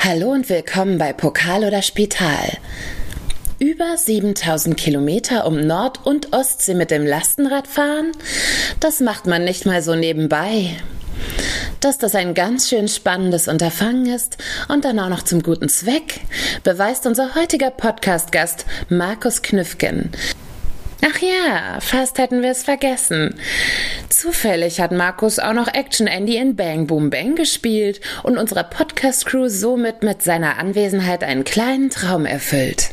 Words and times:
Hallo 0.00 0.30
und 0.30 0.48
willkommen 0.48 0.96
bei 0.96 1.12
Pokal 1.12 1.64
oder 1.64 1.82
Spital. 1.82 2.58
Über 3.58 3.96
7000 3.96 4.76
Kilometer 4.76 5.44
um 5.44 5.60
Nord- 5.60 6.06
und 6.06 6.32
Ostsee 6.32 6.74
mit 6.74 6.92
dem 6.92 7.04
Lastenrad 7.04 7.66
fahren? 7.66 8.12
Das 8.78 9.00
macht 9.00 9.26
man 9.26 9.42
nicht 9.42 9.66
mal 9.66 9.82
so 9.82 9.96
nebenbei. 9.96 10.76
Dass 11.80 11.98
das 11.98 12.14
ein 12.14 12.34
ganz 12.34 12.68
schön 12.68 12.86
spannendes 12.86 13.48
Unterfangen 13.48 14.06
ist 14.06 14.38
und 14.68 14.84
dann 14.84 15.00
auch 15.00 15.08
noch 15.08 15.24
zum 15.24 15.42
guten 15.42 15.68
Zweck, 15.68 16.20
beweist 16.62 17.04
unser 17.04 17.34
heutiger 17.34 17.70
Podcast-Gast 17.70 18.66
Markus 18.88 19.42
Knüffgen. 19.42 20.12
Ach 21.00 21.18
ja, 21.20 21.78
fast 21.80 22.18
hätten 22.18 22.42
wir 22.42 22.50
es 22.50 22.64
vergessen. 22.64 23.34
Zufällig 24.08 24.80
hat 24.80 24.90
Markus 24.90 25.38
auch 25.38 25.52
noch 25.52 25.72
Action 25.72 26.08
Andy 26.08 26.36
in 26.36 26.56
Bang 26.56 26.88
Boom 26.88 27.08
Bang 27.08 27.36
gespielt 27.36 28.00
und 28.24 28.36
unserer 28.36 28.64
Podcast-Crew 28.64 29.48
somit 29.48 30.02
mit 30.02 30.22
seiner 30.22 30.58
Anwesenheit 30.58 31.22
einen 31.22 31.44
kleinen 31.44 31.90
Traum 31.90 32.26
erfüllt. 32.26 32.90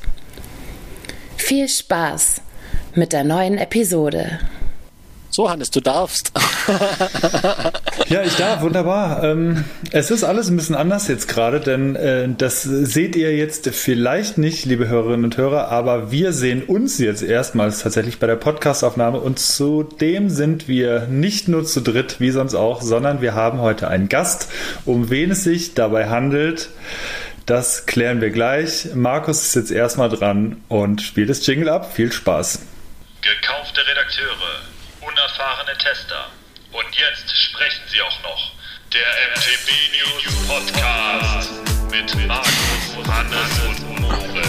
Viel 1.35 1.67
Spaß 1.67 2.41
mit 2.93 3.11
der 3.11 3.23
neuen 3.23 3.57
Episode. 3.57 4.39
So, 5.35 5.49
Hannes, 5.49 5.69
du 5.69 5.81
darfst. 5.81 6.31
ja, 8.07 8.21
ich 8.21 8.37
darf, 8.37 8.61
wunderbar. 8.61 9.21
Ähm, 9.21 9.65
es 9.91 10.09
ist 10.09 10.23
alles 10.23 10.47
ein 10.47 10.55
bisschen 10.55 10.75
anders 10.75 11.09
jetzt 11.09 11.27
gerade, 11.27 11.59
denn 11.59 11.97
äh, 11.97 12.29
das 12.37 12.63
seht 12.63 13.17
ihr 13.17 13.35
jetzt 13.35 13.67
vielleicht 13.67 14.37
nicht, 14.37 14.63
liebe 14.63 14.87
Hörerinnen 14.87 15.25
und 15.25 15.35
Hörer, 15.35 15.67
aber 15.67 16.09
wir 16.09 16.31
sehen 16.31 16.63
uns 16.63 16.99
jetzt 16.99 17.21
erstmals 17.21 17.79
tatsächlich 17.79 18.17
bei 18.17 18.27
der 18.27 18.37
Podcastaufnahme 18.37 19.19
und 19.19 19.37
zudem 19.37 20.29
sind 20.29 20.69
wir 20.69 21.07
nicht 21.07 21.49
nur 21.49 21.65
zu 21.65 21.81
dritt, 21.81 22.21
wie 22.21 22.31
sonst 22.31 22.55
auch, 22.55 22.81
sondern 22.81 23.19
wir 23.19 23.35
haben 23.35 23.59
heute 23.59 23.89
einen 23.89 24.07
Gast, 24.07 24.49
um 24.85 25.09
wen 25.09 25.31
es 25.31 25.43
sich 25.43 25.73
dabei 25.73 26.07
handelt. 26.07 26.69
Das 27.45 27.87
klären 27.87 28.21
wir 28.21 28.29
gleich. 28.29 28.95
Markus 28.95 29.43
ist 29.43 29.55
jetzt 29.55 29.71
erstmal 29.71 30.07
dran 30.07 30.63
und 30.69 31.01
spielt 31.01 31.29
das 31.29 31.45
Jingle 31.45 31.67
ab. 31.67 31.93
Viel 31.93 32.13
Spaß. 32.13 32.61
Gekaufte 33.21 33.81
Redakteure 33.85 34.74
unerfahrene 35.35 35.77
Tester. 35.77 36.27
Und 36.71 36.95
jetzt 36.95 37.35
sprechen 37.35 37.83
sie 37.91 38.01
auch 38.01 38.23
noch. 38.23 38.51
Der 38.93 39.01
MTB 39.35 39.69
News 39.91 40.47
Podcast 40.47 41.51
mit 41.91 42.27
Markus, 42.27 43.07
Hannes 43.07 43.59
und 43.67 44.01
Moritz. 44.01 44.45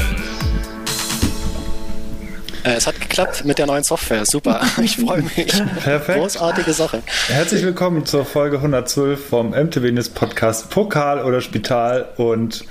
Äh, 2.65 2.75
es 2.75 2.87
hat 2.87 3.01
geklappt 3.01 3.45
mit 3.45 3.59
der 3.59 3.67
neuen 3.67 3.83
Software. 3.83 4.25
Super. 4.27 4.61
Ich 4.83 4.97
freue 4.97 5.23
mich. 5.23 5.53
Perfekt. 5.83 6.19
Großartige 6.19 6.73
Sache. 6.73 7.03
Herzlich 7.29 7.65
willkommen 7.65 8.07
zur 8.07 8.25
Folge 8.25 8.57
112 8.59 9.29
vom 9.29 9.51
MTB 9.51 9.93
News 9.93 10.09
Podcast 10.09 10.71
Pokal 10.71 11.25
oder 11.25 11.41
Spital 11.41 12.09
und 12.17 12.65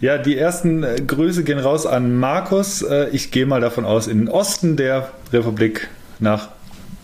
ja, 0.00 0.18
die 0.18 0.36
ersten 0.36 0.82
äh, 0.82 0.96
Grüße 0.96 1.44
gehen 1.44 1.60
raus 1.60 1.86
an 1.86 2.16
Markus. 2.18 2.82
Äh, 2.82 3.10
ich 3.10 3.30
gehe 3.30 3.46
mal 3.46 3.60
davon 3.60 3.84
aus, 3.84 4.08
in 4.08 4.18
den 4.18 4.28
Osten 4.28 4.76
der 4.76 5.12
Republik 5.32 5.88
nach 6.18 6.48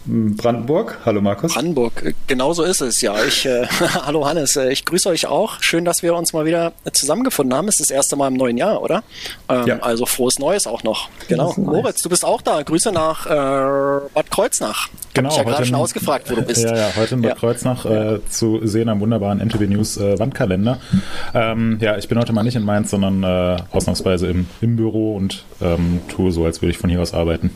Brandenburg. 0.09 0.99
Hallo 1.05 1.21
Markus. 1.21 1.53
Brandenburg, 1.53 2.03
äh, 2.03 2.15
genau 2.27 2.55
so 2.55 2.63
ist 2.63 2.81
es, 2.81 3.03
ja. 3.03 3.15
Ich, 3.25 3.45
äh, 3.45 3.67
hallo 4.07 4.27
Hannes, 4.27 4.57
äh, 4.57 4.73
ich 4.73 4.85
grüße 4.85 5.09
euch 5.11 5.27
auch. 5.27 5.61
Schön, 5.61 5.85
dass 5.85 6.03
wir 6.03 6.15
uns 6.15 6.33
mal 6.33 6.47
wieder 6.47 6.73
zusammengefunden 6.93 7.57
haben. 7.57 7.69
Es 7.69 7.79
ist 7.79 7.91
das 7.91 7.95
erste 7.95 8.17
Mal 8.17 8.29
im 8.29 8.35
neuen 8.35 8.57
Jahr, 8.57 8.81
oder? 8.81 9.03
Ähm, 9.49 9.67
ja. 9.67 9.79
Also 9.81 10.07
frohes 10.07 10.39
Neues 10.39 10.67
auch 10.67 10.83
noch. 10.83 11.11
Genau. 11.29 11.53
Moritz, 11.59 12.03
du 12.03 12.09
bist 12.09 12.25
auch 12.25 12.41
da. 12.41 12.63
Grüße 12.63 12.91
nach 12.91 13.27
äh, 13.27 14.09
Bad 14.15 14.31
Kreuznach. 14.31 14.89
Genau. 15.13 15.29
Hab 15.29 15.33
ich 15.33 15.39
ja 15.39 15.45
gerade 15.45 15.67
schon 15.67 15.77
ausgefragt, 15.77 16.31
wo 16.31 16.37
du 16.37 16.43
bist. 16.43 16.65
Ja, 16.65 16.75
ja, 16.75 16.97
heute 16.97 17.15
in 17.15 17.23
Bad 17.23 17.33
ja. 17.33 17.37
Kreuznach 17.37 17.85
äh, 17.85 18.21
zu 18.31 18.67
sehen 18.67 18.89
am 18.89 19.01
wunderbaren 19.01 19.41
NTV 19.41 19.61
News 19.63 19.99
äh, 19.99 20.19
Wandkalender. 20.19 20.79
Ähm, 21.35 21.79
ja, 21.81 21.99
ich 21.99 22.09
bin 22.09 22.19
heute 22.19 22.33
mal 22.33 22.45
nicht 22.45 22.57
in 22.57 22.65
Mainz, 22.65 22.91
sondern 22.91 23.23
äh, 23.23 23.63
ausnahmsweise 23.73 24.29
im, 24.29 24.47
im 24.63 24.77
Büro 24.77 25.17
und 25.17 25.45
ähm, 25.61 26.01
tue 26.09 26.33
so, 26.33 26.47
als 26.47 26.63
würde 26.63 26.71
ich 26.71 26.79
von 26.79 26.89
hier 26.89 27.03
aus 27.03 27.13
arbeiten. 27.13 27.51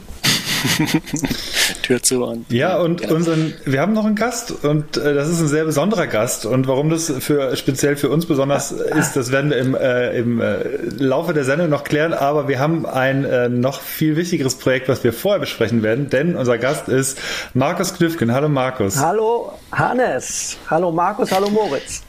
Tür 1.83 2.03
zu. 2.03 2.25
Und, 2.25 2.51
ja, 2.53 2.79
und 2.79 3.03
genau. 3.03 3.15
unseren, 3.15 3.55
wir 3.65 3.81
haben 3.81 3.93
noch 3.93 4.05
einen 4.05 4.15
Gast 4.15 4.65
und 4.65 4.97
äh, 4.97 5.15
das 5.15 5.29
ist 5.29 5.41
ein 5.41 5.49
sehr 5.49 5.65
besonderer 5.65 6.07
Gast. 6.07 6.47
Und 6.47 6.69
warum 6.69 6.91
das 6.91 7.13
für 7.21 7.57
speziell 7.57 7.97
für 7.97 8.09
uns 8.09 8.27
besonders 8.27 8.73
ist, 8.99 9.15
das 9.15 9.33
werden 9.33 9.51
wir 9.51 9.59
im, 9.59 9.75
äh, 9.75 10.19
im 10.19 10.41
äh, 10.41 10.57
Laufe 10.99 11.35
der 11.35 11.45
Sendung 11.45 11.69
noch 11.69 11.85
klären. 11.85 12.13
Aber 12.13 12.49
wir 12.49 12.59
haben 12.59 12.87
ein 12.87 13.25
äh, 13.25 13.49
noch 13.49 13.81
viel 13.81 14.17
wichtigeres 14.17 14.57
Projekt, 14.57 14.89
was 14.89 15.05
wir 15.05 15.13
vorher 15.13 15.41
besprechen 15.41 15.83
werden, 15.83 16.11
denn 16.11 16.37
unser 16.37 16.59
Gast 16.59 16.89
ist 16.89 17.19
Markus 17.55 17.95
Knüffgen. 17.95 18.33
Hallo 18.33 18.49
Markus. 18.49 18.99
Hallo 18.99 19.53
Hannes. 19.73 20.57
Hallo 20.71 20.93
Markus. 20.93 21.33
Hallo 21.33 21.51
Moritz. 21.51 22.03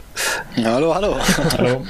Hallo, 0.63 0.93
hallo. 0.93 1.17
Hallo. 1.57 1.85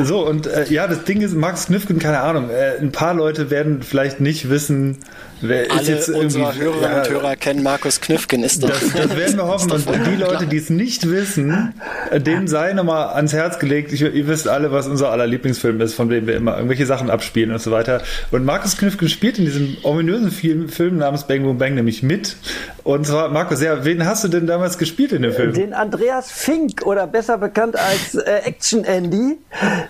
So, 0.00 0.24
und 0.24 0.46
äh, 0.46 0.66
ja, 0.72 0.86
das 0.86 1.04
Ding 1.04 1.22
ist, 1.22 1.34
Max 1.34 1.66
Knüffgen, 1.66 1.98
keine 1.98 2.20
Ahnung, 2.20 2.50
äh, 2.50 2.78
ein 2.80 2.92
paar 2.92 3.14
Leute 3.14 3.50
werden 3.50 3.82
vielleicht 3.82 4.20
nicht 4.20 4.48
wissen, 4.48 4.98
wer 5.40 5.70
Alle 5.70 5.80
ist 5.80 5.88
jetzt 5.88 6.08
irgendwie. 6.08 6.24
Unsere 6.24 6.54
Hörerinnen 6.54 6.90
ja, 6.90 7.02
und 7.02 7.10
Hörer 7.10 7.36
kennen 7.36 7.62
Markus 7.62 8.00
Knüffgen, 8.00 8.42
ist 8.42 8.62
das. 8.62 8.70
Das, 8.70 8.92
das 8.92 9.16
werden 9.16 9.36
wir 9.36 9.46
hoffen. 9.46 9.70
Und 9.88 10.06
die 10.06 10.16
Leute, 10.16 10.46
die 10.46 10.56
es 10.56 10.70
nicht 10.70 11.08
wissen, 11.10 11.74
denen 12.12 12.48
sei 12.48 12.72
nochmal 12.72 13.08
ans 13.14 13.32
Herz 13.32 13.58
gelegt. 13.58 13.92
Ich, 13.92 14.02
ihr 14.02 14.26
wisst 14.26 14.48
alle, 14.48 14.72
was 14.72 14.86
unser 14.86 15.10
aller 15.10 15.26
Lieblingsfilm 15.26 15.80
ist, 15.80 15.94
von 15.94 16.08
dem 16.08 16.26
wir 16.26 16.36
immer 16.36 16.56
irgendwelche 16.56 16.86
Sachen 16.86 17.10
abspielen 17.10 17.50
und 17.50 17.60
so 17.60 17.70
weiter. 17.70 18.02
Und 18.30 18.44
Markus 18.44 18.76
Knüffgen 18.76 19.08
spielt 19.08 19.38
in 19.38 19.44
diesem 19.44 19.76
ominösen 19.82 20.30
Film, 20.30 20.68
Film 20.68 20.98
namens 20.98 21.26
Bang 21.26 21.42
Boom 21.42 21.58
Bang 21.58 21.74
nämlich 21.74 22.02
mit. 22.02 22.36
Und 22.84 23.06
zwar, 23.06 23.28
Markus, 23.28 23.62
ja, 23.62 23.84
wen 23.84 24.06
hast 24.06 24.24
du 24.24 24.28
denn 24.28 24.46
damals 24.46 24.78
gespielt 24.78 25.12
in 25.12 25.22
dem 25.22 25.32
Film? 25.32 25.52
Den 25.52 25.74
Andreas 25.74 26.30
Fink 26.30 26.86
oder 26.86 27.06
besser 27.06 27.38
bekannt 27.38 27.76
als 27.76 28.14
äh, 28.14 28.40
Action 28.44 28.84
Andy 28.84 29.36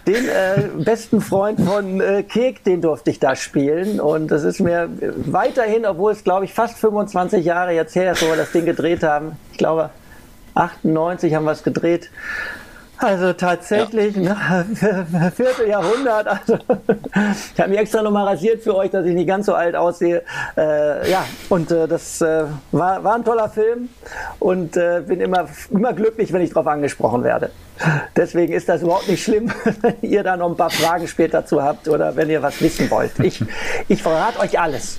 den 0.07 0.29
äh, 0.29 0.83
besten 0.85 1.21
Freund 1.21 1.61
von 1.61 2.01
äh, 2.01 2.23
Kek, 2.23 2.65
den 2.65 2.81
durfte 2.81 3.11
ich 3.11 3.19
da 3.19 3.37
spielen. 3.37 4.01
Und 4.01 4.31
das 4.31 4.45
ist 4.45 4.61
mir 4.61 4.89
weiterhin, 5.39 5.87
obwohl 5.87 6.11
es, 6.11 6.25
glaube 6.25 6.45
ich, 6.47 6.53
fast 6.53 6.79
25 6.79 7.45
Jahre 7.45 7.73
jetzt 7.73 7.95
her 7.95 8.13
ist, 8.13 8.23
wo 8.23 8.27
wir 8.27 8.37
das 8.37 8.51
Ding 8.51 8.65
gedreht 8.65 9.05
haben. 9.05 9.37
Ich 9.53 9.59
glaube, 9.59 9.91
98 10.55 11.33
haben 11.35 11.45
wir 11.45 11.53
es 11.53 11.63
gedreht. 11.63 12.11
Also 13.01 13.33
tatsächlich, 13.33 14.17
ja. 14.17 14.65
ne, 14.83 15.33
Vierteljahrhundert. 15.37 16.27
Also, 16.27 16.55
ich 17.55 17.61
habe 17.61 17.71
mich 17.71 17.79
extra 17.79 18.03
nochmal 18.03 18.27
rasiert 18.27 18.65
für 18.65 18.75
euch, 18.75 18.91
dass 18.91 19.07
ich 19.07 19.15
nicht 19.15 19.29
ganz 19.29 19.47
so 19.47 19.55
alt 19.55 19.77
aussehe. 19.77 20.25
Äh, 20.57 21.09
ja, 21.09 21.25
und 21.49 21.71
äh, 21.71 21.87
das 21.87 22.21
äh, 22.21 22.47
war, 22.73 23.05
war 23.05 23.15
ein 23.15 23.25
toller 23.25 23.49
Film 23.49 23.91
und 24.41 24.77
äh, 24.77 25.05
bin 25.07 25.21
immer, 25.21 25.47
immer 25.71 25.93
glücklich, 25.93 26.33
wenn 26.33 26.43
ich 26.43 26.51
darauf 26.51 26.67
angesprochen 26.67 27.23
werde. 27.23 27.53
Deswegen 28.17 28.53
ist 28.53 28.69
das 28.69 28.83
überhaupt 28.83 29.09
nicht 29.09 29.23
schlimm, 29.23 29.53
wenn 29.83 29.95
ihr 30.03 30.25
da 30.25 30.37
noch 30.37 30.51
ein 30.51 30.57
paar 30.57 30.71
Fragen 30.71 31.07
später 31.07 31.47
zu 31.47 31.63
habt 31.63 31.87
oder 31.87 32.17
wenn 32.17 32.29
ihr 32.29 32.43
was 32.43 32.61
wissen 32.61 32.91
wollt. 32.91 33.13
Ich, 33.21 33.45
ich 33.87 34.03
verrate 34.03 34.41
euch 34.41 34.59
alles. 34.59 34.99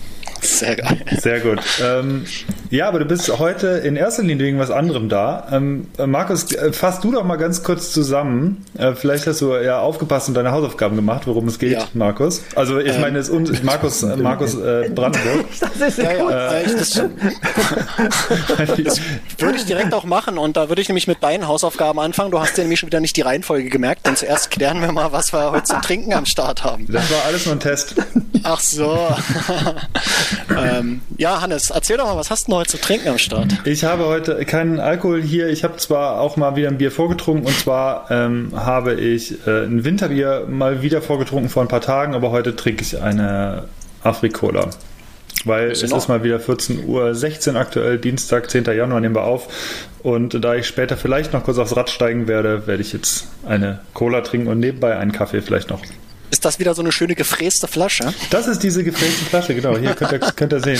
Sehr 0.41 0.75
geil. 0.75 0.97
Sehr 1.19 1.39
gut. 1.39 1.59
Ähm, 1.83 2.25
ja, 2.71 2.87
aber 2.87 2.99
du 2.99 3.05
bist 3.05 3.37
heute 3.37 3.67
in 3.67 3.95
erster 3.95 4.23
Linie 4.23 4.45
wegen 4.45 4.59
was 4.59 4.71
anderem 4.71 5.07
da. 5.07 5.47
Ähm, 5.51 5.87
Markus, 6.05 6.51
äh, 6.51 6.73
fass 6.73 6.99
du 6.99 7.11
doch 7.11 7.23
mal 7.23 7.35
ganz 7.35 7.63
kurz 7.63 7.91
zusammen. 7.91 8.65
Äh, 8.77 8.95
vielleicht 8.95 9.27
hast 9.27 9.41
du 9.41 9.55
ja 9.55 9.79
aufgepasst 9.79 10.29
und 10.29 10.33
deine 10.33 10.51
Hausaufgaben 10.51 10.95
gemacht, 10.95 11.27
worum 11.27 11.47
es 11.47 11.59
geht, 11.59 11.73
ja. 11.73 11.87
Markus. 11.93 12.43
Also 12.55 12.79
ich 12.79 12.95
ähm, 12.95 13.01
meine, 13.01 13.19
es 13.19 13.29
ist 13.29 13.63
Markus, 13.63 14.03
äh, 14.03 14.17
Markus 14.17 14.55
äh, 14.55 14.89
Brandenburg. 14.95 15.45
das 15.77 15.89
ist 15.89 15.97
ja, 15.99 16.13
ja, 16.13 16.51
äh, 16.53 16.63
das, 16.63 17.01
das 18.83 19.01
würde 19.37 19.57
ich 19.57 19.65
direkt 19.65 19.93
auch 19.93 20.05
machen 20.05 20.37
und 20.37 20.57
da 20.57 20.69
würde 20.69 20.81
ich 20.81 20.89
nämlich 20.89 21.07
mit 21.07 21.19
beiden 21.19 21.47
Hausaufgaben 21.47 21.99
anfangen. 21.99 22.31
Du 22.31 22.39
hast 22.39 22.57
ja 22.57 22.63
nämlich 22.63 22.79
schon 22.79 22.87
wieder 22.87 22.99
nicht 22.99 23.15
die 23.15 23.21
Reihenfolge 23.21 23.69
gemerkt, 23.69 24.07
denn 24.07 24.15
zuerst 24.15 24.49
klären 24.49 24.81
wir 24.81 24.91
mal, 24.91 25.11
was 25.11 25.33
wir 25.33 25.51
heute 25.51 25.65
zum 25.65 25.81
Trinken 25.81 26.13
am 26.13 26.25
Start 26.25 26.63
haben. 26.63 26.87
Das 26.89 27.11
war 27.11 27.25
alles 27.25 27.45
nur 27.45 27.55
ein 27.55 27.59
Test. 27.59 27.95
Ach 28.43 28.59
so. 28.59 29.07
ähm, 30.57 31.01
ja, 31.17 31.41
Hannes, 31.41 31.69
erzähl 31.69 31.97
doch 31.97 32.05
mal, 32.05 32.15
was 32.15 32.29
hast 32.29 32.47
du 32.47 32.55
heute 32.55 32.71
zu 32.71 32.77
trinken 32.77 33.09
am 33.09 33.17
Start? 33.17 33.53
Ich 33.65 33.83
habe 33.83 34.05
heute 34.05 34.43
keinen 34.45 34.79
Alkohol 34.79 35.21
hier. 35.21 35.49
Ich 35.49 35.63
habe 35.63 35.77
zwar 35.77 36.19
auch 36.19 36.37
mal 36.37 36.55
wieder 36.55 36.69
ein 36.69 36.77
Bier 36.77 36.91
vorgetrunken 36.91 37.45
und 37.45 37.57
zwar 37.57 38.09
ähm, 38.09 38.51
habe 38.55 38.93
ich 38.95 39.45
äh, 39.47 39.65
ein 39.65 39.83
Winterbier 39.83 40.45
mal 40.49 40.81
wieder 40.81 41.01
vorgetrunken 41.01 41.49
vor 41.49 41.63
ein 41.63 41.67
paar 41.67 41.81
Tagen, 41.81 42.13
aber 42.13 42.31
heute 42.31 42.55
trinke 42.55 42.83
ich 42.83 43.01
eine 43.01 43.65
Afrikola. 44.03 44.69
Weil 45.45 45.71
es 45.71 45.81
ist 45.81 46.07
mal 46.07 46.23
wieder 46.23 46.37
14.16 46.37 47.53
Uhr 47.53 47.59
aktuell, 47.59 47.97
Dienstag, 47.97 48.49
10. 48.49 48.65
Januar 48.65 48.99
nehmen 48.99 49.15
wir 49.15 49.23
auf. 49.23 49.47
Und 50.03 50.43
da 50.43 50.55
ich 50.55 50.67
später 50.67 50.97
vielleicht 50.97 51.33
noch 51.33 51.43
kurz 51.43 51.57
aufs 51.57 51.75
Rad 51.75 51.89
steigen 51.89 52.27
werde, 52.27 52.67
werde 52.67 52.81
ich 52.81 52.93
jetzt 52.93 53.27
eine 53.47 53.79
Cola 53.93 54.21
trinken 54.21 54.47
und 54.47 54.59
nebenbei 54.59 54.97
einen 54.97 55.11
Kaffee 55.11 55.41
vielleicht 55.41 55.69
noch. 55.69 55.81
Ist 56.31 56.45
das 56.45 56.59
wieder 56.59 56.73
so 56.73 56.81
eine 56.81 56.91
schöne 56.91 57.13
gefräste 57.13 57.67
Flasche? 57.67 58.13
Das 58.29 58.47
ist 58.47 58.63
diese 58.63 58.83
gefräste 58.83 59.25
Flasche, 59.25 59.53
genau. 59.53 59.77
Hier 59.77 59.93
könnt 59.93 60.13
ihr, 60.13 60.19
könnt 60.19 60.53
ihr 60.53 60.61
sehen. 60.61 60.79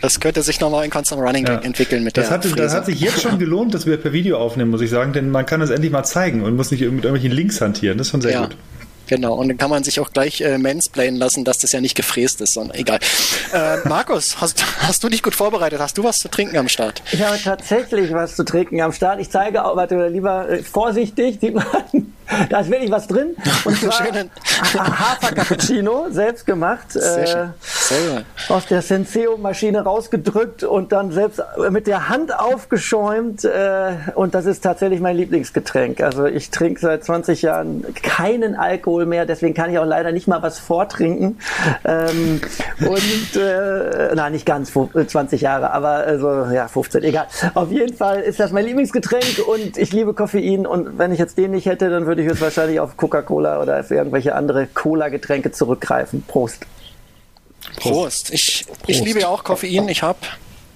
Das 0.00 0.20
könnte 0.20 0.42
sich 0.42 0.60
nochmal 0.60 0.84
in 0.84 0.90
Constant 0.90 1.22
Running 1.22 1.46
ja. 1.46 1.58
entwickeln 1.60 2.04
mit 2.04 2.16
das 2.16 2.26
der 2.26 2.34
hatte, 2.34 2.48
Das 2.50 2.74
hat 2.74 2.86
sich 2.86 3.00
jetzt 3.00 3.22
schon 3.22 3.38
gelohnt, 3.38 3.74
dass 3.74 3.86
wir 3.86 3.96
per 3.96 4.12
Video 4.12 4.38
aufnehmen, 4.38 4.70
muss 4.70 4.80
ich 4.80 4.90
sagen, 4.90 5.12
denn 5.12 5.30
man 5.30 5.46
kann 5.46 5.60
das 5.60 5.70
endlich 5.70 5.90
mal 5.90 6.04
zeigen 6.04 6.42
und 6.42 6.56
muss 6.56 6.70
nicht 6.70 6.80
mit 6.80 7.04
irgendwelchen 7.04 7.32
Links 7.32 7.60
hantieren. 7.60 7.98
Das 7.98 8.08
ist 8.08 8.10
schon 8.10 8.20
sehr 8.20 8.32
ja. 8.32 8.46
gut. 8.46 8.56
Genau, 9.08 9.34
und 9.34 9.48
dann 9.48 9.56
kann 9.56 9.70
man 9.70 9.84
sich 9.84 10.00
auch 10.00 10.12
gleich 10.12 10.42
äh, 10.42 10.58
mansplainen 10.58 11.18
lassen, 11.18 11.44
dass 11.44 11.58
das 11.58 11.72
ja 11.72 11.80
nicht 11.80 11.94
gefräst 11.94 12.42
ist, 12.42 12.54
sondern 12.54 12.76
egal. 12.76 12.98
Äh, 13.52 13.88
Markus, 13.88 14.36
hast, 14.40 14.62
hast 14.80 15.02
du 15.02 15.08
dich 15.08 15.22
gut 15.22 15.34
vorbereitet? 15.34 15.80
Hast 15.80 15.96
du 15.96 16.04
was 16.04 16.18
zu 16.18 16.28
trinken 16.28 16.58
am 16.58 16.68
Start? 16.68 17.02
Ich 17.12 17.24
habe 17.24 17.38
tatsächlich 17.42 18.12
was 18.12 18.36
zu 18.36 18.44
trinken 18.44 18.80
am 18.82 18.92
Start. 18.92 19.20
Ich 19.20 19.30
zeige 19.30 19.64
auch, 19.64 19.76
warte, 19.76 20.08
lieber 20.08 20.48
äh, 20.50 20.62
vorsichtig, 20.62 21.38
sieht 21.40 21.54
man, 21.54 21.64
da 22.50 22.60
ist 22.60 22.70
wirklich 22.70 22.90
was 22.90 23.06
drin. 23.06 23.36
Und 23.64 23.76
zwar 24.72 24.98
Hafer-Cappuccino, 24.98 26.06
selbst 26.10 26.46
gemacht. 26.46 26.92
Sehr 26.92 27.26
schön. 27.26 27.50
Sehr 27.60 28.24
aus 28.48 28.66
der 28.66 28.82
Senseo-Maschine 28.82 29.82
rausgedrückt 29.82 30.64
und 30.64 30.92
dann 30.92 31.12
selbst 31.12 31.42
mit 31.70 31.86
der 31.86 32.08
Hand 32.08 32.38
aufgeschäumt. 32.38 33.44
Äh, 33.44 33.92
und 34.14 34.34
das 34.34 34.46
ist 34.46 34.62
tatsächlich 34.62 35.00
mein 35.00 35.16
Lieblingsgetränk. 35.16 36.02
Also 36.02 36.26
ich 36.26 36.50
trinke 36.50 36.80
seit 36.80 37.04
20 37.04 37.42
Jahren 37.42 37.84
keinen 37.94 38.54
Alkohol 38.54 39.06
mehr, 39.06 39.26
deswegen 39.26 39.54
kann 39.54 39.70
ich 39.70 39.78
auch 39.78 39.86
leider 39.86 40.12
nicht 40.12 40.28
mal 40.28 40.42
was 40.42 40.58
vortrinken. 40.58 41.38
Ähm, 41.84 42.40
und 42.80 43.40
äh, 43.40 44.14
nein, 44.14 44.32
nicht 44.32 44.46
ganz 44.46 44.72
20 44.72 45.40
Jahre, 45.40 45.70
aber 45.72 45.88
also 45.88 46.46
ja 46.52 46.68
15, 46.68 47.02
egal. 47.04 47.26
Auf 47.54 47.70
jeden 47.70 47.96
Fall 47.96 48.20
ist 48.20 48.40
das 48.40 48.52
mein 48.52 48.64
Lieblingsgetränk 48.64 49.46
und 49.46 49.76
ich 49.76 49.92
liebe 49.92 50.14
Koffein 50.14 50.66
und 50.66 50.98
wenn 50.98 51.12
ich 51.12 51.18
jetzt 51.18 51.38
den 51.38 51.52
nicht 51.52 51.66
hätte, 51.66 51.90
dann 51.90 52.06
würde 52.06 52.17
ich 52.22 52.28
jetzt 52.28 52.40
wahrscheinlich 52.40 52.80
auf 52.80 52.96
Coca-Cola 52.96 53.60
oder 53.60 53.80
auf 53.80 53.90
irgendwelche 53.90 54.34
andere 54.34 54.66
Cola-Getränke 54.66 55.52
zurückgreifen. 55.52 56.22
Prost. 56.26 56.66
Prost. 57.76 58.32
Ich, 58.32 58.66
Prost. 58.66 58.80
ich 58.88 59.02
liebe 59.02 59.20
ja 59.20 59.28
auch 59.28 59.44
Koffein. 59.44 59.88
Ich 59.88 60.02
habe 60.02 60.18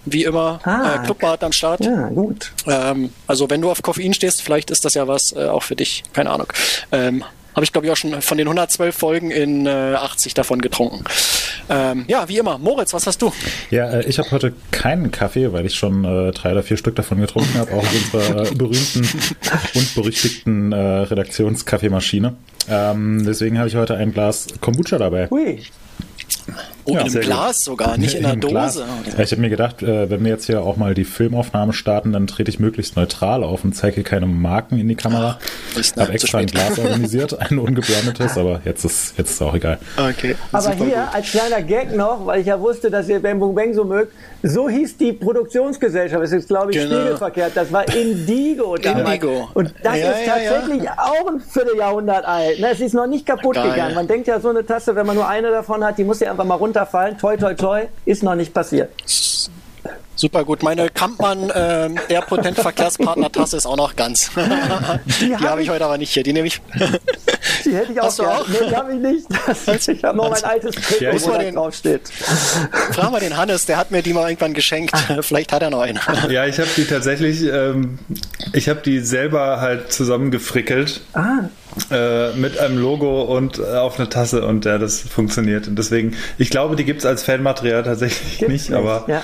wie 0.05 0.25
immer 0.25 0.61
ah, 0.65 0.97
äh, 0.97 1.05
Clubbad 1.05 1.45
am 1.45 1.53
Start. 1.53 1.85
Ja, 1.85 2.09
gut. 2.09 2.53
Ähm, 2.67 3.13
also 3.27 3.49
wenn 3.51 3.61
du 3.61 3.71
auf 3.71 3.83
Koffein 3.83 4.15
stehst, 4.15 4.43
vielleicht 4.43 4.71
ist 4.71 4.85
das 4.85 4.95
ja 4.95 5.07
was 5.07 5.33
äh, 5.33 5.47
auch 5.47 5.63
für 5.63 5.77
dich. 5.77 6.03
Keine 6.13 6.31
Ahnung. 6.31 6.49
Ähm, 6.91 7.25
habe 7.55 7.65
ich, 7.65 7.73
glaube 7.73 7.87
ich, 7.87 7.93
auch 7.93 7.97
schon 7.97 8.21
von 8.23 8.39
den 8.39 8.47
112 8.47 8.97
Folgen 8.97 9.31
in 9.31 9.67
äh, 9.67 9.71
80 9.71 10.35
davon 10.35 10.61
getrunken. 10.61 11.05
Ähm, 11.69 12.05
ja, 12.09 12.29
wie 12.29 12.39
immer. 12.39 12.59
Moritz, 12.59 12.93
was 12.93 13.07
hast 13.07 13.23
du? 13.23 13.33
Ja, 13.71 13.91
äh, 13.91 14.05
ich 14.07 14.19
habe 14.19 14.31
heute 14.31 14.53
keinen 14.71 15.11
Kaffee, 15.11 15.53
weil 15.53 15.67
ich 15.67 15.75
schon 15.75 16.05
äh, 16.05 16.33
drei 16.33 16.53
oder 16.53 16.63
vier 16.63 16.77
Stück 16.77 16.97
davon 16.97 17.21
getrunken 17.21 17.59
habe, 17.59 17.73
auch 17.73 17.83
aus 17.83 17.95
unserer 18.13 18.45
berühmten 18.55 19.09
und 19.75 19.95
berüchtigten 19.95 20.73
äh, 20.73 20.77
Redaktionskaffeemaschine. 20.77 22.35
Ähm, 22.69 23.25
deswegen 23.25 23.59
habe 23.59 23.69
ich 23.69 23.77
heute 23.77 23.97
ein 23.97 24.13
Glas 24.13 24.47
Kombucha 24.61 24.99
dabei. 24.99 25.29
Hui. 25.29 25.61
Oh, 26.85 26.95
ja, 26.95 27.01
in 27.01 27.13
einem 27.13 27.21
Glas 27.21 27.57
gut. 27.57 27.65
sogar, 27.65 27.97
nicht 27.97 28.15
in, 28.15 28.21
in 28.21 28.27
einer 28.27 28.37
Dose. 28.37 28.85
Ja, 29.17 29.23
ich 29.23 29.31
habe 29.31 29.41
mir 29.41 29.51
gedacht, 29.51 29.83
äh, 29.83 30.11
wenn 30.11 30.25
wir 30.25 30.31
jetzt 30.31 30.47
hier 30.47 30.63
auch 30.63 30.77
mal 30.77 30.95
die 30.95 31.05
Filmaufnahme 31.05 31.73
starten, 31.73 32.13
dann 32.13 32.27
trete 32.27 32.51
ich 32.51 32.59
möglichst 32.59 32.97
neutral 32.97 33.45
auf 33.45 33.65
und 33.65 33.75
zeige 33.75 34.03
keine 34.03 34.27
Marken 34.27 34.79
in 34.79 34.89
die 34.89 34.95
Kamera. 34.95 35.39
Ich 35.79 35.93
habe 35.97 36.13
extra 36.13 36.39
ein 36.39 36.47
Glas 36.47 36.79
organisiert, 36.79 37.39
ein 37.39 37.59
ungebrandetes, 37.59 38.37
aber 38.37 38.61
jetzt 38.65 38.85
ist 38.85 39.15
jetzt 39.19 39.31
ist 39.33 39.43
auch 39.43 39.55
egal. 39.55 39.79
Okay. 39.97 40.37
Aber 40.51 40.73
hier 40.73 40.87
gut. 40.87 41.15
als 41.15 41.31
kleiner 41.31 41.63
Gag 41.63 41.95
noch, 41.95 42.27
weil 42.27 42.41
ich 42.41 42.47
ja 42.47 42.61
wusste, 42.61 42.91
dass 42.91 43.09
ihr 43.09 43.21
Bang 43.21 43.39
Boom 43.39 43.55
Bang 43.55 43.75
so 43.75 43.85
mögt, 43.85 44.13
so 44.43 44.69
hieß 44.69 44.97
die 44.97 45.13
Produktionsgesellschaft. 45.13 46.23
Das 46.23 46.33
ist 46.33 46.49
glaube 46.49 46.73
ich 46.73 46.79
genau. 46.79 46.97
spiegelverkehrt. 46.97 47.53
Das 47.55 47.73
war 47.73 47.87
Indigo 47.95 48.77
damals. 48.83 49.09
Indigo. 49.09 49.49
Und 49.55 49.73
das 49.83 49.99
ja, 49.99 50.11
ist 50.11 50.27
tatsächlich 50.27 50.83
ja, 50.83 50.97
auch 50.99 51.29
ein 51.29 51.41
Vierteljahrhundert 51.41 52.25
alt. 52.25 52.61
Ne, 52.61 52.71
es 52.71 52.81
ist 52.81 52.95
noch 52.95 53.07
nicht 53.07 53.27
kaputt 53.27 53.55
Geil. 53.55 53.71
gegangen. 53.71 53.95
Man 53.95 54.09
denkt 54.09 54.27
ja, 54.27 54.41
so 54.41 54.49
eine 54.49 54.65
Tasse, 54.65 54.95
wenn 54.97 55.07
man 55.07 55.17
nur 55.17 55.29
eine 55.29 55.51
davon 55.51 55.85
hat, 55.85 55.99
die 55.99 56.05
muss 56.05 56.21
ja 56.21 56.31
einfach 56.31 56.45
mal 56.45 56.57
runterfallen. 56.73 57.19
Toi, 57.19 57.37
toi, 57.37 57.55
toi. 57.55 57.89
Ist 58.05 58.23
noch 58.23 58.35
nicht 58.35 58.55
passiert. 58.55 58.91
Super 60.23 60.45
gut. 60.45 60.63
Meine 60.63 60.89
Kampmann, 60.89 61.51
äh, 61.51 61.91
der 62.09 62.21
Potentverkehrspartner-Tasse 62.21 63.57
ist 63.57 63.67
auch 63.67 63.77
noch 63.77 63.97
ganz. 63.97 64.31
die, 65.21 65.35
die 65.35 65.37
habe 65.37 65.65
ich 65.65 65.69
heute 65.69 65.85
aber 65.85 65.99
nicht 65.99 66.13
hier. 66.13 66.23
Die 66.23 66.33
nehme 66.33 66.47
ich. 66.47 66.63
die 67.65 67.75
hätte 67.75 67.93
ich 67.93 68.01
auch, 68.01 68.05
Hast 68.05 68.21
du 68.21 68.23
auch? 68.23 68.47
Nee, 68.47 68.69
die 68.69 68.77
habe 68.77 68.93
ich 68.93 69.01
nicht. 69.01 69.27
Das, 69.67 69.89
ich 69.89 70.05
habe 70.05 70.17
noch 70.17 70.31
mein 70.31 70.45
altes 70.45 70.77
Trikot, 70.77 71.05
ja, 71.05 71.13
wo 71.13 71.31
da 71.33 71.51
draufsteht. 71.51 72.03
Frag 72.93 73.11
mal 73.11 73.19
den 73.19 73.37
Hannes, 73.37 73.67
der 73.67 73.79
hat 73.79 73.91
mir 73.91 74.01
die 74.01 74.13
mal 74.13 74.29
irgendwann 74.29 74.55
geschenkt. 74.55 74.95
Ah. 74.95 75.23
Vielleicht 75.23 75.53
hat 75.53 75.63
er 75.63 75.71
noch 75.71 75.81
einen. 75.81 75.99
ja, 76.31 76.47
ich 76.47 76.61
habe 76.61 76.69
die 76.77 76.85
tatsächlich, 76.85 77.43
ähm, 77.43 77.99
ich 78.53 78.69
habe 78.69 78.81
die 78.81 79.01
selber 79.01 79.61
halt 79.61 79.93
zusammengefrickelt. 79.93 81.01
Ah. 81.15 81.49
Äh, 81.91 82.35
mit 82.35 82.59
einem 82.59 82.77
Logo 82.77 83.23
und 83.23 83.59
äh, 83.59 83.63
auf 83.63 83.99
eine 83.99 84.11
Tasse 84.11 84.47
und 84.47 84.67
ja, 84.67 84.77
das 84.77 85.01
funktioniert. 85.01 85.69
Und 85.69 85.79
deswegen, 85.79 86.15
ich 86.37 86.51
glaube, 86.51 86.77
die 86.77 86.85
gibt 86.85 87.01
es 87.01 87.07
als 87.07 87.25
Fanmaterial 87.25 87.83
tatsächlich 87.83 88.43
nicht, 88.43 88.51
nicht, 88.51 88.73
aber 88.73 89.07
ja. 89.09 89.23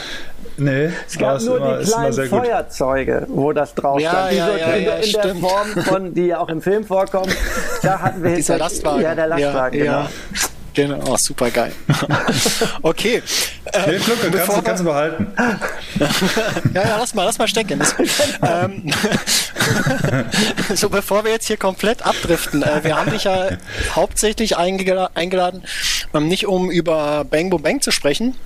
Nee, 0.58 0.90
es 1.06 1.16
gab 1.16 1.40
nur 1.40 1.56
immer, 1.56 1.78
die 1.78 1.90
kleinen 1.90 2.28
Feuerzeuge, 2.28 3.26
wo 3.28 3.52
das 3.52 3.74
drauf 3.74 4.00
ja, 4.00 4.10
stand. 4.10 4.32
Ja, 4.32 4.56
ja, 4.56 4.66
in, 4.74 4.84
ja, 4.84 4.94
in 4.96 5.12
der 5.12 5.34
Form 5.36 5.68
von, 5.84 6.14
die 6.14 6.26
ja 6.26 6.40
auch 6.40 6.48
im 6.48 6.60
Film 6.60 6.84
vorkommen. 6.84 7.32
Da 7.82 8.00
hatten 8.00 8.22
wir 8.24 8.30
Dieser 8.36 8.58
Lastwagen. 8.58 9.02
Ja, 9.02 9.14
der 9.14 9.28
Lastwagen, 9.28 9.78
genau. 9.78 10.06
Genau, 10.74 11.00
oh, 11.08 11.16
super 11.16 11.50
geil. 11.50 11.72
okay. 12.82 13.20
Äh, 13.72 13.90
nee, 13.90 13.98
Flug, 13.98 14.18
kannst, 14.20 14.56
du, 14.56 14.62
kannst 14.62 14.80
du 14.80 14.84
behalten. 14.84 15.26
ja, 16.74 16.82
ja, 16.82 16.96
lass 16.98 17.14
mal, 17.14 17.24
lass 17.24 17.38
mal 17.38 17.48
stecken. 17.48 17.82
ähm, 18.42 18.92
so, 20.76 20.88
bevor 20.88 21.24
wir 21.24 21.32
jetzt 21.32 21.48
hier 21.48 21.56
komplett 21.56 22.06
abdriften, 22.06 22.62
äh, 22.62 22.84
wir 22.84 22.96
haben 22.96 23.10
dich 23.10 23.24
ja 23.24 23.48
hauptsächlich 23.92 24.56
eingeladen, 24.56 25.64
ähm, 26.14 26.28
nicht 26.28 26.46
um 26.46 26.70
über 26.70 27.24
Bang 27.24 27.50
Boom 27.50 27.62
Bang 27.62 27.80
zu 27.80 27.90
sprechen, 27.90 28.36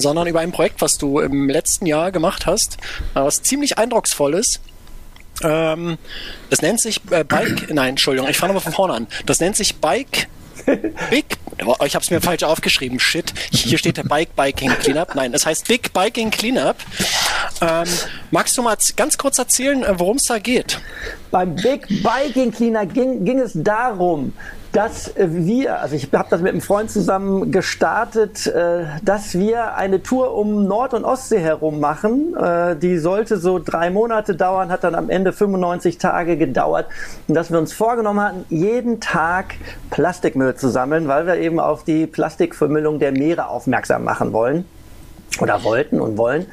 sondern 0.00 0.26
über 0.26 0.40
ein 0.40 0.52
Projekt, 0.52 0.80
was 0.80 0.98
du 0.98 1.20
im 1.20 1.48
letzten 1.48 1.86
Jahr 1.86 2.12
gemacht 2.12 2.46
hast, 2.46 2.78
äh, 3.14 3.20
was 3.20 3.42
ziemlich 3.42 3.78
eindrucksvoll 3.78 4.34
ist. 4.34 4.60
Ähm, 5.42 5.98
das 6.50 6.62
nennt 6.62 6.80
sich 6.80 7.00
äh, 7.10 7.24
Bike, 7.24 7.70
nein, 7.72 7.90
Entschuldigung, 7.90 8.28
ich 8.28 8.38
fange 8.38 8.54
mal 8.54 8.60
von 8.60 8.72
vorne 8.72 8.94
an. 8.94 9.06
Das 9.26 9.40
nennt 9.40 9.56
sich 9.56 9.76
Bike 9.76 10.28
Big, 11.10 11.24
ich 11.84 11.94
habe 11.94 12.02
es 12.02 12.10
mir 12.10 12.20
falsch 12.20 12.42
aufgeschrieben, 12.42 12.98
shit. 13.00 13.32
Hier 13.50 13.78
steht 13.78 13.96
der 13.96 14.04
Bike 14.04 14.34
Biking 14.36 14.70
Cleanup. 14.70 15.14
Nein, 15.14 15.32
es 15.34 15.46
heißt 15.46 15.68
Big 15.68 15.92
Biking 15.92 16.30
Cleanup. 16.30 16.76
Ähm, 17.60 17.88
magst 18.30 18.56
du 18.56 18.62
mal 18.62 18.76
ganz 18.96 19.18
kurz 19.18 19.38
erzählen, 19.38 19.82
äh, 19.82 19.98
worum 19.98 20.16
es 20.16 20.26
da 20.26 20.38
geht? 20.38 20.80
Beim 21.30 21.54
Big 21.54 21.86
Biking 21.88 22.52
Cleanup 22.52 22.94
ging, 22.94 23.24
ging 23.24 23.38
es 23.38 23.52
darum, 23.54 24.32
dass 24.72 25.12
wir, 25.16 25.80
also 25.80 25.96
ich 25.96 26.12
habe 26.12 26.28
das 26.30 26.40
mit 26.40 26.52
einem 26.52 26.60
Freund 26.60 26.90
zusammen 26.90 27.50
gestartet, 27.50 28.46
äh, 28.46 28.84
dass 29.02 29.34
wir 29.34 29.74
eine 29.74 30.02
Tour 30.02 30.34
um 30.34 30.66
Nord- 30.66 30.94
und 30.94 31.04
Ostsee 31.04 31.40
herum 31.40 31.80
machen. 31.80 32.34
Äh, 32.36 32.76
die 32.76 32.98
sollte 32.98 33.38
so 33.38 33.58
drei 33.58 33.90
Monate 33.90 34.36
dauern, 34.36 34.70
hat 34.70 34.84
dann 34.84 34.94
am 34.94 35.10
Ende 35.10 35.32
95 35.32 35.98
Tage 35.98 36.36
gedauert. 36.36 36.86
Und 37.26 37.34
dass 37.34 37.50
wir 37.50 37.58
uns 37.58 37.72
vorgenommen 37.72 38.20
hatten, 38.20 38.44
jeden 38.48 39.00
Tag 39.00 39.56
Plastikmüll 39.90 40.54
zu 40.54 40.68
sammeln, 40.68 41.08
weil 41.08 41.26
wir 41.26 41.36
eben 41.36 41.58
auf 41.58 41.84
die 41.84 42.06
Plastikvermüllung 42.06 42.98
der 42.98 43.12
Meere 43.12 43.48
aufmerksam 43.48 44.04
machen 44.04 44.32
wollen 44.32 44.64
oder 45.40 45.62
wollten 45.64 46.00
und 46.00 46.16
wollen. 46.16 46.46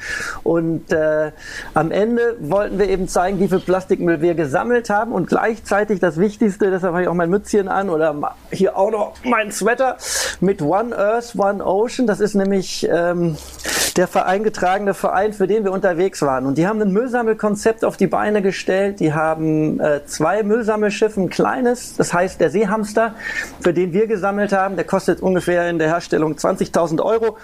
Und 0.43 0.91
äh, 0.91 1.31
am 1.73 1.91
Ende 1.91 2.37
wollten 2.39 2.79
wir 2.79 2.89
eben 2.89 3.07
zeigen, 3.07 3.39
wie 3.39 3.47
viel 3.47 3.59
Plastikmüll 3.59 4.21
wir 4.21 4.35
gesammelt 4.35 4.89
haben 4.89 5.11
und 5.11 5.27
gleichzeitig 5.27 5.99
das 5.99 6.17
Wichtigste, 6.19 6.69
deshalb 6.71 6.93
habe 6.93 7.03
ich 7.03 7.09
auch 7.09 7.13
mein 7.13 7.29
Mützchen 7.29 7.67
an 7.67 7.89
oder 7.89 8.15
hier 8.51 8.77
auch 8.77 8.91
noch 8.91 9.13
mein 9.23 9.51
Sweater 9.51 9.97
mit 10.39 10.61
One 10.61 10.97
Earth, 10.97 11.35
One 11.35 11.65
Ocean. 11.65 12.07
Das 12.07 12.19
ist 12.19 12.35
nämlich 12.35 12.87
ähm, 12.89 13.35
der 13.97 14.07
eingetragene 14.25 14.93
Verein, 14.93 15.33
für 15.33 15.47
den 15.47 15.63
wir 15.63 15.71
unterwegs 15.71 16.21
waren. 16.21 16.45
Und 16.45 16.57
die 16.57 16.67
haben 16.67 16.81
ein 16.81 16.91
Müllsammelkonzept 16.91 17.83
auf 17.83 17.97
die 17.97 18.07
Beine 18.07 18.41
gestellt. 18.41 18.99
Die 18.99 19.13
haben 19.13 19.79
äh, 19.79 20.05
zwei 20.05 20.43
Müllsammelschiffe, 20.43 21.19
ein 21.19 21.29
kleines, 21.29 21.95
das 21.95 22.13
heißt 22.13 22.39
der 22.39 22.51
Seehamster, 22.51 23.15
für 23.59 23.73
den 23.73 23.93
wir 23.93 24.07
gesammelt 24.07 24.53
haben. 24.53 24.75
Der 24.75 24.85
kostet 24.85 25.21
ungefähr 25.21 25.69
in 25.69 25.79
der 25.79 25.87
Herstellung 25.87 26.33
20.000 26.33 27.01
Euro 27.03 27.37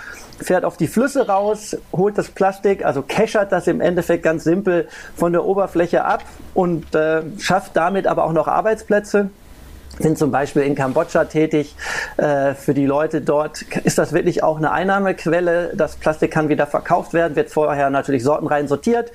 fährt 0.44 0.66
auf 0.66 0.78
die 0.78 0.88
Flüsse 0.88 1.23
raus, 1.24 1.76
holt 1.92 2.18
das 2.18 2.30
Plastik, 2.30 2.86
also 2.86 3.02
keschert 3.02 3.52
das 3.52 3.68
im 3.68 3.82
Endeffekt 3.82 4.24
ganz 4.24 4.44
simpel 4.44 4.88
von 5.16 5.32
der 5.32 5.46
Oberfläche 5.46 6.04
ab 6.04 6.24
und 6.54 6.94
äh, 6.96 7.24
schafft 7.40 7.76
damit 7.76 8.08
aber 8.08 8.26
auch 8.26 8.34
noch 8.34 8.48
Arbeitsplätze 8.48 9.30
sind 10.00 10.18
zum 10.18 10.32
Beispiel 10.32 10.64
in 10.64 10.76
Kambodscha 10.76 11.26
tätig. 11.26 11.76
Äh, 12.18 12.56
für 12.56 12.74
die 12.74 12.86
Leute 12.86 13.22
dort 13.22 13.62
ist 13.84 13.98
das 13.98 14.14
wirklich 14.14 14.44
auch 14.44 14.58
eine 14.58 14.72
Einnahmequelle. 14.72 15.72
Das 15.76 15.96
Plastik 15.96 16.32
kann 16.32 16.50
wieder 16.50 16.66
verkauft 16.66 17.14
werden, 17.14 17.36
wird 17.36 17.50
vorher 17.50 17.90
natürlich 17.90 18.24
sortenrein 18.24 18.68
sortiert. 18.68 19.12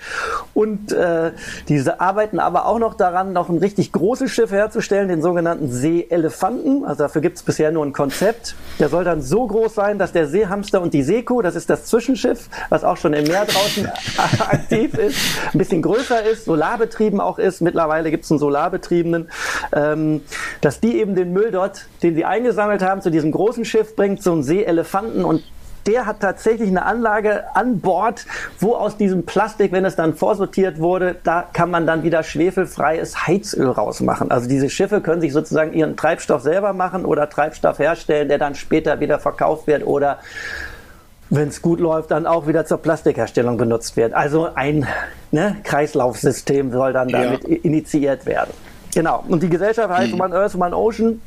Und 0.54 0.92
äh, 0.92 1.32
diese 1.68 2.00
arbeiten 2.00 2.38
aber 2.38 2.66
auch 2.66 2.78
noch 2.78 2.94
daran, 2.94 3.32
noch 3.32 3.48
ein 3.48 3.58
richtig 3.58 3.92
großes 3.92 4.30
Schiff 4.30 4.52
herzustellen, 4.52 5.08
den 5.08 5.20
sogenannten 5.20 5.70
Seeelefanten. 5.70 6.84
Also 6.84 7.04
dafür 7.04 7.22
gibt 7.22 7.38
es 7.38 7.42
bisher 7.42 7.72
nur 7.72 7.84
ein 7.84 7.92
Konzept. 7.92 8.54
Der 8.78 8.88
soll 8.88 9.04
dann 9.04 9.20
so 9.20 9.46
groß 9.46 9.74
sein, 9.74 9.98
dass 9.98 10.12
der 10.12 10.28
Seehamster 10.28 10.80
und 10.80 10.94
die 10.94 11.02
Seekuh, 11.02 11.42
das 11.42 11.56
ist 11.56 11.70
das 11.70 11.86
Zwischenschiff, 11.86 12.48
was 12.68 12.84
auch 12.84 12.96
schon 12.96 13.14
im 13.14 13.24
Meer 13.24 13.46
draußen 13.46 13.86
aktiv 14.48 14.94
ist, 14.94 15.18
ein 15.52 15.58
bisschen 15.58 15.82
größer 15.82 16.24
ist, 16.24 16.44
solarbetrieben 16.44 17.20
auch 17.20 17.38
ist. 17.38 17.60
Mittlerweile 17.60 18.10
gibt 18.10 18.24
es 18.24 18.30
einen 18.30 18.38
solarbetriebenen. 18.38 19.28
Ähm, 19.72 20.20
dass 20.68 20.80
die 20.80 20.98
eben 20.98 21.14
den 21.14 21.32
Müll 21.32 21.50
dort, 21.50 21.86
den 22.02 22.14
sie 22.14 22.26
eingesammelt 22.26 22.82
haben, 22.82 23.00
zu 23.00 23.08
diesem 23.08 23.32
großen 23.32 23.64
Schiff 23.64 23.96
bringt, 23.96 24.22
zum 24.22 24.42
Seeelefanten 24.42 25.24
und 25.24 25.42
der 25.86 26.04
hat 26.04 26.20
tatsächlich 26.20 26.68
eine 26.68 26.84
Anlage 26.84 27.56
an 27.56 27.80
Bord, 27.80 28.26
wo 28.60 28.74
aus 28.74 28.98
diesem 28.98 29.24
Plastik, 29.24 29.72
wenn 29.72 29.86
es 29.86 29.96
dann 29.96 30.12
vorsortiert 30.12 30.78
wurde, 30.78 31.16
da 31.24 31.48
kann 31.54 31.70
man 31.70 31.86
dann 31.86 32.02
wieder 32.02 32.22
schwefelfreies 32.22 33.26
Heizöl 33.26 33.70
rausmachen. 33.70 34.30
Also 34.30 34.46
diese 34.46 34.68
Schiffe 34.68 35.00
können 35.00 35.22
sich 35.22 35.32
sozusagen 35.32 35.72
ihren 35.72 35.96
Treibstoff 35.96 36.42
selber 36.42 36.74
machen 36.74 37.06
oder 37.06 37.30
Treibstoff 37.30 37.78
herstellen, 37.78 38.28
der 38.28 38.36
dann 38.36 38.54
später 38.54 39.00
wieder 39.00 39.18
verkauft 39.18 39.68
wird 39.68 39.86
oder 39.86 40.18
wenn 41.30 41.48
es 41.48 41.62
gut 41.62 41.80
läuft, 41.80 42.10
dann 42.10 42.26
auch 42.26 42.46
wieder 42.46 42.66
zur 42.66 42.76
Plastikherstellung 42.76 43.56
benutzt 43.56 43.96
wird. 43.96 44.12
Also 44.12 44.50
ein 44.54 44.86
ne, 45.30 45.56
Kreislaufsystem 45.64 46.72
soll 46.72 46.92
dann 46.92 47.08
damit 47.08 47.48
ja. 47.48 47.56
initiiert 47.62 48.26
werden. 48.26 48.52
Genau. 48.94 49.24
Und 49.28 49.42
die 49.42 49.48
Gesellschaft 49.48 49.90
heißt 49.90 50.12
hm. 50.12 50.20
One 50.20 50.34
Earth, 50.34 50.54
One 50.54 50.76
Ocean. 50.76 51.20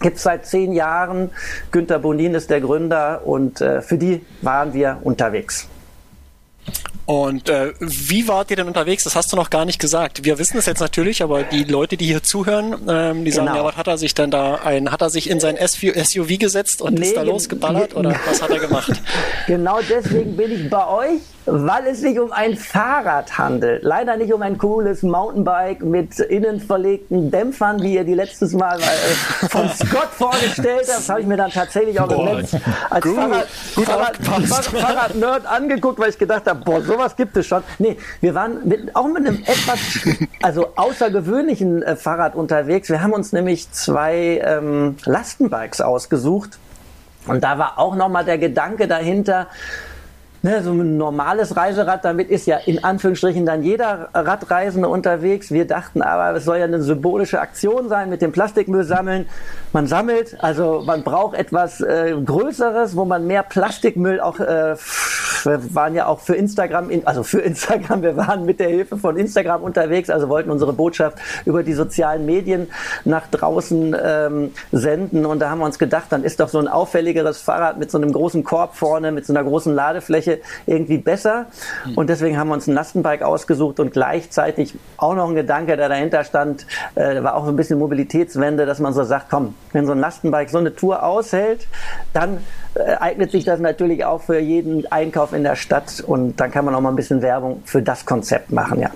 Gibt 0.00 0.16
es 0.16 0.22
seit 0.22 0.46
zehn 0.46 0.72
Jahren. 0.72 1.30
Günter 1.70 1.98
Bonin 1.98 2.34
ist 2.34 2.50
der 2.50 2.60
Gründer 2.60 3.22
und 3.24 3.60
äh, 3.60 3.80
für 3.80 3.96
die 3.96 4.24
waren 4.42 4.74
wir 4.74 4.98
unterwegs. 5.02 5.68
Und 7.06 7.50
äh, 7.50 7.74
wie 7.80 8.28
wart 8.28 8.50
ihr 8.50 8.56
denn 8.56 8.66
unterwegs? 8.66 9.04
Das 9.04 9.14
hast 9.14 9.30
du 9.32 9.36
noch 9.36 9.50
gar 9.50 9.66
nicht 9.66 9.78
gesagt. 9.78 10.24
Wir 10.24 10.38
wissen 10.38 10.56
es 10.56 10.64
jetzt 10.64 10.80
natürlich, 10.80 11.22
aber 11.22 11.42
die 11.42 11.64
Leute, 11.64 11.98
die 11.98 12.06
hier 12.06 12.22
zuhören, 12.22 12.76
ähm, 12.88 13.24
die 13.24 13.30
sagen, 13.30 13.48
genau. 13.48 13.58
ja, 13.58 13.64
was 13.64 13.76
hat 13.76 13.88
er 13.88 13.98
sich 13.98 14.14
denn 14.14 14.30
da 14.30 14.54
ein, 14.64 14.90
hat 14.90 15.02
er 15.02 15.10
sich 15.10 15.28
in 15.28 15.38
sein 15.38 15.56
SUV 15.56 16.38
gesetzt 16.38 16.80
und 16.80 16.94
nee, 16.94 17.06
ist 17.06 17.16
da 17.16 17.22
losgeballert 17.22 17.94
oder 17.94 18.14
was 18.26 18.42
hat 18.42 18.50
er 18.50 18.58
gemacht? 18.58 18.92
Genau 19.46 19.78
deswegen 19.88 20.36
bin 20.36 20.52
ich 20.52 20.70
bei 20.70 20.86
euch 20.88 21.20
weil 21.46 21.86
es 21.88 22.00
sich 22.00 22.18
um 22.18 22.32
ein 22.32 22.56
Fahrrad 22.56 23.36
handelt. 23.36 23.82
Leider 23.82 24.16
nicht 24.16 24.32
um 24.32 24.40
ein 24.42 24.56
cooles 24.56 25.02
Mountainbike 25.02 25.82
mit 25.82 26.18
innen 26.18 26.60
verlegten 26.60 27.30
Dämpfern, 27.30 27.82
wie 27.82 27.94
ihr 27.94 28.04
die 28.04 28.14
letztes 28.14 28.52
Mal 28.54 28.78
äh, 28.80 29.48
von 29.48 29.68
Scott 29.74 30.08
vorgestellt 30.10 30.86
habt. 30.88 30.98
Das 30.98 31.08
habe 31.08 31.20
ich 31.20 31.26
mir 31.26 31.36
dann 31.36 31.50
tatsächlich 31.50 32.00
auch 32.00 32.10
im 32.10 32.36
Netz 32.36 32.56
als 32.88 33.04
gut, 33.04 33.16
Fahrrad, 33.16 33.46
Fahrrad, 33.46 34.16
Fahrrad, 34.16 34.64
Fahrrad-Nerd 34.64 35.46
angeguckt, 35.46 35.98
weil 35.98 36.10
ich 36.10 36.18
gedacht 36.18 36.46
habe, 36.46 36.53
boah, 36.54 36.82
sowas 36.82 37.16
gibt 37.16 37.36
es 37.36 37.46
schon. 37.46 37.62
Nee, 37.78 37.96
wir 38.20 38.34
waren 38.34 38.66
mit, 38.66 38.94
auch 38.96 39.06
mit 39.06 39.26
einem 39.26 39.42
etwas 39.42 39.78
also 40.42 40.68
außergewöhnlichen 40.76 41.82
äh, 41.82 41.96
Fahrrad 41.96 42.34
unterwegs. 42.34 42.88
Wir 42.88 43.02
haben 43.02 43.12
uns 43.12 43.32
nämlich 43.32 43.70
zwei 43.72 44.40
ähm, 44.44 44.96
Lastenbikes 45.04 45.80
ausgesucht. 45.80 46.58
Und 47.26 47.42
da 47.42 47.58
war 47.58 47.78
auch 47.78 47.96
nochmal 47.96 48.24
der 48.24 48.38
Gedanke 48.38 48.86
dahinter, 48.86 49.48
ne, 50.44 50.62
so 50.62 50.72
ein 50.72 50.98
normales 50.98 51.56
Reiserad, 51.56 52.04
damit 52.04 52.28
ist 52.28 52.46
ja 52.46 52.58
in 52.58 52.84
Anführungsstrichen 52.84 53.46
dann 53.46 53.62
jeder 53.62 54.10
Radreisende 54.12 54.88
unterwegs. 54.88 55.50
Wir 55.50 55.66
dachten 55.66 56.02
aber, 56.02 56.36
es 56.36 56.44
soll 56.44 56.58
ja 56.58 56.64
eine 56.64 56.82
symbolische 56.82 57.40
Aktion 57.40 57.88
sein 57.88 58.10
mit 58.10 58.20
dem 58.20 58.30
Plastikmüll 58.30 58.84
sammeln. 58.84 59.26
Man 59.72 59.86
sammelt, 59.86 60.36
also 60.40 60.82
man 60.84 61.02
braucht 61.02 61.34
etwas 61.34 61.80
äh, 61.80 62.14
Größeres, 62.22 62.94
wo 62.94 63.06
man 63.06 63.26
mehr 63.26 63.42
Plastikmüll 63.42 64.20
auch, 64.20 64.38
äh, 64.38 64.76
wir 65.44 65.74
waren 65.74 65.94
ja 65.94 66.06
auch 66.06 66.20
für 66.20 66.34
Instagram, 66.34 66.90
in, 66.90 67.06
also 67.06 67.22
für 67.22 67.40
Instagram, 67.40 68.02
wir 68.02 68.16
waren 68.18 68.44
mit 68.44 68.60
der 68.60 68.68
Hilfe 68.68 68.98
von 68.98 69.16
Instagram 69.16 69.62
unterwegs, 69.62 70.10
also 70.10 70.28
wollten 70.28 70.50
unsere 70.50 70.74
Botschaft 70.74 71.18
über 71.46 71.62
die 71.62 71.72
sozialen 71.72 72.26
Medien 72.26 72.68
nach 73.06 73.26
draußen 73.28 73.96
ähm, 73.98 74.50
senden 74.72 75.24
und 75.24 75.38
da 75.38 75.48
haben 75.48 75.60
wir 75.60 75.64
uns 75.64 75.78
gedacht, 75.78 76.08
dann 76.10 76.22
ist 76.22 76.38
doch 76.38 76.50
so 76.50 76.58
ein 76.58 76.68
auffälligeres 76.68 77.40
Fahrrad 77.40 77.78
mit 77.78 77.90
so 77.90 77.96
einem 77.96 78.12
großen 78.12 78.44
Korb 78.44 78.76
vorne, 78.76 79.10
mit 79.10 79.24
so 79.24 79.32
einer 79.32 79.42
großen 79.42 79.74
Ladefläche 79.74 80.33
irgendwie 80.66 80.98
besser. 80.98 81.46
Hm. 81.84 81.98
Und 81.98 82.10
deswegen 82.10 82.38
haben 82.38 82.48
wir 82.48 82.54
uns 82.54 82.66
ein 82.66 82.74
Lastenbike 82.74 83.22
ausgesucht 83.22 83.80
und 83.80 83.92
gleichzeitig 83.92 84.74
auch 84.96 85.14
noch 85.14 85.28
ein 85.28 85.34
Gedanke, 85.34 85.76
der 85.76 85.88
dahinter 85.88 86.24
stand, 86.24 86.66
äh, 86.94 87.22
war 87.22 87.34
auch 87.34 87.46
ein 87.46 87.56
bisschen 87.56 87.78
Mobilitätswende, 87.78 88.66
dass 88.66 88.78
man 88.78 88.92
so 88.92 89.04
sagt, 89.04 89.26
komm, 89.30 89.54
wenn 89.72 89.86
so 89.86 89.92
ein 89.92 90.00
Lastenbike 90.00 90.50
so 90.50 90.58
eine 90.58 90.74
Tour 90.74 91.02
aushält, 91.02 91.66
dann 92.12 92.38
äh, 92.74 92.96
eignet 92.96 93.30
sich 93.30 93.44
das 93.44 93.60
natürlich 93.60 94.04
auch 94.04 94.22
für 94.22 94.38
jeden 94.38 94.90
Einkauf 94.90 95.32
in 95.32 95.42
der 95.42 95.56
Stadt 95.56 96.02
und 96.06 96.40
dann 96.40 96.50
kann 96.50 96.64
man 96.64 96.74
auch 96.74 96.80
mal 96.80 96.90
ein 96.90 96.96
bisschen 96.96 97.22
Werbung 97.22 97.62
für 97.64 97.82
das 97.82 98.04
Konzept 98.06 98.52
machen, 98.52 98.80
ja. 98.80 98.90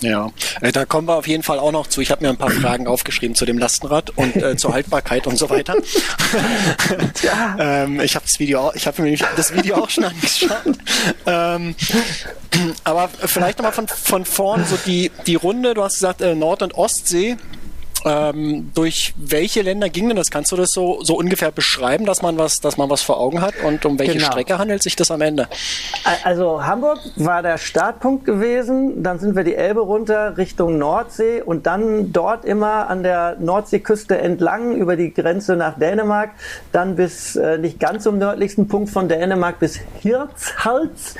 Ja, 0.00 0.30
äh, 0.60 0.72
da 0.72 0.84
kommen 0.84 1.08
wir 1.08 1.16
auf 1.16 1.26
jeden 1.26 1.42
Fall 1.42 1.58
auch 1.58 1.72
noch 1.72 1.86
zu. 1.86 2.00
Ich 2.00 2.10
habe 2.10 2.24
mir 2.24 2.30
ein 2.30 2.36
paar 2.36 2.50
Fragen 2.62 2.86
aufgeschrieben 2.86 3.34
zu 3.34 3.44
dem 3.44 3.58
Lastenrad 3.58 4.10
und 4.10 4.36
äh, 4.36 4.56
zur 4.56 4.72
Haltbarkeit 4.72 5.26
und 5.26 5.36
so 5.36 5.50
weiter. 5.50 5.76
ja. 7.22 7.56
ähm, 7.58 8.00
ich 8.00 8.14
habe 8.14 8.24
das 8.24 8.38
Video, 8.38 8.72
ich 8.74 8.86
habe 8.86 9.02
mir 9.02 9.16
das 9.36 9.54
Video 9.54 9.76
auch 9.76 9.90
schon 9.90 10.04
angeschaut. 10.04 10.78
Ähm, 11.26 11.74
aber 12.84 13.08
vielleicht 13.08 13.58
nochmal 13.58 13.72
von, 13.72 13.88
von 13.88 14.24
vorn 14.24 14.64
so 14.64 14.78
die, 14.86 15.10
die 15.26 15.34
Runde. 15.34 15.74
Du 15.74 15.82
hast 15.82 15.94
gesagt 15.94 16.20
äh, 16.20 16.34
Nord- 16.34 16.62
und 16.62 16.74
Ostsee. 16.74 17.36
Ähm, 18.04 18.70
durch 18.74 19.14
welche 19.16 19.62
Länder 19.62 19.88
ging 19.88 20.08
denn 20.08 20.16
das? 20.16 20.30
Kannst 20.30 20.52
du 20.52 20.56
das 20.56 20.72
so, 20.72 21.02
so 21.02 21.16
ungefähr 21.16 21.50
beschreiben, 21.50 22.06
dass 22.06 22.22
man 22.22 22.38
was, 22.38 22.60
dass 22.60 22.76
man 22.76 22.88
was 22.90 23.02
vor 23.02 23.18
Augen 23.18 23.40
hat? 23.40 23.54
Und 23.64 23.84
um 23.84 23.98
welche 23.98 24.14
genau. 24.14 24.26
Strecke 24.26 24.58
handelt 24.58 24.82
sich 24.82 24.96
das 24.96 25.10
am 25.10 25.20
Ende? 25.20 25.48
Also 26.24 26.64
Hamburg 26.64 27.00
war 27.16 27.42
der 27.42 27.58
Startpunkt 27.58 28.24
gewesen. 28.24 29.02
Dann 29.02 29.18
sind 29.18 29.34
wir 29.34 29.44
die 29.44 29.54
Elbe 29.54 29.80
runter 29.80 30.36
Richtung 30.36 30.78
Nordsee 30.78 31.42
und 31.42 31.66
dann 31.66 32.12
dort 32.12 32.44
immer 32.44 32.88
an 32.88 33.02
der 33.02 33.36
Nordseeküste 33.40 34.18
entlang 34.18 34.76
über 34.76 34.96
die 34.96 35.12
Grenze 35.12 35.56
nach 35.56 35.78
Dänemark, 35.78 36.30
dann 36.72 36.96
bis 36.96 37.36
äh, 37.36 37.58
nicht 37.58 37.80
ganz 37.80 38.04
zum 38.04 38.18
nördlichsten 38.18 38.68
Punkt 38.68 38.90
von 38.90 39.08
Dänemark 39.08 39.58
bis 39.58 39.80
Hirtshals 40.00 41.16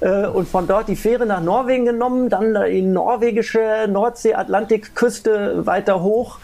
äh, 0.00 0.26
und 0.26 0.48
von 0.48 0.66
dort 0.66 0.88
die 0.88 0.96
Fähre 0.96 1.26
nach 1.26 1.40
Norwegen 1.40 1.86
genommen, 1.86 2.28
dann 2.28 2.54
die 2.70 2.82
norwegische 2.82 3.86
Nordsee-Atlantikküste 3.88 5.66
weiter 5.66 6.02
hoch 6.02 6.17
hoch. 6.18 6.38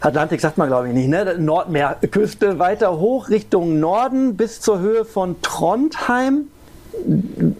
Atlantik 0.00 0.40
sagt 0.40 0.56
man 0.56 0.68
glaube 0.68 0.88
ich 0.88 0.94
nicht, 0.94 1.08
ne? 1.08 1.36
Nordmeerküste 1.38 2.58
weiter 2.58 2.98
hoch 2.98 3.28
Richtung 3.28 3.80
Norden 3.80 4.36
bis 4.36 4.60
zur 4.60 4.80
Höhe 4.80 5.04
von 5.04 5.40
Trondheim. 5.42 6.48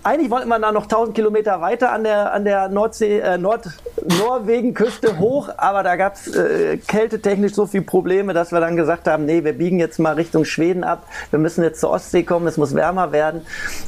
Eigentlich 0.02 0.30
wollten 0.30 0.48
wir 0.48 0.58
da 0.58 0.72
noch 0.72 0.84
1000 0.84 1.14
Kilometer 1.14 1.60
weiter 1.60 1.92
an 1.92 2.02
der, 2.02 2.32
an 2.32 2.44
der 2.44 2.68
Nordsee, 2.68 3.20
äh, 3.20 3.38
Nord-Norwegen-Küste 3.38 5.18
hoch, 5.18 5.50
aber 5.56 5.84
da 5.84 5.94
gab 5.96 6.14
es 6.14 6.34
äh, 6.34 6.78
kältetechnisch 6.78 7.54
so 7.54 7.66
viele 7.66 7.84
Probleme, 7.84 8.34
dass 8.34 8.50
wir 8.50 8.60
dann 8.60 8.76
gesagt 8.76 9.06
haben, 9.06 9.26
nee, 9.26 9.44
wir 9.44 9.52
biegen 9.52 9.78
jetzt 9.78 9.98
mal 9.98 10.14
Richtung 10.14 10.44
Schweden 10.44 10.82
ab, 10.82 11.06
wir 11.30 11.38
müssen 11.38 11.62
jetzt 11.62 11.80
zur 11.80 11.90
Ostsee 11.90 12.24
kommen, 12.24 12.48
es 12.48 12.56
muss 12.56 12.74
wärmer 12.74 13.12
werden, 13.12 13.42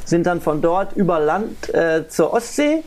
sind 0.05 0.25
dann 0.25 0.39
von 0.39 0.61
dort 0.61 0.93
über 0.93 1.19
Land 1.19 1.73
äh, 1.73 2.07
zur 2.07 2.33
Ostsee 2.33 2.83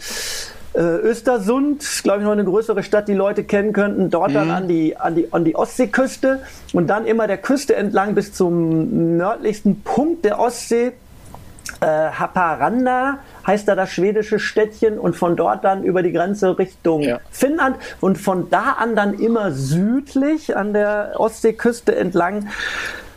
äh, 0.76 0.80
Östersund, 0.80 1.85
glaube 2.02 2.18
ich, 2.18 2.25
noch 2.25 2.33
eine 2.33 2.45
größere 2.45 2.83
Stadt, 2.83 3.09
die 3.09 3.14
Leute 3.14 3.45
kennen 3.45 3.73
könnten. 3.73 4.11
Dort 4.11 4.30
mhm. 4.30 4.35
dann 4.35 4.50
an 4.50 4.68
die, 4.68 4.97
an, 4.97 5.14
die, 5.14 5.33
an 5.33 5.45
die 5.45 5.56
Ostseeküste 5.56 6.42
und 6.75 6.88
dann 6.88 7.06
immer 7.06 7.26
der 7.26 7.38
Küste 7.38 7.75
entlang 7.76 8.14
bis 8.14 8.33
zum 8.35 9.16
nördlichsten 9.16 9.83
Punkt 9.83 10.25
der 10.25 10.38
Ostsee. 10.38 10.92
Äh, 11.80 11.87
Haparanda 11.87 13.18
heißt 13.47 13.66
da 13.66 13.75
das 13.75 13.90
schwedische 13.90 14.38
Städtchen 14.38 14.99
und 14.99 15.16
von 15.16 15.35
dort 15.35 15.64
dann 15.64 15.83
über 15.83 16.02
die 16.02 16.12
Grenze 16.12 16.59
Richtung 16.59 17.02
ja. 17.02 17.21
Finnland 17.30 17.76
und 18.00 18.18
von 18.18 18.50
da 18.50 18.76
an 18.78 18.95
dann 18.95 19.18
immer 19.18 19.52
südlich 19.52 20.56
an 20.56 20.73
der 20.73 21.14
Ostseeküste 21.16 21.97
entlang 21.97 22.49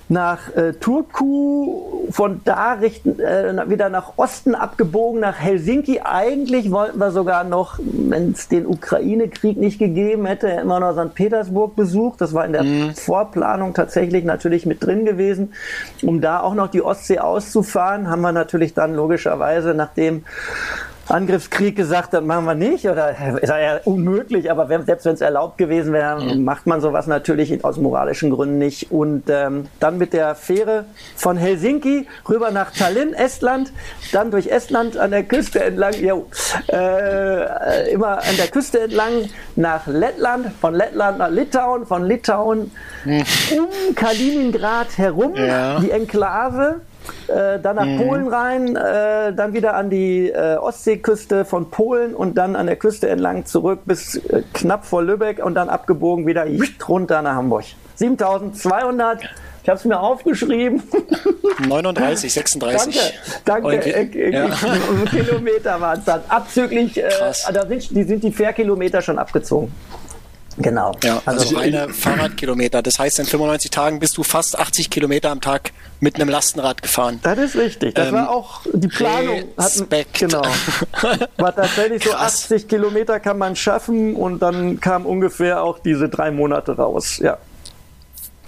nach 0.10 0.56
äh, 0.56 0.74
Turku, 0.74 2.08
von 2.10 2.42
da 2.44 2.74
richten, 2.74 3.20
äh, 3.20 3.70
wieder 3.70 3.89
nach 3.89 4.13
Osten 4.18 4.56
abgebogen, 4.56 5.22
nach 5.22 5.39
Helsinki. 5.39 6.01
Eigentlich 6.04 6.72
wollten 6.72 6.98
wir 6.98 7.12
sogar 7.12 7.44
noch, 7.44 7.80
wenn 7.80 8.32
es 8.32 8.48
den 8.48 8.66
Ukraine-Krieg 8.66 9.58
nicht 9.58 9.78
gegeben 9.78 10.25
hätte, 10.25 10.48
immer 10.48 10.80
noch 10.80 10.94
St. 10.94 11.13
Petersburg 11.13 11.75
besucht. 11.75 12.22
Das 12.22 12.34
war 12.34 12.44
in 12.44 12.54
der 12.54 12.63
mhm. 12.63 12.96
Vorplanung 12.96 13.75
tatsächlich 13.75 14.25
natürlich 14.25 14.66
mit 14.66 14.84
drin 14.84 15.06
gewesen. 15.06 15.54
Um 16.01 16.22
da 16.22 16.39
auch 16.39 16.56
noch 16.56 16.68
die 16.70 16.82
Ostsee 16.82 17.20
auszufahren, 17.20 18.10
haben 18.10 18.22
wir 18.22 18.32
natürlich 18.32 18.74
dann 18.74 18.96
logischerweise, 18.96 19.75
nachdem 19.75 20.24
Angriffskrieg 21.10 21.75
gesagt, 21.75 22.13
das 22.13 22.24
machen 22.24 22.46
wir 22.46 22.56
nicht 22.56 22.88
oder 22.88 23.10
ist 23.42 23.50
ja 23.50 23.80
unmöglich, 23.86 24.51
aber 24.51 24.68
selbst 24.84 25.06
wenn 25.06 25.13
es 25.13 25.22
erlaubt 25.22 25.58
gewesen 25.58 25.94
wäre, 25.94 26.36
macht 26.36 26.68
man 26.68 26.82
sowas 26.82 27.08
natürlich 27.08 27.63
aus 27.63 27.78
moralischen 27.78 28.30
Gründen 28.30 28.58
nicht. 28.58 28.92
Und 28.92 29.24
ähm, 29.30 29.68
dann 29.80 29.98
mit 29.98 30.13
der 30.13 30.36
Fähre 30.36 30.86
von 31.16 31.38
Helsinki 31.38 32.08
rüber 32.28 32.51
nach 32.51 32.72
Tallinn, 32.72 33.13
Estland, 33.13 33.72
dann 34.12 34.32
durch 34.32 34.48
Estland 34.48 34.98
an 34.98 35.12
der 35.12 35.24
Küste 35.24 35.63
entlang, 35.63 35.94
jo, 35.96 36.28
äh, 36.72 37.92
immer 37.92 38.20
an 38.20 38.38
der 38.38 38.48
Küste 38.48 38.82
entlang 38.82 39.30
nach 39.56 39.88
Lettland, 39.88 40.51
von 40.62 40.75
Lettland 40.75 41.18
nach 41.18 41.30
Litauen, 41.30 41.86
von 41.86 42.06
Litauen 42.06 42.72
um 43.06 43.96
Kaliningrad 43.96 44.98
herum, 44.98 45.36
ja. 45.36 45.80
die 45.80 45.92
Enklave 45.92 46.82
äh, 47.28 47.60
dann 47.60 47.75
nach 47.75 47.86
mhm. 47.86 47.98
Polen 47.98 48.28
rein, 48.28 48.75
äh, 48.75 49.34
dann 49.34 49.54
wieder 49.54 49.75
an 49.75 49.89
die 49.89 50.30
äh, 50.30 50.58
Ostseeküste 50.58 51.46
von 51.46 51.70
Polen 51.70 52.13
und 52.13 52.38
dann 52.38 52.56
an 52.56 52.68
der 52.68 52.75
Küste 52.75 53.10
entlang 53.10 53.46
zurück 53.46 53.82
bis 53.86 54.16
äh, 54.16 54.44
knapp 54.54 54.86
vor 54.86 55.04
Lübeck 55.04 55.44
und 55.44 55.56
dann 55.56 55.70
abgebogen 55.70 56.25
wieder 56.28 56.46
runter 56.88 57.22
nach 57.22 57.36
Hamburg. 57.36 57.66
7200 57.96 59.24
ich 59.62 59.70
habe 59.70 59.78
es 59.78 59.86
mir 59.86 60.00
aufgeschrieben. 60.00 60.82
39, 61.68 62.34
36. 62.34 63.13
Danke, 63.46 63.80
danke. 63.80 64.20
Äh, 64.20 64.32
ja. 64.32 64.50
Kilometer 65.10 65.80
waren 65.82 66.00
es 66.00 66.06
dann. 66.06 66.22
Abzüglich, 66.28 66.98
äh, 66.98 67.10
da 67.54 67.68
sind, 67.68 67.96
die 67.96 68.04
sind 68.04 68.24
die 68.24 68.32
Fährkilometer 68.32 69.01
schon 69.01 69.20
abgezogen. 69.20 69.72
Genau. 70.58 70.96
Ja, 71.03 71.22
also, 71.25 71.41
also 71.41 71.58
reine 71.58 71.89
Fahrradkilometer. 71.89 72.82
Das 72.82 73.00
heißt, 73.00 73.20
in 73.20 73.25
95 73.25 73.72
Tagen 73.72 74.00
bist 74.00 74.18
du 74.18 74.24
fast 74.24 74.58
80 74.58 74.89
Kilometer 74.89 75.29
am 75.29 75.41
Tag 75.41 75.72
mit 76.00 76.15
einem 76.15 76.29
Lastenrad 76.29 76.82
gefahren. 76.82 77.20
Das 77.24 77.38
ist 77.38 77.56
richtig. 77.56 77.96
Das 77.96 78.10
ähm, 78.10 78.15
war 78.15 78.29
auch 78.29 78.62
die 78.74 78.88
Planung. 78.88 79.44
Respekt. 79.58 80.20
genau. 80.20 80.41
War 81.38 81.56
tatsächlich 81.56 82.03
so 82.03 82.13
80 82.13 82.68
Kilometer 82.68 83.20
kann 83.20 83.38
man 83.38 83.56
schaffen 83.56 84.15
und 84.15 84.39
dann 84.39 84.79
kam 84.79 85.06
ungefähr 85.06 85.62
auch 85.63 85.79
diese 85.79 86.10
drei 86.10 86.32
Monate 86.32 86.75
raus. 86.75 87.20
Ja. 87.22 87.38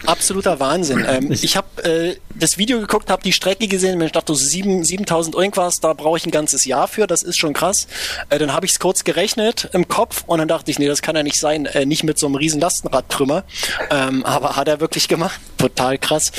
Absoluter 0.05 0.59
Wahnsinn. 0.59 1.05
Ähm, 1.11 1.31
ich 1.31 1.57
habe 1.57 1.83
äh, 1.83 2.15
das 2.35 2.57
Video 2.57 2.79
geguckt, 2.79 3.09
habe 3.09 3.21
die 3.21 3.33
Strecke 3.33 3.67
gesehen 3.67 3.99
und 3.99 4.05
ich 4.05 4.11
dachte, 4.11 4.33
so 4.33 4.35
7, 4.35 4.83
7000 4.83 5.35
irgendwas, 5.35 5.81
da 5.81 5.93
brauche 5.93 6.17
ich 6.17 6.25
ein 6.25 6.31
ganzes 6.31 6.63
Jahr 6.63 6.87
für, 6.87 7.05
das 7.05 7.21
ist 7.21 7.37
schon 7.37 7.53
krass. 7.53 7.87
Äh, 8.29 8.37
dann 8.39 8.53
habe 8.53 8.65
ich 8.65 8.73
es 8.73 8.79
kurz 8.79 9.03
gerechnet 9.03 9.69
im 9.73 9.87
Kopf 9.87 10.23
und 10.27 10.39
dann 10.39 10.47
dachte 10.47 10.71
ich, 10.71 10.79
nee, 10.79 10.87
das 10.87 11.01
kann 11.01 11.15
ja 11.15 11.23
nicht 11.23 11.39
sein, 11.39 11.65
äh, 11.65 11.85
nicht 11.85 12.03
mit 12.03 12.17
so 12.17 12.27
einem 12.27 12.35
riesen 12.35 12.61
Lastenradtrümmer. 12.61 13.43
Ähm, 13.89 14.23
aber 14.23 14.55
hat 14.55 14.67
er 14.67 14.79
wirklich 14.79 15.07
gemacht. 15.07 15.39
Total 15.57 15.97
krass. 15.97 16.31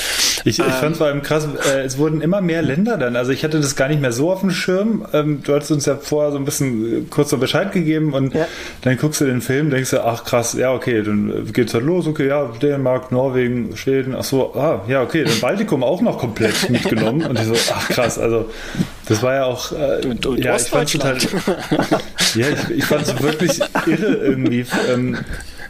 Ich, 0.43 0.59
ich 0.59 0.65
ähm, 0.65 0.71
fand 0.71 0.91
es 0.93 0.97
vor 0.97 1.07
allem 1.07 1.21
krass, 1.21 1.47
äh, 1.65 1.81
es 1.81 1.97
wurden 1.97 2.21
immer 2.21 2.41
mehr 2.41 2.61
Länder 2.61 2.97
dann. 2.97 3.15
Also 3.15 3.31
ich 3.31 3.43
hatte 3.43 3.59
das 3.59 3.75
gar 3.75 3.87
nicht 3.87 4.01
mehr 4.01 4.11
so 4.11 4.31
auf 4.31 4.41
dem 4.41 4.51
Schirm. 4.51 5.05
Ähm, 5.13 5.43
du 5.43 5.53
hast 5.55 5.71
uns 5.71 5.85
ja 5.85 5.97
vorher 5.97 6.31
so 6.31 6.37
ein 6.37 6.45
bisschen 6.45 7.03
äh, 7.03 7.05
kurz 7.09 7.29
so 7.29 7.37
Bescheid 7.37 7.71
gegeben 7.71 8.13
und 8.13 8.33
ja. 8.33 8.47
dann 8.81 8.97
guckst 8.97 9.21
du 9.21 9.25
den 9.25 9.41
Film, 9.41 9.69
denkst 9.69 9.91
du, 9.91 10.03
ach 10.03 10.23
krass, 10.23 10.53
ja 10.53 10.73
okay, 10.73 11.01
dann 11.03 11.51
geht's 11.53 11.73
halt 11.73 11.85
los, 11.85 12.07
okay, 12.07 12.27
ja, 12.27 12.45
Dänemark, 12.45 13.11
Norwegen, 13.11 13.52
Schweden, 13.75 14.15
ach 14.15 14.23
so, 14.23 14.53
ah, 14.55 14.83
ja 14.87 15.01
okay, 15.01 15.23
dann 15.23 15.39
Baltikum 15.39 15.83
auch 15.83 16.01
noch 16.01 16.17
komplett 16.17 16.69
mitgenommen 16.69 17.25
und 17.25 17.39
ich 17.39 17.45
so, 17.45 17.55
ach 17.73 17.89
krass, 17.89 18.19
also 18.19 18.49
das 19.07 19.21
war 19.21 19.33
ja 19.35 19.45
auch, 19.45 19.71
äh, 19.71 20.05
und, 20.05 20.25
und 20.25 20.43
ja, 20.43 20.55
ich 20.55 20.63
fand 20.63 20.91
total, 20.91 21.17
ja, 22.35 22.47
ich, 22.49 22.77
ich 22.77 22.85
fand 22.85 23.03
es 23.03 23.21
wirklich 23.21 23.59
irre 23.85 24.13
irgendwie. 24.15 24.65
Ähm, 24.91 25.17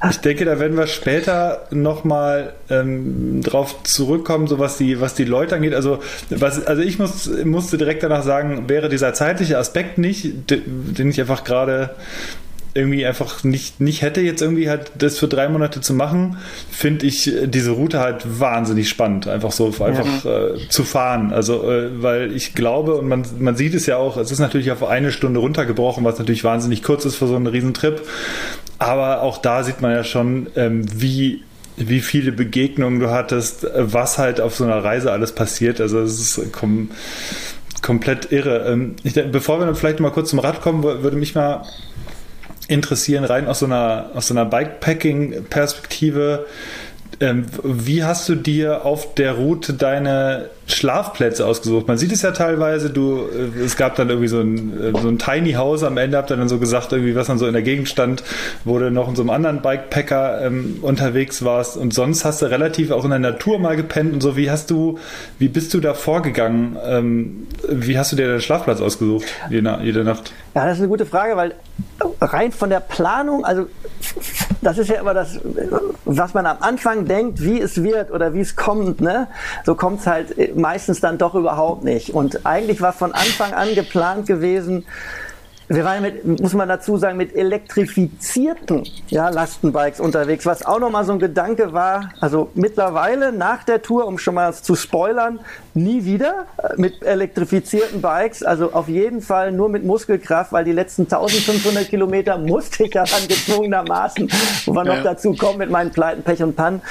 ich 0.09 0.17
denke, 0.17 0.43
da 0.43 0.59
werden 0.59 0.75
wir 0.75 0.87
später 0.87 1.67
nochmal 1.71 2.53
ähm, 2.69 3.41
drauf 3.41 3.83
zurückkommen, 3.83 4.47
so 4.47 4.59
was 4.59 4.77
die, 4.77 4.99
was 4.99 5.13
die 5.13 5.23
Leute 5.23 5.55
angeht. 5.55 5.73
Also, 5.73 5.99
was, 6.29 6.65
also 6.65 6.81
ich 6.81 6.99
muss, 6.99 7.29
musste 7.45 7.77
direkt 7.77 8.03
danach 8.03 8.23
sagen, 8.23 8.67
wäre 8.67 8.89
dieser 8.89 9.13
zeitliche 9.13 9.57
Aspekt 9.57 9.97
nicht, 9.97 10.49
den 10.49 11.09
ich 11.09 11.21
einfach 11.21 11.45
gerade 11.45 11.91
irgendwie 12.73 13.05
einfach 13.05 13.43
nicht, 13.43 13.79
nicht 13.79 14.01
hätte, 14.01 14.21
jetzt 14.21 14.41
irgendwie 14.41 14.69
halt 14.69 14.91
das 14.97 15.19
für 15.19 15.27
drei 15.27 15.47
Monate 15.47 15.81
zu 15.81 15.93
machen, 15.93 16.37
finde 16.71 17.05
ich 17.05 17.31
diese 17.45 17.71
Route 17.71 17.99
halt 17.99 18.39
wahnsinnig 18.39 18.89
spannend, 18.89 19.27
einfach 19.27 19.51
so 19.51 19.67
einfach 19.67 20.25
ja. 20.25 20.47
äh, 20.47 20.69
zu 20.69 20.83
fahren. 20.83 21.31
Also, 21.31 21.69
äh, 21.69 22.01
weil 22.01 22.35
ich 22.35 22.55
glaube, 22.55 22.95
und 22.95 23.07
man, 23.07 23.25
man 23.39 23.55
sieht 23.55 23.75
es 23.75 23.85
ja 23.85 23.97
auch, 23.97 24.17
es 24.17 24.31
ist 24.31 24.39
natürlich 24.39 24.71
auf 24.71 24.83
eine 24.83 25.11
Stunde 25.11 25.39
runtergebrochen, 25.39 26.03
was 26.03 26.17
natürlich 26.17 26.43
wahnsinnig 26.43 26.83
kurz 26.83 27.05
ist 27.05 27.15
für 27.15 27.27
so 27.27 27.35
einen 27.35 27.47
Riesentrip. 27.47 28.01
Aber 28.79 29.21
auch 29.21 29.37
da 29.37 29.63
sieht 29.63 29.81
man 29.81 29.91
ja 29.91 30.03
schon, 30.03 30.47
ähm, 30.55 30.85
wie 30.93 31.41
wie 31.75 32.01
viele 32.01 32.31
Begegnungen 32.31 32.99
du 32.99 33.09
hattest, 33.09 33.65
was 33.75 34.19
halt 34.19 34.39
auf 34.39 34.55
so 34.55 34.63
einer 34.63 34.83
Reise 34.83 35.11
alles 35.11 35.33
passiert. 35.33 35.81
Also 35.81 36.01
es 36.01 36.37
ist 36.37 36.53
kom 36.53 36.89
komplett 37.81 38.31
irre. 38.31 38.65
Ähm, 38.71 38.95
ich, 39.03 39.13
bevor 39.13 39.59
wir 39.59 39.65
dann 39.65 39.75
vielleicht 39.75 39.99
mal 39.99 40.11
kurz 40.11 40.29
zum 40.29 40.39
Rad 40.39 40.61
kommen, 40.61 40.83
würde 40.83 41.17
mich 41.17 41.35
mal 41.35 41.63
interessieren, 42.67 43.23
rein 43.23 43.47
aus 43.47 43.59
so 43.59 43.65
einer, 43.65 44.09
aus 44.13 44.27
so 44.27 44.33
einer 44.33 44.43
Bikepacking-Perspektive. 44.45 46.45
Ähm, 47.19 47.45
wie 47.63 48.03
hast 48.03 48.29
du 48.29 48.35
dir 48.35 48.85
auf 48.85 49.15
der 49.15 49.33
Route 49.33 49.73
deine 49.73 50.49
Schlafplätze 50.65 51.45
ausgesucht? 51.45 51.87
Man 51.87 51.97
sieht 51.97 52.11
es 52.11 52.21
ja 52.21 52.31
teilweise, 52.31 52.89
du, 52.89 53.27
äh, 53.27 53.63
es 53.63 53.75
gab 53.77 53.95
dann 53.95 54.09
irgendwie 54.09 54.27
so 54.27 54.39
ein, 54.39 54.81
äh, 54.81 55.01
so 55.01 55.07
ein 55.07 55.19
Tiny 55.19 55.53
House 55.53 55.83
am 55.83 55.97
Ende, 55.97 56.17
habt 56.17 56.31
ihr 56.31 56.37
dann 56.37 56.49
so 56.49 56.57
gesagt, 56.57 56.91
irgendwie, 56.91 57.15
was 57.15 57.27
dann 57.27 57.37
so 57.37 57.47
in 57.47 57.53
der 57.53 57.61
Gegend 57.61 57.89
stand, 57.89 58.23
wo 58.63 58.79
du 58.79 58.91
noch 58.91 59.09
in 59.09 59.15
so 59.15 59.21
einem 59.21 59.29
anderen 59.29 59.61
Bikepacker 59.61 60.45
ähm, 60.45 60.79
unterwegs 60.81 61.43
warst 61.43 61.77
und 61.77 61.93
sonst 61.93 62.25
hast 62.25 62.41
du 62.41 62.45
relativ 62.45 62.91
auch 62.91 63.03
in 63.03 63.09
der 63.09 63.19
Natur 63.19 63.59
mal 63.59 63.75
gepennt 63.75 64.13
und 64.13 64.21
so. 64.21 64.37
Wie 64.37 64.49
hast 64.49 64.69
du, 64.69 64.99
wie 65.39 65.47
bist 65.47 65.73
du 65.73 65.79
da 65.79 65.93
vorgegangen? 65.93 66.77
Ähm, 66.85 67.47
wie 67.67 67.97
hast 67.97 68.11
du 68.11 68.15
dir 68.15 68.27
deinen 68.27 68.41
Schlafplatz 68.41 68.81
ausgesucht, 68.81 69.25
jede, 69.49 69.79
jede 69.83 70.03
Nacht? 70.03 70.33
Ja, 70.55 70.65
das 70.65 70.75
ist 70.75 70.81
eine 70.81 70.89
gute 70.89 71.05
Frage, 71.05 71.35
weil 71.35 71.53
rein 72.21 72.51
von 72.51 72.69
der 72.69 72.79
Planung, 72.79 73.43
also 73.43 73.67
das 74.61 74.77
ist 74.77 74.89
ja 74.89 74.99
immer 74.99 75.13
das, 75.13 75.39
was 76.05 76.33
man 76.33 76.45
am 76.45 76.57
Anfang 76.59 77.05
denkt, 77.05 77.41
wie 77.41 77.59
es 77.59 77.81
wird 77.83 78.11
oder 78.11 78.33
wie 78.33 78.41
es 78.41 78.55
kommt, 78.55 79.01
ne? 79.01 79.27
So 79.65 79.75
kommt 79.75 80.01
es 80.01 80.07
halt 80.07 80.37
meistens 80.55 80.99
dann 80.99 81.17
doch 81.17 81.35
überhaupt 81.35 81.83
nicht. 81.83 82.11
Und 82.11 82.45
eigentlich 82.45 82.81
war 82.81 82.93
von 82.93 83.13
Anfang 83.13 83.53
an 83.53 83.75
geplant 83.75 84.25
gewesen, 84.25 84.85
wir 85.69 85.85
waren 85.85 86.01
mit, 86.01 86.41
muss 86.41 86.53
man 86.53 86.67
dazu 86.67 86.97
sagen, 86.97 87.17
mit 87.17 87.35
elektrifizierten 87.35 88.83
ja, 89.07 89.29
Lastenbikes 89.29 89.99
unterwegs, 89.99 90.45
was 90.45 90.65
auch 90.65 90.79
nochmal 90.79 91.05
so 91.05 91.13
ein 91.13 91.19
Gedanke 91.19 91.73
war. 91.73 92.11
Also 92.19 92.49
mittlerweile 92.53 93.31
nach 93.31 93.63
der 93.63 93.81
Tour, 93.81 94.05
um 94.05 94.17
schon 94.17 94.35
mal 94.35 94.53
zu 94.53 94.75
spoilern, 94.75 95.39
nie 95.73 96.03
wieder 96.05 96.45
mit 96.75 97.01
elektrifizierten 97.01 98.01
Bikes. 98.01 98.43
Also 98.43 98.73
auf 98.73 98.89
jeden 98.89 99.21
Fall 99.21 99.51
nur 99.51 99.69
mit 99.69 99.85
Muskelkraft, 99.85 100.51
weil 100.51 100.65
die 100.65 100.73
letzten 100.73 101.03
1500 101.03 101.87
Kilometer 101.87 102.37
musste 102.37 102.83
ich 102.83 102.91
daran 102.91 103.27
gezwungenermaßen, 103.27 104.29
wo 104.65 104.73
wir 104.73 104.85
ja. 104.85 104.95
noch 104.95 105.03
dazu 105.03 105.33
kommen 105.33 105.59
mit 105.59 105.69
meinen 105.69 105.91
Pleiten, 105.91 106.23
Pech 106.23 106.43
und 106.43 106.55
Pannen, 106.55 106.81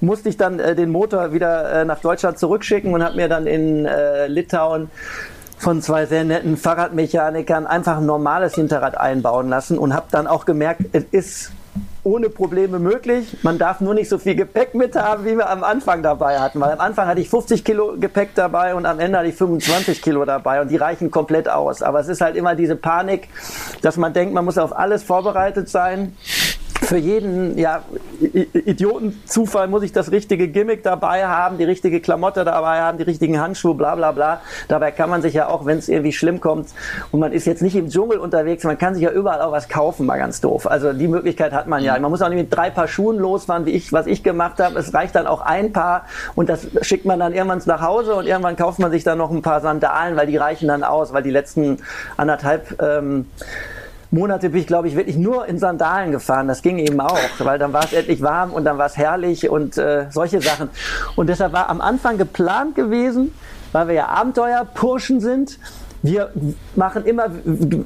musste 0.00 0.28
ich 0.28 0.36
dann 0.36 0.58
äh, 0.58 0.74
den 0.74 0.90
Motor 0.90 1.32
wieder 1.32 1.82
äh, 1.82 1.84
nach 1.84 2.00
Deutschland 2.00 2.38
zurückschicken 2.38 2.92
und 2.94 3.04
habe 3.04 3.16
mir 3.16 3.28
dann 3.28 3.46
in 3.46 3.84
äh, 3.84 4.26
Litauen 4.26 4.90
von 5.62 5.80
zwei 5.80 6.06
sehr 6.06 6.24
netten 6.24 6.56
Fahrradmechanikern 6.56 7.68
einfach 7.68 7.98
ein 7.98 8.06
normales 8.06 8.56
Hinterrad 8.56 8.98
einbauen 8.98 9.48
lassen 9.48 9.78
und 9.78 9.94
habe 9.94 10.06
dann 10.10 10.26
auch 10.26 10.44
gemerkt, 10.44 10.82
es 10.90 11.04
ist 11.12 11.52
ohne 12.02 12.30
Probleme 12.30 12.80
möglich. 12.80 13.36
Man 13.42 13.58
darf 13.58 13.80
nur 13.80 13.94
nicht 13.94 14.08
so 14.08 14.18
viel 14.18 14.34
Gepäck 14.34 14.74
mit 14.74 14.96
haben, 14.96 15.24
wie 15.24 15.36
wir 15.36 15.48
am 15.48 15.62
Anfang 15.62 16.02
dabei 16.02 16.40
hatten. 16.40 16.58
Weil 16.58 16.72
am 16.72 16.80
Anfang 16.80 17.06
hatte 17.06 17.20
ich 17.20 17.30
50 17.30 17.64
Kilo 17.64 17.94
Gepäck 17.96 18.30
dabei 18.34 18.74
und 18.74 18.86
am 18.86 18.98
Ende 18.98 19.18
hatte 19.18 19.28
ich 19.28 19.36
25 19.36 20.02
Kilo 20.02 20.24
dabei 20.24 20.60
und 20.60 20.68
die 20.68 20.76
reichen 20.76 21.12
komplett 21.12 21.48
aus. 21.48 21.80
Aber 21.80 22.00
es 22.00 22.08
ist 22.08 22.20
halt 22.20 22.34
immer 22.34 22.56
diese 22.56 22.74
Panik, 22.74 23.28
dass 23.82 23.96
man 23.96 24.12
denkt, 24.12 24.34
man 24.34 24.44
muss 24.44 24.58
auf 24.58 24.76
alles 24.76 25.04
vorbereitet 25.04 25.68
sein 25.68 26.16
für 26.92 26.98
jeden 26.98 27.56
ja, 27.56 27.84
Idiotenzufall 28.20 29.66
muss 29.66 29.82
ich 29.82 29.92
das 29.92 30.10
richtige 30.10 30.48
Gimmick 30.48 30.82
dabei 30.82 31.24
haben, 31.26 31.56
die 31.56 31.64
richtige 31.64 32.02
Klamotte 32.02 32.44
dabei 32.44 32.82
haben, 32.82 32.98
die 32.98 33.04
richtigen 33.04 33.40
Handschuhe, 33.40 33.74
bla 33.74 33.94
bla 33.94 34.12
bla. 34.12 34.42
Dabei 34.68 34.90
kann 34.90 35.08
man 35.08 35.22
sich 35.22 35.32
ja 35.32 35.48
auch, 35.48 35.64
wenn 35.64 35.78
es 35.78 35.88
irgendwie 35.88 36.12
schlimm 36.12 36.40
kommt 36.40 36.68
und 37.10 37.20
man 37.20 37.32
ist 37.32 37.46
jetzt 37.46 37.62
nicht 37.62 37.76
im 37.76 37.88
Dschungel 37.88 38.18
unterwegs, 38.18 38.64
man 38.64 38.76
kann 38.76 38.92
sich 38.92 39.04
ja 39.04 39.10
überall 39.10 39.40
auch 39.40 39.52
was 39.52 39.70
kaufen, 39.70 40.04
mal 40.04 40.18
ganz 40.18 40.42
doof. 40.42 40.66
Also 40.66 40.92
die 40.92 41.08
Möglichkeit 41.08 41.52
hat 41.54 41.66
man 41.66 41.82
ja. 41.82 41.98
Man 41.98 42.10
muss 42.10 42.20
auch 42.20 42.28
nicht 42.28 42.36
mit 42.36 42.54
drei 42.54 42.68
Paar 42.68 42.88
Schuhen 42.88 43.16
losfahren, 43.16 43.64
wie 43.64 43.70
ich, 43.70 43.90
was 43.94 44.06
ich 44.06 44.22
gemacht 44.22 44.60
habe. 44.60 44.78
Es 44.78 44.92
reicht 44.92 45.14
dann 45.14 45.26
auch 45.26 45.40
ein 45.40 45.72
Paar 45.72 46.04
und 46.34 46.50
das 46.50 46.66
schickt 46.82 47.06
man 47.06 47.18
dann 47.18 47.32
irgendwann 47.32 47.62
nach 47.64 47.80
Hause 47.80 48.16
und 48.16 48.26
irgendwann 48.26 48.56
kauft 48.56 48.78
man 48.78 48.90
sich 48.90 49.02
dann 49.02 49.16
noch 49.16 49.30
ein 49.30 49.40
paar 49.40 49.62
Sandalen, 49.62 50.14
weil 50.18 50.26
die 50.26 50.36
reichen 50.36 50.68
dann 50.68 50.84
aus, 50.84 51.14
weil 51.14 51.22
die 51.22 51.30
letzten 51.30 51.78
anderthalb 52.18 52.82
ähm, 52.82 53.24
Monate 54.12 54.50
bin 54.50 54.60
ich, 54.60 54.66
glaube 54.66 54.88
ich, 54.88 54.94
wirklich 54.94 55.16
nur 55.16 55.46
in 55.46 55.58
Sandalen 55.58 56.12
gefahren. 56.12 56.46
Das 56.46 56.60
ging 56.60 56.78
eben 56.78 57.00
auch, 57.00 57.18
weil 57.38 57.58
dann 57.58 57.72
war 57.72 57.84
es 57.84 57.94
endlich 57.94 58.20
warm 58.20 58.52
und 58.52 58.64
dann 58.64 58.76
war 58.76 58.84
es 58.84 58.98
herrlich 58.98 59.48
und 59.48 59.78
äh, 59.78 60.06
solche 60.10 60.42
Sachen. 60.42 60.68
Und 61.16 61.28
deshalb 61.28 61.54
war 61.54 61.70
am 61.70 61.80
Anfang 61.80 62.18
geplant 62.18 62.74
gewesen, 62.74 63.32
weil 63.72 63.88
wir 63.88 63.94
ja 63.94 64.08
Abenteuerpurschen 64.08 65.20
sind, 65.20 65.58
wir 66.02 66.30
machen 66.76 67.06
immer, 67.06 67.28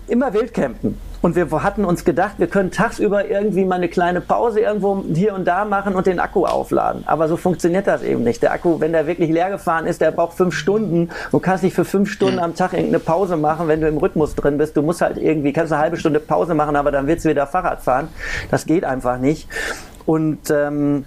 immer 0.08 0.34
Wildcampen. 0.34 0.98
Und 1.26 1.34
wir 1.34 1.50
hatten 1.64 1.84
uns 1.84 2.04
gedacht, 2.04 2.34
wir 2.38 2.46
können 2.46 2.70
tagsüber 2.70 3.28
irgendwie 3.28 3.64
mal 3.64 3.74
eine 3.74 3.88
kleine 3.88 4.20
Pause 4.20 4.60
irgendwo 4.60 5.02
hier 5.12 5.34
und 5.34 5.44
da 5.44 5.64
machen 5.64 5.96
und 5.96 6.06
den 6.06 6.20
Akku 6.20 6.46
aufladen. 6.46 7.02
Aber 7.06 7.26
so 7.26 7.36
funktioniert 7.36 7.88
das 7.88 8.04
eben 8.04 8.22
nicht. 8.22 8.44
Der 8.44 8.52
Akku, 8.52 8.78
wenn 8.78 8.92
der 8.92 9.08
wirklich 9.08 9.30
leer 9.30 9.50
gefahren 9.50 9.86
ist, 9.88 10.00
der 10.00 10.12
braucht 10.12 10.36
fünf 10.36 10.54
Stunden. 10.54 11.10
Du 11.32 11.40
kannst 11.40 11.64
nicht 11.64 11.74
für 11.74 11.84
fünf 11.84 12.12
Stunden 12.12 12.38
am 12.38 12.54
Tag 12.54 12.74
irgendeine 12.74 13.00
Pause 13.00 13.36
machen, 13.36 13.66
wenn 13.66 13.80
du 13.80 13.88
im 13.88 13.96
Rhythmus 13.96 14.36
drin 14.36 14.56
bist. 14.56 14.76
Du 14.76 14.82
musst 14.82 15.00
halt 15.00 15.18
irgendwie, 15.18 15.52
kannst 15.52 15.72
eine 15.72 15.82
halbe 15.82 15.96
Stunde 15.96 16.20
Pause 16.20 16.54
machen, 16.54 16.76
aber 16.76 16.92
dann 16.92 17.08
willst 17.08 17.24
du 17.24 17.28
wieder 17.28 17.48
Fahrrad 17.48 17.80
fahren. 17.80 18.06
Das 18.52 18.64
geht 18.64 18.84
einfach 18.84 19.18
nicht. 19.18 19.48
Und 20.04 20.48
ähm, 20.52 21.06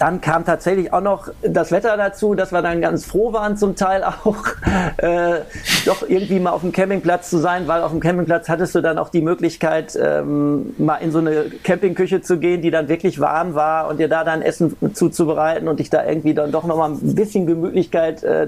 dann 0.00 0.22
kam 0.22 0.46
tatsächlich 0.46 0.94
auch 0.94 1.02
noch 1.02 1.28
das 1.42 1.70
Wetter 1.72 1.94
dazu, 1.98 2.34
dass 2.34 2.52
wir 2.52 2.62
dann 2.62 2.80
ganz 2.80 3.04
froh 3.04 3.34
waren, 3.34 3.58
zum 3.58 3.76
Teil 3.76 4.02
auch 4.02 4.46
äh, 4.96 5.40
doch 5.84 6.08
irgendwie 6.08 6.40
mal 6.40 6.52
auf 6.52 6.62
dem 6.62 6.72
Campingplatz 6.72 7.28
zu 7.28 7.36
sein, 7.36 7.68
weil 7.68 7.82
auf 7.82 7.90
dem 7.90 8.00
Campingplatz 8.00 8.48
hattest 8.48 8.74
du 8.74 8.80
dann 8.80 8.96
auch 8.96 9.10
die 9.10 9.20
Möglichkeit, 9.20 9.98
ähm, 10.00 10.74
mal 10.78 10.96
in 10.96 11.12
so 11.12 11.18
eine 11.18 11.50
Campingküche 11.62 12.22
zu 12.22 12.38
gehen, 12.38 12.62
die 12.62 12.70
dann 12.70 12.88
wirklich 12.88 13.20
warm 13.20 13.54
war 13.54 13.88
und 13.88 14.00
dir 14.00 14.08
da 14.08 14.24
dann 14.24 14.40
Essen 14.40 14.74
zuzubereiten 14.94 15.68
und 15.68 15.80
dich 15.80 15.90
da 15.90 16.02
irgendwie 16.06 16.32
dann 16.32 16.50
doch 16.50 16.64
nochmal 16.64 16.92
ein 16.92 17.14
bisschen 17.14 17.46
Gemütlichkeit 17.46 18.22
äh, 18.22 18.44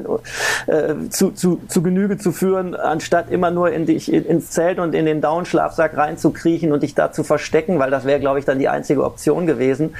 äh, 0.69 0.95
zu, 1.11 1.33
zu, 1.33 1.61
zu 1.69 1.83
Genüge 1.83 2.17
zu 2.17 2.33
führen, 2.33 2.75
anstatt 2.75 3.31
immer 3.31 3.51
nur 3.51 3.71
in 3.73 3.85
dich 3.85 4.11
in, 4.11 4.25
ins 4.25 4.53
Zelt 4.53 4.79
und 4.79 4.95
in 4.95 5.05
den 5.05 5.21
Downschlafsack 5.21 5.99
reinzukriechen 5.99 6.73
und 6.73 6.83
dich 6.83 6.95
da 6.95 7.13
zu 7.13 7.25
verstecken, 7.25 7.79
weil 7.79 7.91
das 7.91 8.07
wäre, 8.07 8.21
glaube 8.21 8.39
ich, 8.39 8.47
dann 8.47 8.59
die 8.59 8.71
einzige 8.71 9.05
Option 9.05 9.47
gewesen. 9.47 9.95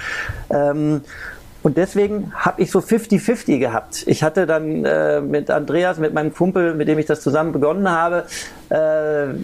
Ähm, 0.49 1.03
und 1.63 1.77
deswegen 1.77 2.33
habe 2.35 2.63
ich 2.63 2.71
so 2.71 2.81
50-50 2.81 3.59
gehabt. 3.59 4.05
Ich 4.07 4.23
hatte 4.23 4.47
dann 4.47 4.85
äh, 4.85 5.21
mit 5.21 5.51
Andreas, 5.51 5.99
mit 5.99 6.13
meinem 6.13 6.35
Kumpel, 6.35 6.75
mit 6.75 6.89
dem 6.89 6.99
ich 6.99 7.07
das 7.07 7.21
zusammen 7.21 7.53
begonnen 7.53 7.89
habe, 7.89 8.25
äh, 8.73 9.35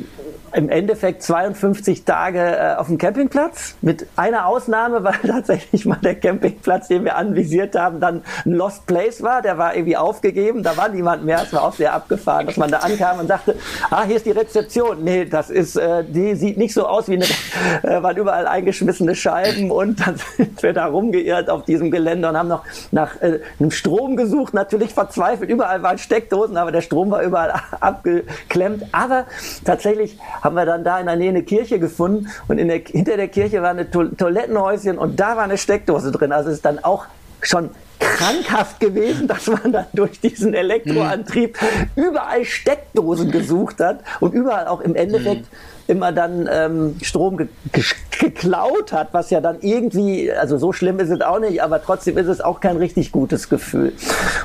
im 0.54 0.70
Endeffekt 0.70 1.22
52 1.22 2.04
Tage 2.04 2.40
äh, 2.40 2.74
auf 2.76 2.86
dem 2.86 2.98
Campingplatz. 2.98 3.76
Mit 3.82 4.06
einer 4.16 4.46
Ausnahme, 4.46 5.04
weil 5.04 5.18
tatsächlich 5.26 5.84
mal 5.84 5.98
der 6.02 6.14
Campingplatz, 6.14 6.88
den 6.88 7.04
wir 7.04 7.16
anvisiert 7.16 7.76
haben, 7.76 8.00
dann 8.00 8.22
ein 8.44 8.52
Lost 8.52 8.86
Place 8.86 9.22
war. 9.22 9.42
Der 9.42 9.58
war 9.58 9.74
irgendwie 9.74 9.96
aufgegeben. 9.96 10.62
Da 10.62 10.76
war 10.76 10.88
niemand 10.88 11.24
mehr. 11.24 11.42
Es 11.42 11.52
war 11.52 11.64
auch 11.64 11.74
sehr 11.74 11.92
abgefahren, 11.92 12.46
dass 12.46 12.56
man 12.56 12.70
da 12.70 12.78
ankam 12.78 13.20
und 13.20 13.28
dachte, 13.28 13.56
ah, 13.90 14.04
hier 14.04 14.16
ist 14.16 14.26
die 14.26 14.30
Rezeption. 14.30 15.04
Nee, 15.04 15.26
das 15.26 15.50
ist, 15.50 15.76
äh, 15.76 16.04
die 16.04 16.34
sieht 16.34 16.56
nicht 16.56 16.74
so 16.74 16.86
aus 16.86 17.08
wie 17.08 17.16
eine, 17.16 17.24
äh, 17.82 18.02
waren 18.02 18.16
überall 18.16 18.46
eingeschmissene 18.46 19.14
Scheiben 19.14 19.70
und 19.70 20.06
dann 20.06 20.16
sind 20.36 20.62
wir 20.62 20.72
da 20.72 20.86
rumgeirrt 20.86 21.50
auf 21.50 21.64
diesem 21.64 21.90
Gelände 21.90 22.28
und 22.28 22.36
haben 22.36 22.48
noch 22.48 22.64
nach 22.90 23.20
äh, 23.20 23.40
einem 23.60 23.70
Strom 23.70 24.16
gesucht, 24.16 24.54
natürlich 24.54 24.94
verzweifelt. 24.94 25.50
Überall 25.50 25.82
waren 25.82 25.98
Steckdosen, 25.98 26.56
aber 26.56 26.72
der 26.72 26.80
Strom 26.80 27.10
war 27.10 27.22
überall 27.22 27.52
abgeklemmt. 27.80 28.84
Aber 28.92 29.17
tatsächlich 29.64 30.18
haben 30.42 30.54
wir 30.56 30.66
dann 30.66 30.84
da 30.84 30.98
in 31.00 31.06
der 31.06 31.16
Nähe 31.16 31.30
eine 31.30 31.42
Kirche 31.42 31.78
gefunden 31.78 32.28
und 32.48 32.58
in 32.58 32.68
der, 32.68 32.78
hinter 32.78 33.16
der 33.16 33.28
Kirche 33.28 33.62
war 33.62 33.70
eine 33.70 33.90
to 33.90 34.04
Toilettenhäuschen 34.04 34.98
und 34.98 35.18
da 35.18 35.36
war 35.36 35.44
eine 35.44 35.58
Steckdose 35.58 36.12
drin. 36.12 36.32
Also 36.32 36.50
es 36.50 36.56
ist 36.56 36.64
dann 36.64 36.78
auch 36.82 37.06
schon 37.40 37.70
krankhaft 37.98 38.80
gewesen, 38.80 39.28
dass 39.28 39.46
man 39.46 39.72
dann 39.72 39.86
durch 39.92 40.20
diesen 40.20 40.54
Elektroantrieb 40.54 41.58
überall 41.96 42.44
Steckdosen 42.44 43.30
gesucht 43.30 43.80
hat 43.80 44.00
und 44.20 44.34
überall 44.34 44.66
auch 44.66 44.80
im 44.80 44.94
Endeffekt 44.94 45.46
immer 45.88 46.12
dann 46.12 46.48
ähm, 46.50 46.96
Strom 47.02 47.36
ge 47.36 47.48
ge 47.72 47.82
geklaut 48.20 48.92
hat, 48.92 49.08
was 49.12 49.30
ja 49.30 49.40
dann 49.40 49.58
irgendwie, 49.60 50.30
also 50.32 50.58
so 50.58 50.72
schlimm 50.72 50.98
ist 50.98 51.08
es 51.08 51.20
auch 51.20 51.38
nicht, 51.38 51.62
aber 51.62 51.80
trotzdem 51.82 52.18
ist 52.18 52.26
es 52.26 52.40
auch 52.40 52.60
kein 52.60 52.76
richtig 52.76 53.12
gutes 53.12 53.48
Gefühl. 53.48 53.92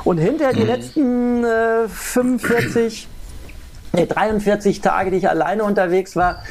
Und 0.04 0.20
hinterher 0.20 0.54
die 0.54 0.62
mhm. 0.62 0.68
letzten 0.68 1.44
äh, 1.44 1.88
45 1.90 3.08
nee, 3.94 4.06
43 4.06 4.82
Tage, 4.82 5.12
die 5.12 5.18
ich 5.18 5.30
alleine 5.30 5.64
unterwegs 5.64 6.16
war, 6.16 6.44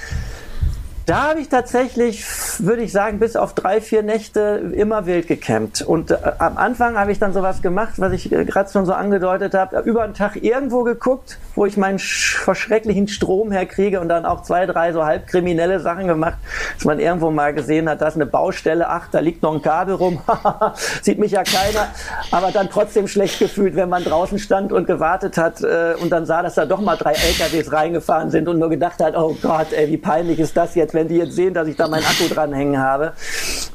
da 1.06 1.30
habe 1.30 1.40
ich 1.40 1.48
tatsächlich, 1.48 2.24
würde 2.58 2.82
ich 2.82 2.92
sagen, 2.92 3.18
bis 3.18 3.34
auf 3.36 3.54
drei, 3.54 3.80
vier 3.80 4.02
Nächte 4.02 4.72
immer 4.74 5.06
wild 5.06 5.26
gecampt. 5.26 5.82
Und 5.82 6.12
äh, 6.12 6.16
am 6.38 6.56
Anfang 6.56 6.96
habe 6.96 7.10
ich 7.10 7.18
dann 7.18 7.32
sowas 7.32 7.60
gemacht, 7.62 7.94
was 7.96 8.12
ich 8.12 8.30
äh, 8.30 8.44
gerade 8.44 8.70
schon 8.70 8.86
so 8.86 8.92
angedeutet 8.92 9.54
habe, 9.54 9.80
über 9.80 10.02
einen 10.02 10.14
Tag 10.14 10.36
irgendwo 10.36 10.84
geguckt, 10.84 11.38
wo 11.54 11.66
ich 11.66 11.76
meinen 11.76 11.98
verschrecklichen 11.98 13.08
Strom 13.08 13.50
herkriege 13.50 14.00
und 14.00 14.08
dann 14.08 14.24
auch 14.24 14.42
zwei, 14.42 14.66
drei 14.66 14.92
so 14.92 15.04
halb 15.04 15.26
kriminelle 15.26 15.80
Sachen 15.80 16.06
gemacht, 16.06 16.38
dass 16.74 16.84
man 16.84 17.00
irgendwo 17.00 17.30
mal 17.30 17.52
gesehen 17.52 17.88
hat, 17.88 18.00
da 18.00 18.08
ist 18.08 18.14
eine 18.14 18.26
Baustelle, 18.26 18.88
ach, 18.88 19.08
da 19.10 19.20
liegt 19.20 19.42
noch 19.42 19.54
ein 19.54 19.62
Kabel 19.62 19.94
rum, 19.94 20.20
sieht 21.02 21.18
mich 21.18 21.32
ja 21.32 21.42
keiner, 21.42 21.88
aber 22.30 22.52
dann 22.52 22.70
trotzdem 22.70 23.08
schlecht 23.08 23.38
gefühlt, 23.38 23.74
wenn 23.74 23.88
man 23.88 24.04
draußen 24.04 24.38
stand 24.38 24.72
und 24.72 24.86
gewartet 24.86 25.36
hat 25.36 25.62
äh, 25.62 25.94
und 26.00 26.10
dann 26.10 26.26
sah, 26.26 26.42
dass 26.42 26.54
da 26.54 26.64
doch 26.64 26.80
mal 26.80 26.96
drei 26.96 27.12
LKWs 27.12 27.72
reingefahren 27.72 28.30
sind 28.30 28.48
und 28.48 28.58
nur 28.58 28.70
gedacht 28.70 29.00
hat, 29.02 29.16
oh 29.16 29.36
Gott, 29.42 29.72
ey, 29.72 29.88
wie 29.88 29.96
peinlich 29.96 30.38
ist 30.38 30.56
das 30.56 30.74
jetzt, 30.74 30.91
wenn 30.94 31.08
die 31.08 31.16
jetzt 31.16 31.34
sehen, 31.34 31.54
dass 31.54 31.68
ich 31.68 31.76
da 31.76 31.88
meinen 31.88 32.04
Akku 32.04 32.32
dranhängen 32.32 32.78
habe. 32.78 33.12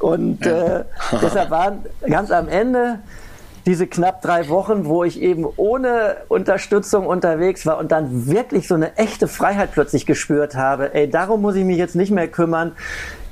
Und 0.00 0.46
äh, 0.46 0.84
deshalb 1.22 1.50
waren 1.50 1.84
ganz 2.08 2.30
am 2.30 2.48
Ende 2.48 3.00
diese 3.68 3.86
knapp 3.86 4.22
drei 4.22 4.48
Wochen, 4.48 4.86
wo 4.86 5.04
ich 5.04 5.20
eben 5.20 5.46
ohne 5.56 6.16
Unterstützung 6.28 7.06
unterwegs 7.06 7.66
war 7.66 7.76
und 7.76 7.92
dann 7.92 8.26
wirklich 8.26 8.66
so 8.66 8.74
eine 8.74 8.96
echte 8.96 9.28
Freiheit 9.28 9.72
plötzlich 9.72 10.06
gespürt 10.06 10.54
habe. 10.54 10.94
Ey, 10.94 11.10
darum 11.10 11.42
muss 11.42 11.54
ich 11.54 11.64
mich 11.64 11.76
jetzt 11.76 11.94
nicht 11.94 12.10
mehr 12.10 12.28
kümmern. 12.28 12.72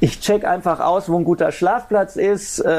Ich 0.01 0.21
check 0.21 0.45
einfach 0.45 0.81
aus, 0.81 1.09
wo 1.09 1.17
ein 1.19 1.25
guter 1.25 1.53
Schlafplatz 1.53 2.17
ist 2.17 2.59
äh, 2.59 2.71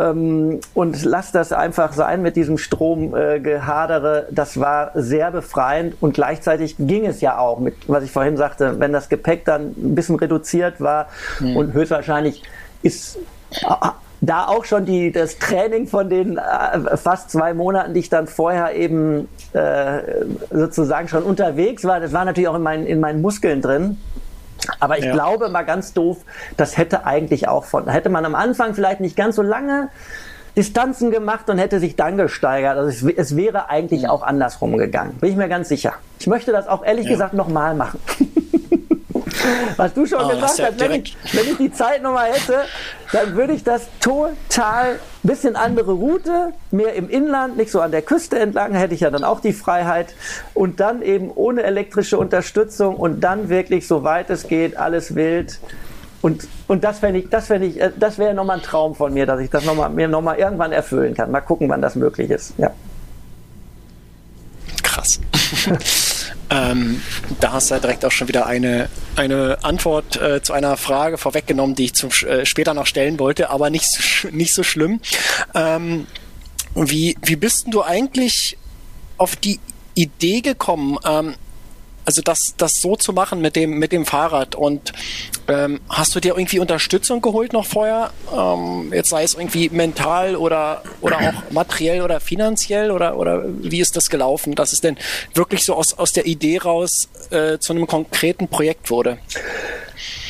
ähm, 0.00 0.60
und 0.74 1.04
lass 1.04 1.30
das 1.30 1.52
einfach 1.52 1.92
sein 1.92 2.22
mit 2.22 2.34
diesem 2.34 2.58
Stromgehadere. 2.58 4.26
Äh, 4.28 4.32
das 4.32 4.58
war 4.58 4.90
sehr 4.94 5.30
befreiend 5.30 5.94
und 6.00 6.14
gleichzeitig 6.14 6.74
ging 6.78 7.06
es 7.06 7.20
ja 7.20 7.38
auch 7.38 7.60
mit, 7.60 7.74
was 7.86 8.02
ich 8.02 8.10
vorhin 8.10 8.36
sagte, 8.36 8.80
wenn 8.80 8.92
das 8.92 9.08
Gepäck 9.08 9.44
dann 9.44 9.74
ein 9.76 9.94
bisschen 9.94 10.16
reduziert 10.16 10.80
war 10.80 11.06
mhm. 11.38 11.56
und 11.56 11.72
höchstwahrscheinlich 11.72 12.42
ist 12.82 13.18
da 14.20 14.46
auch 14.46 14.64
schon 14.64 14.84
die, 14.84 15.12
das 15.12 15.38
Training 15.38 15.86
von 15.86 16.08
den 16.08 16.38
äh, 16.38 16.96
fast 16.96 17.30
zwei 17.30 17.54
Monaten, 17.54 17.94
die 17.94 18.00
ich 18.00 18.08
dann 18.08 18.26
vorher 18.26 18.74
eben 18.74 19.28
äh, 19.52 20.00
sozusagen 20.50 21.08
schon 21.08 21.22
unterwegs 21.22 21.84
war, 21.84 22.00
das 22.00 22.12
war 22.12 22.24
natürlich 22.24 22.48
auch 22.48 22.56
in 22.56 22.62
meinen, 22.62 22.86
in 22.86 22.98
meinen 22.98 23.20
Muskeln 23.20 23.62
drin. 23.62 23.98
Aber 24.80 24.98
ich 24.98 25.04
ja. 25.04 25.12
glaube 25.12 25.48
mal 25.48 25.62
ganz 25.62 25.92
doof, 25.92 26.18
das 26.56 26.76
hätte 26.76 27.04
eigentlich 27.04 27.48
auch 27.48 27.64
von, 27.64 27.88
hätte 27.88 28.08
man 28.08 28.24
am 28.24 28.34
Anfang 28.34 28.74
vielleicht 28.74 29.00
nicht 29.00 29.16
ganz 29.16 29.36
so 29.36 29.42
lange 29.42 29.88
Distanzen 30.56 31.10
gemacht 31.10 31.50
und 31.50 31.58
hätte 31.58 31.80
sich 31.80 31.96
dann 31.96 32.16
gesteigert. 32.16 32.78
Also 32.78 33.08
es, 33.08 33.16
es 33.16 33.36
wäre 33.36 33.68
eigentlich 33.68 34.02
ja. 34.02 34.10
auch 34.10 34.22
andersrum 34.22 34.76
gegangen. 34.78 35.16
Bin 35.20 35.30
ich 35.30 35.36
mir 35.36 35.48
ganz 35.48 35.68
sicher. 35.68 35.94
Ich 36.18 36.26
möchte 36.26 36.50
das 36.52 36.66
auch 36.66 36.84
ehrlich 36.84 37.04
ja. 37.04 37.12
gesagt 37.12 37.34
nochmal 37.34 37.74
machen. 37.74 38.00
Was 39.76 39.94
du 39.94 40.06
schon 40.06 40.24
oh, 40.24 40.28
gesagt 40.28 40.60
hast, 40.60 40.80
wenn, 40.80 40.92
ich, 40.92 41.16
wenn 41.32 41.46
ich 41.46 41.56
die 41.56 41.72
Zeit 41.72 42.02
nochmal 42.02 42.32
hätte, 42.32 42.64
dann 43.12 43.36
würde 43.36 43.52
ich 43.52 43.64
das 43.64 43.88
total 44.00 44.98
bisschen 45.22 45.56
andere 45.56 45.92
Route, 45.92 46.52
mehr 46.70 46.94
im 46.94 47.08
Inland, 47.08 47.56
nicht 47.56 47.70
so 47.70 47.80
an 47.80 47.90
der 47.90 48.02
Küste 48.02 48.38
entlang, 48.38 48.74
hätte 48.74 48.94
ich 48.94 49.00
ja 49.00 49.10
dann 49.10 49.24
auch 49.24 49.40
die 49.40 49.52
Freiheit 49.52 50.14
und 50.54 50.80
dann 50.80 51.02
eben 51.02 51.30
ohne 51.34 51.62
elektrische 51.62 52.18
Unterstützung 52.18 52.96
und 52.96 53.20
dann 53.20 53.48
wirklich 53.48 53.86
so 53.86 54.04
weit 54.04 54.30
es 54.30 54.48
geht, 54.48 54.76
alles 54.76 55.14
wild. 55.14 55.58
Und, 56.22 56.48
und 56.66 56.82
das 56.82 57.00
fände 57.00 57.20
ich, 57.20 57.28
das 57.28 57.46
fände 57.46 57.66
ich, 57.66 57.80
äh, 57.80 57.92
das 57.96 58.18
wäre 58.18 58.34
nochmal 58.34 58.58
ein 58.58 58.62
Traum 58.62 58.94
von 58.94 59.12
mir, 59.12 59.26
dass 59.26 59.40
ich 59.40 59.50
das 59.50 59.64
noch 59.64 59.74
mal, 59.74 59.88
mir 59.88 60.08
nochmal 60.08 60.38
irgendwann 60.38 60.72
erfüllen 60.72 61.14
kann. 61.14 61.30
Mal 61.30 61.40
gucken, 61.40 61.68
wann 61.68 61.82
das 61.82 61.94
möglich 61.94 62.30
ist. 62.30 62.54
Ja. 62.58 62.70
Krass. 64.82 65.20
Ähm, 66.50 67.02
da 67.40 67.52
hast 67.52 67.70
du 67.70 67.74
ja 67.74 67.80
direkt 67.80 68.04
auch 68.04 68.12
schon 68.12 68.28
wieder 68.28 68.46
eine, 68.46 68.88
eine 69.16 69.58
Antwort 69.62 70.20
äh, 70.20 70.42
zu 70.42 70.52
einer 70.52 70.76
Frage 70.76 71.18
vorweggenommen, 71.18 71.74
die 71.74 71.86
ich 71.86 71.94
zum, 71.94 72.10
äh, 72.26 72.46
später 72.46 72.74
noch 72.74 72.86
stellen 72.86 73.18
wollte, 73.18 73.50
aber 73.50 73.70
nicht 73.70 73.86
so, 73.86 74.28
nicht 74.28 74.54
so 74.54 74.62
schlimm. 74.62 75.00
Ähm, 75.54 76.06
wie, 76.74 77.16
wie 77.22 77.36
bist 77.36 77.66
du 77.70 77.82
eigentlich 77.82 78.58
auf 79.16 79.36
die 79.36 79.60
Idee 79.94 80.42
gekommen, 80.42 80.98
ähm, 81.04 81.34
also 82.06 82.22
das, 82.22 82.54
das 82.56 82.80
so 82.80 82.96
zu 82.96 83.12
machen 83.12 83.40
mit 83.40 83.56
dem, 83.56 83.78
mit 83.78 83.92
dem 83.92 84.06
Fahrrad. 84.06 84.54
Und 84.54 84.92
ähm, 85.48 85.80
hast 85.88 86.14
du 86.14 86.20
dir 86.20 86.36
irgendwie 86.36 86.60
Unterstützung 86.60 87.20
geholt 87.20 87.52
noch 87.52 87.66
vorher? 87.66 88.10
Ähm, 88.34 88.92
jetzt 88.94 89.10
sei 89.10 89.24
es 89.24 89.34
irgendwie 89.34 89.68
mental 89.68 90.36
oder, 90.36 90.82
oder 91.00 91.18
auch 91.18 91.42
materiell 91.50 92.02
oder 92.02 92.20
finanziell 92.20 92.90
oder, 92.90 93.18
oder 93.18 93.44
wie 93.46 93.80
ist 93.80 93.96
das 93.96 94.08
gelaufen, 94.08 94.54
dass 94.54 94.72
es 94.72 94.80
denn 94.80 94.96
wirklich 95.34 95.64
so 95.64 95.74
aus, 95.74 95.98
aus 95.98 96.12
der 96.12 96.26
Idee 96.26 96.58
raus 96.58 97.08
äh, 97.30 97.58
zu 97.58 97.72
einem 97.72 97.86
konkreten 97.86 98.48
Projekt 98.48 98.90
wurde? 98.90 99.18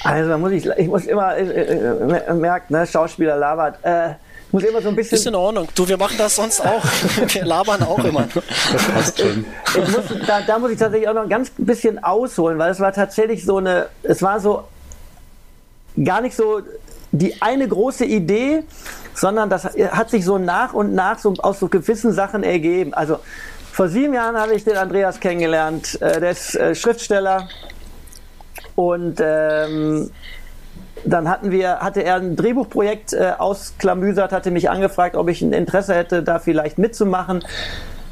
Also 0.03 0.39
muss 0.39 0.53
ich, 0.53 0.67
ich 0.67 0.87
muss 0.87 1.05
immer 1.05 1.37
äh, 1.37 1.43
äh, 1.43 2.35
merken, 2.35 2.73
ne, 2.73 2.87
Schauspieler 2.87 3.37
labert. 3.37 3.85
Äh, 3.85 4.15
muss 4.53 4.63
immer 4.63 4.81
so 4.81 4.89
ein 4.89 4.97
bisschen. 4.97 5.19
Ist 5.19 5.27
in 5.27 5.35
Ordnung. 5.35 5.69
Du, 5.75 5.89
wir 5.89 5.97
machen 5.97 6.17
das 6.19 6.37
sonst 6.37 6.61
auch. 6.61 6.83
wir 7.29 7.45
labern 7.45 7.83
auch 7.83 7.99
immer. 7.99 8.29
Das 8.73 8.85
passt 8.89 9.21
schon. 9.21 9.45
Muss, 9.75 10.27
da, 10.27 10.41
da, 10.41 10.59
muss 10.59 10.71
ich 10.71 10.79
tatsächlich 10.79 11.09
auch 11.09 11.15
noch 11.15 11.23
ein 11.23 11.29
ganz 11.29 11.51
bisschen 11.57 12.03
ausholen, 12.03 12.59
weil 12.59 12.71
es 12.71 12.81
war 12.81 12.93
tatsächlich 12.93 13.45
so 13.45 13.59
eine, 13.59 13.89
es 14.03 14.23
war 14.23 14.41
so 14.41 14.65
gar 16.03 16.21
nicht 16.21 16.37
so 16.37 16.63
die 17.13 17.41
eine 17.41 17.67
große 17.67 18.05
Idee, 18.05 18.63
sondern 19.15 19.51
das 19.51 19.65
hat 19.65 20.11
sich 20.11 20.25
so 20.25 20.39
nach 20.39 20.75
und 20.75 20.95
nach 20.95 21.19
so 21.19 21.35
aus 21.39 21.59
so 21.59 21.69
gewissen 21.69 22.13
Sachen 22.13 22.43
ergeben. 22.43 22.95
Also 22.95 23.19
vor 23.73 23.89
sieben 23.89 24.15
Jahren 24.15 24.37
habe 24.37 24.55
ich 24.55 24.65
den 24.65 24.77
Andreas 24.77 25.21
kennengelernt. 25.21 26.01
Äh, 26.01 26.21
der 26.21 26.31
ist 26.31 26.55
äh, 26.55 26.75
Schriftsteller 26.75 27.49
und 28.75 29.19
ähm, 29.21 30.11
dann 31.07 31.29
hatten 31.29 31.51
wir, 31.51 31.79
hatte 31.81 32.03
er 32.03 32.17
ein 32.17 32.37
Drehbuchprojekt 32.37 33.13
äh, 33.13 33.33
ausklamüsert, 33.39 34.33
hatte 34.33 34.51
mich 34.51 34.71
angefragt, 34.71 35.17
ob 35.17 35.29
ich 35.29 35.43
ein 35.43 35.53
Interesse 35.53 35.95
hätte, 35.95 36.23
da 36.23 36.39
vielleicht 36.39 36.79
mitzumachen. 36.79 37.45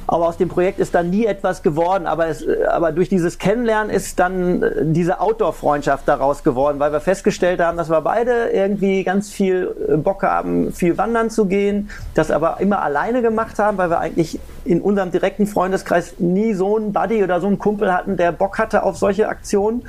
Aber 0.06 0.28
aus 0.28 0.36
dem 0.36 0.48
Projekt 0.48 0.78
ist 0.78 0.94
dann 0.94 1.10
nie 1.10 1.26
etwas 1.26 1.62
geworden. 1.62 2.06
Aber, 2.06 2.28
es, 2.28 2.44
aber 2.68 2.92
durch 2.92 3.08
dieses 3.08 3.38
Kennenlernen 3.38 3.90
ist 3.90 4.18
dann 4.18 4.62
äh, 4.62 4.70
diese 4.84 5.20
Outdoor-Freundschaft 5.20 6.06
daraus 6.06 6.42
geworden, 6.42 6.78
weil 6.78 6.92
wir 6.92 7.00
festgestellt 7.00 7.60
haben, 7.60 7.76
dass 7.76 7.90
wir 7.90 8.00
beide 8.00 8.48
irgendwie 8.50 9.04
ganz 9.04 9.30
viel 9.30 9.74
äh, 9.88 9.96
Bock 9.96 10.22
haben, 10.22 10.72
viel 10.72 10.98
wandern 10.98 11.30
zu 11.30 11.46
gehen, 11.46 11.90
das 12.14 12.30
aber 12.30 12.60
immer 12.60 12.82
alleine 12.82 13.22
gemacht 13.22 13.58
haben, 13.58 13.78
weil 13.78 13.90
wir 13.90 14.00
eigentlich 14.00 14.38
in 14.64 14.80
unserem 14.80 15.10
direkten 15.10 15.46
Freundeskreis 15.46 16.14
nie 16.18 16.54
so 16.54 16.76
einen 16.76 16.92
Buddy 16.92 17.22
oder 17.22 17.40
so 17.40 17.46
einen 17.46 17.58
Kumpel 17.58 17.92
hatten, 17.92 18.16
der 18.16 18.32
Bock 18.32 18.58
hatte 18.58 18.82
auf 18.82 18.96
solche 18.96 19.28
Aktionen. 19.28 19.82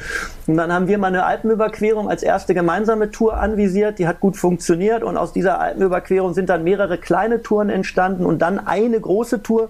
Und 0.47 0.57
dann 0.57 0.71
haben 0.71 0.87
wir 0.87 0.97
mal 0.97 1.07
eine 1.07 1.25
Alpenüberquerung 1.25 2.09
als 2.09 2.23
erste 2.23 2.53
gemeinsame 2.53 3.11
Tour 3.11 3.37
anvisiert. 3.37 3.99
Die 3.99 4.07
hat 4.07 4.19
gut 4.19 4.37
funktioniert 4.37 5.03
und 5.03 5.17
aus 5.17 5.33
dieser 5.33 5.59
Alpenüberquerung 5.59 6.33
sind 6.33 6.49
dann 6.49 6.63
mehrere 6.63 6.97
kleine 6.97 7.41
Touren 7.41 7.69
entstanden 7.69 8.25
und 8.25 8.39
dann 8.39 8.59
eine 8.59 8.99
große 8.99 9.41
Tour, 9.41 9.69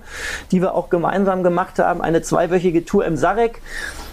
die 0.52 0.62
wir 0.62 0.74
auch 0.76 0.90
gemeinsam 0.90 1.44
gemacht 1.44 1.80
haben, 1.80 2.02
eine 2.02 2.22
zweiwöchige 2.22 2.86
Tour 2.86 3.06
im 3.06 3.18
Sarek 3.18 3.62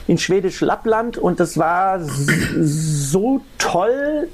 in 0.06 0.18
Schwedisch 0.18 0.61
Lappland 0.61 1.18
und 1.18 1.40
das 1.40 1.56
war 1.58 2.00
so 2.00 3.40
toll, 3.58 4.28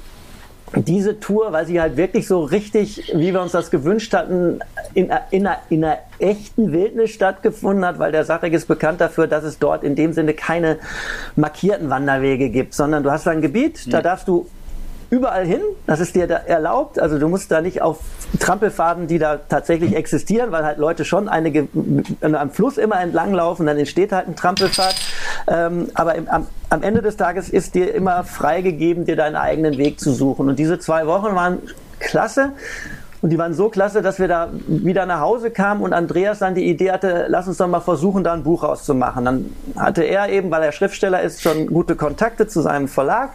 diese 0.75 1.19
Tour, 1.19 1.51
weil 1.51 1.65
sie 1.65 1.81
halt 1.81 1.97
wirklich 1.97 2.27
so 2.27 2.43
richtig, 2.43 3.11
wie 3.15 3.33
wir 3.33 3.41
uns 3.41 3.53
das 3.53 3.71
gewünscht 3.71 4.13
hatten, 4.13 4.59
in, 4.93 5.11
in, 5.31 5.47
einer, 5.47 5.57
in 5.69 5.83
einer 5.83 5.97
echten 6.19 6.71
Wildnis 6.71 7.11
stattgefunden 7.11 7.85
hat, 7.85 7.99
weil 7.99 8.11
der 8.11 8.23
Sarek 8.23 8.53
ist 8.53 8.67
bekannt 8.67 9.01
dafür, 9.01 9.27
dass 9.27 9.43
es 9.43 9.57
dort 9.57 9.83
in 9.83 9.95
dem 9.95 10.13
Sinne 10.13 10.33
keine 10.33 10.77
markierten 11.35 11.89
Wanderwege 11.89 12.49
gibt, 12.49 12.73
sondern 12.73 13.03
du 13.03 13.11
hast 13.11 13.27
ein 13.27 13.41
Gebiet, 13.41 13.91
da 13.91 14.01
darfst 14.01 14.27
du 14.27 14.47
überall 15.09 15.45
hin. 15.45 15.61
Das 15.87 15.99
ist 15.99 16.15
dir 16.15 16.27
da 16.27 16.35
erlaubt. 16.35 16.99
Also 16.99 17.17
du 17.17 17.27
musst 17.27 17.51
da 17.51 17.61
nicht 17.61 17.81
auf 17.81 17.99
Trampelfaden, 18.37 19.07
die 19.07 19.17
da 19.17 19.37
tatsächlich 19.37 19.95
existieren, 19.95 20.51
weil 20.51 20.63
halt 20.63 20.77
Leute 20.77 21.03
schon 21.03 21.27
einige 21.27 21.67
am 22.21 22.51
Fluss 22.51 22.77
immer 22.77 23.01
entlang 23.01 23.33
laufen, 23.33 23.65
dann 23.65 23.77
entsteht 23.77 24.11
halt 24.11 24.27
ein 24.27 24.35
Trampelpfad. 24.35 24.95
Ähm, 25.47 25.89
aber 25.95 26.15
im, 26.15 26.27
am, 26.27 26.47
am 26.69 26.83
Ende 26.83 27.01
des 27.01 27.17
Tages 27.17 27.49
ist 27.49 27.73
dir 27.73 27.93
immer 27.93 28.23
freigegeben, 28.23 29.05
dir 29.05 29.15
deinen 29.15 29.35
eigenen 29.35 29.77
Weg 29.77 29.99
zu 29.99 30.13
suchen. 30.13 30.47
Und 30.47 30.59
diese 30.59 30.79
zwei 30.79 31.07
Wochen 31.07 31.35
waren 31.35 31.59
klasse. 31.99 32.51
Und 33.21 33.31
die 33.31 33.37
waren 33.37 33.53
so 33.53 33.67
klasse, 33.67 34.01
dass 34.01 34.17
wir 34.19 34.29
da 34.29 34.49
wieder 34.67 35.05
nach 35.05 35.19
Hause 35.19 35.51
kamen 35.51 35.81
und 35.81 35.91
Andreas 35.91 36.39
dann 36.39 36.55
die 36.55 36.69
Idee 36.69 36.91
hatte, 36.91 37.25
lass 37.27 37.49
uns 37.49 37.57
doch 37.57 37.67
mal 37.67 37.81
versuchen, 37.81 38.23
da 38.23 38.31
ein 38.31 38.43
Buch 38.43 38.63
rauszumachen. 38.63 39.25
Dann 39.25 39.53
hatte 39.75 40.03
er 40.03 40.29
eben, 40.29 40.49
weil 40.51 40.63
er 40.63 40.71
Schriftsteller 40.71 41.21
ist, 41.21 41.41
schon 41.41 41.67
gute 41.67 41.97
Kontakte 41.97 42.47
zu 42.47 42.61
seinem 42.61 42.87
Verlag. 42.87 43.31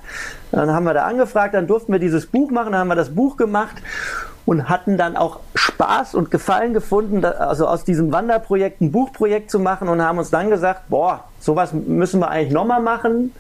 Dann 0.53 0.71
haben 0.71 0.85
wir 0.85 0.95
da 0.95 1.05
angefragt, 1.05 1.53
dann 1.53 1.67
durften 1.67 1.93
wir 1.93 1.99
dieses 1.99 2.27
Buch 2.27 2.51
machen, 2.51 2.73
dann 2.73 2.81
haben 2.81 2.89
wir 2.89 2.95
das 2.95 3.15
Buch 3.15 3.37
gemacht 3.37 3.77
und 4.47 4.69
hatten 4.69 4.99
dann 4.99 5.17
auch 5.17 5.41
Spaß 5.55 6.15
und 6.15 6.31
Gefallen 6.31 6.75
gefunden, 6.75 7.25
also 7.25 7.67
aus 7.67 7.85
diesem 7.85 8.13
Wanderprojekt 8.13 8.81
ein 8.81 8.93
Buchprojekt 8.93 9.51
zu 9.51 9.59
machen 9.59 9.89
und 9.89 10.03
haben 10.03 10.19
uns 10.19 10.31
dann 10.31 10.51
gesagt, 10.51 10.89
boah, 10.89 11.25
sowas 11.41 11.73
müssen 11.73 12.21
wir 12.21 12.29
eigentlich 12.29 12.53
nochmal 12.53 12.83
machen, 12.83 13.33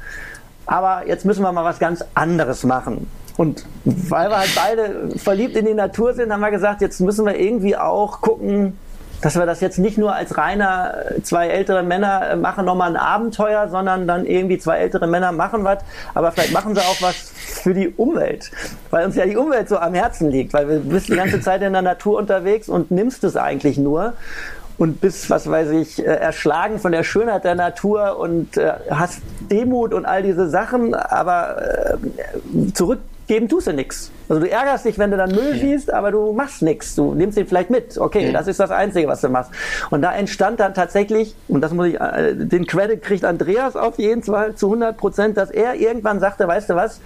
aber 0.66 1.06
jetzt 1.06 1.24
müssen 1.24 1.42
wir 1.42 1.52
mal 1.52 1.64
was 1.64 1.78
ganz 1.78 2.04
anderes 2.14 2.64
machen. 2.64 3.06
Und 3.36 3.66
weil 3.84 4.30
wir 4.30 4.38
halt 4.38 4.54
beide 4.54 5.18
verliebt 5.18 5.56
in 5.56 5.66
die 5.66 5.74
Natur 5.74 6.14
sind, 6.14 6.32
haben 6.32 6.40
wir 6.40 6.52
gesagt, 6.52 6.80
jetzt 6.80 7.00
müssen 7.00 7.26
wir 7.26 7.38
irgendwie 7.38 7.76
auch 7.76 8.20
gucken, 8.20 8.78
dass 9.24 9.36
wir 9.36 9.46
das 9.46 9.62
jetzt 9.62 9.78
nicht 9.78 9.96
nur 9.96 10.14
als 10.14 10.36
reiner 10.36 11.12
äh, 11.16 11.22
zwei 11.22 11.48
ältere 11.48 11.82
Männer 11.82 12.28
äh, 12.28 12.36
machen 12.36 12.66
nochmal 12.66 12.90
ein 12.90 12.96
Abenteuer, 12.98 13.70
sondern 13.70 14.06
dann 14.06 14.26
irgendwie 14.26 14.58
zwei 14.58 14.76
ältere 14.76 15.06
Männer 15.06 15.32
machen 15.32 15.64
was, 15.64 15.78
aber 16.12 16.30
vielleicht 16.30 16.52
machen 16.52 16.74
sie 16.74 16.82
auch 16.82 17.00
was 17.00 17.32
für 17.34 17.72
die 17.72 17.88
Umwelt, 17.88 18.50
weil 18.90 19.06
uns 19.06 19.16
ja 19.16 19.24
die 19.24 19.38
Umwelt 19.38 19.70
so 19.70 19.78
am 19.78 19.94
Herzen 19.94 20.30
liegt, 20.30 20.52
weil 20.52 20.68
wir 20.68 20.78
bist 20.80 21.08
die 21.08 21.16
ganze 21.16 21.40
Zeit 21.40 21.62
in 21.62 21.72
der 21.72 21.80
Natur 21.80 22.18
unterwegs 22.18 22.68
und 22.68 22.90
nimmst 22.90 23.24
es 23.24 23.34
eigentlich 23.34 23.78
nur 23.78 24.12
und 24.76 25.00
bist, 25.00 25.30
was 25.30 25.48
weiß 25.50 25.70
ich, 25.70 26.00
äh, 26.00 26.02
erschlagen 26.04 26.78
von 26.78 26.92
der 26.92 27.02
Schönheit 27.02 27.44
der 27.44 27.54
Natur 27.54 28.18
und 28.18 28.60
hast 28.90 29.22
Demut 29.50 29.94
und 29.94 30.04
all 30.04 30.22
diese 30.22 30.50
Sachen, 30.50 30.94
aber 30.94 31.96
zurück 32.74 32.98
geben 33.26 33.48
tust 33.48 33.66
du 33.66 33.72
nichts. 33.72 34.10
Also 34.28 34.40
du 34.40 34.50
ärgerst 34.50 34.84
dich, 34.84 34.98
wenn 34.98 35.10
du 35.10 35.16
dann 35.16 35.30
Müll 35.30 35.58
siehst, 35.58 35.92
aber 35.92 36.10
du 36.10 36.32
machst 36.32 36.62
nichts. 36.62 36.94
Du 36.94 37.14
nimmst 37.14 37.38
ihn 37.38 37.46
vielleicht 37.46 37.70
mit. 37.70 37.98
Okay, 37.98 38.32
das 38.32 38.46
ist 38.46 38.60
das 38.60 38.70
Einzige, 38.70 39.08
was 39.08 39.20
du 39.20 39.28
machst. 39.28 39.50
Und 39.90 40.02
da 40.02 40.14
entstand 40.14 40.60
dann 40.60 40.74
tatsächlich, 40.74 41.34
und 41.48 41.60
das 41.60 41.72
muss 41.72 41.88
ich, 41.88 42.00
äh, 42.00 42.34
den 42.34 42.66
Credit 42.66 43.02
kriegt 43.02 43.24
Andreas 43.24 43.76
auf 43.76 43.98
jeden 43.98 44.22
Fall 44.22 44.54
zu 44.54 44.66
100 44.66 44.96
Prozent, 44.96 45.36
dass 45.36 45.50
er 45.50 45.74
irgendwann 45.74 46.20
sagte, 46.20 46.48
weißt 46.48 46.70
du 46.70 46.74
was, 46.74 47.00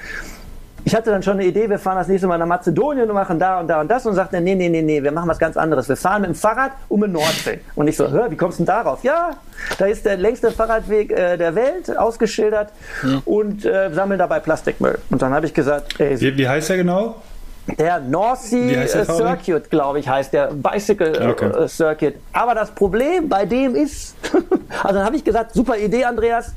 ich 0.89 0.95
hatte 0.95 1.11
dann 1.11 1.23
schon 1.23 1.35
eine 1.35 1.45
Idee, 1.45 1.69
wir 1.69 1.79
fahren 1.79 1.97
das 1.99 2.09
nächste 2.09 2.27
Mal 2.27 2.39
nach 2.39 2.47
Mazedonien 2.47 3.07
und 3.11 3.15
machen 3.15 3.39
da 3.39 3.61
und 3.61 3.69
da 3.69 3.83
und 3.83 3.91
das 3.91 4.07
und 4.07 4.15
sagte, 4.15 4.41
nee, 4.41 4.55
nee, 4.55 4.71
nee, 4.71 4.81
nee, 4.81 5.03
wir 5.03 5.13
machen 5.13 5.29
was 5.29 5.39
ganz 5.39 5.59
anderes. 5.59 5.87
Wir 5.87 5.99
fahren 5.99 6.23
mit 6.23 6.31
dem 6.31 6.35
Fahrrad 6.35 6.73
um 6.89 7.03
die 7.03 7.09
Nordsee. 7.09 7.61
Und 7.75 7.89
ich 7.89 7.97
so, 7.99 8.09
hör, 8.11 8.31
wie 8.31 8.37
kommst 8.37 8.59
du 8.59 8.65
denn 8.65 8.75
darauf? 8.75 9.05
Ja, 9.05 9.33
da 9.77 9.85
ist 9.85 10.07
der 10.07 10.17
längste 10.17 10.51
Fahrradweg 10.51 11.11
äh, 11.11 11.37
der 11.37 11.55
Welt 11.55 11.95
ausgeschildert 11.95 12.71
hm. 13.03 13.21
und 13.27 13.67
äh, 13.67 13.93
sammeln 13.93 14.19
dabei 14.19 14.41
Plastikmüll. 14.41 14.99
Und 15.11 15.21
dann 15.21 15.35
habe 15.35 15.45
ich 15.45 15.53
gesagt, 15.53 16.01
ey, 16.01 16.19
wie, 16.19 16.39
wie 16.39 16.49
heißt 16.49 16.71
der 16.71 16.79
genau? 16.79 17.17
Der 17.79 18.01
North 18.01 18.41
Sea 18.41 18.87
der 18.87 19.05
Circuit, 19.05 19.69
glaube 19.69 19.99
ich, 19.99 20.09
heißt 20.09 20.33
der 20.33 20.53
Bicycle 20.55 21.15
äh, 21.21 21.27
okay. 21.27 21.69
Circuit. 21.69 22.15
Aber 22.33 22.55
das 22.55 22.71
Problem 22.71 23.29
bei 23.29 23.45
dem 23.45 23.75
ist, 23.75 24.17
also 24.83 24.95
dann 24.95 25.05
habe 25.05 25.17
ich 25.17 25.25
gesagt, 25.25 25.53
super 25.53 25.77
Idee, 25.77 26.07
Andreas, 26.07 26.55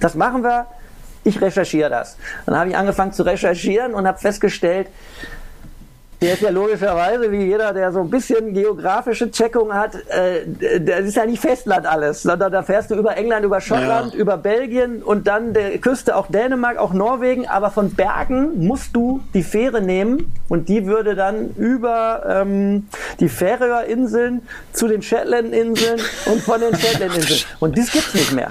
das 0.00 0.14
machen 0.14 0.42
wir 0.42 0.66
ich 1.24 1.40
recherchiere 1.40 1.90
das. 1.90 2.16
Dann 2.46 2.56
habe 2.56 2.70
ich 2.70 2.76
angefangen 2.76 3.12
zu 3.12 3.22
recherchieren 3.22 3.94
und 3.94 4.06
habe 4.06 4.18
festgestellt, 4.18 4.88
der 6.20 6.34
ist 6.34 6.42
ja 6.42 6.50
logischerweise, 6.50 7.32
wie 7.32 7.46
jeder, 7.46 7.72
der 7.72 7.92
so 7.92 8.00
ein 8.00 8.10
bisschen 8.10 8.52
geografische 8.52 9.30
Checkung 9.30 9.72
hat, 9.72 9.94
äh, 9.94 10.80
das 10.80 11.06
ist 11.06 11.16
ja 11.16 11.24
nicht 11.24 11.40
Festland 11.40 11.86
alles, 11.86 12.22
sondern 12.22 12.52
da 12.52 12.62
fährst 12.62 12.90
du 12.90 12.94
über 12.94 13.16
England, 13.16 13.44
über 13.44 13.60
Schottland, 13.60 14.12
ja. 14.12 14.20
über 14.20 14.36
Belgien 14.36 15.02
und 15.02 15.26
dann 15.26 15.54
der 15.54 15.78
Küste 15.78 16.14
auch 16.16 16.26
Dänemark, 16.26 16.76
auch 16.76 16.92
Norwegen, 16.92 17.48
aber 17.48 17.70
von 17.70 17.94
Bergen 17.94 18.66
musst 18.66 18.94
du 18.94 19.20
die 19.32 19.42
Fähre 19.42 19.80
nehmen 19.80 20.32
und 20.48 20.68
die 20.68 20.86
würde 20.86 21.14
dann 21.14 21.50
über 21.56 22.22
ähm, 22.28 22.88
die 23.18 23.28
Färöerinseln 23.28 24.42
zu 24.72 24.88
den 24.88 25.00
Shetlandinseln 25.00 26.00
und 26.26 26.42
von 26.42 26.60
den 26.60 26.76
Shetlandinseln. 26.76 27.40
Und 27.60 27.78
das 27.78 27.90
gibt's 27.92 28.14
nicht 28.14 28.32
mehr. 28.32 28.48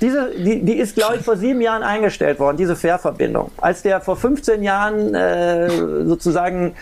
Diese, 0.00 0.30
die, 0.36 0.62
die 0.62 0.74
ist, 0.74 0.94
glaube 0.94 1.16
ich, 1.16 1.22
vor 1.22 1.36
sieben 1.36 1.60
Jahren 1.60 1.82
eingestellt 1.82 2.38
worden, 2.38 2.56
diese 2.56 2.76
Fährverbindung. 2.76 3.50
Als 3.56 3.82
der 3.82 4.00
vor 4.00 4.16
15 4.16 4.62
Jahren 4.62 5.14
äh, 5.14 5.70
sozusagen 6.04 6.74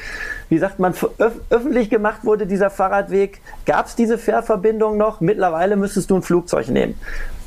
wie 0.49 0.59
sagt 0.59 0.79
man, 0.79 0.95
öf 1.19 1.33
öffentlich 1.51 1.91
gemacht 1.91 2.25
wurde, 2.25 2.47
dieser 2.47 2.71
Fahrradweg, 2.71 3.41
gab 3.67 3.87
es 3.87 3.97
diese 3.97 4.19
Fährverbindung 4.19 4.97
noch. 4.97 5.21
Mittlerweile 5.21 5.77
müsstest 5.77 6.11
du 6.11 6.17
ein 6.17 6.23
Flugzeug 6.23 6.69
nehmen. 6.69 6.99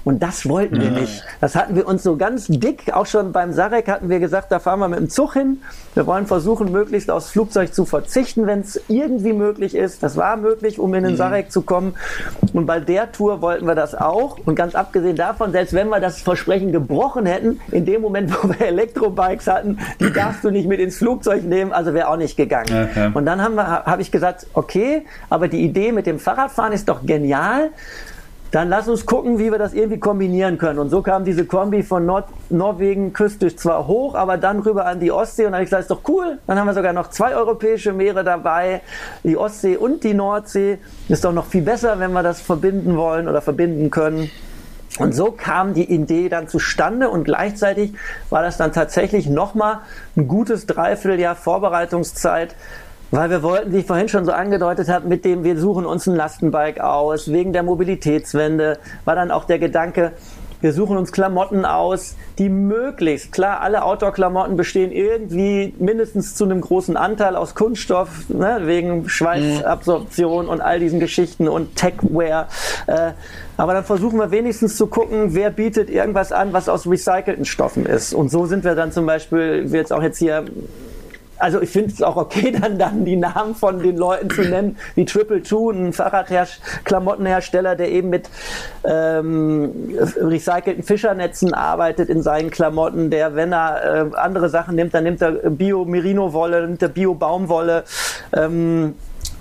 Und 0.07 0.23
das 0.23 0.47
wollten 0.47 0.79
wir 0.79 0.89
nicht. 0.89 1.21
Das 1.41 1.53
hatten 1.53 1.75
wir 1.75 1.85
uns 1.85 2.01
so 2.01 2.15
ganz 2.15 2.47
dick, 2.47 2.93
auch 2.93 3.05
schon 3.05 3.33
beim 3.33 3.51
Sarek 3.51 3.89
hatten 3.89 4.07
wir 4.07 4.19
gesagt, 4.19 4.53
da 4.53 4.59
fahren 4.59 4.79
wir 4.79 4.87
mit 4.87 4.99
dem 4.99 5.09
Zug 5.09 5.33
hin. 5.33 5.61
Wir 5.95 6.07
wollen 6.07 6.27
versuchen, 6.27 6.71
möglichst 6.71 7.11
aufs 7.11 7.31
Flugzeug 7.31 7.73
zu 7.73 7.83
verzichten, 7.83 8.47
wenn 8.47 8.61
es 8.61 8.79
irgendwie 8.87 9.33
möglich 9.33 9.75
ist. 9.75 10.01
Das 10.03 10.15
war 10.15 10.37
möglich, 10.37 10.79
um 10.79 10.93
in 10.93 11.03
den 11.03 11.11
mhm. 11.11 11.17
Sarek 11.17 11.51
zu 11.51 11.61
kommen. 11.61 11.95
Und 12.53 12.65
bei 12.67 12.79
der 12.79 13.11
Tour 13.11 13.41
wollten 13.41 13.67
wir 13.67 13.75
das 13.75 13.95
auch. 13.95 14.37
Und 14.45 14.55
ganz 14.55 14.75
abgesehen 14.75 15.17
davon, 15.17 15.51
selbst 15.51 15.73
wenn 15.73 15.89
wir 15.89 15.99
das 15.99 16.21
Versprechen 16.21 16.71
gebrochen 16.71 17.25
hätten, 17.25 17.59
in 17.73 17.83
dem 17.83 18.01
Moment, 18.01 18.31
wo 18.41 18.47
wir 18.47 18.65
Elektrobikes 18.65 19.47
hatten, 19.47 19.77
die 19.99 20.13
darfst 20.13 20.41
du 20.41 20.51
nicht 20.51 20.69
mit 20.69 20.79
ins 20.79 20.99
Flugzeug 20.99 21.43
nehmen, 21.43 21.73
also 21.73 21.93
wäre 21.93 22.07
auch 22.07 22.15
nicht 22.15 22.37
gegangen. 22.37 22.87
Okay. 22.91 23.11
Und 23.13 23.25
dann 23.25 23.41
habe 23.41 23.61
hab 23.61 23.99
ich 23.99 24.09
gesagt, 24.09 24.47
okay, 24.53 25.05
aber 25.29 25.49
die 25.49 25.65
Idee 25.65 25.91
mit 25.91 26.05
dem 26.05 26.17
Fahrradfahren 26.17 26.71
ist 26.71 26.87
doch 26.87 27.05
genial 27.05 27.71
dann 28.51 28.69
lass 28.69 28.88
uns 28.88 29.05
gucken, 29.05 29.39
wie 29.39 29.51
wir 29.51 29.60
das 29.60 29.73
irgendwie 29.73 29.99
kombinieren 29.99 30.57
können. 30.57 30.79
Und 30.79 30.89
so 30.89 31.01
kam 31.01 31.25
diese 31.25 31.45
Kombi 31.45 31.83
von 31.83 32.05
Nord 32.05 32.25
Norwegen 32.49 33.12
küstisch 33.12 33.57
zwar 33.57 33.88
hoch, 33.88 34.15
aber 34.15 34.38
dann 34.38 34.60
rüber 34.60 34.86
an 34.86 34.99
die 34.99 35.12
Ostsee. 35.12 35.45
Und 35.45 35.51
dann 35.51 35.55
habe 35.55 35.63
ich 35.63 35.69
gesagt, 35.69 35.81
ist 35.83 35.91
doch 35.91 36.07
cool. 36.07 36.39
Dann 36.47 36.57
haben 36.57 36.67
wir 36.67 36.73
sogar 36.73 36.93
noch 36.93 37.10
zwei 37.10 37.36
europäische 37.36 37.91
Meere 37.91 38.23
dabei, 38.23 38.81
die 39.23 39.36
Ostsee 39.36 39.75
und 39.75 40.03
die 40.03 40.13
Nordsee. 40.13 40.77
Ist 41.10 41.25
doch 41.25 41.33
noch 41.33 41.45
viel 41.45 41.63
besser, 41.63 41.99
wenn 41.99 42.13
wir 42.13 42.23
das 42.23 42.41
verbinden 42.41 42.95
wollen 42.95 43.27
oder 43.27 43.41
verbinden 43.41 43.91
können. 43.91 44.29
Und 44.99 45.13
so 45.13 45.31
kam 45.31 45.73
die 45.73 45.93
Idee 45.93 46.27
dann 46.29 46.47
zustande 46.47 47.10
und 47.10 47.25
gleichzeitig 47.25 47.93
war 48.29 48.41
das 48.41 48.57
dann 48.57 48.71
tatsächlich 48.71 49.27
nochmal 49.27 49.81
ein 50.15 50.27
gutes 50.27 50.65
Dreivierteljahr 50.65 51.36
Vorbereitungszeit, 51.36 52.55
weil 53.11 53.29
wir 53.29 53.43
wollten, 53.43 53.71
wie 53.73 53.77
ich 53.77 53.85
vorhin 53.85 54.09
schon 54.09 54.25
so 54.25 54.31
angedeutet 54.31 54.89
habe, 54.89 55.07
mit 55.07 55.25
dem 55.25 55.43
wir 55.43 55.59
suchen 55.59 55.85
uns 55.85 56.07
ein 56.07 56.15
Lastenbike 56.15 56.79
aus, 56.79 57.31
wegen 57.31 57.53
der 57.53 57.63
Mobilitätswende, 57.63 58.79
war 59.05 59.15
dann 59.15 59.31
auch 59.31 59.45
der 59.45 59.59
Gedanke, 59.59 60.13
wir 60.59 60.73
suchen 60.73 60.97
uns 60.97 61.11
Klamotten 61.11 61.65
aus, 61.65 62.15
die 62.39 62.49
möglichst, 62.49 63.31
klar, 63.31 63.61
alle 63.61 63.83
Outdoor-Klamotten 63.83 64.57
bestehen 64.57 64.91
irgendwie 64.91 65.73
mindestens 65.77 66.33
zu 66.33 66.45
einem 66.45 66.61
großen 66.61 66.97
Anteil 66.97 67.35
aus 67.35 67.53
Kunststoff, 67.53 68.27
ne, 68.29 68.61
wegen 68.63 69.07
Schweißabsorption 69.07 70.47
und 70.47 70.61
all 70.61 70.79
diesen 70.79 70.99
Geschichten 70.99 71.47
und 71.47 71.75
Techwear. 71.75 72.47
Äh, 72.87 73.11
aber 73.55 73.73
dann 73.73 73.83
versuchen 73.83 74.17
wir 74.17 74.31
wenigstens 74.31 74.77
zu 74.77 74.87
gucken, 74.87 75.35
wer 75.35 75.51
bietet 75.51 75.91
irgendwas 75.91 76.31
an, 76.31 76.53
was 76.53 76.69
aus 76.69 76.87
recycelten 76.87 77.45
Stoffen 77.45 77.85
ist. 77.85 78.15
Und 78.15 78.31
so 78.31 78.47
sind 78.47 78.63
wir 78.63 78.73
dann 78.73 78.91
zum 78.91 79.05
Beispiel, 79.05 79.71
wie 79.71 79.77
jetzt 79.77 79.93
auch 79.93 80.01
jetzt 80.01 80.17
hier 80.17 80.45
also 81.39 81.62
ich 81.62 81.69
finde 81.69 81.93
es 81.93 82.02
auch 82.02 82.15
okay, 82.15 82.52
dann, 82.62 82.78
dann 82.78 83.06
die 83.06 83.15
Namen 83.15 83.56
von 83.56 83.80
den 83.80 83.97
Leuten 83.97 84.30
zu 84.30 84.41
nennen, 84.41 84.78
wie 84.95 85.06
Triple 85.06 85.41
Two, 85.41 85.71
ein 85.71 85.93
Fahrradklamottenhersteller, 85.93 87.76
der 87.76 87.91
eben 87.91 88.10
mit 88.10 88.30
ähm, 88.84 89.71
recycelten 90.19 90.84
Fischernetzen 90.84 91.54
arbeitet 91.54 92.10
in 92.10 92.21
seinen 92.21 92.50
Klamotten, 92.50 93.10
der, 93.10 93.36
wenn 93.36 93.54
er 93.54 94.12
äh, 94.13 94.15
andere 94.15 94.50
Sachen 94.50 94.76
nimmt, 94.76 94.93
dann 94.93 95.04
nimmt 95.04 95.21
er 95.21 95.32
Bio-Merino-Wolle, 95.32 96.67
nimmt 96.67 96.82
er 96.82 96.89
Bio-Baumwolle. 96.89 97.84
Ähm, 98.34 98.95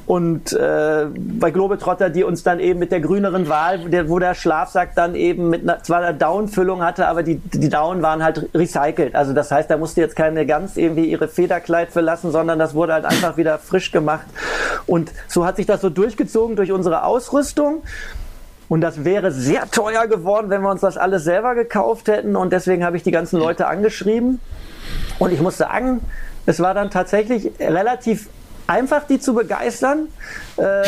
und 0.07 0.53
äh, 0.53 1.07
bei 1.17 1.51
Globetrotter, 1.51 2.11
die 2.11 2.23
uns 2.23 2.45
dann 2.45 2.61
eben 2.61 2.79
mit 2.79 2.93
der 2.93 3.01
grüneren 3.01 3.49
Wahl, 3.49 3.81
der, 3.91 4.09
wo 4.09 4.21
der 4.21 4.35
Schlafsack 4.35 4.95
dann 4.95 5.17
eben 5.17 5.51
mit 5.51 5.63
einer, 5.63 5.83
zwar 5.83 5.99
einer 5.99 6.13
Down-Füllung 6.13 6.85
hatte, 6.85 7.09
aber 7.09 7.25
die, 7.25 7.37
die 7.39 7.69
Down 7.69 8.03
waren 8.03 8.23
halt 8.23 8.49
recycelt. 8.55 9.17
Also 9.17 9.33
das 9.33 9.51
heißt, 9.51 9.69
da 9.69 9.77
musste 9.77 10.01
jetzt 10.01 10.15
keine 10.15 10.47
ganz 10.47 10.77
irgendwie 10.77 11.07
ihre 11.07 11.27
Federkleid 11.27 11.91
verlassen, 11.91 12.31
sondern 12.31 12.61
das 12.61 12.73
wurde 12.75 12.93
halt 12.93 13.05
einfach 13.05 13.37
wieder 13.37 13.59
frisch 13.59 13.91
gemacht. 13.91 14.27
Und 14.87 15.11
so 15.27 15.45
hat 15.45 15.57
sich 15.57 15.67
das 15.67 15.81
so 15.81 15.91
durchgezogen 15.91 16.55
durch 16.55 16.71
unsere 16.71 17.03
Ausrüstung. 17.03 17.83
Und 18.69 18.83
das 18.83 19.05
wäre 19.05 19.33
sehr 19.33 19.69
teuer 19.71 20.07
geworden, 20.07 20.51
wenn 20.51 20.63
wir 20.63 20.71
uns 20.71 20.83
das 20.83 20.97
alles 20.97 21.25
selber 21.25 21.57
gekauft 21.57 22.07
hätten. 22.07 22.37
Und 22.37 22.53
deswegen 22.53 22.85
habe 22.85 22.97
ich 22.97 23.03
die 23.03 23.13
ganzen 23.13 23.41
Leute 23.41 23.67
angeschrieben. 23.67 24.41
Und 25.19 25.33
ich 25.33 25.41
muss 25.41 25.57
sagen, 25.57 26.01
Es 26.49 26.61
war 26.61 26.75
dann 26.75 26.91
tatsächlich 26.91 27.51
relativ 27.59 28.29
einfach, 28.67 29.05
die 29.07 29.21
zu 29.21 29.35
begeistern. 29.35 30.09
Äh, 30.57 30.83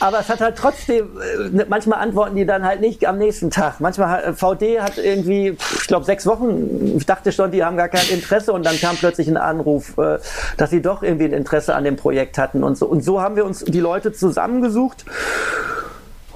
aber 0.00 0.20
es 0.20 0.28
hat 0.28 0.40
halt 0.40 0.56
trotzdem, 0.56 1.08
äh, 1.20 1.64
manchmal 1.68 2.00
antworten 2.00 2.36
die 2.36 2.46
dann 2.46 2.64
halt 2.64 2.80
nicht 2.80 3.06
am 3.06 3.18
nächsten 3.18 3.50
Tag. 3.50 3.80
Manchmal 3.80 4.22
äh, 4.24 4.32
VD 4.32 4.80
hat 4.80 4.98
irgendwie, 4.98 5.56
ich 5.80 5.86
glaube, 5.86 6.04
sechs 6.04 6.26
Wochen, 6.26 6.96
ich 6.96 7.06
dachte 7.06 7.32
schon, 7.32 7.50
die 7.50 7.64
haben 7.64 7.76
gar 7.76 7.88
kein 7.88 8.08
Interesse 8.08 8.52
und 8.52 8.64
dann 8.64 8.78
kam 8.80 8.96
plötzlich 8.96 9.28
ein 9.28 9.36
Anruf, 9.36 9.98
äh, 9.98 10.18
dass 10.56 10.70
sie 10.70 10.82
doch 10.82 11.02
irgendwie 11.02 11.26
ein 11.26 11.32
Interesse 11.32 11.74
an 11.74 11.84
dem 11.84 11.96
Projekt 11.96 12.38
hatten 12.38 12.62
und 12.62 12.78
so. 12.78 12.86
Und 12.86 13.02
so 13.04 13.20
haben 13.20 13.36
wir 13.36 13.44
uns 13.44 13.64
die 13.64 13.80
Leute 13.80 14.12
zusammengesucht 14.12 15.04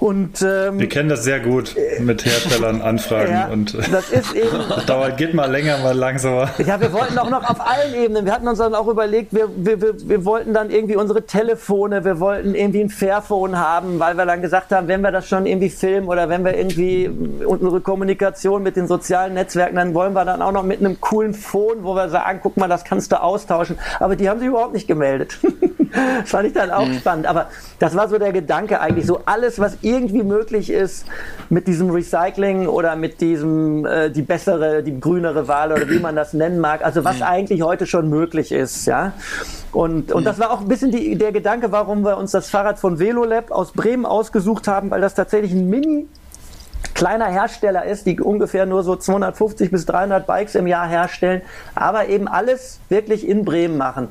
und, 0.00 0.42
ähm, 0.42 0.78
Wir 0.78 0.88
kennen 0.88 1.08
das 1.08 1.24
sehr 1.24 1.40
gut 1.40 1.76
mit 2.00 2.24
Herstellern 2.24 2.82
anfragen 2.82 3.32
ja, 3.32 3.48
und 3.48 3.74
das 3.92 4.10
ist 4.10 4.34
eben, 4.34 4.50
dauert 4.86 5.16
geht 5.16 5.34
mal 5.34 5.50
länger, 5.50 5.78
mal 5.78 5.96
langsamer. 5.96 6.50
Ja, 6.58 6.80
wir 6.80 6.92
wollten 6.92 7.16
auch 7.18 7.30
noch 7.30 7.48
auf 7.48 7.60
allen 7.60 7.94
Ebenen. 7.94 8.26
Wir 8.26 8.32
hatten 8.32 8.48
uns 8.48 8.58
dann 8.58 8.74
auch 8.74 8.88
überlegt, 8.88 9.32
wir, 9.32 9.48
wir, 9.56 9.80
wir, 9.80 10.08
wir 10.08 10.24
wollten 10.24 10.52
dann 10.52 10.70
irgendwie 10.70 10.96
unsere 10.96 11.22
Telefone, 11.22 12.04
wir 12.04 12.20
wollten 12.20 12.54
irgendwie 12.54 12.80
ein 12.80 12.90
Fairphone 12.90 13.58
haben, 13.58 14.00
weil 14.00 14.16
wir 14.16 14.26
dann 14.26 14.42
gesagt 14.42 14.72
haben, 14.72 14.88
wenn 14.88 15.00
wir 15.00 15.12
das 15.12 15.28
schon 15.28 15.46
irgendwie 15.46 15.70
filmen 15.70 16.08
oder 16.08 16.28
wenn 16.28 16.44
wir 16.44 16.56
irgendwie 16.56 17.08
unsere 17.44 17.80
Kommunikation 17.80 18.62
mit 18.62 18.76
den 18.76 18.88
sozialen 18.88 19.34
Netzwerken, 19.34 19.76
dann 19.76 19.94
wollen 19.94 20.12
wir 20.12 20.24
dann 20.24 20.42
auch 20.42 20.52
noch 20.52 20.64
mit 20.64 20.80
einem 20.80 21.00
coolen 21.00 21.34
Phone, 21.34 21.84
wo 21.84 21.94
wir 21.94 22.08
sagen, 22.08 22.40
guck 22.42 22.56
mal, 22.56 22.68
das 22.68 22.84
kannst 22.84 23.12
du 23.12 23.22
austauschen. 23.22 23.78
Aber 24.00 24.16
die 24.16 24.28
haben 24.28 24.40
sich 24.40 24.48
überhaupt 24.48 24.74
nicht 24.74 24.88
gemeldet. 24.88 25.38
das 25.42 25.50
fand 26.30 26.48
ich 26.48 26.52
dann 26.52 26.70
auch 26.70 26.86
mhm. 26.86 26.94
spannend. 26.94 27.26
Aber 27.26 27.48
das 27.78 27.94
war 27.94 28.08
so 28.08 28.18
der 28.18 28.32
Gedanke 28.32 28.80
eigentlich, 28.80 29.06
so 29.06 29.20
alles, 29.24 29.58
was 29.58 29.78
irgendwie 29.84 30.22
möglich 30.22 30.70
ist 30.70 31.06
mit 31.50 31.66
diesem 31.66 31.90
Recycling 31.90 32.66
oder 32.66 32.96
mit 32.96 33.20
diesem 33.20 33.86
äh, 33.86 34.10
die 34.10 34.22
bessere, 34.22 34.82
die 34.82 34.98
grünere 34.98 35.48
Wahl 35.48 35.72
oder 35.72 35.88
wie 35.88 35.98
man 35.98 36.16
das 36.16 36.32
nennen 36.32 36.60
mag. 36.60 36.84
Also 36.84 37.04
was 37.04 37.22
eigentlich 37.22 37.62
heute 37.62 37.86
schon 37.86 38.08
möglich 38.08 38.52
ist, 38.52 38.86
ja. 38.86 39.12
Und, 39.72 40.12
und 40.12 40.24
das 40.24 40.38
war 40.38 40.50
auch 40.50 40.60
ein 40.60 40.68
bisschen 40.68 40.90
die, 40.90 41.16
der 41.16 41.32
Gedanke, 41.32 41.72
warum 41.72 42.04
wir 42.04 42.16
uns 42.16 42.30
das 42.30 42.48
Fahrrad 42.48 42.78
von 42.78 42.98
Velolab 42.98 43.50
aus 43.50 43.72
Bremen 43.72 44.06
ausgesucht 44.06 44.68
haben, 44.68 44.90
weil 44.90 45.00
das 45.00 45.14
tatsächlich 45.14 45.52
ein 45.52 45.68
Mini 45.68 46.06
kleiner 46.94 47.26
Hersteller 47.26 47.84
ist, 47.84 48.06
die 48.06 48.20
ungefähr 48.20 48.66
nur 48.66 48.82
so 48.82 48.96
250 48.96 49.70
bis 49.70 49.84
300 49.86 50.26
Bikes 50.26 50.54
im 50.54 50.66
Jahr 50.66 50.86
herstellen, 50.86 51.42
aber 51.74 52.08
eben 52.08 52.28
alles 52.28 52.80
wirklich 52.88 53.26
in 53.26 53.44
Bremen 53.44 53.76
machen. 53.76 54.08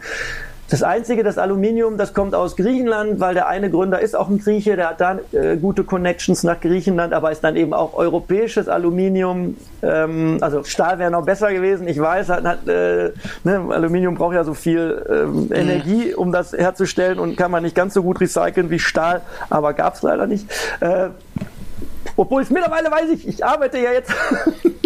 Das 0.73 0.81
einzige, 0.81 1.21
das 1.21 1.37
Aluminium, 1.37 1.99
das 1.99 2.15
kommt 2.15 2.33
aus 2.33 2.55
Griechenland, 2.55 3.19
weil 3.19 3.35
der 3.35 3.47
eine 3.47 3.69
Gründer 3.69 3.99
ist 3.99 4.15
auch 4.15 4.27
ein 4.27 4.39
Grieche, 4.39 4.75
der 4.75 4.89
hat 4.89 5.01
da 5.01 5.19
äh, 5.31 5.55
gute 5.55 5.83
Connections 5.83 6.41
nach 6.41 6.59
Griechenland, 6.61 7.13
aber 7.13 7.31
ist 7.31 7.43
dann 7.43 7.55
eben 7.55 7.75
auch 7.75 7.93
europäisches 7.93 8.67
Aluminium. 8.67 9.55
Ähm, 9.83 10.39
also 10.41 10.63
Stahl 10.63 10.97
wäre 10.97 11.11
noch 11.11 11.25
besser 11.25 11.53
gewesen, 11.53 11.87
ich 11.87 11.99
weiß, 11.99 12.29
hat, 12.29 12.43
hat, 12.45 12.67
äh, 12.67 13.11
ne, 13.43 13.67
Aluminium 13.69 14.15
braucht 14.15 14.33
ja 14.33 14.43
so 14.43 14.55
viel 14.55 15.05
ähm, 15.07 15.49
Energie, 15.53 16.15
um 16.15 16.31
das 16.31 16.53
herzustellen 16.53 17.19
und 17.19 17.37
kann 17.37 17.51
man 17.51 17.61
nicht 17.61 17.75
ganz 17.75 17.93
so 17.93 18.01
gut 18.01 18.19
recyceln 18.19 18.71
wie 18.71 18.79
Stahl, 18.79 19.21
aber 19.51 19.73
gab 19.73 19.93
es 19.93 20.01
leider 20.01 20.25
nicht. 20.25 20.49
Äh, 20.79 21.09
obwohl 22.15 22.41
es 22.41 22.49
mittlerweile 22.49 22.89
weiß 22.89 23.11
ich, 23.11 23.27
ich 23.27 23.45
arbeite 23.45 23.77
ja 23.77 23.91
jetzt 23.91 24.11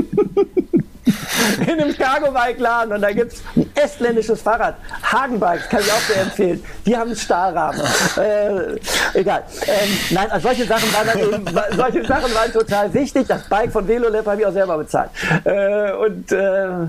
in 1.61 1.79
einem 1.79 1.95
Cargo-Bike-Laden 1.97 2.93
und 2.93 3.01
da 3.01 3.11
gibt 3.11 3.33
es 3.33 3.43
ein 3.55 3.69
estländisches 3.75 4.41
Fahrrad. 4.41 4.75
Hagenbikes 5.03 5.69
kann 5.69 5.81
ich 5.81 5.91
auch 5.91 6.01
sehr 6.01 6.21
empfehlen. 6.21 6.63
Die 6.85 6.95
haben 6.95 7.09
einen 7.09 7.15
Stahlrahmen. 7.15 7.81
Äh, 8.17 8.79
egal. 9.13 9.43
Ähm, 9.67 9.89
nein, 10.09 10.31
also 10.31 10.47
solche 10.47 10.65
Sachen 10.65 10.91
waren 10.93 11.19
eben, 11.19 11.45
solche 11.75 12.05
Sachen 12.05 12.33
waren 12.33 12.51
total 12.51 12.91
wichtig. 12.93 13.27
Das 13.27 13.43
Bike 13.43 13.71
von 13.71 13.87
Velolab 13.87 14.25
habe 14.25 14.41
ich 14.41 14.47
auch 14.47 14.53
selber 14.53 14.77
bezahlt. 14.77 15.11
Äh, 15.43 15.91
und 15.93 16.31
äh, 16.31 16.87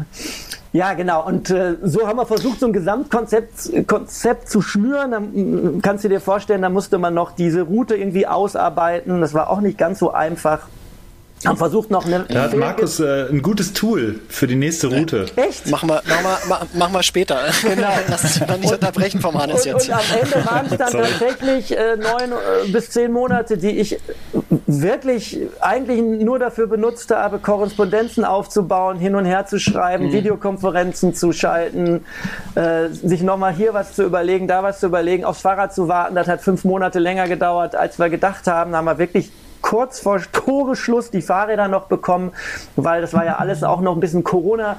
ja, 0.72 0.92
genau. 0.94 1.26
Und 1.26 1.50
äh, 1.50 1.76
so 1.82 2.06
haben 2.06 2.18
wir 2.18 2.26
versucht, 2.26 2.60
so 2.60 2.66
ein 2.66 2.72
Gesamtkonzept 2.72 3.86
Konzept 3.86 4.48
zu 4.48 4.62
schnüren. 4.62 5.10
Dann 5.10 5.80
kannst 5.82 6.04
du 6.04 6.08
dir 6.08 6.20
vorstellen, 6.20 6.62
da 6.62 6.70
musste 6.70 6.98
man 6.98 7.14
noch 7.14 7.32
diese 7.32 7.62
Route 7.62 7.94
irgendwie 7.94 8.26
ausarbeiten. 8.26 9.20
Das 9.20 9.34
war 9.34 9.50
auch 9.50 9.60
nicht 9.60 9.78
ganz 9.78 9.98
so 9.98 10.12
einfach 10.12 10.68
haben 11.46 11.56
versucht 11.56 11.90
noch 11.90 12.06
eine. 12.06 12.24
Da 12.28 12.42
hat 12.42 12.56
Markus 12.56 13.00
äh, 13.00 13.28
ein 13.30 13.42
gutes 13.42 13.72
Tool 13.72 14.20
für 14.28 14.46
die 14.46 14.56
nächste 14.56 14.88
Route. 14.88 15.26
Echt? 15.36 15.70
Mach 15.70 15.82
mal, 15.84 16.02
mach 16.06 16.22
mal, 16.22 16.38
mach, 16.48 16.66
mach 16.74 16.90
mal 16.90 17.02
später. 17.02 17.38
Genau. 17.68 17.88
Lass 18.08 18.24
uns 18.24 18.40
mal 18.40 18.58
nicht 18.58 18.72
unterbrechen 18.72 19.20
vom 19.20 19.38
Hannes 19.38 19.64
jetzt. 19.64 19.88
Und 19.88 19.94
am 19.94 20.00
Ende 20.20 20.46
waren 20.46 20.66
es 20.66 20.76
dann 20.78 20.92
tatsächlich 20.92 21.76
äh, 21.76 21.96
neun 21.96 22.32
äh, 22.32 22.68
bis 22.70 22.90
zehn 22.90 23.12
Monate, 23.12 23.58
die 23.58 23.78
ich 23.78 23.98
wirklich 24.66 25.38
eigentlich 25.60 26.00
nur 26.00 26.38
dafür 26.38 26.66
benutzt 26.66 27.10
habe, 27.10 27.38
Korrespondenzen 27.38 28.24
aufzubauen, 28.24 28.98
hin 28.98 29.14
und 29.14 29.26
her 29.26 29.46
zu 29.46 29.58
schreiben, 29.58 30.06
mhm. 30.06 30.12
Videokonferenzen 30.12 31.14
zu 31.14 31.32
schalten, 31.32 32.04
äh, 32.54 32.88
sich 32.88 33.22
nochmal 33.22 33.52
hier 33.52 33.74
was 33.74 33.94
zu 33.94 34.04
überlegen, 34.04 34.48
da 34.48 34.62
was 34.62 34.80
zu 34.80 34.86
überlegen, 34.86 35.24
aufs 35.24 35.42
Fahrrad 35.42 35.74
zu 35.74 35.88
warten. 35.88 36.14
Das 36.14 36.28
hat 36.28 36.40
fünf 36.40 36.64
Monate 36.64 36.98
länger 36.98 37.28
gedauert, 37.28 37.74
als 37.74 37.98
wir 37.98 38.08
gedacht 38.08 38.46
haben. 38.46 38.72
Da 38.72 38.78
haben 38.78 38.86
wir 38.86 38.98
wirklich 38.98 39.30
kurz 39.62 40.00
vor 40.00 40.20
Toreschluss 40.32 41.10
die 41.10 41.22
Fahrräder 41.22 41.68
noch 41.68 41.86
bekommen, 41.86 42.32
weil 42.76 43.00
das 43.00 43.14
war 43.14 43.24
ja 43.24 43.36
alles 43.36 43.62
auch 43.62 43.80
noch 43.80 43.94
ein 43.94 44.00
bisschen 44.00 44.24
Corona 44.24 44.76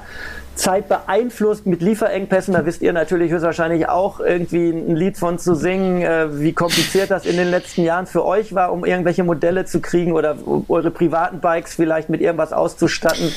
Zeit 0.60 0.90
beeinflusst 0.90 1.66
mit 1.66 1.82
Lieferengpässen. 1.82 2.54
Da 2.54 2.66
wisst 2.66 2.82
ihr 2.82 2.92
natürlich 2.92 3.32
höchstwahrscheinlich 3.32 3.88
auch 3.88 4.20
irgendwie 4.20 4.70
ein 4.70 4.96
Lied 4.96 5.18
von 5.18 5.40
zu 5.40 5.56
singen, 5.56 6.02
äh, 6.02 6.40
wie 6.40 6.54
kompliziert 6.54 7.12
das 7.12 7.26
in 7.26 7.38
den 7.38 7.50
letzten 7.50 7.84
Jahren 7.84 8.06
für 8.06 8.26
euch 8.26 8.54
war, 8.54 8.74
um 8.74 8.86
irgendwelche 8.86 9.24
Modelle 9.24 9.66
zu 9.66 9.80
kriegen 9.80 10.12
oder 10.12 10.38
eure 10.68 10.92
privaten 10.92 11.40
Bikes 11.40 11.76
vielleicht 11.76 12.10
mit 12.10 12.20
irgendwas 12.20 12.52
auszustatten. 12.52 13.32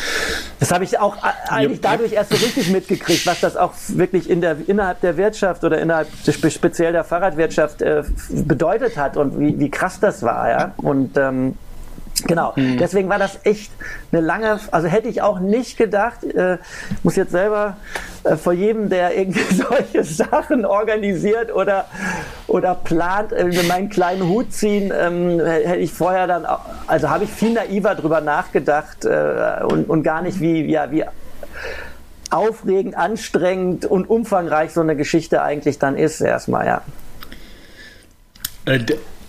Das 0.58 0.72
habe 0.72 0.82
ich 0.82 0.98
auch 0.98 1.16
eigentlich 1.48 1.80
dadurch 1.80 2.12
erst 2.12 2.30
so 2.30 2.36
richtig 2.36 2.70
mitgekriegt, 2.70 3.24
was 3.26 3.40
das 3.40 3.56
auch 3.56 3.72
wirklich 3.88 4.28
in 4.28 4.40
der, 4.40 4.56
innerhalb 4.66 5.00
der 5.00 5.16
Wirtschaft 5.16 5.62
oder 5.62 5.80
innerhalb 5.80 6.08
speziell 6.26 6.92
der 6.92 7.04
Fahrradwirtschaft 7.04 7.82
äh, 7.82 8.02
bedeutet 8.30 8.96
hat 8.96 9.16
und 9.16 9.38
wie, 9.38 9.58
wie 9.60 9.70
krass 9.70 10.00
das 10.00 10.22
war. 10.22 10.50
Ja? 10.50 10.74
Und 10.78 11.16
ähm, 11.16 11.54
Genau, 12.26 12.52
mhm. 12.54 12.78
deswegen 12.78 13.08
war 13.08 13.18
das 13.18 13.40
echt 13.44 13.72
eine 14.12 14.20
lange, 14.20 14.60
also 14.70 14.86
hätte 14.86 15.08
ich 15.08 15.22
auch 15.22 15.40
nicht 15.40 15.76
gedacht, 15.76 16.22
äh, 16.22 16.58
muss 17.02 17.16
jetzt 17.16 17.32
selber 17.32 17.76
äh, 18.24 18.36
vor 18.36 18.52
jedem, 18.52 18.90
der 18.90 19.16
irgendwie 19.16 19.42
solche 19.54 20.04
Sachen 20.04 20.64
organisiert 20.64 21.52
oder, 21.52 21.86
oder 22.46 22.74
plant, 22.74 23.32
äh, 23.32 23.50
meinen 23.66 23.88
kleinen 23.88 24.28
Hut 24.28 24.52
ziehen, 24.52 24.92
ähm, 24.96 25.40
hätte 25.40 25.80
ich 25.80 25.92
vorher 25.92 26.26
dann, 26.26 26.46
also 26.86 27.10
habe 27.10 27.24
ich 27.24 27.30
viel 27.30 27.54
naiver 27.54 27.94
drüber 27.94 28.20
nachgedacht 28.20 29.04
äh, 29.04 29.64
und, 29.64 29.88
und 29.88 30.02
gar 30.02 30.22
nicht 30.22 30.40
wie, 30.40 30.64
ja, 30.70 30.90
wie 30.90 31.04
aufregend, 32.30 32.96
anstrengend 32.96 33.84
und 33.84 34.08
umfangreich 34.08 34.72
so 34.72 34.80
eine 34.80 34.96
Geschichte 34.96 35.42
eigentlich 35.42 35.78
dann 35.78 35.96
ist 35.96 36.20
erstmal, 36.20 36.66
ja. 36.66 36.82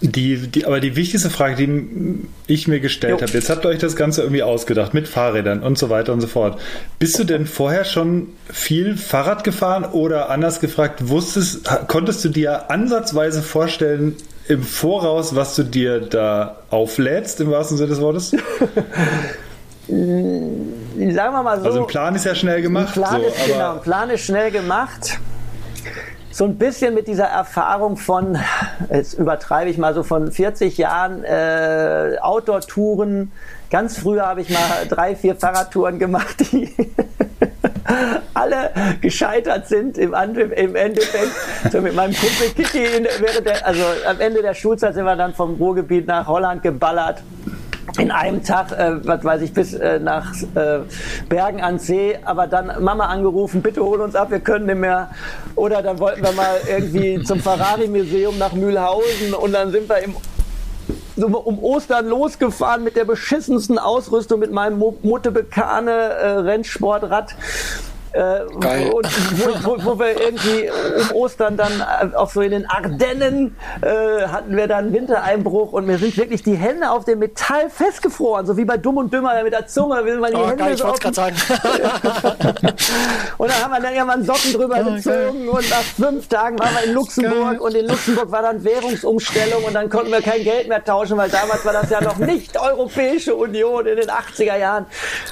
Äh, 0.04 0.08
die, 0.08 0.48
die, 0.48 0.66
aber 0.66 0.80
die 0.80 0.96
wichtigste 0.96 1.30
Frage, 1.30 1.56
die 1.56 2.28
ich 2.48 2.68
mir 2.68 2.80
gestellt 2.80 3.22
habe, 3.22 3.32
jetzt 3.32 3.50
habt 3.50 3.66
ihr 3.66 3.70
euch 3.70 3.80
das 3.80 3.96
Ganze 3.96 4.22
irgendwie 4.22 4.44
ausgedacht 4.44 4.94
mit 4.94 5.08
Fahrrädern 5.08 5.62
und 5.62 5.78
so 5.78 5.90
weiter 5.90 6.14
und 6.14 6.22
so 6.22 6.28
fort. 6.28 6.60
Bist 7.00 7.18
du 7.20 7.24
denn 7.24 7.46
vorher 7.46 7.86
schon 7.86 8.28
viel 8.52 8.98
Fahrrad 8.98 9.44
gefahren 9.44 9.86
oder 9.86 10.30
anders 10.30 10.60
gefragt, 10.60 11.10
wusstest, 11.10 11.70
konntest 11.88 12.24
du 12.26 12.30
dir 12.30 12.70
ansatzweise 12.70 13.42
vorstellen, 13.42 14.16
im 14.50 14.62
Voraus, 14.62 15.36
was 15.36 15.56
du 15.56 15.64
dir 15.64 16.02
da 16.02 16.58
auflädst, 16.70 17.40
im 17.40 17.50
wahrsten 17.50 17.78
Sinne 17.78 17.90
des 17.92 18.02
Wortes? 18.02 18.32
Sagen 18.32 18.42
wir 19.88 21.44
mal 21.44 21.60
so. 21.60 21.66
Also 21.66 21.80
ein 21.82 21.88
Plan 21.88 22.14
ist 22.14 22.26
ja 22.26 22.36
schnell 22.36 22.62
gemacht. 22.62 22.90
Ein 22.90 22.94
Plan, 23.04 23.22
so, 23.22 23.28
ist, 23.28 23.48
genau, 23.48 23.76
ein 23.76 23.82
Plan 23.82 24.10
ist 24.10 24.26
schnell 24.26 24.52
gemacht 24.52 25.18
so 26.34 26.46
ein 26.46 26.58
bisschen 26.58 26.96
mit 26.96 27.08
dieser 27.08 27.26
Erfahrung 27.26 27.96
von, 27.96 28.40
jetzt 28.92 29.14
übertreibe 29.14 29.70
ich 29.70 29.78
mal 29.78 29.94
so 29.94 30.02
von 30.02 30.32
40 30.32 30.80
Jahren 30.80 31.24
äh, 31.24 32.18
Outdoor-Touren. 32.20 33.32
Ganz 33.70 34.00
früher 34.00 34.26
habe 34.26 34.42
ich 34.42 34.50
mal 34.50 34.88
drei, 34.90 35.16
vier 35.16 35.36
Fahrradtouren 35.36 36.00
gemacht, 36.00 36.52
die 36.52 36.74
alle 38.34 38.72
gescheitert 39.02 39.68
sind 39.68 40.00
im, 40.00 40.16
im 40.16 40.76
Endeffekt. 40.76 41.32
So 41.72 41.82
mit 41.82 41.94
meinem 41.94 42.16
Kumpel 42.16 42.50
Kiki, 42.56 43.04
der, 43.46 43.68
also 43.68 43.84
am 44.08 44.20
Ende 44.20 44.42
der 44.42 44.56
Schulzeit 44.56 44.96
sind 44.96 45.06
wir 45.06 45.16
dann 45.16 45.36
vom 45.36 45.54
Ruhrgebiet 45.54 46.08
nach 46.08 46.26
Holland 46.26 46.64
geballert 46.64 47.22
in 47.98 48.12
einem 48.12 48.44
Tag, 48.44 48.72
äh, 48.72 49.06
was 49.06 49.24
weiß 49.24 49.42
ich, 49.42 49.54
bis 49.54 49.74
äh, 49.74 50.00
nach 50.00 50.34
äh, 50.56 50.80
Bergen 51.30 51.62
an 51.62 51.80
See, 51.80 52.18
aber 52.24 52.48
dann 52.48 52.84
Mama 52.84 53.06
angerufen, 53.06 53.62
bitte 53.62 53.84
hol 53.84 54.02
uns 54.02 54.16
ab, 54.16 54.32
wir 54.32 54.40
können 54.40 54.66
nicht 54.66 54.78
mehr. 54.80 55.12
Oder 55.56 55.82
dann 55.82 56.00
wollten 56.00 56.24
wir 56.24 56.32
mal 56.32 56.56
irgendwie 56.68 57.22
zum 57.26 57.40
Ferrari-Museum 57.40 58.38
nach 58.38 58.54
Mühlhausen 58.54 59.34
und 59.34 59.54
dann 59.54 59.72
sind 59.72 59.90
wir 59.90 60.00
im 60.00 60.16
so 61.16 61.28
um 61.28 61.60
Ostern 61.60 62.08
losgefahren 62.08 62.84
mit 62.84 62.96
der 62.96 63.06
beschissensten 63.06 63.78
Ausrüstung 63.78 64.40
mit 64.40 64.52
meinem 64.52 64.80
Muttebekane 65.04 65.92
äh, 65.92 66.28
Rennsportrad 66.40 67.36
Äh, 68.14 68.44
und 68.44 69.08
wo, 69.64 69.78
wo, 69.78 69.86
wo, 69.86 70.00
wir 70.00 70.22
irgendwie 70.22 70.70
um 70.70 71.16
Ostern 71.16 71.58
dann 71.58 71.72
äh, 71.82 72.16
auch 72.16 72.30
so 72.30 72.42
in 72.42 72.52
den 72.52 72.70
Ardennen 72.70 73.58
äh, 73.82 74.28
hatten 74.28 74.56
wir 74.56 74.68
dann 74.68 74.94
Wintereinbruch 74.94 75.74
und 75.74 75.88
mir 75.88 75.98
sind 75.98 76.16
wirklich 76.16 76.44
die 76.44 76.54
Hände 76.54 76.92
auf 76.92 77.06
dem 77.06 77.18
Metall 77.18 77.72
festgefroren, 77.72 78.46
so 78.46 78.56
wie 78.56 78.66
bei 78.66 78.78
Dumm 78.78 78.98
und 78.98 79.12
Dümmer 79.12 79.42
mit 79.42 79.54
der 79.54 79.66
Zunge 79.66 80.06
will 80.06 80.20
man 80.20 80.30
die 80.30 80.38
oh, 80.38 80.48
Hände 80.48 80.64
geil, 80.64 80.78
so 80.78 80.86
wollte 80.86 81.02
gerade 81.02 81.16
sagen. 81.16 81.36
und 83.40 83.50
dann 83.50 83.64
haben 83.64 83.72
wir 83.72 83.80
dann 83.82 83.94
irgendwann 83.96 84.24
Socken 84.24 84.54
drüber 84.54 84.78
oh, 84.80 84.94
gezogen 84.94 85.46
geil. 85.46 85.50
und 85.50 85.70
nach 85.72 85.82
fünf 85.82 86.28
Tagen 86.28 86.60
waren 86.60 86.76
wir 86.76 86.84
in 86.84 86.94
Luxemburg 86.94 87.62
und 87.62 87.74
in 87.74 87.88
Luxemburg 87.88 88.32
war 88.32 88.44
dann 88.44 88.64
Währungsumstellung 88.64 89.64
und 89.64 89.74
dann 89.74 89.90
konnten 89.90 90.12
wir 90.12 90.22
kein 90.22 90.44
Geld 90.44 90.68
mehr 90.68 90.84
tauschen, 90.84 91.18
weil 91.18 91.32
damals 91.32 91.66
war 91.66 91.74
das 91.74 91.90
ja 91.90 92.00
noch 92.00 92.18
nicht 92.18 92.62
Europäische 92.62 93.34
Union 93.34 93.88
in 93.88 93.96
den 93.96 94.10
80er 94.10 94.56
Jahren 94.56 94.86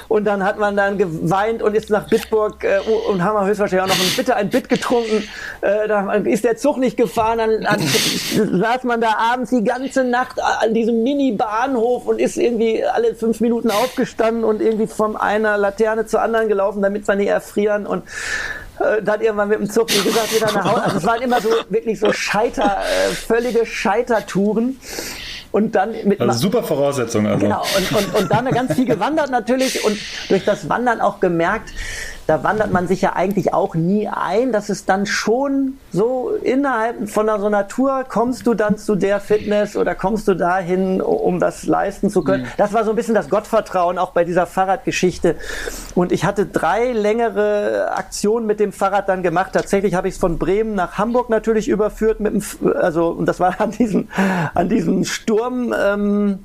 und 0.08 0.24
dann 0.24 0.42
hat 0.42 0.58
man 0.58 0.76
dann 0.76 0.98
geweint 0.98 1.62
und 1.62 1.76
ist 1.76 1.88
nach 1.88 2.08
Bitburg 2.08 2.64
äh, 2.72 3.10
und 3.10 3.22
haben 3.22 3.46
höchstwahrscheinlich 3.46 3.82
auch 3.82 3.96
noch 3.96 4.04
ein, 4.04 4.12
bitte 4.16 4.36
ein 4.36 4.50
Bit 4.50 4.68
getrunken. 4.68 5.28
Äh, 5.60 5.88
da 5.88 6.12
ist 6.14 6.44
der 6.44 6.56
Zug 6.56 6.78
nicht 6.78 6.96
gefahren, 6.96 7.38
dann, 7.38 7.60
dann 7.62 8.60
saß 8.60 8.84
man 8.84 9.00
da 9.00 9.16
abends 9.18 9.50
die 9.50 9.64
ganze 9.64 10.04
Nacht 10.04 10.40
an 10.40 10.74
diesem 10.74 11.02
Mini-Bahnhof 11.02 12.06
und 12.06 12.20
ist 12.20 12.36
irgendwie 12.36 12.84
alle 12.84 13.14
fünf 13.14 13.40
Minuten 13.40 13.70
aufgestanden 13.70 14.44
und 14.44 14.60
irgendwie 14.60 14.86
von 14.86 15.16
einer 15.16 15.58
Laterne 15.58 16.06
zur 16.06 16.22
anderen 16.22 16.48
gelaufen, 16.48 16.82
damit 16.82 17.06
wir 17.06 17.16
nicht 17.16 17.28
erfrieren 17.28 17.86
und 17.86 18.04
äh, 18.80 19.02
dann 19.02 19.20
irgendwann 19.20 19.48
mit 19.48 19.58
dem 19.58 19.70
Zug, 19.70 19.88
wie 19.90 20.02
gesagt, 20.02 20.34
wieder 20.34 20.52
nach 20.52 20.64
Hause. 20.64 20.82
Also 20.84 20.96
es 20.98 21.06
waren 21.06 21.22
immer 21.22 21.40
so 21.40 21.50
wirklich 21.68 22.00
so 22.00 22.12
Scheiter, 22.12 22.78
äh, 22.78 23.12
völlige 23.12 23.66
Scheitertouren. 23.66 24.78
Und 25.52 25.74
dann 25.74 25.92
mit 26.04 26.18
also 26.18 26.38
super 26.38 26.62
Voraussetzung 26.62 27.26
also. 27.26 27.40
Genau, 27.40 27.62
und, 27.76 27.92
und, 27.92 28.14
und 28.14 28.32
dann 28.32 28.46
ganz 28.46 28.72
viel 28.74 28.86
gewandert 28.86 29.30
natürlich 29.30 29.84
und 29.84 29.98
durch 30.30 30.46
das 30.46 30.70
Wandern 30.70 31.02
auch 31.02 31.20
gemerkt, 31.20 31.74
da 32.26 32.44
wandert 32.44 32.72
man 32.72 32.86
sich 32.86 33.02
ja 33.02 33.14
eigentlich 33.14 33.52
auch 33.52 33.74
nie 33.74 34.08
ein. 34.08 34.52
Das 34.52 34.70
ist 34.70 34.88
dann 34.88 35.06
schon 35.06 35.78
so 35.92 36.30
innerhalb 36.42 37.08
von 37.08 37.26
so 37.26 37.46
einer 37.46 37.68
Tour 37.68 38.04
kommst 38.08 38.46
du 38.46 38.54
dann 38.54 38.78
zu 38.78 38.94
der 38.94 39.20
Fitness 39.20 39.76
oder 39.76 39.94
kommst 39.94 40.28
du 40.28 40.34
dahin, 40.34 41.00
um 41.00 41.40
das 41.40 41.64
leisten 41.64 42.10
zu 42.10 42.22
können. 42.22 42.44
Mhm. 42.44 42.48
Das 42.56 42.72
war 42.72 42.84
so 42.84 42.90
ein 42.90 42.96
bisschen 42.96 43.14
das 43.14 43.28
Gottvertrauen 43.28 43.98
auch 43.98 44.12
bei 44.12 44.24
dieser 44.24 44.46
Fahrradgeschichte. 44.46 45.36
Und 45.94 46.12
ich 46.12 46.24
hatte 46.24 46.46
drei 46.46 46.92
längere 46.92 47.92
Aktionen 47.96 48.46
mit 48.46 48.60
dem 48.60 48.72
Fahrrad 48.72 49.08
dann 49.08 49.22
gemacht. 49.22 49.52
Tatsächlich 49.52 49.94
habe 49.94 50.08
ich 50.08 50.14
es 50.14 50.20
von 50.20 50.38
Bremen 50.38 50.74
nach 50.74 50.98
Hamburg 50.98 51.28
natürlich 51.28 51.68
überführt 51.68 52.20
mit 52.20 52.34
dem, 52.34 52.74
also 52.74 53.08
und 53.08 53.26
das 53.26 53.40
war 53.40 53.56
an 53.60 53.72
diesem 53.72 54.08
an 54.54 54.68
diesem 54.68 55.04
Sturm. 55.04 55.74
Ähm, 55.76 56.38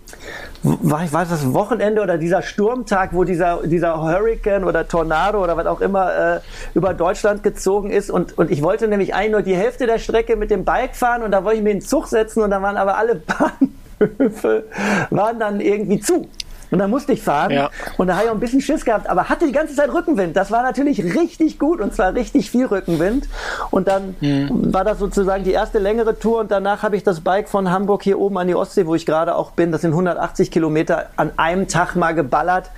war, 0.63 1.11
war 1.11 1.25
das 1.25 1.53
Wochenende 1.53 2.01
oder 2.01 2.17
dieser 2.17 2.41
Sturmtag, 2.41 3.13
wo 3.13 3.23
dieser, 3.23 3.65
dieser 3.65 4.01
Hurricane 4.01 4.63
oder 4.63 4.87
Tornado 4.87 5.43
oder 5.43 5.55
was 5.55 5.66
auch 5.67 5.81
immer 5.81 6.35
äh, 6.35 6.39
über 6.73 6.93
Deutschland 6.93 7.43
gezogen 7.43 7.91
ist. 7.91 8.09
Und, 8.09 8.37
und 8.37 8.51
ich 8.51 8.61
wollte 8.61 8.87
nämlich 8.87 9.13
eigentlich 9.13 9.31
nur 9.31 9.41
die 9.41 9.55
Hälfte 9.55 9.87
der 9.87 9.99
Strecke 9.99 10.35
mit 10.35 10.51
dem 10.51 10.65
Bike 10.65 10.95
fahren 10.95 11.23
und 11.23 11.31
da 11.31 11.43
wollte 11.43 11.57
ich 11.57 11.63
mir 11.63 11.71
in 11.71 11.79
den 11.79 11.85
Zug 11.85 12.07
setzen 12.07 12.41
und 12.41 12.51
da 12.51 12.61
waren 12.61 12.77
aber 12.77 12.97
alle 12.97 13.15
Bahnhöfe 13.99 14.65
waren 15.09 15.39
dann 15.39 15.59
irgendwie 15.59 15.99
zu. 15.99 16.27
Und 16.69 16.79
dann 16.79 16.89
musste 16.89 17.13
ich 17.13 17.21
fahren. 17.21 17.51
Ja. 17.51 17.69
Und 17.97 18.07
da 18.07 18.15
habe 18.15 18.25
ich 18.25 18.29
auch 18.29 18.35
ein 18.35 18.39
bisschen 18.39 18.61
Schiss 18.61 18.83
gehabt, 18.83 19.09
aber 19.09 19.29
hatte 19.29 19.45
die 19.45 19.51
ganze 19.51 19.75
Zeit 19.75 19.93
Rückenwind. 19.93 20.35
Das 20.35 20.51
war 20.51 20.63
natürlich 20.63 21.03
richtig 21.15 21.59
gut 21.59 21.79
und 21.79 21.93
zwar 21.93 22.13
richtig 22.13 22.51
viel 22.51 22.65
Rückenwind. 22.65 23.27
Und 23.71 23.87
dann 23.87 24.15
mhm. 24.19 24.73
war 24.73 24.83
das 24.83 24.99
sozusagen 24.99 25.43
die 25.43 25.51
erste 25.51 25.79
längere 25.79 26.19
Tour 26.19 26.41
und 26.41 26.51
danach 26.51 26.83
habe 26.83 26.97
ich 26.97 27.03
das 27.03 27.21
Bike 27.21 27.47
von 27.47 27.71
Hamburg 27.71 28.03
hier 28.03 28.19
oben 28.19 28.37
an 28.37 28.47
die 28.47 28.55
Ostsee, 28.55 28.85
wo 28.85 28.95
ich 28.95 29.05
gerade 29.05 29.35
auch 29.35 29.51
bin, 29.51 29.71
das 29.71 29.81
sind 29.81 29.91
180 29.91 30.51
Kilometer, 30.51 31.07
an 31.15 31.31
einem 31.37 31.67
Tag 31.67 31.95
mal 31.95 32.13
geballert 32.13 32.69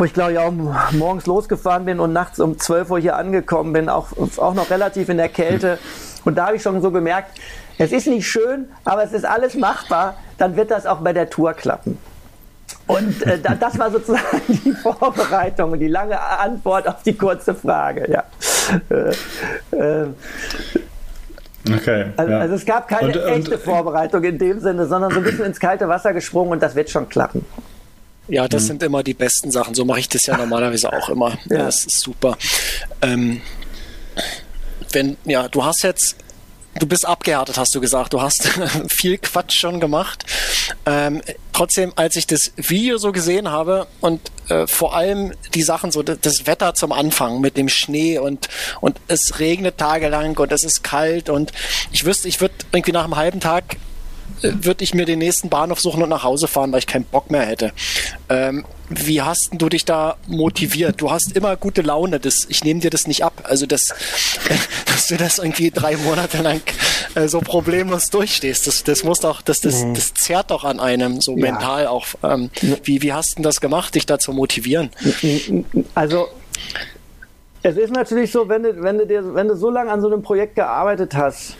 wo 0.00 0.04
ich 0.04 0.14
glaube 0.14 0.32
ich 0.32 0.38
auch 0.38 0.50
morgens 0.92 1.26
losgefahren 1.26 1.84
bin 1.84 2.00
und 2.00 2.14
nachts 2.14 2.40
um 2.40 2.58
12 2.58 2.90
Uhr 2.90 2.98
hier 2.98 3.16
angekommen 3.16 3.74
bin, 3.74 3.90
auch, 3.90 4.08
auch 4.38 4.54
noch 4.54 4.70
relativ 4.70 5.10
in 5.10 5.18
der 5.18 5.28
Kälte. 5.28 5.78
Und 6.24 6.38
da 6.38 6.46
habe 6.46 6.56
ich 6.56 6.62
schon 6.62 6.80
so 6.80 6.90
gemerkt, 6.90 7.38
es 7.76 7.92
ist 7.92 8.06
nicht 8.06 8.26
schön, 8.26 8.70
aber 8.84 9.04
es 9.04 9.12
ist 9.12 9.26
alles 9.26 9.54
machbar, 9.54 10.16
dann 10.38 10.56
wird 10.56 10.70
das 10.70 10.86
auch 10.86 11.00
bei 11.00 11.12
der 11.12 11.28
Tour 11.28 11.52
klappen. 11.52 11.98
Und 12.86 13.22
äh, 13.26 13.38
das 13.38 13.78
war 13.78 13.90
sozusagen 13.90 14.40
die 14.48 14.72
Vorbereitung 14.72 15.72
und 15.72 15.80
die 15.80 15.88
lange 15.88 16.18
Antwort 16.18 16.88
auf 16.88 17.02
die 17.02 17.14
kurze 17.14 17.54
Frage. 17.54 18.10
Ja. 18.10 18.24
Äh, 18.88 19.76
äh, 19.76 20.06
Okay. 21.70 22.06
Also, 22.16 22.32
ja. 22.32 22.38
also, 22.38 22.54
es 22.54 22.64
gab 22.64 22.88
keine 22.88 23.08
und, 23.08 23.16
echte 23.16 23.54
und, 23.56 23.62
Vorbereitung 23.62 24.24
in 24.24 24.38
dem 24.38 24.60
Sinne, 24.60 24.86
sondern 24.86 25.10
so 25.10 25.18
ein 25.18 25.24
bisschen 25.24 25.44
ins 25.44 25.60
kalte 25.60 25.86
Wasser 25.88 26.14
gesprungen 26.14 26.52
und 26.52 26.62
das 26.62 26.74
wird 26.74 26.88
schon 26.88 27.06
klappen. 27.10 27.44
Ja, 28.30 28.48
das 28.48 28.62
mhm. 28.62 28.66
sind 28.66 28.82
immer 28.82 29.02
die 29.02 29.14
besten 29.14 29.50
Sachen. 29.50 29.74
So 29.74 29.84
mache 29.84 30.00
ich 30.00 30.08
das 30.08 30.26
ja 30.26 30.36
normalerweise 30.38 30.92
auch 30.92 31.08
immer. 31.08 31.38
Ja. 31.48 31.58
Das 31.58 31.84
ist 31.84 32.00
super. 32.00 32.38
Ähm, 33.02 33.40
wenn, 34.92 35.16
ja, 35.24 35.48
du 35.48 35.64
hast 35.64 35.82
jetzt 35.82 36.16
du 36.78 36.86
bist 36.86 37.06
abgehärtet, 37.06 37.58
hast 37.58 37.74
du 37.74 37.80
gesagt. 37.80 38.12
Du 38.12 38.20
hast 38.20 38.48
viel 38.88 39.18
Quatsch 39.18 39.58
schon 39.58 39.80
gemacht. 39.80 40.24
Ähm, 40.86 41.20
trotzdem, 41.52 41.92
als 41.96 42.16
ich 42.16 42.26
das 42.26 42.52
Video 42.56 42.98
so 42.98 43.12
gesehen 43.12 43.50
habe 43.50 43.86
und 44.00 44.20
äh, 44.48 44.66
vor 44.66 44.94
allem 44.94 45.32
die 45.54 45.62
Sachen 45.62 45.90
so, 45.90 46.02
das 46.02 46.46
Wetter 46.46 46.74
zum 46.74 46.92
Anfang 46.92 47.40
mit 47.40 47.56
dem 47.56 47.68
Schnee 47.68 48.18
und, 48.18 48.48
und 48.80 49.00
es 49.08 49.40
regnet 49.40 49.78
tagelang 49.78 50.36
und 50.38 50.52
es 50.52 50.64
ist 50.64 50.82
kalt 50.82 51.28
und 51.28 51.52
ich 51.92 52.04
wüsste, 52.04 52.28
ich 52.28 52.40
würde 52.40 52.54
irgendwie 52.72 52.92
nach 52.92 53.04
einem 53.04 53.16
halben 53.16 53.40
Tag 53.40 53.76
würde 54.42 54.84
ich 54.84 54.94
mir 54.94 55.04
den 55.04 55.18
nächsten 55.18 55.48
Bahnhof 55.48 55.80
suchen 55.80 56.02
und 56.02 56.08
nach 56.08 56.24
Hause 56.24 56.48
fahren, 56.48 56.72
weil 56.72 56.80
ich 56.80 56.86
keinen 56.86 57.04
Bock 57.04 57.30
mehr 57.30 57.42
hätte. 57.42 57.72
Ähm, 58.28 58.64
wie 58.88 59.22
hast 59.22 59.50
du 59.52 59.68
dich 59.68 59.84
da 59.84 60.16
motiviert? 60.26 61.00
Du 61.00 61.10
hast 61.10 61.36
immer 61.36 61.56
gute 61.56 61.82
Laune. 61.82 62.18
Das, 62.18 62.46
ich 62.48 62.64
nehme 62.64 62.80
dir 62.80 62.90
das 62.90 63.06
nicht 63.06 63.24
ab. 63.24 63.44
Also, 63.44 63.66
das, 63.66 63.94
dass 64.86 65.06
du 65.08 65.16
das 65.16 65.38
irgendwie 65.38 65.70
drei 65.70 65.96
Monate 65.96 66.42
lang 66.42 66.60
äh, 67.14 67.28
so 67.28 67.40
problemlos 67.40 68.10
durchstehst, 68.10 68.66
das, 68.66 68.82
das 68.82 69.04
muss 69.04 69.20
doch, 69.20 69.42
das, 69.42 69.60
das, 69.60 69.84
mhm. 69.84 69.94
das 69.94 70.14
zerrt 70.14 70.50
doch 70.50 70.64
an 70.64 70.80
einem, 70.80 71.20
so 71.20 71.36
ja. 71.36 71.52
mental 71.52 71.86
auch. 71.86 72.06
Ähm, 72.22 72.50
wie, 72.82 73.02
wie 73.02 73.12
hast 73.12 73.38
du 73.38 73.42
das 73.42 73.60
gemacht, 73.60 73.94
dich 73.94 74.06
da 74.06 74.18
zu 74.18 74.32
motivieren? 74.32 74.90
Also, 75.94 76.28
es 77.62 77.76
ist 77.76 77.92
natürlich 77.92 78.32
so, 78.32 78.48
wenn 78.48 78.62
du, 78.62 78.82
wenn 78.82 78.98
du, 78.98 79.06
dir, 79.06 79.34
wenn 79.34 79.48
du 79.48 79.56
so 79.56 79.70
lange 79.70 79.90
an 79.90 80.00
so 80.00 80.08
einem 80.08 80.22
Projekt 80.22 80.56
gearbeitet 80.56 81.14
hast 81.14 81.56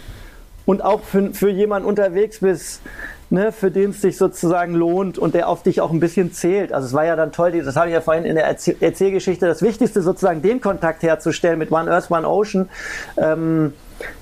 und 0.70 0.84
auch 0.84 1.02
für, 1.02 1.34
für 1.34 1.50
jemanden 1.50 1.88
unterwegs 1.88 2.38
bist, 2.38 2.80
ne, 3.28 3.50
für 3.50 3.72
den 3.72 3.90
es 3.90 4.02
sich 4.02 4.16
sozusagen 4.16 4.72
lohnt 4.72 5.18
und 5.18 5.34
der 5.34 5.48
auf 5.48 5.64
dich 5.64 5.80
auch 5.80 5.90
ein 5.90 5.98
bisschen 5.98 6.32
zählt. 6.32 6.72
Also 6.72 6.86
es 6.86 6.92
war 6.92 7.04
ja 7.04 7.16
dann 7.16 7.32
toll, 7.32 7.50
das 7.60 7.74
habe 7.74 7.88
ich 7.88 7.92
ja 7.92 8.00
vorhin 8.00 8.24
in 8.24 8.36
der 8.36 8.44
Erzählgeschichte, 8.46 9.48
das 9.48 9.62
Wichtigste 9.62 10.00
sozusagen 10.00 10.42
den 10.42 10.60
Kontakt 10.60 11.02
herzustellen 11.02 11.58
mit 11.58 11.72
One 11.72 11.90
Earth, 11.90 12.08
One 12.08 12.24
Ocean. 12.24 12.68
Ähm, 13.16 13.72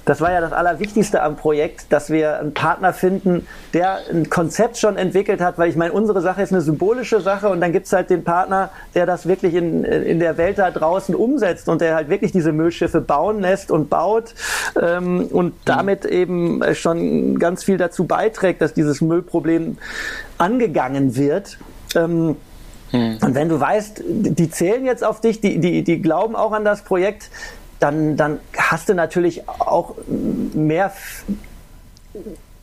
das 0.05 0.21
war 0.21 0.33
ja 0.33 0.41
das 0.41 0.53
Allerwichtigste 0.53 1.23
am 1.23 1.37
Projekt, 1.37 1.93
dass 1.93 2.11
wir 2.11 2.39
einen 2.39 2.55
Partner 2.55 2.93
finden, 2.93 3.47
der 3.75 3.99
ein 4.11 4.31
Konzept 4.31 4.79
schon 4.79 4.97
entwickelt 4.97 5.41
hat, 5.41 5.59
weil 5.59 5.69
ich 5.69 5.77
meine, 5.77 5.93
unsere 5.93 6.21
Sache 6.21 6.43
ist 6.43 6.53
eine 6.53 6.63
symbolische 6.63 7.21
Sache 7.21 7.49
und 7.49 7.61
dann 7.61 7.73
gibt 7.73 7.87
es 7.87 7.93
halt 7.93 8.11
den 8.11 8.25
Partner, 8.25 8.71
der 8.95 9.07
das 9.07 9.29
wirklich 9.29 9.55
in, 9.55 9.85
in 9.85 10.19
der 10.19 10.37
Welt 10.39 10.59
da 10.59 10.71
draußen 10.71 11.15
umsetzt 11.15 11.69
und 11.69 11.81
der 11.81 11.95
halt 11.95 12.09
wirklich 12.09 12.33
diese 12.33 12.53
Müllschiffe 12.53 13.01
bauen 13.01 13.41
lässt 13.41 13.71
und 13.71 13.91
baut 13.91 14.35
ähm, 14.81 15.27
und 15.31 15.55
damit 15.65 16.05
eben 16.05 16.63
schon 16.75 17.39
ganz 17.39 17.65
viel 17.65 17.77
dazu 17.77 18.07
beiträgt, 18.07 18.63
dass 18.63 18.75
dieses 18.75 19.01
Müllproblem 19.01 19.79
angegangen 20.39 21.17
wird. 21.17 21.59
Ähm, 21.95 22.37
hm. 22.91 23.19
Und 23.21 23.35
wenn 23.35 23.49
du 23.49 23.61
weißt, 23.61 24.03
die 24.07 24.51
zählen 24.51 24.85
jetzt 24.87 25.05
auf 25.05 25.21
dich, 25.21 25.41
die, 25.41 25.59
die, 25.59 25.85
die 25.85 26.01
glauben 26.01 26.37
auch 26.37 26.53
an 26.53 26.65
das 26.65 26.83
Projekt, 26.83 27.31
dann, 27.81 28.17
dann 28.17 28.41
hast 28.57 28.89
du 28.89 28.95
natürlich 28.95 29.49
auch 29.49 29.95
mehr 30.09 30.93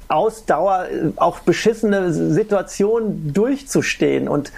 Ausdauer, 0.08 0.86
auch 1.16 1.40
beschissene 1.40 2.14
Situationen 2.14 3.34
durchzustehen. 3.34 4.28
Und 4.28 4.52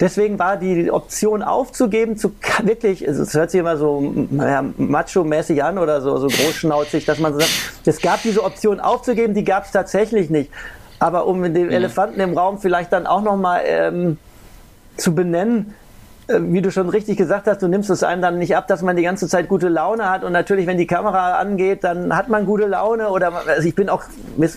deswegen 0.00 0.38
war 0.38 0.56
die 0.56 0.90
Option 0.90 1.42
aufzugeben, 1.42 2.16
zu 2.16 2.32
wirklich, 2.62 3.02
es 3.02 3.34
hört 3.34 3.50
sich 3.50 3.60
immer 3.60 3.76
so 3.76 4.12
ja, 4.32 4.64
macho-mäßig 4.76 5.62
an 5.62 5.78
oder 5.78 6.00
so, 6.00 6.16
so 6.18 6.26
großschnauzig, 6.26 7.04
dass 7.04 7.18
man 7.20 7.38
sagt, 7.38 7.50
es 7.84 8.00
gab 8.00 8.22
diese 8.22 8.42
Option 8.42 8.80
aufzugeben, 8.80 9.34
die 9.34 9.44
gab 9.44 9.64
es 9.64 9.70
tatsächlich 9.70 10.30
nicht. 10.30 10.50
Aber 10.98 11.26
um 11.26 11.42
den 11.42 11.66
mhm. 11.66 11.70
Elefanten 11.70 12.18
im 12.20 12.36
Raum 12.36 12.58
vielleicht 12.58 12.92
dann 12.92 13.06
auch 13.06 13.22
nochmal 13.22 13.62
ähm, 13.66 14.18
zu 14.96 15.14
benennen, 15.14 15.74
wie 16.28 16.60
du 16.60 16.70
schon 16.70 16.90
richtig 16.90 17.16
gesagt 17.16 17.46
hast, 17.46 17.62
du 17.62 17.68
nimmst 17.68 17.88
es 17.88 18.02
einem 18.02 18.20
dann 18.20 18.38
nicht 18.38 18.54
ab, 18.54 18.68
dass 18.68 18.82
man 18.82 18.96
die 18.96 19.02
ganze 19.02 19.28
Zeit 19.28 19.48
gute 19.48 19.68
Laune 19.68 20.10
hat. 20.10 20.24
Und 20.24 20.32
natürlich, 20.32 20.66
wenn 20.66 20.76
die 20.76 20.86
Kamera 20.86 21.38
angeht, 21.38 21.84
dann 21.84 22.14
hat 22.14 22.28
man 22.28 22.44
gute 22.44 22.66
Laune. 22.66 23.08
Oder 23.08 23.32
also 23.46 23.66
ich 23.66 23.74
bin 23.74 23.88
auch, 23.88 24.02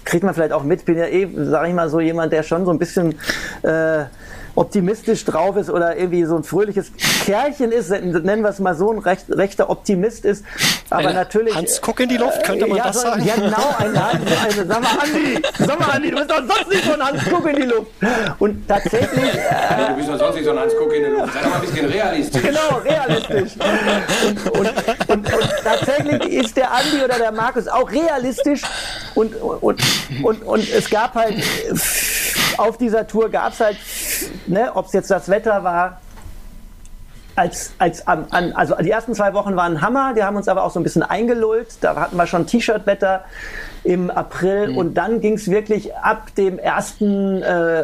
kriegt 0.03 0.23
man 0.23 0.33
vielleicht 0.33 0.51
auch 0.51 0.63
mit, 0.63 0.85
bin 0.85 0.97
ja 0.97 1.05
eh, 1.05 1.29
sage 1.33 1.69
ich 1.69 1.73
mal 1.73 1.89
so 1.89 2.01
jemand, 2.01 2.33
der 2.33 2.43
schon 2.43 2.65
so 2.65 2.71
ein 2.71 2.79
bisschen 2.79 3.15
äh, 3.63 4.03
optimistisch 4.55 5.25
drauf 5.25 5.55
ist 5.57 5.69
oder 5.69 5.97
irgendwie 5.97 6.25
so 6.25 6.35
ein 6.35 6.43
fröhliches 6.43 6.91
Kerlchen 7.25 7.71
ist, 7.71 7.89
nennen 7.89 8.43
wir 8.43 8.49
es 8.49 8.59
mal 8.59 8.75
so, 8.75 8.91
ein 8.91 8.99
recht, 8.99 9.25
rechter 9.29 9.69
Optimist 9.69 10.25
ist. 10.25 10.43
Aber 10.89 11.09
Eine 11.09 11.13
natürlich. 11.13 11.55
Hans, 11.55 11.81
guck 11.81 11.99
in 11.99 12.09
die 12.09 12.17
Luft, 12.17 12.43
könnte 12.43 12.67
man 12.67 12.77
ja, 12.77 12.83
das 12.85 13.01
sagen? 13.01 13.23
Ja, 13.23 13.35
genau, 13.35 13.75
ein 13.77 14.03
Hans, 14.03 14.55
sag 14.55 14.81
mal, 14.81 14.89
Andi, 15.01 15.41
sag 15.57 15.79
mal, 15.79 15.89
Andi, 15.91 16.11
du 16.11 16.17
bist 16.17 16.31
doch 16.31 16.37
sonst 16.37 16.69
nicht 16.69 16.83
so 16.83 16.93
ein 16.93 17.01
Hans, 17.01 17.21
guck 17.29 17.47
in 17.47 17.55
die 17.55 17.61
Luft. 17.63 17.91
Und 18.39 18.67
tatsächlich. 18.67 19.23
Äh, 19.23 19.87
du 19.89 19.95
bist 19.95 20.09
doch 20.09 20.19
sonst 20.19 20.35
nicht 20.35 20.45
so 20.45 20.51
ein 20.51 20.59
Hans, 20.59 20.73
guck 20.77 20.93
in 20.93 21.03
die 21.03 21.09
Luft. 21.09 21.33
Sei 21.33 21.41
doch 21.41 21.49
mal 21.49 21.55
ein 21.55 21.61
bisschen 21.61 21.85
realistisch. 21.85 22.41
Genau, 22.41 22.81
realistisch. 22.83 23.53
Und, 24.51 24.59
und, 24.59 25.09
und, 25.09 25.33
und 25.33 25.53
tatsächlich 25.63 26.33
ist 26.33 26.57
der 26.57 26.71
Andi 26.71 27.03
oder 27.03 27.17
der 27.17 27.31
Markus 27.31 27.67
auch 27.67 27.89
realistisch 27.89 28.61
und, 29.15 29.35
und, 29.35 29.81
und, 30.23 30.43
und 30.43 30.69
es 30.73 30.89
gab 30.89 31.15
halt 31.15 31.35
auf 32.59 32.77
dieser 32.77 33.07
Tour 33.07 33.29
gab 33.29 33.53
es 33.53 33.59
halt, 33.59 33.77
ne, 34.47 34.71
ob 34.75 34.87
es 34.87 34.93
jetzt 34.93 35.11
das 35.11 35.29
Wetter 35.29 35.63
war, 35.63 36.01
als, 37.35 37.73
als 37.77 38.07
an, 38.07 38.53
also 38.53 38.75
die 38.75 38.91
ersten 38.91 39.13
zwei 39.15 39.33
Wochen 39.33 39.55
waren 39.55 39.81
Hammer, 39.81 40.13
die 40.13 40.23
haben 40.23 40.35
uns 40.35 40.47
aber 40.47 40.63
auch 40.63 40.71
so 40.71 40.79
ein 40.79 40.83
bisschen 40.83 41.03
eingelullt. 41.03 41.67
Da 41.81 41.95
hatten 41.95 42.17
wir 42.17 42.27
schon 42.27 42.45
T-Shirt-Wetter 42.45 43.23
im 43.83 44.11
April 44.11 44.69
mhm. 44.69 44.77
und 44.77 44.93
dann 44.95 45.21
ging 45.21 45.33
es 45.33 45.49
wirklich 45.49 45.95
ab 45.95 46.35
dem 46.35 46.59
1. 46.59 47.01
Äh, 47.01 47.83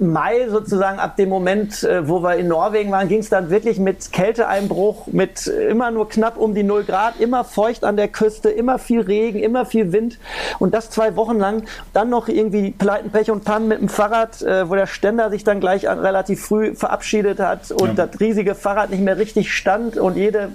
Mai 0.00 0.48
sozusagen, 0.48 1.00
ab 1.00 1.16
dem 1.16 1.28
Moment, 1.28 1.82
äh, 1.82 2.08
wo 2.08 2.22
wir 2.22 2.36
in 2.36 2.48
Norwegen 2.48 2.92
waren, 2.92 3.08
ging 3.08 3.20
es 3.20 3.28
dann 3.28 3.50
wirklich 3.50 3.80
mit 3.80 4.12
Kälteeinbruch, 4.12 5.08
mit 5.08 5.46
immer 5.46 5.90
nur 5.90 6.08
knapp 6.08 6.36
um 6.36 6.54
die 6.54 6.62
0 6.62 6.84
Grad, 6.84 7.18
immer 7.18 7.42
feucht 7.44 7.84
an 7.84 7.96
der 7.96 8.08
Küste, 8.08 8.50
immer 8.50 8.78
viel 8.78 9.00
Regen, 9.00 9.40
immer 9.40 9.66
viel 9.66 9.92
Wind 9.92 10.18
und 10.60 10.72
das 10.74 10.90
zwei 10.90 11.16
Wochen 11.16 11.38
lang. 11.38 11.64
Dann 11.92 12.10
noch 12.10 12.28
irgendwie 12.28 12.70
Pleiten, 12.70 13.10
Pech 13.10 13.30
und 13.30 13.44
Pannen 13.44 13.66
mit 13.66 13.80
dem 13.80 13.88
Fahrrad, 13.88 14.42
äh, 14.42 14.68
wo 14.70 14.74
der 14.74 14.86
Ständer 14.86 15.30
sich 15.30 15.42
dann 15.42 15.58
gleich 15.58 15.88
an, 15.88 15.98
relativ 15.98 16.44
früh 16.44 16.74
verabschiedet 16.74 17.40
hat 17.40 17.72
und 17.72 17.98
ja. 17.98 18.06
das 18.06 18.20
riesige 18.20 18.54
Fahrrad 18.58 18.90
nicht 18.90 19.02
mehr 19.02 19.16
richtig 19.18 19.54
stand 19.54 19.96
und 19.96 20.16
jede 20.16 20.52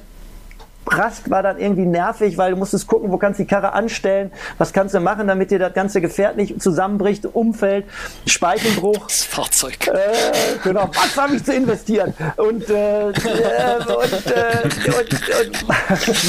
Rast 0.87 1.29
war 1.29 1.43
dann 1.43 1.59
irgendwie 1.59 1.85
nervig, 1.85 2.37
weil 2.37 2.51
du 2.51 2.57
musstest 2.57 2.87
gucken, 2.87 3.11
wo 3.11 3.17
kannst 3.17 3.39
du 3.39 3.43
die 3.43 3.47
Karre 3.47 3.73
anstellen, 3.73 4.31
was 4.57 4.73
kannst 4.73 4.93
du 4.93 4.99
machen, 4.99 5.27
damit 5.27 5.51
dir 5.51 5.59
das 5.59 5.73
ganze 5.73 6.01
Gefährt 6.01 6.37
nicht 6.37 6.61
zusammenbricht, 6.61 7.25
umfällt, 7.25 7.85
Speichenbruch. 8.25 9.07
Das 9.07 9.23
Fahrzeug. 9.23 9.87
Äh, 9.87 9.93
genau, 10.63 10.89
was 10.93 11.17
habe 11.17 11.35
ich 11.35 11.43
zu 11.43 11.53
investieren? 11.53 12.13
Und, 12.37 12.69
äh, 12.69 13.09
äh, 13.09 13.11
und, 13.11 13.17
äh, 13.17 14.63
und, 14.87 15.13
und, 15.13 15.67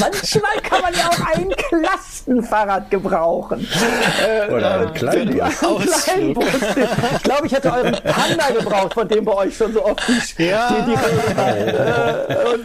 manchmal 0.00 0.57
kann 0.62 0.82
man 0.82 0.94
ja 0.94 1.09
auch 1.09 1.36
ein 1.36 1.48
Klastenfahrrad 1.68 2.90
gebrauchen. 2.90 3.66
Äh, 4.24 4.52
Oder 4.52 4.80
ein 4.80 4.94
Kleinbus. 4.94 5.36
Ja, 5.36 5.50
Kleinbus. 6.05 6.44
Ich 7.16 7.22
glaube, 7.22 7.46
ich 7.46 7.52
hätte 7.52 7.72
euren 7.72 7.92
Panda 7.92 8.50
gebraucht, 8.57 8.94
von 8.94 9.09
dem 9.09 9.24
bei 9.24 9.32
euch 9.32 9.57
schon 9.57 9.72
so 9.72 9.84
oft 9.84 10.02
die, 10.38 10.44
ja. 10.44 10.68
die, 10.70 10.90
die 10.90 10.96
Rede 10.96 11.36
war. 11.36 11.57
Äh, 11.57 12.55
und, 12.55 12.64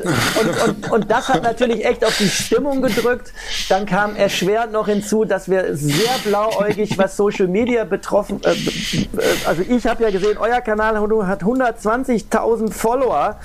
und 0.00 0.12
und, 0.40 0.68
und, 0.68 0.92
und, 0.92 1.10
das 1.10 1.28
hat 1.28 1.42
natürlich 1.42 1.84
echt 1.84 2.04
auf 2.04 2.16
die 2.18 2.28
Stimmung 2.28 2.82
gedrückt. 2.82 3.32
Dann 3.68 3.86
kam 3.86 4.16
erschwert 4.16 4.72
noch 4.72 4.86
hinzu, 4.86 5.24
dass 5.24 5.48
wir 5.48 5.76
sehr 5.76 6.18
blauäugig, 6.24 6.98
was 6.98 7.16
Social 7.16 7.48
Media 7.48 7.84
betroffen, 7.84 8.40
äh, 8.44 8.52
äh 8.52 9.06
also 9.46 9.62
ich 9.62 9.86
habe 9.86 10.02
ja 10.02 10.10
gesehen, 10.10 10.38
euer 10.38 10.60
Kanal 10.60 10.98
hat 11.26 11.42
120.000 11.42 12.72
Follower. 12.72 13.38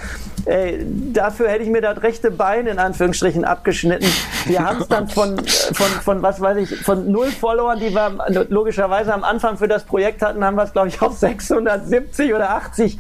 Ey, 0.47 0.79
dafür 1.11 1.49
hätte 1.49 1.63
ich 1.63 1.69
mir 1.69 1.81
das 1.81 2.01
rechte 2.01 2.31
Bein 2.31 2.67
in 2.67 2.79
Anführungsstrichen 2.79 3.43
abgeschnitten. 3.43 4.07
Wir 4.45 4.59
haben 4.65 4.81
es 4.81 4.87
dann 4.87 5.09
von, 5.09 5.37
von, 5.37 5.87
von, 5.87 6.21
was 6.21 6.39
weiß 6.39 6.57
ich, 6.57 6.79
von 6.79 7.11
null 7.11 7.31
Followern, 7.31 7.79
die 7.79 7.93
wir 7.93 8.45
logischerweise 8.47 9.13
am 9.13 9.25
Anfang 9.25 9.57
für 9.57 9.67
das 9.67 9.83
Projekt 9.83 10.21
hatten, 10.21 10.45
haben 10.45 10.55
wir 10.55 10.63
es, 10.63 10.71
glaube 10.71 10.87
ich, 10.87 11.01
auf 11.01 11.17
670 11.17 12.33
oder 12.33 12.51
80. 12.51 12.97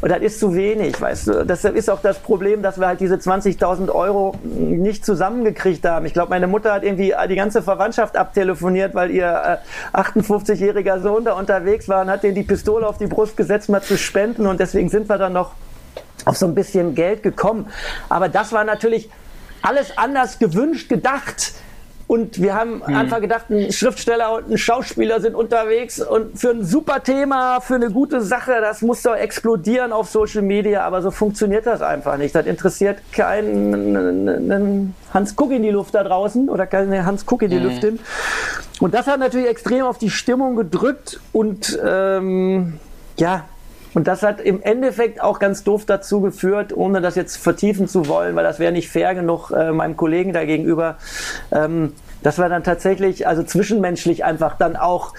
Und 0.00 0.10
das 0.10 0.20
ist 0.20 0.40
zu 0.40 0.54
wenig, 0.54 0.98
weißt 0.98 1.26
du. 1.26 1.44
Deshalb 1.44 1.76
ist 1.76 1.90
auch 1.90 2.00
das 2.00 2.18
Problem, 2.18 2.62
dass 2.62 2.80
wir 2.80 2.86
halt 2.86 3.00
diese 3.00 3.16
20.000 3.16 3.90
Euro 3.90 4.34
nicht 4.42 5.04
zusammengekriegt 5.04 5.84
haben. 5.84 6.06
Ich 6.06 6.14
glaube, 6.14 6.30
meine 6.30 6.46
Mutter 6.46 6.72
hat 6.72 6.82
irgendwie 6.82 7.12
die 7.28 7.36
ganze 7.36 7.60
Verwandtschaft 7.60 8.16
abtelefoniert, 8.16 8.94
weil 8.94 9.10
ihr 9.10 9.60
äh, 9.92 9.98
58-jähriger 9.98 11.00
Sohn 11.00 11.26
da 11.26 11.34
unterwegs 11.34 11.90
war 11.90 12.00
und 12.00 12.10
hat 12.10 12.22
den 12.22 12.34
die 12.34 12.42
Pistole 12.42 12.86
auf 12.86 12.96
die 12.96 13.06
Brust 13.06 13.36
gesetzt, 13.36 13.68
mal 13.68 13.82
zu 13.82 13.98
spenden. 13.98 14.46
Und 14.46 14.60
deswegen 14.60 14.88
sind 14.88 15.10
wir 15.10 15.18
dann 15.18 15.34
noch 15.34 15.52
auf 16.24 16.36
so 16.36 16.46
ein 16.46 16.54
bisschen 16.54 16.94
Geld 16.94 17.22
gekommen. 17.22 17.68
Aber 18.08 18.28
das 18.28 18.52
war 18.52 18.64
natürlich 18.64 19.08
alles 19.62 19.96
anders 19.96 20.38
gewünscht, 20.38 20.88
gedacht. 20.88 21.54
Und 22.08 22.40
wir 22.40 22.54
haben 22.54 22.82
mhm. 22.86 22.94
einfach 22.94 23.20
gedacht, 23.20 23.50
ein 23.50 23.72
Schriftsteller 23.72 24.36
und 24.36 24.48
ein 24.48 24.58
Schauspieler 24.58 25.20
sind 25.20 25.34
unterwegs 25.34 26.00
und 26.00 26.38
für 26.38 26.50
ein 26.50 26.64
super 26.64 27.02
Thema, 27.02 27.60
für 27.60 27.74
eine 27.74 27.90
gute 27.90 28.20
Sache, 28.20 28.52
das 28.60 28.80
muss 28.80 29.02
doch 29.02 29.16
explodieren 29.16 29.92
auf 29.92 30.08
Social 30.08 30.42
Media, 30.42 30.84
aber 30.84 31.02
so 31.02 31.10
funktioniert 31.10 31.66
das 31.66 31.82
einfach 31.82 32.16
nicht. 32.16 32.32
Das 32.32 32.46
interessiert 32.46 32.98
keinen 33.10 34.94
Hans 35.12 35.34
Kuck 35.34 35.50
in 35.50 35.64
die 35.64 35.70
Luft 35.70 35.96
da 35.96 36.04
draußen 36.04 36.48
oder 36.48 36.68
keine 36.68 37.04
Hans 37.04 37.26
Kuck 37.26 37.42
in 37.42 37.50
die 37.50 37.58
mhm. 37.58 37.64
Lüftin. 37.64 37.98
Und 38.78 38.94
das 38.94 39.08
hat 39.08 39.18
natürlich 39.18 39.48
extrem 39.48 39.84
auf 39.84 39.98
die 39.98 40.10
Stimmung 40.10 40.54
gedrückt 40.54 41.18
und 41.32 41.76
ähm, 41.84 42.78
ja, 43.18 43.46
und 43.96 44.06
das 44.06 44.22
hat 44.22 44.42
im 44.42 44.60
Endeffekt 44.62 45.22
auch 45.22 45.38
ganz 45.38 45.64
doof 45.64 45.86
dazu 45.86 46.20
geführt, 46.20 46.76
ohne 46.76 47.00
das 47.00 47.14
jetzt 47.14 47.38
vertiefen 47.38 47.88
zu 47.88 48.08
wollen, 48.08 48.36
weil 48.36 48.44
das 48.44 48.58
wäre 48.58 48.70
nicht 48.70 48.90
fair 48.90 49.14
genug 49.14 49.50
äh, 49.52 49.72
meinem 49.72 49.96
Kollegen 49.96 50.34
da 50.34 50.44
gegenüber, 50.44 50.98
ähm, 51.50 51.94
dass 52.22 52.36
wir 52.36 52.50
dann 52.50 52.62
tatsächlich, 52.62 53.26
also 53.26 53.42
zwischenmenschlich 53.42 54.22
einfach 54.22 54.58
dann 54.58 54.76
auch 54.76 55.14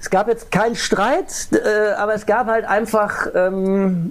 es 0.00 0.10
gab 0.10 0.26
jetzt 0.26 0.50
keinen 0.50 0.74
Streit, 0.74 1.50
äh, 1.52 1.92
aber 1.92 2.12
es 2.14 2.26
gab 2.26 2.48
halt 2.48 2.64
einfach, 2.64 3.28
ähm, 3.36 4.10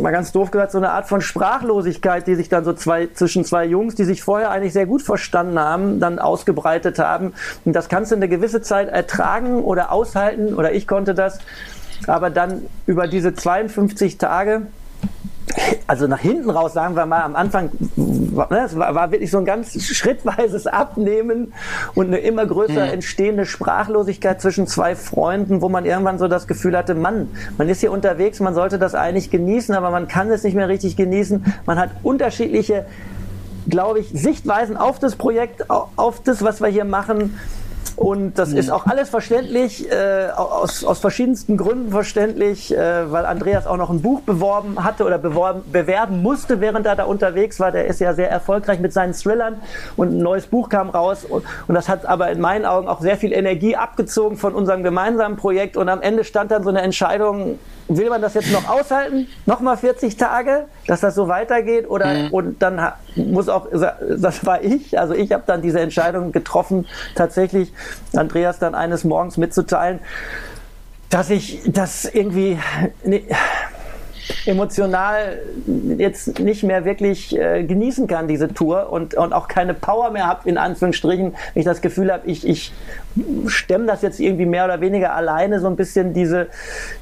mal 0.00 0.12
ganz 0.12 0.30
doof 0.30 0.52
gesagt, 0.52 0.70
so 0.70 0.78
eine 0.78 0.90
Art 0.90 1.08
von 1.08 1.20
Sprachlosigkeit, 1.20 2.24
die 2.28 2.36
sich 2.36 2.50
dann 2.50 2.64
so 2.64 2.72
zwei, 2.72 3.08
zwischen 3.12 3.44
zwei 3.44 3.64
Jungs, 3.64 3.96
die 3.96 4.04
sich 4.04 4.22
vorher 4.22 4.52
eigentlich 4.52 4.72
sehr 4.72 4.86
gut 4.86 5.02
verstanden 5.02 5.58
haben, 5.58 5.98
dann 5.98 6.20
ausgebreitet 6.20 7.00
haben. 7.00 7.32
Und 7.64 7.72
das 7.72 7.88
kannst 7.88 8.12
du 8.12 8.16
eine 8.16 8.28
gewisse 8.28 8.62
Zeit 8.62 8.88
ertragen 8.90 9.64
oder 9.64 9.90
aushalten, 9.90 10.54
oder 10.54 10.72
ich 10.72 10.86
konnte 10.86 11.14
das 11.14 11.40
aber 12.06 12.30
dann 12.30 12.62
über 12.86 13.06
diese 13.06 13.34
52 13.34 14.18
Tage 14.18 14.62
also 15.86 16.06
nach 16.06 16.20
hinten 16.20 16.50
raus, 16.50 16.72
sagen 16.72 16.96
wir 16.96 17.06
mal, 17.06 17.22
am 17.22 17.36
Anfang, 17.36 17.70
ne, 17.96 18.68
war, 18.72 19.10
wirklich 19.12 19.30
so 19.30 19.38
ein 19.38 19.44
ganz 19.44 19.80
schrittweises 19.82 20.66
Abnehmen 20.66 21.52
und 21.94 22.06
eine 22.06 22.18
immer 22.18 22.46
größer 22.46 22.86
mhm. 22.86 22.92
entstehende 22.92 23.46
Sprachlosigkeit 23.46 24.40
zwischen 24.40 24.66
zwei 24.66 24.96
Freunden, 24.96 25.60
wo 25.60 25.68
man 25.68 25.84
irgendwann 25.84 26.18
so 26.18 26.28
das 26.28 26.46
Gefühl 26.46 26.76
hatte, 26.76 26.94
Mann, 26.94 27.28
man 27.58 27.68
ist 27.68 27.80
hier 27.80 27.92
unterwegs, 27.92 28.40
man 28.40 28.54
sollte 28.54 28.78
das 28.78 28.94
eigentlich 28.94 29.30
genießen, 29.30 29.74
aber 29.74 29.90
man 29.90 30.08
kann 30.08 30.30
es 30.30 30.42
nicht 30.42 30.54
mehr 30.54 30.68
richtig 30.68 30.96
genießen. 30.96 31.44
Man 31.66 31.78
hat 31.78 31.90
unterschiedliche, 32.02 32.86
glaube 33.68 34.00
ich, 34.00 34.10
Sichtweisen 34.10 34.76
auf 34.76 34.98
das 34.98 35.16
Projekt, 35.16 35.70
auf 35.70 36.22
das, 36.22 36.42
was 36.42 36.60
wir 36.60 36.68
hier 36.68 36.84
machen. 36.84 37.38
Und 37.96 38.38
das 38.38 38.52
ist 38.52 38.70
auch 38.70 38.86
alles 38.86 39.08
verständlich, 39.08 39.90
äh, 39.90 40.28
aus, 40.34 40.84
aus 40.84 40.98
verschiedensten 40.98 41.56
Gründen 41.56 41.92
verständlich, 41.92 42.76
äh, 42.76 43.10
weil 43.12 43.24
Andreas 43.24 43.66
auch 43.66 43.76
noch 43.76 43.90
ein 43.90 44.02
Buch 44.02 44.20
beworben 44.22 44.82
hatte 44.82 45.04
oder 45.04 45.18
beworben, 45.18 45.62
bewerben 45.70 46.20
musste, 46.20 46.60
während 46.60 46.86
er 46.86 46.96
da 46.96 47.04
unterwegs 47.04 47.60
war. 47.60 47.70
Der 47.70 47.86
ist 47.86 48.00
ja 48.00 48.12
sehr 48.14 48.30
erfolgreich 48.30 48.80
mit 48.80 48.92
seinen 48.92 49.12
Thrillern 49.12 49.56
und 49.96 50.08
ein 50.08 50.18
neues 50.18 50.46
Buch 50.46 50.68
kam 50.68 50.90
raus. 50.90 51.24
Und, 51.24 51.44
und 51.68 51.74
das 51.74 51.88
hat 51.88 52.04
aber 52.04 52.30
in 52.30 52.40
meinen 52.40 52.64
Augen 52.64 52.88
auch 52.88 53.00
sehr 53.00 53.16
viel 53.16 53.32
Energie 53.32 53.76
abgezogen 53.76 54.36
von 54.38 54.54
unserem 54.54 54.82
gemeinsamen 54.82 55.36
Projekt. 55.36 55.76
Und 55.76 55.88
am 55.88 56.02
Ende 56.02 56.24
stand 56.24 56.50
dann 56.50 56.64
so 56.64 56.70
eine 56.70 56.82
Entscheidung, 56.82 57.58
will 57.88 58.08
man 58.08 58.22
das 58.22 58.34
jetzt 58.34 58.52
noch 58.52 58.68
aushalten? 58.68 59.28
Nochmal 59.46 59.76
40 59.76 60.16
Tage, 60.16 60.66
dass 60.86 61.00
das 61.00 61.14
so 61.14 61.28
weitergeht? 61.28 61.88
Oder 61.88 62.14
mhm. 62.14 62.30
und 62.30 62.62
dann 62.62 62.92
muss 63.16 63.48
auch, 63.48 63.68
das 63.70 64.46
war 64.46 64.62
ich, 64.62 64.98
also 64.98 65.14
ich 65.14 65.32
habe 65.32 65.44
dann 65.46 65.62
diese 65.62 65.80
Entscheidung 65.80 66.32
getroffen, 66.32 66.86
tatsächlich 67.14 67.72
Andreas 68.14 68.58
dann 68.58 68.74
eines 68.74 69.04
Morgens 69.04 69.36
mitzuteilen, 69.36 70.00
dass 71.10 71.30
ich 71.30 71.62
das 71.66 72.04
irgendwie 72.06 72.58
emotional 74.46 75.38
jetzt 75.98 76.38
nicht 76.38 76.62
mehr 76.62 76.84
wirklich 76.84 77.36
äh, 77.36 77.64
genießen 77.64 78.06
kann, 78.06 78.28
diese 78.28 78.48
Tour 78.48 78.90
und, 78.90 79.14
und 79.14 79.32
auch 79.32 79.48
keine 79.48 79.74
Power 79.74 80.10
mehr 80.10 80.26
habe, 80.26 80.48
in 80.48 80.58
Anführungsstrichen, 80.58 81.32
wenn 81.32 81.60
ich 81.60 81.64
das 81.64 81.80
Gefühl 81.80 82.12
habe, 82.12 82.26
ich, 82.26 82.46
ich 82.46 82.72
stemme 83.46 83.86
das 83.86 84.02
jetzt 84.02 84.20
irgendwie 84.20 84.46
mehr 84.46 84.64
oder 84.64 84.80
weniger 84.80 85.14
alleine, 85.14 85.60
so 85.60 85.66
ein 85.66 85.76
bisschen 85.76 86.14
diese, 86.14 86.48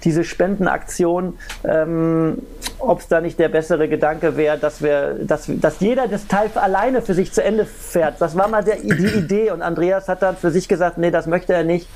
diese 0.04 0.24
Spendenaktion, 0.24 1.38
ähm, 1.64 2.38
ob 2.78 3.00
es 3.00 3.08
da 3.08 3.20
nicht 3.20 3.38
der 3.38 3.48
bessere 3.48 3.88
Gedanke 3.88 4.36
wäre, 4.36 4.58
dass 4.58 4.80
dass, 4.80 5.48
dass 5.48 5.80
jeder 5.80 6.08
das 6.08 6.26
Teil 6.26 6.50
alleine 6.54 7.02
für 7.02 7.14
sich 7.14 7.32
zu 7.32 7.42
Ende 7.42 7.64
fährt. 7.64 8.20
Das 8.20 8.36
war 8.36 8.48
mal 8.48 8.64
der, 8.64 8.76
die 8.76 9.18
Idee 9.18 9.50
und 9.50 9.62
Andreas 9.62 10.08
hat 10.08 10.22
dann 10.22 10.36
für 10.36 10.50
sich 10.50 10.68
gesagt, 10.68 10.98
nee, 10.98 11.10
das 11.10 11.26
möchte 11.26 11.52
er 11.52 11.64
nicht 11.64 11.88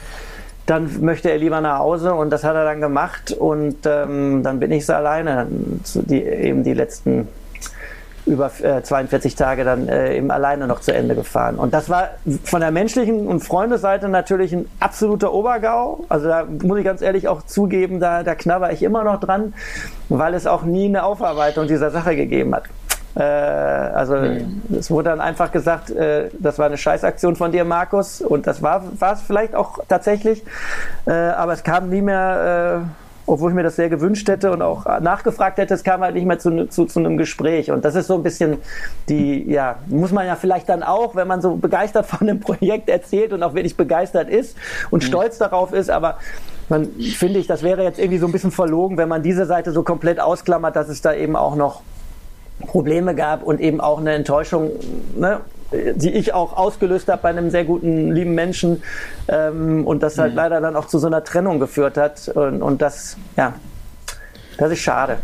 dann 0.66 1.00
möchte 1.00 1.30
er 1.30 1.38
lieber 1.38 1.60
nach 1.60 1.78
Hause 1.78 2.14
und 2.14 2.30
das 2.30 2.44
hat 2.44 2.56
er 2.56 2.64
dann 2.64 2.80
gemacht 2.80 3.32
und 3.32 3.86
ähm, 3.86 4.42
dann 4.42 4.58
bin 4.58 4.72
ich 4.72 4.84
so 4.84 4.92
alleine, 4.92 5.46
die, 5.94 6.22
eben 6.22 6.64
die 6.64 6.74
letzten 6.74 7.28
über 8.26 8.50
äh, 8.60 8.82
42 8.82 9.36
Tage 9.36 9.62
dann 9.62 9.88
äh, 9.88 10.16
eben 10.16 10.32
alleine 10.32 10.66
noch 10.66 10.80
zu 10.80 10.92
Ende 10.92 11.14
gefahren. 11.14 11.56
Und 11.56 11.72
das 11.72 11.88
war 11.88 12.10
von 12.42 12.60
der 12.60 12.72
menschlichen 12.72 13.28
und 13.28 13.40
Freundesseite 13.40 14.08
natürlich 14.08 14.52
ein 14.52 14.68
absoluter 14.80 15.32
Obergau. 15.32 16.04
Also 16.08 16.26
da 16.26 16.44
muss 16.44 16.78
ich 16.78 16.84
ganz 16.84 17.02
ehrlich 17.02 17.28
auch 17.28 17.42
zugeben, 17.42 18.00
da, 18.00 18.24
da 18.24 18.34
knabber 18.34 18.72
ich 18.72 18.82
immer 18.82 19.04
noch 19.04 19.20
dran, 19.20 19.54
weil 20.08 20.34
es 20.34 20.48
auch 20.48 20.64
nie 20.64 20.86
eine 20.86 21.04
Aufarbeitung 21.04 21.68
dieser 21.68 21.92
Sache 21.92 22.16
gegeben 22.16 22.54
hat. 22.54 22.64
Äh, 23.16 23.22
also 23.22 24.16
mhm. 24.16 24.62
es 24.78 24.90
wurde 24.90 25.10
dann 25.10 25.20
einfach 25.20 25.50
gesagt, 25.50 25.90
äh, 25.90 26.28
das 26.38 26.58
war 26.58 26.66
eine 26.66 26.76
Scheißaktion 26.76 27.36
von 27.36 27.52
dir, 27.52 27.64
Markus. 27.64 28.20
Und 28.20 28.46
das 28.46 28.62
war 28.62 28.82
es 29.00 29.22
vielleicht 29.22 29.54
auch 29.54 29.78
tatsächlich. 29.88 30.44
Äh, 31.06 31.12
aber 31.12 31.52
es 31.52 31.62
kam 31.62 31.88
nie 31.88 32.02
mehr 32.02 32.84
äh, 32.84 33.06
obwohl 33.26 33.50
ich 33.50 33.56
mir 33.56 33.64
das 33.64 33.76
sehr 33.76 33.88
gewünscht 33.88 34.28
hätte 34.28 34.52
und 34.52 34.62
auch 34.62 34.84
nachgefragt 35.00 35.58
hätte, 35.58 35.74
es 35.74 35.82
kam 35.82 36.00
halt 36.00 36.14
nicht 36.14 36.26
mehr 36.26 36.38
zu, 36.38 36.68
zu, 36.68 36.86
zu, 36.86 37.00
einem 37.00 37.16
Gespräch. 37.16 37.70
Und 37.70 37.84
das 37.84 37.96
ist 37.96 38.06
so 38.06 38.14
ein 38.14 38.22
bisschen 38.22 38.58
die, 39.08 39.50
ja, 39.50 39.76
muss 39.86 40.12
man 40.12 40.26
ja 40.26 40.36
vielleicht 40.36 40.68
dann 40.68 40.82
auch, 40.82 41.16
wenn 41.16 41.26
man 41.26 41.42
so 41.42 41.56
begeistert 41.56 42.06
von 42.06 42.28
einem 42.28 42.40
Projekt 42.40 42.88
erzählt 42.88 43.32
und 43.32 43.42
auch 43.42 43.54
wirklich 43.54 43.76
begeistert 43.76 44.28
ist 44.28 44.56
und 44.90 45.02
mhm. 45.02 45.08
stolz 45.08 45.38
darauf 45.38 45.72
ist, 45.72 45.90
aber 45.90 46.18
man 46.68 46.88
finde 47.16 47.38
ich, 47.38 47.46
das 47.46 47.62
wäre 47.62 47.82
jetzt 47.82 47.98
irgendwie 47.98 48.18
so 48.18 48.26
ein 48.26 48.32
bisschen 48.32 48.50
verlogen, 48.50 48.96
wenn 48.96 49.08
man 49.08 49.22
diese 49.22 49.46
Seite 49.46 49.72
so 49.72 49.82
komplett 49.82 50.20
ausklammert, 50.20 50.76
dass 50.76 50.88
es 50.88 51.02
da 51.02 51.12
eben 51.12 51.36
auch 51.36 51.56
noch 51.56 51.82
Probleme 52.60 53.14
gab 53.14 53.42
und 53.42 53.60
eben 53.60 53.80
auch 53.80 53.98
eine 53.98 54.12
Enttäuschung, 54.12 54.70
ne, 55.16 55.40
die 55.72 56.10
ich 56.10 56.32
auch 56.32 56.56
ausgelöst 56.56 57.08
habe 57.08 57.22
bei 57.22 57.30
einem 57.30 57.50
sehr 57.50 57.64
guten, 57.64 58.12
lieben 58.12 58.34
Menschen 58.34 58.82
ähm, 59.28 59.86
und 59.86 60.02
das 60.02 60.18
halt 60.18 60.32
mhm. 60.32 60.36
leider 60.36 60.60
dann 60.60 60.76
auch 60.76 60.86
zu 60.86 60.98
so 60.98 61.06
einer 61.06 61.24
Trennung 61.24 61.58
geführt 61.58 61.96
hat 61.96 62.28
und, 62.28 62.62
und 62.62 62.80
das, 62.82 63.16
ja, 63.36 63.54
das 64.58 64.72
ist 64.72 64.80
schade. 64.80 65.18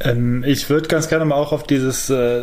Ähm, 0.00 0.44
ich 0.46 0.70
würde 0.70 0.88
ganz 0.88 1.08
gerne 1.08 1.24
mal 1.24 1.34
auch 1.34 1.52
auf 1.52 1.64
dieses, 1.64 2.08
äh, 2.08 2.42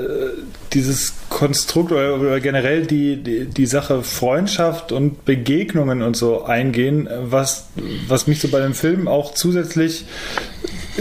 dieses 0.74 1.14
Konstrukt 1.30 1.92
oder, 1.92 2.20
oder 2.20 2.40
generell 2.40 2.86
die, 2.86 3.22
die, 3.22 3.46
die, 3.46 3.66
Sache 3.66 4.04
Freundschaft 4.04 4.92
und 4.92 5.24
Begegnungen 5.26 6.02
und 6.02 6.18
so 6.18 6.44
eingehen, 6.44 7.08
was, 7.24 7.68
was 8.08 8.28
mich 8.28 8.42
so 8.42 8.50
bei 8.50 8.60
dem 8.60 8.74
Film 8.74 9.08
auch 9.08 9.34
zusätzlich 9.34 10.06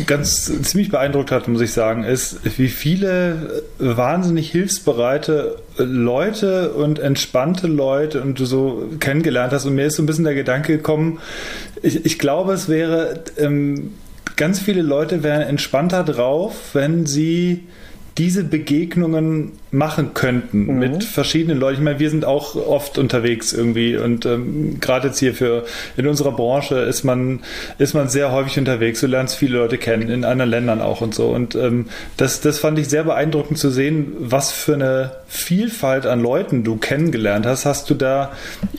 ganz 0.07 0.47
ziemlich 0.63 0.91
beeindruckt 0.91 1.31
hat, 1.31 1.49
muss 1.49 1.61
ich 1.61 1.73
sagen, 1.73 2.05
ist, 2.05 2.41
wie 2.59 2.69
viele 2.69 3.63
wahnsinnig 3.79 4.51
hilfsbereite 4.51 5.57
Leute 5.79 6.73
und 6.73 6.99
entspannte 6.99 7.67
Leute 7.67 8.21
und 8.21 8.39
du 8.39 8.45
so 8.45 8.89
kennengelernt 9.01 9.53
hast. 9.53 9.67
Und 9.67 9.75
mir 9.75 9.87
ist 9.87 9.97
so 9.97 10.03
ein 10.03 10.07
bisschen 10.07 10.25
der 10.25 10.35
Gedanke 10.35 10.77
gekommen, 10.77 11.21
ich, 11.83 12.05
ich 12.05 12.19
glaube, 12.19 12.53
es 12.53 12.69
wäre, 12.69 13.23
ähm, 13.37 13.93
ganz 14.37 14.59
viele 14.59 14.83
Leute 14.83 15.23
wären 15.23 15.43
entspannter 15.43 16.03
drauf, 16.03 16.55
wenn 16.73 17.07
sie 17.07 17.65
diese 18.17 18.45
Begegnungen 18.45 19.53
machen 19.73 20.15
könnten 20.15 20.67
mhm. 20.67 20.79
mit 20.79 21.05
verschiedenen 21.05 21.59
Leuten. 21.59 21.79
Ich 21.79 21.85
meine, 21.85 21.99
wir 21.99 22.11
sind 22.11 22.25
auch 22.25 22.55
oft 22.55 22.97
unterwegs 22.97 23.53
irgendwie 23.53 23.97
und 23.97 24.25
ähm, 24.25 24.79
gerade 24.79 25.09
jetzt 25.09 25.19
hier 25.19 25.35
für 25.35 25.65
in 25.97 26.07
unserer 26.07 26.31
Branche 26.31 26.77
ist 26.77 27.03
man 27.03 27.41
ist 27.79 27.93
man 27.93 28.09
sehr 28.09 28.31
häufig 28.31 28.57
unterwegs. 28.57 29.01
Du 29.01 29.09
lernst 29.09 29.35
viele 29.35 29.59
Leute 29.59 29.79
kennen 29.79 30.11
in 30.11 30.25
anderen 30.25 30.51
Ländern 30.51 30.81
auch 30.81 31.01
und 31.01 31.13
so 31.13 31.31
und 31.31 31.57
ähm, 31.57 31.87
das 32.17 32.41
das 32.41 32.61
fand 32.61 32.79
ich 32.79 32.89
sehr 32.89 33.03
beeindruckend 33.03 33.59
zu 33.59 33.71
sehen, 33.71 34.13
was 34.21 34.53
für 34.53 34.75
eine 34.75 35.11
Vielfalt 35.27 36.07
an 36.07 36.21
Leuten 36.21 36.63
du 36.63 36.77
kennengelernt 36.77 37.47
hast. 37.47 37.67
Hast 37.67 37.91
du 37.91 37.95
da 37.95 38.31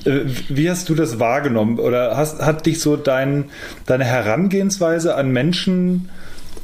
äh, 0.05 0.21
wie 0.47 0.69
hast 0.69 0.88
du 0.88 0.95
das 0.95 1.19
wahrgenommen 1.19 1.79
oder 1.79 2.15
hast 2.15 2.41
hat 2.41 2.65
dich 2.65 2.79
so 2.79 2.95
dein 2.95 3.45
deine 3.86 4.05
Herangehensweise 4.05 5.15
an 5.15 5.31
Menschen 5.31 6.07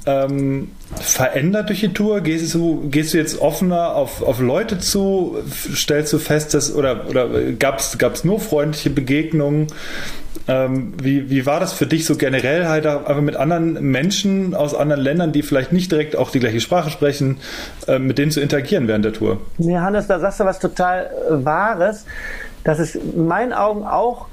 ähm, 0.06 0.70
verändert 1.00 1.70
durch 1.70 1.82
die 1.82 1.94
Tour? 1.94 2.22
Gehst 2.22 2.54
du, 2.54 2.88
gehst 2.90 3.14
du 3.14 3.18
jetzt 3.18 3.40
offener 3.40 3.96
auf, 3.96 4.22
auf 4.22 4.40
Leute 4.40 4.80
zu? 4.80 5.38
Stellst 5.74 6.12
du 6.14 6.20
fest, 6.20 6.54
dass, 6.54 6.74
oder, 6.74 7.08
oder 7.10 7.28
gab 7.54 7.80
es 7.80 8.24
nur 8.24 8.40
freundliche 8.40 8.90
Begegnungen? 8.90 9.68
Ähm, 10.48 10.94
wie, 11.02 11.30
wie 11.30 11.46
war 11.46 11.60
das 11.60 11.74
für 11.74 11.86
dich 11.86 12.06
so 12.06 12.16
generell 12.16 12.68
halt 12.68 12.86
einfach 12.86 13.22
mit 13.22 13.36
anderen 13.36 13.74
Menschen 13.92 14.56
aus 14.56 14.74
anderen 14.74 15.02
Ländern, 15.02 15.32
die 15.32 15.44
vielleicht 15.44 15.72
nicht 15.72 15.92
direkt 15.92 16.16
auch 16.16 16.32
die 16.32 16.40
gleiche 16.40 16.60
Sprache 16.60 16.90
sprechen, 16.90 17.38
äh, 17.88 18.00
mit 18.00 18.18
denen 18.18 18.32
zu 18.32 18.42
interagieren 18.42 18.88
während 18.88 19.06
der 19.06 19.14
Tour? 19.14 19.40
Ja, 19.60 19.82
Hannes, 19.82 20.08
da 20.08 20.20
sagst 20.20 20.40
du 20.40 20.46
was 20.46 20.60
total 20.60 21.06
äh, 21.06 21.46
Wahres, 21.46 22.06
dass 22.64 22.80
es 22.80 22.96
in 22.96 23.28
meinen 23.28 23.54
Augen 23.54 23.84
auch 23.84 24.28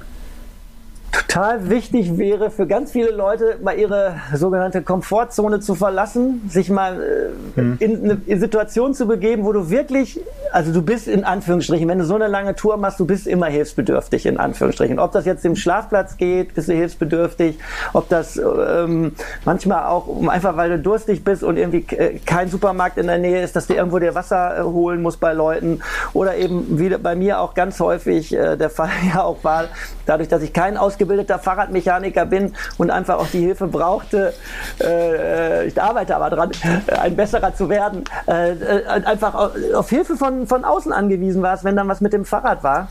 total 1.11 1.69
wichtig 1.69 2.17
wäre 2.17 2.51
für 2.51 2.67
ganz 2.67 2.91
viele 2.91 3.11
Leute, 3.11 3.57
mal 3.61 3.77
ihre 3.77 4.15
sogenannte 4.33 4.81
Komfortzone 4.81 5.59
zu 5.59 5.75
verlassen, 5.75 6.49
sich 6.49 6.69
mal 6.69 7.31
äh, 7.55 7.61
mhm. 7.61 7.77
in 7.79 8.19
eine 8.27 8.39
Situation 8.39 8.93
zu 8.93 9.07
begeben, 9.07 9.45
wo 9.45 9.53
du 9.53 9.69
wirklich, 9.69 10.19
also 10.51 10.71
du 10.73 10.81
bist 10.81 11.07
in 11.07 11.23
Anführungsstrichen, 11.23 11.87
wenn 11.87 11.99
du 11.99 12.05
so 12.05 12.15
eine 12.15 12.27
lange 12.27 12.55
Tour 12.55 12.77
machst, 12.77 12.99
du 12.99 13.05
bist 13.05 13.27
immer 13.27 13.47
hilfsbedürftig 13.47 14.25
in 14.25 14.37
Anführungsstrichen. 14.37 14.99
Ob 14.99 15.11
das 15.11 15.25
jetzt 15.25 15.45
im 15.45 15.55
Schlafplatz 15.55 16.17
geht, 16.17 16.55
bist 16.55 16.67
du 16.67 16.73
hilfsbedürftig, 16.73 17.59
ob 17.93 18.09
das 18.09 18.37
ähm, 18.37 19.13
manchmal 19.45 19.85
auch 19.85 20.27
einfach, 20.27 20.57
weil 20.57 20.69
du 20.69 20.79
durstig 20.79 21.23
bist 21.23 21.43
und 21.43 21.57
irgendwie 21.57 21.85
äh, 21.95 22.19
kein 22.25 22.49
Supermarkt 22.49 22.97
in 22.97 23.07
der 23.07 23.17
Nähe 23.17 23.43
ist, 23.43 23.55
dass 23.55 23.67
du 23.67 23.73
irgendwo 23.73 23.99
dir 23.99 24.15
Wasser 24.15 24.59
äh, 24.59 24.63
holen 24.63 25.01
musst 25.01 25.19
bei 25.19 25.33
Leuten 25.33 25.81
oder 26.13 26.35
eben 26.35 26.79
wie 26.79 26.89
bei 26.89 27.15
mir 27.15 27.39
auch 27.39 27.53
ganz 27.53 27.79
häufig 27.79 28.33
äh, 28.33 28.57
der 28.57 28.69
Fall 28.69 28.89
ja 29.13 29.23
auch 29.23 29.43
war, 29.43 29.65
dadurch, 30.05 30.27
dass 30.27 30.41
ich 30.41 30.53
kein 30.53 30.77
ausgebildeter 30.99 31.39
Fahrradmechaniker 31.39 32.25
bin 32.25 32.53
und 32.77 32.91
einfach 32.91 33.17
auch 33.17 33.27
die 33.27 33.39
Hilfe 33.39 33.67
brauchte, 33.67 34.33
äh, 34.81 35.65
ich 35.67 35.81
arbeite 35.81 36.15
aber 36.15 36.29
dran, 36.29 36.51
äh, 36.87 36.93
ein 36.95 37.15
besserer 37.15 37.55
zu 37.55 37.69
werden, 37.69 38.03
äh, 38.27 38.51
äh 38.51 38.85
einfach 38.85 39.33
auf 39.73 39.89
Hilfe 39.89 40.17
von, 40.17 40.45
von 40.47 40.65
außen 40.65 40.91
angewiesen 40.91 41.41
warst, 41.41 41.63
wenn 41.63 41.75
dann 41.75 41.87
was 41.87 42.01
mit 42.01 42.11
dem 42.11 42.25
Fahrrad 42.25 42.63
war. 42.63 42.89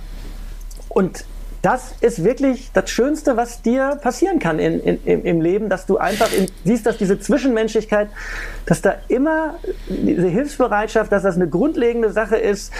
Und 0.89 1.25
das 1.69 1.93
ist 2.01 2.25
wirklich 2.25 2.71
das 2.73 2.89
Schönste, 2.89 3.37
was 3.37 3.61
dir 3.61 3.99
passieren 4.01 4.39
kann 4.39 4.59
in, 4.59 4.81
in, 4.81 5.23
im 5.23 5.43
Leben, 5.43 5.69
dass 5.69 5.85
du 5.85 5.99
einfach 5.99 6.33
in, 6.33 6.47
siehst, 6.65 6.87
dass 6.87 6.97
diese 6.97 7.21
Zwischenmenschlichkeit, 7.21 8.09
dass 8.65 8.81
da 8.81 8.95
immer 9.09 9.57
diese 9.87 10.29
Hilfsbereitschaft, 10.29 11.13
dass 11.13 11.25
das 11.25 11.37
eine 11.37 11.47
grundlegende 11.47 12.11
Sache 12.11 12.37
ist, 12.37 12.73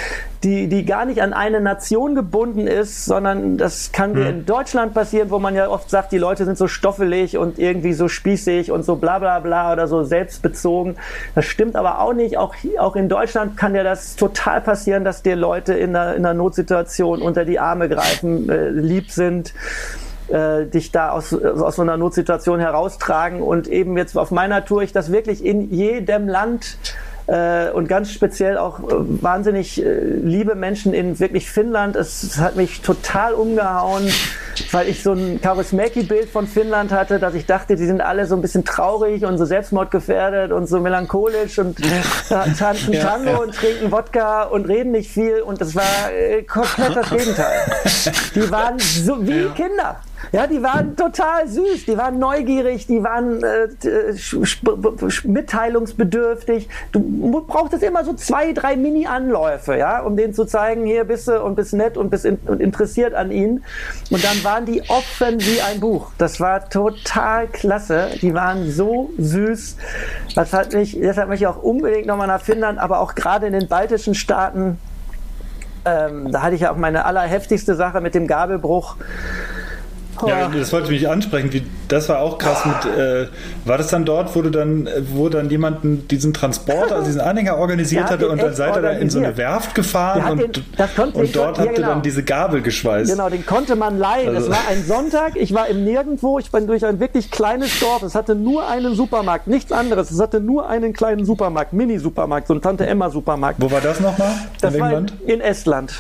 die, 0.43 0.69
die 0.69 0.87
gar 0.87 1.05
nicht 1.05 1.21
an 1.21 1.35
eine 1.35 1.61
Nation 1.61 2.15
gebunden 2.15 2.67
ist, 2.67 3.05
sondern 3.05 3.59
das 3.59 3.93
kann 3.93 4.15
dir 4.15 4.25
hm. 4.25 4.31
in 4.31 4.47
Deutschland 4.47 4.95
passieren, 4.95 5.29
wo 5.29 5.39
man 5.39 5.55
ja 5.55 5.69
oft 5.69 5.91
sagt, 5.91 6.11
die 6.13 6.19
Leute 6.19 6.47
sind 6.47 6.57
so 6.57 6.67
stoffelig 6.67 7.37
und 7.37 7.59
irgendwie 7.59 7.93
so 7.93 8.09
spießig 8.09 8.73
und 8.73 8.85
so 8.85 8.97
bla 8.97 9.19
bla 9.19 9.41
bla 9.41 9.71
oder 9.71 9.87
so 9.87 10.03
selbstbezogen. 10.03 10.97
Das 11.35 11.45
stimmt 11.45 11.77
aber 11.77 12.01
auch 12.01 12.15
nicht. 12.15 12.39
Auch, 12.39 12.55
auch 12.79 12.97
in 12.97 13.11
Deutschland 13.11 13.59
kann 13.59 13.75
dir 13.75 13.85
das 13.85 14.17
total 14.17 14.63
passieren, 14.63 15.05
dass 15.05 15.23
dir 15.23 15.37
Leute 15.37 15.75
in 15.75 15.95
einer, 15.95 16.15
in 16.15 16.25
einer 16.25 16.33
Notsituation 16.33 17.21
unter 17.21 17.45
die 17.45 17.59
Arme 17.59 17.91
greifen. 17.91 18.49
Äh, 18.49 18.78
lieb 18.81 19.11
sind, 19.11 19.55
äh, 20.29 20.67
dich 20.67 20.93
da 20.93 21.11
aus, 21.11 21.33
aus 21.35 21.77
so 21.77 21.83
einer 21.83 21.97
Notsituation 21.97 22.61
heraustragen. 22.61 23.43
Und 23.43 23.69
eben 23.69 23.97
jetzt 23.97 24.17
auf 24.17 24.31
meiner 24.31 24.65
Tour 24.65 24.83
ich 24.83 24.93
das 24.93 25.13
wirklich 25.13 25.45
in 25.45 25.71
jedem 25.71 26.29
Land 26.29 26.79
äh, 27.29 27.71
und 27.73 27.89
ganz 27.89 28.11
speziell 28.11 28.57
auch 28.57 28.81
äh, 28.81 28.85
wahnsinnig 28.89 29.85
äh, 29.85 30.01
liebe 30.01 30.55
Menschen 30.55 30.95
in 30.95 31.21
wirklich 31.21 31.51
Finnland. 31.51 31.95
Es, 31.95 32.23
es, 32.23 32.39
hat 32.39 32.57
mich 32.57 32.81
total 32.81 33.35
umgehauen, 33.35 34.09
weil 34.73 34.89
ich 34.89 35.03
so 35.03 35.13
ein 35.13 35.39
Charismaki-Bild 35.43 36.31
von 36.31 36.47
Finnland 36.47 36.91
hatte, 36.91 37.19
dass 37.19 37.35
ich 37.35 37.45
dachte, 37.45 37.77
die 37.77 37.85
sind 37.85 38.01
alle 38.01 38.25
so 38.25 38.35
ein 38.35 38.41
bisschen 38.41 38.65
traurig 38.65 39.27
und 39.27 39.37
so 39.37 39.45
selbstmordgefährdet 39.45 40.53
und 40.53 40.69
so 40.69 40.81
melancholisch 40.81 41.59
und 41.59 41.77
tanzen 42.31 42.95
ja, 42.95 43.05
Tango 43.05 43.31
ja. 43.31 43.37
und 43.37 43.55
trinken 43.55 43.93
Wodka 43.93 44.45
und 44.45 44.67
reden 44.67 44.93
nicht 44.93 45.11
viel 45.11 45.43
und 45.43 45.61
das 45.61 45.75
war 45.75 45.85
komplett 46.47 46.97
das 46.97 47.11
Gegenteil. 47.11 47.61
Die 48.35 48.51
waren 48.51 48.79
so 48.79 49.27
wie 49.27 49.43
ja. 49.43 49.51
Kinder. 49.51 50.01
Ja, 50.33 50.47
die 50.47 50.63
waren 50.63 50.97
total 50.97 51.49
süß, 51.49 51.87
die 51.87 51.97
waren 51.97 52.19
neugierig, 52.19 52.87
die 52.87 53.03
waren 53.03 53.43
äh, 53.43 53.69
mitteilungsbedürftig. 55.25 56.69
Du 56.93 57.01
brauchtest 57.47 57.83
immer 57.83 58.05
so 58.05 58.13
zwei, 58.15 58.53
drei 58.53 58.77
Mini-Anläufe, 58.77 59.77
ja, 59.77 60.01
um 60.01 60.17
denen 60.17 60.35
zu 60.35 60.45
zeigen, 60.45 60.85
hier 60.85 61.05
bist 61.05 61.29
du 61.29 61.43
und 61.43 61.55
bist 61.55 61.73
nett 61.73 61.97
und 61.97 62.11
bist 62.11 62.25
in, 62.25 62.37
und 62.47 62.61
interessiert 62.61 63.15
an 63.15 63.31
ihnen. 63.31 63.65
Und 64.11 64.23
dann 64.23 64.43
waren 64.45 64.67
die 64.67 64.83
offen 64.89 65.41
wie 65.41 65.61
ein 65.63 65.81
Buch. 65.81 66.11
Das 66.19 66.41
war 66.41 66.69
total 66.69 67.47
klasse. 67.47 68.09
Die 68.21 68.35
waren 68.35 68.71
so 68.71 69.11
süß. 69.19 69.77
Das 70.35 70.53
hat 70.53 70.75
mich, 70.75 70.99
deshalb 71.01 71.29
möchte 71.29 71.45
ich 71.45 71.49
auch 71.49 71.63
unbedingt 71.63 72.07
nochmal 72.07 72.27
nach 72.27 72.43
Finnland, 72.43 72.79
aber 72.79 73.01
auch 73.01 73.15
gerade 73.15 73.47
in 73.47 73.53
den 73.53 73.69
baltischen 73.69 74.15
Staaten. 74.15 74.79
Ähm, 75.85 76.33
da 76.33 76.43
hatte 76.43 76.55
ich 76.55 76.63
ja 76.63 76.73
auch 76.73 76.77
meine 76.77 77.05
allerheftigste 77.05 77.75
Sache 77.75 78.01
mit 78.01 78.15
dem 78.15 78.27
Gabelbruch 78.27 78.97
ja, 80.27 80.49
das 80.49 80.73
wollte 80.73 80.93
ich 80.93 81.03
mich 81.03 81.09
ansprechen. 81.09 81.53
Wie, 81.53 81.63
das 81.89 82.09
war 82.09 82.21
auch 82.21 82.39
krass 82.39 82.65
mit, 82.65 82.97
äh, 82.97 83.27
war 83.65 83.79
das 83.79 83.89
dann 83.89 84.05
dort, 84.05 84.35
wo 84.35 84.43
du 84.43 84.51
dann, 84.51 84.89
wo 85.13 85.29
dann 85.29 85.51
jemanden 85.51 86.07
diesen 86.09 86.35
Transport, 86.35 86.93
also 86.93 87.05
diesen 87.05 87.21
Anhänger 87.21 87.57
organisiert 87.57 88.11
hatte 88.11 88.29
und 88.29 88.41
dann 88.43 88.55
seid 88.55 88.77
ihr 88.77 88.83
da 88.83 88.91
in 88.91 89.11
so 89.11 89.19
eine 89.19 89.37
Werft 89.37 89.75
gefahren 89.75 90.33
und, 90.33 90.57
den, 90.57 91.13
und 91.13 91.37
dort 91.37 91.59
habt 91.59 91.71
ihr 91.71 91.75
genau. 91.75 91.89
dann 91.89 92.03
diese 92.03 92.23
Gabel 92.23 92.63
geschweißt. 92.63 93.11
Genau, 93.11 93.29
den 93.29 93.45
konnte 93.47 93.77
man 93.77 93.99
leihen. 93.99 94.29
Also. 94.29 94.51
Es 94.51 94.51
war 94.51 94.69
ein 94.69 94.85
Sonntag, 94.85 95.37
ich 95.37 95.55
war 95.55 95.69
im 95.69 95.85
Nirgendwo, 95.85 96.39
ich 96.39 96.51
bin 96.51 96.67
durch 96.67 96.85
ein 96.85 97.01
wirklich 97.01 97.31
kleines 97.31 97.81
Dorf, 97.81 98.03
es 98.03 98.15
hatte 98.15 98.35
nur 98.35 98.69
einen 98.69 98.95
Supermarkt, 98.95 99.47
nichts 99.47 99.73
anderes, 99.73 100.11
es 100.11 100.21
hatte 100.21 100.41
nur 100.41 100.69
einen 100.69 100.93
kleinen 100.93 101.25
Supermarkt, 101.25 101.73
Mini-Supermarkt, 101.73 102.49
so 102.49 102.55
ein 102.55 102.63
Tante-Emma-Supermarkt. 102.63 103.61
Wo 103.61 103.71
war 103.71 103.81
das 103.81 104.01
nochmal? 104.01 104.33
Das 104.61 104.79
war 104.79 104.93
in, 104.93 105.07
in 105.27 105.41
Estland. 105.41 105.93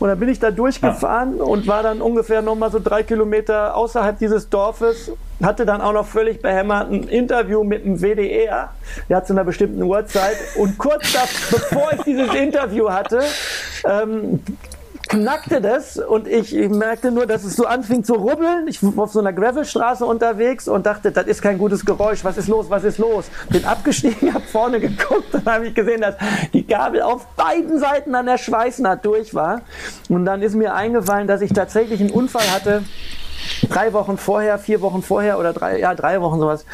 Und 0.00 0.08
dann 0.08 0.18
bin 0.18 0.30
ich 0.30 0.38
da 0.38 0.50
durchgefahren 0.50 1.36
ah. 1.40 1.44
und 1.44 1.66
war 1.66 1.82
dann 1.82 2.00
ungefähr 2.00 2.40
nochmal 2.40 2.72
so 2.72 2.80
drei 2.82 3.02
Kilometer 3.02 3.76
außerhalb 3.76 4.18
dieses 4.18 4.48
Dorfes. 4.48 5.09
Hatte 5.42 5.64
dann 5.64 5.80
auch 5.80 5.92
noch 5.92 6.06
völlig 6.06 6.42
behämmert 6.42 6.90
ein 6.90 7.04
Interview 7.04 7.64
mit 7.64 7.84
dem 7.84 8.00
WDR. 8.00 8.72
Hat 9.10 9.26
zu 9.26 9.32
einer 9.32 9.44
bestimmten 9.44 9.82
Uhrzeit. 9.82 10.36
Und 10.56 10.76
kurz 10.76 11.12
da, 11.12 11.20
bevor 11.50 11.92
ich 11.94 12.02
dieses 12.02 12.34
Interview 12.34 12.90
hatte, 12.90 13.22
ähm, 13.84 14.40
knackte 15.10 15.60
das 15.60 15.96
und 15.96 16.28
ich, 16.28 16.54
ich, 16.54 16.68
merkte 16.68 17.10
nur, 17.10 17.26
dass 17.26 17.42
es 17.42 17.56
so 17.56 17.66
anfing 17.66 18.04
zu 18.04 18.14
rubbeln. 18.14 18.68
Ich 18.68 18.80
war 18.80 19.02
auf 19.02 19.10
so 19.10 19.18
einer 19.18 19.32
Gravelstraße 19.32 20.04
unterwegs 20.04 20.68
und 20.68 20.86
dachte, 20.86 21.10
das 21.10 21.26
ist 21.26 21.42
kein 21.42 21.58
gutes 21.58 21.84
Geräusch. 21.84 22.22
Was 22.22 22.38
ist 22.38 22.46
los? 22.46 22.66
Was 22.68 22.84
ist 22.84 22.98
los? 22.98 23.24
Bin 23.48 23.64
abgestiegen, 23.64 24.32
habe 24.32 24.44
vorne 24.44 24.78
geguckt 24.78 25.34
und 25.34 25.44
habe 25.46 25.66
ich 25.66 25.74
gesehen, 25.74 26.02
dass 26.02 26.14
die 26.52 26.64
Gabel 26.64 27.02
auf 27.02 27.26
beiden 27.34 27.80
Seiten 27.80 28.14
an 28.14 28.26
der 28.26 28.38
Schweißnaht 28.38 29.04
durch 29.04 29.34
war. 29.34 29.62
Und 30.08 30.24
dann 30.26 30.42
ist 30.42 30.54
mir 30.54 30.74
eingefallen, 30.74 31.26
dass 31.26 31.40
ich 31.40 31.52
tatsächlich 31.52 32.00
einen 32.00 32.10
Unfall 32.10 32.48
hatte 32.52 32.82
drei 33.68 33.92
Wochen 33.92 34.18
vorher, 34.18 34.58
vier 34.58 34.80
Wochen 34.80 35.02
vorher 35.02 35.38
oder 35.38 35.52
drei, 35.52 35.78
ja, 35.78 35.94
drei 35.94 36.20
Wochen 36.20 36.40
sowas. 36.40 36.64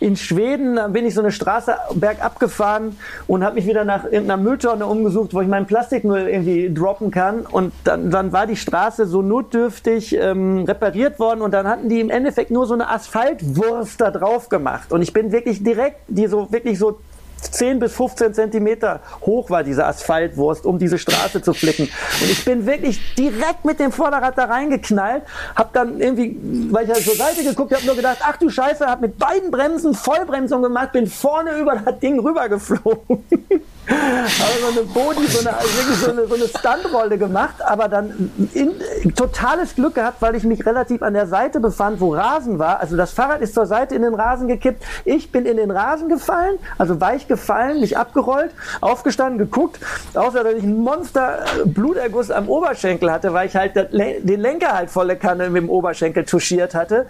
In 0.00 0.16
Schweden 0.16 0.78
bin 0.92 1.06
ich 1.06 1.14
so 1.14 1.20
eine 1.20 1.32
Straße 1.32 1.76
bergab 1.94 2.40
gefahren 2.40 2.96
und 3.26 3.44
habe 3.44 3.56
mich 3.56 3.66
wieder 3.66 3.84
nach 3.84 4.04
irgendeiner 4.04 4.36
Mülltonne 4.36 4.86
umgesucht, 4.86 5.34
wo 5.34 5.40
ich 5.40 5.48
meinen 5.48 5.66
Plastikmüll 5.66 6.28
irgendwie 6.28 6.72
droppen 6.72 7.10
kann. 7.10 7.40
Und 7.40 7.72
dann, 7.84 8.10
dann 8.10 8.32
war 8.32 8.46
die 8.46 8.56
Straße 8.56 9.06
so 9.06 9.22
notdürftig 9.22 10.16
ähm, 10.16 10.64
repariert 10.64 11.18
worden 11.18 11.42
und 11.42 11.52
dann 11.52 11.68
hatten 11.68 11.88
die 11.88 12.00
im 12.00 12.10
Endeffekt 12.10 12.50
nur 12.50 12.66
so 12.66 12.74
eine 12.74 12.88
Asphaltwurst 12.88 14.00
da 14.00 14.10
drauf 14.10 14.48
gemacht. 14.48 14.92
Und 14.92 15.02
ich 15.02 15.12
bin 15.12 15.32
wirklich 15.32 15.62
direkt, 15.62 16.00
die 16.08 16.26
so 16.26 16.50
wirklich 16.50 16.78
so 16.78 16.98
10 17.42 17.78
bis 17.78 17.92
15 17.94 18.34
Zentimeter 18.34 19.00
hoch 19.22 19.50
war 19.50 19.62
diese 19.62 19.86
Asphaltwurst, 19.86 20.66
um 20.66 20.78
diese 20.78 20.98
Straße 20.98 21.42
zu 21.42 21.52
flicken. 21.54 21.88
Und 22.20 22.30
ich 22.30 22.44
bin 22.44 22.66
wirklich 22.66 23.14
direkt 23.14 23.64
mit 23.64 23.80
dem 23.80 23.92
Vorderrad 23.92 24.36
da 24.36 24.44
reingeknallt, 24.44 25.22
hab 25.54 25.72
dann 25.72 26.00
irgendwie, 26.00 26.36
weil 26.70 26.84
ich 26.84 26.92
halt 26.92 27.04
zur 27.04 27.16
Seite 27.16 27.42
geguckt 27.42 27.74
habe, 27.74 27.84
nur 27.86 27.96
gedacht, 27.96 28.18
ach 28.22 28.36
du 28.36 28.48
Scheiße, 28.50 28.86
hab 28.86 29.00
mit 29.00 29.18
beiden 29.18 29.50
Bremsen 29.50 29.94
Vollbremsung 29.94 30.62
gemacht, 30.62 30.92
bin 30.92 31.06
vorne 31.06 31.58
über 31.58 31.76
das 31.76 31.98
Ding 31.98 32.18
rübergeflogen. 32.20 33.24
aber 33.88 34.72
so 34.72 34.80
eine 34.80 34.86
Body, 34.86 35.26
so 35.26 35.40
eine, 35.40 35.56
also 35.56 35.68
so 35.94 36.10
eine, 36.10 36.26
so 36.26 36.34
eine 36.34 36.48
Stuntrolle 36.48 37.18
gemacht, 37.18 37.56
aber 37.66 37.88
dann 37.88 38.30
in, 38.54 38.72
totales 39.14 39.74
Glück 39.74 39.94
gehabt, 39.94 40.20
weil 40.20 40.34
ich 40.36 40.44
mich 40.44 40.64
relativ 40.64 41.02
an 41.02 41.14
der 41.14 41.26
Seite 41.26 41.60
befand, 41.60 42.00
wo 42.00 42.14
Rasen 42.14 42.58
war. 42.58 42.80
Also 42.80 42.96
das 42.96 43.12
Fahrrad 43.12 43.40
ist 43.40 43.54
zur 43.54 43.66
Seite 43.66 43.94
in 43.94 44.02
den 44.02 44.14
Rasen 44.14 44.48
gekippt. 44.48 44.84
Ich 45.04 45.32
bin 45.32 45.46
in 45.46 45.56
den 45.56 45.70
Rasen 45.70 46.08
gefallen, 46.08 46.58
also 46.78 47.00
weich 47.00 47.26
gefallen, 47.26 47.80
mich 47.80 47.96
abgerollt, 47.96 48.52
aufgestanden, 48.80 49.38
geguckt, 49.38 49.78
außer 50.14 50.44
dass 50.44 50.54
ich 50.54 50.62
einen 50.62 50.80
Monster 50.80 51.44
Bluterguss 51.64 52.30
am 52.30 52.48
Oberschenkel 52.48 53.10
hatte, 53.10 53.32
weil 53.32 53.48
ich 53.48 53.56
halt 53.56 53.74
den 53.74 54.40
Lenker 54.40 54.72
halt 54.72 54.90
volle 54.90 55.16
Kanne 55.16 55.50
mit 55.50 55.62
dem 55.62 55.70
Oberschenkel 55.70 56.24
touchiert 56.24 56.74
hatte. 56.74 57.06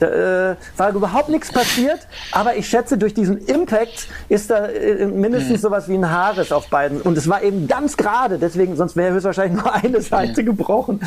Da, 0.00 0.06
äh, 0.06 0.56
war 0.76 0.90
überhaupt 0.90 1.28
nichts 1.28 1.52
passiert, 1.52 2.00
aber 2.32 2.56
ich 2.56 2.68
schätze, 2.68 2.98
durch 2.98 3.14
diesen 3.14 3.38
Impact 3.46 4.08
ist 4.28 4.50
da 4.50 4.66
äh, 4.66 5.06
mindestens 5.06 5.58
mhm. 5.58 5.62
sowas 5.62 5.88
wie 5.88 5.94
ein 5.94 6.10
Haares 6.14 6.52
auf 6.52 6.68
beiden. 6.68 7.00
Und 7.02 7.18
es 7.18 7.28
war 7.28 7.42
eben 7.42 7.66
ganz 7.66 7.96
gerade, 7.96 8.38
deswegen, 8.38 8.76
sonst 8.76 8.96
wäre 8.96 9.12
höchstwahrscheinlich 9.12 9.62
nur 9.62 9.74
eine 9.74 10.00
Seite 10.00 10.44
gebrochen 10.44 11.00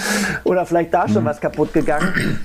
oder 0.44 0.66
vielleicht 0.66 0.94
da 0.94 1.08
schon 1.08 1.24
mhm. 1.24 1.28
was 1.28 1.42
kaputt 1.42 1.74
gegangen. 1.74 2.40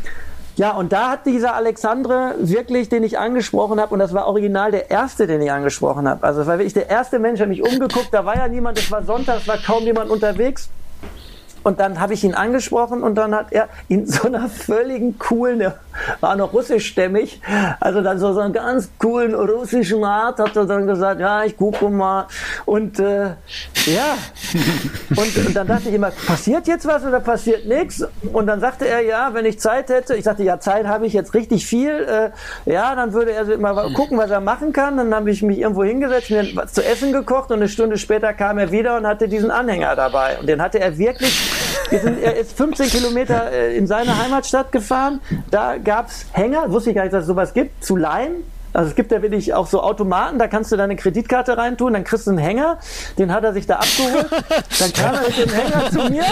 Ja, 0.56 0.72
und 0.72 0.92
da 0.92 1.10
hat 1.10 1.24
dieser 1.24 1.54
Alexandre 1.54 2.34
wirklich, 2.38 2.90
den 2.90 3.04
ich 3.04 3.18
angesprochen 3.18 3.80
habe, 3.80 3.92
und 3.92 4.00
das 4.00 4.12
war 4.12 4.26
original 4.26 4.70
der 4.70 4.90
erste, 4.90 5.26
den 5.26 5.40
ich 5.40 5.50
angesprochen 5.50 6.06
habe. 6.06 6.24
Also 6.26 6.42
es 6.42 6.46
war 6.46 6.58
wirklich 6.58 6.74
der 6.74 6.90
erste 6.90 7.18
Mensch, 7.18 7.38
der 7.38 7.46
mich 7.46 7.62
umgeguckt, 7.62 8.08
da 8.12 8.26
war 8.26 8.36
ja 8.36 8.48
niemand, 8.48 8.78
es 8.78 8.90
war 8.90 9.02
Sonntag, 9.02 9.38
es 9.40 9.48
war 9.48 9.56
kaum 9.56 9.84
jemand 9.84 10.10
unterwegs. 10.10 10.68
Und 11.62 11.80
dann 11.80 12.00
habe 12.00 12.14
ich 12.14 12.24
ihn 12.24 12.34
angesprochen 12.34 13.02
und 13.02 13.14
dann 13.14 13.34
hat 13.34 13.52
er 13.52 13.68
in 13.88 14.06
so 14.06 14.26
einer 14.26 14.48
völligen 14.48 15.18
coolen, 15.18 15.72
war 16.20 16.36
noch 16.36 16.52
russischstämmig, 16.52 17.40
also 17.80 18.02
dann 18.02 18.18
so, 18.18 18.32
so 18.32 18.40
einen 18.40 18.52
ganz 18.52 18.90
coolen 18.98 19.34
russischen 19.34 20.04
Art, 20.04 20.38
hat 20.38 20.56
er 20.56 20.66
dann 20.66 20.86
gesagt, 20.86 21.20
ja, 21.20 21.44
ich 21.44 21.56
gucke 21.56 21.88
mal. 21.88 22.26
Und 22.64 22.98
äh, 22.98 23.34
ja, 23.86 24.16
und, 25.10 25.46
und, 25.46 25.56
dann 25.56 25.66
dachte 25.66 25.88
ich 25.88 25.94
immer, 25.94 26.10
passiert 26.10 26.66
jetzt 26.66 26.86
was 26.86 27.04
oder 27.04 27.20
passiert 27.20 27.66
nichts? 27.66 28.04
Und 28.32 28.46
dann 28.46 28.60
sagte 28.60 28.86
er, 28.86 29.00
ja, 29.00 29.34
wenn 29.34 29.44
ich 29.44 29.58
Zeit 29.60 29.88
hätte, 29.88 30.14
ich 30.14 30.24
sagte, 30.24 30.42
ja, 30.42 30.60
Zeit 30.60 30.86
habe 30.86 31.06
ich 31.06 31.12
jetzt 31.12 31.34
richtig 31.34 31.66
viel, 31.66 31.90
äh, 31.90 32.30
ja, 32.70 32.94
dann 32.94 33.12
würde 33.12 33.32
er 33.32 33.58
mal 33.58 33.92
gucken, 33.94 34.18
was 34.18 34.30
er 34.30 34.40
machen 34.40 34.72
kann. 34.72 34.96
Dann 34.96 35.14
habe 35.14 35.30
ich 35.30 35.42
mich 35.42 35.58
irgendwo 35.58 35.84
hingesetzt, 35.84 36.30
mir 36.30 36.46
was 36.54 36.72
zu 36.72 36.84
essen 36.84 37.12
gekocht 37.12 37.50
und 37.50 37.56
eine 37.56 37.68
Stunde 37.68 37.98
später 37.98 38.32
kam 38.32 38.58
er 38.58 38.70
wieder 38.70 38.96
und 38.96 39.06
hatte 39.06 39.28
diesen 39.28 39.50
Anhänger 39.50 39.96
dabei. 39.96 40.38
Und 40.38 40.48
den 40.48 40.62
hatte 40.62 40.80
er 40.80 40.98
wirklich 40.98 41.40
sind, 41.98 42.22
er 42.22 42.36
ist 42.36 42.56
15 42.56 42.88
Kilometer 42.88 43.50
äh, 43.52 43.76
in 43.76 43.86
seine 43.86 44.22
Heimatstadt 44.22 44.72
gefahren. 44.72 45.20
Da 45.50 45.78
gab 45.84 46.08
es 46.08 46.26
Hänger, 46.32 46.70
wusste 46.70 46.90
ich 46.90 46.96
gar 46.96 47.02
nicht, 47.02 47.12
dass 47.12 47.22
es 47.22 47.26
sowas 47.26 47.52
gibt, 47.54 47.84
zu 47.84 47.96
leihen. 47.96 48.44
Also 48.74 48.88
es 48.88 48.94
gibt 48.96 49.12
ja 49.12 49.20
wirklich 49.20 49.52
auch 49.52 49.66
so 49.66 49.82
Automaten, 49.82 50.38
da 50.38 50.48
kannst 50.48 50.72
du 50.72 50.76
deine 50.76 50.96
Kreditkarte 50.96 51.58
reintun, 51.58 51.92
dann 51.92 52.04
kriegst 52.04 52.26
du 52.26 52.30
einen 52.30 52.38
Hänger, 52.38 52.78
den 53.18 53.30
hat 53.30 53.44
er 53.44 53.52
sich 53.52 53.66
da 53.66 53.76
abgeholt, 53.76 54.30
dann 54.78 54.92
kam 54.94 55.14
er 55.14 55.20
mit 55.20 55.36
dem 55.36 55.50
Hänger 55.50 55.90
zu 55.90 56.10
mir, 56.10 56.24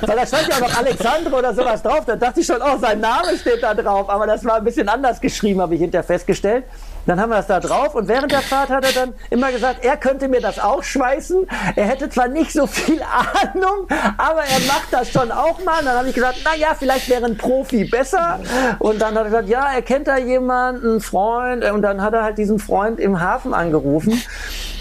weil 0.00 0.16
da 0.16 0.26
stand 0.26 0.48
ja 0.48 0.56
auch 0.56 0.60
noch 0.60 0.78
Alexandre 0.78 1.36
oder 1.36 1.54
sowas 1.54 1.82
drauf, 1.82 2.04
da 2.04 2.16
dachte 2.16 2.40
ich 2.40 2.46
schon, 2.46 2.60
oh, 2.60 2.76
sein 2.80 2.98
Name 2.98 3.36
steht 3.40 3.62
da 3.62 3.72
drauf, 3.72 4.10
aber 4.10 4.26
das 4.26 4.44
war 4.44 4.56
ein 4.56 4.64
bisschen 4.64 4.88
anders 4.88 5.20
geschrieben, 5.20 5.60
habe 5.60 5.76
ich 5.76 5.80
hinterher 5.80 6.02
festgestellt. 6.02 6.64
Dann 7.06 7.20
haben 7.20 7.30
wir 7.30 7.36
das 7.36 7.46
da 7.46 7.60
drauf 7.60 7.94
und 7.94 8.08
während 8.08 8.32
der 8.32 8.42
Fahrt 8.42 8.68
hat 8.70 8.84
er 8.84 8.92
dann 8.92 9.14
immer 9.30 9.52
gesagt, 9.52 9.84
er 9.84 9.96
könnte 9.96 10.28
mir 10.28 10.40
das 10.40 10.58
auch 10.58 10.82
schweißen. 10.82 11.46
Er 11.76 11.86
hätte 11.86 12.08
zwar 12.08 12.28
nicht 12.28 12.52
so 12.52 12.66
viel 12.66 13.00
Ahnung, 13.52 13.86
aber 14.18 14.40
er 14.40 14.60
macht 14.66 14.92
das 14.92 15.10
schon 15.10 15.30
auch 15.30 15.62
mal. 15.64 15.78
Und 15.80 15.86
dann 15.86 15.98
habe 15.98 16.08
ich 16.08 16.14
gesagt, 16.14 16.38
na 16.44 16.56
ja, 16.56 16.74
vielleicht 16.76 17.08
wäre 17.08 17.24
ein 17.24 17.36
Profi 17.36 17.84
besser. 17.84 18.40
Und 18.80 19.00
dann 19.00 19.14
hat 19.14 19.22
er 19.22 19.30
gesagt, 19.30 19.48
ja, 19.48 19.72
er 19.72 19.82
kennt 19.82 20.08
da 20.08 20.18
jemanden, 20.18 20.90
einen 20.90 21.00
Freund. 21.00 21.64
Und 21.64 21.82
dann 21.82 22.02
hat 22.02 22.12
er 22.14 22.24
halt 22.24 22.38
diesen 22.38 22.58
Freund 22.58 22.98
im 22.98 23.20
Hafen 23.20 23.54
angerufen 23.54 24.20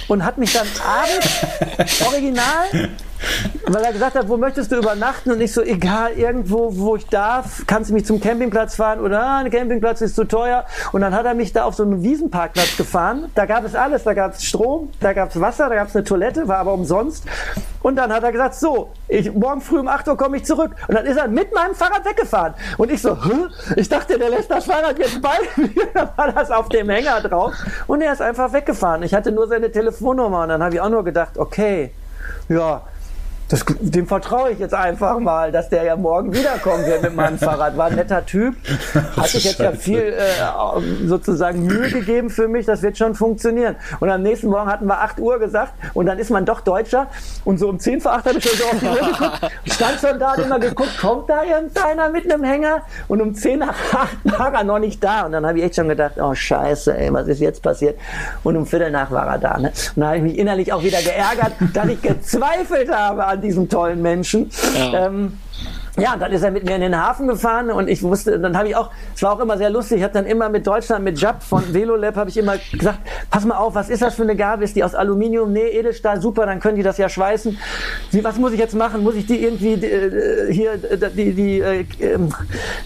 und 0.07 0.25
hat 0.25 0.37
mich 0.37 0.53
dann 0.53 0.67
abends 0.83 2.01
original 2.05 2.89
weil 3.67 3.83
er 3.83 3.93
gesagt 3.93 4.15
hat, 4.15 4.27
wo 4.29 4.37
möchtest 4.37 4.71
du 4.71 4.77
übernachten? 4.77 5.31
Und 5.31 5.41
ich 5.41 5.53
so, 5.53 5.61
egal, 5.61 6.13
irgendwo, 6.13 6.75
wo 6.77 6.95
ich 6.95 7.05
darf, 7.07 7.63
kannst 7.67 7.89
du 7.89 7.93
mich 7.93 8.05
zum 8.05 8.19
Campingplatz 8.19 8.75
fahren 8.75 8.99
oder 8.99 9.21
ah, 9.21 9.37
ein 9.39 9.49
Campingplatz 9.49 10.01
ist 10.01 10.15
zu 10.15 10.25
teuer. 10.25 10.65
Und 10.91 11.01
dann 11.01 11.13
hat 11.13 11.25
er 11.25 11.33
mich 11.33 11.53
da 11.53 11.63
auf 11.63 11.75
so 11.75 11.83
einen 11.83 12.03
Wiesenparkplatz 12.03 12.77
gefahren. 12.77 13.31
Da 13.35 13.45
gab 13.45 13.65
es 13.65 13.75
alles, 13.75 14.03
da 14.03 14.13
gab 14.13 14.33
es 14.33 14.43
Strom, 14.43 14.89
da 14.99 15.13
gab 15.13 15.29
es 15.29 15.39
Wasser, 15.39 15.69
da 15.69 15.75
gab 15.75 15.87
es 15.87 15.95
eine 15.95 16.05
Toilette, 16.05 16.47
war 16.47 16.57
aber 16.57 16.73
umsonst. 16.73 17.25
Und 17.81 17.97
dann 17.97 18.11
hat 18.11 18.23
er 18.23 18.31
gesagt, 18.31 18.55
so, 18.55 18.89
ich, 19.07 19.31
morgen 19.31 19.61
früh 19.61 19.79
um 19.79 19.87
8 19.87 20.07
Uhr 20.07 20.17
komme 20.17 20.37
ich 20.37 20.45
zurück. 20.45 20.71
Und 20.87 20.95
dann 20.95 21.05
ist 21.05 21.17
er 21.17 21.27
mit 21.27 21.53
meinem 21.53 21.75
Fahrrad 21.75 22.03
weggefahren. 22.03 22.55
Und 22.77 22.91
ich 22.91 23.01
so, 23.01 23.15
Hä? 23.23 23.47
ich 23.75 23.87
dachte, 23.87 24.17
der 24.17 24.31
lässt 24.31 24.49
das 24.49 24.65
Fahrrad 24.65 24.97
jetzt 24.97 25.21
bei 25.21 25.37
mir. 25.57 25.85
Dann 25.93 26.09
war 26.15 26.31
das 26.31 26.49
auf 26.49 26.69
dem 26.69 26.89
Hänger 26.89 27.21
drauf. 27.21 27.53
Und 27.85 28.01
er 28.01 28.13
ist 28.13 28.23
einfach 28.23 28.53
weggefahren. 28.53 29.03
Ich 29.03 29.13
hatte 29.13 29.31
nur 29.31 29.47
seine 29.47 29.71
Telefonnummer. 29.71 30.41
Und 30.41 30.49
dann 30.49 30.63
habe 30.63 30.73
ich 30.73 30.81
auch 30.81 30.89
nur 30.89 31.03
gedacht, 31.03 31.37
okay, 31.37 31.91
ja, 32.49 32.81
das, 33.47 33.63
dem 33.79 34.07
vertraue 34.07 34.51
ich 34.51 34.59
jetzt 34.59 34.73
einfach 34.73 35.19
mal, 35.19 35.51
dass 35.51 35.69
der 35.69 35.83
ja 35.83 35.95
morgen 35.95 36.33
wiederkommen 36.33 36.85
wird 36.85 37.03
mit 37.03 37.15
meinem 37.15 37.37
Fahrrad. 37.37 37.77
War 37.77 37.87
ein 37.87 37.95
netter 37.95 38.25
Typ. 38.25 38.55
Hat 39.17 39.27
sich 39.27 39.43
jetzt 39.43 39.59
ja 39.59 39.71
viel 39.71 39.99
äh, 39.99 41.07
sozusagen 41.07 41.63
Mühe 41.63 41.89
gegeben 41.89 42.29
für 42.31 42.47
mich. 42.47 42.65
Das 42.65 42.81
wird 42.81 42.97
schon 42.97 43.13
funktionieren. 43.13 43.75
Und 43.99 44.09
am 44.09 44.23
nächsten 44.23 44.47
Morgen 44.47 44.69
hatten 44.69 44.87
wir 44.87 44.99
8 44.99 45.19
Uhr 45.19 45.37
gesagt 45.37 45.73
und 45.93 46.07
dann 46.07 46.17
ist 46.17 46.31
man 46.31 46.45
doch 46.45 46.61
Deutscher. 46.61 47.07
Und 47.43 47.59
so 47.59 47.69
um 47.69 47.79
10 47.79 48.01
vor 48.01 48.13
8 48.13 48.25
habe 48.25 48.37
ich 48.39 48.49
schon 48.49 48.57
so 48.57 48.65
auf 48.65 48.79
die 48.79 48.85
Uhr 48.87 49.11
geguckt. 49.11 49.51
Stand 49.65 49.99
schon 49.99 50.19
da 50.19 50.33
und 50.33 50.43
immer 50.43 50.59
geguckt, 50.59 50.97
kommt 50.99 51.29
da 51.29 51.43
irgendeiner 51.43 52.09
mit 52.09 52.31
einem 52.31 52.43
Hänger? 52.43 52.81
Und 53.07 53.21
um 53.21 53.35
10 53.35 53.59
nach 53.59 53.75
8 53.93 54.39
war 54.39 54.53
er 54.53 54.63
noch 54.63 54.79
nicht 54.79 55.03
da. 55.03 55.25
Und 55.25 55.33
dann 55.33 55.45
habe 55.45 55.59
ich 55.59 55.65
echt 55.65 55.75
schon 55.75 55.87
gedacht, 55.87 56.13
oh 56.19 56.33
scheiße, 56.33 56.97
ey, 56.97 57.13
was 57.13 57.27
ist 57.27 57.41
jetzt 57.41 57.61
passiert? 57.61 57.99
Und 58.43 58.57
um 58.57 58.65
Viertel 58.65 58.89
nach 58.89 59.11
war 59.11 59.27
er 59.27 59.37
da. 59.37 59.57
Ne? 59.59 59.67
Und 59.67 60.01
dann 60.01 60.07
habe 60.07 60.17
ich 60.17 60.23
mich 60.23 60.37
innerlich 60.39 60.73
auch 60.73 60.81
wieder 60.81 61.01
geärgert, 61.01 61.53
dass 61.73 61.87
ich 61.87 62.01
gezweifelt 62.01 62.91
habe 62.91 63.34
an 63.35 63.41
diesem 63.41 63.69
tollen 63.69 64.01
Menschen. 64.01 64.49
Ja. 64.77 65.07
Ähm, 65.07 65.33
Ja, 65.97 66.17
dann 66.17 66.31
ist 66.33 66.43
er 66.43 66.51
mit 66.51 66.65
mir 66.65 66.75
in 66.75 66.81
den 66.81 67.01
Hafen 67.01 67.27
gefahren 67.27 67.71
und 67.71 67.87
ich 67.87 68.03
wusste, 68.03 68.37
dann 68.37 68.57
habe 68.57 68.67
ich 68.67 68.75
auch, 68.75 68.91
es 69.15 69.23
war 69.23 69.31
auch 69.31 69.39
immer 69.39 69.57
sehr 69.57 69.69
lustig, 69.69 69.99
ich 69.99 70.03
habe 70.03 70.13
dann 70.13 70.25
immer 70.25 70.49
mit 70.49 70.67
Deutschland, 70.67 71.05
mit 71.05 71.19
Jab 71.19 71.41
von 71.41 71.73
Velolab, 71.73 72.17
habe 72.17 72.29
ich 72.29 72.37
immer 72.37 72.55
gesagt, 72.57 72.99
pass 73.29 73.45
mal 73.45 73.55
auf, 73.55 73.75
was 73.75 73.89
ist 73.89 74.01
das 74.01 74.15
für 74.15 74.23
eine 74.23 74.35
Gabel? 74.35 74.65
Ist 74.65 74.75
die 74.75 74.83
aus 74.83 74.93
Aluminium? 74.93 75.53
Nee, 75.53 75.67
Edelstahl, 75.69 76.19
super, 76.19 76.45
dann 76.45 76.59
können 76.59 76.75
die 76.75 76.83
das 76.83 76.97
ja 76.97 77.07
schweißen. 77.07 77.57
Wie, 78.11 78.23
was 78.25 78.37
muss 78.37 78.51
ich 78.51 78.59
jetzt 78.59 78.75
machen? 78.75 79.03
Muss 79.03 79.15
ich 79.15 79.25
die 79.25 79.41
irgendwie 79.41 79.73
äh, 79.73 80.51
hier, 80.51 80.73
äh, 80.73 81.09
die, 81.15 81.33
die, 81.33 81.59
äh, 81.61 81.85
ähm, 82.01 82.29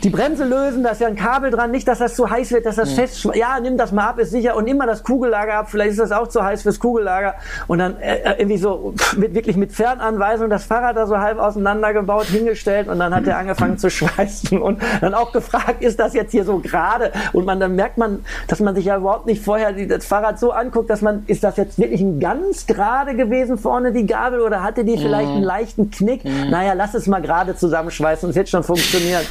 die 0.03 0.09
Bremse 0.11 0.45
lösen? 0.45 0.83
Da 0.83 0.91
ist 0.91 1.01
ja 1.01 1.07
ein 1.07 1.15
Kabel 1.15 1.49
dran, 1.49 1.71
nicht, 1.71 1.87
dass 1.87 1.97
das 1.97 2.15
zu 2.15 2.29
heiß 2.29 2.51
wird, 2.51 2.67
dass 2.67 2.75
das 2.75 2.91
mhm. 2.91 2.95
fest, 2.95 3.27
ja, 3.33 3.59
nimm 3.59 3.77
das 3.77 3.91
mal 3.91 4.07
ab, 4.07 4.19
ist 4.19 4.29
sicher 4.29 4.55
und 4.55 4.67
immer 4.67 4.85
das 4.85 5.03
Kugellager 5.03 5.55
ab, 5.55 5.71
vielleicht 5.71 5.91
ist 5.91 5.99
das 5.99 6.11
auch 6.11 6.27
zu 6.27 6.43
heiß 6.43 6.61
fürs 6.61 6.79
Kugellager 6.79 7.33
und 7.67 7.79
dann 7.79 7.97
äh, 7.99 8.17
äh 8.17 8.35
irgendwie 8.37 8.57
so 8.57 8.93
mit, 9.17 9.33
wirklich 9.33 9.57
mit 9.57 9.71
Fernanweisung 9.71 10.51
das 10.51 10.65
Fahrrad 10.65 10.95
da 10.95 11.07
so 11.07 11.17
halb 11.17 11.39
auseinandergebaut, 11.39 12.25
hingestellt 12.25 12.87
und 12.87 12.98
und 12.99 13.11
dann 13.11 13.15
hat 13.15 13.27
er 13.27 13.37
angefangen 13.37 13.77
zu 13.77 13.89
schweißen 13.89 14.61
und 14.61 14.81
dann 14.99 15.13
auch 15.13 15.31
gefragt, 15.31 15.81
ist 15.81 15.99
das 15.99 16.13
jetzt 16.13 16.31
hier 16.31 16.43
so 16.43 16.59
gerade? 16.59 17.11
Und 17.31 17.45
man, 17.45 17.59
dann 17.59 17.75
merkt 17.75 17.97
man, 17.97 18.25
dass 18.47 18.59
man 18.59 18.75
sich 18.75 18.85
ja 18.85 18.97
überhaupt 18.97 19.25
nicht 19.25 19.43
vorher 19.43 19.71
das 19.71 20.05
Fahrrad 20.05 20.37
so 20.37 20.51
anguckt, 20.51 20.89
dass 20.89 21.01
man, 21.01 21.23
ist 21.27 21.43
das 21.43 21.55
jetzt 21.57 21.79
wirklich 21.79 22.01
ein 22.01 22.19
ganz 22.19 22.67
gerade 22.67 23.15
gewesen 23.15 23.57
vorne 23.57 23.93
die 23.93 24.05
Gabel 24.05 24.41
oder 24.41 24.63
hatte 24.63 24.83
die 24.83 24.97
vielleicht 24.97 25.29
einen 25.29 25.43
leichten 25.43 25.91
Knick? 25.91 26.25
Mhm. 26.25 26.49
Naja, 26.49 26.73
lass 26.73 26.93
es 26.93 27.07
mal 27.07 27.21
gerade 27.21 27.55
zusammenschweißen 27.55 28.27
und 28.27 28.31
es 28.31 28.35
wird 28.35 28.49
schon 28.49 28.63
funktionieren. 28.63 29.21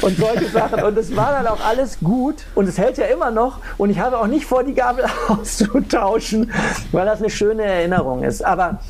Und 0.00 0.16
solche 0.16 0.46
Sachen. 0.46 0.82
Und 0.82 0.96
es 0.96 1.14
war 1.14 1.32
dann 1.32 1.46
auch 1.46 1.64
alles 1.64 1.98
gut 2.00 2.36
und 2.54 2.68
es 2.68 2.78
hält 2.78 2.96
ja 2.96 3.06
immer 3.06 3.30
noch 3.30 3.58
und 3.76 3.90
ich 3.90 4.00
habe 4.00 4.18
auch 4.18 4.26
nicht 4.26 4.46
vor, 4.46 4.64
die 4.64 4.74
Gabel 4.74 5.04
auszutauschen, 5.28 6.50
weil 6.92 7.04
das 7.04 7.20
eine 7.20 7.30
schöne 7.30 7.62
Erinnerung 7.62 8.22
ist. 8.24 8.44
Aber 8.44 8.80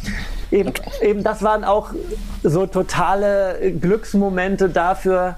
eben, 0.53 0.73
eben 1.01 1.25
das 1.25 1.43
waren 1.43 1.65
auch 1.65 1.91
so 2.43 2.67
totale 2.67 3.73
Glücksmomente 3.81 4.69
dafür, 4.69 5.37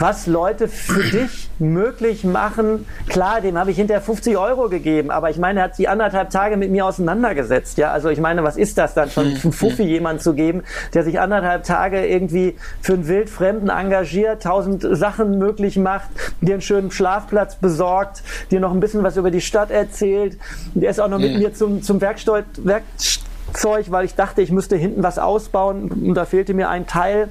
was 0.00 0.26
Leute 0.26 0.66
für 0.66 1.02
dich 1.12 1.50
möglich 1.58 2.24
machen. 2.24 2.86
Klar, 3.08 3.42
dem 3.42 3.58
habe 3.58 3.70
ich 3.70 3.76
hinterher 3.76 4.00
50 4.00 4.36
Euro 4.38 4.68
gegeben, 4.68 5.10
aber 5.10 5.30
ich 5.30 5.36
meine, 5.36 5.60
er 5.60 5.64
hat 5.64 5.76
sie 5.76 5.88
anderthalb 5.88 6.30
Tage 6.30 6.56
mit 6.56 6.70
mir 6.70 6.86
auseinandergesetzt. 6.86 7.76
Ja, 7.76 7.92
also 7.92 8.08
ich 8.08 8.18
meine, 8.18 8.42
was 8.42 8.56
ist 8.56 8.78
das 8.78 8.94
dann 8.94 9.10
schon, 9.10 9.26
einen 9.26 9.42
hm, 9.42 9.52
Fuffi 9.52 9.82
hm. 9.82 9.88
jemand 9.88 10.22
zu 10.22 10.34
geben, 10.34 10.62
der 10.94 11.04
sich 11.04 11.20
anderthalb 11.20 11.64
Tage 11.64 12.06
irgendwie 12.06 12.56
für 12.80 12.94
einen 12.94 13.06
Wildfremden 13.06 13.68
engagiert, 13.68 14.42
tausend 14.42 14.86
Sachen 14.90 15.38
möglich 15.38 15.76
macht, 15.76 16.08
dir 16.40 16.54
einen 16.54 16.62
schönen 16.62 16.90
Schlafplatz 16.90 17.56
besorgt, 17.56 18.22
dir 18.50 18.60
noch 18.60 18.72
ein 18.72 18.80
bisschen 18.80 19.02
was 19.02 19.18
über 19.18 19.30
die 19.30 19.42
Stadt 19.42 19.70
erzählt. 19.70 20.38
Der 20.74 20.90
ist 20.90 21.00
auch 21.00 21.08
noch 21.08 21.18
mit 21.18 21.36
mir 21.36 21.52
zum, 21.52 21.82
zum 21.82 22.00
Werkstatt, 22.00 22.46
Werkstatt 22.56 23.29
Zeug, 23.52 23.90
weil 23.90 24.04
ich 24.04 24.14
dachte, 24.14 24.42
ich 24.42 24.50
müsste 24.50 24.76
hinten 24.76 25.02
was 25.02 25.18
ausbauen 25.18 25.90
und 25.90 26.14
da 26.14 26.24
fehlte 26.24 26.54
mir 26.54 26.68
ein 26.68 26.86
Teil. 26.86 27.28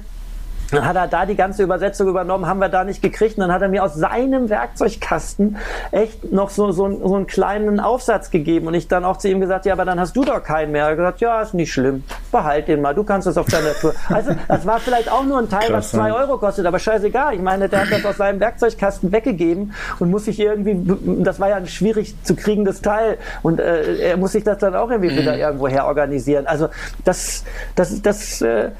Dann 0.70 0.84
hat 0.86 0.96
er 0.96 1.08
da 1.08 1.26
die 1.26 1.36
ganze 1.36 1.62
Übersetzung 1.62 2.08
übernommen, 2.08 2.46
haben 2.46 2.60
wir 2.60 2.68
da 2.68 2.84
nicht 2.84 3.02
gekriegt. 3.02 3.36
Und 3.38 3.42
dann 3.42 3.52
hat 3.52 3.62
er 3.62 3.68
mir 3.68 3.84
aus 3.84 3.94
seinem 3.94 4.48
Werkzeugkasten 4.48 5.56
echt 5.90 6.32
noch 6.32 6.50
so, 6.50 6.72
so, 6.72 6.90
so 7.06 7.14
einen 7.14 7.26
kleinen 7.26 7.80
Aufsatz 7.80 8.30
gegeben. 8.30 8.66
Und 8.66 8.74
ich 8.74 8.88
dann 8.88 9.04
auch 9.04 9.16
zu 9.16 9.28
ihm 9.28 9.40
gesagt, 9.40 9.66
ja, 9.66 9.72
aber 9.72 9.84
dann 9.84 9.98
hast 9.98 10.16
du 10.16 10.24
doch 10.24 10.42
keinen 10.42 10.72
mehr. 10.72 10.84
Er 10.84 10.90
hat 10.90 10.96
gesagt, 10.96 11.20
ja, 11.20 11.40
ist 11.42 11.54
nicht 11.54 11.72
schlimm. 11.72 12.04
Behalt 12.30 12.68
den 12.68 12.80
mal, 12.80 12.94
du 12.94 13.04
kannst 13.04 13.26
es 13.26 13.36
auf 13.36 13.46
deiner 13.46 13.74
Tour. 13.74 13.94
Also, 14.08 14.32
das 14.48 14.66
war 14.66 14.80
vielleicht 14.80 15.10
auch 15.10 15.24
nur 15.24 15.38
ein 15.38 15.48
Teil, 15.48 15.68
Krass, 15.68 15.70
was 15.72 15.90
zwei 15.90 16.12
Euro 16.12 16.38
kostet, 16.38 16.66
aber 16.66 16.78
scheißegal. 16.78 17.34
Ich 17.34 17.42
meine, 17.42 17.68
der 17.68 17.82
hat 17.82 17.92
das 17.92 18.04
aus 18.04 18.16
seinem 18.16 18.40
Werkzeugkasten 18.40 19.12
weggegeben 19.12 19.72
und 19.98 20.10
muss 20.10 20.24
sich 20.24 20.38
irgendwie, 20.38 20.76
das 21.22 21.40
war 21.40 21.48
ja 21.48 21.56
ein 21.56 21.66
schwierig 21.66 22.14
zu 22.24 22.34
kriegendes 22.36 22.80
Teil. 22.80 23.18
Und 23.42 23.60
äh, 23.60 23.96
er 23.96 24.16
muss 24.16 24.32
sich 24.32 24.44
das 24.44 24.58
dann 24.58 24.74
auch 24.74 24.90
irgendwie 24.90 25.12
mhm. 25.12 25.18
wieder 25.18 25.36
irgendwo 25.36 25.68
her 25.68 25.86
organisieren. 25.86 26.46
Also, 26.46 26.68
das, 27.04 27.44
das, 27.74 28.02
das, 28.02 28.42
äh, 28.42 28.70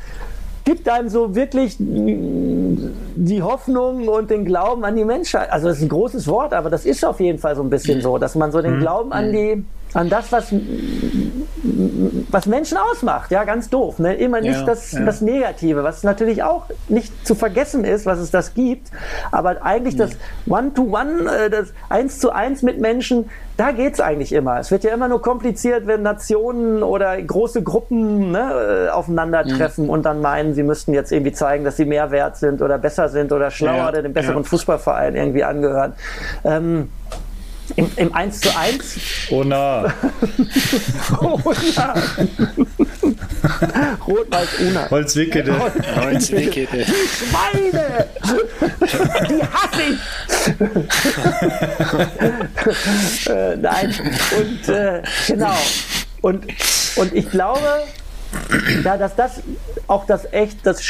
gibt 0.65 0.89
einem 0.89 1.09
so 1.09 1.35
wirklich 1.35 1.77
die 1.79 3.43
Hoffnung 3.43 4.09
und 4.09 4.31
den 4.31 4.45
Glauben 4.45 4.85
an 4.85 4.97
die 4.97 5.05
Menschheit. 5.05 5.51
Also 5.51 5.69
das 5.69 5.79
ist 5.79 5.85
ein 5.85 5.89
großes 5.89 6.27
Wort, 6.29 6.53
aber 6.53 6.71
das 6.71 6.85
ist 6.85 7.05
auf 7.05 7.21
jeden 7.21 7.39
Fall 7.39 7.57
so 7.57 7.63
ein 7.63 7.71
bisschen 7.71 8.01
so, 8.01 8.19
dass 8.19 8.35
man 8.35 8.53
so 8.53 8.63
den 8.63 8.77
mhm. 8.77 8.81
Glauben 8.81 9.13
an 9.13 9.33
die 9.33 9.65
an 9.95 10.09
das, 10.09 10.31
was, 10.31 10.53
was 12.31 12.47
Menschen 12.47 12.79
ausmacht. 12.79 13.31
Ja, 13.31 13.45
ganz 13.45 13.71
doof. 13.71 13.99
Ne? 13.99 14.15
Immer 14.15 14.41
nicht 14.41 14.61
ja, 14.61 14.65
das, 14.65 14.93
ja. 14.93 15.05
das 15.05 15.21
Negative, 15.21 15.83
was 15.83 16.03
natürlich 16.03 16.43
auch 16.43 16.65
nicht 16.89 17.27
zu 17.27 17.35
vergessen 17.35 17.85
ist, 17.85 18.07
was 18.07 18.19
es 18.19 18.31
das 18.31 18.55
gibt. 18.55 18.91
Aber 19.33 19.65
eigentlich 19.65 19.97
das 19.97 20.13
One-to-One, 20.47 21.23
-one, 21.23 21.47
äh, 21.47 21.51
das 21.51 21.73
Eins 21.89 22.19
zu 22.21 22.31
Eins 22.31 22.63
mit 22.63 22.81
Menschen, 22.81 23.29
da 23.57 23.73
geht 23.73 23.95
es 23.95 24.01
eigentlich 24.01 24.33
immer. 24.33 24.59
Es 24.59 24.71
wird 24.71 24.85
ja 24.85 24.95
immer 24.95 25.09
nur 25.09 25.21
kompliziert, 25.21 25.87
wenn 25.87 26.03
Nationen 26.03 26.83
oder 26.83 27.21
große 27.21 27.63
Gruppen 27.63 28.31
ne, 28.31 28.87
äh, 28.87 28.89
aufeinandertreffen 28.89 29.85
mhm. 29.85 29.91
und 29.91 30.07
dann 30.07 30.23
meinen, 30.23 30.55
sie 30.55 30.63
müssten 30.63 30.95
jetzt 30.95 31.13
irgendwie 31.13 31.33
zeigen, 31.33 31.65
dass 31.65 31.77
sie 31.77 31.85
mehr 31.85 32.11
wert 32.11 32.37
sind 32.37 32.63
oder 32.63 32.79
besser 32.79 33.09
sind 33.09 33.33
oder 33.33 33.51
schlauer 33.51 33.77
ja, 33.77 33.89
oder 33.89 34.03
dem 34.03 34.15
besseren 34.15 34.45
Fußballverein 34.45 35.15
irgendwie 35.15 35.45
angehören. 35.45 35.93
Ähm, 36.45 36.89
im, 37.77 37.91
Im 37.97 38.15
1 38.15 38.41
zu 38.41 38.57
1. 38.57 38.97
Oh 39.31 39.45
na. 39.45 39.93
oh 41.21 41.41
na. 41.77 41.95
Rot-Weiß 44.07 44.49
Una. 44.61 44.91
Holzwickede. 44.91 45.55
Holzwickede. 45.97 46.85
Schweine! 46.85 48.07
Die 49.29 49.43
hasse 49.43 49.83
ich! 49.91 50.01
äh, 53.29 53.57
nein. 53.57 53.95
Und 54.39 54.69
äh, 54.69 55.03
genau. 55.27 55.57
Und, 56.21 56.47
und 56.97 57.15
ich 57.15 57.31
glaube, 57.31 57.85
ja, 58.85 58.97
dass 58.97 59.17
das 59.17 59.41
auch 59.87 60.07
das 60.07 60.33
echt, 60.33 60.67
das 60.67 60.83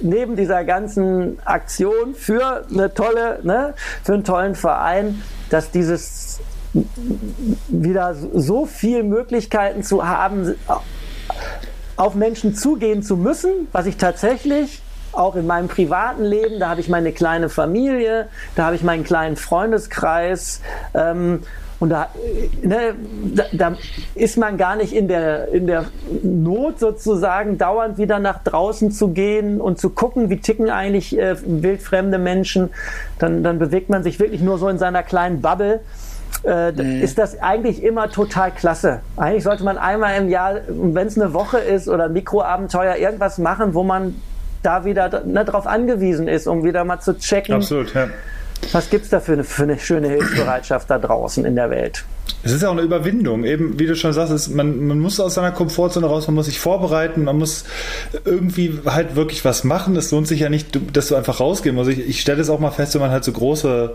neben 0.00 0.36
dieser 0.36 0.64
ganzen 0.64 1.38
Aktion 1.44 2.14
für 2.14 2.66
eine 2.70 2.92
tolle, 2.92 3.40
ne, 3.42 3.74
für 4.02 4.14
einen 4.14 4.24
tollen 4.24 4.54
Verein, 4.54 5.22
dass 5.52 5.70
dieses 5.70 6.40
wieder 7.68 8.14
so 8.14 8.64
viel 8.66 9.02
Möglichkeiten 9.02 9.82
zu 9.82 10.06
haben, 10.06 10.54
auf 11.96 12.14
Menschen 12.14 12.54
zugehen 12.54 13.02
zu 13.02 13.16
müssen, 13.16 13.68
was 13.72 13.86
ich 13.86 13.96
tatsächlich 13.98 14.82
auch 15.12 15.36
in 15.36 15.46
meinem 15.46 15.68
privaten 15.68 16.24
Leben, 16.24 16.58
da 16.58 16.70
habe 16.70 16.80
ich 16.80 16.88
meine 16.88 17.12
kleine 17.12 17.50
Familie, 17.50 18.28
da 18.56 18.64
habe 18.64 18.76
ich 18.76 18.82
meinen 18.82 19.04
kleinen 19.04 19.36
Freundeskreis, 19.36 20.62
ähm, 20.94 21.42
und 21.82 21.88
da, 21.88 22.10
ne, 22.62 22.94
da, 23.34 23.42
da, 23.50 23.76
ist 24.14 24.38
man 24.38 24.56
gar 24.56 24.76
nicht 24.76 24.92
in 24.92 25.08
der, 25.08 25.48
in 25.48 25.66
der 25.66 25.86
Not 26.22 26.78
sozusagen, 26.78 27.58
dauernd 27.58 27.98
wieder 27.98 28.20
nach 28.20 28.40
draußen 28.44 28.92
zu 28.92 29.08
gehen 29.08 29.60
und 29.60 29.80
zu 29.80 29.90
gucken, 29.90 30.30
wie 30.30 30.36
ticken 30.36 30.70
eigentlich 30.70 31.18
äh, 31.18 31.34
wildfremde 31.44 32.18
Menschen. 32.18 32.70
Dann, 33.18 33.42
dann 33.42 33.58
bewegt 33.58 33.90
man 33.90 34.04
sich 34.04 34.20
wirklich 34.20 34.42
nur 34.42 34.58
so 34.58 34.68
in 34.68 34.78
seiner 34.78 35.02
kleinen 35.02 35.42
Bubble. 35.42 35.80
Äh, 36.44 36.70
nee. 36.70 37.00
ist 37.00 37.18
das 37.18 37.42
eigentlich 37.42 37.82
immer 37.82 38.08
total 38.10 38.52
klasse. 38.52 39.00
Eigentlich 39.16 39.42
sollte 39.42 39.64
man 39.64 39.76
einmal 39.76 40.16
im 40.22 40.28
Jahr, 40.28 40.60
wenn 40.68 41.08
es 41.08 41.20
eine 41.20 41.34
Woche 41.34 41.58
ist 41.58 41.88
oder 41.88 42.04
ein 42.04 42.12
Mikroabenteuer, 42.12 42.94
irgendwas 42.94 43.38
machen, 43.38 43.74
wo 43.74 43.82
man 43.82 44.14
da 44.62 44.84
wieder 44.84 45.24
ne, 45.24 45.44
drauf 45.44 45.66
angewiesen 45.66 46.28
ist, 46.28 46.46
um 46.46 46.62
wieder 46.62 46.84
mal 46.84 47.00
zu 47.00 47.18
checken. 47.18 47.56
Absolut, 47.56 47.92
ja 47.92 48.06
was 48.70 48.90
gibt 48.90 49.04
es 49.04 49.10
da 49.10 49.20
für 49.20 49.32
eine, 49.32 49.44
für 49.44 49.64
eine 49.64 49.78
schöne 49.78 50.08
Hilfsbereitschaft 50.08 50.88
da 50.88 50.98
draußen 50.98 51.44
in 51.44 51.56
der 51.56 51.70
Welt? 51.70 52.04
Es 52.44 52.52
ist 52.52 52.62
ja 52.62 52.68
auch 52.68 52.72
eine 52.72 52.82
Überwindung. 52.82 53.44
Eben, 53.44 53.78
wie 53.78 53.86
du 53.86 53.94
schon 53.94 54.12
sagst, 54.12 54.32
ist, 54.32 54.48
man, 54.48 54.86
man 54.86 54.98
muss 54.98 55.20
aus 55.20 55.34
seiner 55.34 55.52
Komfortzone 55.52 56.06
raus, 56.06 56.26
man 56.26 56.34
muss 56.34 56.46
sich 56.46 56.58
vorbereiten, 56.58 57.24
man 57.24 57.38
muss 57.38 57.64
irgendwie 58.24 58.80
halt 58.84 59.14
wirklich 59.14 59.44
was 59.44 59.64
machen. 59.64 59.96
Es 59.96 60.10
lohnt 60.10 60.26
sich 60.26 60.40
ja 60.40 60.48
nicht, 60.48 60.78
dass 60.92 61.08
du 61.08 61.14
einfach 61.14 61.40
rausgehen 61.40 61.74
musst. 61.74 61.90
Ich, 61.90 61.98
ich 62.00 62.20
stelle 62.20 62.40
es 62.40 62.50
auch 62.50 62.58
mal 62.58 62.70
fest, 62.70 62.94
wenn 62.94 63.00
man 63.00 63.10
halt 63.10 63.24
so 63.24 63.32
große 63.32 63.92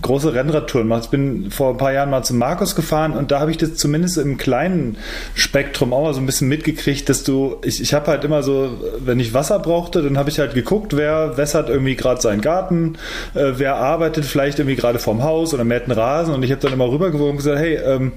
große 0.00 0.34
Rennradtouren 0.34 0.86
macht. 0.86 1.04
Ich 1.04 1.10
bin 1.10 1.50
vor 1.50 1.70
ein 1.70 1.76
paar 1.78 1.92
Jahren 1.92 2.10
mal 2.10 2.22
zum 2.22 2.36
Markus 2.36 2.74
gefahren 2.76 3.12
und 3.12 3.30
da 3.30 3.40
habe 3.40 3.50
ich 3.50 3.56
das 3.56 3.76
zumindest 3.76 4.18
im 4.18 4.36
kleinen 4.36 4.98
Spektrum 5.34 5.94
auch 5.94 6.02
mal 6.02 6.14
so 6.14 6.20
ein 6.20 6.26
bisschen 6.26 6.48
mitgekriegt, 6.48 7.08
dass 7.08 7.24
du, 7.24 7.56
ich, 7.64 7.80
ich 7.80 7.94
habe 7.94 8.08
halt 8.08 8.22
immer 8.22 8.42
so, 8.42 8.70
wenn 8.98 9.18
ich 9.18 9.32
Wasser 9.32 9.58
brauchte, 9.58 10.02
dann 10.02 10.18
habe 10.18 10.28
ich 10.28 10.38
halt 10.38 10.52
geguckt, 10.52 10.94
wer 10.94 11.38
wässert 11.38 11.70
irgendwie 11.70 11.96
gerade 11.96 12.20
seinen 12.20 12.42
Garten, 12.42 12.98
äh, 13.34 13.52
wer 13.56 13.76
arbeitet 13.76 14.26
vielleicht 14.26 14.58
irgendwie 14.58 14.76
gerade 14.76 14.98
vorm 14.98 15.22
Haus 15.22 15.54
oder 15.54 15.64
mäht 15.64 15.84
einen 15.84 15.92
Rasen 15.92 16.34
und 16.34 16.42
ich 16.42 16.50
habe 16.50 16.60
dann 16.60 16.72
immer 16.74 16.90
rübergewogen 16.90 17.30
und 17.32 17.36
gesagt, 17.38 17.58
hey, 17.58 17.76
ähm, 17.76 18.12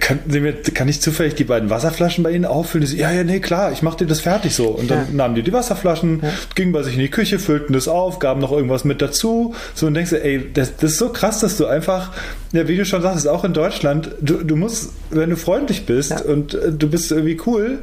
kann, 0.00 0.18
kann 0.74 0.88
ich 0.88 1.00
zufällig 1.00 1.34
die 1.34 1.44
beiden 1.44 1.70
Wasserflaschen 1.70 2.22
bei 2.22 2.32
Ihnen 2.32 2.44
auffüllen? 2.44 2.82
Die 2.82 2.92
so, 2.92 2.96
ja, 2.96 3.10
ja, 3.10 3.24
nee, 3.24 3.40
klar, 3.40 3.72
ich 3.72 3.82
mache 3.82 3.98
dir 3.98 4.06
das 4.06 4.20
fertig 4.20 4.54
so. 4.54 4.68
Und 4.68 4.90
dann 4.90 4.98
ja. 4.98 5.12
nahmen 5.12 5.34
die 5.34 5.42
die 5.42 5.52
Wasserflaschen, 5.52 6.20
ja. 6.22 6.28
gingen 6.54 6.72
bei 6.72 6.82
sich 6.82 6.94
in 6.94 7.00
die 7.00 7.10
Küche, 7.10 7.38
füllten 7.38 7.72
das 7.72 7.88
auf, 7.88 8.18
gaben 8.18 8.40
noch 8.40 8.52
irgendwas 8.52 8.84
mit 8.84 9.00
dazu, 9.00 9.54
so 9.74 9.86
und 9.86 9.94
denkst 9.94 10.10
du, 10.10 10.22
ey, 10.22 10.52
das, 10.52 10.73
das 10.80 10.92
ist 10.92 10.98
so 10.98 11.10
krass, 11.10 11.40
dass 11.40 11.56
du 11.56 11.66
einfach, 11.66 12.12
ja, 12.52 12.66
wie 12.68 12.76
du 12.76 12.84
schon 12.84 13.02
sagst, 13.02 13.26
auch 13.28 13.44
in 13.44 13.52
Deutschland, 13.52 14.10
du, 14.20 14.42
du 14.42 14.56
musst, 14.56 14.90
wenn 15.10 15.30
du 15.30 15.36
freundlich 15.36 15.86
bist 15.86 16.10
ja. 16.10 16.20
und 16.22 16.54
äh, 16.54 16.72
du 16.72 16.88
bist 16.88 17.10
irgendwie 17.10 17.40
cool 17.46 17.78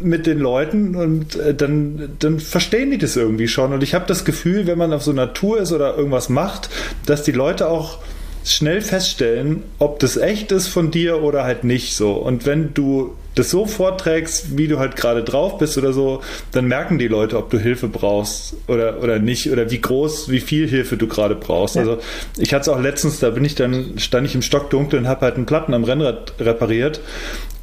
mit 0.00 0.26
den 0.26 0.38
Leuten 0.38 0.96
und 0.96 1.36
äh, 1.36 1.54
dann, 1.54 2.10
dann 2.18 2.40
verstehen 2.40 2.90
die 2.90 2.98
das 2.98 3.16
irgendwie 3.16 3.48
schon. 3.48 3.72
Und 3.72 3.82
ich 3.82 3.94
habe 3.94 4.06
das 4.06 4.24
Gefühl, 4.24 4.66
wenn 4.66 4.78
man 4.78 4.92
auf 4.92 5.02
so 5.02 5.10
einer 5.10 5.32
Tour 5.32 5.60
ist 5.60 5.72
oder 5.72 5.96
irgendwas 5.96 6.28
macht, 6.28 6.70
dass 7.06 7.22
die 7.22 7.32
Leute 7.32 7.68
auch 7.68 7.98
schnell 8.44 8.80
feststellen, 8.80 9.62
ob 9.78 9.98
das 9.98 10.16
echt 10.16 10.52
ist 10.52 10.68
von 10.68 10.90
dir 10.90 11.22
oder 11.22 11.44
halt 11.44 11.64
nicht 11.64 11.94
so. 11.94 12.12
Und 12.12 12.46
wenn 12.46 12.74
du 12.74 13.14
das 13.34 13.50
so 13.50 13.66
vorträgst, 13.66 14.58
wie 14.58 14.66
du 14.66 14.78
halt 14.78 14.96
gerade 14.96 15.22
drauf 15.22 15.58
bist 15.58 15.78
oder 15.78 15.92
so, 15.92 16.20
dann 16.52 16.66
merken 16.66 16.98
die 16.98 17.06
Leute, 17.06 17.36
ob 17.38 17.50
du 17.50 17.58
Hilfe 17.58 17.86
brauchst 17.86 18.54
oder, 18.66 19.02
oder 19.02 19.18
nicht 19.18 19.50
oder 19.50 19.70
wie 19.70 19.80
groß, 19.80 20.30
wie 20.30 20.40
viel 20.40 20.68
Hilfe 20.68 20.96
du 20.96 21.06
gerade 21.06 21.36
brauchst. 21.36 21.76
Ja. 21.76 21.82
Also 21.82 21.98
ich 22.38 22.52
hatte 22.52 22.62
es 22.62 22.68
auch 22.68 22.80
letztens, 22.80 23.20
da 23.20 23.30
bin 23.30 23.44
ich 23.44 23.54
dann, 23.54 23.98
stand 23.98 24.26
ich 24.26 24.34
im 24.34 24.42
Stockdunkel 24.42 24.98
und 24.98 25.06
habe 25.06 25.22
halt 25.22 25.36
einen 25.36 25.46
Platten 25.46 25.74
am 25.74 25.84
Rennrad 25.84 26.34
repariert 26.40 27.00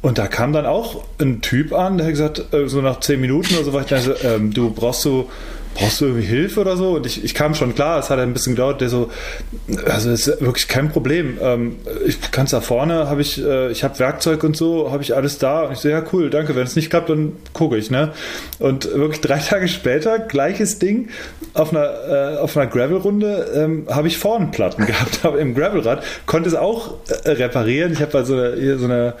und 0.00 0.18
da 0.18 0.26
kam 0.26 0.52
dann 0.52 0.64
auch 0.64 1.04
ein 1.18 1.40
Typ 1.42 1.72
an, 1.72 1.98
der 1.98 2.06
hat 2.06 2.12
gesagt, 2.12 2.54
äh, 2.54 2.68
so 2.68 2.80
nach 2.80 3.00
zehn 3.00 3.20
Minuten 3.20 3.54
oder 3.54 3.64
so, 3.64 3.72
war 3.72 3.82
ich 3.82 3.88
dann 3.88 4.02
so, 4.02 4.14
ähm, 4.22 4.52
du 4.54 4.70
brauchst 4.70 5.02
so 5.02 5.28
brauchst 5.78 6.00
du 6.00 6.06
irgendwie 6.06 6.26
Hilfe 6.26 6.60
oder 6.60 6.76
so? 6.76 6.96
Und 6.96 7.06
ich, 7.06 7.24
ich 7.24 7.34
kam 7.34 7.54
schon 7.54 7.74
klar, 7.74 7.98
es 7.98 8.10
hat 8.10 8.18
ein 8.18 8.32
bisschen 8.32 8.54
gedauert, 8.54 8.80
der 8.80 8.88
so, 8.88 9.10
also 9.86 10.10
es 10.10 10.26
ist 10.26 10.40
wirklich 10.40 10.66
kein 10.66 10.90
Problem. 10.90 11.38
Ähm, 11.40 11.76
ich 12.04 12.18
es 12.36 12.50
da 12.50 12.60
vorne, 12.60 13.08
habe 13.08 13.22
ich, 13.22 13.42
äh, 13.42 13.70
ich 13.70 13.84
habe 13.84 13.98
Werkzeug 13.98 14.42
und 14.42 14.56
so, 14.56 14.90
habe 14.90 15.02
ich 15.02 15.14
alles 15.14 15.38
da. 15.38 15.62
Und 15.62 15.72
ich 15.72 15.78
so, 15.78 15.88
ja 15.88 16.02
cool, 16.12 16.30
danke. 16.30 16.56
Wenn 16.56 16.64
es 16.64 16.74
nicht 16.74 16.90
klappt, 16.90 17.10
dann 17.10 17.32
gucke 17.52 17.76
ich, 17.76 17.90
ne? 17.90 18.12
Und 18.58 18.92
wirklich 18.92 19.20
drei 19.20 19.38
Tage 19.48 19.68
später, 19.68 20.18
gleiches 20.18 20.78
Ding, 20.78 21.08
auf 21.54 21.70
einer, 21.70 22.34
äh, 22.34 22.38
auf 22.38 22.56
einer 22.56 22.66
Gravel-Runde 22.66 23.52
ähm, 23.54 23.86
habe 23.88 24.08
ich 24.08 24.18
vorne 24.18 24.48
Platten 24.48 24.84
gehabt, 24.86 25.20
aber 25.24 25.38
im 25.38 25.54
Gravelrad, 25.54 26.02
konnte 26.26 26.48
es 26.48 26.54
auch 26.54 26.94
äh, 27.24 27.30
reparieren. 27.30 27.92
Ich 27.92 28.02
habe 28.02 28.18
also 28.18 28.34
eine, 28.34 28.78
so 28.78 28.84
eine 28.84 29.14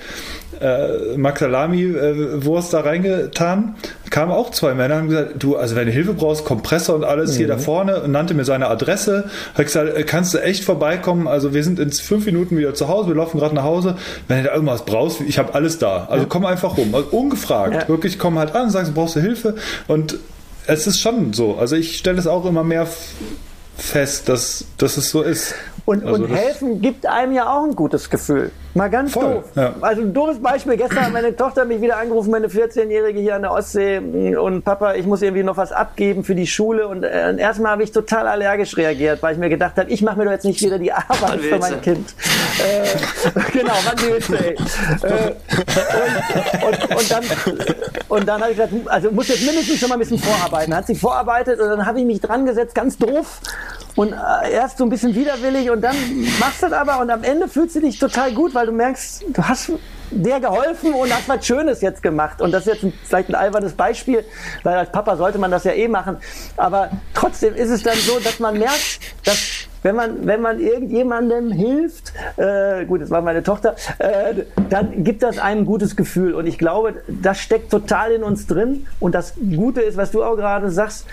äh, 0.60 1.16
Maxalami-Wurst 1.16 2.72
da 2.72 2.80
reingetan. 2.80 3.76
Kamen 4.10 4.32
auch 4.32 4.50
zwei 4.50 4.74
Männer 4.74 4.96
und 4.96 5.00
haben 5.00 5.08
gesagt, 5.08 5.34
du, 5.38 5.56
also 5.56 5.76
wenn 5.76 5.86
du 5.86 5.92
Hilfe 5.92 6.14
brauchst, 6.14 6.44
Kompressor 6.44 6.96
und 6.96 7.04
alles 7.04 7.34
mhm. 7.34 7.36
hier 7.36 7.48
da 7.48 7.58
vorne 7.58 8.02
und 8.02 8.10
nannte 8.10 8.34
mir 8.34 8.44
seine 8.44 8.68
Adresse. 8.68 9.30
Hat 9.54 9.66
gesagt, 9.66 9.96
äh, 9.96 10.02
kannst 10.02 10.34
du 10.34 10.38
echt 10.38 10.64
vorbeikommen? 10.64 11.28
Also 11.28 11.54
wir 11.54 11.62
sind 11.62 11.78
in 11.78 11.90
fünf 11.90 12.26
Minuten 12.26 12.56
wieder 12.56 12.74
zu 12.74 12.88
Hause, 12.88 13.08
wir 13.08 13.14
laufen 13.14 13.38
gerade 13.38 13.54
nach 13.54 13.64
Hause. 13.64 13.96
Wenn 14.26 14.38
du 14.38 14.48
da 14.48 14.54
irgendwas 14.54 14.84
brauchst, 14.84 15.20
ich 15.20 15.38
habe 15.38 15.54
alles 15.54 15.78
da. 15.78 16.06
Also 16.10 16.24
ja. 16.24 16.28
komm 16.28 16.44
einfach 16.44 16.76
rum. 16.76 16.94
Also 16.94 17.08
ungefragt. 17.10 17.74
Ja. 17.74 17.88
Wirklich, 17.88 18.18
komm 18.18 18.38
halt 18.38 18.54
an 18.54 18.64
und 18.64 18.70
sagst, 18.70 18.94
brauchst 18.94 19.16
du 19.16 19.20
Hilfe? 19.20 19.54
Und 19.86 20.18
es 20.66 20.86
ist 20.86 21.00
schon 21.00 21.32
so. 21.32 21.56
Also 21.56 21.76
ich 21.76 21.98
stelle 21.98 22.18
es 22.18 22.26
auch 22.26 22.44
immer 22.44 22.64
mehr 22.64 22.86
fest, 23.76 24.28
dass, 24.28 24.64
dass 24.76 24.96
es 24.96 25.10
so 25.10 25.22
ist. 25.22 25.54
Und, 25.84 26.04
also 26.04 26.24
und 26.24 26.28
helfen 26.28 26.82
gibt 26.82 27.06
einem 27.06 27.32
ja 27.32 27.50
auch 27.50 27.64
ein 27.64 27.74
gutes 27.74 28.10
Gefühl. 28.10 28.50
Mal 28.74 28.90
ganz 28.90 29.12
Voll, 29.12 29.34
doof. 29.34 29.44
Ja. 29.54 29.74
Also 29.80 30.02
ein 30.02 30.12
doofes 30.12 30.40
Beispiel. 30.40 30.76
Gestern 30.76 31.06
hat 31.06 31.12
meine 31.12 31.34
Tochter 31.34 31.64
mich 31.64 31.80
wieder 31.80 31.96
angerufen, 31.96 32.30
meine 32.30 32.48
14-Jährige 32.48 33.18
hier 33.18 33.36
an 33.36 33.42
der 33.42 33.52
Ostsee. 33.52 33.98
Und 34.36 34.64
Papa, 34.64 34.94
ich 34.94 35.06
muss 35.06 35.22
irgendwie 35.22 35.42
noch 35.42 35.56
was 35.56 35.72
abgeben 35.72 36.22
für 36.22 36.34
die 36.34 36.46
Schule. 36.46 36.86
Und 36.86 37.02
äh, 37.02 37.36
erstmal 37.38 37.72
habe 37.72 37.82
ich 37.82 37.92
total 37.92 38.28
allergisch 38.28 38.76
reagiert, 38.76 39.22
weil 39.22 39.34
ich 39.34 39.40
mir 39.40 39.48
gedacht 39.48 39.76
habe, 39.76 39.90
ich 39.90 40.02
mache 40.02 40.18
mir 40.18 40.26
doch 40.26 40.32
jetzt 40.32 40.44
nicht 40.44 40.62
wieder 40.62 40.78
die 40.78 40.92
Arbeit 40.92 41.40
für 41.40 41.58
mein 41.58 41.80
Kind. 41.80 42.14
Äh, 42.58 43.40
genau, 43.52 43.72
wann 43.84 44.10
willst 44.10 44.28
du, 44.28 44.34
ey? 44.34 44.54
Äh, 45.02 45.34
und, 46.66 46.84
und, 46.84 46.96
und, 46.96 47.10
dann, 47.10 47.24
und 48.08 48.28
dann 48.28 48.40
habe 48.40 48.52
ich 48.52 48.56
gesagt, 48.58 48.72
also 48.86 49.10
muss 49.10 49.28
jetzt 49.28 49.44
mindestens 49.44 49.78
schon 49.78 49.88
mal 49.88 49.96
ein 49.96 50.00
bisschen 50.00 50.18
vorarbeiten. 50.18 50.74
Hat 50.74 50.86
sie 50.86 50.94
vorarbeitet 50.94 51.58
und 51.60 51.68
dann 51.68 51.86
habe 51.86 52.00
ich 52.00 52.06
mich 52.06 52.20
dran 52.20 52.46
gesetzt, 52.46 52.74
ganz 52.74 52.98
doof 52.98 53.40
und 53.98 54.12
äh, 54.12 54.52
erst 54.52 54.78
so 54.78 54.84
ein 54.84 54.90
bisschen 54.90 55.14
widerwillig 55.14 55.70
und 55.70 55.80
dann 55.80 55.96
machst 56.38 56.62
du 56.62 56.68
das 56.68 56.72
aber 56.72 57.00
und 57.00 57.10
am 57.10 57.24
Ende 57.24 57.48
fühlst 57.48 57.74
du 57.74 57.80
dich 57.80 57.98
total 57.98 58.32
gut, 58.32 58.54
weil 58.54 58.67
du 58.68 58.72
merkst, 58.72 59.24
du 59.28 59.42
hast 59.42 59.72
der 60.10 60.40
geholfen 60.40 60.94
und 60.94 61.12
hast 61.14 61.28
was 61.28 61.46
Schönes 61.46 61.80
jetzt 61.80 62.02
gemacht. 62.02 62.40
Und 62.40 62.52
das 62.52 62.66
ist 62.66 62.74
jetzt 62.74 62.84
ein, 62.84 62.92
vielleicht 63.04 63.28
ein 63.28 63.34
albernes 63.34 63.72
Beispiel, 63.72 64.24
weil 64.62 64.76
als 64.76 64.90
Papa 64.90 65.16
sollte 65.16 65.38
man 65.38 65.50
das 65.50 65.64
ja 65.64 65.72
eh 65.72 65.88
machen. 65.88 66.16
Aber 66.56 66.90
trotzdem 67.14 67.54
ist 67.54 67.70
es 67.70 67.82
dann 67.82 67.96
so, 67.96 68.18
dass 68.20 68.38
man 68.38 68.58
merkt, 68.58 69.00
dass 69.24 69.38
wenn 69.82 69.94
man, 69.94 70.26
wenn 70.26 70.40
man 70.40 70.58
irgendjemandem 70.60 71.52
hilft, 71.52 72.12
äh, 72.36 72.84
gut, 72.84 73.00
das 73.00 73.10
war 73.10 73.22
meine 73.22 73.42
Tochter, 73.42 73.76
äh, 73.98 74.34
dann 74.70 75.04
gibt 75.04 75.22
das 75.22 75.38
einem 75.38 75.60
ein 75.60 75.66
gutes 75.66 75.94
Gefühl. 75.94 76.34
Und 76.34 76.46
ich 76.46 76.58
glaube, 76.58 76.94
das 77.06 77.38
steckt 77.38 77.70
total 77.70 78.12
in 78.12 78.22
uns 78.22 78.46
drin. 78.46 78.86
Und 79.00 79.14
das 79.14 79.34
Gute 79.36 79.80
ist, 79.80 79.96
was 79.96 80.10
du 80.10 80.24
auch 80.24 80.36
gerade 80.36 80.70
sagst, 80.70 81.06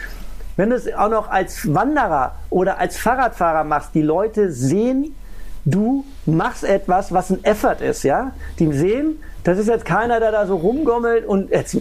wenn 0.58 0.70
du 0.70 0.76
es 0.76 0.94
auch 0.94 1.10
noch 1.10 1.30
als 1.30 1.74
Wanderer 1.74 2.36
oder 2.50 2.80
als 2.80 2.98
Fahrradfahrer 2.98 3.66
machst, 3.66 3.94
die 3.94 4.02
Leute 4.02 4.52
sehen, 4.52 5.16
du 5.66 6.06
machst 6.26 6.64
etwas, 6.64 7.12
was 7.12 7.30
ein 7.30 7.44
Effort 7.44 7.82
ist, 7.82 8.04
ja? 8.04 8.32
Die 8.60 8.72
sehen, 8.74 9.20
das 9.44 9.60
ist 9.60 9.68
jetzt 9.68 9.86
keiner, 9.86 10.20
der 10.20 10.32
da 10.32 10.48
so 10.48 10.56
rumgommelt 10.56 11.26
und 11.26 11.52
jetzt 11.52 11.78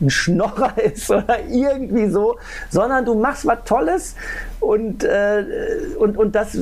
ein 0.00 0.10
Schnorrer 0.10 0.72
ist 0.82 1.10
oder 1.10 1.38
irgendwie 1.50 2.08
so, 2.08 2.36
sondern 2.70 3.04
du 3.04 3.14
machst 3.14 3.46
was 3.46 3.58
Tolles 3.64 4.16
und, 4.60 5.04
äh, 5.04 5.44
und, 5.98 6.16
und 6.16 6.34
das 6.34 6.58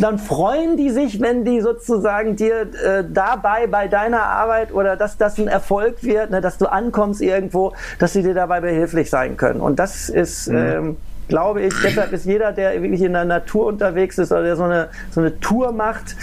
dann 0.00 0.18
freuen 0.18 0.76
die 0.76 0.90
sich, 0.90 1.20
wenn 1.20 1.44
die 1.44 1.60
sozusagen 1.60 2.34
dir 2.36 2.62
äh, 2.62 3.04
dabei 3.08 3.66
bei 3.66 3.88
deiner 3.88 4.22
Arbeit 4.22 4.72
oder 4.72 4.96
dass 4.96 5.18
das 5.18 5.38
ein 5.38 5.48
Erfolg 5.48 6.02
wird, 6.02 6.30
ne, 6.30 6.40
dass 6.40 6.58
du 6.58 6.66
ankommst 6.66 7.20
irgendwo, 7.20 7.72
dass 7.98 8.14
sie 8.14 8.22
dir 8.22 8.34
dabei 8.34 8.60
behilflich 8.60 9.10
sein 9.10 9.36
können. 9.36 9.60
Und 9.60 9.78
das 9.78 10.08
ist, 10.08 10.48
mhm. 10.48 10.56
ähm, 10.56 10.96
glaube 11.28 11.62
ich, 11.62 11.74
deshalb 11.82 12.12
ist 12.12 12.26
jeder, 12.26 12.52
der 12.52 12.80
wirklich 12.82 13.02
in 13.02 13.12
der 13.12 13.24
Natur 13.24 13.66
unterwegs 13.66 14.18
ist 14.18 14.32
oder 14.32 14.42
der 14.42 14.56
so 14.56 14.64
eine, 14.64 14.88
so 15.10 15.20
eine 15.20 15.38
Tour 15.40 15.72
macht, 15.72 16.16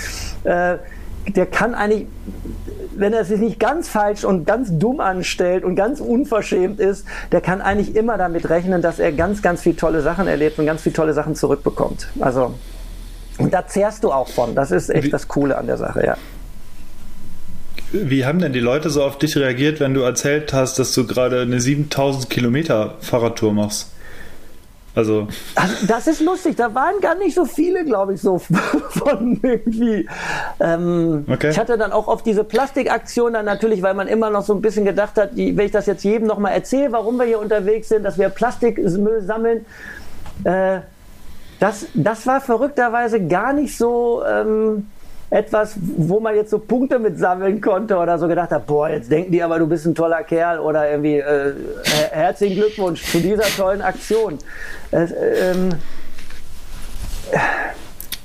äh, 0.43 0.77
der 1.27 1.45
kann 1.45 1.73
eigentlich, 1.73 2.07
wenn 2.95 3.13
er 3.13 3.23
sich 3.23 3.39
nicht 3.39 3.59
ganz 3.59 3.87
falsch 3.87 4.25
und 4.25 4.45
ganz 4.45 4.69
dumm 4.77 4.99
anstellt 4.99 5.63
und 5.63 5.75
ganz 5.75 6.01
unverschämt 6.01 6.79
ist, 6.79 7.05
der 7.31 7.41
kann 7.41 7.61
eigentlich 7.61 7.95
immer 7.95 8.17
damit 8.17 8.49
rechnen, 8.49 8.81
dass 8.81 8.99
er 8.99 9.11
ganz, 9.13 9.41
ganz 9.41 9.61
viele 9.61 9.77
tolle 9.77 10.01
Sachen 10.01 10.27
erlebt 10.27 10.59
und 10.59 10.65
ganz 10.65 10.81
viele 10.81 10.93
tolle 10.93 11.13
Sachen 11.13 11.35
zurückbekommt. 11.35 12.07
Also 12.19 12.53
und 13.37 13.53
da 13.53 13.65
zehrst 13.65 14.03
du 14.03 14.11
auch 14.11 14.27
von. 14.27 14.55
Das 14.55 14.71
ist 14.71 14.89
echt 14.89 15.11
das 15.11 15.27
Coole 15.27 15.57
an 15.57 15.67
der 15.67 15.77
Sache, 15.77 16.05
ja. 16.05 16.17
Wie 17.91 18.25
haben 18.25 18.39
denn 18.39 18.53
die 18.53 18.59
Leute 18.59 18.89
so 18.89 19.03
auf 19.03 19.17
dich 19.17 19.37
reagiert, 19.37 19.79
wenn 19.79 19.93
du 19.93 20.01
erzählt 20.01 20.51
hast, 20.53 20.79
dass 20.79 20.93
du 20.93 21.05
gerade 21.05 21.41
eine 21.41 21.59
7000 21.59 22.29
Kilometer 22.29 22.95
Fahrradtour 23.01 23.53
machst? 23.53 23.92
Also. 24.95 25.27
also. 25.55 25.73
Das 25.87 26.07
ist 26.07 26.21
lustig. 26.21 26.55
Da 26.55 26.73
waren 26.75 26.99
gar 27.01 27.15
nicht 27.15 27.33
so 27.33 27.45
viele, 27.45 27.83
glaube 27.83 28.13
ich, 28.13 28.21
so 28.21 28.37
von 28.89 29.39
irgendwie. 29.41 30.07
Ähm, 30.59 31.25
okay. 31.29 31.49
Ich 31.49 31.59
hatte 31.59 31.77
dann 31.77 31.91
auch 31.91 32.07
auf 32.07 32.23
diese 32.23 32.43
Plastikaktion 32.43 33.33
dann 33.33 33.45
natürlich, 33.45 33.81
weil 33.81 33.95
man 33.95 34.07
immer 34.07 34.29
noch 34.29 34.43
so 34.43 34.53
ein 34.53 34.61
bisschen 34.61 34.85
gedacht 34.85 35.17
hat, 35.17 35.35
wenn 35.35 35.59
ich 35.59 35.71
das 35.71 35.85
jetzt 35.87 36.03
jedem 36.03 36.27
nochmal 36.27 36.53
erzähle, 36.53 36.91
warum 36.91 37.17
wir 37.17 37.25
hier 37.25 37.39
unterwegs 37.39 37.89
sind, 37.89 38.03
dass 38.03 38.17
wir 38.17 38.29
Plastikmüll 38.29 39.21
sammeln. 39.21 39.65
Äh, 40.43 40.79
das, 41.59 41.85
das 41.93 42.27
war 42.27 42.41
verrückterweise 42.41 43.25
gar 43.25 43.53
nicht 43.53 43.77
so 43.77 44.21
ähm, 44.25 44.87
etwas, 45.33 45.75
wo 45.97 46.19
man 46.19 46.35
jetzt 46.35 46.51
so 46.51 46.59
Punkte 46.59 46.99
mit 46.99 47.17
sammeln 47.17 47.59
konnte 47.59 47.97
oder 47.97 48.19
so 48.19 48.27
gedacht 48.27 48.51
hat, 48.51 48.67
boah, 48.67 48.87
jetzt 48.89 49.09
denken 49.09 49.31
die 49.31 49.41
aber, 49.41 49.57
du 49.57 49.65
bist 49.65 49.85
ein 49.87 49.95
toller 49.95 50.23
Kerl 50.23 50.59
oder 50.59 50.91
irgendwie 50.91 51.17
äh, 51.17 51.53
herzlichen 52.11 52.57
Glückwunsch 52.57 53.03
zu 53.03 53.19
dieser 53.19 53.45
tollen 53.57 53.81
Aktion. 53.81 54.37
Äh, 54.91 55.05
ähm, 55.05 55.69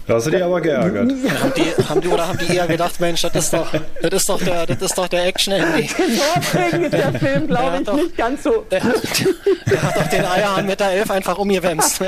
da 0.08 0.14
hast 0.14 0.26
du 0.26 0.30
dich 0.30 0.42
aber 0.42 0.58
geärgert. 0.62 1.02
haben, 1.02 1.52
die, 1.54 1.84
haben 1.86 2.00
die, 2.00 2.08
oder 2.08 2.26
haben 2.26 2.38
die 2.38 2.56
eher 2.56 2.66
gedacht, 2.66 2.98
Mensch, 2.98 3.20
das 3.20 3.34
ist 3.34 3.52
doch, 3.52 3.70
das 4.00 4.10
ist 4.10 4.28
doch 4.30 4.42
der, 4.42 4.64
das 4.64 4.80
ist 4.80 4.96
doch 4.96 5.06
der 5.06 5.26
Action-Handy. 5.26 5.90
Deswegen 5.98 6.84
ist 6.84 6.94
der 6.94 7.12
Film, 7.12 7.46
glaube 7.46 7.76
ich, 7.78 7.84
doch, 7.84 7.94
nicht 7.94 8.16
ganz 8.16 8.42
so. 8.42 8.64
Der, 8.70 8.80
der, 8.80 9.82
hat 9.82 9.96
doch 9.96 10.06
den 10.06 10.24
Eierhahn 10.24 10.64
mit 10.64 10.80
der 10.80 10.92
Elf 10.92 11.10
einfach 11.10 11.36
umgewämst. 11.36 12.00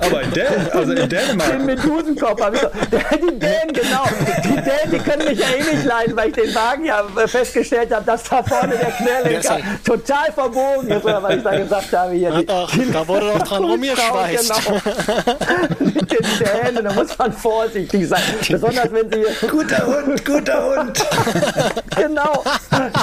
aber 0.00 0.22
in, 0.22 0.30
Dän 0.30 0.46
also 0.72 0.92
in 0.92 1.08
Dänemark. 1.10 1.50
Den 1.50 1.66
Medusenkopf 1.66 2.40
habe 2.40 2.56
ich 2.56 2.62
doch. 2.62 2.70
Die 2.72 3.38
Dänen, 3.38 3.72
genau. 3.74 4.04
Die 4.42 4.54
Dänen, 4.54 4.90
die 4.92 4.98
können 4.98 5.28
mich 5.28 5.38
ja 5.38 5.46
eh 5.48 5.74
nicht 5.74 5.84
leiden, 5.84 6.16
weil 6.16 6.28
ich 6.28 6.36
den 6.36 6.54
Wagen 6.54 6.86
ja 6.86 7.04
festgestellt 7.26 7.94
habe, 7.94 8.06
dass 8.06 8.22
da 8.22 8.42
vorne 8.42 8.76
der 8.78 8.92
Querlenker 8.92 9.58
total 9.84 10.32
verbogen 10.32 10.88
ist, 10.88 11.04
oder 11.04 11.22
was 11.22 11.34
ich 11.34 11.42
da 11.42 11.56
gesagt 11.58 11.92
habe. 11.92 12.14
Hier. 12.14 12.30
Doch, 12.30 12.72
da 12.92 13.06
wurde 13.06 13.32
doch 13.34 13.42
dran 13.42 13.62
rumgeschweißt. 13.62 14.52
Genau. 14.64 14.80
mit 15.84 16.10
den 16.10 16.26
Dänen, 16.38 16.84
da 16.84 16.92
muss 16.94 17.18
man 17.18 17.25
man 17.26 17.32
vorsichtig 17.36 18.08
sein. 18.08 18.22
Besonders 18.48 18.92
wenn 18.92 19.10
sie. 19.10 19.46
Guter 19.46 19.86
Hund, 19.86 20.24
guter 20.24 20.64
Hund. 20.64 21.06
genau, 21.96 22.44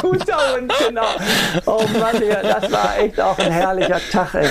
guter 0.02 0.38
Hund, 0.54 0.74
genau. 0.88 1.08
Oh 1.66 1.84
Mann, 2.00 2.22
das 2.44 2.72
war 2.72 2.98
echt 3.00 3.20
auch 3.20 3.38
ein 3.38 3.52
herrlicher 3.52 4.00
Tag, 4.12 4.34
ey. 4.36 4.50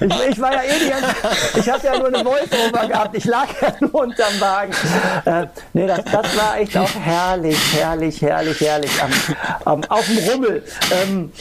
Ich, 0.00 0.30
ich 0.30 0.40
war 0.40 0.52
ja 0.52 0.62
eh 0.62 0.78
die 0.84 0.90
ganze, 0.90 1.14
Ich 1.58 1.70
habe 1.70 1.86
ja 1.86 1.98
nur 1.98 2.08
eine 2.08 2.24
Voice-Over 2.24 2.88
gehabt. 2.88 3.16
Ich 3.16 3.24
lag 3.24 3.46
ja 3.60 3.72
nur 3.80 3.94
unterm 3.94 4.40
Wagen. 4.40 4.72
Äh, 5.24 5.46
nee, 5.72 5.86
das, 5.86 6.00
das 6.04 6.36
war 6.36 6.58
echt 6.58 6.76
auch 6.76 6.90
herrlich, 6.94 7.58
herrlich, 7.74 8.20
herrlich, 8.20 8.60
herrlich. 8.60 8.90
Am, 9.02 9.10
am, 9.64 9.84
auf 9.84 10.06
dem 10.06 10.18
Rummel. 10.18 10.62
Ähm, 10.90 11.32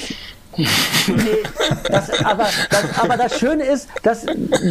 nee, 0.58 1.44
das, 1.90 2.26
aber, 2.26 2.48
das, 2.70 3.00
aber 3.00 3.18
das 3.18 3.40
Schöne 3.40 3.64
ist, 3.64 3.88
dass, 4.04 4.26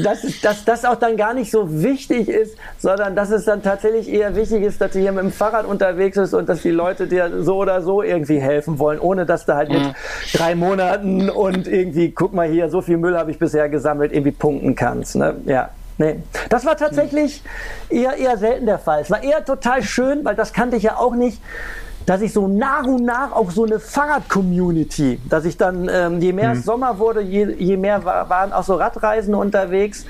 dass, 0.04 0.40
dass 0.42 0.64
das 0.64 0.84
auch 0.84 0.96
dann 0.96 1.16
gar 1.16 1.32
nicht 1.32 1.50
so 1.50 1.82
wichtig 1.82 2.28
ist, 2.28 2.56
sondern 2.78 3.16
dass 3.16 3.30
es 3.30 3.44
dann 3.44 3.62
tatsächlich 3.62 4.08
eher 4.08 4.36
wichtig 4.36 4.62
ist, 4.62 4.80
dass 4.80 4.92
du 4.92 4.98
hier 4.98 5.12
mit 5.12 5.22
dem 5.22 5.32
Fahrrad 5.32 5.66
unterwegs 5.66 6.16
bist 6.16 6.34
und 6.34 6.48
dass 6.48 6.62
die 6.62 6.70
Leute 6.70 7.06
dir 7.06 7.42
so 7.42 7.56
oder 7.56 7.80
so 7.82 8.02
irgendwie 8.02 8.40
helfen 8.40 8.78
wollen, 8.78 9.00
ohne 9.00 9.24
dass 9.24 9.46
du 9.46 9.54
halt 9.54 9.70
mit 9.70 9.80
mhm. 9.80 9.94
drei 10.34 10.54
Monaten 10.54 11.30
und 11.30 11.66
irgendwie, 11.66 12.10
guck 12.10 12.34
mal 12.34 12.48
hier, 12.48 12.68
so 12.68 12.82
viel 12.82 12.98
Müll 12.98 13.16
habe 13.16 13.30
ich 13.30 13.38
bisher 13.38 13.68
gesammelt, 13.68 14.12
irgendwie 14.12 14.32
punkten 14.32 14.74
kannst. 14.74 15.16
Ne? 15.16 15.36
Ja. 15.46 15.70
nee. 15.98 16.22
Das 16.50 16.66
war 16.66 16.76
tatsächlich 16.76 17.42
eher, 17.88 18.16
eher 18.16 18.36
selten 18.36 18.66
der 18.66 18.78
Fall. 18.78 19.00
Es 19.00 19.10
war 19.10 19.22
eher 19.22 19.44
total 19.44 19.82
schön, 19.82 20.24
weil 20.24 20.34
das 20.34 20.52
kannte 20.52 20.76
ich 20.76 20.82
ja 20.82 20.96
auch 20.96 21.14
nicht 21.14 21.40
dass 22.06 22.22
ich 22.22 22.32
so 22.32 22.48
nach 22.48 22.84
und 22.84 23.04
nach 23.04 23.32
auch 23.32 23.50
so 23.50 23.64
eine 23.64 23.78
Fahrrad-Community, 23.78 25.20
dass 25.28 25.44
ich 25.44 25.56
dann, 25.56 25.88
ähm, 25.92 26.20
je 26.20 26.32
mehr 26.32 26.54
mhm. 26.54 26.58
es 26.58 26.64
Sommer 26.64 26.98
wurde, 26.98 27.20
je, 27.20 27.54
je 27.58 27.76
mehr 27.76 28.04
war, 28.04 28.28
waren 28.28 28.52
auch 28.52 28.64
so 28.64 28.74
Radreisende 28.74 29.38
unterwegs. 29.38 30.04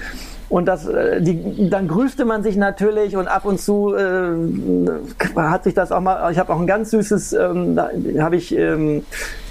Und 0.50 0.66
das, 0.66 0.84
äh, 0.86 1.22
die, 1.22 1.70
dann 1.70 1.86
grüßte 1.86 2.24
man 2.24 2.42
sich 2.42 2.56
natürlich 2.56 3.16
und 3.16 3.28
ab 3.28 3.44
und 3.44 3.60
zu 3.60 3.94
äh, 3.94 4.32
hat 5.36 5.62
sich 5.62 5.74
das 5.74 5.92
auch 5.92 6.00
mal, 6.00 6.30
ich 6.32 6.38
habe 6.38 6.52
auch 6.52 6.60
ein 6.60 6.66
ganz 6.66 6.90
süßes, 6.90 7.32
ähm, 7.34 7.80
habe 8.18 8.34
ich 8.34 8.54
ähm, 8.56 9.04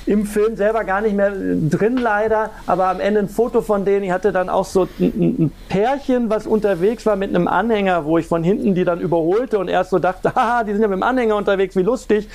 im 0.05 0.25
Film 0.25 0.57
selber 0.57 0.83
gar 0.83 0.99
nicht 0.99 1.15
mehr 1.15 1.31
drin 1.31 1.95
leider, 1.95 2.49
aber 2.67 2.87
am 2.87 2.99
Ende 2.99 3.21
ein 3.21 3.29
Foto 3.29 3.61
von 3.61 3.85
denen. 3.85 4.03
Ich 4.03 4.11
hatte 4.11 4.33
dann 4.33 4.49
auch 4.49 4.65
so 4.65 4.89
ein, 4.99 5.05
ein 5.39 5.51
Pärchen, 5.69 6.29
was 6.29 6.47
unterwegs 6.47 7.05
war 7.05 7.15
mit 7.15 7.29
einem 7.29 7.47
Anhänger, 7.47 8.03
wo 8.03 8.17
ich 8.17 8.25
von 8.25 8.43
hinten 8.43 8.75
die 8.75 8.83
dann 8.83 8.99
überholte 8.99 9.57
und 9.57 9.69
erst 9.69 9.91
so 9.91 9.99
dachte, 9.99 10.33
haha, 10.35 10.65
die 10.65 10.73
sind 10.73 10.81
ja 10.81 10.89
mit 10.89 10.97
dem 10.97 11.03
Anhänger 11.03 11.37
unterwegs, 11.37 11.77
wie 11.77 11.83
lustig. 11.83 12.27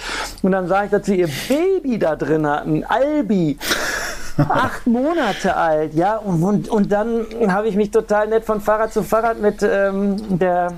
Und 0.42 0.52
dann 0.52 0.68
sah 0.68 0.84
ich, 0.84 0.90
dass 0.90 1.04
sie 1.04 1.18
ihr 1.18 1.28
Baby 1.48 1.98
da 1.98 2.16
drin 2.16 2.46
hatten, 2.46 2.82
Albi. 2.84 3.58
Acht 4.38 4.86
Monate 4.86 5.56
alt, 5.56 5.94
ja, 5.94 6.16
und, 6.16 6.42
und, 6.42 6.68
und 6.68 6.92
dann 6.92 7.26
habe 7.48 7.68
ich 7.68 7.76
mich 7.76 7.90
total 7.90 8.28
nett 8.28 8.44
von 8.44 8.60
Fahrrad 8.60 8.92
zu 8.92 9.02
Fahrrad 9.02 9.40
mit 9.40 9.62
ähm, 9.62 10.38
der 10.38 10.72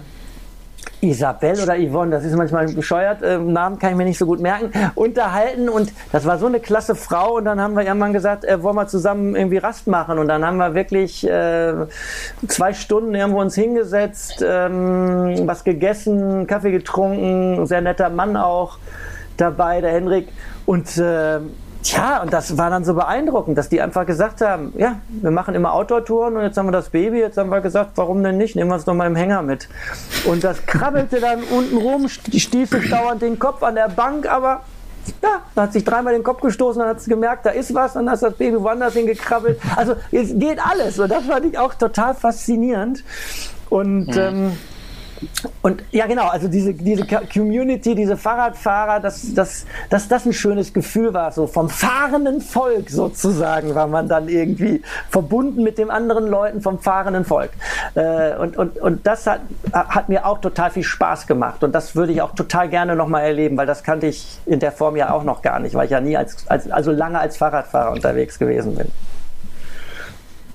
Isabel 1.00 1.60
oder 1.62 1.76
Yvonne, 1.76 2.10
das 2.10 2.24
ist 2.24 2.34
manchmal 2.34 2.66
bescheuert, 2.66 3.22
äh, 3.22 3.38
Namen 3.38 3.78
kann 3.78 3.90
ich 3.90 3.96
mir 3.96 4.04
nicht 4.04 4.18
so 4.18 4.26
gut 4.26 4.40
merken, 4.40 4.70
unterhalten. 4.94 5.68
Und 5.68 5.92
das 6.12 6.24
war 6.24 6.38
so 6.38 6.46
eine 6.46 6.60
klasse 6.60 6.94
Frau. 6.94 7.36
Und 7.36 7.44
dann 7.44 7.60
haben 7.60 7.74
wir 7.74 7.84
irgendwann 7.84 8.12
gesagt, 8.12 8.44
äh, 8.44 8.62
wollen 8.62 8.76
wir 8.76 8.86
zusammen 8.86 9.36
irgendwie 9.36 9.58
Rast 9.58 9.86
machen? 9.86 10.18
Und 10.18 10.28
dann 10.28 10.44
haben 10.44 10.56
wir 10.56 10.74
wirklich 10.74 11.26
äh, 11.28 11.74
zwei 12.48 12.72
Stunden 12.72 13.14
irgendwo 13.14 13.40
uns 13.40 13.54
hingesetzt, 13.54 14.44
ähm, 14.46 15.46
was 15.46 15.64
gegessen, 15.64 16.46
Kaffee 16.46 16.72
getrunken, 16.72 17.66
sehr 17.66 17.80
netter 17.80 18.08
Mann 18.10 18.36
auch 18.36 18.78
dabei, 19.36 19.80
der 19.80 19.92
Henrik 19.92 20.28
und 20.64 20.96
äh, 20.96 21.40
Tja, 21.86 22.20
und 22.20 22.32
das 22.32 22.58
war 22.58 22.68
dann 22.68 22.84
so 22.84 22.94
beeindruckend, 22.94 23.56
dass 23.56 23.68
die 23.68 23.80
einfach 23.80 24.04
gesagt 24.06 24.40
haben, 24.40 24.72
ja, 24.76 24.96
wir 25.08 25.30
machen 25.30 25.54
immer 25.54 25.72
Outdoor-Touren 25.72 26.36
und 26.36 26.42
jetzt 26.42 26.58
haben 26.58 26.66
wir 26.66 26.72
das 26.72 26.88
Baby, 26.88 27.20
jetzt 27.20 27.38
haben 27.38 27.48
wir 27.48 27.60
gesagt, 27.60 27.92
warum 27.94 28.24
denn 28.24 28.38
nicht, 28.38 28.56
nehmen 28.56 28.70
wir 28.70 28.74
es 28.74 28.84
doch 28.84 28.94
mal 28.94 29.06
im 29.06 29.14
Hänger 29.14 29.42
mit. 29.42 29.68
Und 30.24 30.42
das 30.42 30.66
krabbelte 30.66 31.20
dann 31.20 31.44
unten 31.44 31.76
rum, 31.76 32.08
stieß 32.08 32.70
sich 32.70 32.90
dauernd 32.90 33.22
den 33.22 33.38
Kopf 33.38 33.62
an 33.62 33.76
der 33.76 33.88
Bank, 33.88 34.28
aber 34.28 34.62
ja, 35.22 35.42
da 35.54 35.62
hat 35.62 35.74
sich 35.74 35.84
dreimal 35.84 36.12
den 36.12 36.24
Kopf 36.24 36.40
gestoßen, 36.40 36.80
dann 36.80 36.88
hat 36.88 37.00
sie 37.00 37.08
gemerkt, 37.08 37.46
da 37.46 37.50
ist 37.50 37.72
was, 37.72 37.92
dann 37.92 38.10
hat 38.10 38.20
das 38.20 38.34
Baby 38.34 38.60
woanders 38.60 38.94
hingekrabbelt. 38.94 39.60
Also 39.76 39.94
es 40.10 40.36
geht 40.36 40.58
alles 40.58 40.98
und 40.98 41.08
das 41.08 41.24
fand 41.24 41.46
ich 41.46 41.56
auch 41.56 41.74
total 41.74 42.16
faszinierend. 42.16 43.04
Und 43.70 44.08
mhm. 44.08 44.18
ähm, 44.18 44.52
und 45.62 45.82
ja, 45.90 46.06
genau, 46.06 46.28
also 46.28 46.48
diese, 46.48 46.74
diese 46.74 47.06
Community, 47.06 47.94
diese 47.94 48.16
Fahrradfahrer, 48.16 49.00
dass, 49.00 49.34
dass, 49.34 49.66
dass 49.88 50.08
das 50.08 50.26
ein 50.26 50.32
schönes 50.32 50.72
Gefühl 50.72 51.14
war, 51.14 51.32
so 51.32 51.46
vom 51.46 51.68
fahrenden 51.68 52.40
Volk 52.40 52.90
sozusagen, 52.90 53.74
war 53.74 53.86
man 53.86 54.08
dann 54.08 54.28
irgendwie 54.28 54.82
verbunden 55.08 55.62
mit 55.62 55.78
den 55.78 55.90
anderen 55.90 56.26
Leuten 56.26 56.60
vom 56.60 56.78
fahrenden 56.78 57.24
Volk. 57.24 57.50
Äh, 57.94 58.36
und, 58.36 58.56
und, 58.56 58.78
und 58.78 59.06
das 59.06 59.26
hat, 59.26 59.40
hat 59.72 60.08
mir 60.08 60.26
auch 60.26 60.40
total 60.40 60.70
viel 60.70 60.82
Spaß 60.82 61.26
gemacht 61.26 61.64
und 61.64 61.72
das 61.72 61.96
würde 61.96 62.12
ich 62.12 62.20
auch 62.22 62.34
total 62.34 62.68
gerne 62.68 62.94
nochmal 62.94 63.24
erleben, 63.24 63.56
weil 63.56 63.66
das 63.66 63.82
kannte 63.82 64.06
ich 64.06 64.38
in 64.46 64.60
der 64.60 64.72
Form 64.72 64.96
ja 64.96 65.10
auch 65.10 65.24
noch 65.24 65.42
gar 65.42 65.60
nicht, 65.60 65.74
weil 65.74 65.86
ich 65.86 65.92
ja 65.92 66.00
nie 66.00 66.16
als, 66.16 66.46
als 66.48 66.70
also 66.70 66.92
lange 66.92 67.18
als 67.18 67.36
Fahrradfahrer 67.36 67.92
unterwegs 67.92 68.38
gewesen 68.38 68.76
bin. 68.76 68.88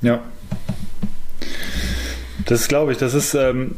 Ja. 0.02 0.20
Das 2.46 2.68
glaube 2.68 2.92
ich, 2.92 2.98
das 2.98 3.14
ist, 3.14 3.34
ähm, 3.34 3.76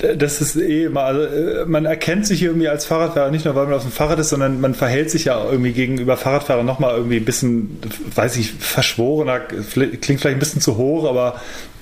das 0.00 0.40
ist 0.40 0.56
eh 0.56 0.84
immer, 0.84 1.02
also 1.02 1.22
äh, 1.22 1.64
man 1.66 1.84
erkennt 1.84 2.26
sich 2.26 2.42
irgendwie 2.42 2.68
als 2.68 2.86
Fahrradfahrer 2.86 3.30
nicht 3.30 3.44
nur, 3.44 3.54
weil 3.54 3.66
man 3.66 3.74
auf 3.74 3.82
dem 3.82 3.92
Fahrrad 3.92 4.18
ist, 4.18 4.30
sondern 4.30 4.60
man 4.60 4.74
verhält 4.74 5.10
sich 5.10 5.26
ja 5.26 5.42
irgendwie 5.50 5.72
gegenüber 5.72 6.16
Fahrradfahrern 6.16 6.64
nochmal 6.64 6.96
irgendwie 6.96 7.16
ein 7.16 7.24
bisschen, 7.24 7.78
weiß 8.14 8.36
ich, 8.36 8.52
verschworener, 8.52 9.40
klingt 9.40 10.20
vielleicht 10.20 10.26
ein 10.26 10.38
bisschen 10.38 10.60
zu 10.60 10.76
hoch, 10.76 11.08
aber 11.08 11.40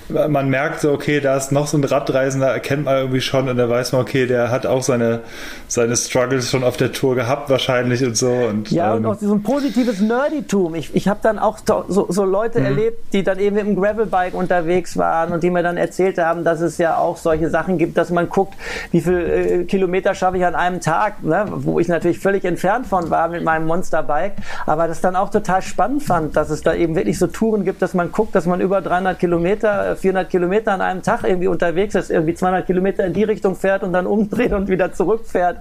man 0.09 0.49
merkt 0.49 0.81
so, 0.81 0.91
okay, 0.91 1.19
da 1.19 1.37
ist 1.37 1.51
noch 1.51 1.67
so 1.67 1.77
ein 1.77 1.83
Radreisender, 1.83 2.47
erkennt 2.47 2.85
man 2.85 2.97
irgendwie 2.97 3.21
schon 3.21 3.47
und 3.47 3.57
da 3.57 3.69
weiß 3.69 3.91
man, 3.91 4.01
okay, 4.01 4.25
der 4.25 4.49
hat 4.51 4.65
auch 4.65 4.81
seine, 4.81 5.21
seine 5.67 5.95
Struggles 5.95 6.49
schon 6.49 6.63
auf 6.63 6.77
der 6.77 6.91
Tour 6.91 7.15
gehabt 7.15 7.49
wahrscheinlich 7.49 8.03
und 8.03 8.17
so. 8.17 8.31
Und, 8.31 8.71
ja, 8.71 8.95
ähm, 8.95 9.05
und 9.05 9.05
auch 9.05 9.19
so 9.19 9.33
ein 9.33 9.43
positives 9.43 10.01
Nerditum. 10.01 10.75
Ich, 10.75 10.95
ich 10.95 11.07
habe 11.07 11.19
dann 11.21 11.37
auch 11.39 11.59
so, 11.87 12.07
so 12.09 12.25
Leute 12.25 12.59
mhm. 12.59 12.65
erlebt, 12.65 13.13
die 13.13 13.23
dann 13.23 13.39
eben 13.39 13.55
mit 13.55 13.65
dem 13.65 13.75
Gravelbike 13.75 14.33
unterwegs 14.33 14.97
waren 14.97 15.31
und 15.31 15.43
die 15.43 15.51
mir 15.51 15.63
dann 15.63 15.77
erzählt 15.77 16.17
haben, 16.17 16.43
dass 16.43 16.61
es 16.61 16.77
ja 16.77 16.97
auch 16.97 17.17
solche 17.17 17.49
Sachen 17.49 17.77
gibt, 17.77 17.97
dass 17.97 18.09
man 18.09 18.29
guckt, 18.29 18.53
wie 18.91 19.01
viele 19.01 19.23
äh, 19.23 19.63
Kilometer 19.65 20.15
schaffe 20.15 20.37
ich 20.37 20.45
an 20.45 20.55
einem 20.55 20.81
Tag, 20.81 21.23
ne? 21.23 21.45
wo 21.49 21.79
ich 21.79 21.87
natürlich 21.87 22.19
völlig 22.19 22.45
entfernt 22.45 22.87
von 22.87 23.09
war 23.09 23.27
mit 23.29 23.43
meinem 23.43 23.67
Monsterbike, 23.67 24.33
aber 24.65 24.87
das 24.87 25.01
dann 25.01 25.15
auch 25.15 25.29
total 25.29 25.61
spannend 25.61 26.03
fand, 26.03 26.35
dass 26.35 26.49
es 26.49 26.61
da 26.61 26.73
eben 26.73 26.95
wirklich 26.95 27.19
so 27.19 27.27
Touren 27.27 27.63
gibt, 27.63 27.81
dass 27.81 27.93
man 27.93 28.11
guckt, 28.11 28.33
dass 28.35 28.45
man 28.45 28.61
über 28.61 28.81
300 28.81 29.19
Kilometer 29.19 29.98
400 29.99 30.29
Kilometer 30.29 30.71
an 30.71 30.81
einem 30.81 31.03
Tag 31.03 31.23
irgendwie 31.23 31.47
unterwegs 31.47 31.95
ist, 31.95 32.09
irgendwie 32.09 32.33
200 32.33 32.65
Kilometer 32.65 33.05
in 33.05 33.13
die 33.13 33.23
Richtung 33.23 33.55
fährt 33.55 33.83
und 33.83 33.93
dann 33.93 34.07
umdreht 34.07 34.53
und 34.53 34.67
wieder 34.67 34.93
zurückfährt. 34.93 35.57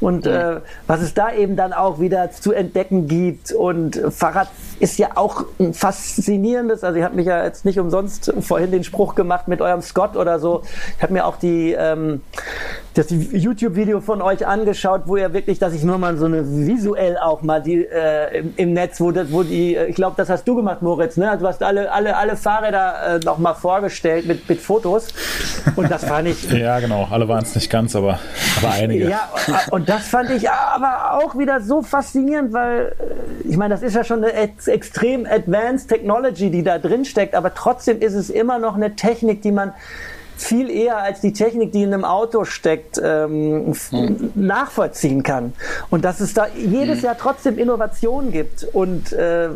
Und 0.00 0.26
äh, 0.26 0.60
was 0.86 1.00
es 1.00 1.14
da 1.14 1.32
eben 1.32 1.56
dann 1.56 1.72
auch 1.72 2.00
wieder 2.00 2.30
zu 2.30 2.52
entdecken 2.52 3.08
gibt. 3.08 3.52
Und 3.52 4.00
Fahrrad 4.10 4.48
ist 4.80 4.98
ja 4.98 5.10
auch 5.14 5.44
ein 5.58 5.74
faszinierendes, 5.74 6.84
also 6.84 6.98
ich 6.98 7.04
habe 7.04 7.16
mich 7.16 7.26
ja 7.26 7.44
jetzt 7.44 7.64
nicht 7.64 7.78
umsonst 7.78 8.32
vorhin 8.40 8.70
den 8.70 8.84
Spruch 8.84 9.14
gemacht 9.14 9.48
mit 9.48 9.60
eurem 9.60 9.82
Scott 9.82 10.16
oder 10.16 10.38
so. 10.38 10.62
Ich 10.96 11.02
habe 11.02 11.12
mir 11.12 11.26
auch 11.26 11.36
die 11.36 11.72
ähm, 11.72 12.20
das 12.96 13.08
YouTube-Video 13.10 14.00
von 14.00 14.22
euch 14.22 14.46
angeschaut, 14.46 15.02
wo 15.06 15.16
ihr 15.16 15.32
wirklich, 15.32 15.58
dass 15.58 15.74
ich 15.74 15.84
nur 15.84 15.98
mal 15.98 16.16
so 16.16 16.24
eine 16.24 16.44
visuell 16.66 17.18
auch 17.18 17.42
mal 17.42 17.62
die 17.62 17.84
äh, 17.84 18.38
im, 18.38 18.54
im, 18.56 18.72
Netz, 18.72 19.00
wo, 19.00 19.10
das, 19.10 19.30
wo 19.30 19.42
die, 19.42 19.76
ich 19.76 19.94
glaube, 19.94 20.14
das 20.16 20.30
hast 20.30 20.48
du 20.48 20.56
gemacht, 20.56 20.80
Moritz, 20.80 21.16
ne? 21.16 21.36
Du 21.38 21.46
hast 21.46 21.62
alle, 21.62 21.92
alle, 21.92 22.16
alle 22.16 22.36
Fahrräder 22.36 23.16
äh, 23.16 23.18
noch 23.24 23.38
mal 23.38 23.54
vorgestellt 23.54 24.26
mit, 24.26 24.48
mit 24.48 24.60
Fotos. 24.60 25.08
Und 25.76 25.90
das 25.90 26.04
fand 26.04 26.28
ich. 26.28 26.50
ja, 26.50 26.80
genau, 26.80 27.06
alle 27.10 27.28
waren 27.28 27.42
es 27.42 27.54
nicht 27.54 27.70
ganz, 27.70 27.94
aber, 27.94 28.18
aber 28.62 28.72
einige. 28.72 29.10
Ja, 29.10 29.28
und 29.70 29.88
das 29.88 30.08
fand 30.08 30.30
ich 30.30 30.48
aber 30.48 31.18
auch 31.22 31.36
wieder 31.36 31.60
so 31.60 31.82
faszinierend, 31.82 32.52
weil 32.54 32.94
äh, 32.98 33.48
ich 33.48 33.56
meine, 33.58 33.74
das 33.74 33.82
ist 33.82 33.94
ja 33.94 34.04
schon 34.04 34.24
eine 34.24 34.32
ex 34.32 34.68
extrem 34.68 35.26
advanced 35.26 35.88
Technology, 35.88 36.50
die 36.50 36.62
da 36.62 36.78
drin 36.78 37.04
steckt, 37.04 37.34
aber 37.34 37.52
trotzdem 37.52 38.00
ist 38.00 38.14
es 38.14 38.30
immer 38.30 38.58
noch 38.58 38.74
eine 38.74 38.96
Technik, 38.96 39.42
die 39.42 39.52
man 39.52 39.72
viel 40.36 40.70
eher 40.70 40.98
als 40.98 41.20
die 41.20 41.32
Technik, 41.32 41.72
die 41.72 41.82
in 41.82 41.92
einem 41.92 42.04
Auto 42.04 42.44
steckt, 42.44 43.00
ähm, 43.02 43.74
hm. 43.90 44.32
nachvollziehen 44.34 45.22
kann. 45.22 45.52
Und 45.90 46.04
dass 46.04 46.20
es 46.20 46.34
da 46.34 46.46
jedes 46.56 46.98
hm. 46.98 47.04
Jahr 47.04 47.16
trotzdem 47.18 47.58
Innovationen 47.58 48.32
gibt 48.32 48.64
und 48.64 49.12
äh, 49.12 49.48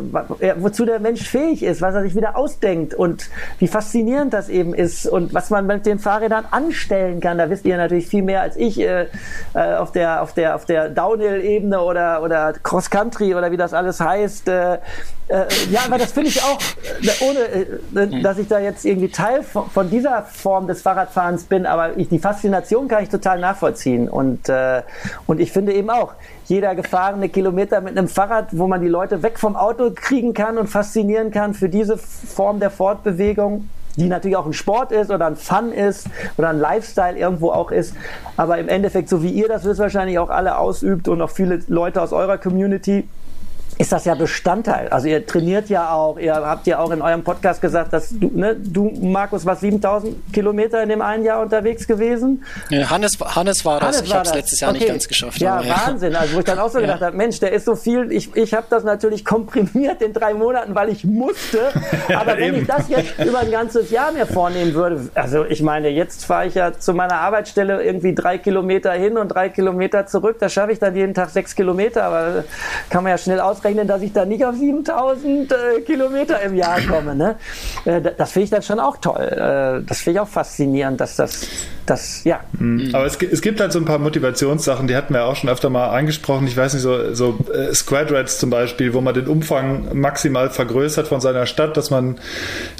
wozu 0.57 0.85
der 0.85 0.99
Mensch 0.99 1.27
fähig 1.27 1.63
ist, 1.63 1.81
was 1.81 1.95
er 1.95 2.01
sich 2.01 2.15
wieder 2.15 2.35
ausdenkt 2.35 2.93
und 2.93 3.29
wie 3.59 3.67
faszinierend 3.67 4.33
das 4.33 4.49
eben 4.49 4.73
ist 4.73 5.07
und 5.07 5.33
was 5.33 5.49
man 5.49 5.67
mit 5.67 5.85
den 5.85 5.99
Fahrrädern 5.99 6.45
anstellen 6.51 7.19
kann. 7.19 7.37
Da 7.37 7.49
wisst 7.49 7.65
ihr 7.65 7.77
natürlich 7.77 8.07
viel 8.07 8.23
mehr 8.23 8.41
als 8.41 8.55
ich 8.55 8.79
äh, 8.79 9.07
äh 9.53 9.75
auf 9.75 9.91
der 9.91 10.21
auf 10.21 10.33
der 10.33 10.55
auf 10.55 10.65
der 10.65 10.89
Downhill-Ebene 10.89 11.81
oder 11.81 12.21
oder 12.23 12.53
Cross 12.63 12.89
Country 12.89 13.35
oder 13.35 13.51
wie 13.51 13.57
das 13.57 13.73
alles 13.73 13.99
heißt. 13.99 14.47
Äh, 14.47 14.77
äh, 15.31 15.47
ja, 15.71 15.81
aber 15.85 15.97
das 15.97 16.11
finde 16.11 16.29
ich 16.29 16.43
auch, 16.43 16.59
äh, 17.01 17.25
ohne 17.25 17.39
äh, 17.39 18.11
hm. 18.11 18.21
dass 18.21 18.37
ich 18.37 18.49
da 18.49 18.59
jetzt 18.59 18.83
irgendwie 18.83 19.07
Teil 19.07 19.43
von, 19.43 19.69
von 19.69 19.89
dieser 19.89 20.23
Form 20.23 20.67
des 20.67 20.81
Fahrradfahrens 20.81 21.45
bin, 21.45 21.65
aber 21.65 21.97
ich, 21.97 22.09
die 22.09 22.19
Faszination 22.19 22.89
kann 22.89 23.03
ich 23.03 23.09
total 23.09 23.39
nachvollziehen. 23.39 24.09
Und, 24.09 24.49
äh, 24.49 24.81
und 25.27 25.39
ich 25.39 25.51
finde 25.53 25.73
eben 25.73 25.89
auch, 25.89 26.13
jeder 26.45 26.75
gefahrene 26.75 27.29
Kilometer 27.29 27.79
mit 27.79 27.97
einem 27.97 28.09
Fahrrad, 28.09 28.47
wo 28.51 28.67
man 28.67 28.81
die 28.81 28.89
Leute 28.89 29.23
weg 29.23 29.39
vom 29.39 29.55
Auto 29.55 29.91
kriegen 29.95 30.33
kann 30.33 30.57
und 30.57 30.67
faszinieren 30.67 31.31
kann 31.31 31.53
für 31.53 31.69
diese 31.69 31.97
Form 31.97 32.59
der 32.59 32.69
Fortbewegung, 32.69 33.69
die 33.95 34.07
natürlich 34.07 34.35
auch 34.35 34.45
ein 34.45 34.53
Sport 34.53 34.91
ist 34.91 35.11
oder 35.11 35.27
ein 35.27 35.37
Fun 35.37 35.71
ist 35.71 36.07
oder 36.37 36.49
ein 36.49 36.59
Lifestyle 36.59 37.17
irgendwo 37.17 37.51
auch 37.51 37.71
ist. 37.71 37.95
Aber 38.35 38.57
im 38.57 38.67
Endeffekt, 38.67 39.07
so 39.07 39.23
wie 39.23 39.29
ihr 39.29 39.47
das 39.47 39.63
wisst, 39.63 39.79
wahrscheinlich 39.79 40.19
auch 40.19 40.29
alle 40.29 40.57
ausübt 40.57 41.07
und 41.07 41.21
auch 41.21 41.29
viele 41.29 41.61
Leute 41.67 42.01
aus 42.01 42.11
eurer 42.11 42.37
Community, 42.37 43.07
ist 43.77 43.91
das 43.91 44.05
ja 44.05 44.15
Bestandteil. 44.15 44.89
Also 44.89 45.07
ihr 45.07 45.25
trainiert 45.25 45.69
ja 45.69 45.91
auch, 45.91 46.17
ihr 46.17 46.33
habt 46.33 46.67
ja 46.67 46.79
auch 46.79 46.91
in 46.91 47.01
eurem 47.01 47.23
Podcast 47.23 47.61
gesagt, 47.61 47.93
dass 47.93 48.09
du, 48.09 48.31
ne, 48.33 48.55
du 48.55 48.91
Markus, 49.01 49.45
warst 49.45 49.61
7000 49.61 50.33
Kilometer 50.33 50.83
in 50.83 50.89
dem 50.89 51.01
einen 51.01 51.23
Jahr 51.23 51.41
unterwegs 51.41 51.87
gewesen. 51.87 52.43
Ja, 52.69 52.89
Hannes, 52.89 53.17
Hannes 53.19 53.65
war 53.65 53.79
das, 53.79 53.97
Hannes 53.97 54.01
ich 54.07 54.13
habe 54.13 54.27
es 54.27 54.33
letztes 54.33 54.59
Jahr 54.59 54.71
okay. 54.71 54.79
nicht 54.79 54.89
ganz 54.89 55.07
geschafft. 55.07 55.39
Ja, 55.39 55.57
aber, 55.57 55.69
Wahnsinn. 55.69 56.15
Also 56.15 56.35
wo 56.35 56.39
ich 56.39 56.45
dann 56.45 56.59
auch 56.59 56.69
so 56.69 56.79
ja. 56.79 56.85
gedacht 56.85 57.01
habe, 57.01 57.17
Mensch, 57.17 57.39
der 57.39 57.51
ist 57.51 57.65
so 57.65 57.75
viel, 57.75 58.11
ich, 58.11 58.35
ich 58.35 58.53
habe 58.53 58.67
das 58.69 58.83
natürlich 58.83 59.25
komprimiert 59.25 60.01
in 60.01 60.13
drei 60.13 60.33
Monaten, 60.33 60.75
weil 60.75 60.89
ich 60.89 61.03
musste. 61.03 61.59
Aber 62.15 62.37
wenn 62.37 62.55
ich 62.55 62.67
das 62.67 62.89
jetzt 62.89 63.19
über 63.19 63.39
ein 63.39 63.51
ganzes 63.51 63.89
Jahr 63.91 64.11
mir 64.11 64.25
vornehmen 64.25 64.73
würde, 64.73 65.09
also 65.15 65.45
ich 65.45 65.61
meine, 65.61 65.89
jetzt 65.89 66.25
fahre 66.25 66.47
ich 66.47 66.55
ja 66.55 66.73
zu 66.77 66.93
meiner 66.93 67.15
Arbeitsstelle 67.15 67.83
irgendwie 67.83 68.13
drei 68.13 68.37
Kilometer 68.37 68.91
hin 68.93 69.17
und 69.17 69.29
drei 69.29 69.49
Kilometer 69.49 70.05
zurück, 70.05 70.37
da 70.39 70.49
schaffe 70.49 70.71
ich 70.71 70.79
dann 70.79 70.95
jeden 70.95 71.13
Tag 71.13 71.29
sechs 71.29 71.55
Kilometer, 71.55 72.03
aber 72.03 72.43
kann 72.89 73.03
man 73.03 73.11
ja 73.11 73.17
schnell 73.17 73.39
aus 73.39 73.60
ausrechnen, 73.61 73.87
dass 73.87 74.01
ich 74.01 74.13
da 74.13 74.25
nicht 74.25 74.43
auf 74.43 74.55
7000 74.55 75.51
äh, 75.51 75.81
Kilometer 75.81 76.41
im 76.41 76.55
Jahr 76.55 76.79
komme. 76.81 77.15
Ne? 77.15 77.35
Äh, 77.85 78.01
das 78.17 78.31
finde 78.31 78.43
ich 78.45 78.49
dann 78.49 78.63
schon 78.63 78.79
auch 78.79 78.97
toll. 78.97 79.21
Äh, 79.21 79.85
das 79.85 80.01
finde 80.01 80.17
ich 80.17 80.19
auch 80.19 80.27
faszinierend, 80.27 80.99
dass 80.99 81.15
das, 81.15 81.47
das 81.85 82.23
ja. 82.23 82.41
Mhm. 82.53 82.89
Aber 82.93 83.05
es, 83.05 83.17
es, 83.21 83.41
gibt 83.41 83.59
halt 83.59 83.71
so 83.71 83.79
ein 83.79 83.85
paar 83.85 83.99
Motivationssachen, 83.99 84.87
die 84.87 84.95
hatten 84.95 85.13
wir 85.13 85.25
auch 85.25 85.35
schon 85.35 85.49
öfter 85.49 85.69
mal 85.69 85.89
angesprochen. 85.89 86.47
Ich 86.47 86.57
weiß 86.57 86.73
nicht, 86.73 86.83
so, 86.83 87.13
so 87.13 87.37
äh, 87.53 87.73
Squadrats 87.73 88.39
zum 88.39 88.49
Beispiel, 88.49 88.93
wo 88.93 89.01
man 89.01 89.13
den 89.13 89.27
Umfang 89.27 89.89
maximal 89.93 90.49
vergrößert 90.49 91.07
von 91.07 91.21
seiner 91.21 91.45
Stadt, 91.45 91.77
dass 91.77 91.89
man 91.89 92.19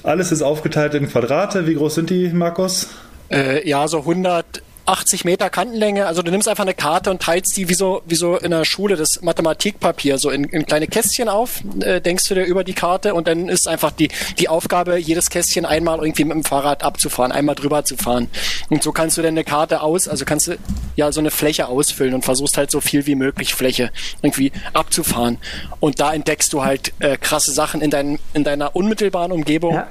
alles 0.04 0.32
ist 0.32 0.42
aufgeteilt 0.42 0.94
in 0.96 1.08
Quadrate. 1.08 1.68
Wie 1.68 1.76
groß 1.76 1.96
sind 1.96 2.10
die, 2.10 2.30
Markus? 2.30 2.90
Äh, 3.30 3.68
ja, 3.68 3.88
so 3.88 4.00
100 4.00 4.64
80 4.92 5.26
Meter 5.26 5.50
Kantenlänge. 5.50 6.06
Also 6.06 6.22
du 6.22 6.32
nimmst 6.32 6.48
einfach 6.48 6.64
eine 6.64 6.74
Karte 6.74 7.10
und 7.12 7.22
teilst 7.22 7.56
die 7.56 7.70
wie 7.70 7.74
so, 7.74 8.02
wie 8.06 8.16
so 8.16 8.38
in 8.38 8.52
der 8.52 8.66
Schule 8.66 8.98
das 8.98 9.22
Mathematikpapier 9.22 10.18
so 10.18 10.30
in, 10.30 10.44
in 10.44 10.66
kleine 10.66 10.88
Kästchen 10.88 11.30
auf, 11.30 11.62
äh, 11.80 12.02
denkst 12.02 12.28
du 12.28 12.36
dir 12.36 12.44
über 12.44 12.64
die 12.64 12.74
Karte 12.74 13.14
und 13.14 13.28
dann 13.28 13.48
ist 13.48 13.68
einfach 13.68 13.92
die, 13.92 14.10
die 14.38 14.50
Aufgabe, 14.50 14.98
jedes 14.98 15.30
Kästchen 15.30 15.66
einmal 15.66 16.00
irgendwie 16.00 16.26
mit 16.26 16.36
dem 16.36 16.44
Fahrrad 16.44 16.84
abzufahren, 16.84 17.32
einmal 17.32 17.56
drüber 17.56 17.86
zu 17.86 17.96
fahren. 17.96 18.30
Und 18.70 18.84
so 18.84 18.92
kannst 18.92 19.18
du 19.18 19.22
dann 19.22 19.30
eine 19.30 19.46
Karte 19.46 19.82
aus, 19.82 20.08
also 20.08 20.26
kannst 20.26 20.48
du 20.48 20.58
ja 20.96 21.12
so 21.12 21.22
eine 21.22 21.32
Fläche 21.32 21.68
ausfüllen 21.68 22.14
und 22.14 22.26
versuchst 22.26 22.58
halt 22.58 22.70
so 22.70 22.82
viel 22.82 23.06
wie 23.06 23.16
möglich 23.16 23.54
Fläche 23.54 23.92
irgendwie 24.22 24.52
abzufahren. 24.74 25.38
Und 25.80 26.00
da 26.02 26.14
entdeckst 26.14 26.52
du 26.52 26.64
halt 26.64 26.94
äh, 27.00 27.18
krasse 27.18 27.52
Sachen 27.52 27.82
in, 27.82 27.92
dein, 27.92 28.20
in 28.34 28.44
deiner 28.44 28.76
unmittelbaren 28.76 29.32
Umgebung, 29.32 29.76
ja. 29.76 29.88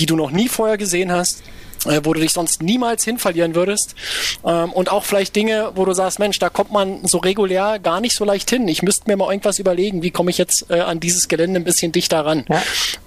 die 0.00 0.06
du 0.06 0.16
noch 0.16 0.32
nie 0.32 0.48
vorher 0.48 0.76
gesehen 0.76 1.12
hast 1.12 1.44
äh, 1.86 2.00
wo 2.04 2.12
du 2.12 2.20
dich 2.20 2.32
sonst 2.32 2.62
niemals 2.62 3.04
hinverlieren 3.04 3.54
würdest. 3.54 3.94
Ähm, 4.44 4.72
und 4.72 4.90
auch 4.90 5.04
vielleicht 5.04 5.34
Dinge, 5.36 5.72
wo 5.74 5.84
du 5.84 5.92
sagst, 5.92 6.18
Mensch, 6.18 6.38
da 6.38 6.48
kommt 6.48 6.72
man 6.72 7.06
so 7.06 7.18
regulär 7.18 7.78
gar 7.78 8.00
nicht 8.00 8.14
so 8.14 8.24
leicht 8.24 8.50
hin. 8.50 8.66
Ich 8.68 8.82
müsste 8.82 9.10
mir 9.10 9.16
mal 9.16 9.30
irgendwas 9.30 9.58
überlegen, 9.58 10.02
wie 10.02 10.10
komme 10.10 10.30
ich 10.30 10.38
jetzt 10.38 10.70
äh, 10.70 10.80
an 10.80 11.00
dieses 11.00 11.28
Gelände 11.28 11.60
ein 11.60 11.64
bisschen 11.64 11.92
dichter 11.92 12.24
ran. 12.24 12.44
Ja, 12.48 12.62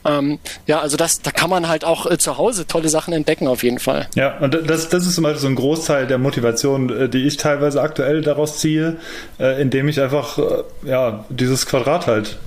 ähm, 0.06 0.40
ja 0.68 0.80
also 0.80 0.98
das, 0.98 1.22
da 1.22 1.32
kann 1.32 1.50
man 1.50 1.68
halt 1.68 1.86
auch 1.86 2.10
äh, 2.10 2.18
zu 2.18 2.38
Hause 2.38 2.68
tolle 2.68 2.90
Sachen 2.90 3.14
entdecken 3.14 3.48
auf 3.48 3.64
jeden 3.64 3.80
Fall. 3.80 4.08
Ja, 4.16 4.38
und 4.40 4.54
das, 4.68 4.90
das 4.90 5.06
ist 5.06 5.16
zum 5.16 5.24
Beispiel 5.24 5.42
so 5.42 5.48
ein 5.48 5.56
Großteil 5.56 6.08
der 6.08 6.18
Motivation, 6.18 6.90
äh, 6.90 7.10
die 7.10 7.26
ich 7.26 7.38
teilweise 7.38 7.82
aktuell 7.82 8.22
daraus 8.22 8.60
ziehe, 8.60 8.98
äh, 9.40 9.62
indem 9.62 9.88
ich 9.88 10.02
einfach 10.02 10.38
äh, 10.38 10.64
ja, 10.86 11.26
dieses 11.30 11.66
Quadrat 11.66 12.08
halt 12.08 12.38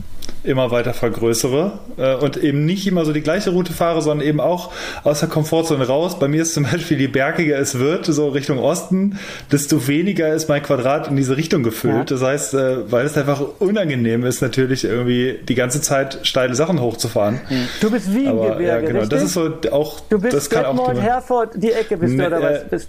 immer 0.46 0.70
weiter 0.70 0.94
vergrößere 0.94 1.72
äh, 1.96 2.14
und 2.14 2.36
eben 2.36 2.64
nicht 2.64 2.86
immer 2.86 3.04
so 3.04 3.12
die 3.12 3.20
gleiche 3.20 3.50
Route 3.50 3.72
fahre, 3.72 4.02
sondern 4.02 4.26
eben 4.26 4.40
auch 4.40 4.72
aus 5.04 5.20
der 5.20 5.28
Komfortzone 5.28 5.86
raus. 5.86 6.18
Bei 6.18 6.28
mir 6.28 6.42
ist 6.42 6.54
zum 6.54 6.64
Beispiel, 6.64 7.00
je 7.00 7.08
bergiger 7.08 7.58
es 7.58 7.78
wird, 7.78 8.06
so 8.06 8.28
Richtung 8.28 8.58
Osten, 8.58 9.18
desto 9.50 9.86
weniger 9.88 10.32
ist 10.32 10.48
mein 10.48 10.62
Quadrat 10.62 11.08
in 11.08 11.16
diese 11.16 11.36
Richtung 11.36 11.62
gefüllt. 11.62 12.10
Ja. 12.10 12.16
Das 12.16 12.22
heißt, 12.22 12.54
äh, 12.54 12.90
weil 12.90 13.06
es 13.06 13.16
einfach 13.16 13.42
unangenehm 13.58 14.24
ist, 14.24 14.40
natürlich 14.40 14.84
irgendwie 14.84 15.38
die 15.46 15.54
ganze 15.54 15.80
Zeit 15.80 16.20
steile 16.22 16.54
Sachen 16.54 16.80
hochzufahren. 16.80 17.40
Hm. 17.48 17.68
Du 17.80 17.90
bist 17.90 18.14
Wien-Gebirge, 18.14 18.66
ja, 18.66 18.80
genau. 18.80 19.00
Richtig? 19.00 19.08
Das 19.08 19.22
ist 19.22 19.34
so 19.34 19.50
auch. 19.72 20.00
Du 20.08 20.18
bist 20.18 20.36
das 20.36 20.50
kann 20.50 20.64
auch 20.64 20.92
die, 20.92 21.00
Herford, 21.00 21.50
die 21.56 21.72
Ecke 21.72 21.96
bist 21.96 22.18
du 22.18 22.26
oder 22.26 22.42
was? 22.42 22.62
Äh, 22.62 22.64
bist, 22.70 22.88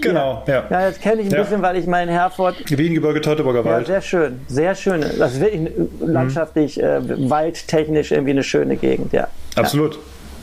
genau, 0.00 0.42
ja. 0.46 0.54
Ja, 0.54 0.66
ja 0.70 0.90
das 0.90 1.00
kenne 1.00 1.22
ich 1.22 1.32
ein 1.32 1.40
bisschen, 1.40 1.62
weil 1.62 1.76
ich 1.76 1.86
meinen 1.86 2.08
Herford. 2.08 2.56
Wien-Gebirge, 2.68 3.20
Teutoburger 3.20 3.64
Wald. 3.64 3.88
Ja, 3.88 3.94
sehr 3.94 4.02
schön, 4.02 4.40
sehr 4.48 4.74
schön. 4.74 5.04
Das 5.18 5.34
ist 5.34 5.40
wirklich 5.40 5.70
landschaftlich. 6.00 6.78
Mhm 6.78 6.95
äh, 6.95 6.95
waldtechnisch 7.00 8.12
irgendwie 8.12 8.32
eine 8.32 8.44
schöne 8.44 8.76
Gegend, 8.76 9.12
ja. 9.12 9.28
Absolut. 9.54 9.98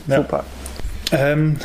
Ja. 0.06 0.16
Super. 0.16 0.44
Ähm, 1.12 1.56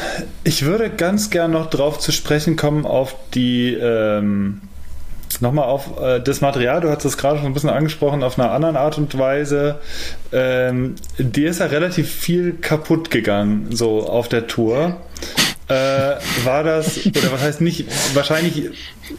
ich 0.44 0.66
würde 0.66 0.90
ganz 0.90 1.30
gern 1.30 1.52
noch 1.52 1.70
drauf 1.70 2.00
zu 2.00 2.12
sprechen 2.12 2.56
kommen 2.56 2.86
auf 2.86 3.16
die 3.34 3.74
ähm, 3.74 4.62
nochmal 5.40 5.66
auf 5.66 6.00
äh, 6.02 6.20
das 6.20 6.42
Material, 6.42 6.82
du 6.82 6.90
hast 6.90 7.06
es 7.06 7.18
gerade 7.18 7.38
schon 7.38 7.48
ein 7.48 7.54
bisschen 7.54 7.70
angesprochen, 7.70 8.24
auf 8.24 8.38
einer 8.38 8.52
anderen 8.52 8.76
Art 8.76 8.98
und 8.98 9.18
Weise. 9.18 9.80
Ähm, 10.32 10.96
dir 11.18 11.50
ist 11.50 11.60
ja 11.60 11.68
relativ 11.68 12.12
viel 12.12 12.54
kaputt 12.54 13.12
gegangen, 13.12 13.68
so 13.72 14.08
auf 14.08 14.28
der 14.28 14.48
Tour. 14.48 14.98
War 16.46 16.64
das, 16.64 17.06
oder 17.06 17.32
was 17.32 17.42
heißt 17.42 17.62
nicht, 17.62 17.86
wahrscheinlich 18.14 18.70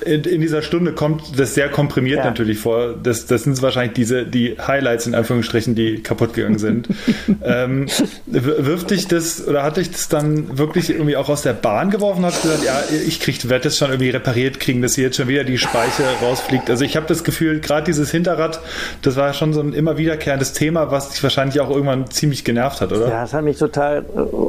in, 0.04 0.22
in, 0.24 0.40
dieser 0.40 0.62
Stunde 0.62 0.92
kommt 0.92 1.38
das 1.38 1.54
sehr 1.54 1.68
komprimiert 1.68 2.18
ja. 2.18 2.24
natürlich 2.24 2.58
vor. 2.58 2.94
Das, 3.02 3.26
das 3.26 3.44
sind 3.44 3.60
wahrscheinlich 3.62 3.94
diese, 3.94 4.24
die 4.24 4.56
Highlights 4.58 5.06
in 5.06 5.14
Anführungsstrichen, 5.14 5.74
die 5.74 6.02
kaputt 6.02 6.34
gegangen 6.34 6.58
sind. 6.58 6.88
ähm, 7.44 7.86
wirft 8.26 8.90
dich 8.90 9.08
das, 9.08 9.46
oder 9.46 9.62
hat 9.62 9.76
dich 9.76 9.90
das 9.90 10.08
dann 10.08 10.58
wirklich 10.58 10.90
irgendwie 10.90 11.16
auch 11.16 11.28
aus 11.28 11.42
der 11.42 11.52
Bahn 11.52 11.90
geworfen? 11.90 12.24
Hast 12.24 12.42
gesagt, 12.42 12.64
ja, 12.64 12.82
ich 13.06 13.20
krieg, 13.20 13.48
werde 13.48 13.64
das 13.64 13.76
schon 13.76 13.90
irgendwie 13.90 14.10
repariert 14.10 14.60
kriegen, 14.60 14.82
dass 14.82 14.94
hier 14.94 15.04
jetzt 15.04 15.16
schon 15.16 15.28
wieder 15.28 15.44
die 15.44 15.58
Speiche 15.58 16.04
rausfliegt. 16.22 16.70
Also 16.70 16.84
ich 16.84 16.96
habe 16.96 17.06
das 17.06 17.24
Gefühl, 17.24 17.60
gerade 17.60 17.84
dieses 17.84 18.10
Hinterrad, 18.10 18.60
das 19.02 19.16
war 19.16 19.32
schon 19.34 19.52
so 19.52 19.60
ein 19.60 19.72
immer 19.72 19.98
wiederkehrendes 19.98 20.52
Thema, 20.52 20.90
was 20.90 21.10
dich 21.10 21.22
wahrscheinlich 21.22 21.60
auch 21.60 21.70
irgendwann 21.70 22.10
ziemlich 22.10 22.44
genervt 22.44 22.80
hat, 22.80 22.92
oder? 22.92 23.08
Ja, 23.08 23.22
das 23.22 23.34
hat 23.34 23.44
mich 23.44 23.58
total, 23.58 24.04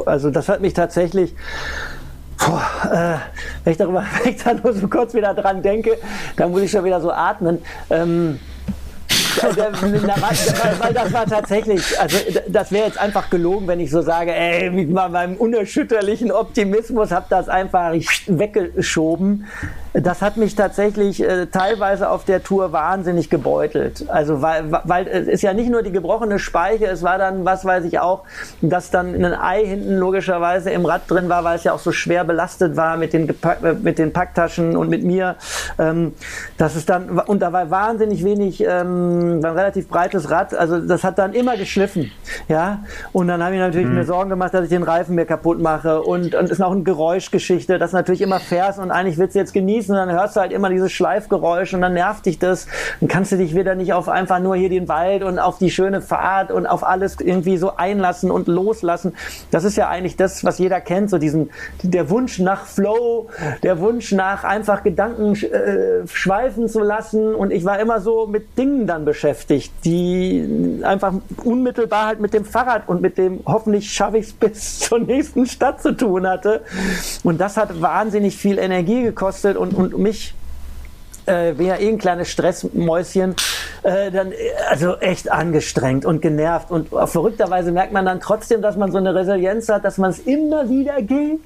also 0.06 0.30
das 0.30 0.49
hat 0.49 0.61
mich 0.61 0.73
tatsächlich 0.73 1.34
Boah, 2.46 2.64
äh, 2.92 3.18
wenn 3.64 3.72
ich 3.72 3.78
darüber, 3.78 4.04
wenn 4.24 4.34
ich 4.34 4.44
da 4.44 4.54
nur 4.54 4.74
so 4.74 4.88
kurz 4.88 5.14
wieder 5.14 5.34
dran 5.34 5.62
denke, 5.62 5.98
dann 6.36 6.52
muss 6.52 6.62
ich 6.62 6.72
schon 6.72 6.84
wieder 6.84 7.02
so 7.02 7.12
atmen. 7.12 7.60
Ähm, 7.90 8.40
weil 9.42 10.94
das 10.94 11.14
war 11.14 11.26
tatsächlich, 11.26 12.00
also 12.00 12.18
das 12.50 12.72
wäre 12.72 12.88
jetzt 12.88 12.98
einfach 12.98 13.30
gelogen, 13.30 13.68
wenn 13.68 13.80
ich 13.80 13.90
so 13.90 14.02
sage, 14.02 14.34
ey, 14.34 14.70
mit 14.70 14.90
meinem 14.90 15.36
unerschütterlichen 15.36 16.32
Optimismus 16.32 17.12
habe 17.12 17.28
das 17.30 17.48
einfach 17.48 17.94
weggeschoben 18.28 19.46
das 19.94 20.22
hat 20.22 20.38
mich 20.38 20.56
tatsächlich 20.56 21.22
äh, 21.22 21.48
teilweise 21.48 22.10
auf 22.10 22.24
der 22.24 22.44
Tour 22.44 22.72
wahnsinnig 22.72 23.30
gebeutelt. 23.30 24.06
Also 24.08 24.42
weil, 24.42 24.72
weil 24.72 25.08
es 25.08 25.28
ist 25.28 25.42
ja 25.42 25.54
nicht 25.54 25.70
nur 25.70 25.84
die 25.84 25.92
gebrochene 25.92 26.40
Speiche, 26.40 26.86
es 26.86 27.04
war 27.04 27.18
dann, 27.18 27.44
was 27.44 27.66
weiß 27.66 27.84
ich 27.84 28.00
auch, 28.00 28.24
dass 28.62 28.90
dann 28.90 29.14
ein 29.14 29.34
Ei 29.34 29.66
hinten 29.66 29.98
logischerweise 29.98 30.72
im 30.72 30.86
Rad 30.86 31.10
drin 31.10 31.28
war, 31.28 31.44
weil 31.44 31.58
es 31.58 31.66
ja 31.66 31.74
auch 31.74 31.80
so 31.80 31.92
schwer 31.92 32.24
belastet 32.24 32.78
war 32.78 32.96
mit 32.96 33.12
den, 33.12 33.28
Gepack, 33.28 33.64
äh, 33.64 33.74
mit 33.74 34.00
den 34.00 34.14
Packtaschen 34.14 34.78
und 34.78 34.90
mit 34.90 35.04
mir. 35.04 35.36
Ähm, 35.78 36.14
das 36.58 36.78
ist 36.78 36.90
dann, 36.90 37.20
und 37.20 37.42
da 37.42 37.52
war 37.52 37.70
wahnsinnig 37.70 38.24
wenig, 38.24 38.64
ähm, 38.64 39.44
war 39.44 39.52
ein 39.52 39.58
relativ 39.58 39.90
breites 39.90 40.30
Rad, 40.30 40.54
also 40.54 40.80
das 40.80 41.04
hat 41.04 41.20
dann 41.20 41.34
immer 41.34 41.58
geschliffen. 41.58 42.12
Ja, 42.48 42.86
und 43.12 43.28
dann 43.28 43.44
habe 43.44 43.56
ich 43.56 43.60
natürlich 43.60 43.88
mhm. 43.88 43.96
mir 43.96 44.06
Sorgen 44.06 44.30
gemacht, 44.30 44.54
dass 44.54 44.64
ich 44.64 44.70
den 44.70 44.84
Reifen 44.84 45.16
mir 45.16 45.26
kaputt 45.26 45.60
mache 45.60 46.02
und, 46.02 46.34
und 46.34 46.50
ist 46.50 46.60
noch 46.60 46.72
eine 46.72 46.84
Geräuschgeschichte, 46.84 47.78
das 47.78 47.92
natürlich 47.92 48.22
immer 48.22 48.40
fährst 48.40 48.80
und 48.80 48.92
eigentlich 48.92 49.18
willst 49.18 49.36
du 49.36 49.40
jetzt 49.40 49.54
genießen 49.54 49.81
genießen 49.82 49.95
und 49.95 50.08
dann 50.08 50.16
hörst 50.16 50.36
du 50.36 50.41
halt 50.41 50.52
immer 50.52 50.70
dieses 50.70 50.91
Schleifgeräusch 50.91 51.74
und 51.74 51.82
dann 51.82 51.94
nervt 51.94 52.26
dich 52.26 52.40
das. 52.40 52.68
Dann 52.99 53.10
kannst 53.10 53.32
du 53.32 53.38
dich 53.38 53.56
wieder 53.56 53.76
nicht 53.76 53.94
auf 53.94 54.10
einfach 54.10 54.40
nur 54.40 54.56
hier 54.56 54.70
den 54.70 54.88
Wald 54.88 55.24
und 55.24 55.40
auf 55.40 55.58
die 55.58 55.72
schöne 55.72 56.02
Fahrt 56.02 56.52
und 56.52 56.66
auf 56.66 56.84
alles 56.84 57.20
irgendwie 57.20 57.58
so 57.58 57.76
einlassen 57.76 58.32
und 58.32 58.48
loslassen. 58.48 59.14
Das 59.49 59.64
ist 59.64 59.76
ja 59.78 59.90
eigentlich 59.90 60.16
das, 60.16 60.44
was 60.44 60.58
jeder 60.60 60.82
kennt, 60.82 61.10
so 61.10 61.18
diesen, 61.18 61.49
der 61.84 62.10
Wunsch 62.10 62.40
nach 62.40 62.66
Flow, 62.66 63.30
der 63.64 63.80
Wunsch 63.80 64.12
nach 64.12 64.44
einfach 64.44 64.84
Gedanken 64.84 65.34
äh, 65.36 66.08
schweifen 66.08 66.68
zu 66.68 66.80
lassen 66.80 67.34
und 67.36 67.52
ich 67.52 67.66
war 67.66 67.80
immer 67.80 68.02
so 68.02 68.28
mit 68.28 68.58
Dingen 68.58 68.88
dann 68.88 69.06
beschäftigt, 69.06 69.74
die 69.86 70.82
einfach 70.84 71.14
unmittelbar 71.44 72.08
halt 72.08 72.20
mit 72.20 72.34
dem 72.34 72.45
Fahrrad 72.45 72.88
und 72.88 73.02
mit 73.02 73.18
dem 73.18 73.41
hoffentlich 73.45 73.91
schaffe 73.91 74.18
ich 74.18 74.28
es 74.28 74.34
bis 74.34 74.80
zur 74.80 74.99
nächsten 74.99 75.45
Stadt 75.45 75.82
zu 75.82 75.95
tun 75.95 76.28
hatte. 76.28 76.62
Und 77.24 77.40
das 77.40 77.58
hat 77.58 77.82
wahnsinnig 77.82 78.38
viel 78.38 78.58
Energie 78.58 79.03
gekostet 79.03 79.58
und 79.58 79.70
und, 79.73 79.98
mich 79.98 80.34
äh, 81.26 81.53
bin 81.53 81.68
eh 81.68 81.73
ein 81.73 81.98
kleines 81.98 82.30
Stressmäuschen, 82.30 83.35
äh, 83.84 84.11
dann 84.11 84.34
also 84.69 84.98
echt 84.98 85.31
angestrengt 85.31 86.06
und 86.06 86.22
genervt. 86.22 86.72
Und 86.72 86.89
verrückterweise 86.89 87.72
merkt 87.72 87.93
man 87.93 88.06
dann 88.06 88.19
trotzdem, 88.19 88.61
dass 88.61 88.76
man 88.76 88.91
so 88.91 88.98
eine 88.98 89.14
Resilienz 89.14 89.69
hat, 89.69 89.85
dass 89.85 89.98
man 89.98 90.11
es 90.11 90.19
immer 90.19 90.69
wieder 90.69 91.02
geht 91.02 91.39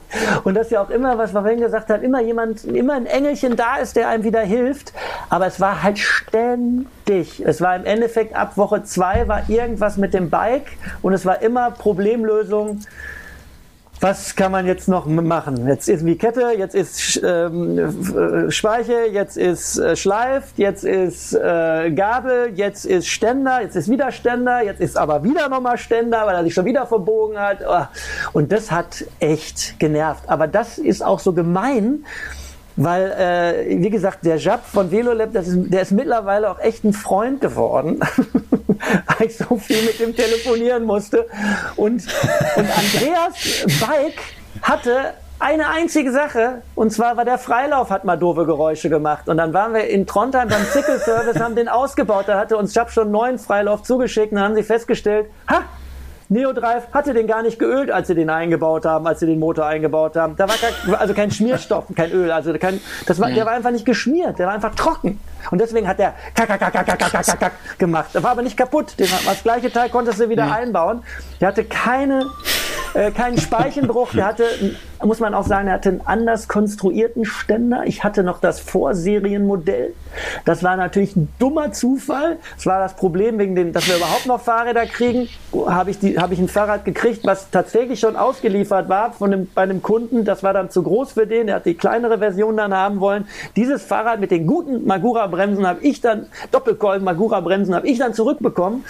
und 0.44 0.56
dass 0.56 0.70
ja 0.70 0.82
auch 0.82 0.90
immer, 0.90 1.18
was 1.18 1.34
man 1.34 1.44
vorhin 1.44 1.62
gesagt 1.62 1.90
hat, 1.90 2.04
immer 2.04 2.22
jemand, 2.22 2.64
immer 2.64 2.94
ein 2.94 3.06
Engelchen 3.06 3.56
da 3.56 3.78
ist, 3.78 3.96
der 3.96 4.10
einem 4.10 4.24
wieder 4.24 4.42
hilft. 4.42 4.94
Aber 5.30 5.48
es 5.48 5.60
war 5.60 5.84
halt 5.84 6.00
ständig. 6.00 7.44
Es 7.46 7.62
war 7.62 7.76
im 7.76 7.86
Endeffekt 7.86 8.36
ab 8.36 8.58
Woche 8.58 8.84
zwei 8.84 9.28
war 9.28 9.50
irgendwas 9.50 9.98
mit 9.98 10.14
dem 10.14 10.30
Bike 10.30 10.78
und 11.02 11.14
es 11.14 11.26
war 11.26 11.42
immer 11.42 11.72
Problemlösung 11.72 12.80
was 14.02 14.36
kann 14.36 14.52
man 14.52 14.68
jetzt 14.68 14.88
noch 14.88 15.06
machen? 15.06 15.68
Jetzt 15.68 15.88
ist 15.88 16.06
wie 16.06 16.18
Kette, 16.18 16.52
jetzt 16.58 16.76
ist 16.76 17.22
ähm, 17.24 17.78
äh, 17.78 18.52
Speiche, 18.52 19.06
jetzt 19.12 19.38
ist 19.38 19.78
äh, 19.78 19.96
Schleif, 19.96 20.44
jetzt 20.58 20.84
ist 20.84 21.34
äh, 21.34 21.92
Gabel, 21.92 22.52
jetzt 22.56 22.86
ist 22.86 23.08
Ständer, 23.08 23.62
jetzt 23.62 23.76
ist 23.76 23.90
wieder 23.90 24.12
Ständer, 24.12 24.64
jetzt 24.64 24.82
ist 24.82 24.98
aber 24.98 25.24
wieder 25.24 25.50
nochmal 25.50 25.78
Ständer, 25.78 26.26
weil 26.26 26.36
er 26.36 26.44
sich 26.44 26.54
schon 26.54 26.66
wieder 26.66 26.86
verbogen 26.86 27.40
hat. 27.40 27.60
Oh. 27.68 27.86
Und 28.34 28.52
das 28.52 28.72
hat 28.72 29.06
echt 29.20 29.80
genervt. 29.80 30.24
Aber 30.28 30.48
das 30.48 30.78
ist 30.78 31.04
auch 31.04 31.20
so 31.20 31.34
gemein, 31.34 32.06
weil, 32.76 33.12
äh, 33.12 33.82
wie 33.82 33.90
gesagt, 33.90 34.26
der 34.26 34.38
Jab 34.38 34.66
von 34.66 34.92
Velolab, 34.92 35.32
das 35.34 35.48
ist, 35.48 35.72
der 35.72 35.82
ist 35.82 35.92
mittlerweile 35.92 36.50
auch 36.52 36.60
echt 36.60 36.84
ein 36.84 36.94
Freund 36.94 37.42
geworden, 37.42 38.00
weil 39.18 39.28
ich 39.28 39.38
so 39.38 39.58
viel 39.58 39.82
mit 39.84 40.00
ihm 40.00 40.16
telefonieren 40.16 40.84
musste. 40.84 41.28
Und, 41.76 42.04
und 42.56 42.68
Andreas 42.78 43.66
Bike 43.80 44.22
hatte 44.62 45.14
eine 45.40 45.68
einzige 45.68 46.12
Sache, 46.12 46.62
und 46.76 46.92
zwar 46.92 47.18
war 47.18 47.26
der 47.26 47.38
Freilauf 47.38 47.90
hat 47.90 48.06
mal 48.06 48.18
doofe 48.18 48.46
Geräusche 48.46 48.90
gemacht. 48.90 49.28
Und 49.28 49.38
dann 49.38 49.54
waren 49.54 49.74
wir 49.74 49.88
in 49.88 50.08
Trondheim 50.08 50.48
beim 50.48 50.64
Sickle 50.64 51.00
Service, 51.00 51.40
haben 51.42 51.56
den 51.56 51.68
ausgebaut. 51.68 52.26
Da 52.28 52.38
hatte 52.38 52.58
uns 52.58 52.74
Jab 52.74 52.92
schon 52.92 53.04
einen 53.04 53.12
neuen 53.12 53.40
Freilauf 53.40 53.84
zugeschickt 53.84 54.32
und 54.32 54.38
dann 54.38 54.46
haben 54.46 54.56
sie 54.56 54.64
festgestellt, 54.64 55.28
ha, 55.50 55.64
Neodrive 56.30 56.84
hatte 56.92 57.14
den 57.14 57.28
gar 57.28 57.44
nicht 57.44 57.60
geölt, 57.60 57.92
als 57.92 58.08
sie 58.08 58.16
den 58.16 58.30
eingebaut 58.30 58.86
haben, 58.86 59.06
als 59.06 59.20
sie 59.20 59.26
den 59.26 59.40
Motor 59.40 59.66
eingebaut 59.66 60.16
haben. 60.16 60.36
Da 60.36 60.48
war 60.48 60.56
kein, 60.56 60.96
also 60.96 61.14
kein 61.14 61.32
Schmierstoff, 61.32 61.86
kein 61.96 62.12
Öl, 62.12 62.32
also 62.32 62.54
kein, 62.54 62.80
das 63.06 63.20
war, 63.20 63.30
der 63.30 63.46
war 63.46 63.54
einfach 63.54 63.72
nicht 63.72 63.86
geschmiert, 63.86 64.40
der 64.40 64.48
war 64.48 64.54
einfach 64.54 64.74
trocken. 64.76 65.20
Und 65.52 65.60
deswegen 65.60 65.88
hat 65.88 66.00
der 66.00 66.14
kack, 66.34 66.48
kack, 66.48 66.60
kack, 66.60 66.74
kack, 66.74 67.00
kack, 67.00 67.12
kack, 67.12 67.40
kack 67.40 67.54
gemacht. 67.78 68.10
Der 68.14 68.24
war 68.24 68.32
aber 68.32 68.42
nicht 68.42 68.58
kaputt. 68.58 69.00
Den, 69.00 69.08
das 69.26 69.44
gleiche 69.44 69.72
Teil 69.72 69.90
konntest 69.90 70.20
du 70.20 70.30
wieder 70.30 70.52
einbauen. 70.52 71.04
Der 71.40 71.50
hatte 71.50 71.64
keine 71.66 72.26
äh, 72.96 73.12
keinen 73.12 73.38
Speichenbruch. 73.38 74.12
Der 74.14 74.26
hatte, 74.26 74.46
muss 75.04 75.20
man 75.20 75.34
auch 75.34 75.46
sagen, 75.46 75.68
er 75.68 75.76
hatte 75.76 75.90
einen 75.90 76.02
anders 76.06 76.48
konstruierten 76.48 77.26
Ständer. 77.26 77.84
Ich 77.86 78.04
hatte 78.04 78.24
noch 78.24 78.40
das 78.40 78.60
Vorserienmodell. 78.62 79.94
Das 80.46 80.64
war 80.64 80.78
natürlich 80.78 81.16
ein 81.16 81.28
dummer 81.38 81.74
Zufall. 81.74 82.38
Das 82.56 82.66
war 82.66 82.80
das 82.80 82.96
Problem, 82.96 83.38
wegen 83.38 83.56
dem, 83.56 83.74
dass 83.74 83.88
wir 83.88 83.98
überhaupt 83.98 84.26
noch 84.26 84.40
Fahrräder 84.40 84.86
kriegen. 84.86 85.28
Habe 85.68 85.92
ich, 85.92 86.00
die, 86.00 86.18
hab 86.18 86.32
ich 86.32 86.40
ein 86.40 86.48
Fahrrad 86.48 86.86
gekriegt, 86.86 87.26
was 87.26 87.52
tatsächlich 87.52 88.00
schon 88.00 88.16
ausgeliefert 88.16 88.88
war 88.88 89.12
von 89.12 89.34
einem, 89.34 89.52
bei 89.54 89.64
einem 89.64 89.82
Kunden. 89.82 90.24
Das 90.24 90.42
war 90.42 90.54
dann 90.54 90.70
zu 90.70 90.82
groß 90.82 91.14
für 91.14 91.28
den. 91.28 91.50
Er 91.50 91.56
hat 91.56 91.66
die 91.66 91.76
kleinere 91.76 92.20
Version 92.20 92.56
dann 92.56 92.74
haben 92.74 93.02
wollen. 93.02 93.28
Dieses 93.58 93.84
Fahrrad 93.84 94.22
mit 94.22 94.32
den 94.32 94.48
guten 94.48 94.86
Magura-Bremsen 95.36 95.68
habe 95.68 95.80
ich 95.82 96.02
dann, 96.02 96.28
Doppelkolben 96.52 97.04
Magura-Bremsen 97.04 97.76
habe 97.76 97.88
ich 97.88 98.00
dann 98.00 98.14
zurückbekommen. 98.14 98.86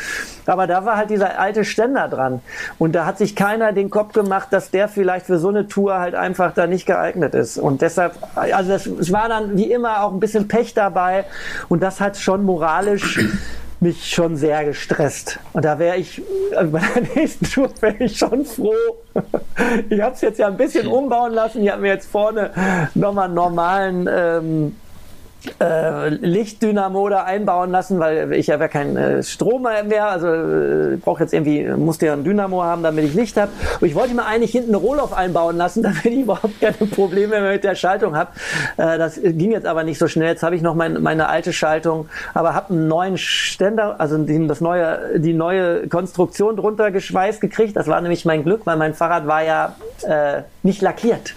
Aber 0.45 0.67
da 0.67 0.85
war 0.85 0.97
halt 0.97 1.09
dieser 1.09 1.39
alte 1.39 1.65
Ständer 1.65 2.07
dran. 2.07 2.41
Und 2.77 2.93
da 2.93 3.05
hat 3.05 3.17
sich 3.17 3.35
keiner 3.35 3.73
den 3.73 3.89
Kopf 3.89 4.13
gemacht, 4.13 4.49
dass 4.51 4.71
der 4.71 4.87
vielleicht 4.87 5.25
für 5.25 5.39
so 5.39 5.49
eine 5.49 5.67
Tour 5.67 5.99
halt 5.99 6.15
einfach 6.15 6.53
da 6.53 6.67
nicht 6.67 6.85
geeignet 6.85 7.33
ist. 7.33 7.57
Und 7.57 7.81
deshalb, 7.81 8.13
also 8.35 8.69
das, 8.69 8.85
es 8.85 9.11
war 9.11 9.29
dann 9.29 9.57
wie 9.57 9.71
immer 9.71 10.03
auch 10.03 10.13
ein 10.13 10.19
bisschen 10.19 10.47
Pech 10.47 10.73
dabei 10.73 11.25
und 11.69 11.81
das 11.81 11.99
hat 11.99 12.17
schon 12.17 12.43
moralisch 12.43 13.19
mich 13.79 14.09
schon 14.09 14.37
sehr 14.37 14.63
gestresst. 14.63 15.39
Und 15.53 15.65
da 15.65 15.79
wäre 15.79 15.97
ich, 15.97 16.21
also 16.55 16.71
bei 16.71 16.81
der 16.95 17.03
nächsten 17.15 17.45
Tour 17.45 17.69
wäre 17.81 18.03
ich 18.03 18.17
schon 18.17 18.45
froh. 18.45 18.73
Ich 19.89 20.01
habe 20.01 20.13
es 20.13 20.19
jetzt 20.19 20.37
ja 20.37 20.47
ein 20.47 20.57
bisschen 20.57 20.85
umbauen 20.85 21.31
lassen. 21.31 21.63
Ich 21.63 21.71
habe 21.71 21.83
mir 21.83 21.87
jetzt 21.87 22.11
vorne 22.11 22.51
nochmal 22.93 23.25
einen 23.25 23.33
normalen 23.33 24.09
ähm, 24.11 24.75
äh, 25.59 26.09
Lichtdynamo 26.09 27.09
da 27.09 27.23
einbauen 27.23 27.71
lassen, 27.71 27.99
weil 27.99 28.33
ich 28.33 28.49
habe 28.49 28.63
ja 28.63 28.67
keinen 28.67 28.97
äh, 28.97 29.23
Strom 29.23 29.63
mehr, 29.63 30.09
also 30.09 30.27
äh, 30.27 30.97
brauche 30.97 31.23
jetzt 31.23 31.33
irgendwie, 31.33 31.63
musste 31.63 32.07
ja 32.07 32.13
ein 32.13 32.23
Dynamo 32.23 32.63
haben, 32.63 32.83
damit 32.83 33.05
ich 33.05 33.13
Licht 33.13 33.37
habe. 33.37 33.51
Und 33.79 33.87
ich 33.87 33.95
wollte 33.95 34.13
mir 34.13 34.25
eigentlich 34.25 34.51
hinten 34.51 34.75
Rohloff 34.75 35.13
einbauen 35.13 35.57
lassen, 35.57 35.83
damit 35.83 36.05
ich 36.05 36.21
überhaupt 36.21 36.59
keine 36.59 36.89
Probleme 36.89 37.41
mehr 37.41 37.53
mit 37.53 37.63
der 37.63 37.75
Schaltung 37.75 38.15
habe. 38.15 38.31
Äh, 38.77 38.97
das 38.97 39.19
ging 39.21 39.51
jetzt 39.51 39.65
aber 39.65 39.83
nicht 39.83 39.97
so 39.97 40.07
schnell. 40.07 40.29
Jetzt 40.29 40.43
habe 40.43 40.55
ich 40.55 40.61
noch 40.61 40.75
mein, 40.75 41.01
meine 41.01 41.29
alte 41.29 41.53
Schaltung, 41.53 42.07
aber 42.33 42.53
habe 42.53 42.73
einen 42.73 42.87
neuen 42.87 43.17
Ständer, 43.17 43.99
also 43.99 44.17
das 44.17 44.61
neue, 44.61 45.19
die 45.19 45.33
neue 45.33 45.87
Konstruktion 45.87 46.55
drunter 46.55 46.91
geschweißt 46.91 47.41
gekriegt. 47.41 47.75
Das 47.75 47.87
war 47.87 47.99
nämlich 48.01 48.25
mein 48.25 48.43
Glück, 48.43 48.61
weil 48.65 48.77
mein 48.77 48.93
Fahrrad 48.93 49.27
war 49.27 49.43
ja 49.43 49.75
äh, 50.03 50.41
nicht 50.63 50.81
lackiert. 50.81 51.33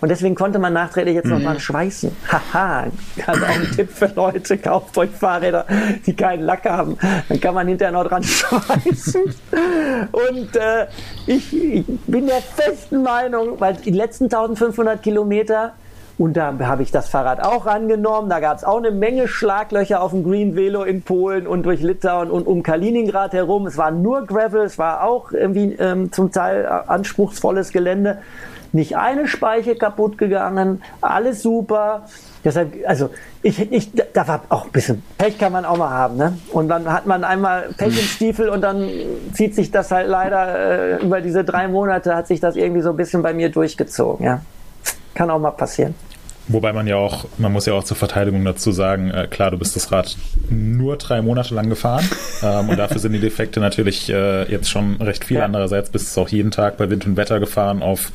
Und 0.00 0.08
deswegen 0.08 0.34
konnte 0.34 0.58
man 0.58 0.72
nachträglich 0.72 1.14
jetzt 1.14 1.26
mhm. 1.26 1.32
noch 1.32 1.42
dran 1.42 1.60
schweißen. 1.60 2.14
Haha, 2.28 2.86
also 3.26 3.44
auch 3.44 3.48
ein 3.48 3.70
Tipp 3.74 3.90
für 3.90 4.10
Leute, 4.14 4.58
kauft 4.58 4.96
euch 4.98 5.10
Fahrräder, 5.10 5.66
die 6.06 6.14
keinen 6.14 6.42
Lack 6.42 6.64
haben. 6.64 6.96
Dann 7.28 7.40
kann 7.40 7.54
man 7.54 7.68
hinterher 7.68 7.92
noch 7.92 8.06
dran 8.06 8.22
schweißen. 8.24 9.34
Und 10.12 10.56
äh, 10.56 10.86
ich, 11.26 11.54
ich 11.54 11.84
bin 12.06 12.26
der 12.26 12.40
festen 12.42 13.02
Meinung, 13.02 13.60
weil 13.60 13.74
die 13.74 13.90
letzten 13.90 14.24
1500 14.24 15.02
Kilometer 15.02 15.74
und 16.20 16.34
da 16.34 16.54
habe 16.60 16.82
ich 16.82 16.90
das 16.90 17.08
Fahrrad 17.08 17.42
auch 17.42 17.64
angenommen. 17.64 18.28
Da 18.28 18.40
gab 18.40 18.58
es 18.58 18.62
auch 18.62 18.76
eine 18.76 18.90
Menge 18.90 19.26
Schlaglöcher 19.26 20.02
auf 20.02 20.10
dem 20.10 20.22
Green 20.22 20.54
Velo 20.54 20.82
in 20.82 21.00
Polen 21.00 21.46
und 21.46 21.62
durch 21.62 21.80
Litauen 21.80 22.30
und 22.30 22.46
um 22.46 22.62
Kaliningrad 22.62 23.32
herum. 23.32 23.66
Es 23.66 23.78
war 23.78 23.90
nur 23.90 24.26
Gravel, 24.26 24.60
es 24.60 24.76
war 24.76 25.02
auch 25.02 25.32
irgendwie 25.32 25.76
ähm, 25.78 26.12
zum 26.12 26.30
Teil 26.30 26.64
äh, 26.64 26.90
anspruchsvolles 26.90 27.72
Gelände 27.72 28.18
nicht 28.72 28.96
eine 28.96 29.26
Speiche 29.26 29.76
kaputt 29.76 30.18
gegangen, 30.18 30.82
alles 31.00 31.42
super. 31.42 32.06
Deshalb, 32.44 32.74
also 32.86 33.10
ich, 33.42 33.70
ich, 33.70 33.90
da 34.12 34.26
war 34.26 34.42
auch 34.48 34.64
ein 34.64 34.70
bisschen 34.70 35.02
Pech 35.18 35.38
kann 35.38 35.52
man 35.52 35.64
auch 35.64 35.76
mal 35.76 35.90
haben, 35.90 36.16
ne? 36.16 36.38
Und 36.52 36.68
dann 36.68 36.90
hat 36.90 37.06
man 37.06 37.24
einmal 37.24 37.70
Pech 37.76 37.88
im 37.88 37.94
hm. 37.94 38.02
Stiefel 38.02 38.48
und 38.48 38.62
dann 38.62 38.88
zieht 39.32 39.54
sich 39.54 39.70
das 39.70 39.90
halt 39.90 40.08
leider 40.08 40.98
äh, 40.98 41.04
über 41.04 41.20
diese 41.20 41.44
drei 41.44 41.68
Monate 41.68 42.14
hat 42.14 42.26
sich 42.26 42.40
das 42.40 42.56
irgendwie 42.56 42.82
so 42.82 42.90
ein 42.90 42.96
bisschen 42.96 43.22
bei 43.22 43.34
mir 43.34 43.50
durchgezogen, 43.50 44.24
ja. 44.24 44.40
Kann 45.14 45.30
auch 45.30 45.38
mal 45.38 45.50
passieren. 45.50 45.94
Wobei 46.52 46.72
man 46.72 46.86
ja 46.88 46.96
auch, 46.96 47.26
man 47.38 47.52
muss 47.52 47.66
ja 47.66 47.74
auch 47.74 47.84
zur 47.84 47.96
Verteidigung 47.96 48.44
dazu 48.44 48.72
sagen, 48.72 49.10
äh, 49.10 49.28
klar, 49.30 49.52
du 49.52 49.58
bist 49.58 49.76
das 49.76 49.92
Rad 49.92 50.16
nur 50.48 50.96
drei 50.96 51.22
Monate 51.22 51.54
lang 51.54 51.68
gefahren 51.68 52.04
ähm, 52.42 52.70
und 52.70 52.76
dafür 52.76 52.98
sind 52.98 53.12
die 53.12 53.20
Defekte 53.20 53.60
natürlich 53.60 54.10
äh, 54.10 54.50
jetzt 54.50 54.68
schon 54.68 54.96
recht 54.96 55.24
viel. 55.24 55.36
Ja. 55.36 55.44
Andererseits 55.44 55.90
bist 55.90 56.16
du 56.16 56.20
auch 56.20 56.28
jeden 56.28 56.50
Tag 56.50 56.76
bei 56.76 56.90
Wind 56.90 57.06
und 57.06 57.16
Wetter 57.16 57.38
gefahren 57.38 57.82
auf 57.82 58.10